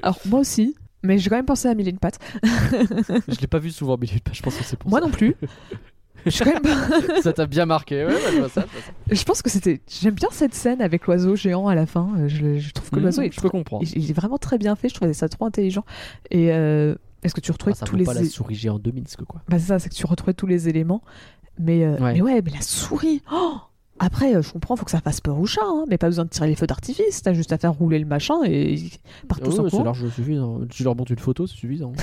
alors 0.05 0.21
moi 0.27 0.39
aussi, 0.39 0.77
mais 1.03 1.19
j'ai 1.19 1.31
quand 1.31 1.37
même 1.37 1.47
pensé 1.47 1.67
à 1.67 1.75
Mille 1.75 1.89
et 1.89 1.91
une 1.91 1.99
pattes. 1.99 2.21
je 2.45 3.41
l'ai 3.41 3.47
pas 3.49 3.59
vu 3.59 3.73
souvent 3.73 3.97
Mille 3.99 4.11
et 4.11 4.15
une 4.15 4.21
pattes, 4.21 4.37
je 4.37 4.43
pense 4.43 4.57
que 4.57 4.63
c'est 4.63 4.77
pour 4.79 4.89
Moi 4.89 5.01
ça. 5.01 5.07
non 5.07 5.11
plus. 5.11 5.35
Je 6.27 6.31
suis 6.31 6.45
quand 6.45 6.53
même 6.63 7.23
ça 7.23 7.33
t'a 7.33 7.47
bien 7.47 7.65
marqué. 7.67 8.05
Ouais, 8.05 8.13
ouais, 8.13 8.21
je 8.33 8.39
vois 8.39 8.49
ça. 8.49 8.63
je 8.67 8.73
vois 8.73 8.83
ça. 8.83 8.93
Je 9.15 9.25
pense 9.25 9.43
que 9.43 9.51
c'était. 9.51 9.81
J'aime 9.89 10.15
bien 10.15 10.29
cette 10.33 10.55
scène 10.55 10.83
avec 10.83 11.07
l'oiseau 11.07 11.37
géant 11.37 11.69
à 11.69 11.75
la 11.75 11.87
fin. 11.87 12.09
Euh, 12.19 12.29
Je, 12.29 12.59
je 12.59 12.73
trouve 12.73 12.91
que 12.91 13.01
l'oiseau 13.01 13.23
Mmh, 13.23 13.27
est, 13.27 13.33
je 13.33 13.41
peux 13.41 13.49
comprendre. 13.51 13.85
il, 13.95 14.11
est 14.11 14.15
vraiment 14.15 14.39
très 14.39 14.59
bien 14.59 14.75
fait. 14.77 14.89
Je 14.89 14.95
trouvais 14.95 15.13
ça 15.15 15.29
trop 15.29 15.47
intelligent. 15.47 15.85
Et 16.31 16.53
euh, 16.53 16.95
est-ce 17.23 17.35
que 17.35 17.41
tu 17.41 17.51
retrouvais 17.53 17.75
Ah, 17.81 17.85
tous 17.85 17.97
les 17.97 18.05
pas 18.05 18.15
la 18.15 18.25
souris 18.25 18.55
géante 18.55 18.83
de 18.83 18.91
Minsk, 18.93 19.23
quoi. 19.25 19.41
bah, 19.49 19.59
c'est 19.59 19.67
ça, 19.67 19.79
c'est 19.79 19.89
que 19.89 19.95
tu 19.95 20.07
retrouvais 20.07 20.35
tous 20.35 20.47
les 20.47 20.69
éléments. 20.69 21.03
Mais 21.59 21.85
euh, 21.85 21.97
Ouais. 21.99 22.15
mais 22.15 22.23
ouais, 22.23 22.43
mais 22.45 22.51
la 22.53 22.61
souris. 22.61 23.23
oh 23.33 23.55
Après, 23.99 24.37
euh, 24.37 24.43
je 24.43 24.53
comprends, 24.53 24.77
faut 24.77 24.85
que 24.85 24.91
ça 24.93 25.01
fasse 25.01 25.21
peur 25.21 25.39
au 25.39 25.47
chat, 25.47 25.61
hein, 25.65 25.85
mais 25.89 25.99
pas 25.99 26.07
besoin 26.09 26.25
de 26.25 26.31
tirer 26.31 26.47
les 26.49 26.55
feux 26.55 26.67
d'artifice. 26.69 27.23
T'as 27.23 27.33
juste 27.33 27.53
à 27.53 27.59
faire 27.59 27.73
rouler 27.73 27.99
le 27.99 28.07
machin 28.07 28.37
et 28.45 28.75
ils 28.75 28.93
partent 29.29 29.43
tous 29.43 29.59
Ouais, 29.59 29.69
c'est 29.71 29.83
large 29.83 30.09
suffisant. 30.11 30.61
Tu 30.71 30.85
leur 30.85 30.95
montres 30.95 31.11
une 31.13 31.19
photo, 31.19 31.47
c'est 31.47 31.57
suffisant. 31.57 31.93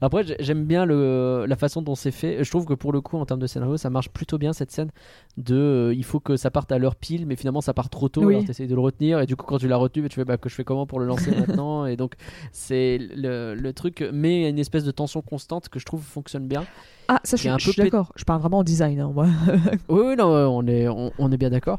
Après, 0.00 0.24
j'ai- 0.24 0.36
j'aime 0.40 0.64
bien 0.64 0.84
le, 0.84 1.44
la 1.48 1.56
façon 1.56 1.82
dont 1.82 1.94
c'est 1.94 2.10
fait. 2.10 2.42
Je 2.44 2.50
trouve 2.50 2.64
que 2.66 2.74
pour 2.74 2.92
le 2.92 3.00
coup, 3.00 3.16
en 3.16 3.26
termes 3.26 3.40
de 3.40 3.46
scénario, 3.46 3.76
ça 3.76 3.90
marche 3.90 4.08
plutôt 4.10 4.38
bien 4.38 4.52
cette 4.52 4.70
scène 4.70 4.90
de 5.36 5.54
euh, 5.56 5.94
il 5.94 6.04
faut 6.04 6.20
que 6.20 6.36
ça 6.36 6.50
parte 6.50 6.72
à 6.72 6.78
l'heure 6.78 6.96
pile, 6.96 7.26
mais 7.26 7.36
finalement 7.36 7.60
ça 7.60 7.74
part 7.74 7.90
trop 7.90 8.08
tôt. 8.08 8.24
Oui. 8.24 8.34
Alors 8.34 8.46
t'essayes 8.46 8.66
de 8.68 8.74
le 8.74 8.80
retenir, 8.80 9.20
et 9.20 9.26
du 9.26 9.36
coup, 9.36 9.46
quand 9.46 9.58
tu 9.58 9.68
l'as 9.68 9.76
retenu, 9.76 10.08
tu 10.08 10.14
fais 10.16 10.24
bah, 10.24 10.36
que 10.38 10.48
je 10.48 10.54
fais 10.54 10.64
comment 10.64 10.86
pour 10.86 11.00
le 11.00 11.06
lancer 11.06 11.30
maintenant 11.36 11.86
Et 11.86 11.96
donc, 11.96 12.14
c'est 12.52 12.98
le, 12.98 13.54
le 13.54 13.72
truc, 13.72 14.04
mais 14.12 14.36
il 14.40 14.42
y 14.42 14.46
a 14.46 14.48
une 14.48 14.58
espèce 14.58 14.84
de 14.84 14.90
tension 14.90 15.22
constante 15.22 15.68
que 15.68 15.78
je 15.78 15.84
trouve 15.84 16.02
fonctionne 16.02 16.46
bien. 16.48 16.64
Ah, 17.08 17.20
ça, 17.22 17.36
je 17.36 17.48
un 17.48 17.56
je 17.58 17.66
peu 17.66 17.72
suis 17.72 17.82
d'accord. 17.82 18.12
Je 18.16 18.24
parle 18.24 18.40
vraiment 18.40 18.58
en 18.58 18.64
design, 18.64 18.98
hein, 18.98 19.12
moi. 19.14 19.26
Oui, 19.88 20.00
oui, 20.06 20.16
non, 20.16 20.32
ouais, 20.32 20.44
on 20.48 20.66
est, 20.66 20.88
on, 20.88 21.12
on 21.20 21.30
est 21.30 21.36
bien 21.36 21.50
d'accord. 21.50 21.78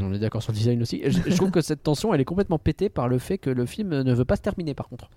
On 0.00 0.12
est 0.14 0.18
d'accord 0.18 0.42
sur 0.42 0.52
le 0.52 0.56
design 0.56 0.80
aussi. 0.80 1.02
Je, 1.04 1.18
je 1.26 1.36
trouve 1.36 1.50
que 1.50 1.60
cette 1.60 1.82
tension, 1.82 2.14
elle 2.14 2.20
est 2.22 2.24
complètement 2.24 2.58
pétée 2.58 2.88
par 2.88 3.06
le 3.08 3.18
fait 3.18 3.36
que 3.36 3.50
le 3.50 3.66
film 3.66 3.90
ne 4.00 4.14
veut 4.14 4.24
pas 4.24 4.36
se 4.36 4.40
terminer, 4.40 4.72
par 4.72 4.88
contre. 4.88 5.10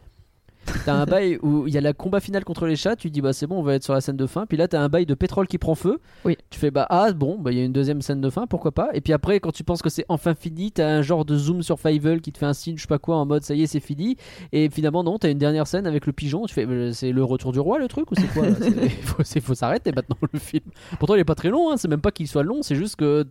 T'as 0.85 0.93
un 0.93 1.05
bail 1.05 1.37
où 1.41 1.67
il 1.67 1.73
y 1.73 1.77
a 1.77 1.81
le 1.81 1.93
combat 1.93 2.19
final 2.19 2.43
contre 2.45 2.65
les 2.65 2.75
chats, 2.75 2.95
tu 2.95 3.09
dis 3.09 3.21
bah 3.21 3.33
c'est 3.33 3.47
bon, 3.47 3.59
on 3.59 3.63
va 3.63 3.73
être 3.75 3.83
sur 3.83 3.93
la 3.93 4.01
scène 4.01 4.17
de 4.17 4.25
fin. 4.25 4.45
Puis 4.45 4.57
là, 4.57 4.67
t'as 4.67 4.79
un 4.81 4.89
bail 4.89 5.05
de 5.05 5.13
pétrole 5.13 5.47
qui 5.47 5.57
prend 5.57 5.75
feu. 5.75 5.99
Oui. 6.25 6.37
Tu 6.49 6.59
fais 6.59 6.71
bah 6.71 6.85
ah 6.89 7.11
bon, 7.13 7.37
bah 7.39 7.51
il 7.51 7.57
y 7.57 7.61
a 7.61 7.63
une 7.65 7.73
deuxième 7.73 8.01
scène 8.01 8.21
de 8.21 8.29
fin, 8.29 8.47
pourquoi 8.47 8.71
pas. 8.71 8.89
Et 8.93 9.01
puis 9.01 9.13
après, 9.13 9.39
quand 9.39 9.51
tu 9.51 9.63
penses 9.63 9.81
que 9.81 9.89
c'est 9.89 10.05
enfin 10.09 10.33
fini, 10.35 10.71
t'as 10.71 10.87
un 10.87 11.01
genre 11.01 11.25
de 11.25 11.37
zoom 11.37 11.61
sur 11.63 11.79
Fievel 11.79 12.21
qui 12.21 12.31
te 12.31 12.37
fait 12.37 12.45
un 12.45 12.53
signe, 12.53 12.77
je 12.77 12.81
sais 12.83 12.87
pas 12.87 12.99
quoi, 12.99 13.17
en 13.17 13.25
mode 13.25 13.43
ça 13.43 13.53
y 13.55 13.63
est, 13.63 13.67
c'est 13.67 13.79
fini. 13.79 14.17
Et 14.51 14.69
finalement, 14.69 15.03
non, 15.03 15.17
t'as 15.17 15.29
une 15.31 15.37
dernière 15.37 15.67
scène 15.67 15.87
avec 15.87 16.05
le 16.05 16.13
pigeon. 16.13 16.45
Tu 16.45 16.53
fais 16.53 16.65
bah, 16.65 16.93
c'est 16.93 17.11
le 17.11 17.23
retour 17.23 17.51
du 17.51 17.59
roi, 17.59 17.79
le 17.79 17.87
truc, 17.87 18.09
ou 18.11 18.15
c'est 18.15 18.27
quoi 18.27 18.43
C'est- 18.61 18.89
faut, 19.41 19.41
faut 19.41 19.55
s'arrêter 19.55 19.91
maintenant 19.91 20.17
le 20.31 20.39
film. 20.39 20.63
Pourtant, 20.99 21.15
il 21.15 21.19
est 21.19 21.25
pas 21.25 21.35
très 21.35 21.49
long, 21.49 21.71
hein, 21.71 21.77
c'est 21.77 21.87
même 21.87 22.01
pas 22.01 22.11
qu'il 22.11 22.27
soit 22.27 22.43
long, 22.43 22.61
c'est 22.61 22.75
juste 22.75 22.95
que. 22.97 23.25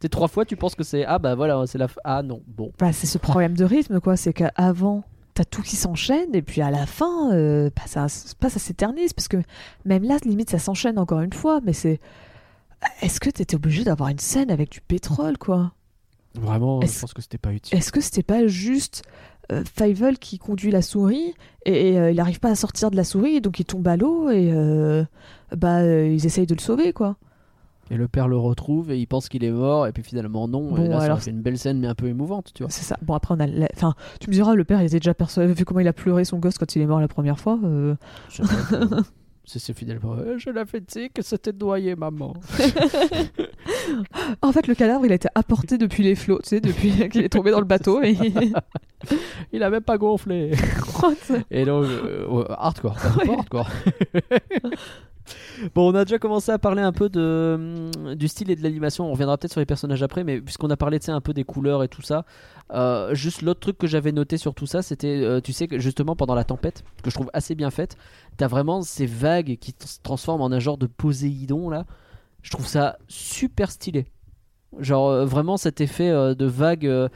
t'es 0.00 0.08
trois 0.08 0.28
fois, 0.28 0.44
tu 0.44 0.56
penses 0.56 0.74
que 0.74 0.82
c'est 0.84 1.04
ah 1.04 1.18
bah 1.18 1.34
voilà, 1.34 1.62
c'est 1.66 1.78
la 1.78 1.86
ah 2.04 2.22
non, 2.22 2.42
bon. 2.46 2.72
Bah, 2.78 2.92
c'est 2.92 3.06
ce 3.06 3.18
problème 3.18 3.56
de 3.56 3.64
rythme, 3.64 4.00
quoi. 4.00 4.16
C'est 4.16 4.32
qu'avant, 4.32 5.04
t'as 5.34 5.44
tout 5.44 5.62
qui 5.62 5.76
s'enchaîne, 5.76 6.34
et 6.34 6.42
puis 6.42 6.60
à 6.60 6.70
la 6.70 6.86
fin, 6.86 7.32
euh, 7.32 7.70
bah, 7.74 7.82
ça, 7.86 8.06
pas 8.38 8.50
ça 8.50 8.58
s'éternise, 8.58 9.12
parce 9.12 9.28
que 9.28 9.38
même 9.84 10.04
là, 10.04 10.18
limite, 10.24 10.50
ça 10.50 10.58
s'enchaîne 10.58 10.98
encore 10.98 11.20
une 11.20 11.32
fois, 11.32 11.60
mais 11.64 11.72
c'est. 11.72 12.00
Est-ce 13.00 13.20
que 13.20 13.30
t'étais 13.30 13.54
obligé 13.54 13.84
d'avoir 13.84 14.08
une 14.08 14.18
scène 14.18 14.50
avec 14.50 14.70
du 14.70 14.80
pétrole, 14.80 15.38
quoi? 15.38 15.72
Vraiment, 16.34 16.80
je 16.80 17.00
pense 17.00 17.12
que 17.14 17.22
c'était 17.22 17.38
pas 17.38 17.52
utile. 17.52 17.78
Est-ce 17.78 17.92
que 17.92 18.00
c'était 18.00 18.22
pas 18.22 18.46
juste 18.46 19.02
euh, 19.52 19.62
Fievel 19.76 20.18
qui 20.18 20.38
conduit 20.38 20.70
la 20.70 20.82
souris 20.82 21.34
et, 21.66 21.90
et, 21.90 21.98
euh, 21.98 22.10
il 22.10 22.20
arrive 22.20 22.40
pas 22.40 22.50
à 22.50 22.54
sortir 22.54 22.90
de 22.90 22.96
la 22.96 23.04
souris, 23.04 23.40
donc 23.40 23.58
il 23.60 23.64
tombe 23.64 23.86
à 23.86 23.96
l'eau 23.96 24.30
et 24.30 24.50
euh, 24.52 25.04
bah 25.56 25.84
ils 25.84 26.24
essayent 26.24 26.46
de 26.46 26.54
le 26.54 26.60
sauver, 26.60 26.92
quoi? 26.92 27.16
Et 27.92 27.96
le 27.96 28.08
père 28.08 28.26
le 28.26 28.38
retrouve 28.38 28.90
et 28.90 28.98
il 28.98 29.06
pense 29.06 29.28
qu'il 29.28 29.44
est 29.44 29.50
mort 29.50 29.86
et 29.86 29.92
puis 29.92 30.02
finalement 30.02 30.48
non. 30.48 30.70
Bon, 30.70 30.82
et 30.82 30.88
là, 30.88 30.98
ça 30.98 31.04
alors- 31.04 31.20
fait 31.22 31.30
une 31.30 31.42
belle 31.42 31.58
scène 31.58 31.78
mais 31.78 31.86
un 31.88 31.94
peu 31.94 32.06
émouvante, 32.06 32.50
tu 32.54 32.62
vois. 32.62 32.70
C'est 32.70 32.84
ça. 32.84 32.96
Bon 33.02 33.12
après 33.14 33.34
on 33.34 33.40
a, 33.40 33.46
la- 33.46 33.68
enfin, 33.74 33.94
tu 34.18 34.30
me 34.30 34.32
diras, 34.34 34.54
le 34.54 34.64
père 34.64 34.80
il 34.80 34.86
était 34.86 34.98
déjà 34.98 35.12
persuadé, 35.14 35.52
vu 35.52 35.64
comment 35.66 35.80
il 35.80 35.88
a 35.88 35.92
pleuré 35.92 36.24
son 36.24 36.38
gosse 36.38 36.56
quand 36.56 36.74
il 36.74 36.80
est 36.82 36.86
mort 36.86 37.00
la 37.00 37.08
première 37.08 37.38
fois. 37.38 37.58
euh, 37.62 37.94
C'est 39.44 39.74
finalement. 39.76 40.12
euh, 40.14 40.38
Je 40.38 40.50
l'avais 40.50 40.80
dit 40.80 41.10
que 41.12 41.20
c'était 41.20 41.52
noyé, 41.52 41.94
maman. 41.96 42.32
En 44.40 44.52
fait, 44.52 44.66
le 44.68 44.74
cadavre, 44.74 45.04
il 45.04 45.12
a 45.12 45.16
été 45.16 45.28
apporté 45.34 45.76
depuis 45.78 46.02
les 46.04 46.14
flots, 46.14 46.38
tu 46.42 46.50
sais, 46.50 46.60
depuis 46.60 46.92
qu'il 47.10 47.22
est 47.22 47.28
tombé 47.28 47.50
dans 47.50 47.58
le 47.58 47.66
bateau. 47.66 48.00
Et... 48.02 48.16
Il 49.52 49.62
a 49.62 49.68
même 49.70 49.82
pas 49.82 49.98
gonflé. 49.98 50.52
Et 51.50 51.64
donc, 51.64 51.84
euh, 51.84 52.44
hardcore. 52.50 52.96
hardcore. 53.28 53.68
Bon, 55.74 55.92
on 55.92 55.94
a 55.94 56.04
déjà 56.04 56.18
commencé 56.18 56.50
à 56.50 56.58
parler 56.58 56.82
un 56.82 56.92
peu 56.92 57.08
de, 57.08 57.90
hum, 57.98 58.14
du 58.14 58.28
style 58.28 58.50
et 58.50 58.56
de 58.56 58.62
l'animation. 58.62 59.06
On 59.06 59.12
reviendra 59.12 59.38
peut-être 59.38 59.52
sur 59.52 59.60
les 59.60 59.66
personnages 59.66 60.02
après, 60.02 60.24
mais 60.24 60.40
puisqu'on 60.40 60.70
a 60.70 60.76
parlé 60.76 60.98
un 61.08 61.20
peu 61.20 61.32
des 61.32 61.44
couleurs 61.44 61.82
et 61.82 61.88
tout 61.88 62.02
ça, 62.02 62.24
euh, 62.72 63.14
juste 63.14 63.42
l'autre 63.42 63.60
truc 63.60 63.78
que 63.78 63.86
j'avais 63.86 64.12
noté 64.12 64.36
sur 64.36 64.54
tout 64.54 64.66
ça, 64.66 64.82
c'était, 64.82 65.20
euh, 65.22 65.40
tu 65.40 65.52
sais, 65.52 65.68
justement 65.72 66.16
pendant 66.16 66.34
la 66.34 66.44
tempête, 66.44 66.84
que 67.02 67.10
je 67.10 67.14
trouve 67.14 67.30
assez 67.32 67.54
bien 67.54 67.70
faite, 67.70 67.96
t'as 68.36 68.48
vraiment 68.48 68.82
ces 68.82 69.06
vagues 69.06 69.58
qui 69.58 69.74
se 69.84 69.98
transforment 70.02 70.42
en 70.42 70.52
un 70.52 70.60
genre 70.60 70.78
de 70.78 70.86
Poséidon 70.86 71.70
là. 71.70 71.86
Je 72.42 72.50
trouve 72.50 72.66
ça 72.66 72.98
super 73.08 73.70
stylé. 73.70 74.06
Genre 74.78 75.08
euh, 75.08 75.24
vraiment 75.24 75.56
cet 75.56 75.80
effet 75.80 76.10
de 76.10 76.46
vague 76.46 77.10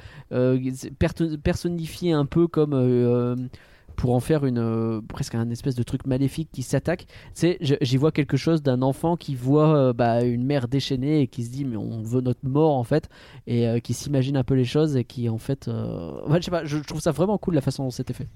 personnifié 1.43 2.12
un 2.12 2.26
peu 2.26 2.47
comme 2.48 3.48
pour 3.97 4.14
en 4.14 4.20
faire 4.20 4.44
une 4.47 4.59
euh, 4.59 5.01
presque 5.09 5.35
un 5.35 5.48
espèce 5.51 5.74
de 5.74 5.82
truc 5.82 6.06
maléfique 6.06 6.51
qui 6.52 6.62
s'attaque. 6.62 7.06
Tu 7.06 7.14
sais, 7.35 7.59
je- 7.60 7.74
j'y 7.81 7.97
vois 7.97 8.12
quelque 8.12 8.36
chose 8.36 8.62
d'un 8.62 8.82
enfant 8.82 9.16
qui 9.16 9.35
voit 9.35 9.77
euh, 9.77 9.93
bah, 9.93 10.23
une 10.23 10.44
mère 10.44 10.68
déchaînée 10.68 11.23
et 11.23 11.27
qui 11.28 11.44
se 11.44 11.51
dit 11.51 11.64
mais 11.64 11.77
on 11.77 12.02
veut 12.02 12.20
notre 12.20 12.47
mort 12.47 12.74
en 12.77 12.85
fait 12.85 13.09
et 13.47 13.66
euh, 13.66 13.81
qui 13.81 13.94
s'imagine 13.94 14.36
un 14.36 14.44
peu 14.44 14.55
les 14.55 14.64
choses 14.64 14.97
et 14.97 15.05
qui 15.05 15.28
en 15.28 15.39
fait 15.39 15.66
ouais, 15.68 16.39
je 16.39 16.44
sais 16.44 16.51
pas, 16.51 16.64
je, 16.64 16.78
je 16.78 16.82
trouve 16.85 17.01
ça 17.01 17.10
vraiment 17.12 17.39
cool 17.39 17.55
la 17.55 17.60
façon 17.60 17.85
dont 17.85 17.90
c'était 17.90 18.12
fait. 18.14 18.28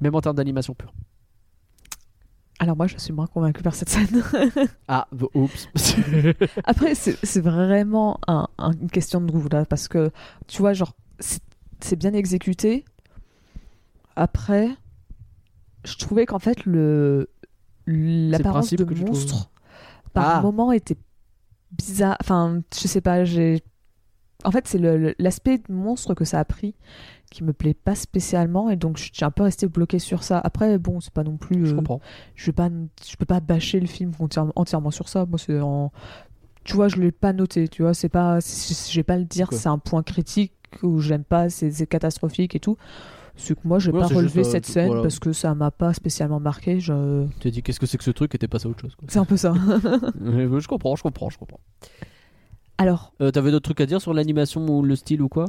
Même 0.00 0.14
en 0.14 0.20
termes 0.20 0.36
d'animation 0.36 0.74
pure. 0.74 0.92
Alors 2.58 2.76
moi, 2.76 2.86
je 2.86 2.98
suis 2.98 3.12
moins 3.12 3.26
convaincue 3.26 3.62
par 3.62 3.74
cette 3.74 3.88
scène. 3.88 4.22
Ah, 4.88 5.06
b- 5.14 5.28
oups. 5.34 5.68
Après, 6.64 6.94
c'est 6.94 7.16
c'est 7.24 7.40
vraiment 7.40 8.18
un- 8.26 8.48
un- 8.58 8.72
une 8.72 8.90
question 8.90 9.20
de 9.20 9.30
goût 9.30 9.48
là, 9.50 9.64
parce 9.64 9.88
que 9.88 10.10
tu 10.46 10.60
vois, 10.60 10.72
genre, 10.74 10.92
c'est 11.20 11.40
c'est 11.80 11.96
bien 11.96 12.12
exécuté. 12.12 12.84
Après, 14.16 14.68
je 15.84 15.96
trouvais 15.96 16.26
qu'en 16.26 16.38
fait, 16.38 16.64
le 16.66 17.28
l'apparence 17.86 18.72
de 18.72 18.84
monstre 18.84 19.50
par 20.12 20.36
Ah. 20.36 20.40
moment 20.42 20.72
était 20.72 20.96
bizarre. 21.72 22.16
Enfin, 22.20 22.62
je 22.74 22.86
sais 22.86 23.00
pas, 23.00 23.24
j'ai. 23.24 23.62
En 24.44 24.50
fait, 24.50 24.66
c'est 24.66 24.78
l'aspect 25.18 25.58
de 25.58 25.72
monstre 25.72 26.14
que 26.14 26.24
ça 26.24 26.38
a 26.38 26.44
pris 26.44 26.74
qui 27.30 27.44
me 27.44 27.52
plaît 27.52 27.74
pas 27.74 27.94
spécialement 27.94 28.70
et 28.70 28.76
donc 28.76 28.96
je 28.96 29.10
suis 29.12 29.24
un 29.24 29.30
peu 29.30 29.44
resté 29.44 29.66
bloqué 29.68 29.98
sur 29.98 30.22
ça. 30.24 30.38
Après, 30.42 30.78
bon, 30.78 31.00
c'est 31.00 31.12
pas 31.12 31.22
non 31.22 31.36
plus. 31.36 31.66
je 31.66 31.72
euh, 31.72 31.76
comprends. 31.76 32.00
je 32.34 32.46
vais 32.46 32.52
pas 32.52 32.68
je 33.08 33.16
peux 33.16 33.24
pas 33.24 33.40
bâcher 33.40 33.80
le 33.80 33.86
film 33.86 34.12
entièrement, 34.18 34.90
sur 34.90 35.08
ça 35.08 35.26
moi 35.26 35.38
c'est 35.38 35.60
en 35.60 35.92
tu 36.64 36.74
vois 36.74 36.88
je 36.88 36.96
l'ai 36.96 37.12
pas 37.12 37.32
noté 37.32 37.68
tu 37.68 37.82
vois 37.82 37.94
c'est 37.94 38.08
pas 38.08 38.40
je 38.40 38.94
vais 38.96 39.02
pas 39.04 39.16
le 39.16 39.24
dire 39.24 39.48
c'est 39.52 39.68
un 39.68 39.78
point 39.78 40.02
critique 40.02 40.52
où 40.82 40.98
j'aime 41.00 41.24
pas 41.24 41.48
c'est 41.48 41.86
catastrophique 41.86 42.54
et 42.54 42.60
tout 42.60 42.76
c'est 43.40 43.54
que 43.54 43.60
moi 43.66 43.78
je 43.78 43.90
vais 43.90 43.96
Ouais, 43.98 44.08
pas 44.08 44.20
juste, 44.22 44.36
euh, 44.38 44.42
cette 44.44 44.66
scène 44.66 44.86
voilà. 44.88 45.02
parce 45.02 45.18
que 45.18 45.32
ça 45.32 45.54
m'a 45.54 45.70
pas 45.70 45.92
spécialement 45.94 46.38
marqué 46.40 46.78
je... 46.80 47.26
Tu 47.40 47.48
as 47.48 47.50
dit 47.50 47.62
qu'est-ce 47.62 47.80
que 47.80 47.86
c'est 47.86 47.98
que 47.98 48.04
ce 48.04 48.10
truc 48.10 48.34
et 48.34 48.38
t'es 48.38 48.48
passé 48.48 48.66
à 48.66 48.70
autre 48.70 48.80
chose. 48.80 48.96
c'est 49.08 49.18
un 49.18 49.24
peu 49.24 49.36
ça 49.36 49.52
je 50.24 50.66
comprends, 50.68 50.94
je 50.96 51.02
comprends, 51.02 51.30
je 51.30 51.38
comprends. 51.38 51.60
alors 52.78 53.12
Euh, 53.20 53.30
T'avais 53.30 53.50
d'autres 53.50 53.64
trucs 53.64 53.80
à 53.80 53.86
dire 53.86 54.00
sur 54.00 54.14
l'animation 54.14 54.66
ou 54.68 54.82
le 54.82 54.96
style 54.96 55.22
ou 55.22 55.28
quoi? 55.28 55.46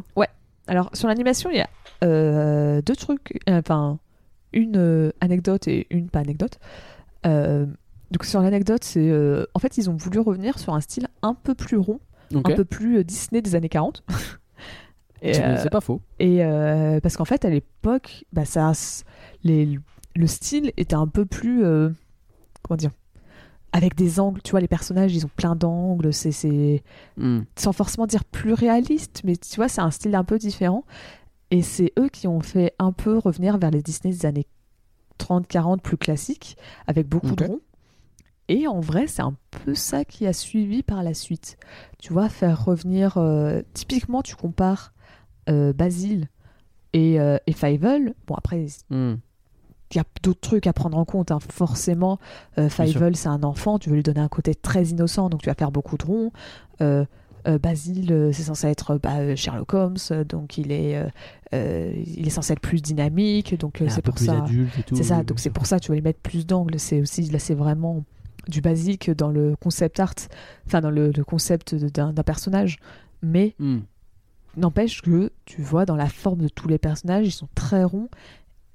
Alors 0.68 0.90
sur 0.94 1.08
l'animation 1.08 1.50
il 1.50 1.58
y 1.58 1.62
a 1.62 1.70
euh, 2.04 2.82
deux 2.82 2.96
trucs 2.96 3.40
euh, 3.50 3.60
enfin 3.60 4.00
une 4.54 4.78
euh, 4.78 5.12
anecdote 5.22 5.68
et 5.68 5.88
une 5.90 6.10
pas 6.10 6.20
anecdote 6.20 6.60
Euh, 7.26 7.66
donc 8.12 8.26
sur 8.26 8.42
l'anecdote 8.42 8.84
c'est 8.84 9.10
euh, 9.10 9.46
en 9.54 9.60
fait 9.60 9.78
ils 9.78 9.90
ont 9.90 9.96
voulu 9.96 10.20
revenir 10.20 10.58
sur 10.60 10.74
un 10.74 10.82
style 10.82 11.08
un 11.22 11.34
peu 11.34 11.56
plus 11.56 11.78
rond 11.78 12.00
un 12.34 12.42
peu 12.56 12.64
plus 12.66 12.98
euh, 13.00 13.04
Disney 13.04 13.42
des 13.42 13.56
années 13.56 13.70
40. 13.70 14.04
Et, 15.22 15.34
C'est 15.34 15.44
euh, 15.44 15.58
c'est 15.58 15.70
pas 15.70 15.82
faux. 15.82 16.02
et 16.20 16.44
euh, 16.44 17.00
parce 17.00 17.16
qu'en 17.18 17.26
fait, 17.26 17.46
à 17.46 17.50
l'époque, 17.50 18.26
bah, 18.34 18.46
ça, 18.46 18.72
les, 19.44 19.80
le 20.16 20.28
style 20.28 20.72
était 20.78 20.96
un 20.96 21.08
peu 21.08 21.26
plus. 21.26 21.64
euh, 21.64 21.90
comment 22.64 22.78
dire 22.78 22.92
Avec 23.72 23.96
des 23.96 24.20
angles, 24.20 24.42
tu 24.42 24.52
vois, 24.52 24.60
les 24.62 24.68
personnages, 24.68 25.14
ils 25.16 25.26
ont 25.26 25.32
plein 25.36 25.56
d'angles, 25.56 26.14
c'est. 26.14 26.84
Hmm. 27.18 27.42
Sans 27.56 27.72
forcément 27.74 28.08
dire 28.08 28.26
plus 28.26 28.54
réaliste, 28.54 29.22
mais 29.24 29.36
tu 29.38 29.56
vois, 29.58 29.68
c'est 29.70 29.82
un 29.82 29.92
style 29.92 30.16
un 30.16 30.24
peu 30.24 30.38
différent. 30.38 30.86
Et 31.52 31.62
c'est 31.62 31.92
eux 32.00 32.10
qui 32.10 32.28
ont 32.28 32.40
fait 32.42 32.74
un 32.80 32.92
peu 32.94 33.18
revenir 33.18 33.58
vers 33.58 33.72
les 33.72 33.82
Disney 33.84 34.14
des 34.14 34.26
années 34.26 34.48
30-40 35.20 35.82
plus 35.82 35.98
classiques, 35.98 36.58
avec 36.88 37.08
beaucoup 37.08 37.36
de 37.36 37.44
ronds. 37.46 37.60
Et 38.48 38.68
en 38.68 38.80
vrai, 38.80 39.08
c'est 39.08 39.22
un 39.22 39.36
peu 39.52 39.76
ça 39.76 40.04
qui 40.04 40.26
a 40.28 40.34
suivi 40.34 40.82
par 40.84 41.04
la 41.04 41.14
suite. 41.14 41.58
Tu 42.00 42.12
vois, 42.12 42.28
faire 42.28 42.66
revenir. 42.66 43.18
euh, 43.18 43.62
typiquement, 43.74 44.22
tu 44.22 44.36
compares 44.36 44.94
euh, 45.50 45.74
Basile 45.74 46.28
et, 46.94 47.20
euh, 47.20 47.38
et 47.48 47.54
Fievel. 47.54 48.14
Bon, 48.28 48.36
après, 48.36 48.66
Hmm. 48.90 49.16
il 49.92 49.98
y 49.98 50.00
a 50.00 50.04
d'autres 50.24 50.40
trucs 50.42 50.68
à 50.68 50.74
prendre 50.74 50.98
en 50.98 51.06
compte. 51.06 51.32
hein. 51.32 51.40
Forcément, 51.40 52.20
euh. 52.58 52.70
Fievel, 52.70 53.16
c'est 53.16 53.30
un 53.30 53.44
enfant, 53.44 53.80
tu 53.80 53.90
veux 53.90 53.96
lui 53.96 54.04
donner 54.04 54.20
un 54.22 54.28
côté 54.30 54.56
très 54.56 54.86
innocent, 54.86 55.30
donc 55.30 55.42
tu 55.42 55.50
vas 55.50 55.56
faire 55.56 55.72
beaucoup 55.72 55.98
de 55.98 56.06
ronds. 56.06 56.32
Euh, 56.82 57.06
euh, 57.48 57.58
Basile, 57.58 58.30
c'est 58.34 58.44
censé 58.44 58.68
être 58.68 58.98
bah, 59.02 59.36
Sherlock 59.36 59.74
Holmes, 59.74 59.98
donc 60.30 60.58
il 60.60 60.72
est, 60.72 60.96
il 61.54 62.28
est 62.28 62.30
censé 62.30 62.54
être 62.54 62.60
plus 62.62 62.82
dynamique, 62.82 63.58
donc 63.60 63.82
c'est 63.90 64.02
pour 64.04 64.14
plus 64.14 64.26
ça. 64.28 64.46
C'est 64.98 65.04
ça, 65.04 65.24
donc 65.24 65.40
c'est 65.40 65.50
pour 65.50 65.66
ça 65.66 65.80
tu 65.80 65.90
vas 65.90 65.96
lui 65.96 66.04
mettre 66.04 66.20
plus 66.20 66.46
d'angles. 66.46 66.78
C'est 66.80 67.02
aussi 67.02 67.24
là, 67.24 67.40
c'est 67.40 67.56
vraiment 67.56 68.04
du 68.48 68.62
basique 68.62 69.10
dans 69.12 69.30
le 69.30 69.56
concept 69.56 70.00
art, 70.00 70.14
enfin 70.68 70.82
dans 70.82 70.92
le, 70.92 71.12
le 71.12 71.24
concept 71.24 71.74
d'un 71.76 72.14
personnage. 72.14 72.78
Mais 73.24 73.56
Hmm. 73.60 73.80
N'empêche 74.58 75.02
que 75.02 75.32
tu 75.46 75.62
vois 75.62 75.86
dans 75.86 75.96
la 75.96 76.08
forme 76.10 76.42
de 76.42 76.48
tous 76.50 76.68
les 76.68 76.78
personnages, 76.78 77.26
ils 77.28 77.32
sont 77.32 77.50
très 77.56 77.84
ronds. 77.84 78.10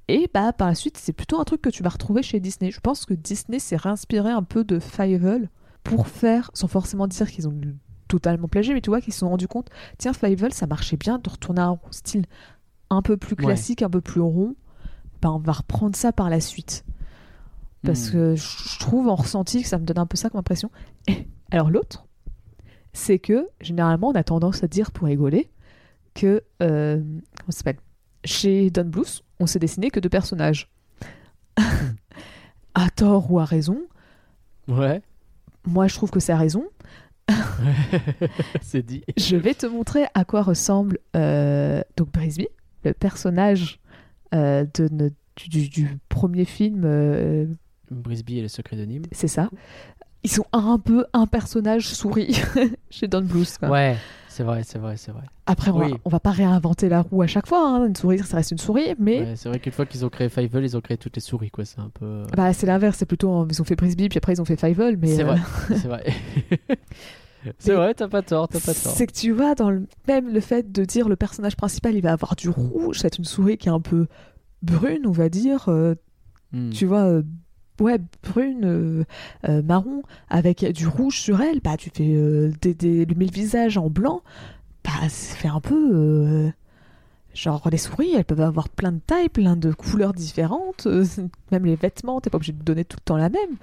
Et 0.09 0.31
bah 0.32 0.53
par 0.53 0.69
la 0.69 0.74
suite, 0.74 0.97
c'est 0.98 1.12
plutôt 1.12 1.40
un 1.40 1.44
truc 1.44 1.61
que 1.62 1.69
tu 1.70 1.82
vas 1.82 1.89
retrouver 1.90 2.23
chez 2.23 2.39
Disney. 2.40 2.70
Je 2.70 2.81
pense 2.81 3.05
que 3.07 3.15
Disney 3.15 3.59
s'est 3.59 3.77
réinspiré 3.77 4.31
un 4.31 4.43
peu 4.43 4.62
de 4.65 4.78
Fievel 4.78 5.51
pour 5.82 6.07
faire, 6.09 6.51
sans 6.55 6.69
forcément 6.69 7.07
dire 7.07 7.31
qu'ils 7.31 7.48
ont 7.48 7.55
totalement 8.09 8.47
plagié, 8.48 8.73
mais 8.73 8.81
tu 8.81 8.90
vois 8.90 9.01
qu'ils 9.01 9.12
se 9.12 9.20
sont 9.20 9.28
rendus 9.28 9.48
compte, 9.48 9.69
tiens 9.98 10.12
Fievel, 10.12 10.53
ça 10.55 10.66
marchait 10.69 10.97
bien 10.97 11.19
de 11.19 11.28
retourner 11.28 11.61
à 11.61 11.66
un 11.66 11.78
style 11.90 12.24
un 12.89 13.03
peu 13.03 13.16
plus 13.16 13.35
Ouais. 13.35 13.44
classique, 13.47 13.82
un 13.82 13.90
peu 13.90 14.01
plus 14.01 14.20
rond. 14.20 14.55
Bah 15.23 15.32
on 15.32 15.39
va 15.39 15.53
reprendre 15.53 15.97
ça 15.97 16.12
par 16.12 16.31
la 16.31 16.40
suite. 16.40 16.85
Parce 17.82 18.09
Hmm. 18.09 18.12
que 18.12 18.36
je 18.36 18.78
trouve 18.78 19.09
en 19.09 19.16
ressenti 19.16 19.62
que 19.62 19.69
ça 19.69 19.78
me 19.78 19.85
donne 19.85 19.98
un 19.98 20.07
peu 20.07 20.16
ça 20.16 20.31
comme 20.31 20.39
impression. 20.39 20.70
Alors 21.51 21.70
l'autre, 21.70 22.07
c'est 22.93 23.19
que 23.19 23.48
généralement 23.61 24.09
on 24.09 24.15
a 24.15 24.23
tendance 24.24 24.62
à 24.62 24.69
dire 24.69 24.90
pour 24.93 25.07
rigoler 25.09 25.51
que 26.17 26.43
euh, 26.63 26.97
comment 26.97 27.51
s'appelle? 27.51 27.79
Chez 28.25 28.71
Don 28.71 28.87
Bluth, 28.87 29.23
on 29.39 29.47
s'est 29.47 29.61
dessiné 29.61 29.91
que 29.91 30.01
deux 30.01 30.09
personnages. 30.09 30.69
à 32.75 32.91
tort 32.91 33.31
ou 33.31 33.39
à 33.39 33.45
raison, 33.45 33.79
Ouais, 34.69 35.01
moi 35.65 35.87
je 35.87 35.95
trouve 35.95 36.11
que 36.11 36.21
c'est 36.21 36.33
à 36.33 36.37
raison. 36.37 36.65
c'est 38.61 38.85
dit. 38.85 39.05
Je 39.17 39.37
vais 39.37 39.55
te 39.55 39.67
montrer 39.67 40.05
à 40.15 40.25
quoi 40.25 40.43
ressemble 40.43 40.99
euh, 41.17 41.83
donc 41.97 42.13
Brisby, 42.13 42.49
le 42.85 42.93
personnage 42.93 43.81
euh, 44.35 44.65
de 44.75 45.13
du, 45.49 45.99
premier 46.09 46.47
film, 46.47 46.83
euh, 46.85 47.47
Brisby 47.91 48.39
et 48.39 48.43
les 48.43 48.49
secrets 48.49 48.77
de 48.77 48.85
Nîmes. 48.85 49.05
c'est 49.13 49.29
ça. 49.29 49.51
Ils 50.23 50.31
sont 50.31 50.47
un 50.53 50.79
peu 50.79 51.05
un 51.13 51.27
personnage 51.27 51.89
souris 51.89 52.41
chez 52.91 53.07
Don 53.07 53.23
Bluth. 53.23 53.59
quoi. 53.59 53.69
Ouais, 53.71 53.97
c'est 54.37 54.43
vrai, 54.45 54.63
c'est 54.65 54.79
vrai, 54.79 54.97
c'est 54.99 55.13
vrai. 55.13 55.23
Après, 55.47 55.71
on, 55.71 55.79
Oui. 55.79 55.91
va, 55.93 55.97
on 56.05 56.11
va 56.11 56.21
pas 56.21 56.31
réinventer 56.31 56.89
la 56.91 57.01
roue 57.03 57.23
à 57.23 57.27
chaque 57.27 57.47
fois. 57.47 57.67
hein. 57.67 57.87
Une 57.87 57.97
souris, 57.97 58.19
ça 58.19 58.37
reste 58.37 58.51
une 58.51 58.59
souris, 58.59 58.95
mais 58.99 59.21
Ouais, 59.21 59.37
c'est 59.37 59.49
vrai 59.49 59.59
qu'une 59.59 59.73
fois 59.73 59.87
qu'ils 59.87 60.05
ont 60.05 60.09
créé 60.11 60.29
Fievel, 60.29 60.63
ils 60.65 60.77
ont 60.77 60.81
créé 60.81 60.99
toutes 60.99 61.17
les 61.17 61.23
souris, 61.23 61.51
quoi. 61.51 61.65
C'est 61.65 61.79
un 61.81 61.91
peu. 61.93 62.25
bah, 62.37 62.53
c'est 62.53 62.67
l'inverse. 62.67 62.99
C'est 62.99 63.07
plutôt 63.07 63.43
euh, 63.43 63.47
ils 63.51 63.63
ont 63.63 63.65
fait 63.65 63.77
Brisby, 63.77 64.09
puis 64.11 64.19
après 64.19 64.35
ils 64.35 64.41
ont 64.43 64.45
fait 64.45 64.57
Fievel. 64.61 64.97
Mais 64.99 65.09
C'est 65.09 65.23
euh, 65.23 65.27
vrai, 65.27 65.41
c'est 65.77 65.89
vrai. 65.89 66.05
c'est 67.59 67.75
vrai, 67.75 67.95
t'as 67.95 68.09
pas 68.09 68.23
tort, 68.23 68.49
t'as 68.49 68.61
pas 68.61 68.75
tort. 68.75 68.93
c'est 68.93 69.07
que 69.07 69.13
tu 69.13 69.31
vois 69.33 69.55
dans 69.55 69.71
le 69.71 69.87
même 70.09 70.29
le 70.33 70.41
fait 70.41 70.71
de 70.73 70.85
dire 70.85 71.09
le 71.09 71.17
personnage 71.17 71.57
principal, 71.57 71.95
il 71.95 72.03
va 72.03 72.13
avoir 72.13 72.37
du 72.37 72.49
rouge. 72.49 72.99
C'est 73.01 73.19
une 73.19 73.25
souris 73.25 73.57
qui 73.57 73.69
est 73.69 73.73
un 73.73 73.81
peu 73.81 74.07
brune, 74.63 75.07
on 75.07 75.13
va 75.13 75.29
dire. 75.29 75.65
euh, 75.69 75.95
Hmm. 76.53 76.71
tu 76.71 76.87
vois, 76.87 77.03
euh, 77.09 77.23
ouais, 77.81 77.98
brune, 78.23 78.65
euh, 78.65 79.05
euh, 79.48 79.62
marron, 79.62 80.03
avec 80.28 80.65
du 80.73 80.86
rouge 80.86 81.20
sur 81.20 81.40
elle, 81.40 81.61
bah 81.61 81.77
tu 81.77 81.90
fais 81.90 82.15
euh, 82.15 82.53
des, 82.61 83.05
le 83.05 83.27
visage 83.27 83.78
en 83.78 83.89
blanc, 83.89 84.23
bah 84.85 85.09
ça 85.09 85.36
fait 85.36 85.48
un 85.48 85.61
peu. 85.61 86.53
genre, 87.35 87.69
les 87.70 87.78
souris, 87.78 88.15
elles 88.15 88.24
peuvent 88.24 88.40
avoir 88.40 88.69
plein 88.69 88.93
de 88.93 89.01
tailles, 89.01 89.28
plein 89.28 89.57
de 89.57 89.73
couleurs 89.73 90.12
différentes, 90.12 90.86
même 91.53 91.65
les 91.65 91.77
vêtements, 91.77 92.20
t'es 92.20 92.31
pas 92.31 92.36
obligé 92.36 92.53
de 92.53 92.62
donner 92.62 92.85
tout 92.85 92.97
le 93.01 93.05
temps 93.05 93.16
la 93.16 93.28
même. 93.28 93.57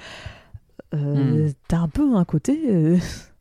Euh, 0.93 1.49
T'as 1.67 1.79
un 1.79 1.87
peu 1.87 2.15
un 2.15 2.25
côté. 2.25 2.99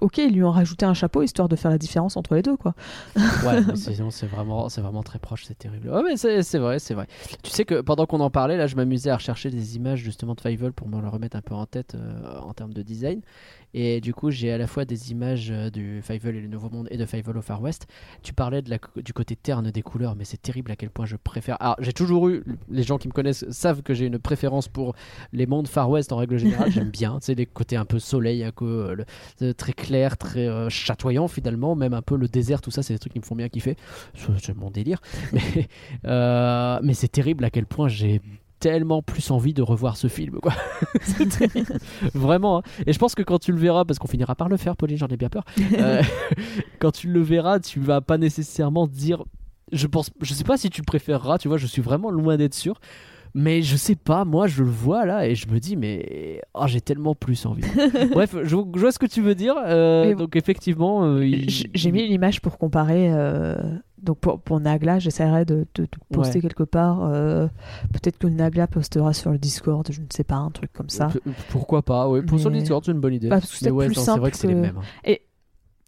Ok, 0.00 0.18
ils 0.18 0.32
lui 0.32 0.44
ont 0.44 0.52
rajouté 0.52 0.86
un 0.86 0.94
chapeau 0.94 1.22
histoire 1.22 1.48
de 1.48 1.56
faire 1.56 1.70
la 1.70 1.78
différence 1.78 2.16
entre 2.16 2.34
les 2.36 2.42
deux, 2.42 2.56
quoi. 2.56 2.74
Ouais, 3.16 3.60
c'est 4.10 4.26
vraiment, 4.26 4.68
c'est 4.68 4.80
vraiment 4.80 5.02
très 5.02 5.18
proche, 5.18 5.44
c'est 5.46 5.58
terrible. 5.58 5.88
Ouais, 5.90 6.02
mais 6.04 6.16
c'est 6.16 6.42
c'est 6.42 6.58
vrai, 6.58 6.78
c'est 6.78 6.94
vrai. 6.94 7.08
Tu 7.42 7.50
sais 7.50 7.64
que 7.64 7.80
pendant 7.80 8.06
qu'on 8.06 8.20
en 8.20 8.30
parlait, 8.30 8.56
là, 8.56 8.68
je 8.68 8.76
m'amusais 8.76 9.10
à 9.10 9.16
rechercher 9.16 9.50
des 9.50 9.76
images 9.76 9.98
justement 9.98 10.34
de 10.34 10.40
Fievel 10.40 10.72
pour 10.72 10.88
me 10.88 11.00
le 11.00 11.08
remettre 11.08 11.36
un 11.36 11.40
peu 11.40 11.54
en 11.54 11.66
tête 11.66 11.96
euh, 11.96 12.38
en 12.38 12.54
termes 12.54 12.72
de 12.72 12.82
design. 12.82 13.20
Et 13.74 14.00
du 14.00 14.14
coup, 14.14 14.30
j'ai 14.30 14.50
à 14.50 14.58
la 14.58 14.66
fois 14.66 14.84
des 14.84 15.10
images 15.12 15.48
euh, 15.50 15.70
du 15.70 16.00
Fievel 16.02 16.36
et 16.36 16.40
le 16.40 16.48
Nouveau 16.48 16.70
Monde 16.70 16.88
et 16.90 16.96
de 16.96 17.04
Fievel 17.04 17.36
au 17.36 17.42
Far 17.42 17.60
West. 17.60 17.86
Tu 18.22 18.32
parlais 18.32 18.62
de 18.62 18.70
la, 18.70 18.78
du 18.96 19.12
côté 19.12 19.36
terne 19.36 19.70
des 19.70 19.82
couleurs, 19.82 20.16
mais 20.16 20.24
c'est 20.24 20.40
terrible 20.40 20.70
à 20.70 20.76
quel 20.76 20.90
point 20.90 21.06
je 21.06 21.16
préfère. 21.16 21.56
Alors, 21.60 21.76
j'ai 21.80 21.92
toujours 21.92 22.28
eu, 22.28 22.42
les 22.70 22.82
gens 22.82 22.98
qui 22.98 23.08
me 23.08 23.12
connaissent 23.12 23.48
savent 23.50 23.82
que 23.82 23.94
j'ai 23.94 24.06
une 24.06 24.18
préférence 24.18 24.68
pour 24.68 24.94
les 25.32 25.46
mondes 25.46 25.68
Far 25.68 25.90
West 25.90 26.12
en 26.12 26.16
règle 26.16 26.38
générale. 26.38 26.70
J'aime 26.72 26.90
bien, 26.90 27.18
tu 27.20 27.26
sais, 27.26 27.34
les 27.34 27.46
côtés 27.46 27.76
un 27.76 27.84
peu 27.84 27.98
soleil, 27.98 28.42
un 28.44 28.52
peu 28.52 28.64
euh, 28.90 28.94
le- 28.94 29.04
euh, 29.42 29.52
très 29.52 29.72
clair, 29.72 30.16
très 30.16 30.46
euh, 30.48 30.68
chatoyant 30.68 31.28
finalement, 31.28 31.74
même 31.76 31.94
un 31.94 32.02
peu 32.02 32.16
le 32.16 32.28
désert, 32.28 32.60
tout 32.60 32.70
ça, 32.70 32.82
c'est 32.82 32.94
des 32.94 32.98
trucs 32.98 33.12
qui 33.12 33.18
me 33.20 33.24
font 33.24 33.36
bien 33.36 33.48
kiffer. 33.48 33.76
C'est 34.14 34.28
c'est 34.42 34.56
mon 34.56 34.70
délire. 34.70 35.00
Mais, 35.32 35.68
euh, 36.06 36.80
mais 36.82 36.94
c'est 36.94 37.08
terrible 37.08 37.44
à 37.44 37.50
quel 37.50 37.66
point 37.66 37.88
j'ai 37.88 38.20
tellement 38.58 39.02
plus 39.02 39.30
envie 39.30 39.54
de 39.54 39.62
revoir 39.62 39.96
ce 39.96 40.08
film 40.08 40.38
quoi. 40.40 40.52
Vraiment. 42.14 42.58
hein. 42.58 42.62
Et 42.86 42.92
je 42.92 42.98
pense 42.98 43.14
que 43.14 43.22
quand 43.22 43.38
tu 43.38 43.52
le 43.52 43.58
verras, 43.58 43.84
parce 43.84 43.98
qu'on 43.98 44.08
finira 44.08 44.34
par 44.34 44.48
le 44.48 44.56
faire, 44.56 44.76
Pauline, 44.76 44.96
j'en 44.98 45.06
ai 45.08 45.16
bien 45.16 45.28
peur. 45.28 45.44
euh, 45.78 46.02
quand 46.78 46.92
tu 46.92 47.08
le 47.08 47.20
verras, 47.20 47.60
tu 47.60 47.80
vas 47.80 48.00
pas 48.00 48.18
nécessairement 48.18 48.86
dire. 48.86 49.24
Je 49.70 49.86
pense, 49.86 50.10
je 50.22 50.32
sais 50.32 50.44
pas 50.44 50.56
si 50.56 50.70
tu 50.70 50.82
préféreras. 50.82 51.38
Tu 51.38 51.48
vois, 51.48 51.58
je 51.58 51.66
suis 51.66 51.82
vraiment 51.82 52.10
loin 52.10 52.36
d'être 52.36 52.54
sûr. 52.54 52.80
Mais 53.34 53.62
je 53.62 53.76
sais 53.76 53.94
pas, 53.94 54.24
moi 54.24 54.46
je 54.46 54.62
le 54.62 54.68
vois 54.70 55.04
là 55.06 55.26
et 55.26 55.34
je 55.34 55.48
me 55.48 55.58
dis, 55.60 55.76
mais 55.76 56.40
oh, 56.54 56.64
j'ai 56.66 56.80
tellement 56.80 57.14
plus 57.14 57.46
envie. 57.46 57.62
Bref, 58.12 58.34
je, 58.42 58.46
je 58.48 58.54
vois 58.54 58.92
ce 58.92 58.98
que 58.98 59.06
tu 59.06 59.20
veux 59.22 59.34
dire. 59.34 59.54
euh, 59.66 60.14
donc 60.14 60.34
effectivement, 60.36 61.04
euh, 61.04 61.26
il- 61.26 61.70
J'ai 61.74 61.92
mis 61.92 62.02
une 62.02 62.12
image 62.12 62.40
pour 62.40 62.58
comparer. 62.58 63.12
euh, 63.12 63.56
donc 64.02 64.18
pour, 64.18 64.40
pour 64.40 64.60
Nagla, 64.60 64.98
j'essaierai 65.00 65.44
de, 65.44 65.66
de, 65.74 65.82
de 65.82 65.88
poster 66.12 66.38
Ouais. 66.38 66.42
quelque 66.42 66.62
part. 66.62 67.04
euh, 67.04 67.48
Peut-être 67.92 68.16
que 68.18 68.26
Nagla 68.28 68.66
postera 68.68 69.12
sur 69.12 69.30
le 69.32 69.38
Discord, 69.38 69.86
je 69.90 70.00
ne 70.00 70.06
sais 70.12 70.22
pas, 70.24 70.36
un 70.36 70.50
truc 70.50 70.72
comme 70.72 70.88
ça. 70.88 71.08
P- 71.08 71.18
Pourquoi 71.50 71.82
pas, 71.82 72.08
oui. 72.08 72.22
Pour 72.22 72.38
sur 72.38 72.48
le 72.50 72.58
Discord, 72.58 72.84
c'est 72.84 72.92
une 72.92 73.00
bonne 73.00 73.14
idée. 73.14 73.28
Bah, 73.28 73.40
c'est 73.42 73.70
ouais, 73.70 73.88
vrai 73.88 74.30
que 74.30 74.36
c'est 74.36 74.46
les 74.46 74.54
mêmes. 74.54 74.78
hein. 74.78 75.14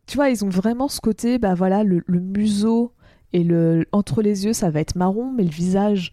Tu 0.07 0.17
vois, 0.17 0.29
ils 0.29 0.45
ont 0.45 0.49
vraiment 0.49 0.89
ce 0.89 1.01
côté, 1.01 1.39
bah 1.39 1.55
voilà, 1.55 1.85
le, 1.85 2.03
le 2.05 2.19
museau 2.19 2.93
et 3.33 3.45
le 3.45 3.87
entre 3.93 4.23
les 4.23 4.45
yeux, 4.45 4.53
ça 4.53 4.71
va 4.71 4.81
être 4.81 4.97
marron, 4.97 5.31
mais 5.33 5.45
le 5.45 5.51
visage, 5.51 6.11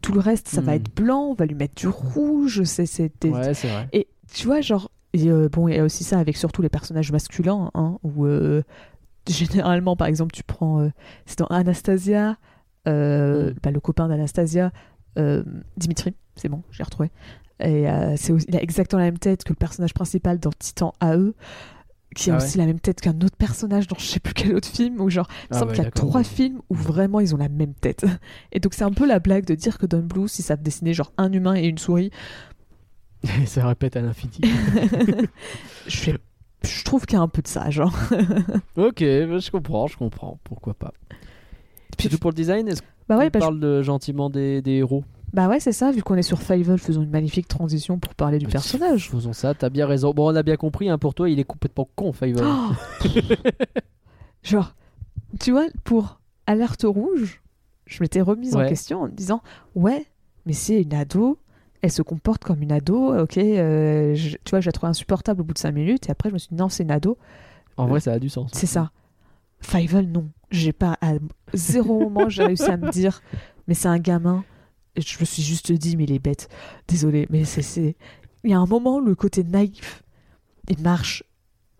tout 0.00 0.12
le 0.12 0.20
reste, 0.20 0.48
ça 0.48 0.60
va 0.60 0.72
Hmm. 0.72 0.76
être 0.76 0.94
blanc. 0.94 1.22
On 1.30 1.34
va 1.34 1.46
lui 1.46 1.54
mettre 1.54 1.74
du 1.74 1.88
rouge. 1.88 2.62
C'est 2.64 2.86
c'est 2.86 3.12
Ouais, 3.24 3.54
c'est 3.54 3.68
vrai. 3.68 3.88
Et 3.92 4.08
tu 4.32 4.46
vois, 4.46 4.60
genre, 4.60 4.90
et, 5.12 5.30
euh, 5.30 5.48
bon, 5.48 5.68
il 5.68 5.76
y 5.76 5.78
a 5.78 5.84
aussi 5.84 6.02
ça 6.04 6.18
avec 6.18 6.36
surtout 6.36 6.62
les 6.62 6.68
personnages 6.68 7.12
masculins, 7.12 7.70
hein, 7.74 7.98
où 8.02 8.24
euh, 8.26 8.62
généralement, 9.28 9.94
par 9.96 10.06
exemple, 10.08 10.32
tu 10.32 10.42
prends, 10.42 10.80
euh, 10.80 10.88
c'est 11.26 11.38
dans 11.38 11.46
Anastasia, 11.46 12.36
euh, 12.88 13.50
Mm. 13.50 13.54
bah, 13.62 13.70
le 13.70 13.80
copain 13.80 14.08
d'Anastasia, 14.08 14.72
Dimitri, 15.76 16.14
c'est 16.36 16.48
bon, 16.48 16.62
j'ai 16.70 16.82
retrouvé. 16.82 17.10
Et 17.60 17.86
c'est 18.16 18.32
il 18.48 18.56
a 18.56 18.62
exactement 18.62 18.98
la 18.98 19.06
même 19.06 19.18
tête 19.18 19.44
que 19.44 19.50
le 19.50 19.56
personnage 19.56 19.94
principal 19.94 20.40
dans 20.40 20.50
Titan 20.50 20.92
AE, 21.00 21.32
qui 22.14 22.30
a 22.30 22.34
Ah 22.34 22.38
ouais 22.38 22.44
aussi 22.44 22.58
la 22.58 22.66
même 22.66 22.80
tête 22.80 23.00
qu'un 23.00 23.14
autre 23.20 23.36
personnage 23.36 23.86
dans 23.88 23.96
je 23.98 24.04
sais 24.06 24.20
plus 24.20 24.32
quel 24.34 24.54
autre 24.54 24.68
film, 24.68 25.00
où 25.00 25.10
genre, 25.10 25.28
il 25.30 25.34
me 25.50 25.56
Ah 25.56 25.58
semble 25.58 25.70
ouais, 25.70 25.74
qu'il 25.76 25.84
y 25.84 25.86
a 25.86 25.90
trois 25.90 26.24
films 26.24 26.60
où 26.70 26.74
vraiment 26.74 27.20
ils 27.20 27.34
ont 27.34 27.38
la 27.38 27.48
même 27.48 27.74
tête. 27.74 28.04
Et 28.52 28.60
donc 28.60 28.74
c'est 28.74 28.84
un 28.84 28.92
peu 28.92 29.06
la 29.06 29.18
blague 29.18 29.44
de 29.44 29.54
dire 29.54 29.76
que 29.78 29.86
Don 29.86 30.00
Bluth, 30.02 30.28
si 30.28 30.42
savent 30.42 30.62
dessiner 30.62 30.94
genre 30.94 31.12
un 31.18 31.32
humain 31.32 31.54
et 31.54 31.66
une 31.66 31.78
souris, 31.78 32.10
ça 33.46 33.66
répète 33.66 33.96
à 33.96 34.00
l'infini. 34.02 34.40
je, 35.86 35.96
fais- 35.96 36.18
je 36.64 36.84
trouve 36.84 37.06
qu'il 37.06 37.16
y 37.16 37.20
a 37.20 37.22
un 37.22 37.28
peu 37.28 37.42
de 37.42 37.48
ça, 37.48 37.70
genre. 37.70 37.94
ok, 38.76 39.00
bah, 39.00 39.38
je 39.38 39.50
comprends, 39.50 39.86
je 39.86 39.96
comprends. 39.96 40.38
Pourquoi 40.44 40.74
pas. 40.74 40.92
C'est 41.98 42.08
tout 42.08 42.18
pour 42.18 42.30
le 42.30 42.34
design 42.36 42.68
Est-ce 42.68 42.82
Bah 43.08 43.16
qu'on 43.16 43.22
bah, 43.24 43.30
je- 43.34 43.38
parle 43.38 43.60
de, 43.60 43.82
gentiment 43.82 44.30
des, 44.30 44.60
des 44.62 44.72
héros? 44.72 45.04
Bah 45.34 45.48
ouais, 45.48 45.58
c'est 45.60 45.72
ça, 45.72 45.90
vu 45.90 46.02
qu'on 46.02 46.14
est 46.14 46.22
sur 46.22 46.40
Fievel, 46.40 46.78
faisons 46.78 47.02
une 47.02 47.10
magnifique 47.10 47.48
transition 47.48 47.98
pour 47.98 48.14
parler 48.14 48.38
du 48.38 48.46
Bah, 48.46 48.52
personnage. 48.52 49.10
Faisons 49.10 49.32
ça, 49.34 49.52
t'as 49.52 49.68
bien 49.68 49.86
raison. 49.86 50.12
Bon, 50.14 50.32
on 50.32 50.36
a 50.36 50.42
bien 50.42 50.56
compris, 50.56 50.88
hein, 50.88 50.96
pour 50.96 51.12
toi, 51.14 51.28
il 51.28 51.38
est 51.40 51.44
complètement 51.44 51.88
con, 51.96 52.12
Fievel. 52.12 52.44
Oh 52.46 52.70
genre, 54.42 54.74
tu 55.40 55.50
vois, 55.52 55.66
pour 55.84 56.20
Alerte 56.46 56.84
Rouge, 56.86 57.42
je 57.86 58.02
m'étais 58.02 58.20
remise 58.20 58.54
en 58.56 58.60
question 58.68 59.02
en 59.02 59.06
me 59.06 59.12
disant, 59.12 59.42
ouais, 59.74 60.06
mais 60.46 60.52
c'est 60.52 60.80
une 60.82 60.94
ado, 60.94 61.38
elle 61.82 61.90
se 61.92 62.02
comporte 62.02 62.44
comme 62.44 62.62
une 62.62 62.72
ado, 62.72 63.14
ok, 63.18 63.36
euh, 63.38 64.14
je- 64.14 64.36
tu 64.44 64.50
vois, 64.50 64.60
je 64.60 64.66
la 64.68 64.72
trouve 64.72 64.88
insupportable 64.88 65.40
au 65.40 65.44
bout 65.44 65.54
de 65.54 65.58
5 65.58 65.72
minutes, 65.72 66.08
et 66.08 66.12
après 66.12 66.28
je 66.28 66.34
me 66.34 66.38
suis 66.38 66.48
dit, 66.50 66.56
non, 66.56 66.68
c'est 66.68 66.82
une 66.84 66.90
ado, 66.90 67.18
en 67.76 67.86
vrai, 67.86 68.00
ça 68.00 68.12
a 68.12 68.18
du 68.18 68.28
sens. 68.28 68.50
c'est 68.54 68.66
ça. 68.66 68.90
Fievel, 69.60 70.10
non. 70.10 70.28
J'ai 70.50 70.72
pas, 70.72 70.96
à 71.00 71.14
zéro 71.54 71.98
moment, 71.98 72.28
j'ai 72.28 72.44
réussi 72.44 72.70
à 72.70 72.76
me 72.76 72.90
dire, 72.92 73.20
mais 73.66 73.74
c'est 73.74 73.88
un 73.88 73.98
gamin. 73.98 74.44
Et 74.96 75.00
je 75.02 75.18
me 75.20 75.24
suis 75.24 75.42
juste 75.42 75.72
dit, 75.72 75.96
mais 75.96 76.04
il 76.04 76.12
est 76.12 76.18
bête. 76.18 76.48
Désolé, 76.88 77.26
mais 77.30 77.44
c'est. 77.44 77.96
Il 78.44 78.50
y 78.50 78.54
a 78.54 78.58
un 78.58 78.66
moment, 78.66 79.00
le 79.00 79.14
côté 79.14 79.42
naïf, 79.42 80.02
il 80.68 80.78
marche 80.80 81.24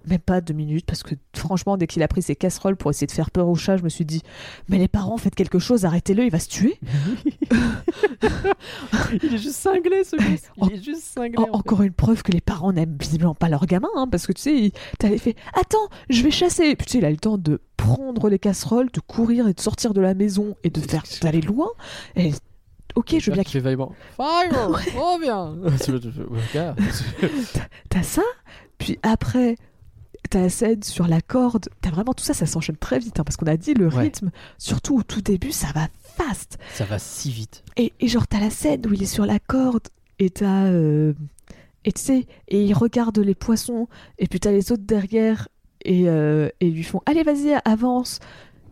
même 0.06 0.18
pas 0.18 0.40
deux 0.42 0.52
minutes, 0.54 0.84
parce 0.86 1.02
que 1.02 1.14
franchement, 1.34 1.76
dès 1.78 1.86
qu'il 1.86 2.02
a 2.02 2.08
pris 2.08 2.20
ses 2.22 2.36
casseroles 2.36 2.76
pour 2.76 2.90
essayer 2.90 3.06
de 3.06 3.12
faire 3.12 3.30
peur 3.30 3.48
au 3.48 3.54
chat, 3.54 3.76
je 3.78 3.82
me 3.84 3.88
suis 3.88 4.04
dit, 4.04 4.20
mais 4.68 4.76
les 4.78 4.88
parents, 4.88 5.16
faites 5.16 5.34
quelque 5.34 5.58
chose, 5.58 5.84
arrêtez-le, 5.86 6.24
il 6.24 6.30
va 6.30 6.38
se 6.38 6.48
tuer. 6.48 6.78
il 9.22 9.34
est 9.34 9.38
juste 9.38 9.56
cinglé 9.56 10.04
ce 10.04 10.16
gosse. 10.16 10.42
Il 10.56 10.64
En- 10.64 10.68
est 10.68 10.82
juste 10.82 11.02
cinglé. 11.04 11.38
En- 11.38 11.42
en 11.42 11.44
fait. 11.46 11.50
encore 11.52 11.82
une 11.82 11.92
preuve 11.92 12.22
que 12.22 12.32
les 12.32 12.40
parents 12.40 12.72
n'aiment 12.72 12.96
visiblement 13.00 13.34
pas 13.34 13.48
leur 13.48 13.66
gamin, 13.66 13.88
hein, 13.96 14.08
parce 14.10 14.26
que 14.26 14.32
tu 14.32 14.42
sais, 14.42 14.72
t'avais 14.98 15.18
fait 15.18 15.36
Attends, 15.58 15.88
je 16.10 16.22
vais 16.22 16.30
chasser. 16.30 16.64
Et 16.64 16.76
puis 16.76 16.86
tu 16.86 16.92
sais, 16.92 16.98
il 16.98 17.04
a 17.04 17.10
le 17.10 17.16
temps 17.16 17.38
de 17.38 17.60
prendre 17.76 18.28
les 18.28 18.38
casseroles, 18.38 18.90
de 18.92 19.00
courir 19.00 19.48
et 19.48 19.54
de 19.54 19.60
sortir 19.60 19.94
de 19.94 20.00
la 20.00 20.14
maison 20.14 20.56
et 20.64 20.70
de 20.70 20.80
faire 20.80 21.04
d'aller 21.22 21.40
loin. 21.40 21.68
Et 22.16 22.32
ok, 22.94 23.16
je 23.18 23.30
veux 23.30 23.34
bien 23.34 23.42
qu'il. 23.44 23.60
Fire 23.60 23.76
Reviens 24.94 25.56
Tu 25.82 25.90
vois, 25.90 26.00
tu 26.00 26.08
T'as 27.90 28.02
ça, 28.02 28.22
puis 28.78 28.98
après, 29.02 29.56
t'as 30.30 30.40
la 30.42 30.48
scène 30.48 30.82
sur 30.82 31.06
la 31.06 31.20
corde. 31.20 31.68
T'as 31.80 31.90
vraiment 31.90 32.12
tout 32.14 32.24
ça, 32.24 32.34
ça 32.34 32.46
s'enchaîne 32.46 32.76
très 32.76 32.98
vite, 32.98 33.18
hein, 33.20 33.24
parce 33.24 33.36
qu'on 33.36 33.46
a 33.46 33.56
dit 33.56 33.74
le 33.74 33.88
Ouais. 33.88 34.02
rythme, 34.04 34.30
surtout 34.58 34.96
au 34.98 35.02
tout 35.02 35.20
début, 35.20 35.52
ça 35.52 35.68
va 35.74 35.88
fast. 36.16 36.58
Ça 36.74 36.84
va 36.84 36.98
si 36.98 37.30
vite. 37.30 37.62
Et, 37.76 37.92
et 38.00 38.08
genre, 38.08 38.26
t'as 38.26 38.40
la 38.40 38.50
scène 38.50 38.86
où 38.86 38.92
il 38.92 39.02
est 39.02 39.06
sur 39.06 39.26
la 39.26 39.38
corde, 39.38 39.88
et 40.18 40.30
t'as. 40.30 40.64
euh, 40.66 41.12
et 41.86 41.92
tu 41.92 42.00
sais, 42.00 42.26
et 42.48 42.64
il 42.64 42.72
regarde 42.72 43.18
les 43.18 43.34
poissons, 43.34 43.88
et 44.18 44.26
puis 44.26 44.40
t'as 44.40 44.52
les 44.52 44.72
autres 44.72 44.84
derrière, 44.86 45.48
et, 45.84 46.08
euh, 46.08 46.48
et 46.60 46.68
ils 46.68 46.74
lui 46.74 46.82
font 46.82 47.02
Allez, 47.04 47.22
vas-y, 47.22 47.54
avance. 47.66 48.20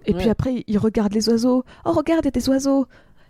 Et 0.07 0.15
puis 0.15 0.29
après, 0.31 0.65
il 0.67 0.79
regarde 0.79 1.13
les 1.13 1.29
oiseaux. 1.29 1.65
Oh, 1.85 1.93
regarde, 1.93 2.23
il 2.25 2.27
y 2.27 2.29
a 2.29 2.31
des 2.33 2.49
oiseaux. 2.49 2.87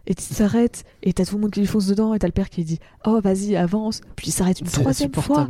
Et 0.06 0.14
tu 0.14 0.22
s'arrêtes, 0.22 0.84
et 1.02 1.12
t'as 1.12 1.24
tout 1.24 1.36
le 1.36 1.42
monde 1.42 1.50
qui 1.52 1.60
lui 1.60 1.66
fonce 1.66 1.86
dedans, 1.86 2.12
et 2.14 2.18
t'as 2.18 2.26
le 2.26 2.32
père 2.32 2.50
qui 2.50 2.64
dit 2.64 2.78
Oh, 3.06 3.20
vas-y, 3.22 3.54
avance. 3.56 4.00
Puis 4.16 4.28
il 4.28 4.32
s'arrête 4.32 4.60
une 4.60 4.66
troisième 4.66 5.12
fois. 5.14 5.48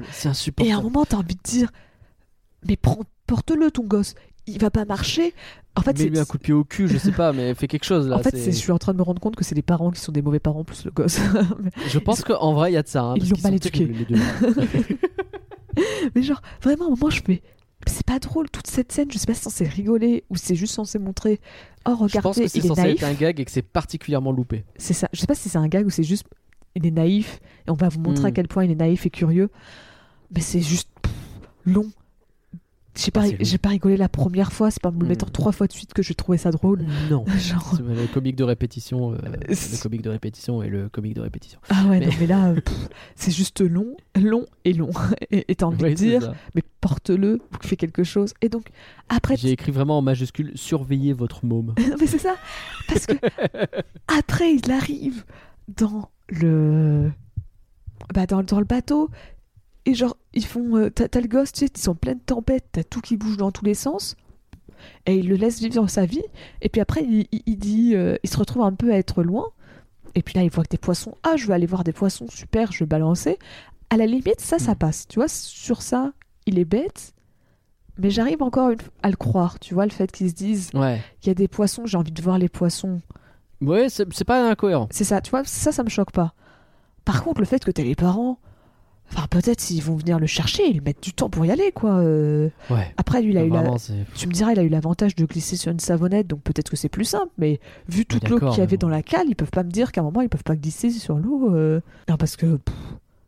Et 0.63 0.73
à 0.73 0.77
un 0.77 0.83
moment, 0.83 1.05
t'as 1.07 1.17
envie 1.17 1.35
de 1.37 1.41
dire 1.43 1.71
Mais 2.69 2.77
prends, 2.77 3.01
porte-le, 3.27 3.71
ton 3.71 3.85
gosse. 3.85 4.15
Il 4.47 4.59
va 4.59 4.71
pas 4.71 4.85
marcher. 4.85 5.33
En 5.77 5.81
fait, 5.83 5.97
Mets-lui 5.99 6.17
c'est. 6.17 6.21
un 6.21 6.25
coup 6.27 6.37
de 6.37 6.43
pied 6.43 6.53
au 6.53 6.65
cul, 6.65 6.87
je 6.89 6.99
sais 6.99 7.13
pas, 7.13 7.33
mais 7.33 7.55
fais 7.55 7.67
quelque 7.69 7.85
chose 7.85 8.07
là. 8.09 8.17
En 8.17 8.23
fait, 8.23 8.37
je 8.37 8.51
suis 8.51 8.73
en 8.73 8.79
train 8.79 8.93
de 8.93 8.99
me 8.99 9.03
rendre 9.03 9.21
compte 9.23 9.37
que 9.37 9.45
c'est 9.45 9.55
les 9.55 9.63
parents 9.63 9.91
qui 9.91 10.01
sont 10.01 10.13
des 10.13 10.21
mauvais 10.21 10.41
parents 10.41 10.65
plus 10.65 10.85
le 10.85 10.91
gosse. 10.91 11.19
Je 11.89 11.99
pense 11.99 12.23
qu'en 12.23 12.53
vrai, 12.53 12.73
il 12.73 12.75
y 12.75 12.77
a 12.77 12.83
de 12.83 12.89
ça. 12.89 13.03
hein, 13.05 13.15
Ils 13.17 13.31
l'ont 13.31 13.37
mal 13.43 13.53
sont 13.53 13.57
éduqué. 13.69 13.87
deux. 13.87 14.17
Mais 16.15 16.23
genre, 16.23 16.43
vraiment, 16.63 16.85
à 16.85 16.87
un 16.89 16.91
moment, 16.91 17.09
je 17.11 17.23
fais. 17.23 17.43
C'est 17.87 18.07
pas 18.07 18.19
drôle 18.19 18.49
toute 18.51 18.67
cette 18.69 18.93
scène, 18.93 19.11
je 19.11 19.19
sais 19.19 19.27
pas 19.27 19.35
si 19.35 19.41
c'est 19.41 19.45
censé 19.51 19.65
rigoler 19.65 20.25
ou 20.31 20.37
c'est 20.37 20.55
juste 20.55 20.75
censé 20.75 20.99
montrer. 20.99 21.41
Oh, 21.87 21.91
Je 21.93 21.97
pense 21.97 22.37
regardez, 22.37 22.43
que 22.45 22.49
c'est 22.49 22.61
censé 22.61 22.83
naïf. 22.83 22.95
être 23.03 23.05
un 23.05 23.13
gag 23.15 23.41
et 23.41 23.45
que 23.45 23.51
c'est 23.51 23.63
particulièrement 23.63 24.33
loupé. 24.33 24.65
C'est 24.77 24.95
ça. 24.95 25.09
Je 25.13 25.21
sais 25.21 25.27
pas 25.27 25.35
si 25.35 25.49
c'est 25.49 25.59
un 25.59 25.69
gag 25.69 25.87
ou 25.87 25.91
c'est 25.91 26.03
juste. 26.05 26.25
Il 26.75 26.87
est 26.87 26.91
naïf 26.91 27.41
et 27.67 27.71
on 27.71 27.75
va 27.75 27.89
vous 27.89 28.01
montrer 28.01 28.27
à 28.27 28.31
Mm. 28.31 28.35
quel 28.35 28.49
point 28.49 28.65
il 28.65 28.71
est 28.71 28.77
naïf 28.77 29.05
et 29.05 29.11
curieux. 29.11 29.51
Mais 30.35 30.41
c'est 30.41 30.61
juste 30.63 30.89
pff, 31.03 31.13
long. 31.65 31.91
J'ai 32.95 33.11
pas, 33.11 33.23
Ah, 33.25 33.35
j'ai 33.41 33.57
pas 33.57 33.71
rigolé 33.71 33.97
la 33.97 34.11
première 34.11 34.53
fois, 34.53 34.71
c'est 34.71 34.83
pas 34.83 34.91
en 34.91 34.93
me 34.93 35.01
le 35.01 35.09
mettant 35.09 35.27
trois 35.27 35.53
fois 35.53 35.67
de 35.67 35.73
suite 35.73 35.95
que 35.95 36.03
j'ai 36.03 36.15
trouvé 36.15 36.37
ça 36.37 36.51
drôle. 36.51 36.85
Non. 37.11 37.25
Genre. 37.39 37.79
Le 37.81 38.07
comique 38.13 38.37
de 38.37 38.45
répétition, 38.45 39.13
euh, 39.15 39.17
le 39.49 39.83
comique 39.83 40.03
de 40.03 40.11
répétition 40.11 40.63
et 40.63 40.69
le 40.69 40.91
comique 40.91 41.15
de 41.15 41.23
répétition. 41.23 41.59
Ah 41.71 41.87
ouais, 41.89 42.01
Mais- 42.01 42.07
non, 42.07 42.13
mais 42.21 42.27
là, 42.27 42.49
euh, 42.51 42.61
c'est 43.17 43.31
juste 43.31 43.63
long, 43.63 43.97
long 44.21 44.45
et 44.67 44.75
long. 44.75 44.91
Et 45.31 45.55
t'as 45.55 45.67
envie 45.67 45.85
de 45.85 45.95
dire, 45.95 46.35
mais 46.55 46.63
porte-le 46.83 47.41
fais 47.63 47.77
quelque 47.77 48.05
chose. 48.05 48.35
Et 48.43 48.49
donc, 48.51 48.67
après, 49.09 49.37
J'ai 49.37 49.51
écrit 49.53 49.73
vraiment 49.73 49.97
en 49.99 50.03
majuscule 50.03 50.53
surveillez 50.55 51.15
votre 51.15 51.47
môme. 51.47 51.75
Non, 51.79 51.97
mais 51.99 52.07
c'est 52.07 52.19
ça. 52.19 52.35
Parce 52.89 53.07
que 53.07 53.15
après, 54.09 54.55
il 54.55 54.71
arrive 54.71 55.25
dans 55.69 56.11
le, 56.29 57.11
bah, 58.15 58.27
dans, 58.27 58.43
dans 58.43 58.59
le 58.59 58.67
bateau. 58.67 59.09
Et 59.87 59.95
genre, 59.95 60.17
ils 60.33 60.45
font. 60.45 60.77
euh, 60.77 60.91
T'as 60.91 61.21
le 61.21 61.27
gosse, 61.29 61.53
tu 61.53 61.61
sais, 61.67 61.73
ils 61.75 61.81
sont 61.81 61.93
en 61.93 61.95
pleine 61.95 62.21
tempête, 62.21 62.65
t'as 62.73 62.85
tout 62.85 63.01
qui 63.01 63.17
bouge 63.17 63.37
dans 63.37 63.51
tous 63.51 63.65
les 63.65 63.75
sens. 63.75 64.17
Et 65.07 65.17
il 65.17 65.29
le 65.29 65.37
laisse 65.37 65.61
vivre 65.61 65.75
dans 65.75 65.89
sa 65.89 66.07
vie. 66.07 66.23
Et 66.61 66.69
puis 66.69 66.81
après, 66.81 67.03
il, 67.05 67.27
il- 67.33 67.43
il 67.47 67.57
dit. 67.59 67.95
euh, 67.95 68.17
il 68.23 68.31
se 68.31 68.37
retrouve 68.37 68.63
un 68.63 68.73
peu 68.73 68.93
à 68.93 68.97
être 68.97 69.23
loin. 69.23 69.47
Et 70.15 70.23
puis 70.23 70.35
là, 70.35 70.43
il 70.45 70.51
voit 70.51 70.63
que 70.65 70.69
des 70.69 70.79
poissons. 70.79 71.17
Ah, 71.23 71.37
je 71.37 71.47
vais 71.47 71.55
aller 71.55 71.67
voir 71.67 71.85
des 71.85 71.93
poissons, 71.93 72.27
super, 72.29 72.71
je 72.73 72.81
vais 72.81 72.87
balancer. 72.87 73.39
À 73.91 73.97
la 73.97 74.07
limite, 74.07 74.41
ça, 74.41 74.59
ça 74.59 74.73
Mm. 74.73 74.77
passe. 74.77 75.09
Tu 75.09 75.19
vois, 75.19 75.29
sur 75.29 75.83
ça, 75.83 76.13
il 76.47 76.59
est 76.59 76.65
bête. 76.65 77.13
Mais 77.99 78.11
j'arrive 78.11 78.43
encore 78.43 78.71
une- 78.71 78.79
à 79.03 79.11
le 79.11 79.17
croire. 79.17 79.59
Tu 79.59 79.75
vois, 79.75 79.85
le 79.85 79.91
fait 79.93 80.11
qu'ils 80.13 80.31
se 80.31 80.35
disent 80.35 80.71
Ouais. 80.75 81.01
il 81.23 81.27
y 81.29 81.31
a 81.31 81.35
des 81.35 81.49
poissons, 81.49 81.87
j'ai 81.87 81.97
envie 81.97 82.13
de 82.13 82.23
voir 82.23 82.39
les 82.39 82.49
poissons. 82.49 83.01
Ouais, 83.61 83.89
c'est 83.89 84.13
c'est 84.15 84.25
pas 84.25 84.51
incohérent. 84.51 84.89
C'est 84.91 85.05
ça, 85.05 85.21
tu 85.21 85.31
vois, 85.31 85.45
ça, 85.45 85.73
ça 85.73 85.83
me 85.85 85.89
choque 85.91 86.11
pas. 86.13 86.35
Par 87.05 87.23
contre, 87.23 87.41
le 87.41 87.47
fait 87.47 87.63
que 87.65 87.71
t'aies 87.71 87.85
les 87.85 87.95
parents, 87.95 88.39
enfin, 89.15 89.27
peut-être 89.29 89.61
s'ils 89.61 89.83
vont 89.83 89.97
venir 89.97 90.19
le 90.19 90.27
chercher, 90.27 90.69
ils 90.69 90.81
mettent 90.83 91.03
du 91.03 91.13
temps 91.13 91.29
pour 91.29 91.45
y 91.47 91.51
aller, 91.51 91.73
quoi. 91.73 91.97
euh. 91.99 92.49
Ouais. 92.71 92.93
Après, 92.97 93.23
lui, 93.23 93.31
il 93.33 93.39
a 93.39 93.45
eu 93.45 93.51
la... 93.51 93.63
Vraiment, 93.63 93.77
Tu 94.15 94.27
me 94.27 94.33
diras, 94.33 94.53
il 94.53 94.59
a 94.59 94.63
eu 94.63 94.69
l'avantage 94.69 95.15
de 95.15 95.25
glisser 95.27 95.57
sur 95.57 95.71
une 95.73 95.81
savonnette, 95.81 96.27
donc 96.27 96.41
peut-être 96.43 96.71
que 96.71 96.77
c'est 96.77 96.89
plus 96.89 97.05
simple, 97.05 97.31
mais 97.39 97.61
vu 97.89 98.07
toute 98.07 98.29
l'eau 98.29 98.39
qu'il 98.39 98.59
y 98.59 98.61
avait 98.63 98.77
bon. 98.77 98.87
dans 98.89 98.93
la 98.93 99.03
cale, 99.03 99.27
ils 99.29 99.37
peuvent 99.37 99.51
pas 99.51 99.63
me 99.63 99.71
dire 99.71 99.93
qu'à 99.93 100.01
un 100.01 100.05
moment, 100.05 100.21
ils 100.23 100.29
peuvent 100.29 100.45
pas 100.45 100.57
glisser 100.57 100.91
sur 100.91 101.17
l'eau. 101.19 101.55
euh. 101.55 101.81
Non, 102.09 102.17
parce 102.17 102.37
que 102.37 102.57
pff, 102.57 102.75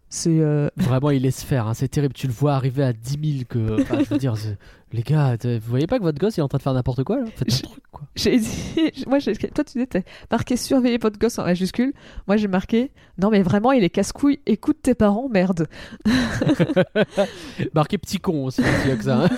c'est. 0.09 0.39
euh, 0.41 0.69
Vraiment, 0.77 1.11
il 1.11 1.23
laisse 1.23 1.43
faire. 1.43 1.67
hein, 1.67 1.75
C'est 1.75 1.89
terrible. 1.89 2.15
Tu 2.15 2.27
le 2.29 2.33
vois 2.33 2.55
arriver 2.55 2.85
à 2.85 2.93
10 2.93 3.19
000. 3.39 3.45
Que... 3.49 3.83
Enfin, 3.83 3.99
je 4.03 4.09
veux 4.11 4.19
dire, 4.19 4.35
les 4.95 5.03
gars, 5.03 5.37
vous 5.43 5.59
voyez 5.69 5.87
pas 5.87 5.99
que 5.99 6.05
votre 6.05 6.19
gosse 6.19 6.39
est 6.39 6.41
en 6.41 6.49
train 6.49 6.59
de 6.59 6.63
faire 6.63 6.73
n'importe 6.73 7.03
quoi 7.05 7.19
là? 7.19 7.25
Faites 7.35 7.53
un 7.53 7.57
Je- 7.57 7.63
truc 7.63 7.83
quoi. 7.91 8.03
J'ai 8.17 8.39
dit, 8.39 9.05
moi, 9.09 9.19
toi, 9.21 9.33
tu 9.65 9.85
disais, 9.85 10.05
marqué 10.31 10.57
surveiller 10.57 10.99
votre 10.99 11.19
gosse 11.19 11.39
en 11.39 11.45
majuscule. 11.45 11.93
Moi, 12.29 12.37
j'ai 12.37 12.47
marqué, 12.49 12.93
non, 13.19 13.29
mais 13.31 13.43
vraiment, 13.43 13.73
il 13.73 13.83
est 13.83 13.91
casse-couille, 13.91 14.39
écoute 14.47 14.79
tes 14.83 14.95
parents, 14.95 15.29
merde. 15.29 15.67
Marqué 17.75 17.99
petit 17.99 18.19
con 18.19 18.45
aussi, 18.45 18.63
que 18.63 19.03
ça. 19.05 19.25
hein. 19.25 19.29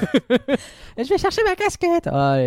Je 0.99 1.09
vais 1.09 1.19
chercher 1.19 1.43
ma 1.45 1.55
casquette. 1.55 2.07
Ah. 2.07 2.39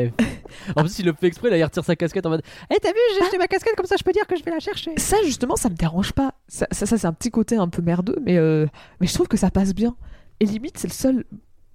En 0.75 0.81
plus, 0.81 0.99
il 0.99 1.05
le 1.05 1.13
fait 1.13 1.27
exprès, 1.27 1.49
là, 1.49 1.57
il 1.57 1.63
retire 1.63 1.83
sa 1.83 1.95
casquette 1.95 2.25
en 2.25 2.29
mode 2.29 2.43
Eh, 2.71 2.75
t'as 2.81 2.89
vu, 2.89 2.97
j'ai 3.15 3.23
acheté 3.23 3.37
ma 3.37 3.47
casquette 3.47 3.75
comme 3.75 3.85
ça, 3.85 3.95
je 3.97 4.03
peux 4.03 4.11
dire 4.11 4.27
que 4.27 4.35
je 4.35 4.43
vais 4.43 4.51
la 4.51 4.59
chercher. 4.59 4.91
Ça, 4.97 5.17
justement, 5.25 5.55
ça 5.55 5.69
me 5.69 5.75
dérange 5.75 6.13
pas. 6.13 6.33
Ça, 6.47 6.67
ça, 6.71 6.85
ça, 6.85 6.97
c'est 6.97 7.07
un 7.07 7.13
petit 7.13 7.31
côté 7.31 7.55
un 7.57 7.67
peu 7.69 7.81
merdeux, 7.81 8.17
mais, 8.23 8.37
euh, 8.37 8.67
mais 9.01 9.07
je 9.07 9.13
trouve 9.13 9.27
que 9.27 9.37
ça 9.37 9.49
passe 9.49 9.73
bien. 9.73 9.95
Et 10.39 10.45
limite, 10.45 10.77
c'est 10.77 10.87
le 10.87 10.93
seul 10.93 11.25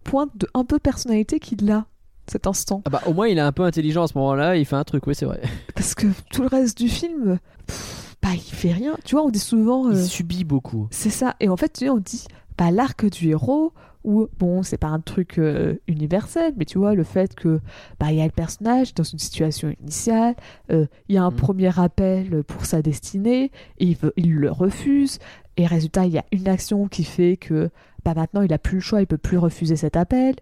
point 0.04 0.28
de 0.36 0.46
un 0.54 0.64
peu 0.64 0.78
personnalité 0.78 1.40
qu'il 1.40 1.70
a, 1.70 1.86
cet 2.26 2.46
instant. 2.46 2.82
Ah 2.86 2.90
bah, 2.90 3.02
au 3.06 3.12
moins, 3.12 3.26
il 3.28 3.36
est 3.38 3.42
un 3.42 3.52
peu 3.52 3.64
intelligent 3.64 4.04
à 4.04 4.06
ce 4.06 4.16
moment-là, 4.18 4.56
il 4.56 4.64
fait 4.64 4.76
un 4.76 4.84
truc, 4.84 5.06
oui, 5.06 5.14
c'est 5.14 5.26
vrai. 5.26 5.42
Parce 5.74 5.94
que 5.94 6.06
tout 6.32 6.42
le 6.42 6.48
reste 6.48 6.78
du 6.78 6.88
film, 6.88 7.38
pff, 7.66 8.16
bah, 8.22 8.30
il 8.34 8.40
fait 8.40 8.72
rien. 8.72 8.96
Tu 9.04 9.14
vois, 9.14 9.24
on 9.24 9.30
dit 9.30 9.38
souvent. 9.38 9.90
Il 9.90 9.96
euh, 9.96 10.04
subit 10.04 10.44
beaucoup. 10.44 10.86
C'est 10.90 11.10
ça. 11.10 11.34
Et 11.40 11.48
en 11.48 11.56
fait, 11.56 11.72
tu 11.72 11.84
sais, 11.84 11.90
on 11.90 11.98
dit 11.98 12.24
bah, 12.56 12.70
l'arc 12.70 13.04
du 13.10 13.28
héros, 13.30 13.72
ou 14.04 14.28
bon, 14.38 14.62
c'est 14.62 14.76
pas 14.78 14.88
un 14.88 15.00
truc 15.00 15.38
euh, 15.38 15.76
universel, 15.88 16.52
mais 16.56 16.66
tu 16.66 16.78
vois, 16.78 16.94
le 16.94 17.04
fait 17.04 17.34
que 17.34 17.60
bah, 17.98 18.12
il 18.12 18.16
y 18.16 18.20
a 18.20 18.24
le 18.26 18.30
personnage 18.30 18.94
dans 18.94 19.02
une 19.02 19.18
situation 19.18 19.74
initiale, 19.80 20.36
euh, 20.70 20.86
il 21.08 21.14
y 21.14 21.18
a 21.18 21.24
un 21.24 21.30
Mhm. 21.30 21.36
premier 21.36 21.78
appel 21.80 22.44
pour 22.44 22.66
sa 22.66 22.82
destinée, 22.82 23.50
et 23.78 23.86
il, 23.86 23.96
veut, 23.96 24.12
il 24.16 24.34
le 24.34 24.50
refuse, 24.50 25.18
et 25.56 25.66
résultat, 25.66 26.04
il 26.04 26.12
y 26.12 26.18
a 26.18 26.24
une 26.32 26.48
action 26.48 26.86
qui 26.86 27.04
fait 27.04 27.36
que 27.38 27.70
bah, 28.04 28.14
maintenant, 28.14 28.42
il 28.42 28.52
a 28.52 28.58
plus 28.58 28.76
le 28.76 28.80
choix, 28.80 29.00
il 29.00 29.06
peut 29.06 29.18
plus 29.18 29.38
refuser 29.38 29.76
cet 29.76 29.96
appel. 29.96 30.34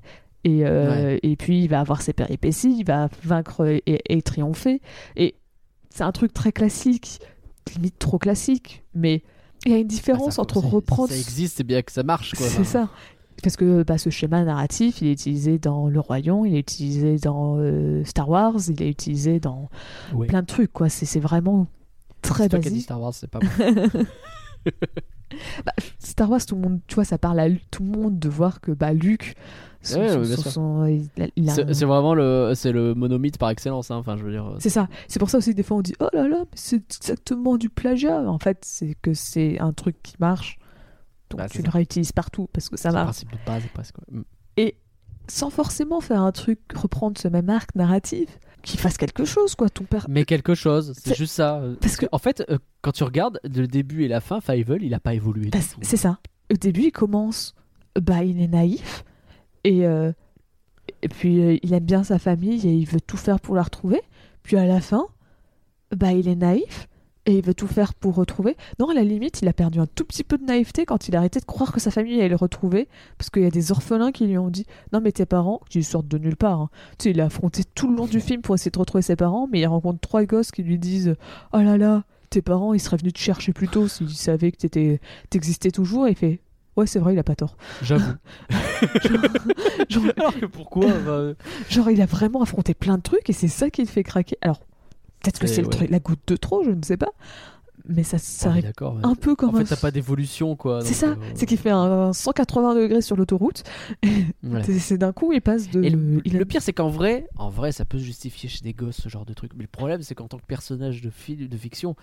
Et, 0.45 0.67
euh, 0.67 1.19
et 1.23 1.37
puis 1.37 1.63
il 1.63 1.69
va 1.69 1.79
avoir 1.79 2.03
ses 2.03 2.13
péripéties, 2.13 2.77
il 2.81 2.85
va 2.85 3.09
vaincre 3.23 3.65
et, 3.87 4.03
et 4.09 4.23
triompher. 4.23 4.81
Et 5.15 5.37
c'est 5.91 6.03
un 6.03 6.11
truc 6.11 6.33
très 6.35 6.51
classique, 6.51 7.21
limite 7.77 7.97
trop 8.01 8.19
classique, 8.19 8.83
mais 8.93 9.23
il 9.65 9.71
y 9.73 9.75
a 9.77 9.79
une 9.79 9.87
différence 9.87 10.27
Ah, 10.27 10.31
ça- 10.33 10.43
entre 10.43 10.59
reprendre. 10.59 11.09
Si 11.11 11.15
ça 11.15 11.21
existe, 11.21 11.57
c'est 11.59 11.65
bien 11.65 11.83
que 11.83 11.93
ça 11.93 12.03
marche. 12.03 12.33
C'est 12.37 12.65
ça. 12.65 12.89
Parce 13.45 13.57
que 13.57 13.85
bah, 13.85 13.99
ce 13.99 14.11
schéma 14.11 14.43
narratif, 14.45 15.01
il 15.01 15.09
est 15.09 15.13
utilisé 15.13 15.59
dans 15.59 15.87
Le 15.89 16.01
Lion, 16.21 16.45
il 16.45 16.55
est 16.57 16.61
utilisé 16.61 17.19
dans 17.19 17.57
euh, 17.59 18.05
Star 18.05 18.29
Wars, 18.29 18.55
il 18.69 18.83
est 18.83 18.89
utilisé 18.89 19.39
dans 19.41 19.69
plein 20.27 20.43
de 20.43 20.47
trucs, 20.47 20.73
quoi. 20.73 20.89
C'est 20.89 21.21
vraiment 21.21 21.69
très 22.21 22.45
C'est 22.45 22.49
toi 22.51 22.59
qui 22.59 22.65
dit 22.65 22.71
basique. 22.71 22.85
Star 22.85 23.01
Wars, 23.01 23.15
c'est 23.15 23.31
pas 23.31 23.39
moi. 23.59 24.03
Bah, 25.67 25.73
Star 25.99 26.31
Wars, 26.31 26.45
tout 26.45 26.55
le 26.55 26.61
monde, 26.63 26.81
tu 26.87 26.95
vois, 26.95 27.05
ça 27.05 27.19
parle 27.19 27.41
à 27.41 27.49
tout 27.71 27.83
le 27.83 27.91
monde 27.91 28.19
de 28.19 28.29
voir 28.29 28.61
que 28.61 28.73
bah, 28.73 28.93
Luc, 28.93 29.35
son- 29.83 29.99
Ouais, 30.01 30.25
son- 30.37 30.51
son- 30.51 30.87
il 31.37 31.49
a- 31.51 31.55
C'est 31.55 31.75
c'est 31.75 31.85
vraiment 31.85 32.15
le, 32.15 32.53
c'est 32.55 32.71
le 32.73 32.95
monomythe 32.95 33.39
par 33.39 33.51
excellence, 33.51 33.91
hein. 33.91 33.97
enfin, 33.97 34.17
je 34.17 34.25
veux 34.25 34.31
dire. 34.31 34.55
C'est 34.59 34.69
ça. 34.71 34.89
C'est 35.09 35.19
pour 35.19 35.29
ça 35.31 35.39
aussi, 35.39 35.55
des 35.55 35.63
fois, 35.63 35.79
on 35.79 35.83
dit 35.83 35.95
Oh 36.01 36.09
là 36.13 36.29
là, 36.29 36.39
mais 36.41 36.47
c'est 36.55 36.77
exactement 36.77 37.57
du 37.57 37.69
plagiat. 37.69 38.23
En 38.29 38.39
fait, 38.39 38.59
c'est 38.63 38.95
que 39.03 39.13
c'est 39.15 39.59
un 39.59 39.73
truc 39.73 39.97
qui 40.03 40.15
marche. 40.21 40.59
Donc 41.31 41.39
Bah, 41.41 41.49
tu 41.49 41.63
le 41.63 41.71
réutilises 41.71 42.13
partout 42.13 42.49
parce 42.53 42.69
que 42.69 42.77
ça 42.77 42.83
c'est 42.83 42.89
le 42.89 42.95
marche. 42.95 43.07
principe 43.25 43.33
de 43.33 43.39
base, 43.47 43.63
presque. 43.75 43.97
Mm. 44.11 44.21
Et 44.59 44.77
sans 45.29 45.51
forcément 45.51 46.01
faire 46.01 46.21
un 46.23 46.31
truc, 46.33 46.61
reprendre 46.75 47.19
ce 47.19 47.27
même 47.29 47.49
arc 47.49 47.75
narratif, 47.75 48.39
qui 48.63 48.77
fasse 48.77 48.97
quelque 48.97 49.25
chose, 49.25 49.55
quoi. 49.55 49.69
Ton 49.69 49.85
père. 49.85 50.07
Mais 50.09 50.25
quelque 50.25 50.55
chose, 50.55 50.93
c'est 50.97 51.15
juste 51.17 51.35
ça. 51.35 51.63
Parce 51.81 51.97
que- 51.97 52.07
En 52.13 52.19
fait, 52.19 52.45
euh, 52.49 52.59
quand 52.81 52.93
tu 52.93 53.05
regardes 53.05 53.41
le 53.45 53.67
début 53.67 54.05
et 54.05 54.09
la 54.09 54.21
fin, 54.21 54.41
Fievel, 54.41 54.83
il 54.83 54.95
a 54.95 55.01
pas 55.01 55.15
évolué. 55.15 55.51
Bah, 55.51 55.59
c'est 55.83 55.97
ça. 55.97 56.19
Au 56.53 56.57
début, 56.57 56.83
il 56.85 56.93
commence, 56.93 57.55
bah, 58.01 58.23
il 58.25 58.41
est 58.41 58.49
naïf, 58.49 59.05
et, 59.65 59.87
euh, 59.87 60.13
et 61.03 61.09
puis 61.09 61.41
euh, 61.41 61.59
il 61.63 61.73
aime 61.73 61.85
bien 61.85 62.05
sa 62.05 62.19
famille 62.19 62.67
et 62.67 62.73
il 62.75 62.87
veut 62.87 63.01
tout 63.01 63.17
faire 63.17 63.41
pour 63.41 63.55
la 63.55 63.63
retrouver. 63.63 64.01
Puis 64.43 64.57
à 64.57 64.67
la 64.67 64.81
fin, 64.81 65.07
bah, 65.97 66.13
il 66.13 66.29
est 66.29 66.35
naïf, 66.37 66.89
et 67.27 67.39
il 67.39 67.45
veut 67.45 67.55
tout 67.55 67.67
faire 67.69 67.95
pour 67.95 68.15
retrouver. 68.17 68.57
Non, 68.79 68.89
à 68.89 68.95
la 68.95 69.05
limite, 69.05 69.43
il 69.43 69.49
a 69.49 69.53
perdu 69.53 69.79
un 69.79 69.87
tout 69.87 70.05
petit 70.05 70.25
peu 70.25 70.39
de 70.39 70.45
naïveté 70.45 70.85
quand 70.87 71.09
il 71.09 71.15
a 71.17 71.19
arrêté 71.19 71.39
de 71.41 71.45
croire 71.45 71.73
que 71.73 71.81
sa 71.81 71.91
famille 71.91 72.19
allait 72.19 72.29
le 72.29 72.37
retrouver, 72.37 72.89
parce 73.19 73.31
qu'il 73.31 73.43
y 73.43 73.47
a 73.47 73.51
des 73.51 73.71
orphelins 73.73 74.11
qui 74.13 74.27
lui 74.27 74.39
ont 74.39 74.51
dit 74.51 74.67
Non, 74.93 75.01
mais 75.01 75.13
tes 75.13 75.27
parents, 75.27 75.61
qui 75.71 75.83
sortent 75.85 76.09
de 76.09 76.19
nulle 76.19 76.37
part. 76.37 76.61
hein. 76.61 76.71
Tu 76.99 77.05
sais, 77.05 77.11
il 77.11 77.21
a 77.21 77.27
affronté 77.27 77.63
tout 77.75 77.89
le 77.89 77.97
long 77.97 78.07
du 78.07 78.21
film 78.21 78.43
pour 78.43 78.55
essayer 78.55 78.71
de 78.71 78.79
retrouver 78.79 79.03
ses 79.03 79.17
parents, 79.17 79.49
mais 79.51 79.61
il 79.61 79.67
rencontre 79.67 80.01
trois 80.01 80.25
gosses 80.25 80.51
qui 80.51 80.63
lui 80.63 80.79
disent 80.79 81.15
Oh 81.53 81.59
là 81.59 81.79
là, 81.79 82.05
tes 82.31 82.43
parents, 82.43 82.75
ils 82.75 82.81
seraient 82.81 82.97
venus 82.97 83.13
te 83.13 83.19
chercher 83.19 83.53
plus 83.53 83.69
tôt 83.69 83.87
s'ils 83.89 84.09
savaient 84.11 84.51
que 84.53 84.67
t'existais 85.31 85.71
toujours. 85.71 86.07
Et 86.07 86.11
il 86.11 86.17
fait 86.17 86.41
Ouais, 86.75 86.87
c'est 86.87 86.99
vrai, 86.99 87.13
il 87.13 87.19
a 87.19 87.23
pas 87.23 87.35
tort. 87.37 87.57
J'avoue. 87.83 88.15
Genre, 89.91 90.05
Alors 90.17 90.35
que 90.41 90.47
pourquoi 90.47 90.87
bah, 91.05 91.33
genre, 91.69 91.91
il 91.91 92.01
a 92.01 92.07
vraiment 92.07 92.43
affronté 92.43 92.73
plein 92.75 92.97
de 92.97 93.03
trucs 93.03 93.29
et 93.29 93.33
c'est 93.35 93.49
ça 93.49 93.69
qui 93.71 93.83
le 93.83 93.89
fait 93.89 94.03
craquer. 94.03 94.37
Alors, 94.41 94.61
peut-être 95.23 95.39
que 95.39 95.47
c'est 95.47 95.65
ouais. 95.81 95.87
la 95.89 95.99
goutte 96.01 96.21
de 96.27 96.37
trop, 96.37 96.63
je 96.65 96.71
ne 96.71 96.83
sais 96.83 96.97
pas. 96.97 97.11
Mais 97.89 98.05
ça, 98.05 98.17
ça 98.17 98.51
ouais, 98.51 98.63
ouais. 98.63 98.73
un 99.03 99.17
peu 99.17 99.35
comme 99.35 99.57
En 99.57 99.59
fait, 99.59 99.65
t'as 99.65 99.75
pas 99.77 99.91
d'évolution, 99.91 100.55
quoi. 100.55 100.83
C'est 100.85 100.95
ça, 100.95 101.09
euh, 101.09 101.17
c'est 101.35 101.47
qu'il 101.47 101.59
fait 101.59 101.71
un 101.71 102.13
180 102.13 102.77
degrés 102.77 103.01
sur 103.03 103.17
l'autoroute. 103.17 103.65
ouais. 104.05 104.63
C'est- 104.79 104.99
d'un 104.99 105.13
coup, 105.13 105.33
il 105.33 105.41
passe 105.41 105.69
de. 105.69 105.83
Et 105.83 105.91
le, 105.91 106.23
il 106.25 106.37
a- 106.37 106.39
le 106.39 106.45
pire, 106.45 106.63
c'est 106.63 106.73
qu'en 106.73 106.91
vrai, 106.91 107.27
en 107.37 107.49
vrai, 107.51 107.73
ça 107.73 107.85
peut 107.85 107.99
se 107.99 108.05
justifier 108.05 108.49
chez 108.49 108.61
des 108.63 108.73
gosses 108.73 109.01
ce 109.01 109.09
genre 109.09 109.25
de 109.25 109.33
truc. 109.35 109.51
Mais 109.57 109.63
le 109.65 109.69
problème, 109.69 110.01
c'est 110.03 110.15
qu'en 110.15 110.29
tant 110.29 110.39
que 110.39 110.47
personnage 110.47 111.01
de 111.03 111.11
film, 111.11 111.49
de 111.49 111.57
fiction, 111.57 111.97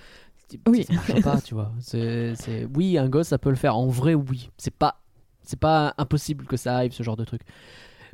Oui. 0.67 0.83
ça 0.85 0.93
marche 0.95 1.21
pas, 1.21 1.39
tu 1.39 1.53
vois. 1.53 1.71
C'est, 1.79 2.33
oui, 2.75 2.97
un 2.97 3.07
gosse, 3.07 3.29
ça 3.29 3.37
peut 3.37 3.49
le 3.49 3.55
faire. 3.55 3.77
En 3.77 3.87
vrai, 3.87 4.15
oui. 4.15 4.49
C'est 4.57 4.73
pas, 4.75 4.99
c'est 5.43 5.59
pas 5.59 5.93
impossible 5.97 6.45
que 6.45 6.57
ça 6.57 6.75
arrive 6.75 6.91
ce 6.91 7.03
genre 7.03 7.15
de 7.15 7.23
truc. 7.23 7.41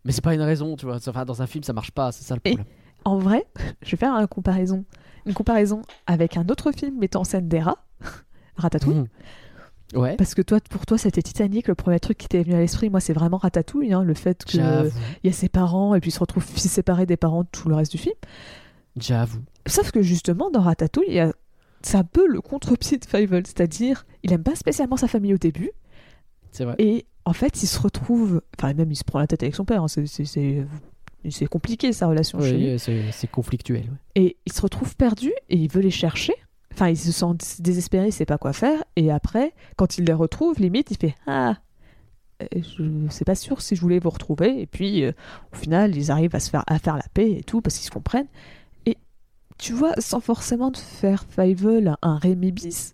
Mais 0.03 0.11
c'est 0.11 0.21
pas 0.23 0.35
une 0.35 0.41
raison, 0.43 0.75
tu 0.75 0.85
vois. 0.85 0.97
Enfin, 0.97 1.25
dans 1.25 1.41
un 1.41 1.47
film, 1.47 1.63
ça 1.63 1.73
marche 1.73 1.89
pas. 1.89 2.11
C'est 2.11 2.23
ça 2.23 2.35
le 2.35 2.41
Et- 2.45 2.51
problème. 2.53 2.67
En 3.05 3.17
vrai, 3.17 3.45
je 3.83 3.91
vais 3.91 3.97
faire 3.97 4.13
une 4.15 4.27
comparaison. 4.27 4.83
Une 5.25 5.33
comparaison 5.33 5.81
avec 6.07 6.37
un 6.37 6.47
autre 6.49 6.71
film 6.71 6.97
mettant 6.99 7.21
en 7.21 7.23
scène 7.23 7.47
des 7.47 7.59
rats, 7.59 7.83
Ratatouille. 8.57 8.95
Mmh. 8.95 9.07
Ouais. 9.95 10.15
Parce 10.17 10.33
que 10.33 10.41
toi, 10.41 10.59
pour 10.69 10.85
toi, 10.85 10.97
c'était 10.97 11.21
Titanic, 11.21 11.67
le 11.67 11.75
premier 11.75 11.99
truc 11.99 12.17
qui 12.17 12.27
t'est 12.27 12.41
venu 12.43 12.55
à 12.55 12.59
l'esprit. 12.59 12.89
Moi, 12.89 12.99
c'est 12.99 13.13
vraiment 13.13 13.37
Ratatouille, 13.37 13.93
hein, 13.93 14.03
le 14.03 14.13
fait 14.15 14.43
qu'il 14.43 14.59
y 15.23 15.29
a 15.29 15.31
ses 15.31 15.47
parents 15.49 15.93
et 15.95 15.99
puis 15.99 16.09
il 16.09 16.13
se 16.13 16.19
retrouve 16.19 16.43
fils 16.43 16.69
séparé 16.71 17.05
des 17.05 17.17
parents 17.17 17.43
tout 17.45 17.69
le 17.69 17.75
reste 17.75 17.91
du 17.91 17.97
film. 17.99 18.15
J'avoue. 18.97 19.41
Sauf 19.67 19.91
que 19.91 20.01
justement, 20.01 20.49
dans 20.49 20.61
Ratatouille, 20.61 21.05
il 21.07 21.13
y 21.13 21.19
a- 21.19 21.33
c'est 21.81 21.97
un 21.97 22.03
peu 22.03 22.27
le 22.27 22.41
contre-pied 22.41 22.97
de 22.97 23.05
Fievel, 23.05 23.45
c'est-à-dire, 23.45 24.05
il 24.23 24.33
aime 24.33 24.43
pas 24.43 24.55
spécialement 24.55 24.97
sa 24.97 25.07
famille 25.07 25.33
au 25.33 25.37
début, 25.37 25.69
C'est 26.51 26.65
vrai. 26.65 26.75
et 26.79 27.05
en 27.25 27.33
fait, 27.33 27.61
il 27.61 27.67
se 27.67 27.79
retrouve, 27.79 28.41
enfin 28.57 28.73
même 28.73 28.91
il 28.91 28.95
se 28.95 29.03
prend 29.03 29.19
la 29.19 29.27
tête 29.27 29.43
avec 29.43 29.53
son 29.55 29.65
père, 29.65 29.83
hein, 29.83 29.87
c'est- 29.87 30.65
c'est- 31.31 31.45
compliqué 31.47 31.93
sa 31.93 32.07
relation 32.07 32.39
chez 32.39 32.57
lui, 32.57 32.73
Oui, 32.73 33.11
c'est, 33.13 33.27
conflictuel. 33.31 33.81
ouais. 33.83 33.97
et 34.15 34.37
il 34.45 34.53
se 34.53 34.61
retrouve 34.61 34.95
perdu 34.95 35.31
et 35.49 35.57
il 35.57 35.69
veut 35.71 35.81
les 35.81 35.91
chercher. 35.91 36.33
Enfin, 36.73 36.89
il 36.89 36.97
se 36.97 37.11
sent 37.11 37.59
désespéré, 37.61 38.07
il 38.07 38.11
sait 38.11 38.25
pas 38.25 38.37
quoi 38.37 38.51
faire, 38.51 38.83
et 38.97 39.09
après, 39.11 39.53
quand 39.77 39.97
il 39.97 40.03
les 40.05 40.13
retrouve, 40.13 40.59
limite, 40.59 40.91
il 40.91 40.97
fait 40.97 41.15
ah. 41.25 41.55
euh, 42.41 42.47
Je 42.53 43.09
sais 43.09 43.23
pas 43.23 43.35
sûr 43.35 43.61
si 43.61 43.75
je 43.77 43.81
voulais 43.81 43.99
vous 43.99 44.09
retrouver, 44.09 44.59
et 44.61 44.65
puis 44.65 45.03
euh, 45.05 45.13
au 45.53 45.55
final, 45.55 45.95
ils 45.95 46.11
arrivent 46.11 46.35
à 46.35 46.41
se 46.41 46.49
faire, 46.49 46.63
à 46.67 46.77
faire 46.79 46.97
la 46.97 47.05
paix 47.13 47.31
et 47.31 47.43
tout, 47.43 47.61
parce 47.61 47.77
qu'ils 47.77 47.85
se 47.85 47.91
comprennent. 47.91 48.27
Et 48.85 48.97
tu 49.57 49.71
vois, 49.71 49.93
sans 49.99 50.19
forcément 50.19 50.69
te 50.71 50.79
faire 50.79 51.23
Fievel 51.29 51.95
un 52.01 52.17
Rémi 52.17 52.51
bis, 52.51 52.93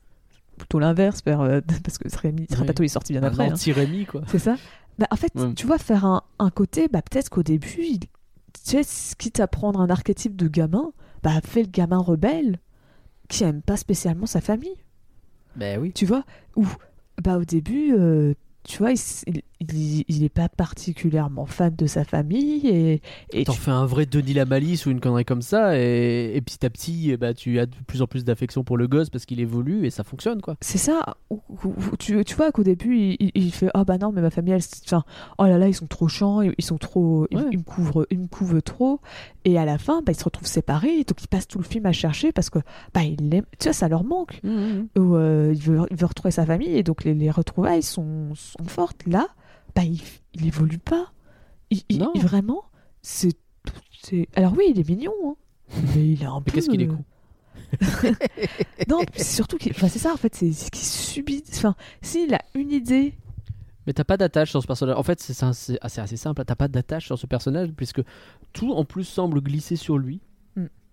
plutôt 0.57 0.77
l'inverse, 0.77 1.21
euh, 1.27 1.61
parce 1.83 1.97
que 1.97 2.07
Rémi, 2.15 2.45
Oui. 2.51 2.55
Ratatouille 2.55 2.85
est 2.85 2.89
sorti 2.89 3.13
bien 3.13 3.23
Un 3.23 3.27
après. 3.29 3.47
hein. 3.47 3.53
anti-Rémi, 3.53 4.05
quoi. 4.05 4.21
C'est 4.27 4.37
ça 4.37 4.57
bah, 4.99 5.07
En 5.09 5.15
fait, 5.15 5.31
Ouais. 5.33 5.55
tu 5.55 5.65
vois, 5.65 5.79
faire 5.79 6.05
un, 6.05 6.21
un 6.37 6.51
côté, 6.51 6.87
bah, 6.87 7.01
peut-être 7.01 7.29
qu'au 7.31 7.41
début, 7.41 7.81
il, 7.83 7.99
tu 8.53 8.83
sais, 8.83 9.15
quitte 9.17 9.39
à 9.39 9.47
prendre 9.47 9.79
un 9.81 9.89
archétype 9.89 10.35
de 10.35 10.47
gamin, 10.47 10.91
bah, 11.23 11.39
fais 11.43 11.63
le 11.63 11.69
gamin 11.69 11.99
rebelle 11.99 12.59
qui 13.27 13.43
aime 13.43 13.61
pas 13.61 13.77
spécialement 13.77 14.25
sa 14.25 14.41
famille. 14.41 14.77
Ben 15.55 15.79
oui. 15.79 15.91
Tu 15.93 16.05
vois 16.05 16.23
Ou, 16.55 16.67
bah, 17.21 17.37
au 17.37 17.45
début, 17.45 17.93
euh, 17.93 18.33
tu 18.63 18.77
vois, 18.79 18.91
il, 18.91 18.97
il, 19.27 19.41
il- 19.61 20.05
il 20.07 20.23
est 20.23 20.29
pas 20.29 20.49
particulièrement 20.49 21.45
fan 21.45 21.75
de 21.75 21.85
sa 21.87 22.03
famille 22.03 22.67
et, 22.67 23.01
et 23.33 23.43
T'en 23.43 23.53
tu- 23.53 23.59
fais 23.59 23.71
un 23.71 23.85
vrai 23.85 24.05
Denis 24.05 24.33
la 24.33 24.45
malice 24.45 24.85
ou 24.85 24.91
une 24.91 24.99
connerie 24.99 25.25
comme 25.25 25.41
ça, 25.41 25.77
et, 25.77 26.31
et 26.35 26.41
petit 26.41 26.65
à 26.65 26.69
petit, 26.69 27.15
ben, 27.17 27.33
tu 27.33 27.59
as 27.59 27.65
de 27.65 27.75
plus 27.87 28.01
en 28.01 28.07
plus 28.07 28.23
d'affection 28.23 28.63
pour 28.63 28.77
le 28.77 28.87
gosse 28.87 29.09
parce 29.09 29.25
qu'il 29.25 29.39
évolue 29.39 29.85
et 29.85 29.89
ça 29.89 30.03
fonctionne, 30.03 30.41
quoi. 30.41 30.55
c'est 30.61 30.77
ça. 30.77 31.15
Tu, 31.99 32.23
tu 32.25 32.35
vois 32.35 32.51
qu'au 32.51 32.63
début, 32.63 32.97
il, 32.97 33.17
il- 33.19 33.31
il 33.35 33.51
fait 33.51 33.69
Ah 33.73 33.83
bah 33.83 33.97
non, 33.97 34.11
mais 34.11 34.21
ma 34.21 34.29
famille, 34.29 34.53
elle, 34.53 34.61
enfin, 34.85 35.03
oh 35.37 35.45
là 35.45 35.57
là, 35.57 35.67
ils 35.67 35.73
sont 35.75 35.87
trop 35.87 36.07
chiants, 36.07 36.41
ils, 36.41 36.53
sont 36.63 36.77
trop. 36.77 37.27
Ils, 37.31 37.37
Ouais. 37.37 37.43
ils 37.51 37.57
me 37.59 37.63
couvrent, 37.63 38.05
ils 38.11 38.19
me 38.19 38.27
couvrent 38.27 38.61
trop. 38.61 38.99
Et 39.45 39.57
à 39.57 39.65
la 39.65 39.77
fin, 39.79 40.01
bah, 40.05 40.11
ils 40.11 40.17
se 40.19 40.23
retrouvent 40.23 40.47
séparés, 40.47 41.03
donc 41.03 41.23
ils 41.23 41.27
passent 41.27 41.47
tout 41.47 41.57
le 41.57 41.63
film 41.63 41.85
à 41.87 41.91
chercher 41.91 42.31
parce 42.31 42.49
que, 42.49 42.59
bah, 42.93 43.01
l'aiment. 43.19 43.45
Tu 43.59 43.65
vois, 43.65 43.73
ça 43.73 43.87
leur 43.87 44.03
manque. 44.03 44.39
Ou 44.43 45.15
euh, 45.15 45.51
il, 45.55 45.61
veut, 45.61 45.79
il 45.89 45.97
veut 45.97 46.05
retrouver 46.05 46.31
sa 46.31 46.45
famille, 46.45 46.75
et 46.75 46.83
donc 46.83 47.03
les, 47.03 47.13
les 47.13 47.31
retrouvailles 47.31 47.81
sont, 47.83 48.35
sont 48.35 48.50
fortes. 48.67 49.05
Là, 49.07 49.27
bah, 49.75 49.83
il, 49.83 50.01
il 50.33 50.47
évolue 50.47 50.77
pas. 50.79 51.11
Il, 51.69 51.81
il- 51.89 51.99
Non. 51.99 52.11
il- 52.15 52.21
vraiment, 52.21 52.63
c'est. 53.01 53.35
c'est- 54.03 54.27
Alors 54.35 54.53
oui, 54.57 54.65
il 54.69 54.79
est 54.79 54.87
mignon, 54.89 55.13
hein, 55.25 55.35
mais 55.95 56.07
il 56.09 56.21
est 56.21 56.25
un 56.25 56.39
Mais 56.39 56.43
peu. 56.45 56.51
qu'est-ce 56.51 56.69
qu'il 56.69 56.81
est 56.81 56.87
con 56.87 57.03
Non, 58.89 58.99
c'est 59.15 59.23
surtout 59.35 59.57
qu'il. 59.57 59.71
Enfin, 59.71 59.87
c'est 59.87 59.99
ça, 59.99 60.13
en 60.13 60.17
fait, 60.17 60.35
c'est 60.35 60.51
c'est 60.51 60.69
qu'il 60.69 60.83
subit. 60.85 61.43
Enfin, 61.53 61.75
s'il 62.01 62.33
a 62.33 62.41
une 62.55 62.71
idée. 62.71 63.13
Mais 63.87 63.93
t'as 63.93 64.03
pas 64.03 64.17
d'attache 64.17 64.51
sur 64.51 64.61
ce 64.61 64.67
personnage. 64.67 64.95
En 64.95 65.03
fait, 65.03 65.19
c'est 65.19 65.33
c'est 65.53 65.77
assez, 65.81 66.01
assez 66.01 66.17
simple. 66.17 66.43
T'as 66.45 66.55
pas 66.55 66.67
d'attache 66.67 67.05
sur 67.05 67.17
ce 67.17 67.25
personnage 67.25 67.71
puisque 67.75 68.01
tout 68.53 68.71
en 68.73 68.85
plus 68.85 69.03
semble 69.05 69.41
glisser 69.41 69.75
sur 69.75 69.97
lui. 69.97 70.21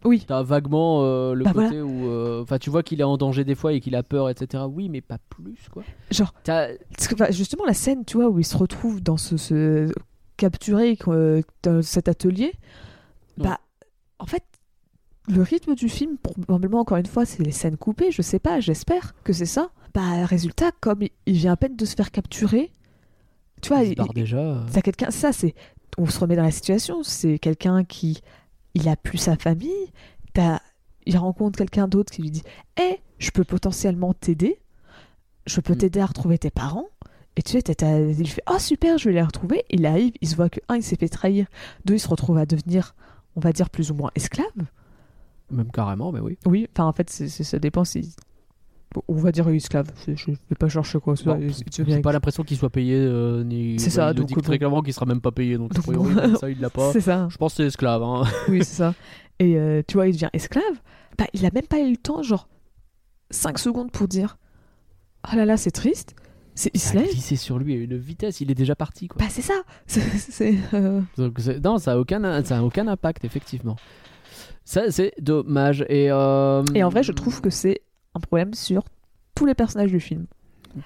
Oui, 0.04 0.24
T'as 0.26 0.42
vaguement 0.42 1.00
euh, 1.02 1.34
le 1.34 1.44
Bah 1.44 1.52
côté 1.52 1.80
où, 1.82 2.06
euh, 2.08 2.42
enfin, 2.42 2.58
tu 2.58 2.70
vois 2.70 2.82
qu'il 2.82 3.00
est 3.00 3.04
en 3.04 3.16
danger 3.16 3.44
des 3.44 3.54
fois 3.56 3.72
et 3.72 3.80
qu'il 3.80 3.96
a 3.96 4.02
peur, 4.02 4.30
etc. 4.30 4.64
Oui, 4.68 4.88
mais 4.88 5.00
pas 5.00 5.18
plus, 5.28 5.56
quoi. 5.72 5.82
genre. 6.10 6.32
Bah, 6.46 7.30
justement, 7.30 7.64
la 7.66 7.74
scène, 7.74 8.04
tu 8.04 8.16
vois, 8.16 8.28
où 8.28 8.38
il 8.38 8.44
se 8.44 8.56
retrouve 8.56 9.02
dans 9.02 9.16
ce. 9.16 9.36
ce 9.36 9.92
capturé 10.36 10.96
euh, 11.08 11.42
dans 11.64 11.82
cet 11.82 12.06
atelier, 12.08 12.52
bah, 13.36 13.58
en 14.20 14.26
fait, 14.26 14.44
le 15.28 15.42
rythme 15.42 15.74
du 15.74 15.88
film, 15.88 16.16
probablement, 16.16 16.78
encore 16.80 16.96
une 16.96 17.06
fois, 17.06 17.26
c'est 17.26 17.42
les 17.42 17.50
scènes 17.50 17.76
coupées, 17.76 18.12
je 18.12 18.22
sais 18.22 18.38
pas, 18.38 18.60
j'espère 18.60 19.14
que 19.24 19.32
c'est 19.32 19.46
ça. 19.46 19.70
Bah, 19.94 20.24
résultat, 20.26 20.70
comme 20.80 21.02
il, 21.02 21.10
il 21.26 21.34
vient 21.34 21.52
à 21.52 21.56
peine 21.56 21.74
de 21.74 21.84
se 21.84 21.96
faire 21.96 22.12
capturer, 22.12 22.70
tu 23.60 23.70
vois, 23.70 23.82
il 23.82 23.94
il, 23.98 24.14
déjà. 24.14 24.38
euh. 24.38 24.60
T'as 24.72 24.80
quelqu'un, 24.80 25.10
ça 25.10 25.32
c'est, 25.32 25.54
on 25.98 26.06
se 26.06 26.20
remet 26.20 26.36
dans 26.36 26.44
la 26.44 26.52
situation, 26.52 27.02
c'est 27.02 27.38
quelqu'un 27.40 27.82
qui, 27.84 28.20
il 28.74 28.88
a 28.88 28.96
plus 28.96 29.18
sa 29.18 29.36
famille, 29.36 29.92
t'as, 30.34 30.60
il 31.06 31.16
rencontre 31.16 31.58
quelqu'un 31.58 31.88
d'autre 31.88 32.12
qui 32.12 32.22
lui 32.22 32.30
dit, 32.30 32.42
hé, 32.78 33.00
je 33.18 33.30
peux 33.30 33.44
potentiellement 33.44 34.14
t'aider, 34.14 34.58
je 35.46 35.60
peux 35.60 35.74
Mm. 35.74 35.78
t'aider 35.78 36.00
à 36.00 36.06
retrouver 36.06 36.38
tes 36.38 36.50
parents, 36.50 36.88
et 37.36 37.42
tu 37.42 37.52
sais, 37.52 37.60
il 38.18 38.28
fait, 38.28 38.42
oh 38.50 38.58
super, 38.58 38.98
je 38.98 39.08
vais 39.08 39.14
les 39.14 39.22
retrouver, 39.22 39.64
il 39.70 39.86
arrive, 39.86 40.12
il 40.20 40.28
se 40.28 40.36
voit 40.36 40.48
que 40.50 40.60
un, 40.68 40.76
il 40.76 40.82
s'est 40.82 40.96
fait 40.96 41.08
trahir, 41.08 41.46
deux, 41.84 41.94
il 41.94 42.00
se 42.00 42.08
retrouve 42.08 42.36
à 42.38 42.46
devenir, 42.46 42.94
on 43.36 43.40
va 43.40 43.52
dire 43.52 43.70
plus 43.70 43.90
ou 43.90 43.94
moins 43.94 44.10
esclave. 44.14 44.46
Même 45.50 45.70
carrément, 45.70 46.12
mais 46.12 46.20
oui. 46.20 46.36
Oui, 46.46 46.68
enfin 46.74 46.84
en 46.86 46.92
fait, 46.92 47.08
ça 47.10 47.58
dépend 47.58 47.84
si, 47.84 48.14
on 49.06 49.14
va 49.14 49.32
dire 49.32 49.48
esclave, 49.48 49.88
c'est- 50.04 50.16
je 50.16 50.30
vais 50.30 50.56
pas 50.58 50.68
chercher 50.68 50.98
quoi, 50.98 51.14
Bon, 51.24 51.38
J'ai 51.86 52.00
pas 52.00 52.12
l'impression 52.12 52.42
qu'il 52.42 52.56
soit 52.56 52.70
payé 52.70 52.94
euh, 52.96 53.44
ni. 53.44 53.78
C'est 53.78 53.90
ça, 53.90 54.10
Il 54.12 54.14
donc, 54.16 54.26
dit 54.28 54.34
très 54.34 54.58
clairement 54.58 54.82
qu'il 54.82 54.92
sera 54.94 55.06
même 55.06 55.20
pas 55.20 55.30
payé, 55.32 55.56
donc 55.58 55.72
Donc, 55.74 55.84
priori, 55.84 56.14
bon. 56.14 56.36
ça 56.36 56.50
il 56.50 56.60
l'a 56.60 56.70
pas. 56.70 56.92
c'est 56.92 57.00
ça. 57.00 57.28
Je 57.30 57.36
pense 57.36 57.52
que 57.52 57.56
c'est 57.58 57.66
esclave. 57.66 58.02
Hein. 58.02 58.24
Oui, 58.48 58.58
c'est 58.64 58.76
ça. 58.76 58.94
Et 59.38 59.56
euh, 59.56 59.82
tu 59.86 59.94
vois, 59.98 60.08
il 60.08 60.12
devient 60.14 60.30
esclave. 60.32 60.62
Bah, 61.18 61.26
il 61.34 61.44
a 61.46 61.50
même 61.52 61.66
pas 61.66 61.80
eu 61.80 61.90
le 61.90 61.96
temps, 61.96 62.22
genre 62.22 62.48
5 63.30 63.58
secondes 63.58 63.90
pour 63.90 64.08
dire 64.08 64.38
Oh 65.32 65.36
là 65.36 65.44
là, 65.44 65.56
c'est 65.56 65.70
triste. 65.70 66.14
C'est 66.54 66.70
il 66.74 66.98
lève. 66.98 67.10
glissé 67.10 67.36
sur 67.36 67.58
lui 67.58 67.74
à 67.74 67.76
une 67.76 67.96
vitesse, 67.96 68.40
il 68.40 68.50
est 68.50 68.54
déjà 68.54 68.74
parti, 68.74 69.06
quoi. 69.06 69.18
Bah, 69.20 69.28
c'est 69.30 69.42
ça. 69.42 69.54
C'est. 69.86 70.56
euh, 70.74 71.00
non, 71.62 71.78
ça 71.78 71.92
a 71.92 71.98
aucun, 71.98 72.42
ça 72.44 72.58
a 72.58 72.62
aucun 72.62 72.88
impact, 72.88 73.24
effectivement. 73.24 73.76
Ça, 74.64 74.90
c'est 74.90 75.12
dommage. 75.20 75.84
Et, 75.88 76.10
euh, 76.10 76.62
Et 76.74 76.82
en 76.84 76.88
vrai, 76.88 77.02
je 77.02 77.12
trouve 77.12 77.40
que 77.40 77.48
c'est 77.48 77.80
un 78.18 78.20
problème 78.20 78.54
sur 78.54 78.84
tous 79.34 79.46
les 79.46 79.54
personnages 79.54 79.90
du 79.90 80.00
film. 80.00 80.26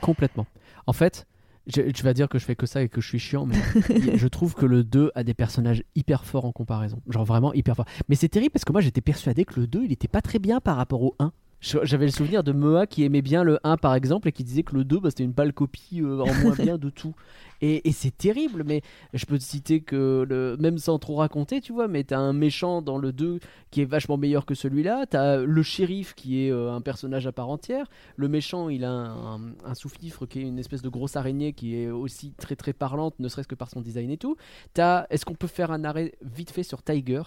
Complètement. 0.01 0.47
En 0.87 0.93
fait, 0.93 1.27
je- 1.67 1.83
tu 1.91 2.03
vas 2.03 2.13
dire 2.15 2.29
que 2.29 2.39
je 2.39 2.45
fais 2.45 2.57
que 2.57 2.67
ça 2.67 2.83
et 2.83 2.89
que 2.89 3.01
je 3.01 3.09
suis 3.09 3.19
chiant, 3.19 3.47
mais 3.47 3.55
je 4.17 4.29
trouve 4.29 4.55
que 4.55 4.67
le 4.67 4.85
2 4.85 5.11
a 5.15 5.25
des 5.25 5.35
personnages 5.35 5.83
hyper 5.95 6.25
forts 6.25 6.45
en 6.45 6.53
comparaison. 6.53 7.01
Genre 7.09 7.25
vraiment 7.25 7.53
hyper 7.53 7.77
forts. 7.77 7.87
Mais 8.09 8.15
c'est 8.15 8.29
terrible 8.29 8.53
parce 8.53 8.65
que 8.65 8.73
moi 8.73 8.81
j'étais 8.81 9.01
persuadé 9.01 9.45
que 9.45 9.61
le 9.61 9.67
2 9.67 9.85
il 9.85 9.93
était 9.93 10.09
pas 10.09 10.21
très 10.23 10.39
bien 10.39 10.61
par 10.61 10.77
rapport 10.77 11.03
au 11.03 11.15
1. 11.19 11.33
J'avais 11.63 12.07
le 12.07 12.11
souvenir 12.11 12.43
de 12.43 12.51
Moa 12.51 12.89
qui 12.89 13.05
aimait 13.05 13.23
bien 13.23 13.45
le 13.45 13.61
1 13.63 13.77
par 13.77 13.95
exemple 13.95 14.27
et 14.27 14.33
qui 14.33 14.43
disait 14.43 14.65
que 14.65 14.75
le 14.75 14.83
2 14.83 14.99
bah, 14.99 15.11
c'était 15.11 15.23
une 15.23 15.33
pâle 15.33 15.53
copie 15.53 16.01
euh, 16.03 16.19
en 16.19 16.35
moins 16.43 16.57
bien 16.57 16.77
de 16.77 16.91
tout. 16.91 17.15
Et, 17.65 17.89
et 17.89 17.93
c'est 17.93 18.11
terrible, 18.11 18.65
mais 18.67 18.83
je 19.15 19.25
peux 19.25 19.39
te 19.39 19.45
citer 19.45 19.83
que 19.83 20.27
le, 20.29 20.57
même 20.59 20.79
sans 20.79 20.99
trop 20.99 21.15
raconter, 21.15 21.61
tu 21.61 21.73
vois, 21.73 21.87
mais 21.87 22.03
t'as 22.03 22.19
un 22.19 22.33
méchant 22.33 22.83
dans 22.83 22.99
le 22.99 23.13
2 23.13 23.39
qui 23.71 23.83
est 23.83 23.85
vachement 23.85 24.17
meilleur 24.17 24.47
que 24.47 24.57
celui-là. 24.57 25.07
T'as 25.09 25.37
le 25.37 25.63
shérif 25.63 26.15
qui 26.17 26.45
est 26.45 26.51
euh, 26.51 26.73
un 26.73 26.81
personnage 26.81 27.29
à 27.29 27.31
part 27.31 27.49
entière. 27.49 27.87
Le 28.17 28.27
méchant, 28.27 28.69
il 28.69 28.85
a 28.85 28.91
un, 28.91 29.37
un, 29.37 29.41
un 29.65 29.75
sous-fifre 29.75 30.27
qui 30.27 30.41
est 30.41 30.43
une 30.43 30.59
espèce 30.59 30.83
de 30.83 30.89
grosse 30.89 31.15
araignée 31.15 31.53
qui 31.53 31.77
est 31.77 31.89
aussi 31.89 32.33
très 32.33 32.57
très 32.57 32.73
parlante, 32.73 33.15
ne 33.21 33.29
serait-ce 33.29 33.47
que 33.47 33.55
par 33.55 33.71
son 33.71 33.81
design 33.81 34.11
et 34.11 34.19
tout. 34.19 34.37
T'as, 34.75 35.07
est-ce 35.11 35.25
qu'on 35.25 35.37
peut 35.37 35.47
faire 35.47 35.71
un 35.71 35.85
arrêt 35.85 36.15
vite 36.21 36.51
fait 36.51 36.65
sur 36.65 36.83
Tiger? 36.83 37.23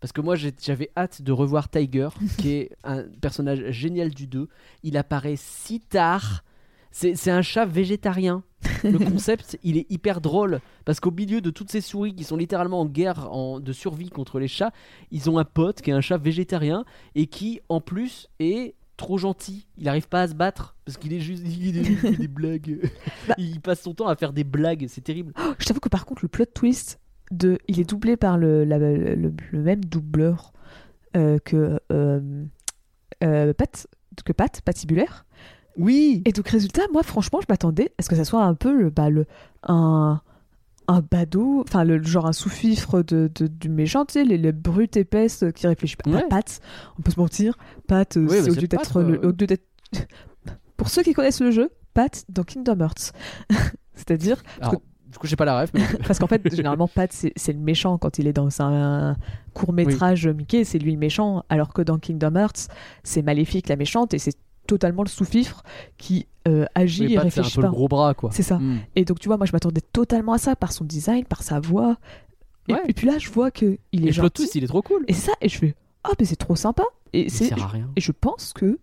Parce 0.00 0.12
que 0.12 0.20
moi, 0.20 0.36
j'avais 0.36 0.90
hâte 0.96 1.22
de 1.22 1.32
revoir 1.32 1.68
Tiger, 1.70 2.08
qui 2.38 2.50
est 2.52 2.70
un 2.84 3.04
personnage 3.20 3.70
génial 3.70 4.10
du 4.10 4.26
2. 4.26 4.48
Il 4.82 4.96
apparaît 4.96 5.36
si 5.36 5.80
tard. 5.80 6.42
C'est 6.92 7.30
un 7.30 7.42
chat 7.42 7.66
végétarien. 7.66 8.42
Le 8.82 8.98
concept, 9.10 9.58
il 9.62 9.76
est 9.76 9.84
hyper 9.90 10.22
drôle. 10.22 10.60
Parce 10.86 10.98
qu'au 10.98 11.10
milieu 11.10 11.42
de 11.42 11.50
toutes 11.50 11.70
ces 11.70 11.82
souris 11.82 12.14
qui 12.14 12.24
sont 12.24 12.38
littéralement 12.38 12.80
en 12.80 12.86
guerre 12.86 13.30
en- 13.32 13.60
de 13.60 13.72
survie 13.74 14.08
contre 14.08 14.38
les 14.38 14.48
chats, 14.48 14.72
ils 15.10 15.28
ont 15.28 15.36
un 15.38 15.44
pote 15.44 15.82
qui 15.82 15.90
est 15.90 15.92
un 15.94 16.00
chat 16.00 16.16
végétarien 16.16 16.84
et 17.14 17.26
qui, 17.26 17.60
en 17.68 17.82
plus, 17.82 18.28
est 18.38 18.74
trop 18.96 19.18
gentil. 19.18 19.66
Il 19.76 19.84
n'arrive 19.84 20.08
pas 20.08 20.22
à 20.22 20.28
se 20.28 20.32
battre 20.34 20.74
parce 20.86 20.96
qu'il 20.96 21.12
est 21.12 21.20
juste. 21.20 21.42
Il, 21.44 21.76
est- 21.76 21.82
il 21.82 21.96
fait 21.98 22.12
des 22.12 22.28
blagues. 22.28 22.90
Bah. 23.28 23.34
Il 23.36 23.60
passe 23.60 23.82
son 23.82 23.92
temps 23.92 24.08
à 24.08 24.16
faire 24.16 24.32
des 24.32 24.44
blagues. 24.44 24.86
C'est 24.88 25.02
terrible. 25.02 25.34
Je 25.58 25.66
t'avoue 25.66 25.80
que 25.80 25.90
par 25.90 26.06
contre, 26.06 26.22
le 26.24 26.28
plot 26.28 26.46
twist, 26.46 26.98
de, 27.30 27.58
il 27.68 27.80
est 27.80 27.88
doublé 27.88 28.16
par 28.16 28.38
le, 28.38 28.64
la- 28.64 28.78
le, 28.78 29.32
le 29.52 29.60
même 29.62 29.84
doubleur 29.84 30.52
euh, 31.16 31.38
que, 31.44 31.80
euh, 31.92 32.44
euh, 33.24 33.52
Pat, 33.54 33.86
que 34.24 34.32
Pat, 34.32 34.60
Patibulaire. 34.62 35.24
Oui 35.78 36.22
Et 36.24 36.32
donc, 36.32 36.48
résultat, 36.48 36.82
moi, 36.92 37.02
franchement, 37.02 37.40
je 37.40 37.46
m'attendais 37.48 37.92
à 37.98 38.02
ce 38.02 38.08
que 38.08 38.16
ça 38.16 38.24
soit 38.24 38.42
un 38.44 38.54
peu 38.54 38.74
le, 38.76 38.90
bah, 38.90 39.10
le, 39.10 39.26
un, 39.64 40.20
un 40.88 41.00
badaud, 41.00 41.64
enfin, 41.66 41.84
le, 41.84 42.02
genre 42.02 42.26
un 42.26 42.32
sous-fifre 42.32 43.02
de, 43.02 43.30
de- 43.34 43.46
du 43.46 43.68
méchant, 43.68 44.04
tu 44.06 44.14
sais, 44.14 44.24
les, 44.24 44.38
les 44.38 44.52
brutes 44.52 44.96
épaisses 44.96 45.44
qui 45.54 45.66
réfléchissent 45.66 45.96
pas. 45.96 46.10
Ouais. 46.10 46.24
Pat, 46.30 46.60
on 46.98 47.02
peut 47.02 47.10
se 47.10 47.20
mentir. 47.20 47.58
Pat, 47.88 48.16
Oui, 48.16 48.26
c'est 48.30 48.50
au 48.50 48.54
lieu 48.54 48.68
d'être. 48.68 49.02
Pour 50.76 50.88
ceux 50.88 51.02
qui 51.02 51.12
connaissent 51.12 51.40
le 51.40 51.50
jeu, 51.50 51.70
Pat 51.94 52.24
dans 52.28 52.42
Kingdom 52.44 52.80
Hearts. 52.80 53.12
C'est-à-dire, 53.94 54.42
du 55.16 55.20
coup, 55.20 55.26
j'ai 55.26 55.36
pas 55.36 55.46
la 55.46 55.62
ref, 55.62 55.70
mais. 55.72 55.80
parce 56.06 56.18
qu'en 56.18 56.26
fait, 56.26 56.54
généralement, 56.54 56.88
Pat, 56.88 57.10
c'est 57.10 57.52
le 57.52 57.58
méchant 57.58 57.96
quand 57.96 58.18
il 58.18 58.26
est 58.26 58.34
dans 58.34 58.60
un, 58.60 59.16
court 59.54 59.72
métrage 59.72 60.28
Mickey, 60.28 60.64
c'est 60.64 60.78
lui 60.78 60.92
le 60.92 60.98
méchant, 60.98 61.42
alors 61.48 61.72
que 61.72 61.80
dans 61.80 61.98
Kingdom 61.98 62.36
Hearts, 62.36 62.68
c'est 63.02 63.22
Maléfique 63.22 63.68
la 63.70 63.76
méchante 63.76 64.12
et 64.12 64.18
c'est 64.18 64.36
totalement 64.66 65.02
le 65.02 65.08
sous-fifre 65.08 65.62
qui 65.96 66.26
euh, 66.46 66.66
agit 66.74 67.06
Oui, 67.06 67.12
et 67.14 67.16
Pat, 67.16 67.22
c'est 67.30 67.38
un 67.38 67.42
réfléchit 67.42 67.56
peu 67.56 67.62
pas. 67.62 67.68
le 67.68 67.72
gros 67.72 67.88
bras, 67.88 68.12
quoi. 68.12 68.28
C'est 68.30 68.42
ça. 68.42 68.58
Mm. 68.58 68.80
Et 68.94 69.06
donc, 69.06 69.18
tu 69.18 69.28
vois, 69.28 69.38
moi, 69.38 69.46
je 69.46 69.52
m'attendais 69.52 69.80
totalement 69.80 70.34
à 70.34 70.38
ça 70.38 70.54
par 70.54 70.72
son 70.72 70.84
design, 70.84 71.24
par 71.24 71.42
sa 71.42 71.60
voix. 71.60 71.96
Et, 72.68 72.74
Ouais. 72.74 72.80
et 72.86 72.92
puis 72.92 73.06
là, 73.06 73.16
je 73.16 73.30
vois 73.30 73.50
que 73.50 73.78
il 73.92 74.04
est 74.04 74.10
Et 74.10 74.12
gentil. 74.12 74.30
twist, 74.42 74.54
il 74.56 74.64
est 74.64 74.66
trop 74.66 74.82
cool. 74.82 75.02
Et 75.08 75.14
ça, 75.14 75.32
et 75.40 75.48
je 75.48 75.56
fais, 75.56 75.74
ah, 76.04 76.10
mais 76.18 76.26
c'est 76.26 76.36
trop 76.36 76.56
sympa. 76.56 76.82
Et, 77.14 77.30
c'est, 77.30 77.50
et 77.96 78.00
je 78.02 78.12
pense 78.12 78.52
que 78.52 78.78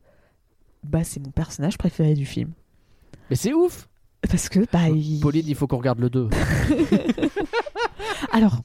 bah, 0.84 1.03
c'est 1.03 1.19
mon 1.19 1.30
personnage 1.30 1.77
préféré 1.77 2.15
du 2.15 2.26
film. 2.26 2.53
Mais 3.30 3.35
c'est 3.35 3.53
ouf 3.53 3.88
Parce 4.29 4.49
que, 4.49 4.59
bah, 4.71 4.89
il... 4.89 5.19
Pauline, 5.19 5.45
il 5.47 5.55
faut 5.55 5.67
qu'on 5.67 5.77
regarde 5.77 5.99
le 5.99 6.09
2. 6.09 6.29
Alors, 8.31 8.61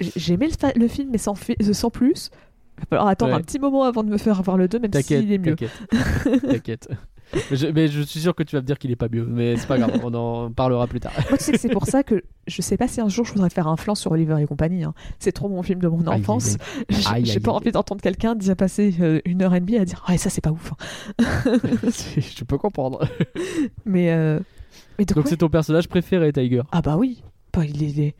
j'ai 0.00 0.34
aimé 0.34 0.48
le, 0.76 0.88
film, 0.88 1.10
mais 1.10 1.18
sans, 1.18 1.34
euh, 1.50 1.72
sans 1.72 1.90
plus. 1.90 2.30
Il 2.78 2.80
va 2.80 2.86
falloir 2.88 3.08
attendre 3.08 3.32
Ouais. 3.32 3.38
un 3.38 3.42
petit 3.42 3.58
moment 3.58 3.84
avant 3.84 4.02
de 4.02 4.08
me 4.10 4.18
faire 4.18 4.42
voir 4.42 4.56
le 4.56 4.68
2, 4.68 4.78
même 4.80 4.92
s'il 4.92 5.32
est 5.32 5.38
mieux. 5.38 5.56
t'inquiète. 5.56 6.42
T'inquiète. 6.42 6.88
Mais 7.50 7.56
je, 7.56 7.66
mais 7.68 7.88
je 7.88 8.02
suis 8.02 8.20
sûr 8.20 8.34
que 8.34 8.42
tu 8.42 8.56
vas 8.56 8.62
me 8.62 8.66
dire 8.66 8.78
qu'il 8.78 8.90
est 8.90 8.96
pas 8.96 9.08
mieux, 9.10 9.24
mais 9.24 9.56
c'est 9.56 9.66
pas 9.66 9.78
grave, 9.78 10.00
on 10.02 10.12
en 10.14 10.50
parlera 10.50 10.86
plus 10.86 11.00
tard. 11.00 11.12
Moi, 11.30 11.38
tu 11.38 11.44
sais 11.44 11.52
que 11.52 11.58
c'est 11.58 11.68
pour 11.70 11.86
ça 11.86 12.02
que 12.02 12.22
je 12.46 12.60
sais 12.62 12.76
pas 12.76 12.88
si 12.88 13.00
un 13.00 13.08
jour 13.08 13.24
je 13.24 13.32
voudrais 13.32 13.50
faire 13.50 13.68
un 13.68 13.76
flanc 13.76 13.94
sur 13.94 14.10
Oliver 14.12 14.36
et 14.40 14.46
compagnie. 14.46 14.84
hein. 14.84 14.94
C'est 15.18 15.32
trop 15.32 15.48
mon 15.48 15.62
film 15.62 15.80
de 15.80 15.88
mon 15.88 16.06
enfance. 16.06 16.56
J'ai 17.22 17.40
pas 17.40 17.52
envie 17.52 17.72
d'entendre 17.72 18.00
quelqu'un 18.02 18.34
dire 18.34 18.56
passer 18.56 18.94
euh, 19.00 19.20
une 19.24 19.42
heure 19.42 19.54
et 19.54 19.60
demie 19.60 19.76
à 19.76 19.84
dire 19.84 20.04
Ouais, 20.08 20.18
ça 20.18 20.28
c'est 20.30 20.40
pas 20.42 20.50
ouf. 20.50 20.72
hein. 21.18 21.42
je 22.18 22.44
peux 22.44 22.58
comprendre. 22.58 23.06
Mais, 23.84 24.10
euh, 24.12 24.38
mais 24.98 25.04
donc, 25.04 25.18
ouais. 25.18 25.22
c'est 25.26 25.36
ton 25.38 25.48
personnage 25.48 25.88
préféré, 25.88 26.32
Tiger? 26.32 26.62
Ah 26.72 26.82
bah 26.82 26.96
oui, 26.98 27.22
Bah, 27.52 27.64
il, 27.64 27.82
est, 27.82 27.88
il 27.90 28.00
est- 28.00 28.14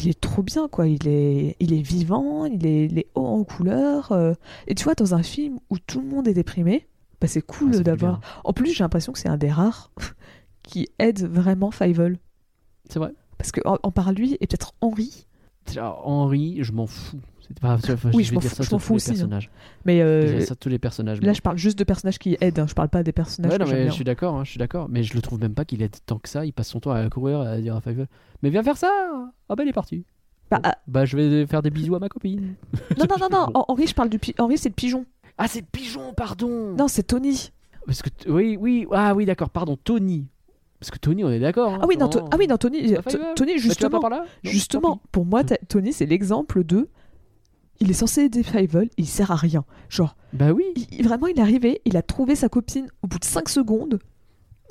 il 0.00 0.08
est 0.08 0.20
trop 0.20 0.42
bien 0.42 0.68
quoi. 0.68 0.86
Il 0.86 1.06
est, 1.08 1.56
il 1.60 1.72
est 1.72 1.82
vivant, 1.82 2.44
il 2.46 2.64
est, 2.66 2.86
il 2.86 2.98
est 2.98 3.06
haut 3.14 3.26
en 3.26 3.44
couleur. 3.44 4.12
euh. 4.12 4.34
Et 4.66 4.74
tu 4.74 4.84
vois, 4.84 4.94
dans 4.94 5.14
un 5.14 5.22
film 5.22 5.58
où 5.70 5.78
tout 5.78 6.00
le 6.00 6.06
monde 6.06 6.28
est 6.28 6.34
déprimé, 6.34 6.86
bah, 7.20 7.26
c'est 7.28 7.42
cool 7.42 7.72
Ah, 7.74 7.80
d'avoir. 7.80 8.20
En 8.44 8.52
plus, 8.52 8.72
j'ai 8.72 8.84
l'impression 8.84 9.12
que 9.12 9.18
c'est 9.18 9.28
un 9.28 9.36
des 9.36 9.50
rares 9.50 9.90
qui 10.62 10.88
aide 10.98 11.22
vraiment 11.26 11.70
Fievel. 11.70 12.18
C'est 12.88 12.98
vrai. 12.98 13.12
Parce 13.38 13.52
que 13.52 13.60
en, 13.66 13.78
en 13.82 13.90
par 13.90 14.12
lui 14.12 14.34
et 14.40 14.46
peut-être 14.46 14.72
Henri. 14.80 15.26
Henri, 15.76 16.58
je 16.62 16.72
m'en 16.72 16.86
fous. 16.86 17.20
C'est 17.46 17.58
pas, 17.60 17.74
enfin, 17.74 18.10
Oui, 18.12 18.24
je 18.24 18.34
m'en 18.34 18.40
fous- 18.40 18.94
aussi, 18.94 19.10
hein. 19.10 19.12
personnages. 19.14 19.50
Mais 19.86 20.02
euh, 20.02 20.40
ça 20.40 20.54
tous 20.54 20.68
les 20.68 20.78
personnages. 20.78 21.20
là, 21.22 21.32
je 21.32 21.40
parle 21.40 21.56
juste 21.56 21.78
de 21.78 21.84
personnages 21.84 22.18
qui 22.18 22.36
aident. 22.40 22.58
hein. 22.58 22.66
Je 22.68 22.74
parle 22.74 22.88
pas 22.90 23.02
des 23.02 23.12
personnages 23.12 23.52
Ouais, 23.52 23.58
non, 23.58 23.66
mais 23.66 23.86
je 23.86 23.92
suis 23.92 24.04
d'accord, 24.04 24.34
hein, 24.36 24.44
je 24.44 24.50
suis 24.50 24.58
d'accord. 24.58 24.88
Mais 24.90 25.02
je 25.02 25.14
le 25.14 25.22
trouve 25.22 25.40
même 25.40 25.54
pas 25.54 25.64
qu'il 25.64 25.80
aide 25.82 25.96
tant 26.04 26.18
que 26.18 26.28
ça. 26.28 26.44
Il 26.44 26.52
passe 26.52 26.68
son 26.68 26.80
temps 26.80 26.90
à 26.90 27.08
courir 27.08 27.40
à 27.40 27.58
dire 27.58 27.74
à 27.76 27.80
Fievel 27.80 28.06
Mais 28.42 28.50
viens 28.50 28.62
faire 28.62 28.76
ça 28.76 28.90
Ah 29.48 29.56
bah 29.56 29.62
il 29.62 29.68
est 29.68 29.72
parti. 29.72 30.04
Bah, 30.50 30.58
Bon, 30.62 30.70
ah, 30.70 30.78
bah 30.88 31.04
je 31.04 31.16
vais 31.16 31.46
faire 31.46 31.62
des 31.62 31.70
bisous 31.70 31.94
à 31.94 31.98
ma 31.98 32.08
copine. 32.08 32.54
non, 32.98 33.04
non, 33.08 33.28
non, 33.30 33.46
non. 33.54 33.64
Henri, 33.68 33.86
je 33.86 33.94
parle 33.94 34.08
du 34.08 34.18
pi- 34.18 34.34
Henri, 34.38 34.56
c'est 34.58 34.70
le 34.70 34.74
pigeon. 34.74 35.04
Ah 35.38 35.46
c'est 35.48 35.62
pigeon, 35.62 36.12
pardon 36.14 36.74
Non, 36.76 36.88
c'est 36.88 37.04
Tony. 37.04 37.50
Parce 37.86 38.02
que 38.02 38.08
t- 38.10 38.30
oui, 38.30 38.56
oui, 38.60 38.86
ah 38.92 39.14
oui, 39.14 39.24
d'accord, 39.24 39.50
pardon, 39.50 39.76
Tony. 39.76 40.26
Parce 40.80 40.90
que 40.90 40.98
Tony, 40.98 41.24
on 41.24 41.30
est 41.30 41.40
d'accord. 41.40 41.72
hein, 41.74 41.78
Ah 41.82 41.86
oui, 41.88 41.96
non, 41.96 42.08
ah 42.30 42.36
oui, 42.38 42.46
non, 42.46 42.56
Tony. 42.56 42.94
Tony, 43.36 43.54
Bah, 43.54 43.58
justement. 43.58 44.00
Justement, 44.42 45.00
pour 45.10 45.24
moi, 45.24 45.42
ta- 45.44 45.56
Tony, 45.68 45.92
c'est 45.92 46.06
l'exemple 46.06 46.62
de. 46.64 46.88
Il 47.80 47.90
est 47.90 47.94
censé 47.94 48.22
aider 48.22 48.42
Fievel, 48.42 48.90
il 48.96 49.06
sert 49.06 49.30
à 49.30 49.36
rien. 49.36 49.64
Genre. 49.88 50.16
Bah 50.32 50.52
oui. 50.52 50.64
il- 50.90 51.04
vraiment, 51.06 51.28
il 51.28 51.38
est 51.38 51.42
arrivé, 51.42 51.80
il 51.84 51.96
a 51.96 52.02
trouvé 52.02 52.34
sa 52.34 52.48
copine 52.48 52.88
au 53.02 53.06
bout 53.06 53.18
de 53.20 53.24
5 53.24 53.48
secondes. 53.48 54.00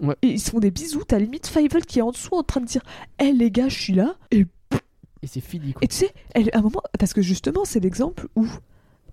Ouais. 0.01 0.15
Et 0.21 0.27
ils 0.27 0.39
se 0.39 0.51
font 0.51 0.59
des 0.59 0.71
bisous. 0.71 1.03
T'as 1.07 1.17
limite 1.17 1.47
Fievel 1.47 1.85
qui 1.85 1.99
est 1.99 2.01
en 2.03 2.11
dessous 2.11 2.35
en 2.35 2.43
train 2.43 2.59
de 2.61 2.65
dire 2.65 2.83
Hé 3.19 3.31
les 3.31 3.49
gars, 3.49 3.69
je 3.69 3.79
suis 3.79 3.93
là. 3.93 4.15
Et, 4.31 4.45
Et 5.23 5.27
c'est 5.27 5.39
fini 5.41 5.73
quoi. 5.73 5.79
et 5.83 5.87
tu 5.87 5.95
sais, 5.95 6.13
elle, 6.35 6.49
à 6.53 6.59
un 6.59 6.61
moment, 6.61 6.81
parce 6.99 7.13
que 7.13 7.21
justement, 7.21 7.65
c'est 7.65 7.79
l'exemple 7.79 8.27
où. 8.35 8.45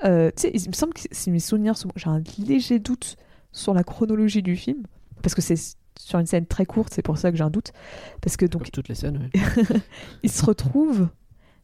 Euh, 0.04 0.30
tu 0.36 0.42
sais, 0.42 0.50
il 0.54 0.68
me 0.68 0.72
semble 0.74 0.92
que 0.94 1.02
si 1.10 1.30
mes 1.30 1.38
souvenirs 1.40 1.76
sont. 1.76 1.88
J'ai 1.96 2.08
un 2.08 2.22
léger 2.38 2.78
doute 2.78 3.16
sur 3.52 3.74
la 3.74 3.84
chronologie 3.84 4.42
du 4.42 4.56
film. 4.56 4.82
Parce 5.22 5.34
que 5.34 5.42
c'est 5.42 5.56
sur 5.98 6.18
une 6.18 6.26
scène 6.26 6.46
très 6.46 6.66
courte, 6.66 6.92
c'est 6.92 7.02
pour 7.02 7.16
ça 7.18 7.30
que 7.30 7.36
j'ai 7.36 7.44
un 7.44 7.50
doute. 7.50 7.72
Parce 8.20 8.36
que 8.36 8.46
donc, 8.46 8.62
Comme 8.62 8.70
toutes 8.70 8.88
les 8.88 8.94
scènes. 8.94 9.30
ouais. 9.34 9.62
ils 10.22 10.30
se 10.30 10.44
retrouvent, 10.44 11.08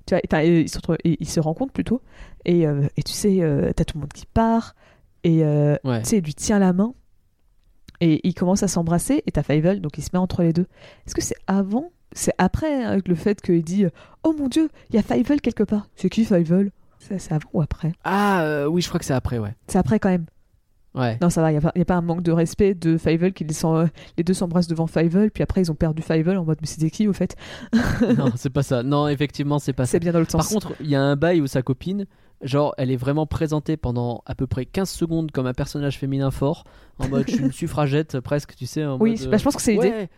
tu 0.07 0.15
vois, 0.15 0.21
enfin, 0.31 0.43
ils 0.43 0.69
se, 0.69 0.77
retrouvent- 0.79 0.99
et 1.05 1.17
ils 1.21 1.29
se 1.29 1.41
rencontrent 1.41 1.73
plutôt, 1.73 2.01
et, 2.45 2.67
euh, 2.67 2.87
et 2.97 3.03
tu 3.03 3.13
sais, 3.13 3.43
euh, 3.43 3.73
t'as 3.75 3.85
tout 3.85 3.99
le 3.99 4.03
monde 4.03 4.13
qui 4.13 4.27
part, 4.27 4.75
et 5.25 5.45
euh, 5.45 5.77
Ouais. 5.85 6.01
tu 6.03 6.09
sais, 6.11 6.19
il 6.19 6.25
lui 6.25 6.33
tient 6.35 6.59
la 6.61 6.73
main, 6.73 6.95
et 8.01 8.27
ils 8.27 8.35
commencent 8.35 8.63
à 8.63 8.69
s'embrasser, 8.69 9.23
et 9.27 9.33
t'as 9.33 9.43
Fievel, 9.43 9.81
donc 9.81 9.99
il 9.99 10.03
se 10.03 10.11
met 10.13 10.19
entre 10.19 10.43
les 10.43 10.53
deux. 10.53 10.67
Est-ce 11.07 11.15
que 11.15 11.23
c'est 11.23 11.37
avant? 11.47 11.91
C'est 12.13 12.33
après, 12.39 12.83
hein, 12.85 12.89
avec 12.91 13.09
le 13.09 13.15
fait 13.15 13.41
qu'il 13.43 13.63
dit 13.63 13.85
Oh 14.25 14.33
mon 14.37 14.49
dieu, 14.49 14.69
il 14.89 14.97
y 14.97 14.99
a 14.99 15.03
Fievel 15.03 15.41
quelque 15.41 15.63
part. 15.65 15.89
C'est 15.97 16.09
qui 16.09 16.25
Fievel? 16.25 16.71
C'est 17.01 17.19
c'est 17.19 17.35
avant 17.35 17.49
ou 17.53 17.63
après 17.63 17.93
Ah 18.05 18.43
euh, 18.45 18.67
oui, 18.67 18.81
je 18.83 18.89
crois 18.89 19.01
que 19.01 19.05
c'est 19.07 19.15
après, 19.15 19.39
ouais. 19.39 19.55
C'est 19.67 19.79
après 19.79 19.99
quand 19.99 20.11
même. 20.11 20.27
Ouais. 20.95 21.19
Non, 21.23 21.31
ça 21.31 21.41
va, 21.41 21.53
il 21.53 21.59
n'y 21.59 21.65
a, 21.65 21.73
a 21.75 21.85
pas 21.85 21.95
un 21.95 22.01
manque 22.03 22.23
de 22.23 22.33
respect 22.33 22.75
de 22.75 22.99
Fievel 22.99 23.33
qui 23.33 23.45
les, 23.45 23.55
sent, 23.55 23.67
euh, 23.69 23.87
les 24.19 24.25
deux 24.25 24.35
s'embrassent 24.35 24.67
devant 24.67 24.87
Fievel, 24.89 25.31
puis 25.31 25.43
après 25.43 25.61
ils 25.63 25.71
ont 25.71 25.77
perdu 25.77 26.03
Fievel 26.03 26.37
en 26.37 26.45
mode 26.45 26.59
Mais 26.61 26.67
c'était 26.67 26.91
qui 26.91 27.07
au 27.07 27.13
fait? 27.13 27.37
Non, 28.19 28.33
c'est 28.35 28.51
pas 28.51 28.63
ça. 28.65 28.83
Non, 28.83 29.07
effectivement, 29.09 29.59
c'est 29.59 29.73
pas 29.73 29.87
ça. 29.87 29.93
C'est 29.93 30.01
bien 30.01 30.13
dans 30.13 30.25
Par 30.25 30.43
sens. 30.43 30.49
contre, 30.49 30.73
il 30.81 30.89
y 30.89 30.97
a 30.97 31.03
un 31.03 31.15
bail 31.15 31.41
où 31.41 31.47
sa 31.47 31.63
copine, 31.63 32.07
genre, 32.43 32.75
elle 32.77 32.91
est 32.91 32.97
vraiment 32.97 33.27
présentée 33.27 33.77
pendant 33.77 34.23
à 34.27 34.35
peu 34.35 34.49
près 34.49 34.67
15 34.67 34.91
secondes 34.91 35.31
comme 35.31 35.47
un 35.47 35.55
personnage 35.55 35.97
féminin 35.97 36.33
fort, 36.33 36.65
en 36.99 37.09
mode 37.09 37.25
je 37.29 37.35
suis 37.35 37.45
une 37.45 37.53
suffragette 37.53 38.19
presque, 38.19 38.57
tu 38.57 38.67
sais. 38.67 38.85
En 38.85 38.99
oui, 38.99 39.17
mode, 39.17 39.31
bah, 39.31 39.37
je 39.37 39.45
pense 39.45 39.55
que 39.57 39.63
c'est. 39.63 39.79
Ouais, 39.79 40.09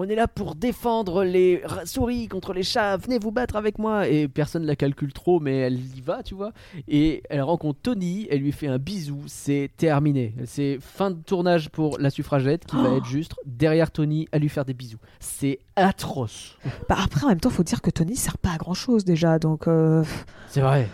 on 0.00 0.08
est 0.08 0.14
là 0.14 0.28
pour 0.28 0.54
défendre 0.54 1.24
les 1.24 1.60
souris 1.84 2.28
contre 2.28 2.52
les 2.52 2.62
chats, 2.62 2.96
venez 2.96 3.18
vous 3.18 3.32
battre 3.32 3.56
avec 3.56 3.78
moi. 3.78 4.06
Et 4.08 4.28
personne 4.28 4.64
la 4.64 4.76
calcule 4.76 5.12
trop, 5.12 5.40
mais 5.40 5.56
elle 5.56 5.74
y 5.78 6.00
va, 6.00 6.22
tu 6.22 6.34
vois. 6.34 6.52
Et 6.86 7.22
elle 7.28 7.42
rencontre 7.42 7.80
Tony, 7.82 8.28
elle 8.30 8.40
lui 8.40 8.52
fait 8.52 8.68
un 8.68 8.78
bisou, 8.78 9.18
c'est 9.26 9.70
terminé. 9.76 10.34
C'est 10.44 10.78
fin 10.80 11.10
de 11.10 11.16
tournage 11.20 11.68
pour 11.70 11.98
la 11.98 12.10
suffragette 12.10 12.64
qui 12.64 12.76
va 12.76 12.90
Oh. 12.92 12.96
être 12.96 13.06
juste 13.06 13.34
derrière 13.44 13.90
Tony 13.90 14.28
à 14.32 14.38
lui 14.38 14.48
faire 14.48 14.64
des 14.64 14.74
bisous. 14.74 14.98
C'est 15.18 15.58
atroce. 15.74 16.56
Bah 16.88 16.96
après, 17.04 17.24
en 17.24 17.28
même 17.28 17.40
temps, 17.40 17.50
faut 17.50 17.64
dire 17.64 17.82
que 17.82 17.90
Tony 17.90 18.14
sert 18.14 18.38
pas 18.38 18.50
à 18.52 18.56
grand 18.56 18.74
chose 18.74 19.04
déjà, 19.04 19.38
donc 19.40 19.66
euh, 19.66 20.04
C'est 20.48 20.60
vrai. 20.60 20.88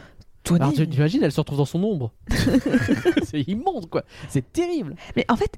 Tony. 0.44 0.60
Alors 0.60 0.72
tu 0.74 0.82
imagines, 0.84 1.22
elle 1.22 1.32
se 1.32 1.40
retrouve 1.40 1.58
dans 1.58 1.64
son 1.64 1.82
ombre. 1.84 2.12
c'est 3.22 3.42
immonde, 3.48 3.88
quoi. 3.88 4.04
C'est 4.28 4.52
terrible. 4.52 4.94
Mais 5.16 5.24
en 5.28 5.36
fait, 5.36 5.56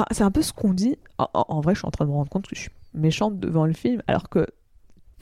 enfin, 0.00 0.06
c'est 0.10 0.22
un 0.24 0.30
peu 0.30 0.42
ce 0.42 0.52
qu'on 0.52 0.72
dit. 0.72 0.96
En, 1.18 1.60
vrai, 1.60 1.74
je 1.74 1.80
suis 1.80 1.86
en 1.86 1.90
train 1.90 2.04
de 2.04 2.10
me 2.10 2.14
rendre 2.16 2.30
compte 2.30 2.46
que 2.46 2.54
je 2.56 2.60
suis 2.62 2.70
méchante 2.94 3.38
devant 3.38 3.66
le 3.66 3.72
film, 3.72 4.02
alors 4.06 4.28
que 4.28 4.40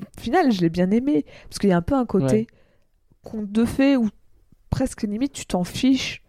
au 0.00 0.20
final, 0.20 0.52
je 0.52 0.60
l'ai 0.60 0.70
bien 0.70 0.90
aimé 0.90 1.24
parce 1.48 1.59
qu'il 1.59 1.70
y 1.70 1.72
a 1.72 1.76
un 1.76 1.82
peu 1.82 1.94
un 1.96 2.06
côté 2.06 2.26
Ouais. 2.36 2.46
conte 3.22 3.50
de 3.50 3.64
fées 3.64 3.96
où 3.96 4.09
presque 4.70 5.02
limite 5.02 5.32
tu 5.32 5.44
t'en 5.46 5.64
fiches 5.64 6.22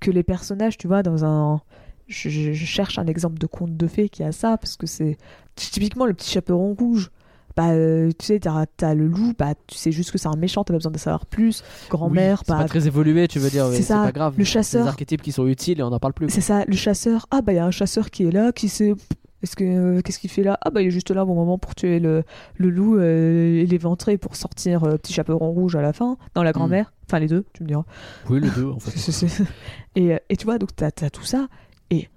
que 0.00 0.10
les 0.10 0.22
personnages, 0.22 0.76
tu 0.78 0.86
vois, 0.88 1.02
dans 1.02 1.24
un 1.24 1.60
je, 2.06 2.30
je- 2.30 2.52
je 2.52 2.64
cherche 2.64 2.98
un 2.98 3.06
exemple 3.06 3.38
de 3.38 3.46
conte 3.46 3.76
de 3.76 3.86
fées 3.86 4.08
qui 4.08 4.22
a 4.22 4.32
ça 4.32 4.56
parce 4.56 4.76
que 4.78 4.86
c'est 4.86 5.18
typiquement 5.56 6.06
le 6.06 6.14
petit 6.14 6.30
chaperon 6.30 6.72
rouge. 6.74 7.10
Bah, 7.58 7.70
euh, 7.70 8.12
tu 8.16 8.24
sais, 8.26 8.38
t'as 8.38 8.66
as 8.82 8.94
le 8.94 9.08
loup, 9.08 9.32
bah, 9.36 9.54
tu 9.66 9.76
sais 9.76 9.90
juste 9.90 10.12
que 10.12 10.18
c'est 10.18 10.28
un 10.28 10.36
méchant, 10.36 10.62
t'as 10.62 10.72
pas 10.74 10.78
besoin 10.78 10.92
de 10.92 10.96
savoir 10.98 11.26
plus. 11.26 11.64
Grand-mère, 11.90 12.38
Oui, 12.38 12.44
c'est 12.46 12.52
bah, 12.52 12.58
pas 12.60 12.68
très 12.68 12.86
évolué, 12.86 13.26
tu 13.26 13.40
veux 13.40 13.50
dire. 13.50 13.66
c'est 13.72 13.88
pas 13.88 14.12
grave. 14.12 14.34
le 14.38 14.44
chasseur. 14.44 14.84
Des 14.84 14.88
archétypes 14.90 15.22
qui 15.22 15.32
sont 15.32 15.44
utiles 15.48 15.80
et 15.80 15.82
on 15.82 15.90
n'en 15.90 15.98
parle 15.98 16.12
plus. 16.12 16.30
C'est 16.30 16.40
ça, 16.40 16.64
le 16.68 16.76
chasseur. 16.76 17.26
Ah, 17.32 17.42
bah, 17.42 17.52
il 17.52 17.56
y 17.56 17.58
a 17.58 17.64
un 17.66 17.72
chasseur 17.72 18.10
qui 18.12 18.22
est 18.26 18.30
là, 18.30 18.52
qui 18.52 18.68
sait. 18.68 18.94
Est-ce 19.42 19.56
que 19.56 19.64
euh, 19.64 20.00
qu'est-ce 20.02 20.20
qu'il 20.20 20.30
fait 20.30 20.44
là? 20.44 20.56
Ah 20.62 20.70
bah 20.70 20.82
il 20.82 20.88
est 20.88 20.90
juste 20.92 21.10
là 21.12 21.22
au 21.22 21.26
bon 21.26 21.34
moment 21.36 21.58
pour 21.58 21.74
tuer 21.76 21.98
le, 22.00 22.24
le 22.56 22.70
loup 22.70 22.96
euh, 22.98 23.60
et 23.62 23.66
l'éventrer 23.66 24.18
pour 24.18 24.34
sortir 24.34 24.82
euh, 24.82 24.96
petit 24.96 25.12
chaperon 25.12 25.50
rouge 25.52 25.76
à 25.76 25.80
la 25.82 25.92
fin 25.92 26.16
dans 26.34 26.42
la 26.42 26.50
grand-mère. 26.50 26.92
Enfin 27.06 27.20
les 27.20 27.28
deux, 27.28 27.44
tu 27.52 27.62
me 27.62 27.68
diras. 27.68 27.84
Oui, 28.30 28.40
les 28.40 28.50
deux 28.50 28.66
en 28.66 28.80
fait. 28.80 28.98
Et, 29.96 30.16
et 30.28 30.36
tu 30.36 30.44
vois, 30.44 30.58
donc 30.58 30.74
t'as 30.74 30.86
as 31.02 31.10
tout 31.10 31.22
ça. 31.24 31.46
Et 31.90 32.08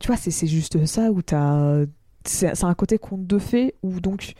tu 0.00 0.08
vois, 0.08 0.16
c'est 0.16 0.32
c'est 0.32 0.48
juste 0.48 0.84
ça 0.86 1.12
où 1.12 1.22
t'as. 1.22 1.84
C'est 2.24 2.64
un 2.64 2.74
côté 2.74 2.98
conte 2.98 3.26
de 3.26 3.38
fées 3.38 3.74
où 3.82 4.00
donc. 4.00 4.34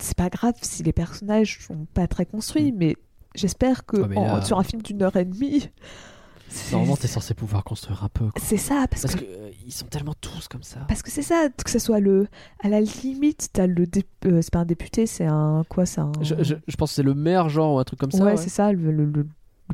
C'est 0.00 0.16
pas 0.16 0.28
grave 0.28 0.54
si 0.60 0.82
les 0.82 0.92
personnages 0.92 1.60
sont 1.66 1.86
pas 1.94 2.08
très 2.08 2.26
construits, 2.26 2.72
mais 2.72 2.96
j'espère 3.36 3.86
que 3.86 3.96
Ah, 4.02 4.06
mais 4.08 4.16
en- 4.16 4.36
là- 4.36 4.42
sur 4.42 4.58
un 4.58 4.64
film 4.64 4.82
d'une 4.82 5.02
heure 5.02 5.14
et 5.16 5.24
demie. 5.24 5.70
c'est- 6.48 6.72
Normalement, 6.72 6.96
t'es 6.96 7.06
censé 7.06 7.32
pouvoir 7.32 7.62
construire 7.62 8.02
un 8.02 8.08
peu. 8.08 8.26
C'est 8.42 8.56
ça, 8.56 8.86
parce, 8.90 9.02
Parce 9.02 9.14
que. 9.14 9.20
que 9.20 9.24
euh, 9.24 9.50
ils 9.64 9.72
sont 9.72 9.86
tellement 9.86 10.14
tous 10.20 10.48
comme 10.48 10.64
ça. 10.64 10.80
Parce 10.88 11.00
que 11.02 11.10
c'est 11.12 11.22
ça, 11.22 11.48
que 11.64 11.70
ce 11.70 11.78
soit 11.78 12.00
le. 12.00 12.26
À 12.62 12.68
la 12.68 12.80
limite, 12.80 13.50
t'as 13.52 13.68
le. 13.68 13.86
dé- 13.86 14.04
euh, 14.26 14.42
c'est 14.42 14.52
pas 14.52 14.58
un 14.60 14.64
député, 14.64 15.06
c'est 15.06 15.26
un. 15.26 15.62
Quoi, 15.68 15.86
c'est 15.86 16.00
un. 16.00 16.10
Je, 16.20 16.34
je- 16.42 16.56
je 16.66 16.76
pense 16.76 16.90
que 16.90 16.96
c'est 16.96 17.02
le 17.04 17.14
maire, 17.14 17.48
genre, 17.48 17.74
ou 17.76 17.78
un 17.78 17.84
truc 17.84 18.00
comme 18.00 18.10
ça. 18.10 18.18
ouais, 18.24 18.32
ouais, 18.32 18.36
c'est 18.36 18.50
ça, 18.50 18.72
le, 18.72 18.90
le- 18.90 19.04
le- 19.06 19.22
le 19.22 19.26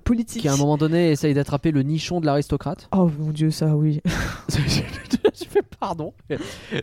politique. 0.04 0.42
Qui 0.42 0.48
à 0.48 0.52
un 0.54 0.56
moment 0.56 0.76
donné 0.76 1.10
essaye 1.10 1.34
d'attraper 1.34 1.70
le 1.72 1.82
nichon 1.82 2.20
de 2.20 2.26
l'aristocrate. 2.26 2.88
Oh 2.96 3.10
mon 3.18 3.30
dieu, 3.30 3.50
ça, 3.50 3.74
oui. 3.76 4.00
je 4.48 5.44
fais 5.44 5.62
pardon. 5.78 6.12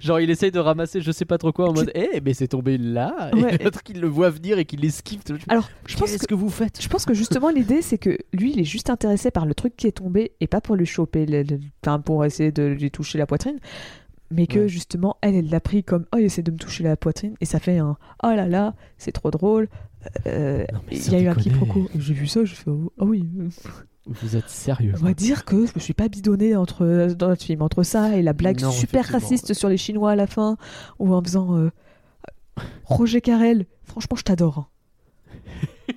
Genre, 0.02 0.20
il 0.20 0.30
essaye 0.30 0.52
de 0.52 0.60
ramasser 0.60 1.02
je 1.02 1.12
sais 1.12 1.26
pas 1.26 1.38
trop 1.38 1.52
quoi 1.52 1.70
en 1.70 1.74
mode 1.74 1.92
Eh, 1.96 2.22
mais 2.24 2.34
c'est 2.34 2.48
tombé 2.50 2.78
là. 2.78 3.30
Ouais. 3.34 3.56
Et 3.56 3.64
l'autre 3.64 3.84
qui 3.84 3.94
le 3.94 4.08
voit 4.08 4.30
venir 4.30 4.58
et 4.60 4.66
qui 4.66 4.78
l'esquive. 4.78 5.22
Alors, 5.48 5.70
je 5.86 5.96
pense 5.98 6.12
Qu'est-ce 6.12 6.24
que 6.24 6.28
que 6.28 6.36
vous 6.36 6.50
faites? 6.50 6.82
Je 6.82 6.88
pense 6.90 7.06
que 7.06 7.14
justement 7.14 7.50
l'idée 7.50 7.82
c'est 7.82 7.98
que 7.98 8.18
lui 8.34 8.52
il 8.54 8.60
est 8.60 8.64
juste 8.66 8.90
intéressé 8.90 9.32
par 9.32 9.46
le 9.46 9.54
truc 9.54 9.76
qui 9.78 9.88
est 9.88 9.92
tombé 9.94 10.34
et 10.42 10.48
pas 10.48 10.62
pour 10.62 10.76
lui 10.76 10.86
choper, 10.86 11.26
le- 11.26 11.44
le- 11.44 11.60
enfin 11.86 12.00
pour 12.00 12.26
essayer 12.26 12.52
de 12.52 12.64
lui 12.64 12.92
toucher 12.92 13.18
la 13.18 13.26
poitrine, 13.26 13.60
mais 14.32 14.46
que 14.48 14.60
Ouais. 14.60 14.68
justement 14.68 15.16
elle 15.22 15.36
elle 15.36 15.50
l'a 15.50 15.60
pris 15.62 15.84
comme 15.84 16.06
oh 16.14 16.18
il 16.20 16.26
essaie 16.26 16.42
de 16.42 16.52
me 16.52 16.58
toucher 16.58 16.84
la 16.84 16.98
poitrine 16.98 17.36
et 17.40 17.46
ça 17.46 17.60
fait 17.60 17.78
un 17.78 17.96
oh 18.24 18.28
là 18.28 18.48
là 18.48 18.74
c'est 18.98 19.12
trop 19.14 19.32
drôle. 19.32 19.70
Euh, 20.26 20.66
Il 20.92 21.12
y 21.12 21.16
a 21.16 21.20
eu 21.22 21.28
un 21.28 21.36
quiproquo. 21.36 21.88
J'ai 21.98 22.14
vu 22.14 22.28
ça, 22.28 22.44
je 22.46 22.56
fais 22.56 22.70
oh 22.70 22.92
ah 23.00 23.04
oui. 23.06 23.28
Vous 24.06 24.36
êtes 24.38 24.50
sérieux 24.50 24.94
On 25.02 25.04
va 25.06 25.14
dire 25.14 25.44
que 25.44 25.66
je 25.66 25.72
me 25.76 25.80
suis 25.80 25.94
pas 25.94 26.08
bidonné 26.08 26.56
entre 26.56 27.08
dans 27.14 27.28
notre 27.28 27.44
film 27.44 27.62
entre 27.62 27.84
ça 27.84 28.16
et 28.16 28.22
la 28.22 28.34
blague 28.34 28.62
Non, 28.62 28.72
super 28.72 29.06
raciste 29.06 29.54
sur 29.54 29.68
les 29.70 29.78
Chinois 29.78 30.12
à 30.12 30.16
la 30.16 30.28
fin 30.28 30.56
ou 31.00 31.14
en 31.14 31.22
faisant 31.22 31.56
euh, 31.58 31.72
Roger 32.86 33.20
Carrel. 33.22 33.66
Franchement 33.84 34.16
je 34.16 34.24
t'adore. 34.24 34.58
hein. 34.60 34.68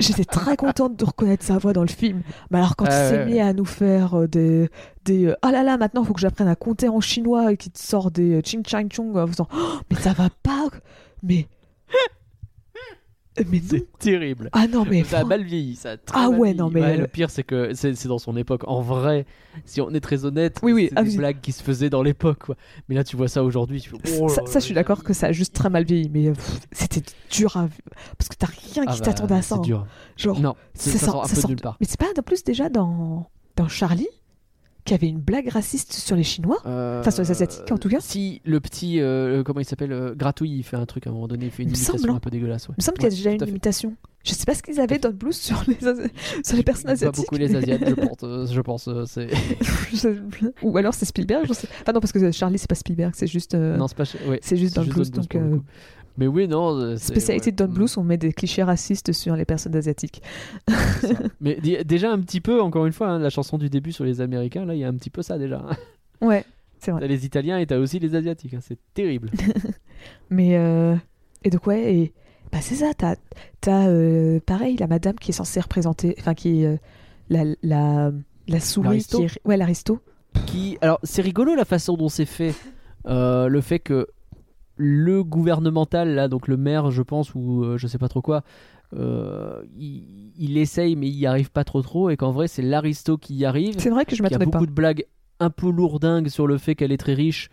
J'étais 0.00 0.24
très 0.24 0.56
contente 0.56 0.96
de 0.96 1.04
reconnaître 1.04 1.44
sa 1.44 1.58
voix 1.58 1.72
dans 1.72 1.82
le 1.82 1.88
film. 1.88 2.22
Mais 2.50 2.58
alors 2.58 2.76
quand 2.76 2.86
Ah 2.88 3.04
il 3.04 3.10
s'est 3.10 3.26
mis 3.26 3.40
à 3.40 3.52
nous 3.52 3.64
faire 3.66 4.14
euh, 4.22 4.26
des 4.28 4.68
des 5.04 5.34
ah 5.42 5.52
là 5.52 5.62
là 5.62 5.76
maintenant 5.76 6.02
il 6.02 6.06
faut 6.06 6.14
que 6.14 6.20
j'apprenne 6.20 6.48
à 6.48 6.56
compter 6.56 6.88
en 6.88 7.00
chinois 7.00 7.52
et 7.52 7.56
qu'il 7.56 7.72
te 7.72 7.78
sort 7.78 8.10
des 8.10 8.40
ching 8.44 8.64
chang 8.66 8.88
chung 8.90 9.16
en 9.16 9.26
faisant 9.26 9.48
Oh, 9.54 9.78
mais 9.90 9.96
ça 9.96 10.12
va 10.12 10.28
pas 10.42 10.68
mais 11.22 11.46
mais 13.50 13.58
non 13.58 13.64
C'est 13.70 13.98
terrible. 13.98 14.50
ah 14.52 14.66
non 14.66 14.84
mais 14.88 15.04
ça 15.04 15.20
a 15.20 15.24
mal 15.24 15.42
vieilli, 15.42 15.74
ça 15.76 15.92
a 15.92 15.96
très 15.96 16.18
Ah 16.18 16.28
mal 16.30 16.38
ouais, 16.38 16.48
vieilli. 16.52 16.58
non, 16.58 16.70
mais, 16.70 16.96
Le 16.96 17.06
pire, 17.06 17.30
c'est 17.30 17.42
que 17.44 17.72
c'est 17.74 17.94
c'est 17.94 18.08
dans 18.08 18.18
son 18.18 18.36
époque. 18.36 18.62
En 18.66 18.80
vrai, 18.82 19.24
si 19.64 19.80
on 19.80 19.90
est 19.90 20.00
très 20.00 20.24
honnête, 20.24 20.58
Oui, 20.62 20.72
oui, 20.72 20.86
c'est 20.90 20.98
ah 20.98 21.02
des 21.02 21.10
oui. 21.10 21.16
blagues 21.16 21.40
qui 21.40 21.52
se 21.52 21.62
faisaient 21.62 21.90
dans 21.90 22.02
l'époque. 22.02 22.40
quoi. 22.46 22.56
Mais 22.88 22.94
là, 22.94 23.04
tu 23.04 23.16
vois 23.16 23.28
ça 23.28 23.42
aujourd'hui. 23.42 23.80
tu 23.80 23.90
oh 24.20 24.28
ça, 24.28 24.42
je 24.54 24.58
suis 24.60 24.74
d'accord 24.74 25.02
que 25.04 25.12
ça 25.12 25.28
a 25.28 25.32
juste 25.32 25.54
très 25.54 25.70
mal 25.70 25.84
vieilli 25.84 26.10
mais 26.12 26.30
pff, 26.32 26.60
c'était 26.72 27.02
dur 27.30 27.56
à 27.56 27.68
parce 28.18 28.28
que 28.28 28.34
t'as 28.36 28.46
rien 28.48 28.84
Ah 28.86 28.92
qui 28.92 29.00
bah, 29.00 29.06
t'attendait 29.06 29.34
à 29.34 29.42
ça 29.42 29.54
C'est 29.56 29.60
hein. 29.60 29.62
dur. 29.62 29.86
genre 30.16 30.40
Non, 30.40 30.54
c'est- 30.74 30.90
ça 30.90 30.98
ça 30.98 31.06
sort- 31.06 31.14
sort 31.14 31.24
un 31.24 31.28
ça 31.28 31.34
peu 31.34 31.40
sort 31.40 31.48
de 31.48 31.54
nulle 31.54 31.62
part. 31.62 31.76
mais 31.80 31.86
c'est 31.88 31.98
pas 31.98 32.06
en 32.16 32.22
plus 32.22 32.44
déjà 32.44 32.68
dans 32.68 33.28
dans 33.56 33.68
Charlie 33.68 34.08
qu'il 34.84 34.94
y 34.96 34.98
avait 34.98 35.08
une 35.08 35.20
blague 35.20 35.48
raciste 35.48 35.92
sur 35.92 36.16
les 36.16 36.22
Chinois 36.24 36.58
Enfin, 36.64 37.10
sur 37.10 37.22
les 37.22 37.30
Asiatiques, 37.30 37.70
en 37.70 37.78
tout 37.78 37.88
cas. 37.88 37.96
Euh, 37.98 38.00
Si 38.02 38.40
le 38.44 38.60
petit, 38.60 39.00
euh, 39.00 39.42
comment 39.42 39.60
il 39.60 39.64
s'appelle, 39.64 39.92
euh, 39.92 40.14
Gratouille, 40.14 40.56
il 40.58 40.62
fait 40.62 40.76
un 40.76 40.86
truc 40.86 41.06
à 41.06 41.10
un 41.10 41.12
moment 41.12 41.28
donné, 41.28 41.46
il 41.46 41.50
fait 41.50 41.62
une 41.62 41.68
Il 41.70 41.76
imitation 41.76 41.98
semble, 41.98 42.10
hein. 42.10 42.16
un 42.16 42.20
peu 42.20 42.30
dégueulasse. 42.30 42.68
ouais. 42.68 42.74
il 42.76 42.80
me 42.80 42.84
semble 42.84 42.98
qu'il 42.98 43.04
y 43.04 43.06
a 43.06 43.10
déjà 43.10 43.30
une 43.30 43.48
imitation 43.48 43.94
je 44.24 44.34
sais 44.34 44.44
pas 44.44 44.54
ce 44.54 44.62
qu'ils 44.62 44.78
avaient 44.78 45.00
dans 45.00 45.08
le 45.08 45.16
blues 45.16 45.34
sur 45.36 45.64
les 45.66 45.76
sur 46.44 46.56
les 46.56 46.62
personnes 46.62 46.84
Pas 46.86 46.92
asiatiques 46.92 47.24
beaucoup 47.24 47.34
les 47.34 47.56
Asiates, 47.56 47.82
je 47.88 47.94
pense. 48.06 48.18
euh, 48.22 48.46
je 48.46 48.60
pense 48.60 48.86
euh, 48.86 49.04
c'est... 49.04 49.28
Ou 50.62 50.76
alors 50.78 50.94
c'est 50.94 51.06
Spielberg 51.06 51.44
je 51.48 51.52
sais 51.52 51.66
enfin 51.82 51.92
non 51.92 51.98
parce 51.98 52.12
que 52.12 52.30
Charlie 52.30 52.58
c'est 52.58 52.68
pas 52.68 52.76
Spielberg 52.76 53.12
c'est 53.16 53.26
juste 53.26 53.54
euh, 53.54 53.76
Non, 53.76 53.88
c'est 53.88 53.96
pas. 53.96 54.04
ouais, 54.28 54.38
c'est 54.40 54.56
juste 54.56 54.76
dans 54.76 54.82
le 54.82 54.88
blues 54.92 55.10
Don 55.10 55.22
donc 55.22 55.62
Mais 56.18 56.26
oui, 56.26 56.46
non. 56.46 56.76
euh, 56.76 56.96
spécialité 56.96 57.46
ouais, 57.46 57.52
de 57.52 57.56
Don 57.56 57.68
mm, 57.70 57.74
Blues 57.74 57.98
on 57.98 58.04
met 58.04 58.18
des 58.18 58.32
clichés 58.32 58.62
racistes 58.62 59.12
sur 59.12 59.34
les 59.34 59.44
personnes 59.44 59.74
asiatiques 59.76 60.22
ça. 60.68 61.08
Mais 61.40 61.58
déjà 61.84 62.12
un 62.12 62.20
petit 62.20 62.40
peu, 62.40 62.60
encore 62.60 62.86
une 62.86 62.92
fois, 62.92 63.08
hein, 63.08 63.18
la 63.18 63.30
chanson 63.30 63.58
du 63.58 63.70
début 63.70 63.92
sur 63.92 64.04
les 64.04 64.20
Américains, 64.20 64.64
là, 64.64 64.74
il 64.74 64.80
y 64.80 64.84
a 64.84 64.88
un 64.88 64.94
petit 64.94 65.10
peu 65.10 65.22
ça 65.22 65.38
déjà. 65.38 65.64
ouais 66.20 66.44
c'est 66.82 66.90
vrai 66.90 67.00
T'as 67.00 67.06
les 67.06 67.24
Italiens 67.24 67.58
et 67.58 67.66
t'as 67.66 67.78
aussi 67.78 67.98
les 68.00 68.14
Asiatiques. 68.16 68.54
hein, 68.54 68.60
C'est 68.60 68.78
terrible. 68.92 69.30
Mais 70.30 70.56
euh, 70.56 70.96
et 71.44 71.50
donc 71.50 71.66
ouais, 71.66 71.94
et 71.94 72.12
bah 72.50 72.58
c'est 72.60 72.74
ça. 72.74 72.92
T'as 72.96 73.14
t'as 73.60 73.86
euh, 73.86 74.40
pareil 74.44 74.76
la 74.76 74.88
madame 74.88 75.14
qui 75.14 75.30
est 75.30 75.34
censée 75.34 75.60
représenter, 75.60 76.16
enfin 76.18 76.34
qui 76.34 76.62
est 76.62 76.66
euh, 76.66 76.76
la 77.30 77.44
la 77.62 78.12
la 78.48 78.60
souris 78.60 79.04
qui 79.04 79.22
est, 79.22 79.38
ouais 79.44 79.56
l'aristo. 79.56 80.00
qui 80.46 80.76
alors 80.80 80.98
c'est 81.04 81.22
rigolo 81.22 81.54
la 81.54 81.64
façon 81.64 81.96
dont 81.96 82.08
c'est 82.08 82.26
fait 82.26 82.52
le 83.04 83.60
fait 83.60 83.78
que 83.78 84.08
le 84.84 85.22
gouvernemental 85.22 86.14
là 86.14 86.26
donc 86.28 86.48
le 86.48 86.56
maire 86.56 86.90
je 86.90 87.02
pense 87.02 87.34
ou 87.36 87.62
euh, 87.62 87.78
je 87.78 87.86
sais 87.86 87.98
pas 87.98 88.08
trop 88.08 88.20
quoi 88.22 88.42
euh, 88.94 89.62
il, 89.78 90.32
il 90.36 90.58
essaye 90.58 90.96
mais 90.96 91.08
il 91.08 91.14
y 91.14 91.24
arrive 91.26 91.50
pas 91.50 91.64
trop 91.64 91.82
trop 91.82 92.10
et 92.10 92.16
qu'en 92.16 92.32
vrai 92.32 92.48
c'est 92.48 92.62
l'aristo 92.62 93.16
qui 93.16 93.34
y 93.34 93.44
arrive. 93.44 93.76
C'est 93.78 93.90
vrai 93.90 94.04
que 94.04 94.10
je 94.14 94.16
qui 94.16 94.22
a 94.22 94.24
m'attendais 94.24 94.44
beaucoup 94.44 94.64
pas. 94.64 94.70
de 94.70 94.74
blagues 94.74 95.06
un 95.40 95.50
peu 95.50 95.70
lourdingues 95.70 96.28
sur 96.28 96.46
le 96.46 96.58
fait 96.58 96.74
qu'elle 96.74 96.92
est 96.92 96.98
très 96.98 97.14
riche 97.14 97.48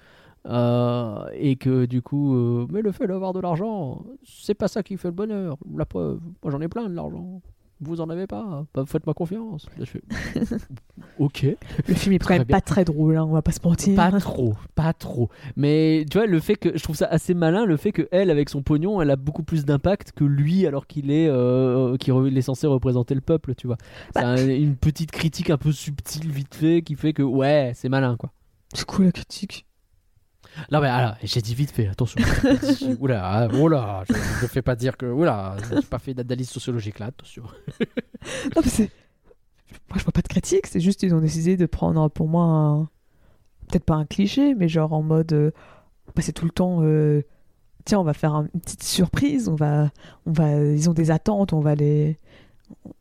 euh, 0.48 1.26
et 1.34 1.56
que 1.56 1.86
du 1.86 2.02
coup 2.02 2.34
euh, 2.36 2.66
mais 2.72 2.82
le 2.82 2.92
fait 2.92 3.08
d'avoir 3.08 3.34
de 3.34 3.40
l'argent 3.40 4.04
c'est 4.24 4.54
pas 4.56 4.68
ça 4.68 4.84
qui 4.84 4.98
fait 4.98 5.10
le 5.10 5.14
bonheur. 5.14 5.58
La 5.78 5.86
preuve 5.86 6.20
moi 6.44 6.52
j'en 6.52 6.62
ai 6.62 6.68
plein 6.68 6.90
de 6.90 6.96
l'argent 6.96 7.42
vous 7.82 8.02
en 8.02 8.10
avez 8.10 8.28
pas 8.28 8.66
bah, 8.74 8.84
faites-moi 8.86 9.14
confiance 9.14 9.68
Je 9.80 9.86
fais, 9.86 10.02
ok 11.20 11.46
Le 11.88 11.94
film 11.94 12.14
est 12.14 12.20
quand 12.20 12.30
même 12.34 12.46
pas 12.46 12.62
très 12.62 12.86
drôle, 12.86 13.18
hein, 13.18 13.24
on 13.28 13.32
va 13.34 13.42
pas 13.42 13.52
se 13.52 13.60
mentir. 13.64 13.96
pas 13.96 14.12
trop, 14.20 14.54
pas 14.76 14.94
trop. 14.94 15.30
Mais 15.56 16.06
tu 16.10 16.18
vois, 16.18 16.28
le 16.28 16.40
fait 16.40 16.56
que 16.56 16.78
je 16.78 16.84
trouve 16.84 16.96
ça 16.96 17.06
assez 17.08 17.34
malin, 17.34 17.66
le 17.66 17.78
fait 17.78 17.92
que 17.92 18.08
elle, 18.12 18.30
avec 18.30 18.50
son 18.50 18.62
pognon, 18.62 19.02
elle 19.02 19.12
a 19.12 19.16
beaucoup 19.16 19.44
plus 19.44 19.66
d'impact 19.66 20.12
que 20.14 20.24
lui, 20.24 20.66
alors 20.68 20.88
qu'il 20.88 21.12
est, 21.12 21.28
euh, 21.30 21.96
il 22.28 22.38
est 22.38 22.42
censé 22.42 22.68
représenter 22.68 23.16
le 23.16 23.22
peuple, 23.22 23.56
tu 23.56 23.68
vois. 23.68 23.78
C'est 24.16 24.22
Bah. 24.22 24.28
un- 24.30 24.48
une 24.50 24.76
petite 24.76 25.12
critique 25.12 25.50
un 25.50 25.58
peu 25.58 25.72
subtile, 25.72 26.32
vite 26.32 26.56
fait, 26.56 26.82
qui 26.82 26.96
fait 26.96 27.14
que 27.14 27.24
ouais, 27.24 27.72
c'est 27.76 27.90
malin, 27.90 28.16
quoi. 28.18 28.32
C'est 28.74 28.86
quoi 28.86 29.06
la 29.06 29.12
critique? 29.12 29.66
Non 30.72 30.82
mais 30.82 30.88
alors, 30.88 31.16
j'ai 31.24 31.42
dit 31.42 31.56
vite 31.56 31.72
fait, 31.72 31.88
attention. 31.88 32.20
oula, 33.00 33.22
ah, 33.24 33.48
oula, 33.56 34.04
je 34.08 34.14
ne 34.44 34.48
fais 34.48 34.62
pas 34.62 34.76
dire 34.76 34.98
que 34.98 35.06
oula, 35.06 35.56
j'ai 35.70 35.82
pas 35.82 36.00
fait 36.00 36.14
d'analyse 36.14 36.50
sociologique 36.50 37.00
là, 37.00 37.08
attention. 37.08 37.44
Non 38.56 38.62
mais 38.64 38.70
c'est. 38.70 38.90
Moi 39.90 39.98
je 39.98 40.04
vois 40.04 40.12
pas 40.12 40.22
de 40.22 40.28
critique, 40.28 40.68
c'est 40.68 40.80
juste 40.80 41.04
ils 41.04 41.14
ont 41.16 41.20
décidé 41.22 41.58
de 41.58 41.66
prendre 41.66 42.10
pour 42.10 42.28
moi 42.28 42.44
un. 42.44 42.90
Peut-être 43.68 43.86
pas 43.86 43.96
un 43.96 44.06
cliché, 44.06 44.56
mais 44.56 44.68
genre 44.68 44.94
en 44.94 45.02
mode. 45.04 45.32
euh, 45.34 45.52
bah, 46.16 46.22
c'est 46.22 46.34
tout 46.34 46.46
le 46.46 46.52
temps. 46.52 46.80
euh, 46.82 47.22
Tiens, 47.86 48.00
on 48.00 48.04
va 48.04 48.14
faire 48.14 48.36
un- 48.36 48.48
une 48.54 48.60
petite 48.62 48.84
surprise, 48.84 49.48
on 49.48 49.56
va, 49.56 49.90
on 50.26 50.32
va, 50.32 50.52
ils 50.58 50.90
ont 50.90 50.94
des 50.94 51.12
attentes, 51.12 51.54
on 51.54 51.60
va 51.62 51.76
les, 51.76 52.20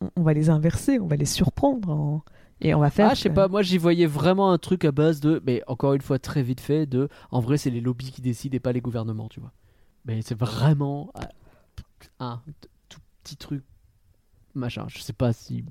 on- 0.01 0.09
on 0.15 0.21
va 0.23 0.33
les 0.33 0.49
inverser, 0.49 0.99
on 0.99 1.05
va 1.07 1.15
les 1.15 1.25
surprendre, 1.25 1.89
en- 1.89 2.21
et 2.61 2.73
on 2.75 2.79
va 2.79 2.89
faire. 2.89 3.09
Ah, 3.11 3.13
je 3.13 3.21
sais 3.21 3.29
pas, 3.29 3.47
moi 3.47 3.61
j'y 3.61 3.77
voyais 3.77 4.05
vraiment 4.05 4.51
un 4.51 4.57
truc 4.57 4.85
à 4.85 4.91
base 4.91 5.19
de, 5.19 5.41
mais 5.45 5.63
encore 5.67 5.93
une 5.93 6.01
fois 6.01 6.19
très 6.19 6.43
vite 6.43 6.59
fait, 6.61 6.85
de, 6.85 7.07
en 7.31 7.39
vrai 7.39 7.57
c'est 7.57 7.69
les 7.69 7.81
lobbies 7.81 8.11
qui 8.11 8.21
décident 8.21 8.55
et 8.55 8.59
pas 8.59 8.71
les 8.73 8.81
gouvernements, 8.81 9.29
tu 9.29 9.39
vois. 9.39 9.51
Mais 10.05 10.21
c'est 10.21 10.37
vraiment 10.37 11.11
euh, 11.17 11.21
un 12.19 12.41
tout 12.89 12.99
petit 13.23 13.37
truc, 13.37 13.63
machin, 14.55 14.85
je 14.87 14.99
sais 14.99 15.13
pas 15.13 15.33
si... 15.33 15.63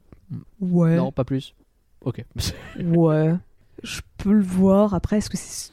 Ouais. 0.61 0.97
Non, 0.97 1.11
pas 1.13 1.25
plus. 1.25 1.55
Ok. 2.03 2.25
Ouais. 2.79 3.35
Je 3.83 4.01
peux 4.17 4.33
le 4.33 4.43
voir. 4.43 4.93
Après, 4.93 5.19
est-ce 5.19 5.31
que 5.31 5.37
c'est. 5.37 5.71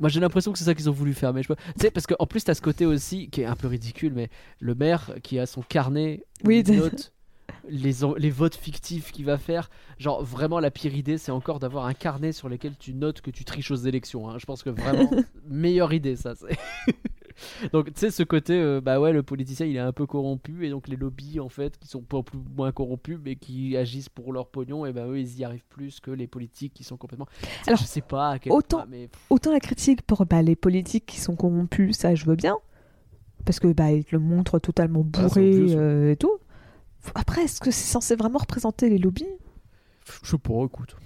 moi 0.00 0.08
j'ai 0.08 0.20
l'impression 0.20 0.52
que 0.52 0.58
c'est 0.58 0.64
ça 0.64 0.74
qu'ils 0.74 0.88
ont 0.88 0.92
voulu 0.92 1.14
faire, 1.14 1.32
mais 1.32 1.42
je. 1.42 1.48
Tu 1.52 1.54
sais, 1.78 1.90
parce 1.90 2.06
qu'en 2.06 2.26
plus 2.26 2.44
t'as 2.44 2.54
ce 2.54 2.62
côté 2.62 2.86
aussi 2.86 3.28
qui 3.28 3.42
est 3.42 3.44
un 3.46 3.56
peu 3.56 3.66
ridicule, 3.68 4.12
mais 4.14 4.30
le 4.60 4.74
maire 4.74 5.12
qui 5.22 5.38
a 5.38 5.46
son 5.46 5.62
carnet, 5.62 6.24
Oui, 6.44 6.62
de- 6.62 6.74
note 6.74 7.12
les, 7.68 8.30
votes 8.30 8.54
fictifs 8.56 9.12
qu'il 9.12 9.24
va 9.24 9.38
faire. 9.38 9.70
Genre 9.98 10.22
vraiment 10.24 10.60
la 10.60 10.70
pire 10.70 10.94
idée 10.94 11.18
c'est 11.18 11.32
encore 11.32 11.58
d'avoir 11.60 11.86
un 11.86 11.94
carnet 11.94 12.32
sur 12.32 12.48
lequel 12.48 12.74
tu 12.78 12.94
notes 12.94 13.20
que 13.20 13.30
tu 13.30 13.44
triches 13.44 13.70
aux 13.70 13.76
élections. 13.76 14.28
hein. 14.28 14.38
Je 14.38 14.46
pense 14.46 14.62
que 14.62 14.70
vraiment 14.70 15.10
meilleure 15.48 15.92
idée 15.92 16.16
ça. 16.16 16.34
c'est- 16.34 16.58
donc 17.72 17.86
tu 17.86 18.00
sais 18.00 18.10
ce 18.10 18.22
côté 18.22 18.52
euh, 18.60 18.80
bah 18.82 19.00
ouais 19.00 19.12
le 19.12 19.22
politicien 19.22 19.64
il 19.64 19.74
est 19.76 19.80
un 19.80 19.92
peu 19.92 20.06
corrompu 20.06 20.66
et 20.66 20.70
donc 20.70 20.86
les 20.86 20.96
lobbies 20.96 21.40
en 21.40 21.48
fait 21.48 21.78
qui 21.78 21.88
sont 21.88 22.02
pas 22.02 22.22
plus 22.22 22.38
moins 22.54 22.72
corrompus 22.72 23.18
mais 23.24 23.36
qui 23.36 23.74
agissent 23.76 24.10
pour 24.10 24.32
leur 24.34 24.48
pognon 24.48 24.84
et 24.84 24.92
ben 24.92 25.06
eux 25.08 25.18
ils 25.18 25.38
y 25.38 25.44
arrivent 25.44 25.64
plus 25.70 25.98
que 26.00 26.10
les 26.10 26.26
politiques 26.26 26.74
qui 26.74 26.84
sont 26.84 26.96
complètement. 26.98 27.26
Alors, 27.66 27.78
je 27.78 27.84
sais 27.84 28.02
pas 28.02 28.30
à 28.32 28.38
quel 28.38 28.52
autant- 28.52 28.78
point, 28.78 28.86
mais 28.90 29.08
Autant 29.30 29.50
la 29.52 29.60
critique 29.60 30.02
pour 30.02 30.26
bah, 30.26 30.42
les 30.42 30.56
politiques 30.56 31.06
qui 31.06 31.20
sont 31.20 31.34
corrompus, 31.36 31.96
ça 31.96 32.14
je 32.14 32.24
veux 32.26 32.36
bien. 32.36 32.56
Parce 33.44 33.58
que 33.60 33.72
bah, 33.72 33.90
ils 33.92 34.04
le 34.12 34.18
montrent 34.18 34.58
totalement 34.58 35.04
Ah, 35.14 35.22
bourré 35.22 35.50
euh, 35.74 36.12
et 36.12 36.16
tout. 36.16 36.38
Après, 37.14 37.42
est-ce 37.44 37.60
que 37.60 37.70
c'est 37.70 37.90
censé 37.90 38.14
vraiment 38.16 38.38
représenter 38.38 38.88
les 38.88 38.98
lobbies? 38.98 39.26
Je 40.22 40.30
sais 40.30 40.38
pas 40.38 40.64
écoute. 40.64 40.96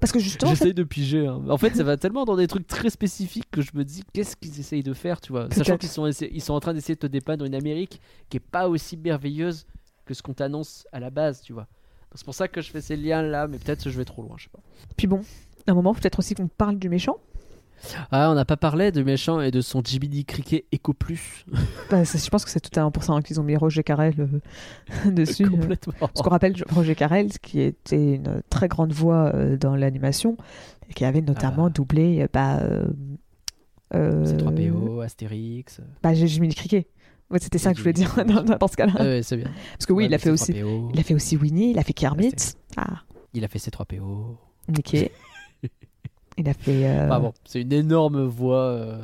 Parce 0.00 0.12
que 0.12 0.18
justement, 0.18 0.50
J'essaye 0.54 0.72
de 0.74 0.82
piger. 0.82 1.26
hein. 1.26 1.42
En 1.48 1.58
fait, 1.58 1.74
ça 1.76 1.84
va 1.84 1.96
tellement 1.98 2.24
dans 2.24 2.36
des 2.36 2.46
trucs 2.46 2.66
très 2.66 2.88
spécifiques 2.90 3.44
que 3.50 3.60
je 3.60 3.70
me 3.74 3.84
dis 3.84 4.02
qu'est-ce 4.14 4.34
qu'ils 4.36 4.58
essayent 4.58 4.82
de 4.82 4.94
faire, 4.94 5.20
tu 5.20 5.32
vois? 5.32 5.48
Sachant 5.52 5.76
qu'ils 5.76 5.90
sont, 5.90 6.06
essa- 6.06 6.26
ils 6.30 6.40
sont 6.42 6.54
en 6.54 6.60
train 6.60 6.72
d'essayer 6.72 6.94
de 6.94 7.00
te 7.00 7.06
dépeindre 7.06 7.44
une 7.44 7.54
Amérique 7.54 8.00
qui 8.30 8.38
est 8.38 8.40
pas 8.40 8.68
aussi 8.68 8.96
merveilleuse 8.96 9.66
que 10.06 10.14
ce 10.14 10.22
qu'on 10.22 10.32
t'annonce 10.34 10.86
à 10.92 11.00
la 11.00 11.10
base, 11.10 11.42
tu 11.42 11.52
vois. 11.52 11.66
C'est 12.14 12.24
pour 12.24 12.34
ça 12.34 12.48
que 12.48 12.62
je 12.62 12.70
fais 12.70 12.80
ces 12.80 12.96
liens 12.96 13.22
là, 13.22 13.46
mais 13.48 13.58
peut-être 13.58 13.84
que 13.84 13.90
je 13.90 13.98
vais 13.98 14.04
trop 14.04 14.22
loin, 14.22 14.36
je 14.38 14.44
sais 14.44 14.50
pas. 14.50 14.60
puis 14.96 15.06
bon, 15.06 15.22
à 15.66 15.72
un 15.72 15.74
moment, 15.74 15.92
peut-être 15.94 16.18
aussi 16.18 16.34
qu'on 16.34 16.48
parle 16.48 16.78
du 16.78 16.88
méchant. 16.88 17.18
Ah, 18.10 18.30
on 18.30 18.34
n'a 18.34 18.44
pas 18.44 18.56
parlé 18.56 18.92
de 18.92 19.02
méchant 19.02 19.40
et 19.40 19.50
de 19.50 19.60
son 19.60 19.82
JBD 19.84 20.24
Cricket 20.24 20.64
Echo 20.72 20.92
Plus. 20.92 21.44
Bah, 21.90 22.02
je 22.04 22.28
pense 22.30 22.44
que 22.44 22.50
c'est 22.50 22.80
pour 22.92 23.02
ça 23.04 23.12
hein, 23.12 23.22
qu'ils 23.22 23.40
ont 23.40 23.42
mis 23.42 23.56
Roger 23.56 23.82
Carrel 23.82 24.14
euh, 25.06 25.10
dessus. 25.10 25.44
euh. 25.44 25.50
Complètement. 25.50 25.92
Parce 26.00 26.22
qu'on 26.22 26.30
rappelle 26.30 26.54
Roger 26.70 26.94
Carrel, 26.94 27.30
qui 27.40 27.60
était 27.60 28.14
une 28.14 28.42
très 28.50 28.68
grande 28.68 28.92
voix 28.92 29.30
euh, 29.34 29.56
dans 29.56 29.76
l'animation, 29.76 30.36
et 30.88 30.94
qui 30.94 31.04
avait 31.04 31.20
notamment 31.20 31.66
Ah. 31.66 31.70
doublé 31.70 32.22
euh, 32.22 32.28
bah, 32.32 32.58
euh, 32.60 32.84
euh, 33.94 34.24
C'est 34.24 34.36
3PO, 34.36 35.02
Astérix. 35.04 35.80
Bah, 36.02 36.14
j'ai. 36.14 36.26
Ouais, 37.30 37.38
c'était 37.40 37.58
ça 37.58 37.72
que 37.72 37.78
je 37.78 37.82
voulais 37.82 37.92
dire 37.94 38.14
dans, 38.26 38.42
dans 38.58 38.68
ce 38.68 38.76
cas-là. 38.76 39.22
C'est 39.22 39.36
bien. 39.36 39.50
Parce 39.72 39.86
que 39.86 39.92
oui, 39.92 40.04
Ouais, 40.04 40.10
il 40.10 40.14
a 40.14 40.18
fait 40.18 40.30
aussi. 40.30 40.52
3PO. 40.52 40.90
Il 40.94 41.00
a 41.00 41.02
fait 41.02 41.14
aussi 41.14 41.36
Winnie, 41.36 41.70
il 41.70 41.78
a 41.78 41.82
fait 41.82 41.92
Kermit. 41.94 42.34
Ah, 42.76 43.02
Il 43.32 43.44
a 43.44 43.48
fait 43.48 43.58
ses 43.58 43.70
3PO. 43.70 44.36
Il 46.38 46.48
a 46.48 46.54
fait. 46.54 46.86
euh, 46.88 47.08
Bah 47.08 47.18
bon, 47.20 47.32
c'est 47.44 47.62
une 47.62 47.72
énorme 47.72 48.22
voix 48.24 48.64
euh, 48.64 49.02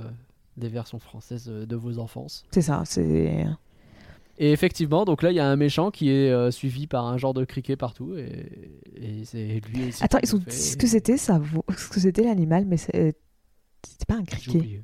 des 0.57 0.69
versions 0.69 0.99
françaises 0.99 1.49
euh, 1.49 1.67
de 1.67 1.77
vos 1.77 1.99
enfances. 1.99 2.45
C'est 2.51 2.63
ça, 2.63 2.83
c'est. 2.85 3.47
Et 4.43 4.53
effectivement, 4.53 5.05
donc 5.05 5.23
là, 5.23 5.31
il 5.31 5.35
y 5.35 5.41
a 5.41 5.47
un 5.47 5.57
méchant 5.57 5.91
qui 5.91 6.09
est 6.11 6.31
euh, 6.31 6.51
suivi 6.51 6.87
par 6.87 7.05
un 7.07 7.19
genre 7.19 7.35
de 7.35 7.45
criquet 7.45 7.77
partout, 7.77 8.15
et, 8.17 8.49
et 8.97 9.25
c'est 9.27 9.61
lui 9.69 9.89
aussi. 9.89 10.03
Attends, 10.03 10.19
ils 10.23 10.35
ont 10.35 10.39
le 10.39 10.45
fait. 10.45 10.51
dit 10.51 10.57
ce 10.57 10.77
que 10.79 10.87
c'était 10.87 11.19
ça, 11.19 11.41
ce 11.77 11.89
que 11.89 12.01
c'était 12.01 12.23
l'animal, 12.25 12.65
mais 12.67 12.79
c'était 12.79 13.15
pas 14.09 14.15
un 14.17 14.25
criquet. 14.25 14.83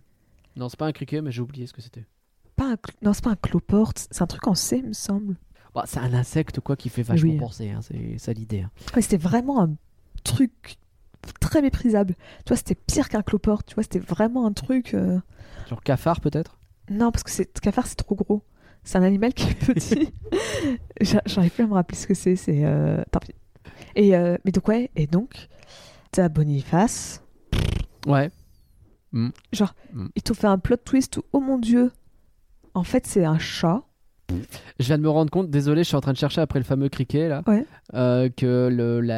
Non, 0.56 0.68
c'est 0.68 0.78
pas 0.78 0.86
un 0.86 0.92
criquet, 0.92 1.22
mais 1.22 1.32
j'ai 1.32 1.40
oublié 1.40 1.66
ce 1.66 1.72
que 1.72 1.80
c'était. 1.80 2.04
Pas 2.54 2.72
un 2.72 2.76
Non, 3.02 3.12
c'est 3.14 3.24
pas 3.24 3.30
un 3.30 3.36
cloporte, 3.36 4.08
c'est 4.10 4.22
un 4.22 4.26
truc 4.26 4.46
en 4.46 4.54
C, 4.54 4.82
me 4.82 4.92
semble. 4.92 5.36
Bah, 5.74 5.84
c'est 5.86 6.00
un 6.00 6.12
insecte 6.14 6.60
quoi 6.60 6.76
qui 6.76 6.88
fait 6.90 7.02
vachement 7.02 7.30
Oui. 7.32 7.38
penser, 7.38 7.70
hein, 7.70 7.80
c'est 7.82 8.16
ça 8.18 8.32
l'idée. 8.34 8.60
hein. 8.62 8.70
Ouais, 8.94 9.02
c'était 9.02 9.18
vraiment 9.18 9.62
un 9.62 9.74
truc 10.24 10.76
très 11.34 11.62
méprisable. 11.62 12.14
Tu 12.44 12.48
vois, 12.48 12.56
c'était 12.56 12.74
pire 12.74 13.08
qu'un 13.08 13.22
cloporte, 13.22 13.66
tu 13.66 13.74
vois, 13.74 13.82
c'était 13.82 13.98
vraiment 13.98 14.46
un 14.46 14.52
truc. 14.52 14.94
euh, 14.94 15.18
Genre 15.68 15.82
cafard 15.82 16.20
peut-être? 16.20 16.58
Non, 16.90 17.10
parce 17.10 17.22
que 17.24 17.30
c'est 17.30 17.58
cafard, 17.60 17.86
c'est 17.86 17.96
trop 17.96 18.14
gros. 18.14 18.42
C'est 18.84 18.98
un 18.98 19.02
animal 19.02 19.34
qui 19.34 19.48
est 19.50 19.54
petit. 19.74 20.12
J'a- 21.00 21.22
J'arrive 21.26 21.50
plus 21.50 21.64
à 21.64 21.66
me 21.66 21.74
rappeler 21.74 21.96
ce 21.98 22.06
que 22.06 22.14
c'est. 22.14 22.36
C'est 22.36 22.64
euh, 22.64 23.02
tant 23.10 23.18
pis. 23.18 23.32
Et 23.96 24.14
euh, 24.16 24.36
mais 24.44 24.52
donc 24.52 24.68
ouais, 24.68 24.90
et 24.94 25.06
donc 25.06 25.48
t'as 26.12 26.28
Boniface. 26.28 27.22
Ouais. 28.06 28.30
Genre, 29.52 29.74
Mm. 29.94 30.08
ils 30.14 30.22
t'ont 30.22 30.34
fait 30.34 30.46
un 30.46 30.58
plot 30.58 30.76
twist 30.76 31.16
où 31.16 31.22
oh 31.32 31.40
mon 31.40 31.58
dieu, 31.58 31.90
en 32.74 32.82
fait 32.84 33.06
c'est 33.06 33.24
un 33.24 33.38
chat. 33.38 33.82
Je 34.78 34.84
viens 34.86 34.98
de 34.98 35.02
me 35.02 35.08
rendre 35.08 35.30
compte, 35.30 35.48
désolé, 35.50 35.84
je 35.84 35.88
suis 35.88 35.96
en 35.96 36.00
train 36.00 36.12
de 36.12 36.18
chercher 36.18 36.40
après 36.42 36.58
le 36.58 36.64
fameux 36.64 36.88
criquet 36.88 37.28
là, 37.28 37.42
Ouais. 37.46 37.64
euh, 37.94 38.28
que 38.28 38.68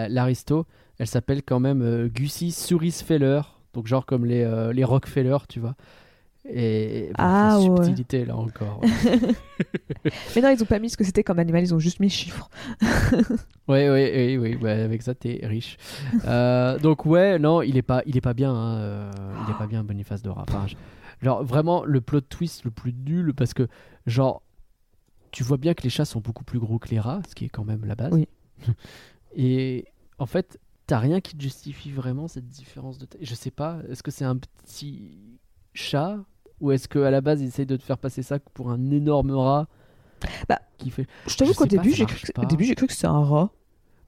l'aristo, 0.09 0.66
elle 0.99 1.07
s'appelle 1.07 1.43
quand 1.43 1.61
même 1.61 1.83
euh, 1.83 2.09
Gussie 2.09 2.53
Surisfeller, 2.53 3.41
donc 3.75 3.87
genre 3.87 4.05
comme 4.07 4.25
les, 4.25 4.43
euh, 4.43 4.73
les 4.73 4.85
Rockefeller, 4.85 5.37
tu 5.49 5.61
vois. 5.61 5.75
Et 6.51 7.09
bon, 7.09 7.15
Ah, 7.19 7.59
c'est 7.61 7.69
ouais. 7.69 7.77
subtilité 7.85 8.25
là 8.25 8.37
encore. 8.37 8.81
ouais. 8.83 8.89
Mais 10.35 10.41
non, 10.43 10.49
ils 10.51 10.62
ont 10.62 10.66
pas 10.66 10.79
mis 10.79 10.89
ce 10.89 10.97
que 10.97 11.05
c'était 11.05 11.23
comme 11.23 11.39
animal, 11.39 11.62
ils 11.62 11.75
ont 11.75 11.79
juste 11.79 12.01
mis 12.01 12.09
chiffres. 12.11 12.49
Ouais, 13.69 13.91
ouais, 13.91 14.39
ouais, 14.39 14.39
ouais, 14.39 14.57
ouais, 14.57 14.70
avec 14.70 15.03
ça 15.03 15.15
t'es 15.15 15.41
riche. 15.43 15.77
Euh, 16.25 16.79
donc 16.79 17.05
ouais, 17.05 17.39
non, 17.39 17.61
il 17.61 17.77
est 17.77 17.83
pas, 17.83 18.03
il 18.07 18.16
est 18.16 18.23
pas 18.23 18.33
bien, 18.33 18.51
hein, 18.55 19.11
il 19.45 19.51
est 19.51 19.59
pas 19.59 19.66
bien 19.66 19.85
Boniface 19.85 20.23
Dora. 20.23 20.47
Enfin, 20.49 20.65
genre 21.20 21.45
vraiment 21.45 21.85
le 21.85 22.01
plot 22.01 22.23
twist 22.23 22.65
le 22.65 22.70
plus 22.70 22.95
nul 22.95 23.35
parce 23.35 23.53
que 23.53 23.69
genre 24.07 24.41
tu 25.33 25.43
vois 25.43 25.59
bien 25.59 25.75
que 25.75 25.83
les 25.83 25.91
chats 25.91 26.07
sont 26.07 26.20
beaucoup 26.20 26.45
plus 26.45 26.59
gros 26.59 26.79
que 26.79 26.89
les 26.89 26.99
rats, 26.99 27.20
ce 27.29 27.35
qui 27.35 27.45
est 27.45 27.49
quand 27.51 27.65
même 27.65 27.85
la 27.85 27.95
base. 27.95 28.11
Oui. 28.15 28.27
Et 29.37 29.85
en 30.19 30.25
fait, 30.25 30.59
t'as 30.89 30.98
rien 30.98 31.20
qui 31.20 31.36
te 31.36 31.43
justifie 31.43 31.93
vraiment 31.93 32.27
cette 32.27 32.48
différence 32.48 32.98
de 32.98 33.05
taille. 33.06 33.24
Je 33.24 33.35
sais 33.36 33.52
pas, 33.52 33.78
est-ce 33.89 34.02
que 34.02 34.10
c'est 34.10 34.24
un 34.24 34.36
petit 34.36 35.39
chat 35.74 36.19
ou 36.60 36.73
est-ce 36.73 36.89
qu'à 36.89 37.10
la 37.10 37.20
base 37.20 37.40
ils 37.40 37.47
essayent 37.47 37.66
de 37.66 37.77
te 37.77 37.82
faire 37.85 37.98
passer 37.98 38.23
ça 38.24 38.39
pour 38.55 38.70
un 38.70 38.90
énorme 38.90 39.31
rat 39.31 39.69
Bah, 40.48 40.59
qui 40.78 40.90
fait. 40.90 41.06
Je 41.28 41.36
t'avoue 41.36 41.55
qu'au 41.55 41.66
début, 41.66 41.93
j'ai 41.93 42.06
cru, 42.06 42.27
que- 42.27 42.32
pas. 42.32 42.43
au 42.43 42.47
début, 42.47 42.65
j'ai 42.65 42.74
cru 42.74 42.86
que 42.89 42.93
c'était 42.93 43.06
un 43.06 43.23
rat. 43.23 43.51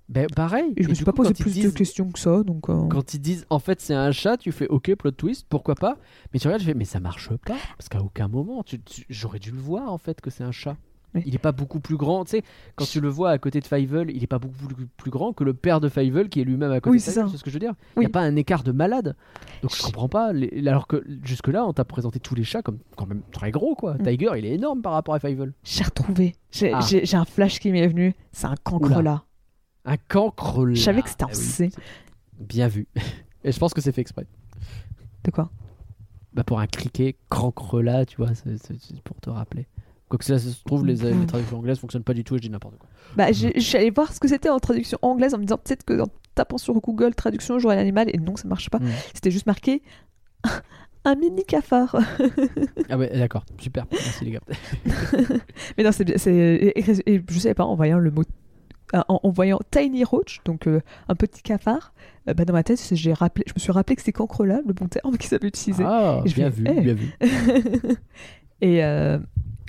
Ben 0.09 0.27
pareil. 0.35 0.73
Et 0.77 0.83
je 0.83 0.89
me 0.89 0.93
Et 0.93 0.95
suis 0.97 1.03
du 1.03 1.05
pas 1.05 1.13
coup, 1.13 1.19
posé 1.19 1.35
plus 1.35 1.57
de 1.63 1.69
questions 1.71 2.11
que 2.11 2.19
ça, 2.19 2.43
donc. 2.43 2.69
euh, 2.69 2.89
Quand 2.89 3.15
ils 3.15 3.21
disent 3.21 3.47
en 3.49 3.61
fait 3.61 3.81
c'est 3.81 3.95
un 3.95 4.11
chat, 4.11 4.37
tu 4.39 4.51
fais 4.51 4.67
ok 4.67 4.93
plot 4.97 5.13
twist, 5.13 5.47
pourquoi 5.49 5.77
pas 5.77 5.99
Mais 6.33 6.41
tu 6.41 6.49
regardes, 6.49 6.63
je 6.63 6.67
fais 6.67 6.75
mais 6.75 6.85
ça 6.85 6.99
marche 6.99 7.29
pas 7.29 7.55
parce 7.79 7.89
qu'à 7.89 8.01
aucun 8.03 8.27
moment 8.27 8.65
tu- 8.65 8.81
tu- 8.83 9.07
j'aurais 9.09 9.39
dû 9.39 9.53
le 9.53 9.59
voir 9.61 9.93
en 9.93 9.99
fait 9.99 10.21
que 10.21 10.29
c'est 10.31 10.43
un 10.43 10.51
chat. 10.51 10.77
Oui. 11.15 11.23
Il 11.27 11.35
est 11.35 11.39
pas 11.39 11.51
beaucoup 11.53 11.81
plus 11.81 11.97
grand, 11.97 12.25
tu 12.25 12.31
sais. 12.31 12.43
Quand 12.77 12.85
tu 12.85 13.01
le 13.01 13.09
vois 13.09 13.31
à 13.31 13.39
côté 13.39 13.61
de 13.61 13.67
Fievel, 13.67 14.11
il 14.15 14.23
est 14.23 14.29
pas 14.29 14.39
beaucoup 14.39 14.55
plus, 14.97 15.11
grand 15.11 15.33
que 15.33 15.43
le 15.43 15.55
père 15.55 15.81
de 15.81 15.89
Fievel 15.89 16.29
qui 16.29 16.41
est 16.41 16.45
lui-même 16.45 16.71
à 16.71 16.81
côté 16.81 16.91
Oui, 16.93 16.97
de 16.99 17.03
c'est 17.03 17.11
Fievel. 17.13 17.27
ça. 17.29 17.33
C'est 17.33 17.39
ce 17.39 17.43
que 17.45 17.51
je 17.51 17.55
veux 17.57 17.61
dire? 17.61 17.75
Il 17.97 17.99
Oui. 18.01 18.05
y 18.05 18.07
a 18.07 18.11
pas 18.11 18.21
un 18.21 18.37
écart 18.37 18.63
de 18.63 18.71
malade. 18.73 19.17
Donc 19.63 19.75
je 19.75 19.83
comprends 19.83 20.09
pas. 20.09 20.33
les- 20.33 20.67
alors 20.69 20.87
que 20.87 21.05
jusque 21.25 21.49
là 21.49 21.67
on 21.67 21.73
t'a 21.73 21.85
présenté 21.85 22.21
tous 22.21 22.35
les 22.37 22.45
chats 22.45 22.63
comme 22.63 22.79
quand 22.97 23.07
même 23.07 23.23
très 23.33 23.51
gros 23.51 23.75
quoi. 23.75 23.95
Mm. 23.95 24.03
Tiger 24.05 24.31
il 24.39 24.45
est 24.47 24.55
énorme 24.55 24.83
par 24.83 24.93
rapport 24.93 25.15
à 25.15 25.19
Fievel. 25.19 25.53
J'ai 25.65 25.83
retrouvé. 25.85 26.35
J'ai 26.53 26.73
Ah. 26.73 26.81
un 27.21 27.25
flash 27.25 27.59
qui 27.59 27.73
m'est 27.73 27.89
venu. 27.89 28.15
C'est 28.33 28.47
un 28.47 28.55
cancre 28.63 29.03
là. 29.03 29.25
Un 29.85 29.97
cancre 29.97 30.65
là. 30.65 30.75
Je 30.75 30.81
savais 30.81 31.03
que 31.03 31.09
c'était 31.09 31.25
en 31.25 31.29
Ah. 31.31 31.35
C. 31.35 31.71
Bien 32.39 32.69
vu. 32.69 32.87
Et 33.45 33.51
je 33.53 33.59
pense 33.59 33.75
que 33.75 33.81
c'est 33.81 33.93
fait 33.93 34.01
exprès. 34.03 34.27
De 35.25 35.31
quoi? 35.33 35.51
Bah 36.33 36.45
pour 36.45 36.61
un 36.61 36.67
criquet 36.69 37.17
cancre 37.29 37.83
là, 37.83 38.07
tu 38.07 38.17
vois, 38.19 38.29
c'est 38.35 39.03
pour 39.03 39.21
te 39.21 39.31
rappeler. 39.31 39.67
Quoique 40.11 40.25
ça 40.25 40.39
se 40.39 40.63
trouve, 40.65 40.85
les, 40.85 40.97
les 40.97 41.27
traductions 41.27 41.57
anglaises 41.59 41.79
fonctionnent 41.79 42.03
pas 42.05 42.13
du 42.15 42.25
tout 42.25 42.35
et 42.35 42.39
je 42.39 42.43
dis 42.43 42.51
n'importe 42.51 42.77
quoi. 42.77 42.89
Bah, 43.17 43.29
j'allais 43.33 43.91
voir 43.91 44.13
ce 44.13 44.21
que 44.21 44.29
c'était 44.29 44.51
en 44.51 44.59
traduction 44.59 44.99
anglaise 45.01 45.33
en 45.35 45.39
me 45.39 45.45
disant 45.45 45.57
peut-être 45.57 45.85
que 45.85 46.01
en 46.03 46.09
tapant 46.35 46.59
sur 46.59 46.75
Google 46.81 47.15
traduction 47.15 47.59
j'aurais 47.59 47.77
l'animal 47.77 48.09
et 48.13 48.19
non 48.19 48.35
ça 48.37 48.47
marche 48.49 48.69
pas. 48.71 48.79
Mm. 48.81 48.89
C'était 49.15 49.31
juste 49.31 49.47
marqué 49.47 49.83
un 51.05 51.15
mini 51.15 51.45
cafard. 51.45 51.97
Ah 52.91 52.99
ouais, 52.99 53.09
d'accord, 53.17 53.45
super, 53.59 53.87
merci 53.93 54.25
les 54.25 54.33
gars. 54.33 54.41
Mais 55.79 55.85
non, 55.85 55.93
c'est 55.93 56.09
Et, 56.27 56.83
je 57.29 57.39
savais 57.39 57.55
pas 57.55 57.65
en 57.65 57.77
voyant 57.77 57.99
le 58.01 58.11
mot. 58.11 58.23
euh, 58.95 59.01
En, 59.09 59.21
en 59.23 59.31
voyant 59.31 59.61
Tiny 59.71 60.03
Roach, 60.03 60.41
donc 60.45 60.67
euh, 60.67 60.81
un 61.09 61.15
petit 61.15 61.41
cafard, 61.43 61.93
euh, 62.29 62.35
bah, 62.35 62.45
dans 62.45 62.53
ma 62.53 62.65
tête, 62.65 62.83
j'ai 62.93 63.13
rappelé, 63.13 63.45
je 63.47 63.53
me 63.55 63.61
suis 63.61 63.71
rappelé 63.71 63.95
que 63.95 64.03
c'est 64.03 64.11
cancre 64.13 64.45
là, 64.45 64.61
le 64.67 64.73
bon 64.73 64.89
terme 64.89 65.17
qu'ils 65.19 65.33
avaient 65.37 65.47
utilisé. 65.47 65.85
Ah, 65.87 66.21
Et 66.25 66.29
je 66.31 66.35
bien 66.35 66.49
vu, 66.49 66.65
bien 66.65 66.95
vu. 66.95 67.15
et 68.61 68.85
euh, 68.85 69.19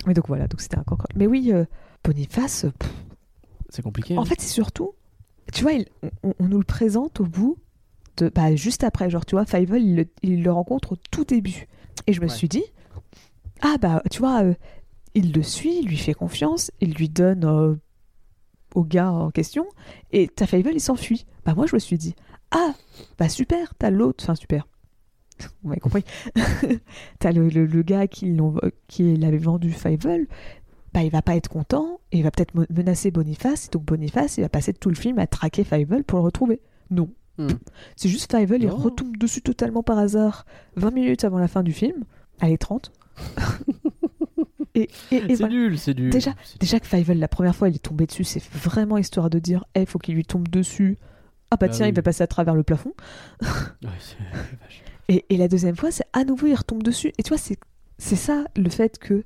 mais 0.06 0.14
donc 0.14 0.26
voilà, 0.28 0.48
donc 0.48 0.60
c'était 0.60 0.78
un 0.78 0.82
cancre. 0.84 1.06
Mais 1.14 1.26
oui, 1.26 1.50
euh, 1.52 1.64
Boniface, 2.04 2.66
C'est 3.68 3.82
compliqué. 3.82 4.16
En 4.18 4.22
hein. 4.22 4.24
fait, 4.24 4.40
c'est 4.40 4.48
surtout, 4.48 4.92
tu 5.52 5.62
vois, 5.62 5.72
il- 5.72 5.86
on, 6.22 6.34
on 6.38 6.44
nous 6.48 6.58
le 6.58 6.64
présente 6.64 7.20
au 7.20 7.24
bout 7.24 7.56
de, 8.18 8.28
bah, 8.28 8.54
juste 8.56 8.84
après, 8.84 9.08
genre, 9.10 9.24
tu 9.24 9.34
vois, 9.34 9.46
Fievel, 9.46 9.82
il, 9.82 9.96
le- 9.96 10.08
il 10.22 10.42
le 10.42 10.52
rencontre 10.52 10.92
au 10.92 10.96
tout 11.10 11.24
début. 11.24 11.66
Et 12.06 12.12
je 12.12 12.20
me 12.20 12.26
Ouais. 12.26 12.32
suis 12.34 12.48
dit, 12.48 12.64
ah 13.62 13.76
bah, 13.80 14.02
tu 14.10 14.18
vois, 14.18 14.42
euh, 14.44 14.54
il 15.14 15.32
le 15.32 15.42
suit, 15.42 15.78
il 15.82 15.86
lui 15.88 15.96
fait 15.96 16.14
confiance, 16.14 16.70
il 16.80 16.92
lui 16.94 17.08
donne 17.08 17.44
euh, 17.44 17.74
au 18.74 18.84
gars 18.84 19.10
en 19.12 19.30
question, 19.30 19.66
et 20.10 20.28
ta 20.28 20.46
Fievel, 20.46 20.74
il 20.74 20.80
s'enfuit. 20.80 21.26
Bah 21.44 21.54
moi, 21.54 21.66
je 21.66 21.74
me 21.74 21.78
suis 21.80 21.98
dit, 21.98 22.14
ah, 22.50 22.74
bah 23.18 23.28
super, 23.28 23.74
t'as 23.76 23.90
l'autre, 23.90 24.24
enfin 24.24 24.34
super. 24.34 24.66
Vous 25.62 25.68
m'avez 25.70 25.80
compris. 25.80 26.04
t'as 27.18 27.32
le, 27.32 27.48
le, 27.48 27.66
le 27.66 27.82
gars 27.82 28.06
qui, 28.06 28.36
qui 28.88 29.16
l'avait 29.16 29.38
vendu 29.38 29.70
Fievel, 29.72 30.26
bah, 30.94 31.02
il 31.02 31.10
va 31.10 31.22
pas 31.22 31.36
être 31.36 31.48
content, 31.48 32.00
et 32.12 32.18
il 32.18 32.22
va 32.22 32.30
peut-être 32.30 32.52
menacer 32.70 33.10
Boniface, 33.10 33.66
et 33.66 33.70
donc 33.70 33.84
Boniface, 33.84 34.36
il 34.38 34.42
va 34.42 34.48
passer 34.48 34.72
tout 34.74 34.88
le 34.90 34.94
film 34.94 35.18
à 35.18 35.26
traquer 35.26 35.64
Fievel 35.64 36.04
pour 36.04 36.18
le 36.18 36.24
retrouver. 36.24 36.60
Non. 36.90 37.08
Hmm. 37.38 37.48
C'est 37.96 38.08
juste 38.10 38.30
Fievel, 38.30 38.62
il 38.62 38.68
retombe 38.68 39.16
dessus 39.16 39.40
totalement 39.40 39.82
par 39.82 39.98
hasard 39.98 40.44
20 40.76 40.90
minutes 40.90 41.24
avant 41.24 41.38
la 41.38 41.48
fin 41.48 41.62
du 41.62 41.72
film. 41.72 42.04
Allez, 42.40 42.58
30. 42.58 42.92
et 44.74 44.88
et, 45.10 45.16
et 45.16 45.20
C'est 45.28 45.34
voilà. 45.36 45.54
nul, 45.54 45.78
c'est 45.78 45.94
nul. 45.96 46.10
Déjà- 46.10 46.34
Déjà 46.60 46.78
que 46.80 46.86
Fievel, 46.86 47.18
la 47.18 47.28
première 47.28 47.56
fois, 47.56 47.68
il 47.70 47.74
est 47.76 47.78
tombé 47.78 48.06
dessus, 48.06 48.24
c'est 48.24 48.42
vraiment 48.52 48.98
histoire 48.98 49.30
de 49.30 49.38
dire, 49.38 49.64
eh, 49.74 49.86
faut 49.86 49.98
qu'il 49.98 50.14
lui 50.14 50.24
tombe 50.24 50.48
dessus. 50.48 50.98
Ah 51.50 51.56
bah 51.56 51.66
Ah 51.68 51.72
tiens, 51.72 51.86
oui. 51.86 51.92
il 51.92 51.94
va 51.96 52.02
passer 52.02 52.22
à 52.22 52.26
travers 52.26 52.54
le 52.54 52.62
plafond. 52.62 52.92
Ouais. 53.42 53.48
Et, 55.08 55.24
et 55.30 55.36
la 55.36 55.48
deuxième 55.48 55.76
fois, 55.76 55.90
c'est 55.90 56.06
à 56.12 56.24
nouveau, 56.24 56.46
il 56.46 56.54
retombe 56.54 56.82
dessus. 56.82 57.12
Et 57.18 57.22
tu 57.22 57.28
vois, 57.30 57.38
c'est 57.38 58.16
ça 58.16 58.44
le 58.56 58.70
fait 58.70 58.98
que 58.98 59.24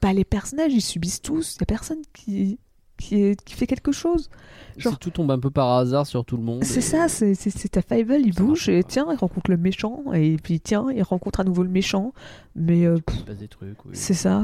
bah, 0.00 0.12
les 0.12 0.24
personnages, 0.24 0.72
ils 0.72 0.80
subissent 0.82 1.22
tous. 1.22 1.54
Il 1.54 1.58
n'y 1.60 1.64
a 1.64 1.66
personne 1.66 2.02
qui, 2.12 2.58
qui, 2.96 3.22
est- 3.22 3.42
qui 3.44 3.54
fait 3.54 3.66
quelque 3.66 3.92
chose. 3.92 4.28
Genre- 4.76 4.94
Si 4.94 4.98
tout 4.98 5.10
tombe 5.10 5.30
un 5.30 5.38
peu 5.38 5.50
par 5.50 5.70
hasard 5.78 6.06
sur 6.06 6.24
tout 6.24 6.36
le 6.36 6.42
monde. 6.42 6.64
C'est 6.64 6.78
et- 6.78 6.80
ça, 6.82 7.08
c'est 7.08 7.68
ta 7.70 7.82
Fievel, 7.82 8.26
il 8.26 8.34
Ça 8.34 8.42
bouge 8.42 8.68
et 8.68 8.82
tiens, 8.84 9.06
il 9.10 9.16
rencontre 9.16 9.50
le 9.50 9.56
méchant. 9.56 10.02
Et 10.14 10.36
puis 10.42 10.60
tiens, 10.60 10.86
il 10.94 11.02
rencontre 11.02 11.40
à 11.40 11.44
nouveau 11.44 11.62
le 11.62 11.68
méchant. 11.68 12.12
Mais 12.56 12.84
euh, 12.86 12.98
oui. 13.08 13.94
c'est 13.94 14.14
ça. 14.14 14.42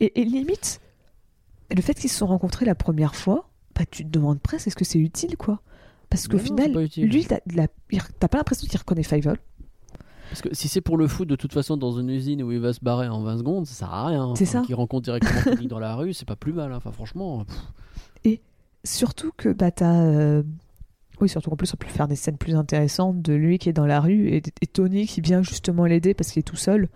Et, 0.00 0.20
et 0.20 0.24
limite, 0.24 0.80
le 1.74 1.82
fait 1.82 1.94
qu'ils 1.94 2.10
se 2.10 2.16
sont 2.18 2.26
rencontrés 2.26 2.64
la 2.64 2.74
première 2.76 3.14
fois, 3.16 3.48
bah, 3.74 3.82
tu 3.90 4.04
te 4.04 4.10
demandes 4.10 4.40
presque 4.40 4.66
est-ce 4.68 4.76
que 4.76 4.84
c'est 4.84 4.98
utile 4.98 5.36
quoi? 5.36 5.60
Parce 6.08 6.26
qu'au 6.28 6.38
final, 6.38 6.72
lui, 6.96 7.24
t'as 7.26 8.28
pas 8.28 8.38
l'impression 8.38 8.66
qu'il 8.68 8.78
reconnaît 8.78 9.02
Fievel. 9.04 9.36
Parce 10.30 10.40
que 10.42 10.48
si 10.54 10.68
c'est 10.68 10.80
pour 10.80 10.96
le 10.96 11.06
foot, 11.06 11.28
de 11.28 11.36
toute 11.36 11.52
façon, 11.52 11.76
dans 11.76 11.92
une 11.92 12.08
usine 12.08 12.42
où 12.42 12.50
il 12.52 12.60
va 12.60 12.72
se 12.72 12.80
barrer 12.80 13.08
en 13.08 13.20
20 13.22 13.38
secondes, 13.38 13.66
ça 13.66 13.74
sert 13.74 13.92
à 13.92 14.06
rien. 14.06 14.34
C'est 14.36 14.46
ça. 14.46 14.62
Qu'il 14.62 14.74
rencontre 14.76 15.02
directement 15.04 15.40
Tony 15.56 15.66
dans 15.66 15.78
la 15.80 15.94
rue, 15.96 16.12
c'est 16.14 16.26
pas 16.26 16.36
plus 16.36 16.52
mal. 16.52 16.72
hein. 16.72 16.76
Enfin, 16.76 16.92
franchement. 16.92 17.44
pff. 17.44 18.38
Surtout 18.82 19.30
que 19.36 19.50
bah 19.50 19.70
t'as 19.70 20.04
euh, 20.04 20.42
oui 21.20 21.28
surtout 21.28 21.50
qu'en 21.50 21.56
plus 21.56 21.70
on 21.74 21.76
peut 21.76 21.86
faire 21.86 22.08
des 22.08 22.16
scènes 22.16 22.38
plus 22.38 22.54
intéressantes 22.54 23.20
de 23.20 23.34
lui 23.34 23.58
qui 23.58 23.68
est 23.68 23.74
dans 23.74 23.84
la 23.84 24.00
rue 24.00 24.28
et, 24.28 24.42
et 24.62 24.66
Tony 24.66 25.06
qui 25.06 25.20
vient 25.20 25.42
justement 25.42 25.84
l'aider 25.84 26.14
parce 26.14 26.30
qu'il 26.30 26.40
est 26.40 26.44
tout 26.44 26.56
seul. 26.56 26.88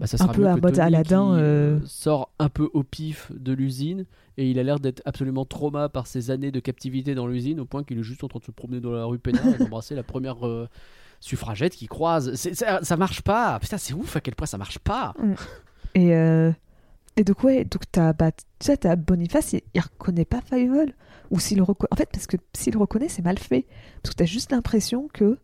Bah, 0.00 0.08
ça 0.08 0.16
Un 0.16 0.24
sera 0.24 0.32
peu 0.32 0.40
mieux 0.42 0.48
à 0.48 0.56
mode 0.56 0.76
Aladdin, 0.80 1.34
euh. 1.34 1.78
sort 1.86 2.30
un 2.40 2.48
peu 2.48 2.68
au 2.74 2.82
pif 2.82 3.30
de 3.32 3.52
l'usine 3.52 4.06
et 4.38 4.50
il 4.50 4.58
a 4.58 4.64
l'air 4.64 4.80
d'être 4.80 5.02
absolument 5.04 5.44
trauma 5.44 5.88
par 5.88 6.08
ses 6.08 6.32
années 6.32 6.50
de 6.50 6.58
captivité 6.58 7.14
dans 7.14 7.28
l'usine 7.28 7.60
au 7.60 7.64
point 7.64 7.84
qu'il 7.84 8.00
est 8.00 8.02
juste 8.02 8.24
en 8.24 8.28
train 8.28 8.40
de 8.40 8.44
se 8.44 8.50
promener 8.50 8.80
dans 8.80 8.90
la 8.90 9.04
rue 9.04 9.20
peinard 9.20 9.46
et 9.54 9.58
d'embrasser 9.58 9.94
la 9.94 10.02
première 10.02 10.44
euh, 10.44 10.66
suffragette 11.24 11.74
qui 11.74 11.86
croise. 11.86 12.34
C'est- 12.34 12.54
ça, 12.54 12.80
ça 12.82 12.96
marche 12.96 13.22
pas. 13.22 13.58
Putain, 13.60 13.78
c'est 13.78 13.94
ouf 13.94 14.16
à 14.16 14.20
quel 14.20 14.34
point 14.34 14.46
ça 14.46 14.58
marche 14.58 14.78
pas. 14.78 15.14
Et 15.94 16.14
euh, 16.14 16.52
et 17.16 17.22
donc 17.24 17.44
ouais 17.44 17.64
donc 17.64 17.82
t'as 17.92 18.12
bah 18.12 18.32
t'as 18.58 18.96
Boniface 18.96 19.52
il, 19.52 19.62
il 19.72 19.80
reconnaît 19.80 20.24
pas 20.24 20.40
Fievel 20.40 20.92
ou 21.30 21.38
s'il 21.38 21.62
reconnaît 21.62 21.92
en 21.92 21.96
fait 21.96 22.08
parce 22.12 22.26
que 22.26 22.36
s'il 22.52 22.76
reconnaît 22.76 23.08
c'est 23.08 23.22
mal 23.22 23.38
fait 23.38 23.66
parce 24.02 24.12
que 24.14 24.18
t'as 24.18 24.24
juste 24.24 24.50
l'impression 24.50 25.08
que 25.12 25.38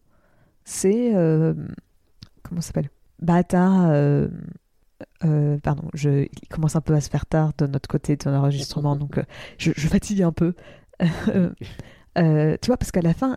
c'est 0.64 1.14
euh, 1.14 1.54
comment 2.42 2.60
ça 2.60 2.68
s'appelle? 2.68 2.90
Bah 3.20 3.44
t'as 3.44 3.90
euh, 3.92 4.28
euh, 5.24 5.58
pardon, 5.58 5.88
je, 5.94 6.24
il 6.42 6.48
commence 6.48 6.74
un 6.76 6.80
peu 6.80 6.94
à 6.94 7.00
se 7.00 7.08
faire 7.08 7.24
tard 7.26 7.52
de 7.56 7.66
notre 7.66 7.88
côté 7.88 8.16
de 8.16 8.28
l'enregistrement, 8.28 8.96
donc 8.96 9.18
euh, 9.18 9.22
je, 9.58 9.70
je 9.76 9.88
fatigue 9.88 10.22
un 10.22 10.32
peu. 10.32 10.54
Euh, 11.28 11.50
euh, 12.18 12.56
tu 12.60 12.66
vois, 12.66 12.76
parce 12.76 12.90
qu'à 12.90 13.00
la 13.00 13.14
fin, 13.14 13.36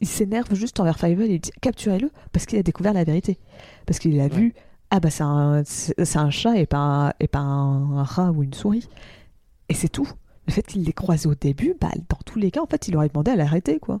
il 0.00 0.06
s'énerve 0.08 0.54
juste 0.54 0.80
envers 0.80 0.98
Fievel 0.98 1.30
et 1.30 1.34
il 1.34 1.40
dit 1.40 1.50
capturez-le 1.60 2.10
parce 2.32 2.46
qu'il 2.46 2.58
a 2.58 2.62
découvert 2.62 2.92
la 2.92 3.04
vérité. 3.04 3.38
Parce 3.86 3.98
qu'il 3.98 4.18
a 4.20 4.24
Ouais. 4.24 4.28
vu, 4.28 4.54
ah 4.90 5.00
bah 5.00 5.10
c'est 5.10 5.22
un, 5.24 5.62
un 6.14 6.30
chat 6.30 6.56
et 6.56 6.66
pas, 6.66 6.78
un, 6.78 7.12
et 7.20 7.28
pas 7.28 7.38
un, 7.40 7.98
un 7.98 8.02
rat 8.04 8.30
ou 8.32 8.42
une 8.42 8.54
souris. 8.54 8.88
Et 9.68 9.74
c'est 9.74 9.88
tout. 9.88 10.08
Le 10.46 10.52
fait 10.52 10.62
qu'il 10.66 10.82
l'ait 10.84 10.92
croisé 10.94 11.28
au 11.28 11.34
début, 11.34 11.74
bah, 11.78 11.90
dans 12.08 12.18
tous 12.24 12.38
les 12.38 12.50
cas, 12.50 12.62
en 12.62 12.66
fait, 12.66 12.88
il 12.88 12.96
aurait 12.96 13.08
demandé 13.08 13.30
à 13.32 13.36
l'arrêter, 13.36 13.78
quoi. 13.78 14.00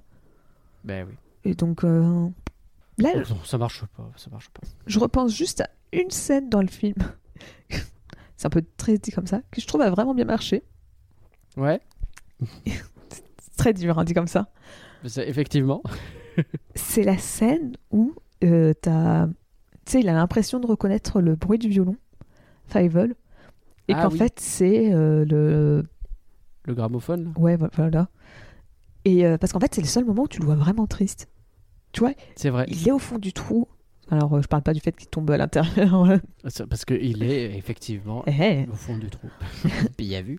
Ben 0.84 1.06
oui. 1.06 1.14
Et 1.44 1.54
donc, 1.54 1.84
euh, 1.84 2.26
là, 2.96 3.10
Non, 3.28 3.44
ça 3.44 3.58
marche 3.58 3.84
pas. 3.96 4.10
Ça 4.16 4.30
marche 4.30 4.48
pas. 4.48 4.62
je 4.86 4.98
repense 4.98 5.34
juste 5.34 5.60
à 5.60 5.68
une 5.92 6.10
scène 6.10 6.48
dans 6.48 6.62
le 6.62 6.68
film. 6.68 6.94
c'est 8.38 8.46
un 8.46 8.50
peu 8.50 8.64
très 8.78 8.96
dit 8.96 9.10
comme 9.10 9.26
ça, 9.26 9.42
que 9.50 9.60
je 9.60 9.66
trouve 9.66 9.82
a 9.82 9.90
vraiment 9.90 10.14
bien 10.14 10.24
marché. 10.24 10.62
Ouais. 11.58 11.80
C'est 12.66 13.56
très 13.56 13.72
dur, 13.74 13.98
hein, 13.98 14.04
dit 14.04 14.14
comme 14.14 14.28
ça. 14.28 14.48
C'est- 15.04 15.28
Effectivement. 15.28 15.82
C'est 16.74 17.02
la 17.02 17.18
scène 17.18 17.72
où 17.90 18.14
euh, 18.44 18.72
t'as. 18.80 19.26
Tu 19.84 19.92
sais, 19.92 20.00
il 20.00 20.08
a 20.08 20.12
l'impression 20.12 20.60
de 20.60 20.66
reconnaître 20.66 21.20
le 21.20 21.34
bruit 21.34 21.58
du 21.58 21.68
violon, 21.68 21.96
Fievel, 22.66 23.14
et 23.88 23.94
Ah 23.94 24.02
qu'en 24.04 24.10
oui. 24.10 24.18
fait, 24.18 24.38
c'est 24.38 24.92
euh, 24.92 25.24
le. 25.24 25.84
Le 26.66 26.74
gramophone. 26.74 27.32
Ouais, 27.36 27.56
vo- 27.56 27.68
voilà. 27.74 28.08
Et 29.04 29.26
euh, 29.26 29.38
parce 29.38 29.52
qu'en 29.52 29.60
fait, 29.60 29.74
c'est 29.74 29.80
le 29.80 29.86
seul 29.86 30.04
moment 30.04 30.24
où 30.24 30.28
tu 30.28 30.38
le 30.40 30.44
vois 30.46 30.54
vraiment 30.56 30.86
triste. 30.86 31.28
Tu 31.92 32.00
vois, 32.00 32.12
C'est 32.36 32.50
vrai. 32.50 32.66
il 32.68 32.86
est 32.86 32.92
au 32.92 32.98
fond 32.98 33.18
du 33.18 33.32
trou. 33.32 33.66
Alors, 34.10 34.34
euh, 34.34 34.42
je 34.42 34.46
parle 34.46 34.62
pas 34.62 34.74
du 34.74 34.80
fait 34.80 34.92
qu'il 34.92 35.08
tombe 35.08 35.30
à 35.30 35.36
l'intérieur. 35.38 36.18
C'est 36.46 36.66
Parce 36.66 36.84
qu'il 36.84 37.22
est 37.22 37.56
effectivement 37.56 38.22
Eh, 38.26 38.32
eh. 38.66 38.68
au 38.70 38.74
fond 38.74 38.96
du 38.98 39.08
trou. 39.08 39.28
Puis 39.96 40.06
il 40.06 40.14
a 40.14 40.22
vu. 40.22 40.38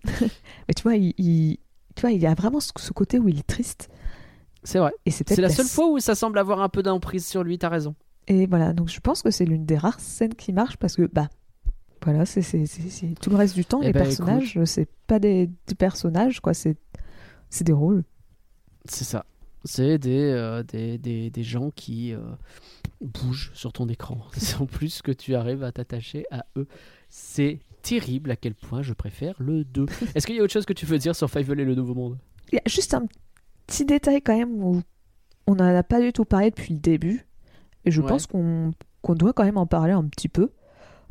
Mais 0.68 0.73
tu 0.76 0.84
vois, 0.84 0.95
il, 0.95 1.14
il- 1.18 1.57
tu 1.95 2.02
vois, 2.02 2.11
il 2.11 2.22
y 2.22 2.27
a 2.27 2.34
vraiment 2.36 2.60
ce, 2.60 2.72
ce 2.77 2.94
côté 2.94 3.18
où 3.19 3.27
il 3.27 3.40
est 3.40 3.48
triste. 3.48 3.90
C'est 4.70 4.78
vrai. 4.80 4.91
Et 5.06 5.10
c'est 5.12 5.24
peut-être 5.24 5.36
C'est 5.38 5.41
la 5.41 5.48
la 5.48 5.54
seule 5.54 5.66
fois 5.66 5.90
où 5.90 5.98
ça 6.00 6.14
semble 6.14 6.38
avoir 6.38 6.62
un 6.62 6.70
peu 6.70 6.84
d'emprise 6.84 7.26
sur 7.26 7.44
lui, 7.44 7.58
t'as 7.58 7.70
raison. 7.70 7.96
Et 8.28 8.46
voilà, 8.46 8.72
donc 8.74 8.90
je 8.90 9.00
pense 9.00 9.24
que 9.24 9.32
c'est 9.32 9.46
l'une 9.46 9.66
des 9.66 9.78
rares 9.78 10.00
scènes 10.00 10.36
qui 10.36 10.54
marche 10.54 10.78
parce 10.78 10.96
que, 10.96 11.08
bah, 11.12 11.28
voilà, 12.04 12.26
c'est 12.28 12.44
c'est- 12.44 12.68
c'est- 12.68 12.88
c'est- 12.90 13.20
tout 13.20 13.32
le 13.32 13.36
reste 13.36 13.56
du 13.56 13.66
temps, 13.66 13.80
Eh 13.82 13.88
les 13.88 13.94
ben, 13.94 14.04
personnages, 14.04 14.60
c'est 14.66 14.88
pas 15.08 15.18
des, 15.18 15.48
des 15.48 15.76
personnages, 15.76 16.40
quoi, 16.40 16.54
c'est 16.54 16.78
c'est 17.50 17.64
des 17.64 17.74
rôles. 17.74 18.04
C'est 18.86 19.06
ça. 19.06 19.26
C'est 19.66 19.98
des, 19.98 20.20
euh, 20.32 20.62
des, 20.62 21.00
des, 21.00 21.32
des 21.32 21.44
gens 21.44 21.72
qui 21.72 22.14
euh, 22.14 22.20
bougent 23.02 23.50
sur 23.56 23.74
ton 23.74 23.88
écran. 23.90 24.20
Sans 24.38 24.68
plus 24.68 25.02
que 25.02 25.12
tu 25.12 25.34
arrives 25.34 25.64
à 25.64 25.72
t'attacher 25.72 26.26
à 26.30 26.46
eux. 26.58 26.68
C'est 27.10 27.60
terrible 27.82 28.30
à 28.30 28.36
quel 28.36 28.54
point 28.54 28.84
je 28.84 28.94
préfère 28.94 29.34
le 29.40 29.64
2. 29.66 29.88
Est-ce 30.16 30.28
qu'il 30.28 30.36
y 30.36 30.40
a 30.40 30.44
autre 30.44 30.54
chose 30.54 30.66
que 30.68 30.74
tu 30.74 30.86
veux 30.86 31.00
dire 31.00 31.16
sur 31.16 31.28
Fievel 31.30 31.60
et 31.60 31.66
le 31.66 31.74
Nouveau 31.74 31.96
Monde? 31.96 32.18
Il 32.52 32.56
y 32.56 32.60
a 32.60 32.62
juste 32.70 32.94
un 32.94 33.06
petit 33.70 33.86
détail 33.86 34.22
quand 34.22 34.38
même 34.38 34.64
où 34.64 34.82
on 35.48 35.56
n'en 35.56 35.76
a 35.76 35.84
pas 35.84 36.00
du 36.02 36.12
tout 36.14 36.26
parlé 36.26 36.50
depuis 36.52 36.74
le 36.74 36.80
début, 36.80 37.26
et 37.86 37.91
je 37.91 38.02
Ouais. 38.02 38.08
pense 38.08 38.28
qu'on 38.28 38.74
doit 39.16 39.34
quand 39.34 39.44
même 39.46 39.58
en 39.58 39.66
parler 39.66 39.94
un 39.94 40.04
petit 40.04 40.30
peu. 40.30 40.52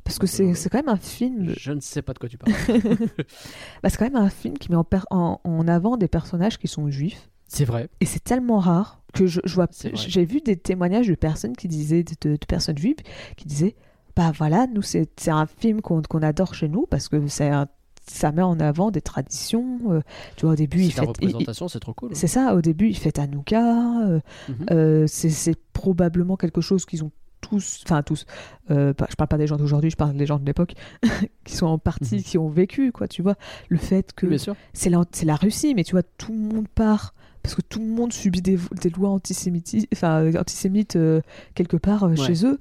Parce 0.04 0.18
que 0.18 0.26
c'est 0.26 0.44
Euh, 0.50 0.68
quand 0.70 0.78
même 0.78 0.88
un 0.88 0.96
film, 0.96 1.52
Je 1.58 1.72
ne 1.72 1.80
sais 1.80 2.00
pas 2.02 2.14
de 2.14 2.18
quoi 2.18 2.28
tu 2.30 2.38
parles. 2.38 2.52
bah, 3.82 3.90
c'est 3.90 3.96
quand 3.98 4.04
même 4.06 4.16
un 4.16 4.30
film 4.30 4.56
qui 4.56 4.70
met 4.70 4.76
en, 4.76 4.86
en, 5.10 5.40
en 5.44 5.68
avant 5.68 5.96
des 5.96 6.08
personnages 6.08 6.58
qui 6.58 6.68
sont 6.68 6.88
juifs. 6.90 7.28
C'est 7.46 7.64
vrai. 7.64 7.88
Et 8.00 8.06
c'est 8.06 8.22
tellement 8.22 8.58
rare 8.58 9.02
que 9.12 9.26
je, 9.26 9.40
vois. 9.54 9.66
J'ai 9.94 10.24
vu 10.24 10.40
des 10.40 10.56
témoignages 10.56 11.08
de 11.08 11.14
personnes 11.14 11.56
qui 11.56 11.66
disaient, 11.68 12.04
de, 12.04 12.12
de- 12.20 12.36
de 12.36 12.46
personnes 12.46 12.78
juives, 12.78 12.96
qui 13.36 13.46
disaient 13.46 13.74
Bah 14.16 14.32
voilà, 14.36 14.66
nous, 14.66 14.82
c'est 14.82 15.08
un 15.28 15.46
film 15.46 15.80
qu'on 15.82 16.00
qu'on 16.02 16.22
adore 16.22 16.54
chez 16.54 16.68
nous 16.68 16.86
parce 16.86 17.08
que 17.08 17.26
c'est 17.28 17.48
un- 17.48 17.68
ça 18.10 18.32
met 18.32 18.42
en 18.42 18.58
avant 18.60 18.90
des 18.90 19.00
traditions. 19.02 19.78
euh, 19.90 20.00
tu 20.36 20.44
vois, 20.46 20.52
au 20.54 20.56
début, 20.56 20.80
il 20.82 20.92
fait. 20.92 21.00
représentation, 21.02 21.68
c'est 21.68 21.80
trop 21.80 21.94
cool. 21.94 22.10
C'est 22.14 22.26
ça, 22.26 22.54
au 22.54 22.60
début, 22.60 22.88
il 22.88 22.96
fait 22.96 23.18
Hanouka. 23.18 24.02
euh, 24.06 24.20
Mhm. 24.48 24.66
euh, 24.70 25.06
c'est 25.06 25.56
probablement 25.72 26.36
quelque 26.36 26.60
chose 26.60 26.84
qu'ils 26.86 27.04
ont 27.04 27.10
tous, 27.40 27.82
enfin 27.84 28.02
tous, 28.02 28.26
euh, 28.70 28.92
je 29.08 29.14
parle 29.14 29.28
pas 29.28 29.38
des 29.38 29.46
gens 29.46 29.56
d'aujourd'hui, 29.56 29.90
je 29.90 29.96
parle 29.96 30.16
des 30.16 30.26
gens 30.26 30.38
de 30.40 30.44
l'époque, 30.44 30.74
qui 31.44 31.54
sont 31.54 31.66
en 31.66 31.78
partie, 31.78 32.16
Mhm. 32.16 32.22
qui 32.22 32.36
ont 32.38 32.48
vécu, 32.48 32.90
quoi, 32.92 33.06
tu 33.08 33.22
vois. 33.22 33.36
Le 33.68 33.78
fait 33.78 34.12
que 34.12 34.26
c'est 34.72 34.90
la, 34.90 35.02
la 35.24 35.36
Russie, 35.36 35.74
mais 35.74 35.84
tu 35.84 35.92
vois, 35.92 36.02
tout 36.02 36.32
le 36.32 36.38
monde 36.38 36.66
part 36.68 37.14
parce 37.42 37.54
que 37.54 37.62
tout 37.62 37.78
le 37.78 37.86
monde 37.86 38.12
subit 38.12 38.42
des, 38.42 38.58
des 38.82 38.90
lois 38.90 39.10
antisémites, 39.10 39.74
enfin, 39.94 40.28
antisémites 40.36 40.96
euh, 40.96 41.20
quelque 41.54 41.76
part 41.78 42.02
euh, 42.04 42.08
Ouais. 42.10 42.16
chez 42.16 42.44
eux. 42.44 42.58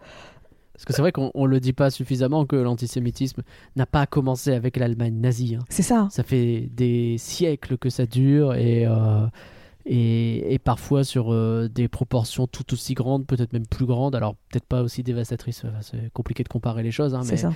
Parce 0.77 0.85
que 0.85 0.93
c'est 0.93 1.01
vrai 1.01 1.11
qu'on 1.11 1.31
on 1.33 1.45
le 1.45 1.59
dit 1.59 1.73
pas 1.73 1.89
suffisamment 1.89 2.45
que 2.45 2.55
l'antisémitisme 2.55 3.41
n'a 3.75 3.85
pas 3.85 4.05
commencé 4.07 4.53
avec 4.53 4.77
l'Allemagne 4.77 5.15
nazie. 5.19 5.55
hein. 5.55 5.65
C'est 5.69 5.83
ça. 5.83 6.07
Ça 6.11 6.23
fait 6.23 6.69
des 6.71 7.17
siècles 7.17 7.77
que 7.77 7.89
ça 7.89 8.05
dure 8.05 8.53
et, 8.53 8.85
euh, 8.85 9.25
et, 9.87 10.53
et 10.53 10.59
parfois 10.59 11.03
sur 11.03 11.33
euh, 11.33 11.67
des 11.67 11.87
proportions 11.87 12.45
tout 12.45 12.73
aussi 12.73 12.93
grandes, 12.93 13.25
peut-être 13.25 13.53
même 13.53 13.65
plus 13.65 13.85
grandes. 13.85 14.15
Alors 14.15 14.35
peut-être 14.49 14.65
pas 14.67 14.83
aussi 14.83 15.01
dévastatrices, 15.01 15.63
enfin, 15.65 15.81
c'est 15.81 16.11
compliqué 16.13 16.43
de 16.43 16.49
comparer 16.49 16.83
les 16.83 16.91
choses, 16.91 17.15
hein, 17.15 17.23
c'est 17.23 17.31
mais 17.31 17.37
ça. 17.37 17.53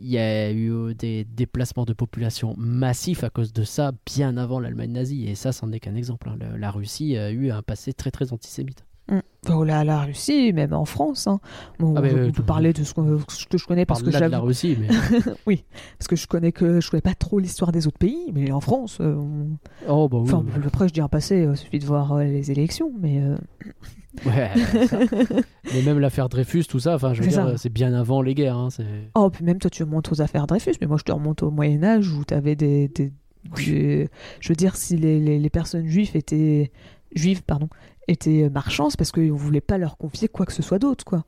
il 0.00 0.08
y 0.08 0.18
a 0.18 0.50
eu 0.52 0.70
euh, 0.72 0.94
des 0.94 1.24
déplacements 1.24 1.84
de 1.84 1.92
population 1.92 2.54
massifs 2.56 3.24
à 3.24 3.30
cause 3.30 3.52
de 3.52 3.64
ça 3.64 3.92
bien 4.06 4.36
avant 4.36 4.60
l'Allemagne 4.60 4.92
nazie. 4.92 5.26
Et 5.28 5.34
ça, 5.34 5.50
c'en 5.52 5.72
est 5.72 5.80
qu'un 5.80 5.96
exemple. 5.96 6.28
hein. 6.28 6.38
La 6.56 6.70
Russie 6.70 7.16
a 7.16 7.30
eu 7.32 7.50
un 7.50 7.62
passé 7.62 7.92
très 7.94 8.10
très 8.12 8.32
antisémite. 8.32 8.84
Mm. 9.10 9.20
Oh 9.52 9.64
là, 9.64 9.84
la 9.84 10.00
Russie, 10.02 10.52
même 10.52 10.72
en 10.74 10.84
France. 10.84 11.26
hein. 11.26 11.40
Bon, 11.78 11.94
Ah, 11.96 12.00
on, 12.00 12.04
euh, 12.04 12.08
on 12.10 12.26
peut 12.26 12.32
tout- 12.32 12.42
parler 12.42 12.72
de 12.72 12.84
ce, 12.84 12.92
que 12.94 13.58
je 13.58 13.64
connais 13.66 13.86
parce 13.86 14.02
que 14.02 14.10
la 14.10 14.38
Russie, 14.38 14.76
mais 14.78 14.86
parce 15.98 16.08
que 16.08 16.14
je 16.16 16.26
connais 16.26 16.52
que 16.52 16.80
je 16.80 16.90
connais 16.90 17.00
pas 17.00 17.14
trop 17.14 17.38
l'histoire 17.38 17.72
des 17.72 17.86
autres 17.86 17.98
pays, 17.98 18.30
mais 18.34 18.52
en 18.52 18.60
France, 18.60 18.98
euh, 19.00 19.14
on- 19.16 19.56
oh 19.88 20.08
bah 20.08 20.18
oui, 20.18 20.24
enfin 20.24 20.44
oui. 20.46 20.62
après 20.66 20.88
je 20.88 20.92
dis 20.92 21.00
un 21.00 21.08
passé, 21.08 21.46
il 21.50 21.56
suffit 21.56 21.78
de 21.78 21.86
voir 21.86 22.12
euh, 22.12 22.24
les 22.24 22.50
élections, 22.50 22.92
mais 23.00 23.20
euh, 23.22 23.36
Ouais, 24.26 24.50
ça. 24.86 24.98
mais 25.72 25.82
même 25.82 25.98
l'affaire 26.00 26.28
Dreyfus, 26.28 26.64
tout 26.64 26.80
ça, 26.80 26.94
enfin, 26.96 27.14
je 27.14 27.22
veux 27.22 27.30
C'est 27.30 27.42
dire, 27.42 27.54
c'est 27.58 27.68
bien 27.72 27.94
avant 27.94 28.22
les 28.22 28.34
guerres. 28.34 28.56
hein, 28.56 28.68
oh 29.14 29.30
puis 29.30 29.44
même 29.44 29.58
toi 29.58 29.70
tu 29.70 29.82
remontes 29.84 30.10
aux 30.12 30.20
affaires 30.20 30.46
Dreyfus, 30.46 30.74
mais 30.80 30.86
moi 30.86 30.96
je 30.98 31.04
te 31.04 31.12
remonte 31.12 31.42
au 31.42 31.50
Moyen 31.50 31.82
Âge 31.82 32.08
où 32.12 32.24
tu 32.24 32.34
avais 32.34 32.56
des, 32.56 32.88
des- 32.88 33.12
des- 33.56 34.08
je 34.40 34.48
veux 34.48 34.56
dire 34.56 34.76
si 34.76 34.96
les, 34.96 35.18
les- 35.18 35.38
les 35.38 35.50
personnes 35.50 35.86
juives 35.86 36.10
étaient 36.14 36.72
juives 37.14 37.42
pardon 37.42 37.68
étaient 38.08 38.48
marchands, 38.50 38.90
c'est 38.90 38.96
parce 38.98 39.12
qu'on 39.12 39.34
voulait 39.34 39.60
pas 39.60 39.78
leur 39.78 39.96
confier 39.96 40.28
quoi 40.28 40.46
que 40.46 40.52
ce 40.52 40.62
soit 40.62 40.78
d'autre 40.78 41.04
quoi. 41.04 41.24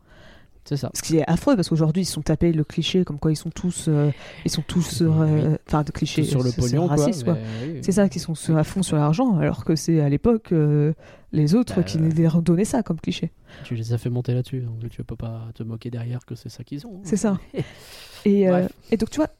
c'est 0.64 0.76
ça. 0.76 0.90
Ce 0.94 1.02
qui 1.02 1.18
est 1.18 1.24
affreux 1.30 1.54
parce 1.56 1.68
qu'aujourd'hui 1.68 2.02
ils 2.02 2.06
se 2.06 2.12
sont 2.12 2.22
tapés 2.22 2.52
le 2.52 2.64
cliché 2.64 3.04
comme 3.04 3.18
quoi 3.18 3.30
ils 3.32 3.36
sont 3.36 3.50
tous 3.50 3.86
euh, 3.88 4.10
ils 4.44 4.50
sont 4.50 4.62
tous 4.66 5.02
euh, 5.02 5.56
enfin 5.68 5.82
de 5.82 5.90
clichés 5.92 6.22
Tout 6.22 6.28
sur 6.30 6.42
le 6.42 6.50
pognon, 6.50 6.88
quoi. 6.88 7.06
oui. 7.06 7.78
C'est 7.82 7.92
ça 7.92 8.08
qui 8.08 8.18
sont 8.18 8.34
à 8.56 8.64
fond 8.64 8.82
sur 8.82 8.96
l'argent 8.96 9.38
alors 9.38 9.64
que 9.64 9.76
c'est 9.76 10.00
à 10.00 10.08
l'époque 10.08 10.52
euh, 10.52 10.92
les 11.32 11.54
autres 11.54 11.76
Bah, 11.76 11.82
qui 11.82 11.98
les 11.98 12.28
redonnaient 12.28 12.64
ça 12.66 12.82
comme 12.82 13.00
cliché. 13.00 13.32
Tu 13.64 13.74
les 13.74 13.92
as 13.92 13.98
fait 13.98 14.10
monter 14.10 14.34
là-dessus, 14.34 14.60
donc 14.60 14.88
tu 14.90 15.02
peux 15.02 15.16
pas 15.16 15.48
te 15.54 15.62
moquer 15.62 15.90
derrière 15.90 16.24
que 16.26 16.34
c'est 16.34 16.48
ça 16.50 16.62
qu'ils 16.62 16.86
ont. 16.86 17.00
C'est 17.04 17.16
ça. 17.16 17.38
Et, 18.24 18.48
euh, 18.48 18.68
et 18.90 18.96
donc 18.96 19.10
tu 19.10 19.16
vois 19.16 19.30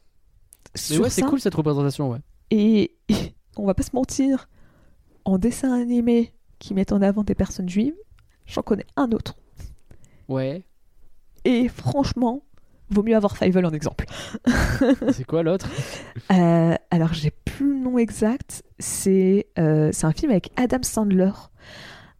Mais 0.89 0.97
ouais, 0.97 1.09
c'est 1.09 1.21
cool 1.21 1.39
cette 1.39 1.55
représentation, 1.55 2.09
ouais. 2.09 2.17
Et 2.51 2.95
on 3.57 3.65
va 3.65 3.73
pas 3.73 3.83
se 3.83 3.91
mentir, 3.93 4.49
en 5.23 5.37
dessin 5.37 5.71
animé 5.71 6.33
qui 6.63 6.73
met 6.73 6.93
en 6.93 7.01
avant 7.01 7.25
des 7.25 7.35
personnes 7.35 7.67
juives, 7.67 7.93
j'en 8.45 8.61
connais 8.61 8.85
un 8.95 9.11
autre. 9.11 9.35
Ouais. 10.29 10.63
Et 11.43 11.67
franchement, 11.67 12.41
vaut 12.89 13.03
mieux 13.03 13.17
avoir 13.17 13.35
Fievel 13.35 13.65
en 13.65 13.71
exemple. 13.71 14.05
c'est 15.11 15.25
quoi 15.25 15.43
l'autre? 15.43 15.67
Euh, 16.31 16.75
alors 16.89 17.13
j'ai 17.13 17.31
plus 17.31 17.73
le 17.73 17.79
nom 17.79 17.97
exact. 17.97 18.63
C'est 18.79 19.47
euh, 19.59 19.89
c'est 19.91 20.05
un 20.05 20.13
film 20.13 20.31
avec 20.31 20.51
Adam 20.55 20.83
Sandler 20.83 21.31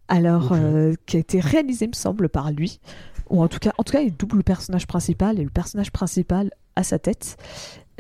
Alors, 0.10 0.52
euh, 0.52 0.94
qui 1.06 1.16
a 1.16 1.20
été 1.22 1.40
réalisé, 1.40 1.88
me 1.88 1.94
semble, 1.94 2.28
par 2.28 2.52
lui. 2.52 2.82
Ou 3.30 3.42
en 3.42 3.48
tout 3.48 3.60
cas, 3.60 3.72
en 3.78 3.84
tout 3.84 3.94
cas, 3.94 4.02
il 4.02 4.14
double 4.14 4.38
le 4.38 4.44
personnage 4.44 4.88
principal 4.88 5.40
et 5.40 5.44
le 5.46 5.52
personnage 5.52 5.94
principal 5.94 6.52
à 6.76 6.84
sa 6.84 7.00
tête. 7.00 7.38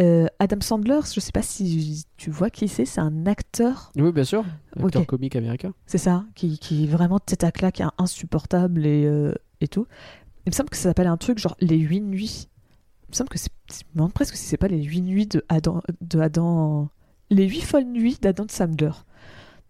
Euh, 0.01 0.25
Adam 0.39 0.59
Sandler, 0.61 0.99
je 1.13 1.19
sais 1.19 1.31
pas 1.31 1.43
si 1.43 2.03
tu 2.17 2.31
vois 2.31 2.49
qui 2.49 2.67
c'est, 2.67 2.85
c'est 2.85 2.99
un 3.01 3.27
acteur, 3.27 3.91
Oui, 3.95 4.11
bien 4.11 4.23
sûr. 4.23 4.43
Acteur 4.81 5.05
comique 5.05 5.35
américain. 5.35 5.73
c'est 5.85 5.99
ça, 5.99 6.25
qui, 6.35 6.57
qui 6.57 6.85
est 6.85 6.87
vraiment 6.87 7.19
tête 7.19 7.43
à 7.43 7.51
claque, 7.51 7.79
hein, 7.81 7.91
insupportable 7.99 8.85
et, 8.87 9.05
euh, 9.05 9.33
et 9.61 9.67
tout. 9.67 9.85
Il 10.45 10.49
me 10.49 10.53
semble 10.55 10.69
que 10.69 10.77
ça 10.77 10.83
s'appelle 10.83 11.07
un 11.07 11.17
truc 11.17 11.37
genre 11.37 11.55
Les 11.59 11.77
Huit 11.77 12.01
Nuits. 12.01 12.49
Il 13.07 13.11
me 13.11 13.15
semble 13.15 13.29
que 13.29 13.37
c'est. 13.37 13.51
Je 13.71 13.83
me 13.91 13.97
demande 13.97 14.13
presque 14.13 14.35
si 14.35 14.43
c'est 14.45 14.57
pas 14.57 14.67
Les 14.67 14.81
Huit 14.81 15.01
Nuits 15.01 15.27
de 15.27 15.45
Adam. 15.47 15.81
De 16.01 16.19
Adam 16.19 16.89
les 17.29 17.47
Huit 17.47 17.61
Folles 17.61 17.85
Nuits 17.85 18.17
d'Adam 18.21 18.45
Sandler. 18.49 18.91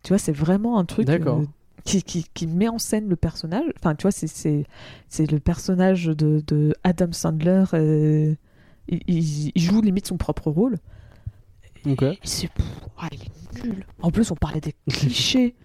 Tu 0.04 0.10
vois, 0.10 0.18
c'est 0.18 0.32
vraiment 0.32 0.80
un 0.80 0.86
truc. 0.86 1.06
D'accord. 1.06 1.40
euh, 1.42 1.46
qui, 1.86 2.02
qui, 2.02 2.26
qui 2.34 2.48
met 2.48 2.70
en 2.70 2.80
scène 2.80 3.10
le 3.10 3.16
personnage. 3.18 3.66
Enfin, 3.78 3.94
tu 3.94 4.04
vois, 4.04 4.12
c'est, 4.12 4.28
c'est, 4.28 4.66
c'est 5.10 5.30
le 5.30 5.40
personnage 5.40 6.06
de, 6.06 6.42
de 6.48 6.74
Adam 6.86 7.12
Sandler. 7.12 7.66
Il, 8.88 9.02
il- 9.08 9.52
il 9.56 9.62
joue 9.62 9.82
limite 9.82 10.08
son 10.08 10.18
propre 10.18 10.50
rôle. 10.52 10.78
C'est. 12.24 12.50
ah, 12.98 13.08
il 13.12 13.22
est 13.24 13.64
nul. 13.66 13.86
En 14.02 14.10
plus, 14.12 14.32
on 14.32 14.36
parlait 14.36 14.62
des 14.62 14.74
clichés 14.90 15.56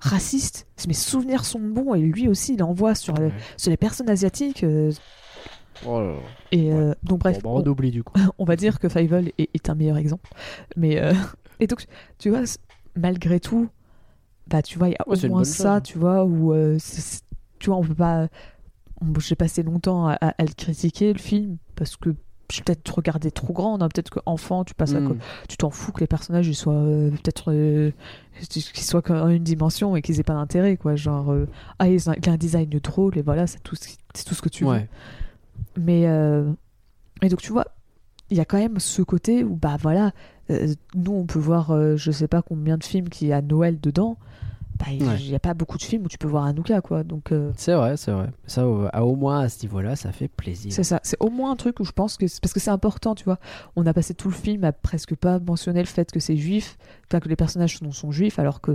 racistes. 0.00 0.66
Mes 0.86 0.92
souvenirs 0.94 1.44
sont 1.44 1.60
bons 1.60 1.94
et 1.94 2.00
lui 2.00 2.28
aussi, 2.28 2.54
il 2.54 2.62
envoie 2.62 2.94
sur, 2.94 3.14
les- 3.14 3.32
sur 3.56 3.70
les 3.70 3.76
personnes 3.78 4.10
asiatiques. 4.10 4.64
euh, 4.64 4.92
Oh 5.86 6.00
là 6.00 6.12
là. 6.12 6.18
et 6.52 6.72
euh, 6.72 6.94
donc, 7.02 7.20
bref, 7.20 7.42
Bon, 7.42 7.58
bah, 7.58 7.62
on 7.66 7.70
oublie 7.70 7.90
du 7.90 8.02
coup. 8.02 8.14
on, 8.38 8.44
va 8.44 8.56
dire 8.56 8.78
que 8.78 8.88
Fievel 8.88 9.32
est, 9.38 9.48
est 9.54 9.70
un 9.70 9.74
meilleur 9.74 9.96
exemple. 9.96 10.30
Mais. 10.76 10.98
euh, 11.00 11.12
et 11.60 11.66
donc, 11.66 11.86
tu 12.18 12.30
vois, 12.30 12.42
malgré 12.94 13.40
tout, 13.40 13.68
bah, 14.46 14.62
tu 14.62 14.78
vois, 14.78 14.88
il 14.88 14.92
y 14.92 14.96
a 14.96 15.08
Ouais, 15.08 15.22
au 15.24 15.28
moins 15.28 15.44
ça, 15.44 15.74
chose. 15.76 15.82
tu 15.84 15.98
vois, 15.98 16.24
où. 16.24 16.52
tu 17.58 17.66
vois, 17.70 17.76
on 17.78 17.82
peut 17.82 17.94
pas. 17.94 18.28
J'ai 19.18 19.34
passé 19.36 19.62
longtemps 19.62 20.06
à, 20.08 20.12
à- 20.14 20.34
à 20.38 20.42
le 20.44 20.52
critiquer, 20.54 21.12
le 21.12 21.18
film, 21.18 21.56
parce 21.74 21.96
que. 21.96 22.14
Peut-être 22.48 22.94
regardé 22.94 23.30
trop 23.32 23.52
grand, 23.52 23.82
hein, 23.82 23.88
peut-être 23.88 24.10
qu'enfant 24.10 24.62
tu 24.64 24.72
passes 24.74 24.94
à 24.94 25.00
Hmm. 25.00 25.18
tu 25.48 25.56
t'en 25.56 25.70
fous 25.70 25.90
que 25.92 26.00
les 26.00 26.06
personnages 26.06 26.46
ils 26.46 26.54
soient 26.54 26.74
euh, 26.74 27.10
peut-être 27.10 27.50
euh, 27.52 27.90
qu'ils 28.48 28.62
soient 28.62 29.02
qu'en 29.02 29.28
une 29.28 29.42
dimension 29.42 29.96
et 29.96 30.02
qu'ils 30.02 30.20
aient 30.20 30.24
pas 30.24 30.34
d'intérêt 30.34 30.76
quoi. 30.76 30.94
Genre 30.94 31.32
euh, 31.32 31.48
ah 31.80 31.88
il 31.88 31.98
a 32.08 32.30
un 32.30 32.36
design 32.36 32.68
drôle 32.68 33.18
et 33.18 33.22
voilà 33.22 33.46
c'est 33.48 33.60
tout 33.64 33.74
ce 33.74 33.88
qui- 33.88 33.98
c'est 34.14 34.24
tout 34.24 34.34
ce 34.34 34.42
que 34.42 34.48
tu 34.48 34.64
veux. 34.64 34.70
Mais 35.76 36.02
et 37.22 37.28
donc 37.28 37.40
tu 37.40 37.50
vois 37.52 37.64
il 38.30 38.36
y 38.36 38.40
a 38.40 38.44
quand 38.44 38.58
même 38.58 38.78
ce 38.78 39.02
côté 39.02 39.42
où 39.44 39.56
bah 39.56 39.76
voilà 39.80 40.12
nous 40.94 41.12
on 41.12 41.26
peut 41.26 41.38
voir 41.38 41.96
je 41.96 42.10
sais 42.12 42.28
pas 42.28 42.42
combien 42.42 42.76
de 42.78 42.84
films 42.84 43.08
qu'il 43.08 43.28
y 43.28 43.32
a 43.32 43.42
Noël 43.42 43.80
dedans 43.80 44.18
bah 44.78 44.86
il 44.92 45.02
Ouais. 45.02 45.16
il 45.20 45.30
y 45.30 45.34
a 45.34 45.38
pas 45.38 45.54
beaucoup 45.54 45.78
de 45.78 45.82
films 45.82 46.04
où 46.04 46.08
tu 46.08 46.18
peux 46.18 46.28
voir 46.28 46.44
Anouka 46.44 46.80
quoi 46.80 47.02
donc 47.04 47.32
euh, 47.32 47.50
C'est 47.56 47.74
vrai, 47.74 47.96
c'est 47.96 48.10
vrai. 48.12 48.28
Ça, 48.46 48.66
au, 48.68 48.86
à- 48.92 49.04
au 49.04 49.16
moins 49.16 49.40
à 49.40 49.48
ce 49.48 49.62
niveau-là, 49.62 49.96
ça 49.96 50.12
fait 50.12 50.28
plaisir. 50.28 50.72
C'est 50.72 50.84
ça, 50.84 51.00
c'est 51.02 51.16
au 51.20 51.30
moins 51.30 51.52
un 51.52 51.56
truc 51.56 51.80
où 51.80 51.84
je 51.84 51.92
pense 51.92 52.16
que 52.16 52.26
parce 52.40 52.52
que 52.52 52.60
c'est 52.60 52.70
important, 52.70 53.14
tu 53.14 53.24
vois. 53.24 53.38
On 53.76 53.86
a 53.86 53.94
passé 53.94 54.12
tout 54.14 54.28
le 54.28 54.34
film 54.34 54.64
à 54.64 54.72
presque 54.72 55.14
pas 55.14 55.38
mentionner 55.38 55.80
le 55.80 55.86
fait 55.86 56.10
que 56.12 56.20
c'est 56.20 56.36
juif, 56.36 56.76
enfin 57.08 57.20
que 57.20 57.28
les 57.28 57.36
personnages 57.36 57.78
sont, 57.78 57.90
sont 57.92 58.10
juifs, 58.12 58.38
alors 58.38 58.60
que 58.60 58.72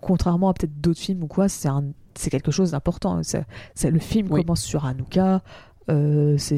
contrairement 0.00 0.48
à 0.48 0.54
peut-être 0.54 0.80
d'autres 0.80 1.00
films 1.00 1.22
ou 1.24 1.26
quoi, 1.26 1.48
c'est 1.48 1.68
un, 1.68 1.84
c'est 2.14 2.30
quelque 2.30 2.50
chose 2.50 2.72
d'important. 2.72 3.20
C'est, 3.22 3.90
le 3.90 3.98
film 3.98 4.28
Oui. 4.30 4.42
commence 4.42 4.62
sur 4.62 4.84
Hanouka. 4.86 5.42
Euh, 5.88 6.36
c'est, 6.36 6.56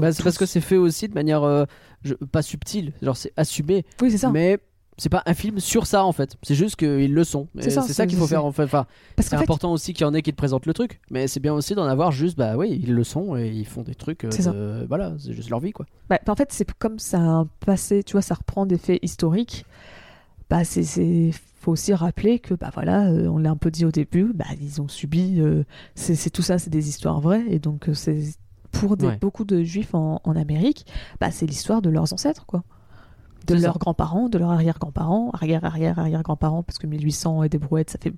Bah, 0.00 0.08
parce 0.24 0.36
que 0.36 0.46
c'est 0.46 0.60
fait 0.60 0.76
aussi 0.76 1.06
de 1.08 1.14
manière 1.14 1.44
euh, 1.44 1.64
je- 2.02 2.14
pas 2.14 2.42
subtile, 2.42 2.92
genre 3.02 3.16
c'est 3.16 3.32
assumé, 3.36 3.86
oui 4.02 4.10
c'est 4.10 4.18
ça. 4.18 4.30
mais 4.32 4.58
c'est 4.96 5.08
pas 5.08 5.22
un 5.26 5.34
film 5.34 5.58
sur 5.60 5.86
ça 5.86 6.04
en 6.04 6.12
fait. 6.12 6.36
C'est 6.42 6.54
juste 6.54 6.76
qu'ils 6.76 7.12
le 7.12 7.24
sont. 7.24 7.48
C'est 7.58 7.70
ça, 7.70 8.06
qu'il 8.06 8.16
faut 8.18 8.26
faire 8.26 8.44
en 8.44 8.52
fait. 8.52 8.62
Enfin, 8.64 8.86
c'est 9.18 9.30
fait, 9.30 9.36
important 9.36 9.72
aussi 9.72 9.92
qu'il 9.92 10.06
y 10.06 10.08
en 10.08 10.14
ait 10.14 10.22
qui 10.22 10.30
te 10.30 10.36
présentent 10.36 10.66
le 10.66 10.74
truc, 10.74 11.00
mais 11.10 11.26
c'est 11.26 11.40
bien 11.40 11.52
aussi 11.54 11.74
d'en 11.74 11.84
avoir 11.84 12.12
juste 12.12 12.36
bah 12.38 12.56
oui 12.56 12.80
ils 12.82 12.94
le 12.94 13.04
sont 13.04 13.36
et 13.36 13.48
ils 13.48 13.66
font 13.66 13.82
des 13.82 13.94
trucs. 13.94 14.24
euh, 14.24 14.30
C'est 14.30 14.44
de- 14.50 14.84
Voilà, 14.88 15.12
c'est 15.18 15.32
juste 15.32 15.50
leur 15.50 15.60
vie 15.60 15.72
quoi. 15.72 15.86
bah, 16.08 16.18
en 16.28 16.34
fait 16.36 16.52
c'est 16.52 16.70
comme 16.74 16.98
ça 16.98 17.18
a 17.18 17.22
un 17.22 17.46
passé, 17.66 18.02
tu 18.04 18.12
vois, 18.12 18.22
ça 18.22 18.34
reprend 18.34 18.66
des 18.66 18.78
faits 18.78 18.98
historiques. 19.02 19.64
Bah 20.50 20.62
c'est, 20.64 21.30
faut 21.60 21.72
aussi 21.72 21.94
rappeler 21.94 22.38
que 22.38 22.54
bah 22.54 22.70
voilà, 22.74 23.06
euh, 23.10 23.26
on 23.28 23.38
l'a 23.38 23.50
un 23.50 23.56
peu 23.56 23.70
dit 23.70 23.84
au 23.86 23.90
début, 23.90 24.30
bah 24.34 24.44
ils 24.60 24.80
ont 24.82 24.88
subi, 24.88 25.40
euh, 25.40 25.64
c'est, 25.94 26.28
tout 26.30 26.42
ça, 26.42 26.58
c'est 26.58 26.68
des 26.70 26.88
histoires 26.88 27.20
vraies 27.20 27.44
et 27.48 27.58
donc 27.58 27.88
euh, 27.88 27.94
c'est 27.94 28.20
pour 28.70 28.96
des, 28.98 29.06
Ouais. 29.06 29.18
beaucoup 29.20 29.44
de 29.44 29.62
juifs 29.62 29.94
en, 29.94 30.20
en 30.22 30.36
Amérique, 30.36 30.84
bah 31.20 31.30
c'est 31.30 31.46
l'histoire 31.46 31.80
de 31.80 31.88
leurs 31.88 32.12
ancêtres 32.12 32.44
quoi, 32.44 32.62
de 33.46 33.54
leurs 33.54 33.78
grands-parents, 33.78 34.28
de 34.28 34.38
leurs 34.38 34.50
arrière-grands-parents, 34.50 35.30
arrière 35.32 35.64
arrière 35.64 35.98
arrière 35.98 36.22
grands-parents 36.22 36.62
parce 36.62 36.78
que 36.78 36.86
1800 36.86 37.42
et 37.44 37.48
des 37.48 37.58
brouettes 37.58 37.90
ça 37.90 37.98
fait 37.98 38.12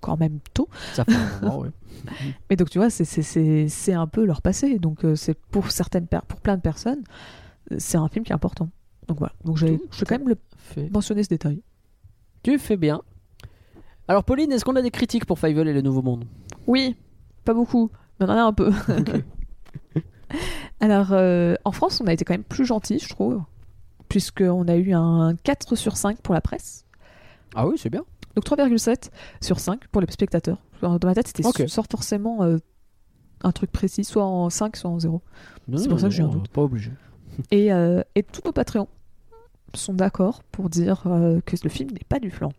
quand 0.00 0.18
même 0.18 0.38
tôt. 0.52 0.68
Ça 0.94 1.04
fait 1.04 1.14
un 1.14 1.40
moment, 1.40 1.58
ouais. 1.60 1.70
Mais 2.50 2.56
donc 2.56 2.70
tu 2.70 2.78
vois, 2.78 2.90
c'est, 2.90 3.92
un 3.92 4.06
peu 4.06 4.24
leur 4.24 4.42
passé, 4.42 4.78
donc 4.78 5.04
euh, 5.04 5.14
c'est 5.14 5.34
pour 5.34 5.70
certaines 5.70 6.06
pour 6.06 6.40
plein 6.40 6.56
de 6.56 6.62
personnes, 6.62 7.02
euh, 7.70 7.76
c'est 7.78 7.96
un 7.96 8.08
film 8.08 8.24
qui 8.24 8.32
est 8.32 8.34
important. 8.34 8.68
Donc 9.08 9.18
voilà, 9.18 9.32
donc 9.44 9.56
je 9.56 9.66
vais 9.66 9.78
quand 10.06 10.18
même 10.18 10.28
le 10.28 10.36
Fait- 10.56 10.90
mentionner 10.90 11.22
ce 11.22 11.28
détail. 11.28 11.62
Tu 12.42 12.58
fais 12.58 12.76
bien. 12.76 13.02
Alors 14.08 14.24
Pauline, 14.24 14.50
est-ce 14.52 14.64
qu'on 14.64 14.76
a 14.76 14.82
des 14.82 14.90
critiques 14.90 15.26
pour 15.26 15.38
Fievel 15.38 15.68
et 15.68 15.72
le 15.72 15.82
Nouveau 15.82 16.02
Monde? 16.02 16.24
Oui, 16.66 16.96
pas 17.44 17.54
beaucoup, 17.54 17.90
mais 18.18 18.26
on 18.26 18.30
en 18.30 18.36
a 18.36 18.42
un 18.42 18.52
peu. 18.52 18.72
Alors, 20.80 21.12
euh, 21.12 21.54
en 21.64 21.72
France, 21.72 22.00
on 22.00 22.06
a 22.06 22.12
été 22.12 22.24
quand 22.24 22.34
même 22.34 22.42
plus 22.42 22.64
gentil, 22.64 22.98
je 22.98 23.08
trouve, 23.08 23.40
puisqu'on 24.12 24.68
a 24.68 24.76
eu 24.76 24.92
un 24.92 25.34
4 25.42 25.74
sur 25.74 25.96
5 25.96 26.20
pour 26.20 26.34
la 26.34 26.42
presse, 26.42 26.84
Ah 27.54 27.66
oui, 27.66 27.76
c'est 27.78 27.88
bien. 27.88 28.04
donc 28.36 28.44
3,7 28.44 29.08
sur 29.40 29.58
5 29.58 29.88
pour 29.88 30.02
les 30.02 30.06
spectateurs. 30.10 30.58
Dans 30.82 30.98
ma 31.02 31.14
tête, 31.14 31.28
c'était 31.28 31.46
Ok. 31.46 31.64
sort 31.66 31.86
forcément 31.90 32.42
euh, 32.42 32.58
un 33.42 33.52
truc 33.52 33.72
précis, 33.72 34.04
soit 34.04 34.26
en 34.26 34.50
5, 34.50 34.76
soit 34.76 34.90
en 34.90 34.98
0. 35.00 35.22
Non, 35.66 35.78
C'est 35.78 35.88
pour 35.88 35.98
ça 35.98 36.08
que 36.08 36.14
j'ai 36.14 36.22
un 36.22 36.28
doute. 36.28 36.48
Pas 36.48 36.60
obligé. 36.60 36.90
Et, 37.50 37.72
euh, 37.72 38.02
et 38.14 38.22
tous 38.22 38.42
nos 38.44 38.52
Patreons 38.52 38.88
sont 39.72 39.94
d'accord 39.94 40.42
pour 40.52 40.68
dire 40.68 41.04
euh, 41.06 41.40
que 41.46 41.56
le 41.64 41.70
film 41.70 41.90
n'est 41.92 42.04
pas 42.06 42.18
du 42.18 42.30
flan. 42.30 42.50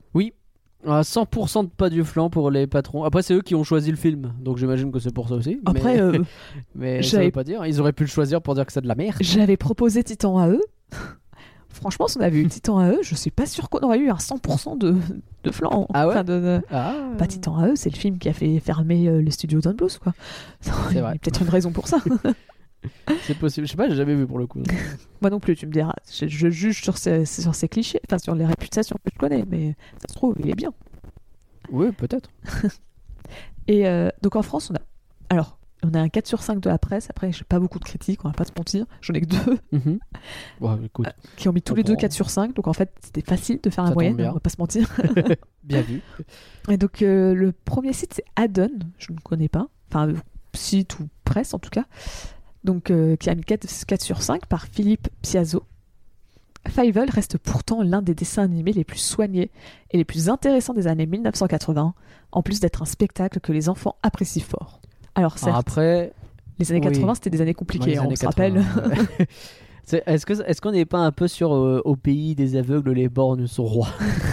À 0.88 1.02
100% 1.02 1.66
de 1.66 1.70
pas 1.70 1.90
du 1.92 2.04
flanc 2.04 2.30
pour 2.32 2.50
les 2.50 2.66
patrons. 2.66 3.04
Après, 3.04 3.22
c'est 3.22 3.36
eux 3.36 3.42
qui 3.42 3.54
ont 3.54 3.64
choisi 3.64 3.92
le 3.92 3.96
film, 3.98 4.34
donc 4.42 4.58
j'imagine 4.58 4.92
que 4.92 4.98
c'est 5.00 5.14
pour 5.14 5.30
ça 5.30 5.36
aussi. 5.36 5.62
Après, 5.66 5.96
mais, 5.98 6.02
euh, 6.02 6.24
mais 6.76 7.04
ça 7.04 7.22
veut 7.24 7.30
pas 7.32 7.44
dire. 7.46 7.64
Ils 7.68 7.80
auraient 7.80 7.94
pu 7.94 8.04
le 8.04 8.10
choisir 8.10 8.42
pour 8.42 8.56
dire 8.56 8.66
que 8.66 8.74
c'est 8.74 8.82
de 8.82 8.88
la 8.88 8.96
merde. 8.96 9.16
j'avais 9.22 9.56
proposé 9.56 10.04
Titan 10.04 10.40
à 10.40 10.50
eux. 10.50 10.62
Franchement, 11.74 12.08
si 12.08 12.18
on 12.18 12.22
avait 12.22 12.40
eu 12.40 12.48
Titan 12.48 12.78
à 12.80 12.90
eux, 12.92 13.00
je 13.02 13.16
suis 13.16 13.32
pas 13.32 13.46
sûr 13.46 13.68
qu'on 13.70 13.80
aurait 13.80 13.98
eu 14.00 14.10
un 14.10 14.16
100% 14.16 14.78
de, 14.78 14.96
de 15.44 15.52
flan. 15.52 15.88
Ah 15.94 16.08
ouais 16.08 16.14
Enfin, 16.14 16.24
de- 16.24 16.40
de- 16.40 16.62
Ah, 16.72 16.96
Pas 17.18 17.28
Titan 17.28 17.58
à 17.58 17.68
eux, 17.70 17.76
c'est 17.76 17.90
le 17.90 17.96
film 17.98 18.20
qui 18.20 18.30
a 18.30 18.34
fait 18.34 18.60
fermer 18.60 19.08
euh, 19.10 19.22
le 19.22 19.32
studio 19.32 19.60
Don 19.60 19.74
Bluth, 19.74 19.98
quoi. 20.00 20.14
Il 20.92 20.98
y 20.98 21.00
a 21.00 21.12
peut-être 21.14 21.42
une 21.42 21.50
raison 21.50 21.72
pour 21.72 21.88
ça. 21.88 21.98
c'est 23.24 23.38
possible. 23.38 23.66
Je 23.68 23.72
sais 23.72 23.78
pas, 23.78 23.90
j'ai 23.90 23.96
jamais 23.96 24.16
vu 24.16 24.28
pour 24.28 24.38
le 24.40 24.46
coup. 24.48 24.62
Moi 25.22 25.30
non 25.32 25.40
plus, 25.40 25.56
tu 25.56 25.66
me 25.66 25.72
diras. 25.72 25.94
Je, 26.12 26.28
je 26.28 26.50
juge 26.50 26.82
sur 26.84 26.98
ces, 26.98 27.26
sur 27.26 27.56
ces 27.56 27.68
clichés, 27.68 28.00
enfin 28.08 28.18
sur 28.20 28.36
les 28.36 28.46
réputations 28.46 28.96
que 29.04 29.12
je 29.14 29.18
connais, 29.18 29.44
mais 29.50 29.76
ça 30.02 30.08
se 30.10 30.14
trouve, 30.14 30.36
il 30.40 30.50
est 30.50 30.56
bien. 30.56 30.72
oui, 31.72 31.92
peut-être. 31.92 32.30
Et 33.68 33.88
euh, 33.88 34.10
donc 34.22 34.36
en 34.36 34.42
France, 34.42 34.70
on 34.72 34.76
a. 34.76 34.82
Alors, 35.30 35.58
on 35.84 35.94
a 35.94 36.00
un 36.00 36.10
4 36.10 36.28
sur 36.28 36.42
5 36.42 36.60
de 36.60 36.70
la 36.70 36.78
presse. 36.78 37.10
Après, 37.10 37.32
j'ai 37.32 37.44
pas 37.44 37.60
beaucoup 37.60 37.80
de 37.80 37.84
critiques, 37.84 38.24
on 38.26 38.30
va 38.30 38.34
pas 38.34 38.46
se 38.46 38.52
mentir. 38.58 38.86
J'en 39.02 39.14
ai 39.14 39.22
que 39.22 39.26
deux 39.26 39.58
Mhm. 39.72 40.00
Écoute, 40.86 41.08
qui 41.36 41.50
ont 41.50 41.54
mis 41.54 41.62
tous 41.62 41.76
les 41.76 41.84
deux 41.84 41.94
Comprends. 41.94 42.02
4 42.08 42.14
sur 42.14 42.30
5. 42.30 42.54
Donc 42.56 42.68
en 42.68 42.74
fait, 42.74 42.92
c'était 43.02 43.22
facile 43.22 43.60
de 43.62 43.70
faire 43.70 43.86
un 43.86 43.96
bien. 43.96 44.30
on 44.30 44.34
va 44.34 44.40
pas 44.40 44.50
se 44.50 44.58
mentir. 44.60 44.90
bien 45.64 45.82
vu. 45.82 46.02
Et 46.70 46.78
donc 46.78 47.02
euh, 47.02 47.34
le 47.34 47.52
premier 47.52 47.94
site, 47.94 48.14
c'est 48.14 48.26
Addon. 48.36 48.72
Je 48.98 49.12
ne 49.12 49.18
connais 49.20 49.50
pas. 49.50 49.68
Enfin, 49.90 50.10
euh, 50.10 50.16
site 50.54 51.00
ou 51.00 51.08
presse 51.24 51.54
en 51.54 51.60
tout 51.60 51.70
cas. 51.70 51.86
Donc 52.64 52.92
euh, 52.92 53.16
qui 53.16 53.30
a 53.30 53.36
mis 53.36 53.44
4, 53.44 53.86
4 53.86 54.02
sur 54.02 54.22
5 54.22 54.46
par 54.46 54.66
Philippe 54.68 55.10
Piazzo. 55.22 55.64
Fievel 56.70 57.10
reste 57.10 57.38
pourtant 57.38 57.82
l'un 57.84 58.02
des 58.02 58.16
dessins 58.16 58.44
animés 58.44 58.72
les 58.72 58.86
plus 58.86 59.00
soignés 59.00 59.52
et 59.92 59.98
les 59.98 60.06
plus 60.06 60.30
intéressants 60.30 60.74
des 60.74 60.88
années 60.88 61.06
1980, 61.06 61.94
en 62.32 62.42
plus 62.42 62.62
d'être 62.62 62.82
un 62.82 62.86
spectacle 62.86 63.42
que 63.42 63.52
les 63.52 63.68
enfants 63.68 63.98
apprécient 64.02 64.46
fort. 64.46 64.80
Alors 65.16 65.38
certes, 65.38 65.48
Alors 65.50 65.58
après, 65.60 66.14
les 66.60 66.72
années 66.72 66.82
oui. 66.86 66.92
80 66.94 67.16
c'était 67.16 67.30
des 67.30 67.42
années 67.42 67.54
compliquées, 67.54 67.98
hein, 67.98 68.02
on 68.02 68.06
années 68.06 68.16
se 68.16 68.26
rappelle. 68.26 68.54
80, 68.56 68.90
ouais. 69.20 69.28
C'est- 69.86 70.02
Est-ce 70.06 70.26
que 70.26 70.34
est-ce 70.50 70.62
qu'on 70.62 70.72
n'est 70.72 70.86
pas 70.86 71.00
un 71.00 71.12
peu 71.12 71.28
sur 71.28 71.54
euh, 71.54 71.82
au 71.84 71.98
pays 71.98 72.36
des 72.36 72.56
aveugles 72.56 72.92
les 72.94 73.10
bornes 73.10 73.48
sont 73.48 73.66
rois? 73.66 73.90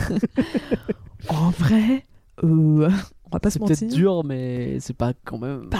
En 1.28 1.50
vrai, 1.50 2.04
euh, 2.42 2.88
on 2.88 3.30
va 3.30 3.40
pas 3.40 3.50
se 3.50 3.58
C'est 3.58 3.58
peut-être 3.64 3.82
mentir. 3.82 3.96
dur, 3.96 4.24
mais 4.24 4.80
c'est 4.80 4.96
pas 4.96 5.12
quand 5.24 5.38
même. 5.38 5.66
Bah, 5.70 5.78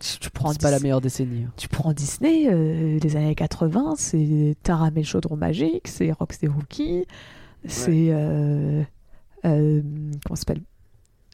tu, 0.00 0.18
tu 0.18 0.30
prends 0.30 0.52
c'est 0.52 0.60
pas 0.60 0.70
la 0.70 0.80
meilleure 0.80 1.00
décennie. 1.00 1.46
Tu 1.56 1.68
prends 1.68 1.92
Disney, 1.92 2.48
euh, 2.52 2.98
les 2.98 3.16
années 3.16 3.34
80, 3.34 3.94
c'est 3.96 4.56
Taram 4.62 4.92
et 4.96 5.00
le 5.00 5.06
chaudron 5.06 5.36
magique, 5.36 5.86
c'est 5.86 6.10
Rox 6.12 6.42
et 6.42 6.48
Rookie, 6.48 7.06
c'est. 7.66 8.08
euh, 8.10 8.82
comment 9.44 10.34
s'appelle? 10.36 10.62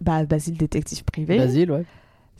Bah, 0.02 0.24
Basile 0.24 0.56
détective 0.56 1.04
privé, 1.04 1.36
Basile, 1.38 1.70
ouais. 1.72 1.84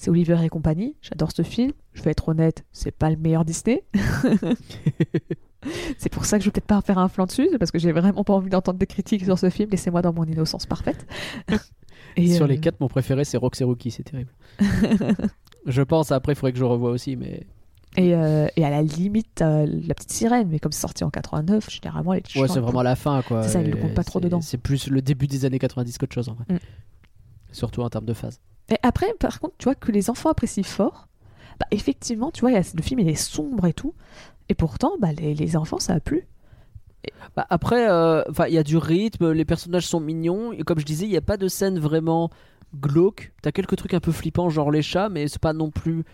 C'est 0.00 0.10
Oliver 0.10 0.38
et 0.42 0.48
compagnie. 0.48 0.96
J'adore 1.02 1.30
ce 1.30 1.42
film. 1.42 1.72
Je 1.92 2.02
vais 2.02 2.12
être 2.12 2.30
honnête, 2.30 2.64
c'est 2.72 2.90
pas 2.90 3.10
le 3.10 3.16
meilleur 3.16 3.44
Disney. 3.44 3.84
c'est 5.98 6.08
pour 6.08 6.24
ça 6.24 6.38
que 6.38 6.42
je 6.42 6.48
vais 6.48 6.52
peut-être 6.52 6.64
pas 6.64 6.80
faire 6.80 6.96
un 6.96 7.08
flanc 7.08 7.26
dessus, 7.26 7.50
parce 7.58 7.70
que 7.70 7.78
j'ai 7.78 7.92
vraiment 7.92 8.24
pas 8.24 8.32
envie 8.32 8.48
d'entendre 8.48 8.78
des 8.78 8.86
critiques 8.86 9.26
sur 9.26 9.38
ce 9.38 9.50
film. 9.50 9.68
Laissez-moi 9.70 10.00
dans 10.00 10.14
mon 10.14 10.24
innocence 10.24 10.64
parfaite. 10.64 11.06
Et, 12.16 12.34
Sur 12.34 12.46
euh, 12.46 12.48
les 12.48 12.58
quatre, 12.58 12.80
mon 12.80 12.88
préféré, 12.88 13.24
c'est 13.24 13.36
Rox 13.36 13.60
et 13.60 13.64
Rookie, 13.64 13.90
c'est 13.90 14.02
terrible. 14.02 14.32
je 15.66 15.82
pense, 15.82 16.10
après, 16.10 16.32
il 16.32 16.34
faudrait 16.34 16.52
que 16.52 16.58
je 16.58 16.64
revoie 16.64 16.90
aussi, 16.90 17.14
mais. 17.14 17.46
Et, 17.96 18.14
euh, 18.14 18.48
et 18.56 18.64
à 18.64 18.70
la 18.70 18.82
limite, 18.82 19.28
t'as 19.34 19.66
la 19.66 19.94
petite 19.94 20.10
sirène, 20.10 20.48
mais 20.48 20.58
comme 20.58 20.72
c'est 20.72 20.80
sorti 20.80 21.04
en 21.04 21.10
89, 21.10 21.70
généralement, 21.70 22.14
elle 22.14 22.20
est 22.20 22.40
Ouais, 22.40 22.48
c'est 22.48 22.58
vraiment 22.58 22.82
la 22.82 22.96
fin, 22.96 23.22
quoi. 23.22 23.42
C'est 23.42 23.50
ça, 23.50 23.60
il 23.60 23.68
Et 23.68 23.70
le 23.70 23.76
compte 23.76 23.94
pas 23.94 24.02
trop 24.02 24.18
dedans. 24.18 24.40
C'est 24.40 24.58
plus 24.58 24.88
le 24.88 25.02
début 25.02 25.28
des 25.28 25.44
années 25.44 25.58
90 25.58 25.98
qu'autre 25.98 26.14
chose, 26.14 26.30
en 26.30 26.34
vrai. 26.34 26.46
Mm. 26.48 26.58
Surtout 27.52 27.82
en 27.82 27.90
termes 27.90 28.06
de 28.06 28.14
phase. 28.14 28.40
Et 28.70 28.76
après, 28.82 29.12
par 29.18 29.40
contre, 29.40 29.54
tu 29.58 29.64
vois 29.64 29.74
que 29.74 29.92
les 29.92 30.10
enfants 30.10 30.30
apprécient 30.30 30.62
fort. 30.64 31.08
Bah, 31.58 31.66
effectivement, 31.70 32.30
tu 32.30 32.40
vois, 32.40 32.52
le 32.52 32.82
film 32.82 33.00
il 33.00 33.08
est 33.08 33.14
sombre 33.14 33.66
et 33.66 33.72
tout. 33.72 33.94
Et 34.48 34.54
pourtant, 34.54 34.92
bah, 35.00 35.12
les, 35.12 35.34
les 35.34 35.56
enfants, 35.56 35.78
ça 35.78 35.94
a 35.94 36.00
plu. 36.00 36.26
Bah, 37.36 37.46
après, 37.50 37.88
euh, 37.90 38.22
il 38.48 38.54
y 38.54 38.58
a 38.58 38.62
du 38.62 38.76
rythme, 38.76 39.32
les 39.32 39.44
personnages 39.44 39.86
sont 39.86 40.00
mignons, 40.00 40.52
et 40.52 40.62
comme 40.62 40.78
je 40.78 40.84
disais, 40.84 41.06
il 41.06 41.10
n'y 41.10 41.16
a 41.16 41.22
pas 41.22 41.36
de 41.36 41.48
scène 41.48 41.78
vraiment 41.78 42.30
glauque. 42.74 43.32
T'as 43.42 43.52
quelques 43.52 43.76
trucs 43.76 43.94
un 43.94 44.00
peu 44.00 44.12
flippants, 44.12 44.48
genre 44.50 44.70
les 44.70 44.82
chats, 44.82 45.08
mais 45.08 45.28
c'est 45.28 45.40
pas 45.40 45.52
non 45.52 45.70
plus 45.70 46.04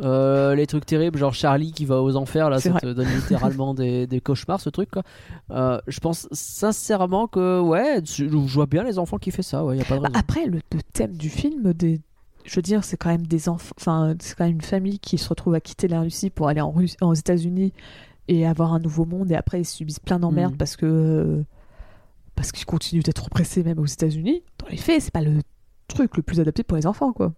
euh, 0.00 0.54
les 0.54 0.66
trucs 0.66 0.86
terribles, 0.86 1.18
genre 1.18 1.34
Charlie 1.34 1.72
qui 1.72 1.84
va 1.84 2.02
aux 2.02 2.16
enfers, 2.16 2.50
là, 2.50 2.60
ça 2.60 2.70
vrai. 2.70 2.80
te 2.80 2.92
donne 2.92 3.08
littéralement 3.14 3.74
des, 3.74 4.06
des 4.06 4.20
cauchemars, 4.20 4.60
ce 4.60 4.70
truc, 4.70 4.90
quoi. 4.90 5.02
Euh, 5.50 5.80
je 5.88 6.00
pense 6.00 6.28
sincèrement 6.32 7.26
que, 7.26 7.60
ouais, 7.60 8.00
je 8.04 8.24
je 8.28 8.36
vois 8.54 8.66
bien 8.66 8.84
les 8.84 8.98
enfants 8.98 9.18
qui 9.18 9.30
fait 9.30 9.42
ça, 9.42 9.64
ouais, 9.64 9.76
il 9.76 9.78
y 9.78 9.82
a 9.82 9.84
pas 9.84 9.96
de 9.96 10.00
Bah, 10.02 10.08
raison. 10.08 10.20
après, 10.20 10.46
le, 10.46 10.60
le 10.72 10.80
thème 10.92 11.16
du 11.16 11.28
film, 11.30 11.72
des, 11.72 12.00
je 12.44 12.54
veux 12.56 12.62
dire, 12.62 12.84
c'est 12.84 12.96
quand 12.96 13.10
même 13.10 13.26
des 13.26 13.48
enfants. 13.48 13.74
Enfin, 13.78 14.14
c'est 14.20 14.36
quand 14.36 14.44
même 14.44 14.54
une 14.54 14.60
famille 14.62 14.98
qui 14.98 15.18
se 15.18 15.28
retrouve 15.28 15.54
à 15.54 15.60
quitter 15.60 15.88
la 15.88 16.00
Russie 16.00 16.30
pour 16.30 16.48
aller 16.48 16.60
en 16.60 16.74
aux 17.02 17.14
États-Unis 17.14 17.72
et 18.28 18.46
avoir 18.46 18.72
un 18.74 18.78
nouveau 18.78 19.04
monde. 19.04 19.30
Et 19.32 19.34
après, 19.36 19.60
ils 19.60 19.64
subissent 19.64 20.00
plein 20.00 20.18
d'emmerdes 20.18 20.52
Mhm. 20.52 20.58
parce 20.58 20.76
que. 20.76 20.86
euh, 20.86 21.42
parce 22.34 22.52
qu'ils 22.52 22.66
continuent 22.66 23.02
d'être 23.02 23.26
oppressés 23.26 23.64
même 23.64 23.80
aux 23.80 23.86
États-Unis. 23.86 24.44
Dans 24.60 24.68
les 24.68 24.76
faits, 24.76 25.02
c'est 25.02 25.10
pas 25.12 25.22
le 25.22 25.40
truc 25.88 26.16
le 26.16 26.22
plus 26.22 26.38
adapté 26.38 26.62
pour 26.62 26.76
les 26.76 26.86
enfants, 26.86 27.12
quoi. 27.12 27.32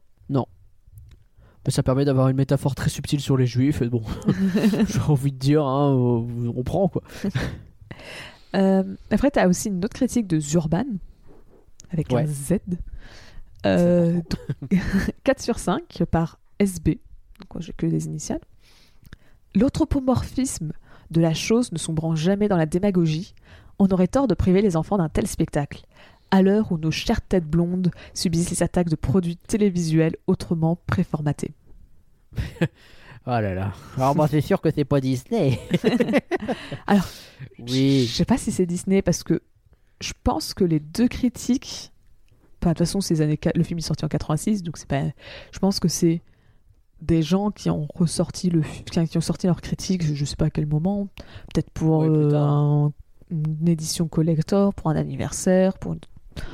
Mais 1.67 1.73
ça 1.73 1.83
permet 1.83 2.05
d'avoir 2.05 2.29
une 2.29 2.37
métaphore 2.37 2.75
très 2.75 2.89
subtile 2.89 3.21
sur 3.21 3.37
les 3.37 3.47
juifs, 3.47 3.83
et 3.83 3.89
bon, 3.89 4.03
j'ai 4.89 5.01
envie 5.09 5.33
de 5.33 5.39
dire, 5.39 5.65
hein, 5.65 5.93
on 5.95 6.63
prend, 6.65 6.89
quoi. 6.89 7.03
Euh, 8.57 8.83
après, 9.13 9.31
tu 9.31 9.39
as 9.39 9.47
aussi 9.47 9.69
une 9.69 9.85
autre 9.85 9.95
critique 9.95 10.27
de 10.27 10.41
Zurban, 10.41 10.83
avec 11.93 12.11
Ouais. 12.11 12.23
un 12.23 12.27
Z. 12.27 12.55
Euh, 13.65 14.15
donc, 14.15 14.81
4 15.23 15.41
sur 15.41 15.61
5 15.61 16.03
par 16.11 16.41
SB. 16.59 16.99
Donc, 17.39 17.63
j'ai 17.63 17.73
que 17.73 17.87
des 17.87 18.07
initiales. 18.07 18.41
L'anthropomorphisme 19.55 20.73
de 21.13 21.21
la 21.21 21.33
chose 21.33 21.71
ne 21.71 21.79
sombrant 21.79 22.17
jamais 22.17 22.49
dans 22.49 22.57
la 22.57 22.67
démagogie, 22.67 23.35
on 23.79 23.87
aurait 23.89 24.09
tort 24.09 24.27
de 24.27 24.35
priver 24.35 24.63
les 24.63 24.77
enfants 24.77 24.99
d'un 24.99 25.09
tel 25.09 25.29
spectacle. 25.29 25.83
À 26.31 26.43
l'heure 26.43 26.71
où 26.73 26.79
nos 26.79 26.91
chères 26.91 27.21
têtes 27.23 27.45
blondes 27.47 27.91
subissent 28.15 28.51
les 28.51 28.63
attaques 28.63 28.89
de 28.89 28.97
produits 28.97 29.37
télévisuels 29.37 30.17
autrement 30.27 30.77
préformatés. 30.87 31.53
Oh 33.27 33.33
là 33.33 33.53
là. 33.55 33.75
Alors 33.99 34.17
moi 34.17 34.27
c'est 34.29 34.41
sûr 34.41 34.63
que 34.63 34.71
c'est 34.71 34.87
pas 34.87 34.99
Disney. 34.99 35.61
Alors, 36.87 37.05
oui. 37.59 38.07
Je 38.09 38.15
sais 38.15 38.25
pas 38.25 38.39
si 38.39 38.51
c'est 38.51 38.65
Disney 38.65 39.03
parce 39.03 39.23
que 39.23 39.43
je 40.01 40.15
pense 40.25 40.55
que 40.55 40.65
les 40.65 40.81
deux 40.81 41.07
critiques. 41.07 41.93
Enfin, 42.63 42.71
de 42.71 42.75
toute 42.75 42.87
façon, 42.87 43.03
ces 43.03 43.21
années, 43.21 43.39
le 43.55 43.63
film 43.63 43.79
est 43.79 43.83
sorti 43.83 44.07
en 44.07 44.09
86, 44.09 44.63
donc 44.63 44.79
c'est 44.79 44.89
pas. 44.89 45.03
Je 45.53 45.59
pense 45.59 45.81
que 45.81 45.89
c'est 45.89 46.23
des 47.03 47.21
gens 47.23 47.51
qui 47.51 47.69
ont 47.69 47.87
ressorti 47.95 48.49
le, 48.49 48.63
qui 48.63 49.19
ont 49.19 49.21
sorti 49.21 49.47
leur 49.47 49.61
critique, 49.61 50.03
je 50.15 50.25
sais 50.25 50.37
pas 50.37 50.47
à 50.47 50.51
quel 50.51 50.67
moment, 50.67 51.09
peut-être 51.53 51.71
pour 51.71 52.03
euh, 52.05 52.33
un- 52.35 52.93
une 53.31 53.69
édition 53.69 54.09
collector, 54.09 54.73
pour 54.75 54.89
un 54.91 54.97
anniversaire, 54.97 55.79
pour 55.79 55.93
une- 55.93 56.01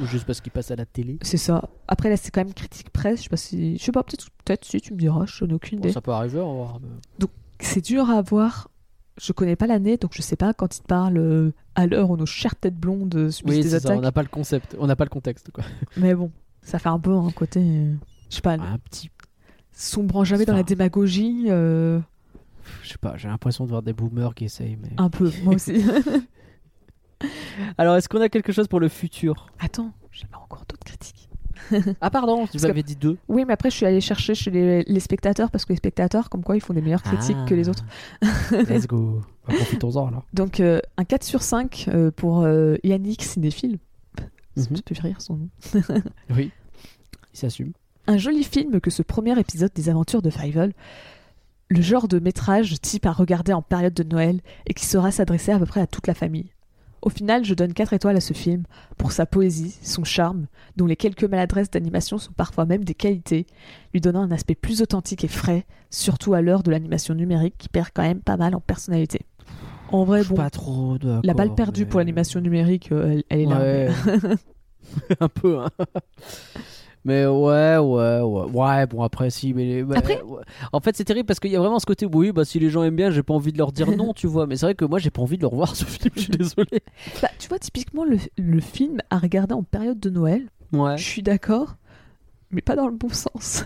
Ou 0.03 0.07
juste 0.07 0.25
parce 0.27 0.41
qu'il 0.41 0.53
passe 0.53 0.71
à 0.71 0.77
la 0.77 0.87
télé. 0.87 1.19
c'est 1.23 1.37
ça. 1.37 1.69
Après 1.89 2.09
là, 2.11 2.17
c'est 2.17 2.31
quand 2.31 2.45
même 2.45 2.55
critique 2.55 2.91
presse. 2.91 3.19
Je 3.19 3.23
sais 3.25 3.29
pas 3.29 3.37
si, 3.37 3.79
je 3.79 3.83
sais 3.85 3.93
pas, 3.93 4.03
peut-être, 4.03 4.65
si 4.65 4.81
tu 4.81 4.93
me 4.93 4.99
diras, 4.99 5.25
je 5.27 5.45
n'ai 5.45 5.55
aucune 5.55 5.79
Bon, 5.79 5.85
idée. 5.85 5.93
ça 5.93 6.01
peut 6.01 6.13
arriver, 6.13 6.41
on 6.41 6.49
va 6.51 6.65
voir. 6.65 6.81
mais- 6.81 7.27
c'est 7.61 7.85
dur 7.85 8.11
à 8.11 8.21
voir. 8.23 8.71
Je 9.19 9.33
connais 9.33 9.57
pas 9.57 9.67
l'année, 9.67 9.97
donc 9.97 10.11
je 10.13 10.21
sais 10.21 10.37
pas 10.37 10.53
quand 10.53 10.77
il 10.77 10.81
te 10.83 10.87
parle 10.87 11.17
euh, 11.17 11.51
à 11.75 11.87
l'heure 11.87 12.11
où 12.11 12.19
nos 12.19 12.27
chères 12.27 12.55
têtes 12.55 12.77
blondes 12.77 13.15
euh, 13.15 13.31
subissent 13.31 13.57
Oui, 13.57 13.63
des 13.63 13.71
c'est 13.71 13.81
ça, 13.81 13.95
on 13.97 14.01
n'a 14.03 14.13
pas 14.13 14.21
le 14.23 14.29
concept, 14.29 14.77
on 14.79 14.87
n'a 14.87 14.95
pas 14.95 15.05
le 15.05 15.09
contexte 15.11 15.51
quoi. 15.53 15.65
Mais 15.97 16.15
bon, 16.15 16.31
ça 16.61 16.79
fait 16.79 16.91
un 16.91 16.99
peu 16.99 17.13
un 17.17 17.31
côté. 17.31 17.61
euh, 17.61 17.95
Je 18.29 18.35
sais 18.37 18.43
pas, 18.43 18.53
Un 18.53 18.77
petit, 18.77 19.11
sombrant 19.73 20.23
jamais 20.25 20.45
dans 20.45 20.55
la 20.55 20.63
démagogie. 20.65 21.47
euh, 21.49 21.99
je 22.83 22.91
sais 22.91 22.99
pas, 22.99 23.17
j'ai 23.17 23.29
l'impression 23.29 23.65
de 23.65 23.71
voir 23.71 23.81
des 23.83 23.95
boomers 23.95 24.35
qui 24.35 24.45
essayent. 24.45 24.77
Mais... 24.83 24.91
un 24.99 25.09
peu, 25.09 25.31
moi 25.45 25.55
aussi. 25.55 25.73
Alors, 27.79 27.97
est-ce 27.97 28.09
qu'on 28.09 28.21
a 28.21 28.29
quelque 28.29 28.53
chose 28.53 28.69
pour 28.69 28.81
le 28.81 28.89
futur? 28.89 29.47
Attends, 29.59 29.93
j'ai 30.13 30.27
pas 30.27 30.39
encore 30.39 30.65
d'autres 30.69 30.85
critiques. 30.85 31.29
Ah 32.01 32.11
pardon, 32.11 32.47
que- 32.47 32.67
m'avais 32.67 32.83
dit 32.83 32.97
deux. 32.97 33.17
Oui, 33.29 33.45
mais 33.47 33.55
après, 33.55 33.71
je 33.71 33.77
suis 33.77 33.87
allée 33.87 34.01
chercher 34.03 34.35
chez 34.35 34.51
les, 34.51 34.83
les 34.85 35.01
spectateurs 35.01 35.51
parce 35.51 35.65
que 35.65 35.73
les 35.73 35.79
spectateurs, 35.79 36.29
comme 36.29 36.43
quoi, 36.45 36.55
ils 36.57 36.61
font 36.61 36.75
des 36.75 36.83
meilleures 36.83 37.03
critiques 37.03 37.37
que 37.47 37.55
les 37.55 37.69
autres. 37.69 37.85
Ah. 38.23 38.27
Let's 38.69 38.87
go. 38.87 39.23
Profitons-en 39.45 40.09
alors. 40.09 40.27
Donc, 40.35 40.61
euh, 40.61 40.81
un 40.99 41.05
4 41.05 41.25
sur 41.25 41.43
5 41.43 41.87
euh, 41.89 42.11
pour 42.11 42.43
euh, 42.43 42.77
Yannick 42.85 43.23
Cinéphile. 43.23 43.79
Me 44.57 44.63
fait 44.95 45.01
rire 45.01 45.21
son 45.21 45.37
nom. 45.37 45.49
Oui, 46.31 46.51
il 47.35 47.39
s'assume. 47.39 47.73
Un 48.07 48.17
joli 48.17 48.43
film 48.45 48.81
que 48.81 48.91
ce 48.91 49.03
premier 49.03 49.39
épisode 49.39 49.73
des 49.75 49.89
aventures 49.89 50.23
de 50.23 50.31
Fievel. 50.31 50.73
Le 51.69 51.83
genre 51.83 52.07
de 52.09 52.19
métrage 52.21 52.81
type 52.81 53.05
à 53.07 53.13
regarder 53.13 53.53
en 53.53 53.61
période 53.61 53.93
de 53.93 54.03
Noël 54.05 54.41
et 54.67 54.73
qui 54.75 54.87
saura 54.87 55.11
s'adresser 55.11 55.53
à 55.53 55.59
peu 55.59 55.67
près 55.67 55.81
à 55.81 55.87
toute 55.87 56.07
la 56.07 56.15
famille. 56.15 56.53
Au 57.07 57.09
final, 57.09 57.45
je 57.45 57.55
donne 57.55 57.73
4 57.73 57.93
étoiles 57.93 58.17
à 58.17 58.21
ce 58.21 58.33
film 58.33 58.65
pour 58.99 59.13
sa 59.13 59.27
poésie, 59.27 59.79
son 59.81 60.03
charme, 60.03 60.47
dont 60.77 60.87
les 60.87 60.97
quelques 60.97 61.23
maladresses 61.23 61.71
d'animation 61.71 62.19
sont 62.19 62.33
parfois 62.33 62.67
même 62.67 62.83
des 62.83 62.95
qualités, 62.95 63.47
lui 63.95 64.01
donnant 64.01 64.23
un 64.23 64.33
aspect 64.33 64.57
plus 64.57 64.83
authentique 64.83 65.23
et 65.23 65.29
frais, 65.29 65.67
surtout 65.89 66.35
à 66.35 66.41
l'heure 66.43 66.65
de 66.65 66.73
l'animation 66.73 67.15
numérique 67.15 67.55
qui 67.59 67.69
perd 67.69 67.91
quand 67.95 68.03
même 68.03 68.23
pas 68.23 68.37
mal 68.37 68.57
en 68.57 68.61
personnalité. 68.61 69.21
En 69.93 70.03
vrai, 70.03 70.25
bon, 70.25 70.35
pas 70.35 70.51
trop 70.51 70.99
d'accord. 70.99 71.21
la 71.23 71.35
balle 71.35 71.55
perdue 71.55 71.83
mais- 71.83 71.87
pour 71.87 72.01
l'animation 72.01 72.41
numérique, 72.41 72.91
euh, 72.91 73.13
elle, 73.13 73.25
elle 73.29 73.41
est 73.43 73.47
là. 73.47 73.59
Mais- 73.61 73.89
un 75.21 75.29
peu, 75.29 75.61
hein. 75.61 75.71
Mais 77.07 77.25
ouais, 77.25 77.79
ouais, 77.79 78.21
ouais. 78.21 78.51
Ouais, 78.53 78.87
bon, 78.87 79.03
après, 79.03 79.31
si. 79.31 79.55
Mais, 79.55 79.83
Après- 79.95 80.21
ouais. 80.23 80.43
En 80.73 80.81
fait, 80.81 80.97
c'est 80.97 81.05
terrible 81.05 81.25
parce 81.27 81.39
qu'il 81.41 81.53
y 81.53 81.57
a 81.57 81.61
vraiment 81.61 81.79
ce 81.79 81.87
côté, 81.87 82.05
oui, 82.05 82.33
bah, 82.33 82.45
si 82.45 82.59
les 82.59 82.69
gens 82.69 82.83
aiment 82.83 82.97
bien, 82.97 83.11
j'ai 83.11 83.23
pas 83.23 83.33
envie 83.33 83.53
de 83.53 83.59
leur 83.59 83.71
dire 83.71 83.97
non, 83.97 84.13
tu 84.13 84.27
vois. 84.27 84.47
Mais 84.49 84.57
c'est 84.57 84.67
vrai 84.67 84.75
que 84.75 84.85
moi, 84.85 84.99
j'ai 84.99 85.11
pas 85.11 85.23
envie 85.23 85.37
de 85.37 85.43
le 85.43 85.47
revoir, 85.47 85.77
ce 85.77 85.85
film, 85.85 86.11
je 86.17 86.21
suis 86.23 86.31
désolé. 86.31 86.83
Bah, 87.23 87.29
tu 87.39 87.49
vois, 87.49 87.59
typiquement, 87.61 88.05
le, 88.05 88.19
le 88.37 88.61
film 88.61 88.99
à 89.11 89.19
regarder 89.19 89.55
en 89.55 89.63
période 89.63 90.01
de 90.01 90.11
Noël, 90.11 90.47
Ouais. 90.73 90.99
Je 90.99 91.05
suis 91.05 91.23
d'accord, 91.23 91.77
mais 92.51 92.61
pas 92.61 92.75
dans 92.75 92.89
le 92.89 92.97
bon 92.97 93.09
sens. 93.09 93.65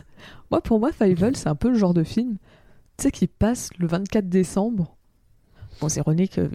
Moi, 0.51 0.61
pour 0.61 0.79
moi, 0.79 0.93
Fievel, 0.93 1.35
c'est 1.35 1.49
un 1.49 1.55
peu 1.55 1.71
le 1.71 1.79
genre 1.79 1.95
de 1.95 2.05
film, 2.05 2.37
tu 2.99 3.05
sais, 3.05 3.11
qui 3.11 3.27
passe 3.27 3.71
le 3.79 3.87
24 3.87 4.29
décembre. 4.29 4.97
Bon, 5.81 5.89
c'est 5.89 6.01
ironique, 6.01 6.37
euh, 6.39 6.49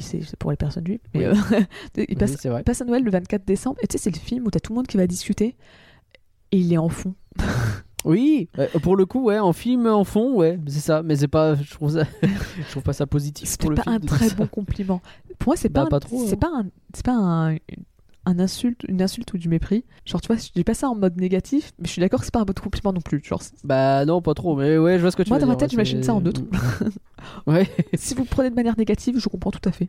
c'est 0.00 0.36
pour 0.36 0.50
les 0.50 0.56
personnes 0.56 0.84
juives, 0.84 0.98
mais 1.14 1.28
Oui. 1.28 1.38
euh, 1.52 1.60
il, 2.08 2.16
passe, 2.16 2.36
il 2.42 2.64
passe 2.64 2.80
à 2.80 2.84
Noël 2.84 3.04
le 3.04 3.10
24 3.12 3.44
décembre, 3.44 3.76
et 3.82 3.86
tu 3.86 3.92
sais, 3.96 4.02
c'est 4.02 4.10
le 4.10 4.18
film 4.20 4.44
où 4.46 4.50
t'as 4.50 4.58
tout 4.58 4.72
le 4.72 4.76
monde 4.78 4.88
qui 4.88 4.96
va 4.96 5.06
discuter, 5.06 5.54
il 6.58 6.72
est 6.72 6.78
en 6.78 6.88
fond. 6.88 7.14
Oui, 8.06 8.50
euh, 8.58 8.66
pour 8.82 8.96
le 8.96 9.06
coup, 9.06 9.22
ouais, 9.24 9.38
en 9.38 9.54
film, 9.54 9.86
en 9.86 10.04
fond, 10.04 10.34
ouais, 10.34 10.60
c'est 10.66 10.80
ça. 10.80 11.02
Mais 11.02 11.16
c'est 11.16 11.26
pas, 11.26 11.54
je 11.54 11.70
trouve 11.72 11.92
ça, 11.92 12.04
je 12.22 12.70
trouve 12.70 12.82
pas 12.82 12.92
ça 12.92 13.06
positif 13.06 13.48
C'est 13.48 13.58
pas 13.74 13.82
film. 13.82 13.94
un 13.96 13.98
très 14.00 14.28
ça. 14.28 14.34
bon 14.34 14.46
compliment. 14.46 15.00
Pour 15.38 15.48
moi, 15.52 15.56
c'est 15.56 15.70
Bah, 15.70 15.86
pas, 15.88 16.00
pas 16.00 16.06
c'est 16.10 16.34
hein. 16.34 16.36
pas 16.38 16.50
un, 16.54 16.66
c'est 16.94 17.02
pas 17.06 17.14
un, 17.14 17.56
un 18.26 18.38
insulte, 18.38 18.82
une 18.88 19.02
insulte 19.02 19.32
ou 19.34 19.38
du 19.38 19.48
mépris. 19.48 19.84
Genre, 20.04 20.20
tu 20.20 20.28
vois, 20.28 20.36
je 20.36 20.48
dis 20.54 20.64
pas 20.64 20.74
ça 20.74 20.88
en 20.88 20.94
mode 20.94 21.16
négatif, 21.16 21.72
mais 21.78 21.86
je 21.86 21.92
suis 21.92 22.00
d'accord 22.00 22.20
que 22.20 22.26
c'est 22.26 22.32
pas 22.32 22.40
un 22.40 22.44
bon 22.44 22.54
compliment 22.54 22.92
non 22.92 23.00
plus. 23.00 23.22
Genre, 23.22 23.42
Bah 23.64 24.04
non, 24.04 24.22
pas 24.22 24.34
trop. 24.34 24.56
Mais 24.56 24.78
ouais, 24.78 24.96
je 24.96 25.02
vois 25.02 25.10
ce 25.10 25.16
que 25.16 25.22
tu 25.22 25.30
Moi, 25.30 25.38
veux 25.38 25.42
dans 25.44 25.50
ma 25.50 25.56
tête, 25.56 25.70
j'imagine 25.70 26.02
ça 26.02 26.14
en 26.14 26.20
neutre. 26.20 26.42
ouais. 27.46 27.68
si 27.94 28.14
vous 28.14 28.24
prenez 28.24 28.50
de 28.50 28.54
manière 28.54 28.76
négative, 28.78 29.18
je 29.18 29.28
comprends 29.28 29.50
tout 29.50 29.68
à 29.68 29.72
fait. 29.72 29.88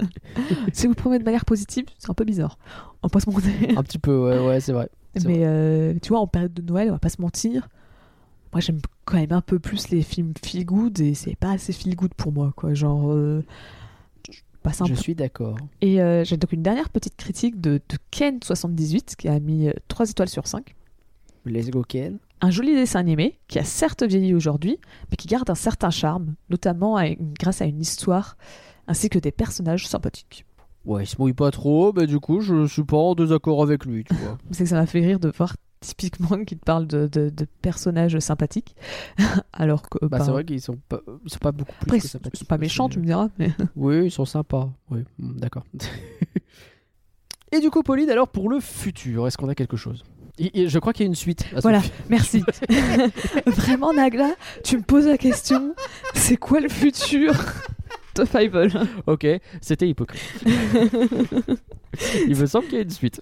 si 0.72 0.86
vous 0.86 0.94
prenez 0.94 1.18
de 1.18 1.24
manière 1.24 1.44
positive, 1.44 1.86
c'est 1.98 2.10
un 2.10 2.14
peu 2.14 2.24
bizarre. 2.24 2.58
On 3.02 3.08
pas 3.08 3.20
se 3.20 3.30
mentir. 3.30 3.52
un 3.76 3.82
petit 3.82 3.98
peu, 3.98 4.16
ouais, 4.16 4.46
ouais, 4.46 4.60
c'est 4.60 4.72
vrai. 4.72 4.88
Mais 5.24 5.40
euh, 5.44 5.94
tu 6.02 6.08
vois, 6.08 6.20
en 6.20 6.26
période 6.26 6.52
de 6.52 6.62
Noël, 6.62 6.88
on 6.88 6.92
va 6.92 6.98
pas 6.98 7.08
se 7.08 7.20
mentir. 7.20 7.68
Moi, 8.52 8.60
j'aime 8.60 8.80
quand 9.04 9.16
même 9.16 9.32
un 9.32 9.40
peu 9.40 9.58
plus 9.58 9.88
les 9.90 10.02
films 10.02 10.32
feel 10.42 10.64
good 10.64 11.00
et 11.00 11.14
c'est 11.14 11.36
pas 11.36 11.52
assez 11.52 11.72
feel 11.72 11.94
good 11.96 12.14
pour 12.14 12.32
moi, 12.32 12.52
quoi. 12.56 12.74
Genre, 12.74 13.12
euh, 13.12 13.44
je 14.86 14.94
suis 14.94 15.14
d'accord. 15.14 15.56
Et 15.80 16.00
euh, 16.00 16.24
j'ai 16.24 16.36
donc 16.36 16.52
une 16.52 16.62
dernière 16.62 16.88
petite 16.90 17.16
critique 17.16 17.60
de, 17.60 17.80
de 17.88 17.96
Ken78 18.12 19.16
qui 19.16 19.28
a 19.28 19.38
mis 19.40 19.68
euh, 19.68 19.72
3 19.88 20.10
étoiles 20.10 20.28
sur 20.28 20.46
5. 20.46 20.74
Let's 21.46 21.70
go 21.70 21.82
Ken. 21.86 22.18
Un 22.40 22.50
joli 22.50 22.74
dessin 22.74 23.00
animé 23.00 23.38
qui 23.48 23.58
a 23.58 23.64
certes 23.64 24.02
vieilli 24.02 24.34
aujourd'hui, 24.34 24.78
mais 25.10 25.16
qui 25.16 25.28
garde 25.28 25.48
un 25.50 25.54
certain 25.54 25.90
charme, 25.90 26.34
notamment 26.50 26.96
à 26.96 27.06
une- 27.08 27.34
grâce 27.38 27.60
à 27.62 27.66
une 27.66 27.80
histoire 27.80 28.36
ainsi 28.86 29.08
que 29.08 29.18
des 29.18 29.32
personnages 29.32 29.86
sympathiques. 29.88 30.44
Ouais, 30.84 31.04
il 31.04 31.06
se 31.06 31.16
mouille 31.18 31.32
pas 31.32 31.50
trop, 31.50 31.92
mais 31.94 32.06
du 32.06 32.20
coup, 32.20 32.40
je 32.40 32.66
suis 32.66 32.84
pas 32.84 32.98
en 32.98 33.14
désaccord 33.14 33.62
avec 33.62 33.86
lui, 33.86 34.04
tu 34.04 34.14
vois. 34.14 34.36
C'est 34.50 34.64
que 34.64 34.68
ça 34.70 34.76
m'a 34.76 34.86
fait 34.86 35.00
rire 35.00 35.18
de 35.20 35.30
voir 35.34 35.56
typiquement 35.84 36.44
qu'il 36.44 36.58
te 36.58 36.64
parle 36.64 36.86
de, 36.86 37.06
de- 37.06 37.30
de 37.30 37.46
personnages 37.62 38.18
sympathiques, 38.18 38.74
alors 39.52 39.82
que 39.88 39.98
Bah, 40.06 40.18
bah, 40.18 40.24
c'est 40.24 40.30
vrai 40.30 40.44
qu'ils 40.44 40.60
sont 40.60 40.78
pas, 40.88 41.00
ils 41.24 41.30
sont 41.30 41.38
pas 41.38 41.52
beaucoup 41.52 41.72
plus 41.80 41.82
après 41.86 41.98
que 42.00 42.04
ils 42.04 42.08
sont 42.08 42.18
sympathiques, 42.18 42.48
quoi, 42.48 42.58
méchants, 42.58 42.88
tu 42.88 42.98
me 42.98 43.04
diras. 43.06 43.28
Mais... 43.38 43.52
Oui, 43.76 44.06
ils 44.06 44.10
sont 44.10 44.24
sympas. 44.24 44.70
Oui, 44.90 45.00
hmm, 45.18 45.38
d'accord. 45.38 45.64
Et 47.52 47.60
du 47.60 47.70
coup, 47.70 47.82
Pauline, 47.82 48.10
alors 48.10 48.28
pour 48.28 48.48
le 48.50 48.58
futur, 48.60 49.26
est-ce 49.28 49.36
qu'on 49.38 49.48
a 49.48 49.54
quelque 49.54 49.76
chose? 49.76 50.02
Je 50.40 50.78
crois 50.80 50.92
qu'il 50.92 51.04
y 51.04 51.06
a 51.06 51.08
une 51.08 51.14
suite. 51.14 51.46
Voilà, 51.62 51.80
merci. 52.08 52.42
Vraiment, 53.46 53.92
Nagla, 53.92 54.34
tu 54.64 54.76
me 54.76 54.82
poses 54.82 55.06
la 55.06 55.16
question 55.18 55.74
c'est 56.14 56.36
quoi 56.36 56.58
le 56.58 56.68
futur 56.68 57.32
de 58.16 58.24
Fievel 58.24 58.72
Ok, 59.06 59.24
c'était 59.60 59.88
hypocrite. 59.88 60.20
il 62.26 62.36
me 62.36 62.46
semble 62.46 62.64
qu'il 62.66 62.74
y 62.74 62.80
a 62.80 62.82
une 62.82 62.90
suite. 62.90 63.20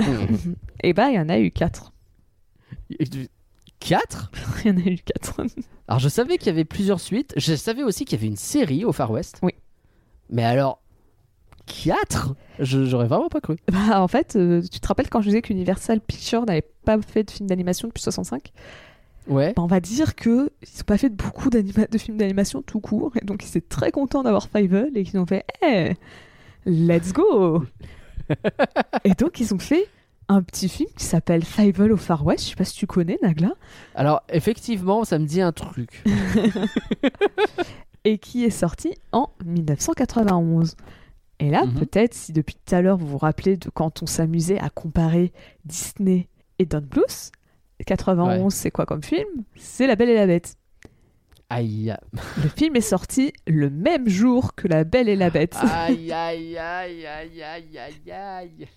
Eh 0.82 0.94
ben, 0.94 1.09
il 1.09 1.16
y 1.16 1.18
en 1.18 1.28
a 1.28 1.39
eu 1.39 1.51
4. 1.51 1.93
4 3.81 4.31
Il 4.64 4.70
y 4.70 4.74
en 4.74 4.78
a 4.78 4.89
eu 4.90 4.98
4. 4.98 5.40
Alors 5.89 5.98
je 5.98 6.09
savais 6.09 6.39
qu'il 6.39 6.47
y 6.48 6.51
avait 6.51 6.64
plusieurs 6.64 7.01
suites. 7.01 7.35
Je 7.36 7.55
savais 7.55 7.82
aussi 7.82 8.05
qu'il 8.05 8.19
y 8.19 8.20
avait 8.20 8.28
une 8.28 8.36
série 8.36 8.85
au 8.85 8.93
Far 8.93 9.10
West. 9.10 9.39
Oui. 9.43 9.52
Mais 10.31 10.44
alors 10.44 10.81
4 11.66 12.35
J'aurais 12.60 13.06
vraiment 13.06 13.28
pas 13.28 13.40
cru. 13.40 13.56
Bah, 13.70 14.01
en 14.01 14.09
fait, 14.09 14.36
euh, 14.36 14.62
tu 14.62 14.81
te 14.81 14.86
rappelles 14.86 15.09
quand 15.09 15.20
je 15.20 15.28
disais 15.28 15.43
qu'Universal 15.43 16.01
Pictures 16.01 16.44
n'avait 16.44 16.69
pas 16.85 17.01
fait 17.01 17.24
de 17.24 17.31
film 17.31 17.48
d'animation 17.48 17.89
depuis 17.89 18.02
65 18.02 18.52
Ouais. 19.28 19.52
Bah, 19.55 19.62
On 19.62 19.66
va 19.66 19.81
dire 19.81 20.14
que 20.14 20.51
ils 20.62 20.78
n'ont 20.78 20.85
pas 20.86 20.98
fait 20.98 21.09
beaucoup 21.09 21.48
de 21.51 21.98
films 21.98 22.16
d'animation 22.16 22.62
tout 22.62 22.81
court. 22.81 23.12
Et 23.20 23.24
donc, 23.24 23.44
ils 23.44 23.48
étaient 23.48 23.60
très 23.60 23.90
contents 23.90 24.23
d'avoir 24.23 24.48
Fievel 24.48 24.97
et 24.97 25.05
qu'ils 25.05 25.19
ont 25.19 25.27
fait 25.27 25.44
Hey, 25.60 25.97
let's 26.66 27.12
go 27.12 27.64
Et 29.05 29.14
donc, 29.14 29.40
ils 29.40 29.55
ont 29.55 29.59
fait 29.59 29.89
un 30.32 30.42
petit 30.42 30.68
film 30.68 30.88
qui 30.96 31.04
s'appelle 31.04 31.44
Fievel 31.44 31.92
au 31.92 31.96
Far 31.96 32.24
West. 32.24 32.44
Je 32.44 32.50
sais 32.50 32.56
pas 32.56 32.64
si 32.64 32.74
tu 32.74 32.86
connais, 32.86 33.18
Nagla. 33.22 33.52
Alors 33.94 34.22
effectivement, 34.28 35.04
ça 35.04 35.18
me 35.18 35.26
dit 35.26 35.40
un 35.40 35.52
truc. 35.52 36.02
et 38.04 38.18
qui 38.18 38.44
est 38.44 38.50
sorti 38.50 38.94
en 39.12 39.30
1991. 39.44 40.76
Et 41.38 41.50
là, 41.50 41.64
Mhm. 41.64 41.74
peut-être, 41.80 42.14
si 42.14 42.32
depuis 42.32 42.54
tout 42.64 42.74
à 42.74 42.82
l'heure 42.82 42.96
vous 42.96 43.06
vous 43.06 43.18
rappelez 43.18 43.56
de 43.56 43.68
quand 43.70 44.02
on 44.02 44.06
s'amusait 44.06 44.59
à 44.60 44.70
comparer 44.70 45.32
Disney 45.64 46.28
et 46.59 46.66
Don 46.66 46.82
Bluth, 46.82 47.32
91, 47.86 48.42
Ouais. 48.44 48.50
c'est 48.50 48.70
quoi 48.70 48.86
comme 48.86 49.02
film? 49.02 49.26
C'est 49.56 49.86
La 49.86 49.96
Belle 49.96 50.10
et 50.10 50.14
la 50.14 50.26
Bête. 50.26 50.54
Aïe. 51.50 51.94
Le 52.42 52.48
film 52.48 52.76
est 52.76 52.80
sorti 52.80 53.32
le 53.46 53.68
même 53.70 54.09
jour 54.09 54.54
que 54.54 54.68
La 54.68 54.84
Belle 54.84 55.09
et 55.09 55.16
la 55.16 55.30
Bête. 55.30 55.56
Aïe 55.60 56.12
aïe 56.12 56.56
aïe 56.56 57.06
aïe 57.06 57.42
aïe 57.42 57.78
aïe 57.78 58.10
aïe. 58.12 58.68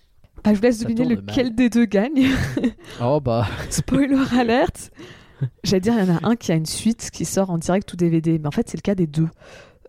Bah, 0.46 0.52
je 0.54 0.56
vous 0.58 0.62
laisse 0.62 0.78
deviner 0.78 1.04
lequel 1.04 1.54
des 1.54 1.68
deux 1.68 1.84
gagne. 1.84 2.28
Oh 3.02 3.20
bah. 3.20 3.46
Spoiler 3.70 4.16
alerte 4.38 4.90
J'allais 5.64 5.80
dire, 5.80 5.92
il 5.98 6.06
y 6.06 6.10
en 6.10 6.16
a 6.16 6.20
un 6.26 6.34
qui 6.36 6.50
a 6.52 6.54
une 6.54 6.64
suite 6.64 7.10
qui 7.12 7.24
sort 7.26 7.50
en 7.50 7.58
direct 7.58 7.92
ou 7.92 7.96
DVD, 7.96 8.38
mais 8.38 8.46
en 8.46 8.50
fait, 8.52 8.68
c'est 8.70 8.78
le 8.78 8.82
cas 8.82 8.94
des 8.94 9.06
deux. 9.06 9.28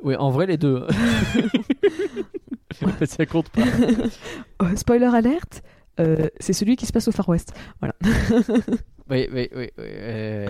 Oui, 0.03 0.15
en 0.17 0.29
vrai 0.29 0.45
les 0.45 0.57
deux. 0.57 0.85
ça 3.05 3.25
compte 3.25 3.49
pas. 3.49 3.61
Euh, 4.61 4.75
spoiler 4.75 5.05
alerte, 5.05 5.63
euh, 5.99 6.27
c'est 6.39 6.53
celui 6.53 6.75
qui 6.75 6.85
se 6.85 6.91
passe 6.91 7.07
au 7.07 7.11
Far 7.11 7.27
West. 7.29 7.53
Oui, 7.81 7.89
oui, 9.09 9.27
oui. 9.33 9.47
oui, 9.55 9.69
euh, 9.79 10.47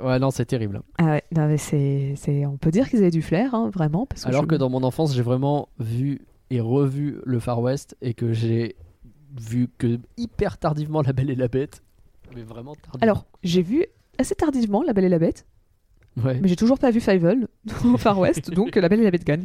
ouais, 0.00 0.18
non, 0.20 0.30
c'est 0.30 0.44
terrible. 0.44 0.80
Ah 0.98 1.06
ouais, 1.06 1.22
non, 1.34 1.48
mais 1.48 1.58
c'est, 1.58 2.14
c'est- 2.16 2.46
on 2.46 2.56
peut 2.56 2.70
dire 2.70 2.88
qu'ils 2.88 3.00
avaient 3.00 3.10
du 3.10 3.22
flair, 3.22 3.54
hein, 3.54 3.68
vraiment. 3.74 4.06
Parce 4.06 4.22
que 4.22 4.28
Alors 4.28 4.42
je- 4.42 4.46
que 4.48 4.54
dans 4.54 4.70
mon 4.70 4.84
enfance, 4.84 5.12
j'ai 5.14 5.22
vraiment 5.22 5.68
vu 5.80 6.20
et 6.50 6.60
revu 6.60 7.18
le 7.24 7.40
Far 7.40 7.60
West 7.60 7.96
et 8.00 8.14
que 8.14 8.32
j'ai 8.32 8.76
vu 9.40 9.68
que 9.78 9.98
hyper 10.16 10.58
tardivement 10.58 11.02
La 11.02 11.12
Belle 11.12 11.30
et 11.30 11.34
la 11.34 11.48
Bête. 11.48 11.82
Mais 12.34 12.42
vraiment 12.42 12.74
tardivement. 12.74 13.02
Alors, 13.02 13.26
j'ai 13.42 13.62
vu 13.62 13.84
assez 14.18 14.34
tardivement 14.34 14.82
La 14.82 14.92
Belle 14.92 15.04
et 15.04 15.08
la 15.08 15.18
Bête, 15.18 15.46
ouais. 16.24 16.38
mais 16.40 16.48
j'ai 16.48 16.56
toujours 16.56 16.78
pas 16.78 16.90
vu 16.90 17.00
Fievel 17.00 17.46
au 17.84 17.96
Far 17.98 18.18
West, 18.18 18.50
donc 18.54 18.74
La 18.76 18.88
Belle 18.88 19.00
et 19.00 19.04
la 19.04 19.10
Bête 19.10 19.24
gagne. 19.24 19.44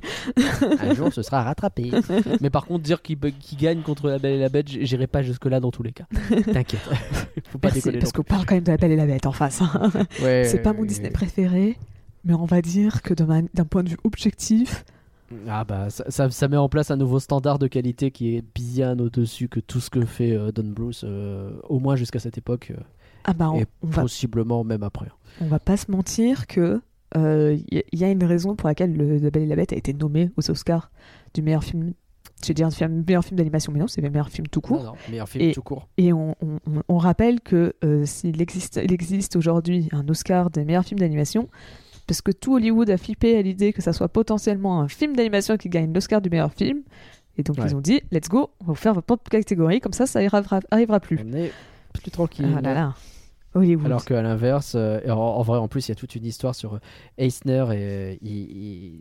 un 0.79 0.93
jour 0.95 1.11
ce 1.13 1.21
sera 1.21 1.43
rattrapé. 1.43 1.91
mais 2.41 2.49
par 2.49 2.65
contre, 2.65 2.83
dire 2.83 3.01
qu'il 3.01 3.17
gagne 3.59 3.81
contre 3.81 4.07
La 4.09 4.17
Belle 4.19 4.33
et 4.35 4.39
la 4.39 4.49
Bête, 4.49 4.67
j'irai 4.67 5.07
pas 5.07 5.21
jusque-là 5.21 5.59
dans 5.59 5.71
tous 5.71 5.83
les 5.83 5.91
cas. 5.91 6.05
T'inquiète. 6.51 6.79
Faut 7.49 7.57
pas 7.57 7.67
Merci, 7.67 7.79
déconner. 7.79 7.99
parce 7.99 8.11
qu'on 8.13 8.23
parle 8.23 8.45
quand 8.45 8.55
même 8.55 8.63
de 8.63 8.71
La 8.71 8.77
Belle 8.77 8.91
et 8.93 8.95
la 8.95 9.05
Bête 9.05 9.25
en 9.25 9.31
face. 9.33 9.61
hein. 9.61 9.91
Ouais, 10.23 10.45
c'est 10.45 10.61
pas 10.61 10.73
mon 10.73 10.85
Disney 10.85 11.09
préféré, 11.11 11.77
mais 12.25 12.33
on 12.33 12.45
va 12.45 12.61
dire 12.61 13.01
que 13.01 13.13
d'un 13.13 13.65
point 13.65 13.83
de 13.83 13.89
vue 13.89 13.97
objectif, 14.03 14.85
Ah 15.47 15.63
bah 15.63 15.89
ça, 15.89 16.03
ça, 16.09 16.29
ça 16.29 16.47
met 16.47 16.57
en 16.57 16.69
place 16.69 16.91
un 16.91 16.97
nouveau 16.97 17.19
standard 17.19 17.59
de 17.59 17.67
qualité 17.67 18.11
qui 18.11 18.35
est 18.35 18.43
bien 18.55 18.97
au-dessus 18.99 19.47
que 19.49 19.59
tout 19.59 19.79
ce 19.79 19.89
que 19.89 20.05
fait 20.05 20.31
euh, 20.35 20.51
Don 20.51 20.65
Bruce, 20.67 21.03
euh, 21.05 21.51
au 21.69 21.79
moins 21.79 21.95
jusqu'à 21.95 22.19
cette 22.19 22.37
époque, 22.37 22.71
euh, 22.77 22.81
ah 23.23 23.33
bah, 23.33 23.49
on, 23.51 23.59
et 23.59 23.65
on 23.81 23.87
va, 23.87 24.01
possiblement 24.03 24.63
même 24.63 24.83
après. 24.83 25.07
on 25.41 25.45
va 25.45 25.59
pas 25.59 25.77
se 25.77 25.91
mentir 25.91 26.47
que 26.47 26.81
il 27.15 27.63
y, 27.71 27.97
y 27.97 28.03
a 28.05 28.09
une 28.09 28.23
raison 28.23 28.55
pour 28.55 28.69
laquelle 28.69 28.95
le, 28.95 29.17
La 29.17 29.29
Belle 29.31 29.43
et 29.43 29.47
la 29.47 29.55
Bête 29.57 29.73
a 29.73 29.75
été 29.75 29.93
nommé 29.93 30.31
aux 30.37 30.49
Oscars 30.49 30.91
du 31.33 31.41
meilleur 31.41 31.63
film. 31.63 31.93
J'ai 32.43 32.53
dit 32.53 32.63
un 32.63 32.71
film- 32.71 33.03
meilleur 33.05 33.23
film 33.25 33.37
d'animation, 33.37 33.71
mais 33.73 33.79
non, 33.79 33.87
c'est 33.87 34.01
le 34.01 34.09
meilleur 34.09 34.29
film 34.29 34.47
tout 34.47 34.61
court. 34.61 34.79
Non, 34.79 34.85
non, 34.85 34.93
meilleur 35.09 35.27
film 35.29 35.43
Et- 35.49 35.51
tout 35.53 35.61
court. 35.61 35.87
Et 35.97 36.11
on, 36.13 36.35
on- 36.41 36.55
on- 36.67 36.81
on 36.87 36.97
rappelle 36.97 37.41
que 37.41 37.73
euh, 37.83 38.05
s'il 38.05 38.41
existe, 38.41 38.79
il 38.83 38.91
existe 38.93 39.35
aujourd'hui 39.35 39.89
un 39.91 40.07
Oscar 40.07 40.49
des 40.49 40.63
meilleurs 40.65 40.85
films 40.85 40.99
d'animation, 40.99 41.49
parce 42.07 42.21
que 42.21 42.31
tout 42.31 42.55
Hollywood 42.55 42.89
a 42.89 42.97
flippé 42.97 43.37
à 43.37 43.41
l'idée 43.41 43.73
que 43.73 43.81
ça 43.81 43.93
soit 43.93 44.09
potentiellement 44.09 44.81
un 44.81 44.87
film 44.87 45.15
d'animation 45.15 45.57
qui 45.57 45.69
gagne 45.69 45.93
l'Oscar 45.93 46.21
du 46.21 46.29
meilleur 46.29 46.53
film. 46.53 46.81
Et 47.37 47.43
donc 47.43 47.57
Ouais. 47.57 47.65
ils 47.67 47.75
ont 47.75 47.81
dit, 47.81 48.01
let's 48.11 48.27
go, 48.27 48.49
on 48.59 48.65
va 48.65 48.73
vous 48.73 48.75
faire 48.75 48.93
votre 48.93 49.05
propre 49.07 49.29
catégorie, 49.29 49.79
comme 49.79 49.93
ça, 49.93 50.05
ça 50.05 50.19
arrivera, 50.19 50.99
plus. 50.99 51.19
On 51.25 51.33
est 51.33 51.51
plus 51.93 52.11
tranquille. 52.11 52.53
Ah 52.57 52.61
là 52.61 52.73
là, 52.73 52.93
Hollywood. 53.53 53.85
Alors 53.85 54.03
qu'à 54.05 54.21
l'inverse, 54.21 54.73
euh, 54.75 54.99
et 55.05 55.11
en, 55.11 55.17
en 55.17 55.41
vrai, 55.41 55.57
en 55.57 55.67
plus, 55.69 55.87
il 55.87 55.91
y 55.91 55.93
a 55.93 55.95
toute 55.95 56.15
une 56.15 56.25
histoire 56.25 56.55
sur 56.55 56.75
euh, 56.75 56.79
Eisner 57.17 57.65
et 57.71 57.75
euh, 57.77 58.15
il- 58.21 58.31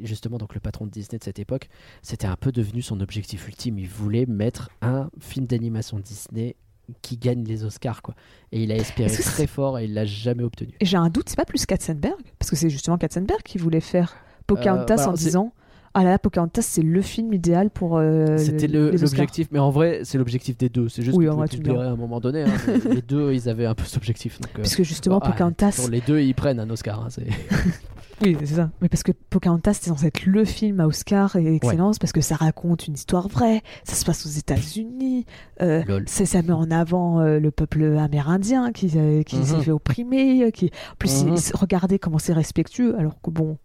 il- 0.00 0.06
justement 0.06 0.38
donc 0.38 0.54
le 0.54 0.60
patron 0.60 0.86
de 0.86 0.90
Disney 0.90 1.18
de 1.18 1.24
cette 1.24 1.38
époque. 1.40 1.68
C'était 2.02 2.26
un 2.28 2.36
peu 2.36 2.52
devenu 2.52 2.82
son 2.82 3.00
objectif 3.00 3.46
ultime. 3.48 3.78
Il 3.78 3.88
voulait 3.88 4.26
mettre 4.26 4.70
un 4.82 5.10
film 5.20 5.46
d'animation 5.46 5.98
Disney 5.98 6.56
qui 7.02 7.16
gagne 7.16 7.44
les 7.44 7.64
Oscars, 7.64 8.02
quoi. 8.02 8.14
Et 8.52 8.62
il 8.62 8.72
a 8.72 8.76
espéré 8.76 9.14
que 9.14 9.22
très 9.22 9.46
fort 9.46 9.78
et 9.78 9.84
il 9.84 9.94
l'a 9.94 10.04
jamais 10.04 10.42
obtenu. 10.42 10.74
Et 10.80 10.84
j'ai 10.84 10.96
un 10.96 11.08
doute, 11.08 11.28
c'est 11.28 11.36
pas 11.36 11.44
plus 11.44 11.66
Katzenberg 11.66 12.18
Parce 12.38 12.50
que 12.50 12.56
c'est 12.56 12.70
justement 12.70 12.98
Katzenberg 12.98 13.42
qui 13.42 13.58
voulait 13.58 13.80
faire 13.80 14.16
Pocahontas 14.46 14.94
Euh, 14.94 14.96
bah 14.96 15.08
en 15.10 15.12
disant, 15.12 15.52
ah 15.94 16.04
là 16.04 16.10
là, 16.10 16.18
Pocahontas 16.18 16.62
c'est 16.62 16.82
le 16.82 17.02
film 17.02 17.32
idéal 17.32 17.70
pour 17.70 17.98
euh, 17.98 18.36
C'était 18.38 18.68
l'objectif, 18.68 19.48
mais 19.50 19.58
en 19.58 19.70
vrai, 19.70 20.00
c'est 20.04 20.18
l'objectif 20.18 20.56
des 20.56 20.68
deux. 20.68 20.88
C'est 20.88 21.02
juste 21.02 21.16
Oui, 21.16 21.26
que 21.26 21.56
tu 21.56 21.70
à 21.70 21.90
un 21.90 21.96
moment 21.96 22.20
donné. 22.20 22.42
hein. 22.42 22.52
les 22.90 23.02
deux, 23.02 23.32
ils 23.32 23.48
avaient 23.48 23.66
un 23.66 23.74
peu 23.74 23.84
cet 23.84 23.96
objectif. 23.96 24.40
Donc, 24.40 24.50
euh, 24.58 24.62
Puisque 24.62 24.82
justement, 24.82 25.18
ah, 25.22 25.30
Pocahontas, 25.30 25.88
les 25.90 26.00
deux, 26.00 26.20
ils 26.20 26.34
prennent 26.34 26.60
un 26.60 26.70
Oscar. 26.70 27.04
hein, 27.04 27.08
Oui, 28.22 28.36
c'est 28.40 28.54
ça. 28.56 28.70
Mais 28.82 28.88
parce 28.88 29.02
que 29.02 29.12
Pocahontas, 29.30 29.74
c'est 29.74 29.88
censé 29.88 30.06
être 30.06 30.26
le 30.26 30.44
film 30.44 30.80
à 30.80 30.86
Oscar 30.86 31.36
et 31.36 31.54
excellence 31.54 31.98
parce 31.98 32.12
que 32.12 32.20
ça 32.20 32.36
raconte 32.36 32.86
une 32.86 32.94
histoire 32.94 33.28
vraie. 33.28 33.62
Ça 33.84 33.94
se 33.94 34.04
passe 34.04 34.26
aux 34.26 34.30
États-Unis. 34.30 35.24
Euh, 35.62 35.82
ça 36.06 36.42
met 36.42 36.52
en 36.52 36.70
avant 36.70 37.20
euh, 37.20 37.38
le 37.38 37.50
peuple 37.50 37.96
amérindien 37.98 38.72
qui, 38.72 38.90
euh, 38.96 39.22
qui 39.22 39.36
s'est 39.44 39.56
Mhm. 39.56 39.62
fait 39.62 39.70
opprimer. 39.70 40.44
euh, 40.44 40.50
Qui... 40.50 40.66
En 40.92 40.96
plus, 40.98 41.22
il- 41.22 41.56
regardez 41.56 41.98
comment 41.98 42.18
c'est 42.18 42.32
respectueux. 42.32 42.94
Alors 42.98 43.14
que 43.22 43.30
bon. 43.30 43.56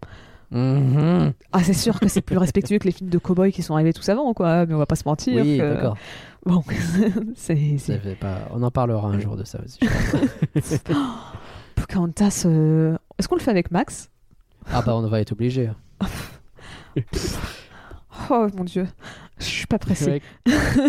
Mhm. 0.52 1.34
Ah, 1.52 1.64
c'est 1.64 1.74
sûr 1.74 2.00
que 2.00 2.08
c'est 2.08 2.22
plus 2.22 2.38
respectueux 2.38 2.78
que 2.78 2.86
les 2.86 2.92
films 2.92 3.10
de 3.10 3.18
cow-boys 3.18 3.50
qui 3.52 3.62
sont 3.64 3.74
arrivés 3.74 3.94
tous 3.94 4.08
avant, 4.10 4.34
quoi. 4.34 4.66
Mais 4.66 4.74
on 4.74 4.78
va 4.78 4.86
pas 4.86 4.96
se 4.96 5.04
mentir. 5.06 5.44
Oui, 5.44 5.58
que- 5.58 5.74
d'accord. 5.74 5.98
Bon, 6.46 6.64
c'est. 7.36 7.78
Pas- 8.20 8.48
On 8.54 8.62
en 8.64 8.72
parlera 8.72 9.08
un 9.10 9.20
jour 9.20 9.36
de 9.36 9.44
ça 9.44 9.60
aussi. 9.66 9.80
je 9.82 10.78
pense. 10.78 10.80
Pocahontas. 11.76 12.44
euh, 12.46 12.96
Est-ce 13.18 13.28
qu'on 13.28 13.36
le 13.36 13.42
fait 13.42 13.52
avec 13.52 13.72
Max? 13.72 14.10
Ah 14.72 14.82
bah 14.82 14.96
on 14.96 15.08
va 15.08 15.20
être 15.22 15.32
obligé. 15.34 15.70
Oh 18.30 18.48
mon 18.56 18.64
dieu. 18.64 18.88
Je 19.40 19.44
suis 19.44 19.68
pas 19.68 19.78
pressée. 19.78 20.22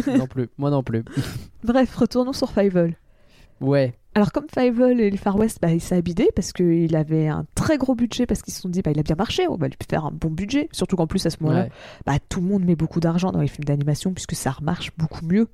Non 0.07 0.27
plus. 0.29 0.49
Moi 0.59 0.71
non 0.71 0.83
plus. 0.83 1.03
Bref, 1.65 1.95
retournons 1.97 2.33
sur 2.33 2.51
Fievel. 2.53 2.95
Ouais. 3.61 3.95
Alors 4.15 4.33
comme 4.33 4.47
Fievel 4.53 5.01
et 5.01 5.11
le 5.11 5.17
Far 5.17 5.37
West, 5.37 5.59
bah, 5.61 5.73
il 5.73 5.81
s'est 5.81 5.97
habillé 5.97 6.31
parce 6.35 6.53
qu'il 6.53 6.95
avait 6.97 7.27
un 7.29 7.45
très 7.55 7.77
gros 7.79 7.95
budget 7.95 8.25
parce 8.27 8.43
qu'ils 8.43 8.55
se 8.55 8.61
sont 8.63 8.69
dit 8.69 8.81
bah, 8.81 8.93
il 8.93 8.99
a 9.01 9.03
bien 9.03 9.17
marché, 9.17 9.49
on 9.49 9.57
va 9.57 9.67
lui 9.67 9.77
faire 9.91 10.07
un 10.07 10.13
bon 10.13 10.31
budget. 10.31 10.69
Surtout 10.73 10.97
qu'en 10.97 11.07
plus 11.07 11.27
à 11.27 11.31
ce 11.31 11.37
moment-là, 11.41 11.65
Ouais. 11.65 11.71
bah, 12.07 12.15
tout 12.29 12.41
le 12.41 12.47
monde 12.47 12.65
met 12.65 12.77
beaucoup 12.77 13.01
d'argent 13.01 13.33
dans 13.33 13.41
les 13.41 13.49
films 13.49 13.65
d'animation 13.65 14.13
puisque 14.13 14.35
ça 14.35 14.53
remarche 14.53 14.93
beaucoup 14.97 15.27
mieux. 15.27 15.49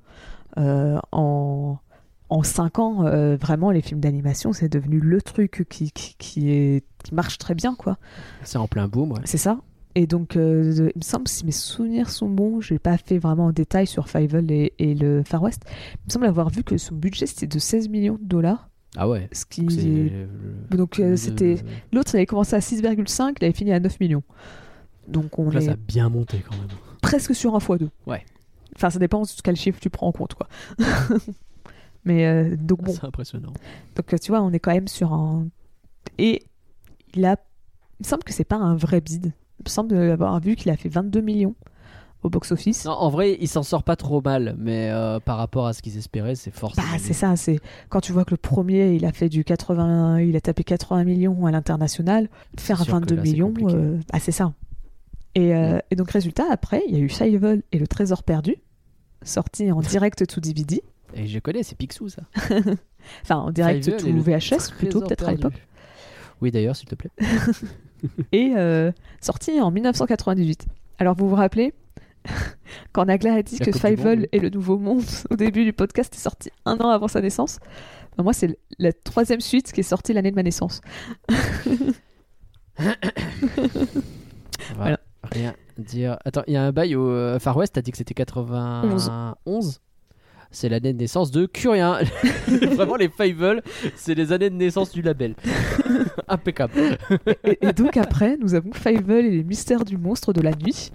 Euh, 0.58 0.98
en, 1.12 1.78
en 2.32 2.42
5 2.42 2.78
ans, 2.78 3.04
euh, 3.06 3.36
vraiment 3.36 3.70
les 3.70 3.82
films 3.82 4.00
d'animation 4.00 4.52
c'est 4.52 4.68
devenu 4.68 4.98
le 5.00 5.20
truc 5.20 5.66
qui, 5.68 5.90
qui, 5.92 6.14
qui 6.18 6.50
est, 6.50 6.84
qui 7.04 7.14
marche 7.14 7.38
très 7.38 7.54
bien 7.54 7.74
quoi. 7.74 7.98
C'est 8.42 8.58
en 8.58 8.66
plein 8.68 8.88
boom. 8.88 9.12
Ouais. 9.12 9.20
C'est 9.24 9.38
ça. 9.38 9.58
Et 9.94 10.06
donc, 10.06 10.36
euh, 10.36 10.90
il 10.94 10.98
me 10.98 11.04
semble, 11.04 11.28
si 11.28 11.44
mes 11.44 11.52
souvenirs 11.52 12.08
sont 12.08 12.30
bons, 12.30 12.62
je 12.62 12.72
n'ai 12.72 12.78
pas 12.78 12.96
fait 12.96 13.18
vraiment 13.18 13.44
en 13.46 13.52
détail 13.52 13.86
sur 13.86 14.08
Fievel 14.08 14.50
et, 14.50 14.72
et 14.78 14.94
le 14.94 15.22
Far 15.22 15.42
West. 15.42 15.64
Il 15.68 16.06
me 16.06 16.10
semble 16.10 16.24
avoir 16.24 16.48
vu 16.48 16.64
que 16.64 16.78
son 16.78 16.94
budget 16.94 17.26
c'était 17.26 17.46
de 17.46 17.58
16 17.58 17.90
millions 17.90 18.18
de 18.18 18.26
dollars. 18.26 18.70
Ah 18.96 19.06
ouais. 19.08 19.28
Ce 19.32 19.44
qui 19.44 19.60
Donc, 19.62 19.72
est- 20.96 21.04
euh, 21.04 21.10
le- 21.10 21.16
c'était. 21.16 21.56
L'autre, 21.92 22.12
il 22.14 22.16
avait 22.16 22.26
commencé 22.26 22.56
à 22.56 22.60
6,5, 22.60 23.34
il 23.40 23.44
avait 23.44 23.52
fini 23.54 23.70
à 23.72 23.80
9 23.80 24.00
millions. 24.00 24.22
Donc, 25.08 25.38
on 25.38 25.44
Donc 25.44 25.54
là, 25.54 25.60
est 25.60 25.66
ça 25.66 25.72
a 25.72 25.76
bien 25.76 26.08
monté 26.08 26.38
quand 26.48 26.56
même. 26.56 26.68
presque 27.02 27.34
sur 27.34 27.54
un 27.54 27.58
x2. 27.58 27.88
Ouais. 28.06 28.24
Enfin, 28.74 28.88
ça 28.88 28.98
dépend 28.98 29.20
de 29.22 29.28
quel 29.44 29.56
chiffre 29.56 29.78
tu 29.78 29.90
prends 29.90 30.06
en 30.08 30.12
compte, 30.12 30.32
quoi. 30.32 30.48
Mais 32.04 32.26
euh, 32.26 32.56
donc, 32.56 32.82
bon. 32.82 32.92
C'est 32.92 33.04
impressionnant. 33.04 33.52
Donc, 33.96 34.20
tu 34.20 34.30
vois, 34.30 34.42
on 34.42 34.52
est 34.52 34.58
quand 34.58 34.72
même 34.72 34.88
sur 34.88 35.12
un. 35.12 35.46
Et 36.18 36.42
il 37.14 37.24
a. 37.24 37.36
Il 38.00 38.04
me 38.04 38.08
semble 38.08 38.24
que 38.24 38.32
c'est 38.32 38.44
pas 38.44 38.56
un 38.56 38.74
vrai 38.74 39.00
bid. 39.00 39.26
Il 39.60 39.64
me 39.66 39.70
semble 39.70 39.94
avoir 39.96 40.40
vu 40.40 40.56
qu'il 40.56 40.70
a 40.72 40.76
fait 40.76 40.88
22 40.88 41.20
millions 41.20 41.54
au 42.22 42.30
box-office. 42.30 42.86
En 42.86 43.10
vrai, 43.10 43.36
il 43.40 43.48
s'en 43.48 43.62
sort 43.62 43.82
pas 43.82 43.96
trop 43.96 44.20
mal, 44.20 44.54
mais 44.58 44.90
euh, 44.90 45.18
par 45.20 45.38
rapport 45.38 45.66
à 45.66 45.72
ce 45.72 45.82
qu'ils 45.82 45.98
espéraient, 45.98 46.34
c'est 46.34 46.50
forcément. 46.52 46.86
Bah, 46.90 46.98
c'est 46.98 47.12
ça, 47.12 47.36
c'est 47.36 47.60
quand 47.88 48.00
tu 48.00 48.12
vois 48.12 48.24
que 48.24 48.30
le 48.32 48.36
premier, 48.36 48.94
il 48.94 49.04
a 49.04 49.12
fait 49.12 49.28
du 49.28 49.44
80, 49.44 50.20
il 50.20 50.36
a 50.36 50.40
tapé 50.40 50.64
80 50.64 51.04
millions 51.04 51.46
à 51.46 51.50
l'international, 51.50 52.28
faire 52.58 52.78
C'est 52.78 52.84
sûr 52.84 52.94
que 52.94 53.00
22 53.00 53.14
là, 53.16 53.22
c'est 53.24 53.30
millions, 53.30 53.54
euh, 53.60 53.98
bah, 54.12 54.18
c'est 54.20 54.32
ça. 54.32 54.52
Et, 55.34 55.54
euh, 55.54 55.76
Mm. 55.76 55.80
et 55.90 55.96
donc, 55.96 56.10
résultat, 56.10 56.44
après, 56.50 56.82
il 56.88 56.94
y 56.94 56.96
a 56.96 57.00
eu 57.00 57.08
Fievel 57.08 57.62
et 57.72 57.78
le 57.78 57.86
Trésor 57.86 58.22
perdu, 58.22 58.56
sorti 59.22 59.72
en 59.72 59.80
direct 59.80 60.26
to 60.26 60.40
DVD, 60.40 60.82
Et 61.14 61.26
je 61.26 61.38
connais, 61.38 61.62
c'est 61.62 61.76
Picsou 61.76 62.08
ça. 62.08 62.22
enfin 63.22 63.36
en 63.36 63.50
direct 63.50 63.84
Fievel 63.84 64.00
to 64.00 64.06
et 64.06 64.12
le 64.12 64.20
VHS 64.20 64.72
plutôt, 64.76 65.00
peut-être 65.00 65.28
à 65.28 65.32
l'époque, 65.32 65.66
Oui, 66.40 66.50
d'ailleurs, 66.50 66.76
s'il 66.76 66.88
te 66.88 66.94
plaît. 66.94 67.10
et 68.32 68.52
euh, 68.56 68.92
sorti 69.20 69.60
en 69.60 69.70
1998. 69.70 70.66
Alors, 70.98 71.14
vous 71.14 71.28
vous 71.28 71.36
rappelez 71.36 71.74
quand 72.92 73.06
Nagla 73.06 73.34
a 73.34 73.42
dit 73.42 73.58
La 73.58 73.66
que 73.66 73.72
Fievel 73.72 74.28
et 74.32 74.38
le 74.38 74.48
Nouveau 74.50 74.78
Monde, 74.78 75.02
au 75.30 75.36
début 75.36 75.64
du 75.64 75.72
podcast, 75.72 76.14
est 76.14 76.18
sorti 76.18 76.50
un 76.64 76.76
an 76.78 76.90
avant 76.90 77.08
sa 77.08 77.20
naissance 77.20 77.58
Bah, 78.16 78.22
Moi, 78.22 78.32
c'est 78.32 78.58
la 78.78 78.92
troisième 78.92 79.40
suite 79.40 79.72
qui 79.72 79.80
est 79.80 79.84
sortie 79.84 80.12
l'année 80.12 80.30
de 80.30 80.36
ma 80.36 80.42
naissance. 80.42 80.80
Voilà. 84.76 85.00
rien 85.22 85.54
dire. 85.78 86.18
Attends, 86.24 86.42
il 86.46 86.54
y 86.54 86.56
a 86.56 86.62
un 86.62 86.72
bail 86.72 86.94
au 86.94 87.08
euh, 87.08 87.38
Far 87.38 87.56
West, 87.56 87.74
t'as 87.74 87.82
dit 87.82 87.90
que 87.90 87.98
c'était 87.98 88.14
91 88.14 89.10
C'est 90.52 90.68
l'année 90.68 90.92
de 90.92 90.98
naissance 90.98 91.30
de 91.30 91.46
Curien. 91.46 91.98
Vraiment, 92.46 92.96
les 92.96 93.08
Fievel, 93.08 93.62
c'est 93.96 94.14
les 94.14 94.32
années 94.32 94.50
de 94.50 94.54
naissance 94.54 94.92
du 94.92 95.00
label. 95.02 95.34
Impeccable. 96.28 96.72
et, 97.44 97.58
et 97.68 97.72
donc 97.72 97.96
après, 97.96 98.36
nous 98.36 98.54
avons 98.54 98.72
Fievel 98.72 99.24
et 99.26 99.30
les 99.30 99.44
mystères 99.44 99.84
du 99.84 99.96
monstre 99.96 100.32
de 100.32 100.40
la 100.42 100.52
nuit, 100.52 100.92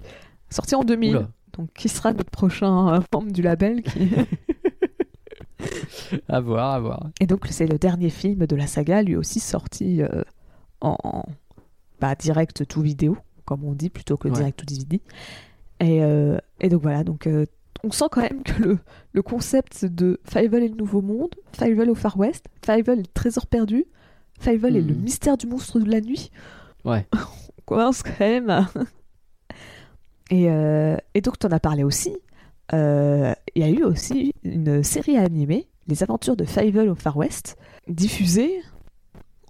sorti 0.48 0.74
en 0.74 0.84
2000. 0.84 1.16
Oula. 1.16 1.28
Donc 1.58 1.70
qui 1.74 1.88
sera 1.88 2.12
notre 2.12 2.30
prochain 2.30 2.94
euh, 2.94 3.00
membre 3.12 3.32
du 3.32 3.42
label 3.42 3.82
qui... 3.82 4.08
À 6.28 6.40
voir, 6.40 6.74
à 6.74 6.80
voir. 6.80 7.08
Et 7.20 7.26
donc 7.26 7.46
c'est 7.50 7.66
le 7.66 7.78
dernier 7.78 8.10
film 8.10 8.46
de 8.46 8.56
la 8.56 8.66
saga, 8.68 9.02
lui 9.02 9.16
aussi 9.16 9.40
sorti 9.40 10.02
euh, 10.02 10.22
en, 10.80 10.96
en- 11.02 11.24
bah, 12.00 12.14
direct 12.14 12.64
to 12.66 12.80
vidéo, 12.80 13.16
comme 13.44 13.64
on 13.64 13.72
dit, 13.72 13.90
plutôt 13.90 14.16
que 14.16 14.28
Ouais. 14.28 14.34
direct 14.34 14.60
to 14.60 14.64
DVD. 14.64 15.00
Et, 15.80 16.02
euh, 16.02 16.38
et 16.60 16.68
donc 16.68 16.82
voilà, 16.82 17.02
donc 17.02 17.26
euh, 17.26 17.44
on 17.84 17.90
sent 17.90 18.06
quand 18.10 18.22
même 18.22 18.42
que 18.42 18.60
le, 18.62 18.78
le 19.12 19.22
concept 19.22 19.84
de 19.84 20.20
Fievel 20.24 20.62
et 20.64 20.68
le 20.68 20.74
Nouveau 20.76 21.00
Monde, 21.02 21.34
Fievel 21.52 21.90
au 21.90 21.94
Far 21.94 22.18
West, 22.18 22.46
Fievel 22.64 22.98
et 22.98 23.02
le 23.02 23.08
Trésor 23.08 23.46
perdu, 23.46 23.84
Fievel 24.40 24.76
et 24.76 24.82
le 24.82 24.94
Mhm. 24.94 25.00
mystère 25.02 25.36
du 25.36 25.46
monstre 25.46 25.78
de 25.80 25.90
la 25.90 26.00
nuit, 26.00 26.30
Ouais. 26.84 27.06
on 27.58 27.62
commence 27.66 28.02
quand 28.02 28.18
même 28.20 28.50
à- 28.50 28.68
et, 30.30 30.50
euh, 30.50 30.96
et 31.14 31.20
donc, 31.20 31.38
tu 31.38 31.46
en 31.46 31.50
as 31.50 31.60
parlé 31.60 31.84
aussi. 31.84 32.16
euh, 32.74 33.32
Il 33.54 33.62
y 33.62 33.64
a 33.64 33.70
eu 33.70 33.82
aussi 33.82 34.32
une 34.44 34.82
série 34.82 35.16
animée, 35.16 35.68
Les 35.86 36.02
Aventures 36.02 36.36
de 36.36 36.44
Fievel 36.44 36.88
au 36.88 36.94
Far 36.94 37.16
West, 37.16 37.56
diffusée 37.88 38.60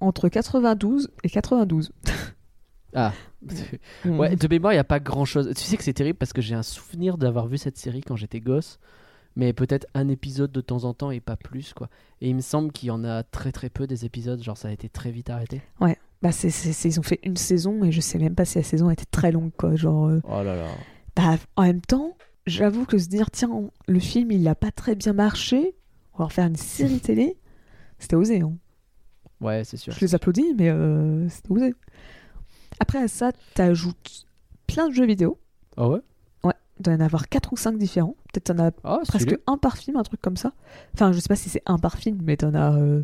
entre 0.01 0.29
92 0.29 1.09
et 1.25 1.29
92. 1.31 1.91
Ah. 2.95 3.13
Ouais, 4.05 4.35
de 4.36 4.48
mémoire, 4.48 4.73
il 4.73 4.77
n'y 4.77 4.81
a 4.81 4.85
pas 4.85 5.01
grand 5.01 5.24
chose. 5.24 5.52
Tu 5.56 5.62
sais 5.62 5.77
que 5.77 5.85
c'est 5.85 5.93
terrible 5.93 6.19
parce 6.19 6.32
que 6.32 6.43
j'ai 6.43 6.55
un 6.55 6.62
souvenir 6.62 7.19
d'avoir 7.19 7.47
vu 7.47 7.59
cette 7.59 7.77
série 7.77 8.01
quand 8.01 8.16
j'étais 8.16 8.40
gosse, 8.40 8.78
mais 9.36 9.52
peut-être 9.52 9.86
un 9.94 10.09
épisode 10.09 10.51
de 10.52 10.60
temps 10.60 10.85
en 10.85 10.94
temps 10.94 11.10
et 11.10 11.20
pas 11.20 11.36
plus, 11.36 11.73
quoi. 11.74 11.89
Et 12.20 12.28
il 12.28 12.35
me 12.36 12.40
semble 12.40 12.73
qu'il 12.73 12.89
y 12.89 12.90
en 12.90 13.05
a 13.05 13.23
très 13.23 13.52
très 13.52 13.70
peu 13.70 13.86
des 13.86 14.05
épisodes, 14.05 14.43
genre 14.43 14.56
ça 14.56 14.69
a 14.69 14.73
été 14.73 14.89
très 14.89 15.10
vite 15.10 15.31
arrêté. 15.31 15.62
Bah, 16.20 16.32
c'est, 16.32 16.51
c'est- 16.51 16.73
c'est- 16.73 16.89
ils 16.89 16.98
ont 16.98 17.05
fait 17.05 17.20
une 17.23 17.36
saison 17.36 17.85
et 17.85 17.93
je 17.93 18.01
sais 18.01 18.19
même 18.19 18.35
pas 18.35 18.44
si 18.44 18.59
la 18.59 18.65
saison 18.65 18.90
était 18.90 19.05
très 19.09 19.31
longue, 19.31 19.52
quoi. 19.56 19.77
Genre, 19.77 20.09
euh, 20.09 20.20
Oh 20.24 20.43
là 20.43 20.56
là. 20.56 20.66
bah, 21.15 21.36
en 21.55 21.62
même 21.62 21.81
temps, 21.81 22.16
j'avoue 22.47 22.86
que 22.86 22.98
se 22.98 23.06
dire, 23.06 23.31
tiens, 23.31 23.70
le 23.86 24.01
film, 24.01 24.32
il 24.32 24.48
a 24.48 24.56
pas 24.56 24.73
très 24.73 24.97
bien 24.97 25.12
marché, 25.12 25.77
on 26.15 26.19
va 26.19 26.24
en 26.24 26.28
faire 26.28 26.47
une 26.48 26.56
série 26.56 26.98
télé, 26.98 27.36
c'était 28.01 28.16
osé, 28.16 28.40
hein. 28.40 28.52
Ouais, 29.40 29.62
c'est 29.62 29.77
sûr. 29.77 29.93
Je 29.93 30.01
les 30.01 30.16
applaudis, 30.16 30.55
mais 30.59 30.69
euh, 30.70 31.28
c'était 31.28 31.52
osé. 31.52 31.74
Après 32.81 32.99
à 32.99 33.09
ça, 33.09 33.33
t'ajoutes 33.55 34.27
plein 34.67 34.89
de 34.89 34.95
jeux 34.95 35.07
vidéo. 35.07 35.39
Ah 35.77 35.89
ouais? 35.89 36.01
Il 36.81 36.83
doit 36.85 36.95
y 36.95 36.97
en 36.97 37.01
avoir 37.01 37.29
4 37.29 37.53
ou 37.53 37.57
5 37.57 37.77
différents. 37.77 38.15
Peut-être 38.33 38.55
t'en 38.55 38.59
as 38.65 38.71
Ah, 38.85 39.01
presque 39.09 39.23
stylé. 39.31 39.39
un 39.49 39.59
par 39.59 39.77
film, 39.77 39.97
un 39.97 40.05
truc 40.05 40.21
comme 40.21 40.37
ça. 40.37 40.53
Enfin, 40.95 41.11
je 41.11 41.19
sais 41.19 41.27
pas 41.27 41.35
si 41.35 41.49
c'est 41.49 41.63
un 41.67 41.77
par 41.77 41.97
film, 41.99 42.21
mais 42.23 42.37
t'en 42.37 42.55
as. 42.55 42.73
euh, 42.77 43.03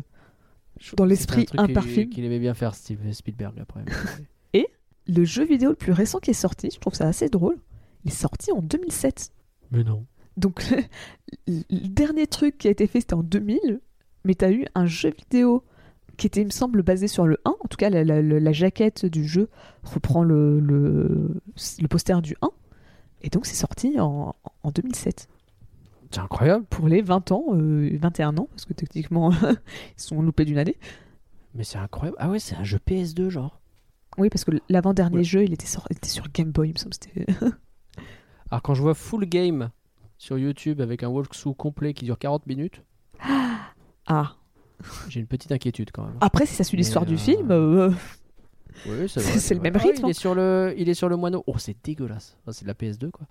dans 0.95 1.03
l'esprit, 1.03 1.45
un 1.57 1.67
par 1.67 1.83
film. 1.83 2.09
Qu'il 2.09 2.23
aimait 2.23 2.39
bien 2.39 2.53
faire 2.53 2.73
Steve 2.73 3.11
Spielberg 3.11 3.59
après. 3.59 3.83
Le 5.07 5.23
jeu 5.23 5.45
vidéo 5.45 5.69
le 5.69 5.75
plus 5.75 5.91
récent 5.91 6.17
qui 6.19 6.31
est 6.31 6.33
sorti, 6.33 6.69
je 6.73 6.79
trouve 6.79 6.95
ça 6.95 7.05
assez 7.07 7.29
drôle. 7.29 7.57
Il 8.05 8.11
est 8.11 8.15
sorti 8.15 8.51
en 8.51 8.61
2007. 8.63 9.29
Mais 9.69 9.83
non. 9.83 10.03
Donc, 10.35 10.67
le, 10.71 10.81
le 11.69 11.87
dernier 11.89 12.25
truc 12.25 12.57
qui 12.57 12.67
a 12.67 12.71
été 12.71 12.87
fait, 12.87 13.01
c'était 13.01 13.13
en 13.13 13.21
2000. 13.21 13.81
Mais 14.23 14.33
t'as 14.33 14.51
eu 14.51 14.65
un 14.73 14.87
jeu 14.87 15.11
vidéo 15.15 15.63
qui 16.17 16.27
était, 16.27 16.41
il 16.41 16.45
me 16.45 16.51
semble, 16.51 16.81
basé 16.83 17.07
sur 17.07 17.25
le 17.27 17.39
1. 17.45 17.49
En 17.51 17.67
tout 17.69 17.77
cas, 17.77 17.89
la, 17.89 18.03
la- 18.03 18.21
la- 18.21 18.39
la 18.39 18.51
jaquette 18.51 19.05
du 19.05 19.25
jeu 19.25 19.49
reprend 19.83 20.23
le, 20.23 20.59
le, 20.59 21.41
le 21.79 21.87
poster 21.87 22.21
du 22.21 22.35
1. 22.41 22.49
Et 23.21 23.29
donc, 23.29 23.45
c'est 23.45 23.55
sorti 23.55 23.99
en, 23.99 24.35
en 24.63 24.71
2007. 24.71 25.27
C'est 26.11 26.19
incroyable. 26.19 26.65
Pour 26.69 26.87
les 26.87 27.01
20 27.01 27.31
ans, 27.31 27.43
euh, 27.53 27.89
21 27.99 28.37
ans, 28.37 28.47
parce 28.51 28.65
que 28.65 28.73
techniquement, 28.73 29.31
ils 29.97 30.01
sont 30.01 30.21
loupés 30.21 30.45
d'une 30.45 30.57
année. 30.59 30.77
Mais 31.55 31.63
c'est 31.63 31.77
incroyable. 31.77 32.17
Ah 32.19 32.29
ouais, 32.29 32.39
c'est 32.39 32.55
un 32.55 32.63
jeu 32.63 32.79
PS2, 32.85 33.29
genre. 33.29 33.59
Oui, 34.17 34.29
parce 34.29 34.45
que 34.45 34.51
l'avant-dernier 34.69 35.17
Ouais. 35.17 35.23
jeu, 35.23 35.43
il 35.43 35.51
était, 35.53 35.65
sur, 35.65 35.85
il 35.89 35.97
était 35.97 36.07
sur 36.09 36.29
Game 36.31 36.51
Boy, 36.51 36.69
il 36.69 36.73
me 36.73 36.77
semble. 36.77 36.95
Alors 38.51 38.61
quand 38.61 38.73
je 38.75 38.81
vois 38.81 38.93
Full 38.93 39.25
Game 39.25 39.69
sur 40.17 40.37
YouTube 40.37 40.79
avec 40.79 41.03
un 41.03 41.07
walkthrough 41.09 41.55
complet 41.55 41.93
qui 41.93 42.05
dure 42.05 42.17
40 42.19 42.45
minutes, 42.47 42.81
Ah. 44.07 44.35
J'ai 45.09 45.19
une 45.19 45.27
petite 45.27 45.51
inquiétude 45.51 45.91
quand 45.93 46.03
même. 46.03 46.15
Après, 46.21 46.45
si 46.45 46.53
ça 46.55 46.63
suit 46.63 46.77
l'histoire 46.77 47.05
du 47.05 47.15
euh, 47.15 47.17
film, 47.17 47.51
euh, 47.51 47.89
Oui, 48.87 49.07
c'est- 49.07 49.19
vrai, 49.21 49.39
c'est 49.39 49.53
le 49.53 49.59
vrai. 49.61 49.71
même 49.71 49.79
Ah, 49.81 49.83
rythme, 49.87 50.01
il, 50.01 50.05
hein. 50.05 50.09
est 50.09 50.13
sur 50.13 50.35
le, 50.35 50.73
il 50.77 50.89
est 50.89 50.93
sur 50.93 51.09
le 51.09 51.15
moineau. 51.15 51.43
Oh, 51.47 51.55
c'est 51.57 51.75
dégueulasse. 51.83 52.37
Enfin, 52.43 52.51
c'est 52.51 52.63
de 52.63 52.67
la 52.67 52.73
PS2, 52.73 53.09
quoi. 53.11 53.25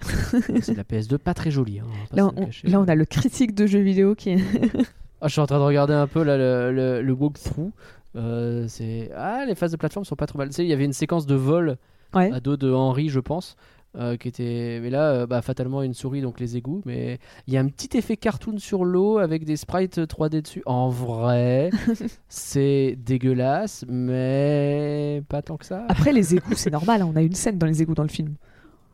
c'est 0.60 0.72
de 0.72 0.76
la 0.76 0.84
PS2 0.84 1.18
pas 1.18 1.32
très 1.34 1.50
jolie. 1.50 1.78
hein, 1.80 1.84
on 1.86 1.92
va 1.92 2.06
pas 2.08 2.16
là, 2.16 2.22
se 2.28 2.34
le 2.36 2.42
on, 2.42 2.46
cacher. 2.46 2.68
là, 2.68 2.80
on 2.80 2.88
a 2.88 2.94
le 2.94 3.04
critique 3.04 3.54
de 3.54 3.66
jeux 3.66 3.80
vidéo 3.80 4.14
qui 4.14 4.30
est... 4.30 4.38
Ah, 5.24 5.28
je 5.28 5.32
suis 5.32 5.40
en 5.40 5.46
train 5.46 5.58
de 5.58 5.62
regarder 5.64 5.94
un 5.94 6.08
peu 6.08 6.24
là, 6.24 6.36
le, 6.36 6.72
le, 6.72 7.00
le 7.02 7.12
walkthrough. 7.12 7.70
Euh, 8.16 8.66
c'est 8.66 9.08
ah 9.16 9.44
les 9.46 9.54
phases 9.54 9.70
de 9.70 9.76
plateforme 9.76 10.04
sont 10.04 10.16
pas 10.16 10.26
trop 10.26 10.36
mal. 10.36 10.48
Tu 10.48 10.54
sais, 10.56 10.64
il 10.64 10.68
y 10.68 10.72
avait 10.72 10.84
une 10.84 10.92
séquence 10.92 11.26
de 11.26 11.36
vol 11.36 11.78
Ouais. 12.12 12.30
à 12.32 12.40
dos 12.40 12.56
de 12.56 12.70
Henry, 12.72 13.08
je 13.08 13.20
pense, 13.20 13.56
euh, 13.96 14.16
qui 14.16 14.28
était. 14.28 14.78
Mais 14.82 14.90
là, 14.90 15.10
euh, 15.12 15.26
bah, 15.26 15.42
fatalement 15.42 15.82
une 15.82 15.94
souris, 15.94 16.20
donc 16.22 16.40
les 16.40 16.56
égouts. 16.56 16.82
Mais 16.84 17.18
il 17.46 17.54
y 17.54 17.56
a 17.56 17.60
un 17.60 17.68
petit 17.68 17.96
effet 17.96 18.16
cartoon 18.16 18.58
sur 18.58 18.84
l'eau 18.84 19.18
avec 19.18 19.44
des 19.44 19.56
sprites 19.56 19.98
3D 19.98 20.42
dessus. 20.42 20.62
En 20.66 20.88
vrai, 20.88 21.70
c'est 22.28 22.96
dégueulasse, 22.98 23.84
mais 23.88 25.22
pas 25.28 25.42
tant 25.42 25.56
que 25.56 25.66
ça. 25.66 25.84
Après, 25.88 26.12
les 26.12 26.34
égouts, 26.34 26.54
c'est 26.54 26.70
normal. 26.70 27.02
hein, 27.02 27.10
On 27.12 27.16
a 27.16 27.22
une 27.22 27.34
scène 27.34 27.58
dans 27.58 27.66
les 27.66 27.82
égouts 27.82 27.94
dans 27.94 28.02
le 28.02 28.08
film. 28.08 28.34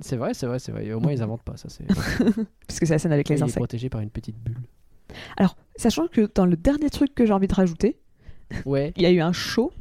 C'est 0.01 0.17
vrai, 0.17 0.33
c'est 0.35 0.47
vrai, 0.47 0.59
c'est 0.59 0.73
vrai. 0.73 0.93
Au 0.93 1.01
moins, 1.01 1.13
ils 1.13 1.23
inventent 1.23 1.43
pas 1.43 1.57
ça. 1.57 1.69
C'est. 1.69 1.85
Parce 2.67 2.79
que 2.81 2.87
c'est 2.87 2.95
la 2.95 2.99
scène 2.99 3.13
avec 3.13 3.29
les 3.29 3.37
il 3.37 3.39
est 3.41 3.43
insectes. 3.43 3.59
protégé 3.59 3.89
par 3.89 4.01
une 4.01 4.11
petite 4.11 4.37
bulle. 4.39 4.59
Alors, 5.37 5.57
sachant 5.77 6.07
que 6.07 6.31
dans 6.35 6.47
le 6.47 6.57
dernier 6.57 6.91
truc 6.91 7.15
que 7.15 7.25
j'ai 7.27 7.33
envie 7.33 7.49
de 7.49 7.55
rajouter, 7.55 7.99
Ouais. 8.65 8.93
il 8.97 9.03
y 9.03 9.07
a 9.07 9.11
eu 9.11 9.21
un 9.21 9.33
show 9.33 9.73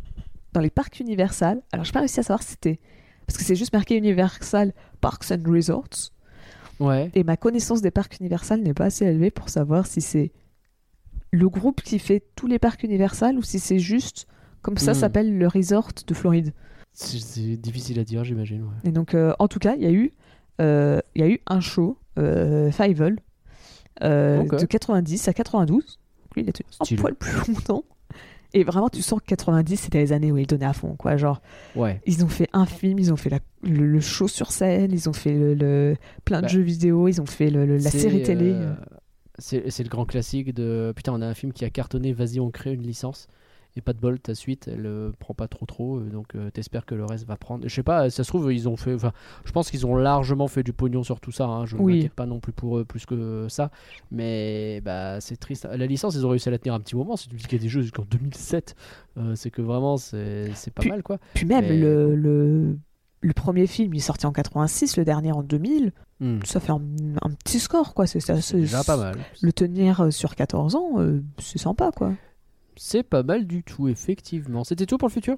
dans 0.53 0.61
les 0.61 0.69
parcs 0.69 0.99
Universal. 0.99 1.61
Alors, 1.71 1.85
j'ai 1.85 1.91
pas 1.91 1.99
réussi 1.99 2.19
à 2.19 2.23
savoir 2.23 2.41
si 2.43 2.51
c'était... 2.51 2.79
Parce 3.27 3.37
que 3.37 3.43
c'est 3.43 3.55
juste 3.55 3.73
marqué 3.73 3.95
Universal 3.97 4.73
Parks 5.01 5.31
and 5.31 5.43
Resorts. 5.49 6.11
Ouais. 6.79 7.11
Et 7.13 7.23
ma 7.23 7.37
connaissance 7.37 7.81
des 7.81 7.91
parcs 7.91 8.19
Universal 8.19 8.61
n'est 8.61 8.73
pas 8.73 8.85
assez 8.85 9.05
élevée 9.05 9.31
pour 9.31 9.49
savoir 9.49 9.85
si 9.85 9.99
c'est 10.01 10.31
le 11.31 11.49
groupe 11.49 11.81
qui 11.81 11.99
fait 11.99 12.23
tous 12.35 12.47
les 12.47 12.57
parcs 12.59 12.83
Universal 12.83 13.37
ou 13.37 13.41
si 13.43 13.59
c'est 13.59 13.79
juste 13.79 14.27
comme 14.61 14.77
ça 14.77 14.91
Hmm. 14.91 14.95
s'appelle 14.95 15.37
le 15.37 15.47
resort 15.47 15.89
de 16.05 16.13
Floride. 16.13 16.53
C'est- 16.93 17.57
difficile 17.57 17.99
à 17.99 18.03
dire, 18.03 18.23
j'imagine. 18.23 18.63
Ouais. 18.63 18.69
Et 18.85 18.91
donc, 18.91 19.13
euh, 19.13 19.33
en 19.39 19.47
tout 19.47 19.59
cas, 19.59 19.75
il 19.75 19.83
y 19.83 19.85
a 19.85 19.91
eu, 19.91 20.11
euh, 20.61 20.99
y 21.15 21.21
a 21.21 21.27
eu 21.27 21.39
un 21.47 21.59
show, 21.59 21.97
euh, 22.17 22.71
Fievel, 22.71 23.19
euh, 24.03 24.41
Ok. 24.41 24.59
de 24.61 24.65
90 24.65 25.27
à 25.27 25.33
92. 25.33 25.99
Lui, 26.35 26.43
il 26.43 26.49
était 26.49 26.63
un 26.79 26.85
Stylé. 26.85 27.01
poil 27.01 27.15
plus 27.15 27.31
longtemps. 27.53 27.83
Et 28.53 28.63
vraiment, 28.63 28.89
tu 28.89 29.01
sens 29.01 29.19
que 29.19 29.25
90, 29.25 29.75
c'était 29.77 29.99
les 29.99 30.13
années 30.13 30.31
où 30.31 30.37
ils 30.37 30.47
donnaient 30.47 30.65
à 30.65 30.73
fond, 30.73 30.95
quoi. 30.95 31.17
Genre, 31.17 31.41
Ouais. 31.75 32.01
ils 32.05 32.23
ont 32.23 32.29
fait 32.29 32.47
un 32.53 32.65
film, 32.65 32.97
ils 32.99 33.11
ont 33.11 33.17
fait 33.17 33.29
la- 33.29 33.39
le, 33.63 33.85
le 33.85 33.99
show 33.99 34.27
sur 34.27 34.51
scène, 34.51 34.91
ils 34.91 35.09
ont 35.09 35.13
fait 35.13 35.33
le, 35.33 35.53
le- 35.53 35.95
plein 36.25 36.37
de 36.37 36.43
Bah, 36.43 36.47
jeux 36.47 36.61
vidéo, 36.61 37.07
ils 37.07 37.19
ont 37.21 37.25
fait 37.25 37.49
le- 37.49 37.65
la 37.65 37.91
série 37.91 38.23
télé. 38.23 38.51
euh, 38.53 38.73
c'est 39.39 39.83
le 39.83 39.89
grand 39.89 40.05
classique 40.05 40.53
de 40.53 40.93
putain, 40.95 41.13
on 41.13 41.21
a 41.21 41.27
un 41.27 41.33
film 41.35 41.53
qui 41.53 41.65
a 41.65 41.69
cartonné, 41.69 42.13
vas-y, 42.13 42.39
on 42.39 42.49
crée 42.49 42.73
une 42.73 42.81
licence. 42.83 43.27
Et 43.77 43.81
pas 43.81 43.93
de 43.93 43.99
bol, 43.99 44.19
ta 44.19 44.33
suite, 44.33 44.67
elle 44.67 44.87
euh, 44.87 45.11
prend 45.19 45.35
pas 45.35 45.47
trop 45.47 45.67
trop, 45.67 45.97
euh, 45.99 46.09
donc 46.09 46.33
euh, 46.33 46.49
t'espères 46.49 46.83
que 46.83 46.95
le 46.95 47.05
reste 47.05 47.27
va 47.27 47.37
prendre. 47.37 47.67
Je 47.69 47.73
sais 47.73 47.83
pas, 47.83 48.09
ça 48.09 48.23
se 48.23 48.27
trouve, 48.29 48.51
ils 48.51 48.67
ont 48.67 48.75
fait. 48.75 48.95
Enfin, 48.95 49.11
je 49.45 49.51
pense 49.51 49.69
qu'ils 49.69 49.85
ont 49.85 49.95
largement 49.95 50.47
fait 50.47 50.63
du 50.63 50.73
pognon 50.73 51.03
sur 51.03 51.19
tout 51.19 51.31
ça. 51.31 51.45
hein, 51.45 51.67
je 51.67 51.75
Oui. 51.77 51.97
m'inquiète 51.97 52.13
pas 52.13 52.25
non 52.25 52.39
plus 52.39 52.53
pour 52.53 52.79
eux 52.79 52.85
plus 52.85 53.05
que 53.05 53.45
ça. 53.49 53.69
Mais 54.09 54.81
bah, 54.83 55.21
c'est 55.21 55.37
triste. 55.37 55.67
La 55.71 55.85
licence, 55.85 56.15
ils 56.15 56.25
ont 56.25 56.29
réussi 56.29 56.47
à 56.49 56.51
la 56.51 56.57
tenir 56.57 56.73
un 56.73 56.79
petit 56.79 56.95
moment. 56.95 57.15
Si 57.17 57.29
tu 57.29 57.35
dis 57.35 57.43
qu'il 57.43 57.59
y 57.59 57.61
a 57.61 57.63
des 57.63 57.69
jeux 57.69 57.81
jusqu'en 57.81 58.03
2007, 58.09 58.75
euh, 59.17 59.35
c'est 59.35 59.51
que 59.51 59.61
vraiment, 59.61 59.97
c'est 59.97 60.49
pas 60.73 60.81
Puis- 60.81 60.89
mal 60.89 61.03
quoi. 61.03 61.19
Puis 61.35 61.45
même 61.45 61.65
Mais- 61.67 61.77
le, 61.77 62.15
le, 62.15 62.77
le 63.21 63.33
premier 63.33 63.67
film 63.67 63.93
il 63.93 63.97
est 63.97 64.01
sorti 64.01 64.25
en 64.25 64.31
86, 64.31 64.97
le 64.97 65.05
dernier 65.05 65.31
en 65.33 65.43
2000. 65.43 65.91
Hmm. 66.19 66.39
Ça 66.45 66.59
fait 66.59 66.71
un, 66.71 66.81
un 67.21 67.29
petit 67.29 67.59
score, 67.59 67.93
quoi. 67.93 68.07
C'est 68.07 68.25
déjà 68.55 68.83
pas 68.83 68.97
mal. 68.97 69.17
Le 69.43 69.53
tenir 69.53 70.11
sur 70.11 70.33
14 70.35 70.73
ans, 70.75 70.93
c'est 71.37 71.59
sympa, 71.59 71.91
quoi. 71.95 72.13
C'est 72.77 73.03
pas 73.03 73.23
mal 73.23 73.45
du 73.45 73.63
tout, 73.63 73.87
effectivement. 73.87 74.63
C'était 74.63 74.85
tout 74.85 74.97
pour 74.97 75.07
le 75.09 75.13
futur? 75.13 75.37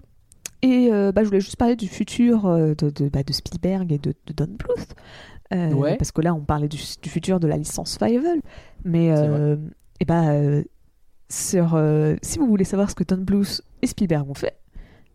Et 0.61 0.89
euh, 0.91 1.11
bah, 1.11 1.23
je 1.23 1.27
voulais 1.27 1.39
juste 1.39 1.55
parler 1.55 1.75
du 1.75 1.87
futur 1.87 2.45
euh, 2.45 2.73
de, 2.75 2.89
de, 2.89 3.09
bah, 3.09 3.23
de 3.23 3.31
Spielberg 3.31 3.91
et 3.91 3.97
de, 3.97 4.13
de 4.25 4.33
Don 4.33 4.47
Bluth. 4.47 4.95
Euh, 5.53 5.71
Ouais. 5.71 5.97
Parce 5.97 6.11
que 6.11 6.21
là, 6.21 6.33
on 6.33 6.41
parlait 6.41 6.67
du, 6.67 6.77
du 7.01 7.09
futur 7.09 7.39
de 7.39 7.47
la 7.47 7.57
licence 7.57 7.97
Fievel. 7.97 8.41
Mais 8.83 9.07
et 10.01 10.05
bah, 10.05 10.29
euh, 10.29 10.63
sur, 11.29 11.81
si 12.21 12.39
vous 12.39 12.47
voulez 12.47 12.63
savoir 12.65 12.89
ce 12.89 12.95
que 12.95 13.03
Don 13.03 13.17
Bluth 13.17 13.61
et 13.81 13.87
Spielberg 13.87 14.29
ont 14.29 14.35
fait, 14.35 14.55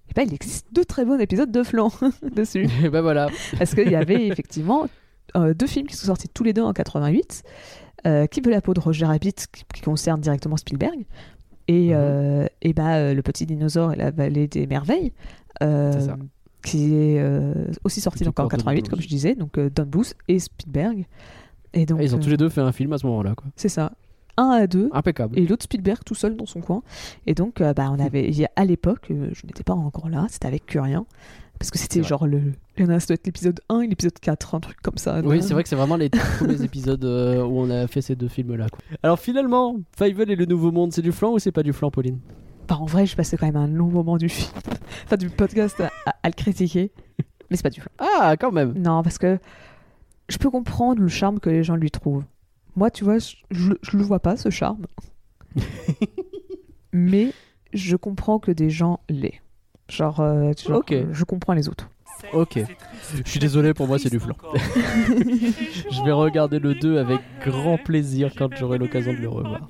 et 0.09 0.13
bah, 0.15 0.23
il 0.23 0.35
existe 0.35 0.67
deux 0.73 0.85
très 0.85 1.05
bons 1.05 1.19
épisodes 1.19 1.51
de 1.51 1.63
flanc 1.63 1.91
dessus. 2.35 2.69
Et 2.85 2.91
ben 2.91 3.01
voilà. 3.01 3.29
Parce 3.59 3.75
qu'il 3.75 3.91
y 3.91 3.95
avait 3.97 4.27
effectivement 4.27 4.87
deux 5.35 5.67
films 5.67 5.87
qui 5.87 5.97
sont 5.97 6.07
sortis 6.07 6.29
tous 6.29 6.45
les 6.45 6.53
deux 6.53 6.63
en 6.63 6.73
88. 6.73 7.43
Euh, 8.07 8.27
qui 8.27 8.43
veut 8.43 8.51
la 8.51 8.61
peau 8.61 8.75
de 8.75 8.81
Roger 8.81 9.07
Rabbit, 9.07 9.33
qui, 9.51 9.65
qui 9.73 9.81
concerne 9.81 10.21
directement 10.21 10.59
Spielberg, 10.59 11.07
et, 11.69 11.89
Mhm. 11.89 11.93
euh, 11.95 12.47
et 12.63 12.73
bah, 12.73 12.97
euh, 12.97 13.15
Le 13.15 13.23
Petit 13.23 13.47
Dinosaure 13.47 13.93
et 13.93 13.97
la 13.97 14.11
Vallée 14.11 14.47
des 14.49 14.67
Merveilles, 14.67 15.13
euh, 15.63 15.93
ça. 16.01 16.17
qui 16.63 16.95
est 16.95 17.23
aussi 17.85 18.01
sorti 18.01 18.25
donc 18.25 18.39
en 18.41 18.45
corps 18.49 18.51
de 18.51 18.57
88, 18.57 18.83
Don 18.85 18.91
comme 18.91 19.01
je 19.01 19.09
disais, 19.09 19.35
donc 19.35 19.59
Don 19.59 19.85
Bluth 19.87 20.15
et 20.29 20.39
Spielberg. 20.39 21.07
Et 21.73 21.87
donc, 21.87 22.01
Et 22.01 22.05
ils 22.05 22.15
ont 22.15 22.19
tous 22.21 22.31
les 22.31 22.37
deux 22.37 22.49
fait 22.49 22.61
un 22.61 22.73
film 22.73 22.93
à 22.93 22.99
ce 22.99 23.07
moment-là, 23.07 23.35
quoi. 23.35 23.47
c'est 23.57 23.69
ça. 23.69 23.93
Un 24.37 24.49
à 24.51 24.67
deux, 24.67 24.89
Impeccable. 24.93 25.39
et 25.39 25.47
l'autre 25.47 25.63
Spielberg 25.65 26.01
tout 26.05 26.15
seul 26.17 26.37
dans 26.37 26.47
son 26.47 26.61
coin. 26.61 26.83
Et 27.27 27.35
donc, 27.35 27.61
euh, 27.61 27.73
bah, 27.73 27.89
on 27.93 28.01
avait, 28.01 28.31
à 28.57 28.65
l'époque, 28.65 29.09
euh, 29.13 29.29
je 29.33 29.47
n'étais 29.47 29.63
pas 29.63 29.75
encore 29.75 30.09
là, 30.09 30.27
c'était 30.29 30.47
avec 30.49 30.67
Curien. 30.67 31.07
Parce 31.59 31.71
que 31.71 31.79
c'était 31.79 32.03
genre 32.03 32.27
le. 32.27 32.53
Il 32.77 32.85
y 32.85 32.87
en 32.87 32.91
a, 32.91 33.01
ça 33.01 33.07
doit 33.09 33.15
être 33.15 33.27
l'épisode 33.27 33.61
1 33.69 33.81
et 33.83 33.87
l'épisode 33.87 34.19
4, 34.21 34.55
un 34.57 34.61
truc 34.61 34.77
comme 34.83 34.99
ça. 34.99 35.21
Oui, 35.25 35.43
c'est 35.43 35.55
vrai 35.55 35.63
que 35.63 35.69
c'est 35.69 35.77
vraiment 35.77 35.97
les 35.97 36.11
premiers 36.11 36.63
épisodes 36.63 37.05
euh, 37.05 37.43
où 37.45 37.59
on 37.61 37.71
a 37.71 37.87
fait 37.87 38.03
ces 38.03 38.17
deux 38.17 38.29
films-là. 38.29 38.67
Alors 39.03 39.19
finalement, 39.19 39.77
Fievel 39.97 40.31
et 40.31 40.37
le 40.37 40.45
Nouveau 40.47 40.73
Monde, 40.73 40.93
c'est 40.93 41.01
du 41.03 41.13
flan 41.13 41.33
ou 41.33 41.39
c'est 41.39 41.53
pas 41.53 41.63
du 41.63 41.73
flan, 41.73 41.91
Pauline? 41.91 42.19
Bah, 42.69 42.77
en 42.81 42.87
vrai, 42.87 43.07
je 43.07 43.15
passais 43.17 43.37
quand 43.37 43.47
même 43.47 43.57
un 43.57 43.69
long 43.69 43.87
moment 43.89 44.17
du 44.17 44.29
film, 44.29 44.51
enfin 45.05 45.17
du 45.17 45.31
podcast 45.31 45.81
à, 45.81 45.91
à- 46.07 46.15
à 46.23 46.29
le 46.29 46.35
critiquer. 46.35 46.91
Mais 47.51 47.57
c'est 47.57 47.63
pas 47.63 47.71
du 47.71 47.81
flan. 47.81 47.91
Ah, 47.99 48.37
quand 48.39 48.53
même. 48.53 48.73
Non, 48.77 49.03
parce 49.03 49.19
que 49.19 49.39
je 50.29 50.37
peux 50.39 50.51
comprendre 50.51 51.01
le 51.01 51.09
charme 51.09 51.39
que 51.41 51.51
les 51.51 51.63
gens 51.63 51.77
lui 51.77 51.91
trouvent. 51.91 52.25
Moi, 52.77 52.91
tu 52.91 53.05
vois, 53.05 53.19
je, 53.19 53.37
je, 53.51 53.73
je 53.83 53.97
le 53.97 54.03
vois 54.03 54.19
pas, 54.21 54.37
ce 54.37 54.51
charme. 54.51 54.87
Mais 56.93 57.33
je 57.73 57.97
comprends 57.97 58.39
que 58.39 58.51
des 58.51 58.71
gens 58.71 59.01
l'aient. 59.09 59.41
Genre, 59.89 60.21
euh, 60.21 60.53
genre, 60.67 60.79
Ok. 60.79 60.93
euh, 60.93 61.07
je 61.13 61.25
comprends 61.25 61.53
les 61.55 61.69
autres. 61.69 61.89
Ok. 62.33 62.59
Je 63.25 63.31
suis 63.31 63.39
désolé, 63.39 63.75
pour 63.75 63.87
moi, 63.87 63.99
c'est 63.99 64.11
du 64.11 64.19
flan. 64.19 64.35
Je 65.91 66.05
vais 66.05 66.13
regarder 66.13 66.59
le 66.59 66.75
2 66.75 66.99
avec 66.99 67.21
grand 67.45 67.77
plaisir 67.79 68.33
quand 68.37 68.49
j'aurai 68.57 68.79
l'occasion 68.79 69.13
de 69.13 69.19
le 69.19 69.29
revoir. 69.29 69.69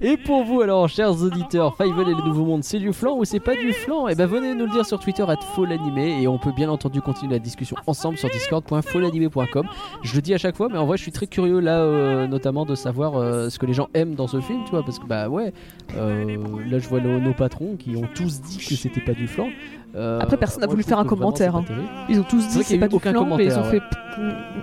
Et 0.00 0.16
pour 0.16 0.44
vous 0.44 0.60
alors, 0.62 0.88
chers 0.88 1.22
auditeurs, 1.22 1.76
Fievel 1.76 2.08
et 2.08 2.14
le 2.14 2.22
Nouveau 2.24 2.44
Monde, 2.44 2.64
c'est 2.64 2.78
du 2.78 2.92
flan 2.92 3.16
ou 3.16 3.24
c'est 3.24 3.40
pas 3.40 3.54
du 3.54 3.72
flan? 3.72 4.08
Eh 4.08 4.14
ben 4.14 4.26
venez 4.26 4.54
nous 4.54 4.66
le 4.66 4.72
dire 4.72 4.86
sur 4.86 4.98
Twitter 4.98 5.24
at 5.28 5.40
Folanimé 5.54 6.22
et 6.22 6.28
on 6.28 6.38
peut 6.38 6.52
bien 6.52 6.70
entendu 6.70 7.00
continuer 7.00 7.34
la 7.34 7.38
discussion 7.38 7.76
ensemble 7.86 8.16
sur 8.16 8.30
discord.folanimé.com. 8.30 9.66
Je 10.02 10.14
le 10.14 10.22
dis 10.22 10.34
à 10.34 10.38
chaque 10.38 10.56
fois, 10.56 10.68
mais 10.70 10.78
en 10.78 10.86
vrai, 10.86 10.96
je 10.96 11.02
suis 11.02 11.12
très 11.12 11.26
curieux 11.26 11.60
là, 11.60 11.80
euh, 11.80 12.26
notamment 12.26 12.64
de 12.64 12.74
savoir 12.74 13.16
euh, 13.16 13.50
ce 13.50 13.58
que 13.58 13.66
les 13.66 13.74
gens 13.74 13.88
aiment 13.94 14.14
dans 14.14 14.26
ce 14.26 14.40
film, 14.40 14.64
tu 14.64 14.70
vois, 14.70 14.82
parce 14.82 14.98
que 14.98 15.06
bah 15.06 15.28
ouais, 15.28 15.52
euh, 15.96 16.36
là 16.68 16.78
je 16.78 16.88
vois 16.88 17.00
nos, 17.00 17.20
nos 17.20 17.34
patrons 17.34 17.76
qui 17.76 17.96
ont 17.96 18.08
tous 18.14 18.40
dit 18.40 18.58
que 18.58 18.74
c'était 18.74 19.00
pas 19.00 19.12
du 19.12 19.26
flan. 19.26 19.48
Euh, 19.94 20.20
Après, 20.20 20.36
personne 20.36 20.60
n'a 20.60 20.66
voulu 20.66 20.82
faire 20.82 20.98
un 20.98 21.04
commentaire, 21.04 21.56
hein. 21.56 21.64
Ils 22.08 22.20
ont 22.20 22.24
tous 22.24 22.46
dit 22.48 22.62
c'est 22.62 22.78
pas 22.78 22.88
du 22.88 22.96
aucun 22.96 23.10
flan, 23.10 23.36
mais 23.36 23.46
ils 23.46 23.58
ont 23.58 23.64
fait. 23.64 23.82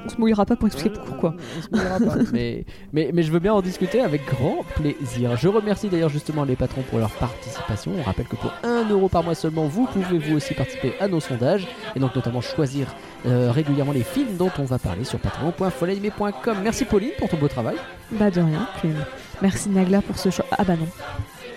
On 0.06 0.10
se 0.10 0.18
mouillera 0.18 0.46
pas 0.46 0.56
pour 0.56 0.68
expliquer 0.68 0.98
pourquoi. 1.06 1.34
On 1.74 1.78
pas. 1.78 2.16
mais, 2.34 2.66
mais, 2.94 3.12
mais 3.14 3.24
je 3.24 3.32
veux 3.32 3.40
bien 3.40 3.54
en 3.54 3.62
discuter 3.62 4.02
avec 4.02 4.26
grand 4.26 4.64
plaisir. 4.76 5.36
Je 5.36 5.48
remercie 5.48 5.90
d'ailleurs 5.90 6.10
justement 6.10 6.44
les 6.44 6.56
patrons 6.56 6.84
pour 6.84 7.00
leur 7.00 7.10
participation. 7.12 7.94
On 7.98 8.04
rappelle 8.04 8.28
que 8.28 8.36
pour 8.36 8.54
1 8.64 8.90
euro 8.90 9.10
par 9.10 9.24
mois 9.24 9.36
seulement, 9.36 9.66
vous 9.66 9.86
pouvez 9.88 10.20
vous 10.20 10.36
aussi 10.36 10.54
participer 10.54 10.94
à 11.00 11.08
nos 11.08 11.20
sondages 11.20 11.68
et 11.96 12.00
donc 12.00 12.16
notamment 12.16 12.42
choisir 12.42 12.88
euh, 13.26 13.52
régulièrement 13.52 13.94
les 13.94 14.04
films 14.04 14.38
dont 14.38 14.52
on 14.60 14.64
va 14.64 14.80
parler 14.80 15.04
sur 15.04 15.20
patreon.folanimé.com. 15.20 16.58
Merci 16.64 16.86
Pauline 16.86 17.12
pour 17.18 17.30
ton 17.30 17.38
beau 17.38 17.48
travail. 17.48 17.78
Bah, 18.12 18.30
de 18.30 18.42
rien. 18.42 18.68
Merci 19.42 19.70
Nagla 19.70 20.02
pour 20.02 20.18
ce 20.18 20.30
choix. 20.30 20.46
Ah, 20.52 20.64
bah 20.64 20.76
non. 20.76 20.88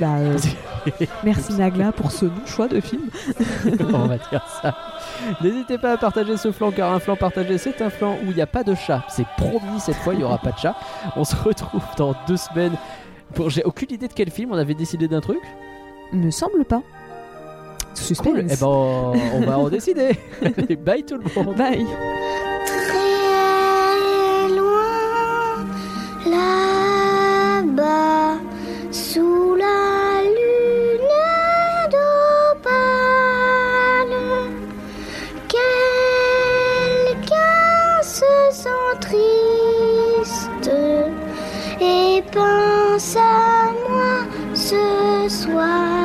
Bah, 0.00 0.16
euh, 0.16 0.38
merci 1.24 1.52
Nagla 1.52 1.92
pour 1.92 2.10
ce 2.10 2.24
non-choix 2.24 2.68
de 2.68 2.80
film. 2.80 3.10
on 3.92 4.06
va 4.06 4.16
dire 4.16 4.42
ça. 4.62 4.74
N'hésitez 5.42 5.76
pas 5.76 5.92
à 5.92 5.96
partager 5.98 6.38
ce 6.38 6.52
flanc 6.52 6.70
car 6.70 6.94
un 6.94 6.98
flanc 6.98 7.16
partagé 7.16 7.58
c'est 7.58 7.82
un 7.82 7.90
flanc 7.90 8.16
où 8.24 8.30
il 8.30 8.36
n'y 8.36 8.40
a 8.40 8.46
pas 8.46 8.64
de 8.64 8.74
chat. 8.74 9.04
C'est 9.08 9.26
promis 9.36 9.78
cette 9.78 9.96
fois, 9.96 10.14
il 10.14 10.18
n'y 10.18 10.24
aura 10.24 10.38
pas 10.38 10.52
de 10.52 10.58
chat. 10.58 10.74
On 11.16 11.24
se 11.24 11.36
retrouve 11.36 11.84
dans 11.98 12.14
deux 12.26 12.38
semaines. 12.38 12.78
Pour... 13.34 13.50
J'ai 13.50 13.62
aucune 13.62 13.92
idée 13.92 14.08
de 14.08 14.14
quel 14.14 14.30
film, 14.30 14.52
on 14.52 14.56
avait 14.56 14.74
décidé 14.74 15.06
d'un 15.06 15.20
truc. 15.20 15.42
Me 16.12 16.30
semble 16.30 16.64
pas. 16.64 16.82
Suspense. 17.94 18.32
Cool. 18.32 18.46
Eh 18.50 18.56
ben, 18.56 18.66
on 18.66 19.40
va 19.40 19.58
en 19.58 19.68
décider. 19.68 20.18
Allez, 20.42 20.76
Bye 20.76 21.04
tout 21.04 21.16
le 21.16 21.44
monde. 21.44 21.56
Bye. 21.56 21.84
Très 22.66 24.48
loin, 24.56 25.66
là-bas, 26.26 28.38
sous 28.90 29.56
la 29.56 29.89
triste 39.00 40.70
et 41.80 42.22
pense 42.32 43.16
à 43.16 43.72
moi 43.88 44.26
ce 44.54 45.28
soir. 45.28 45.99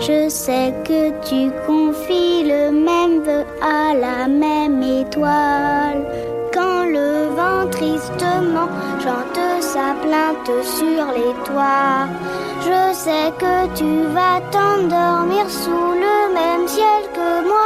je 0.00 0.28
sais 0.28 0.74
que 0.84 1.10
tu 1.26 1.50
confies 1.66 2.44
le 2.44 2.70
même 2.70 3.22
vœu 3.22 3.44
à 3.62 3.94
la 3.94 4.28
même 4.28 4.82
étoile. 4.82 6.04
Quand 6.52 6.84
le 6.84 7.28
vent 7.34 7.68
tristement 7.70 8.68
chante 9.02 9.40
sa 9.60 9.94
plainte 10.02 10.50
sur 10.62 11.06
les 11.16 11.34
toits, 11.44 12.08
je 12.60 12.94
sais 12.94 13.32
que 13.38 13.74
tu 13.74 14.04
vas 14.12 14.40
t'endormir 14.50 15.48
sous 15.48 15.92
le 16.04 16.34
même 16.34 16.68
ciel 16.68 17.02
que 17.14 17.48
moi. 17.48 17.63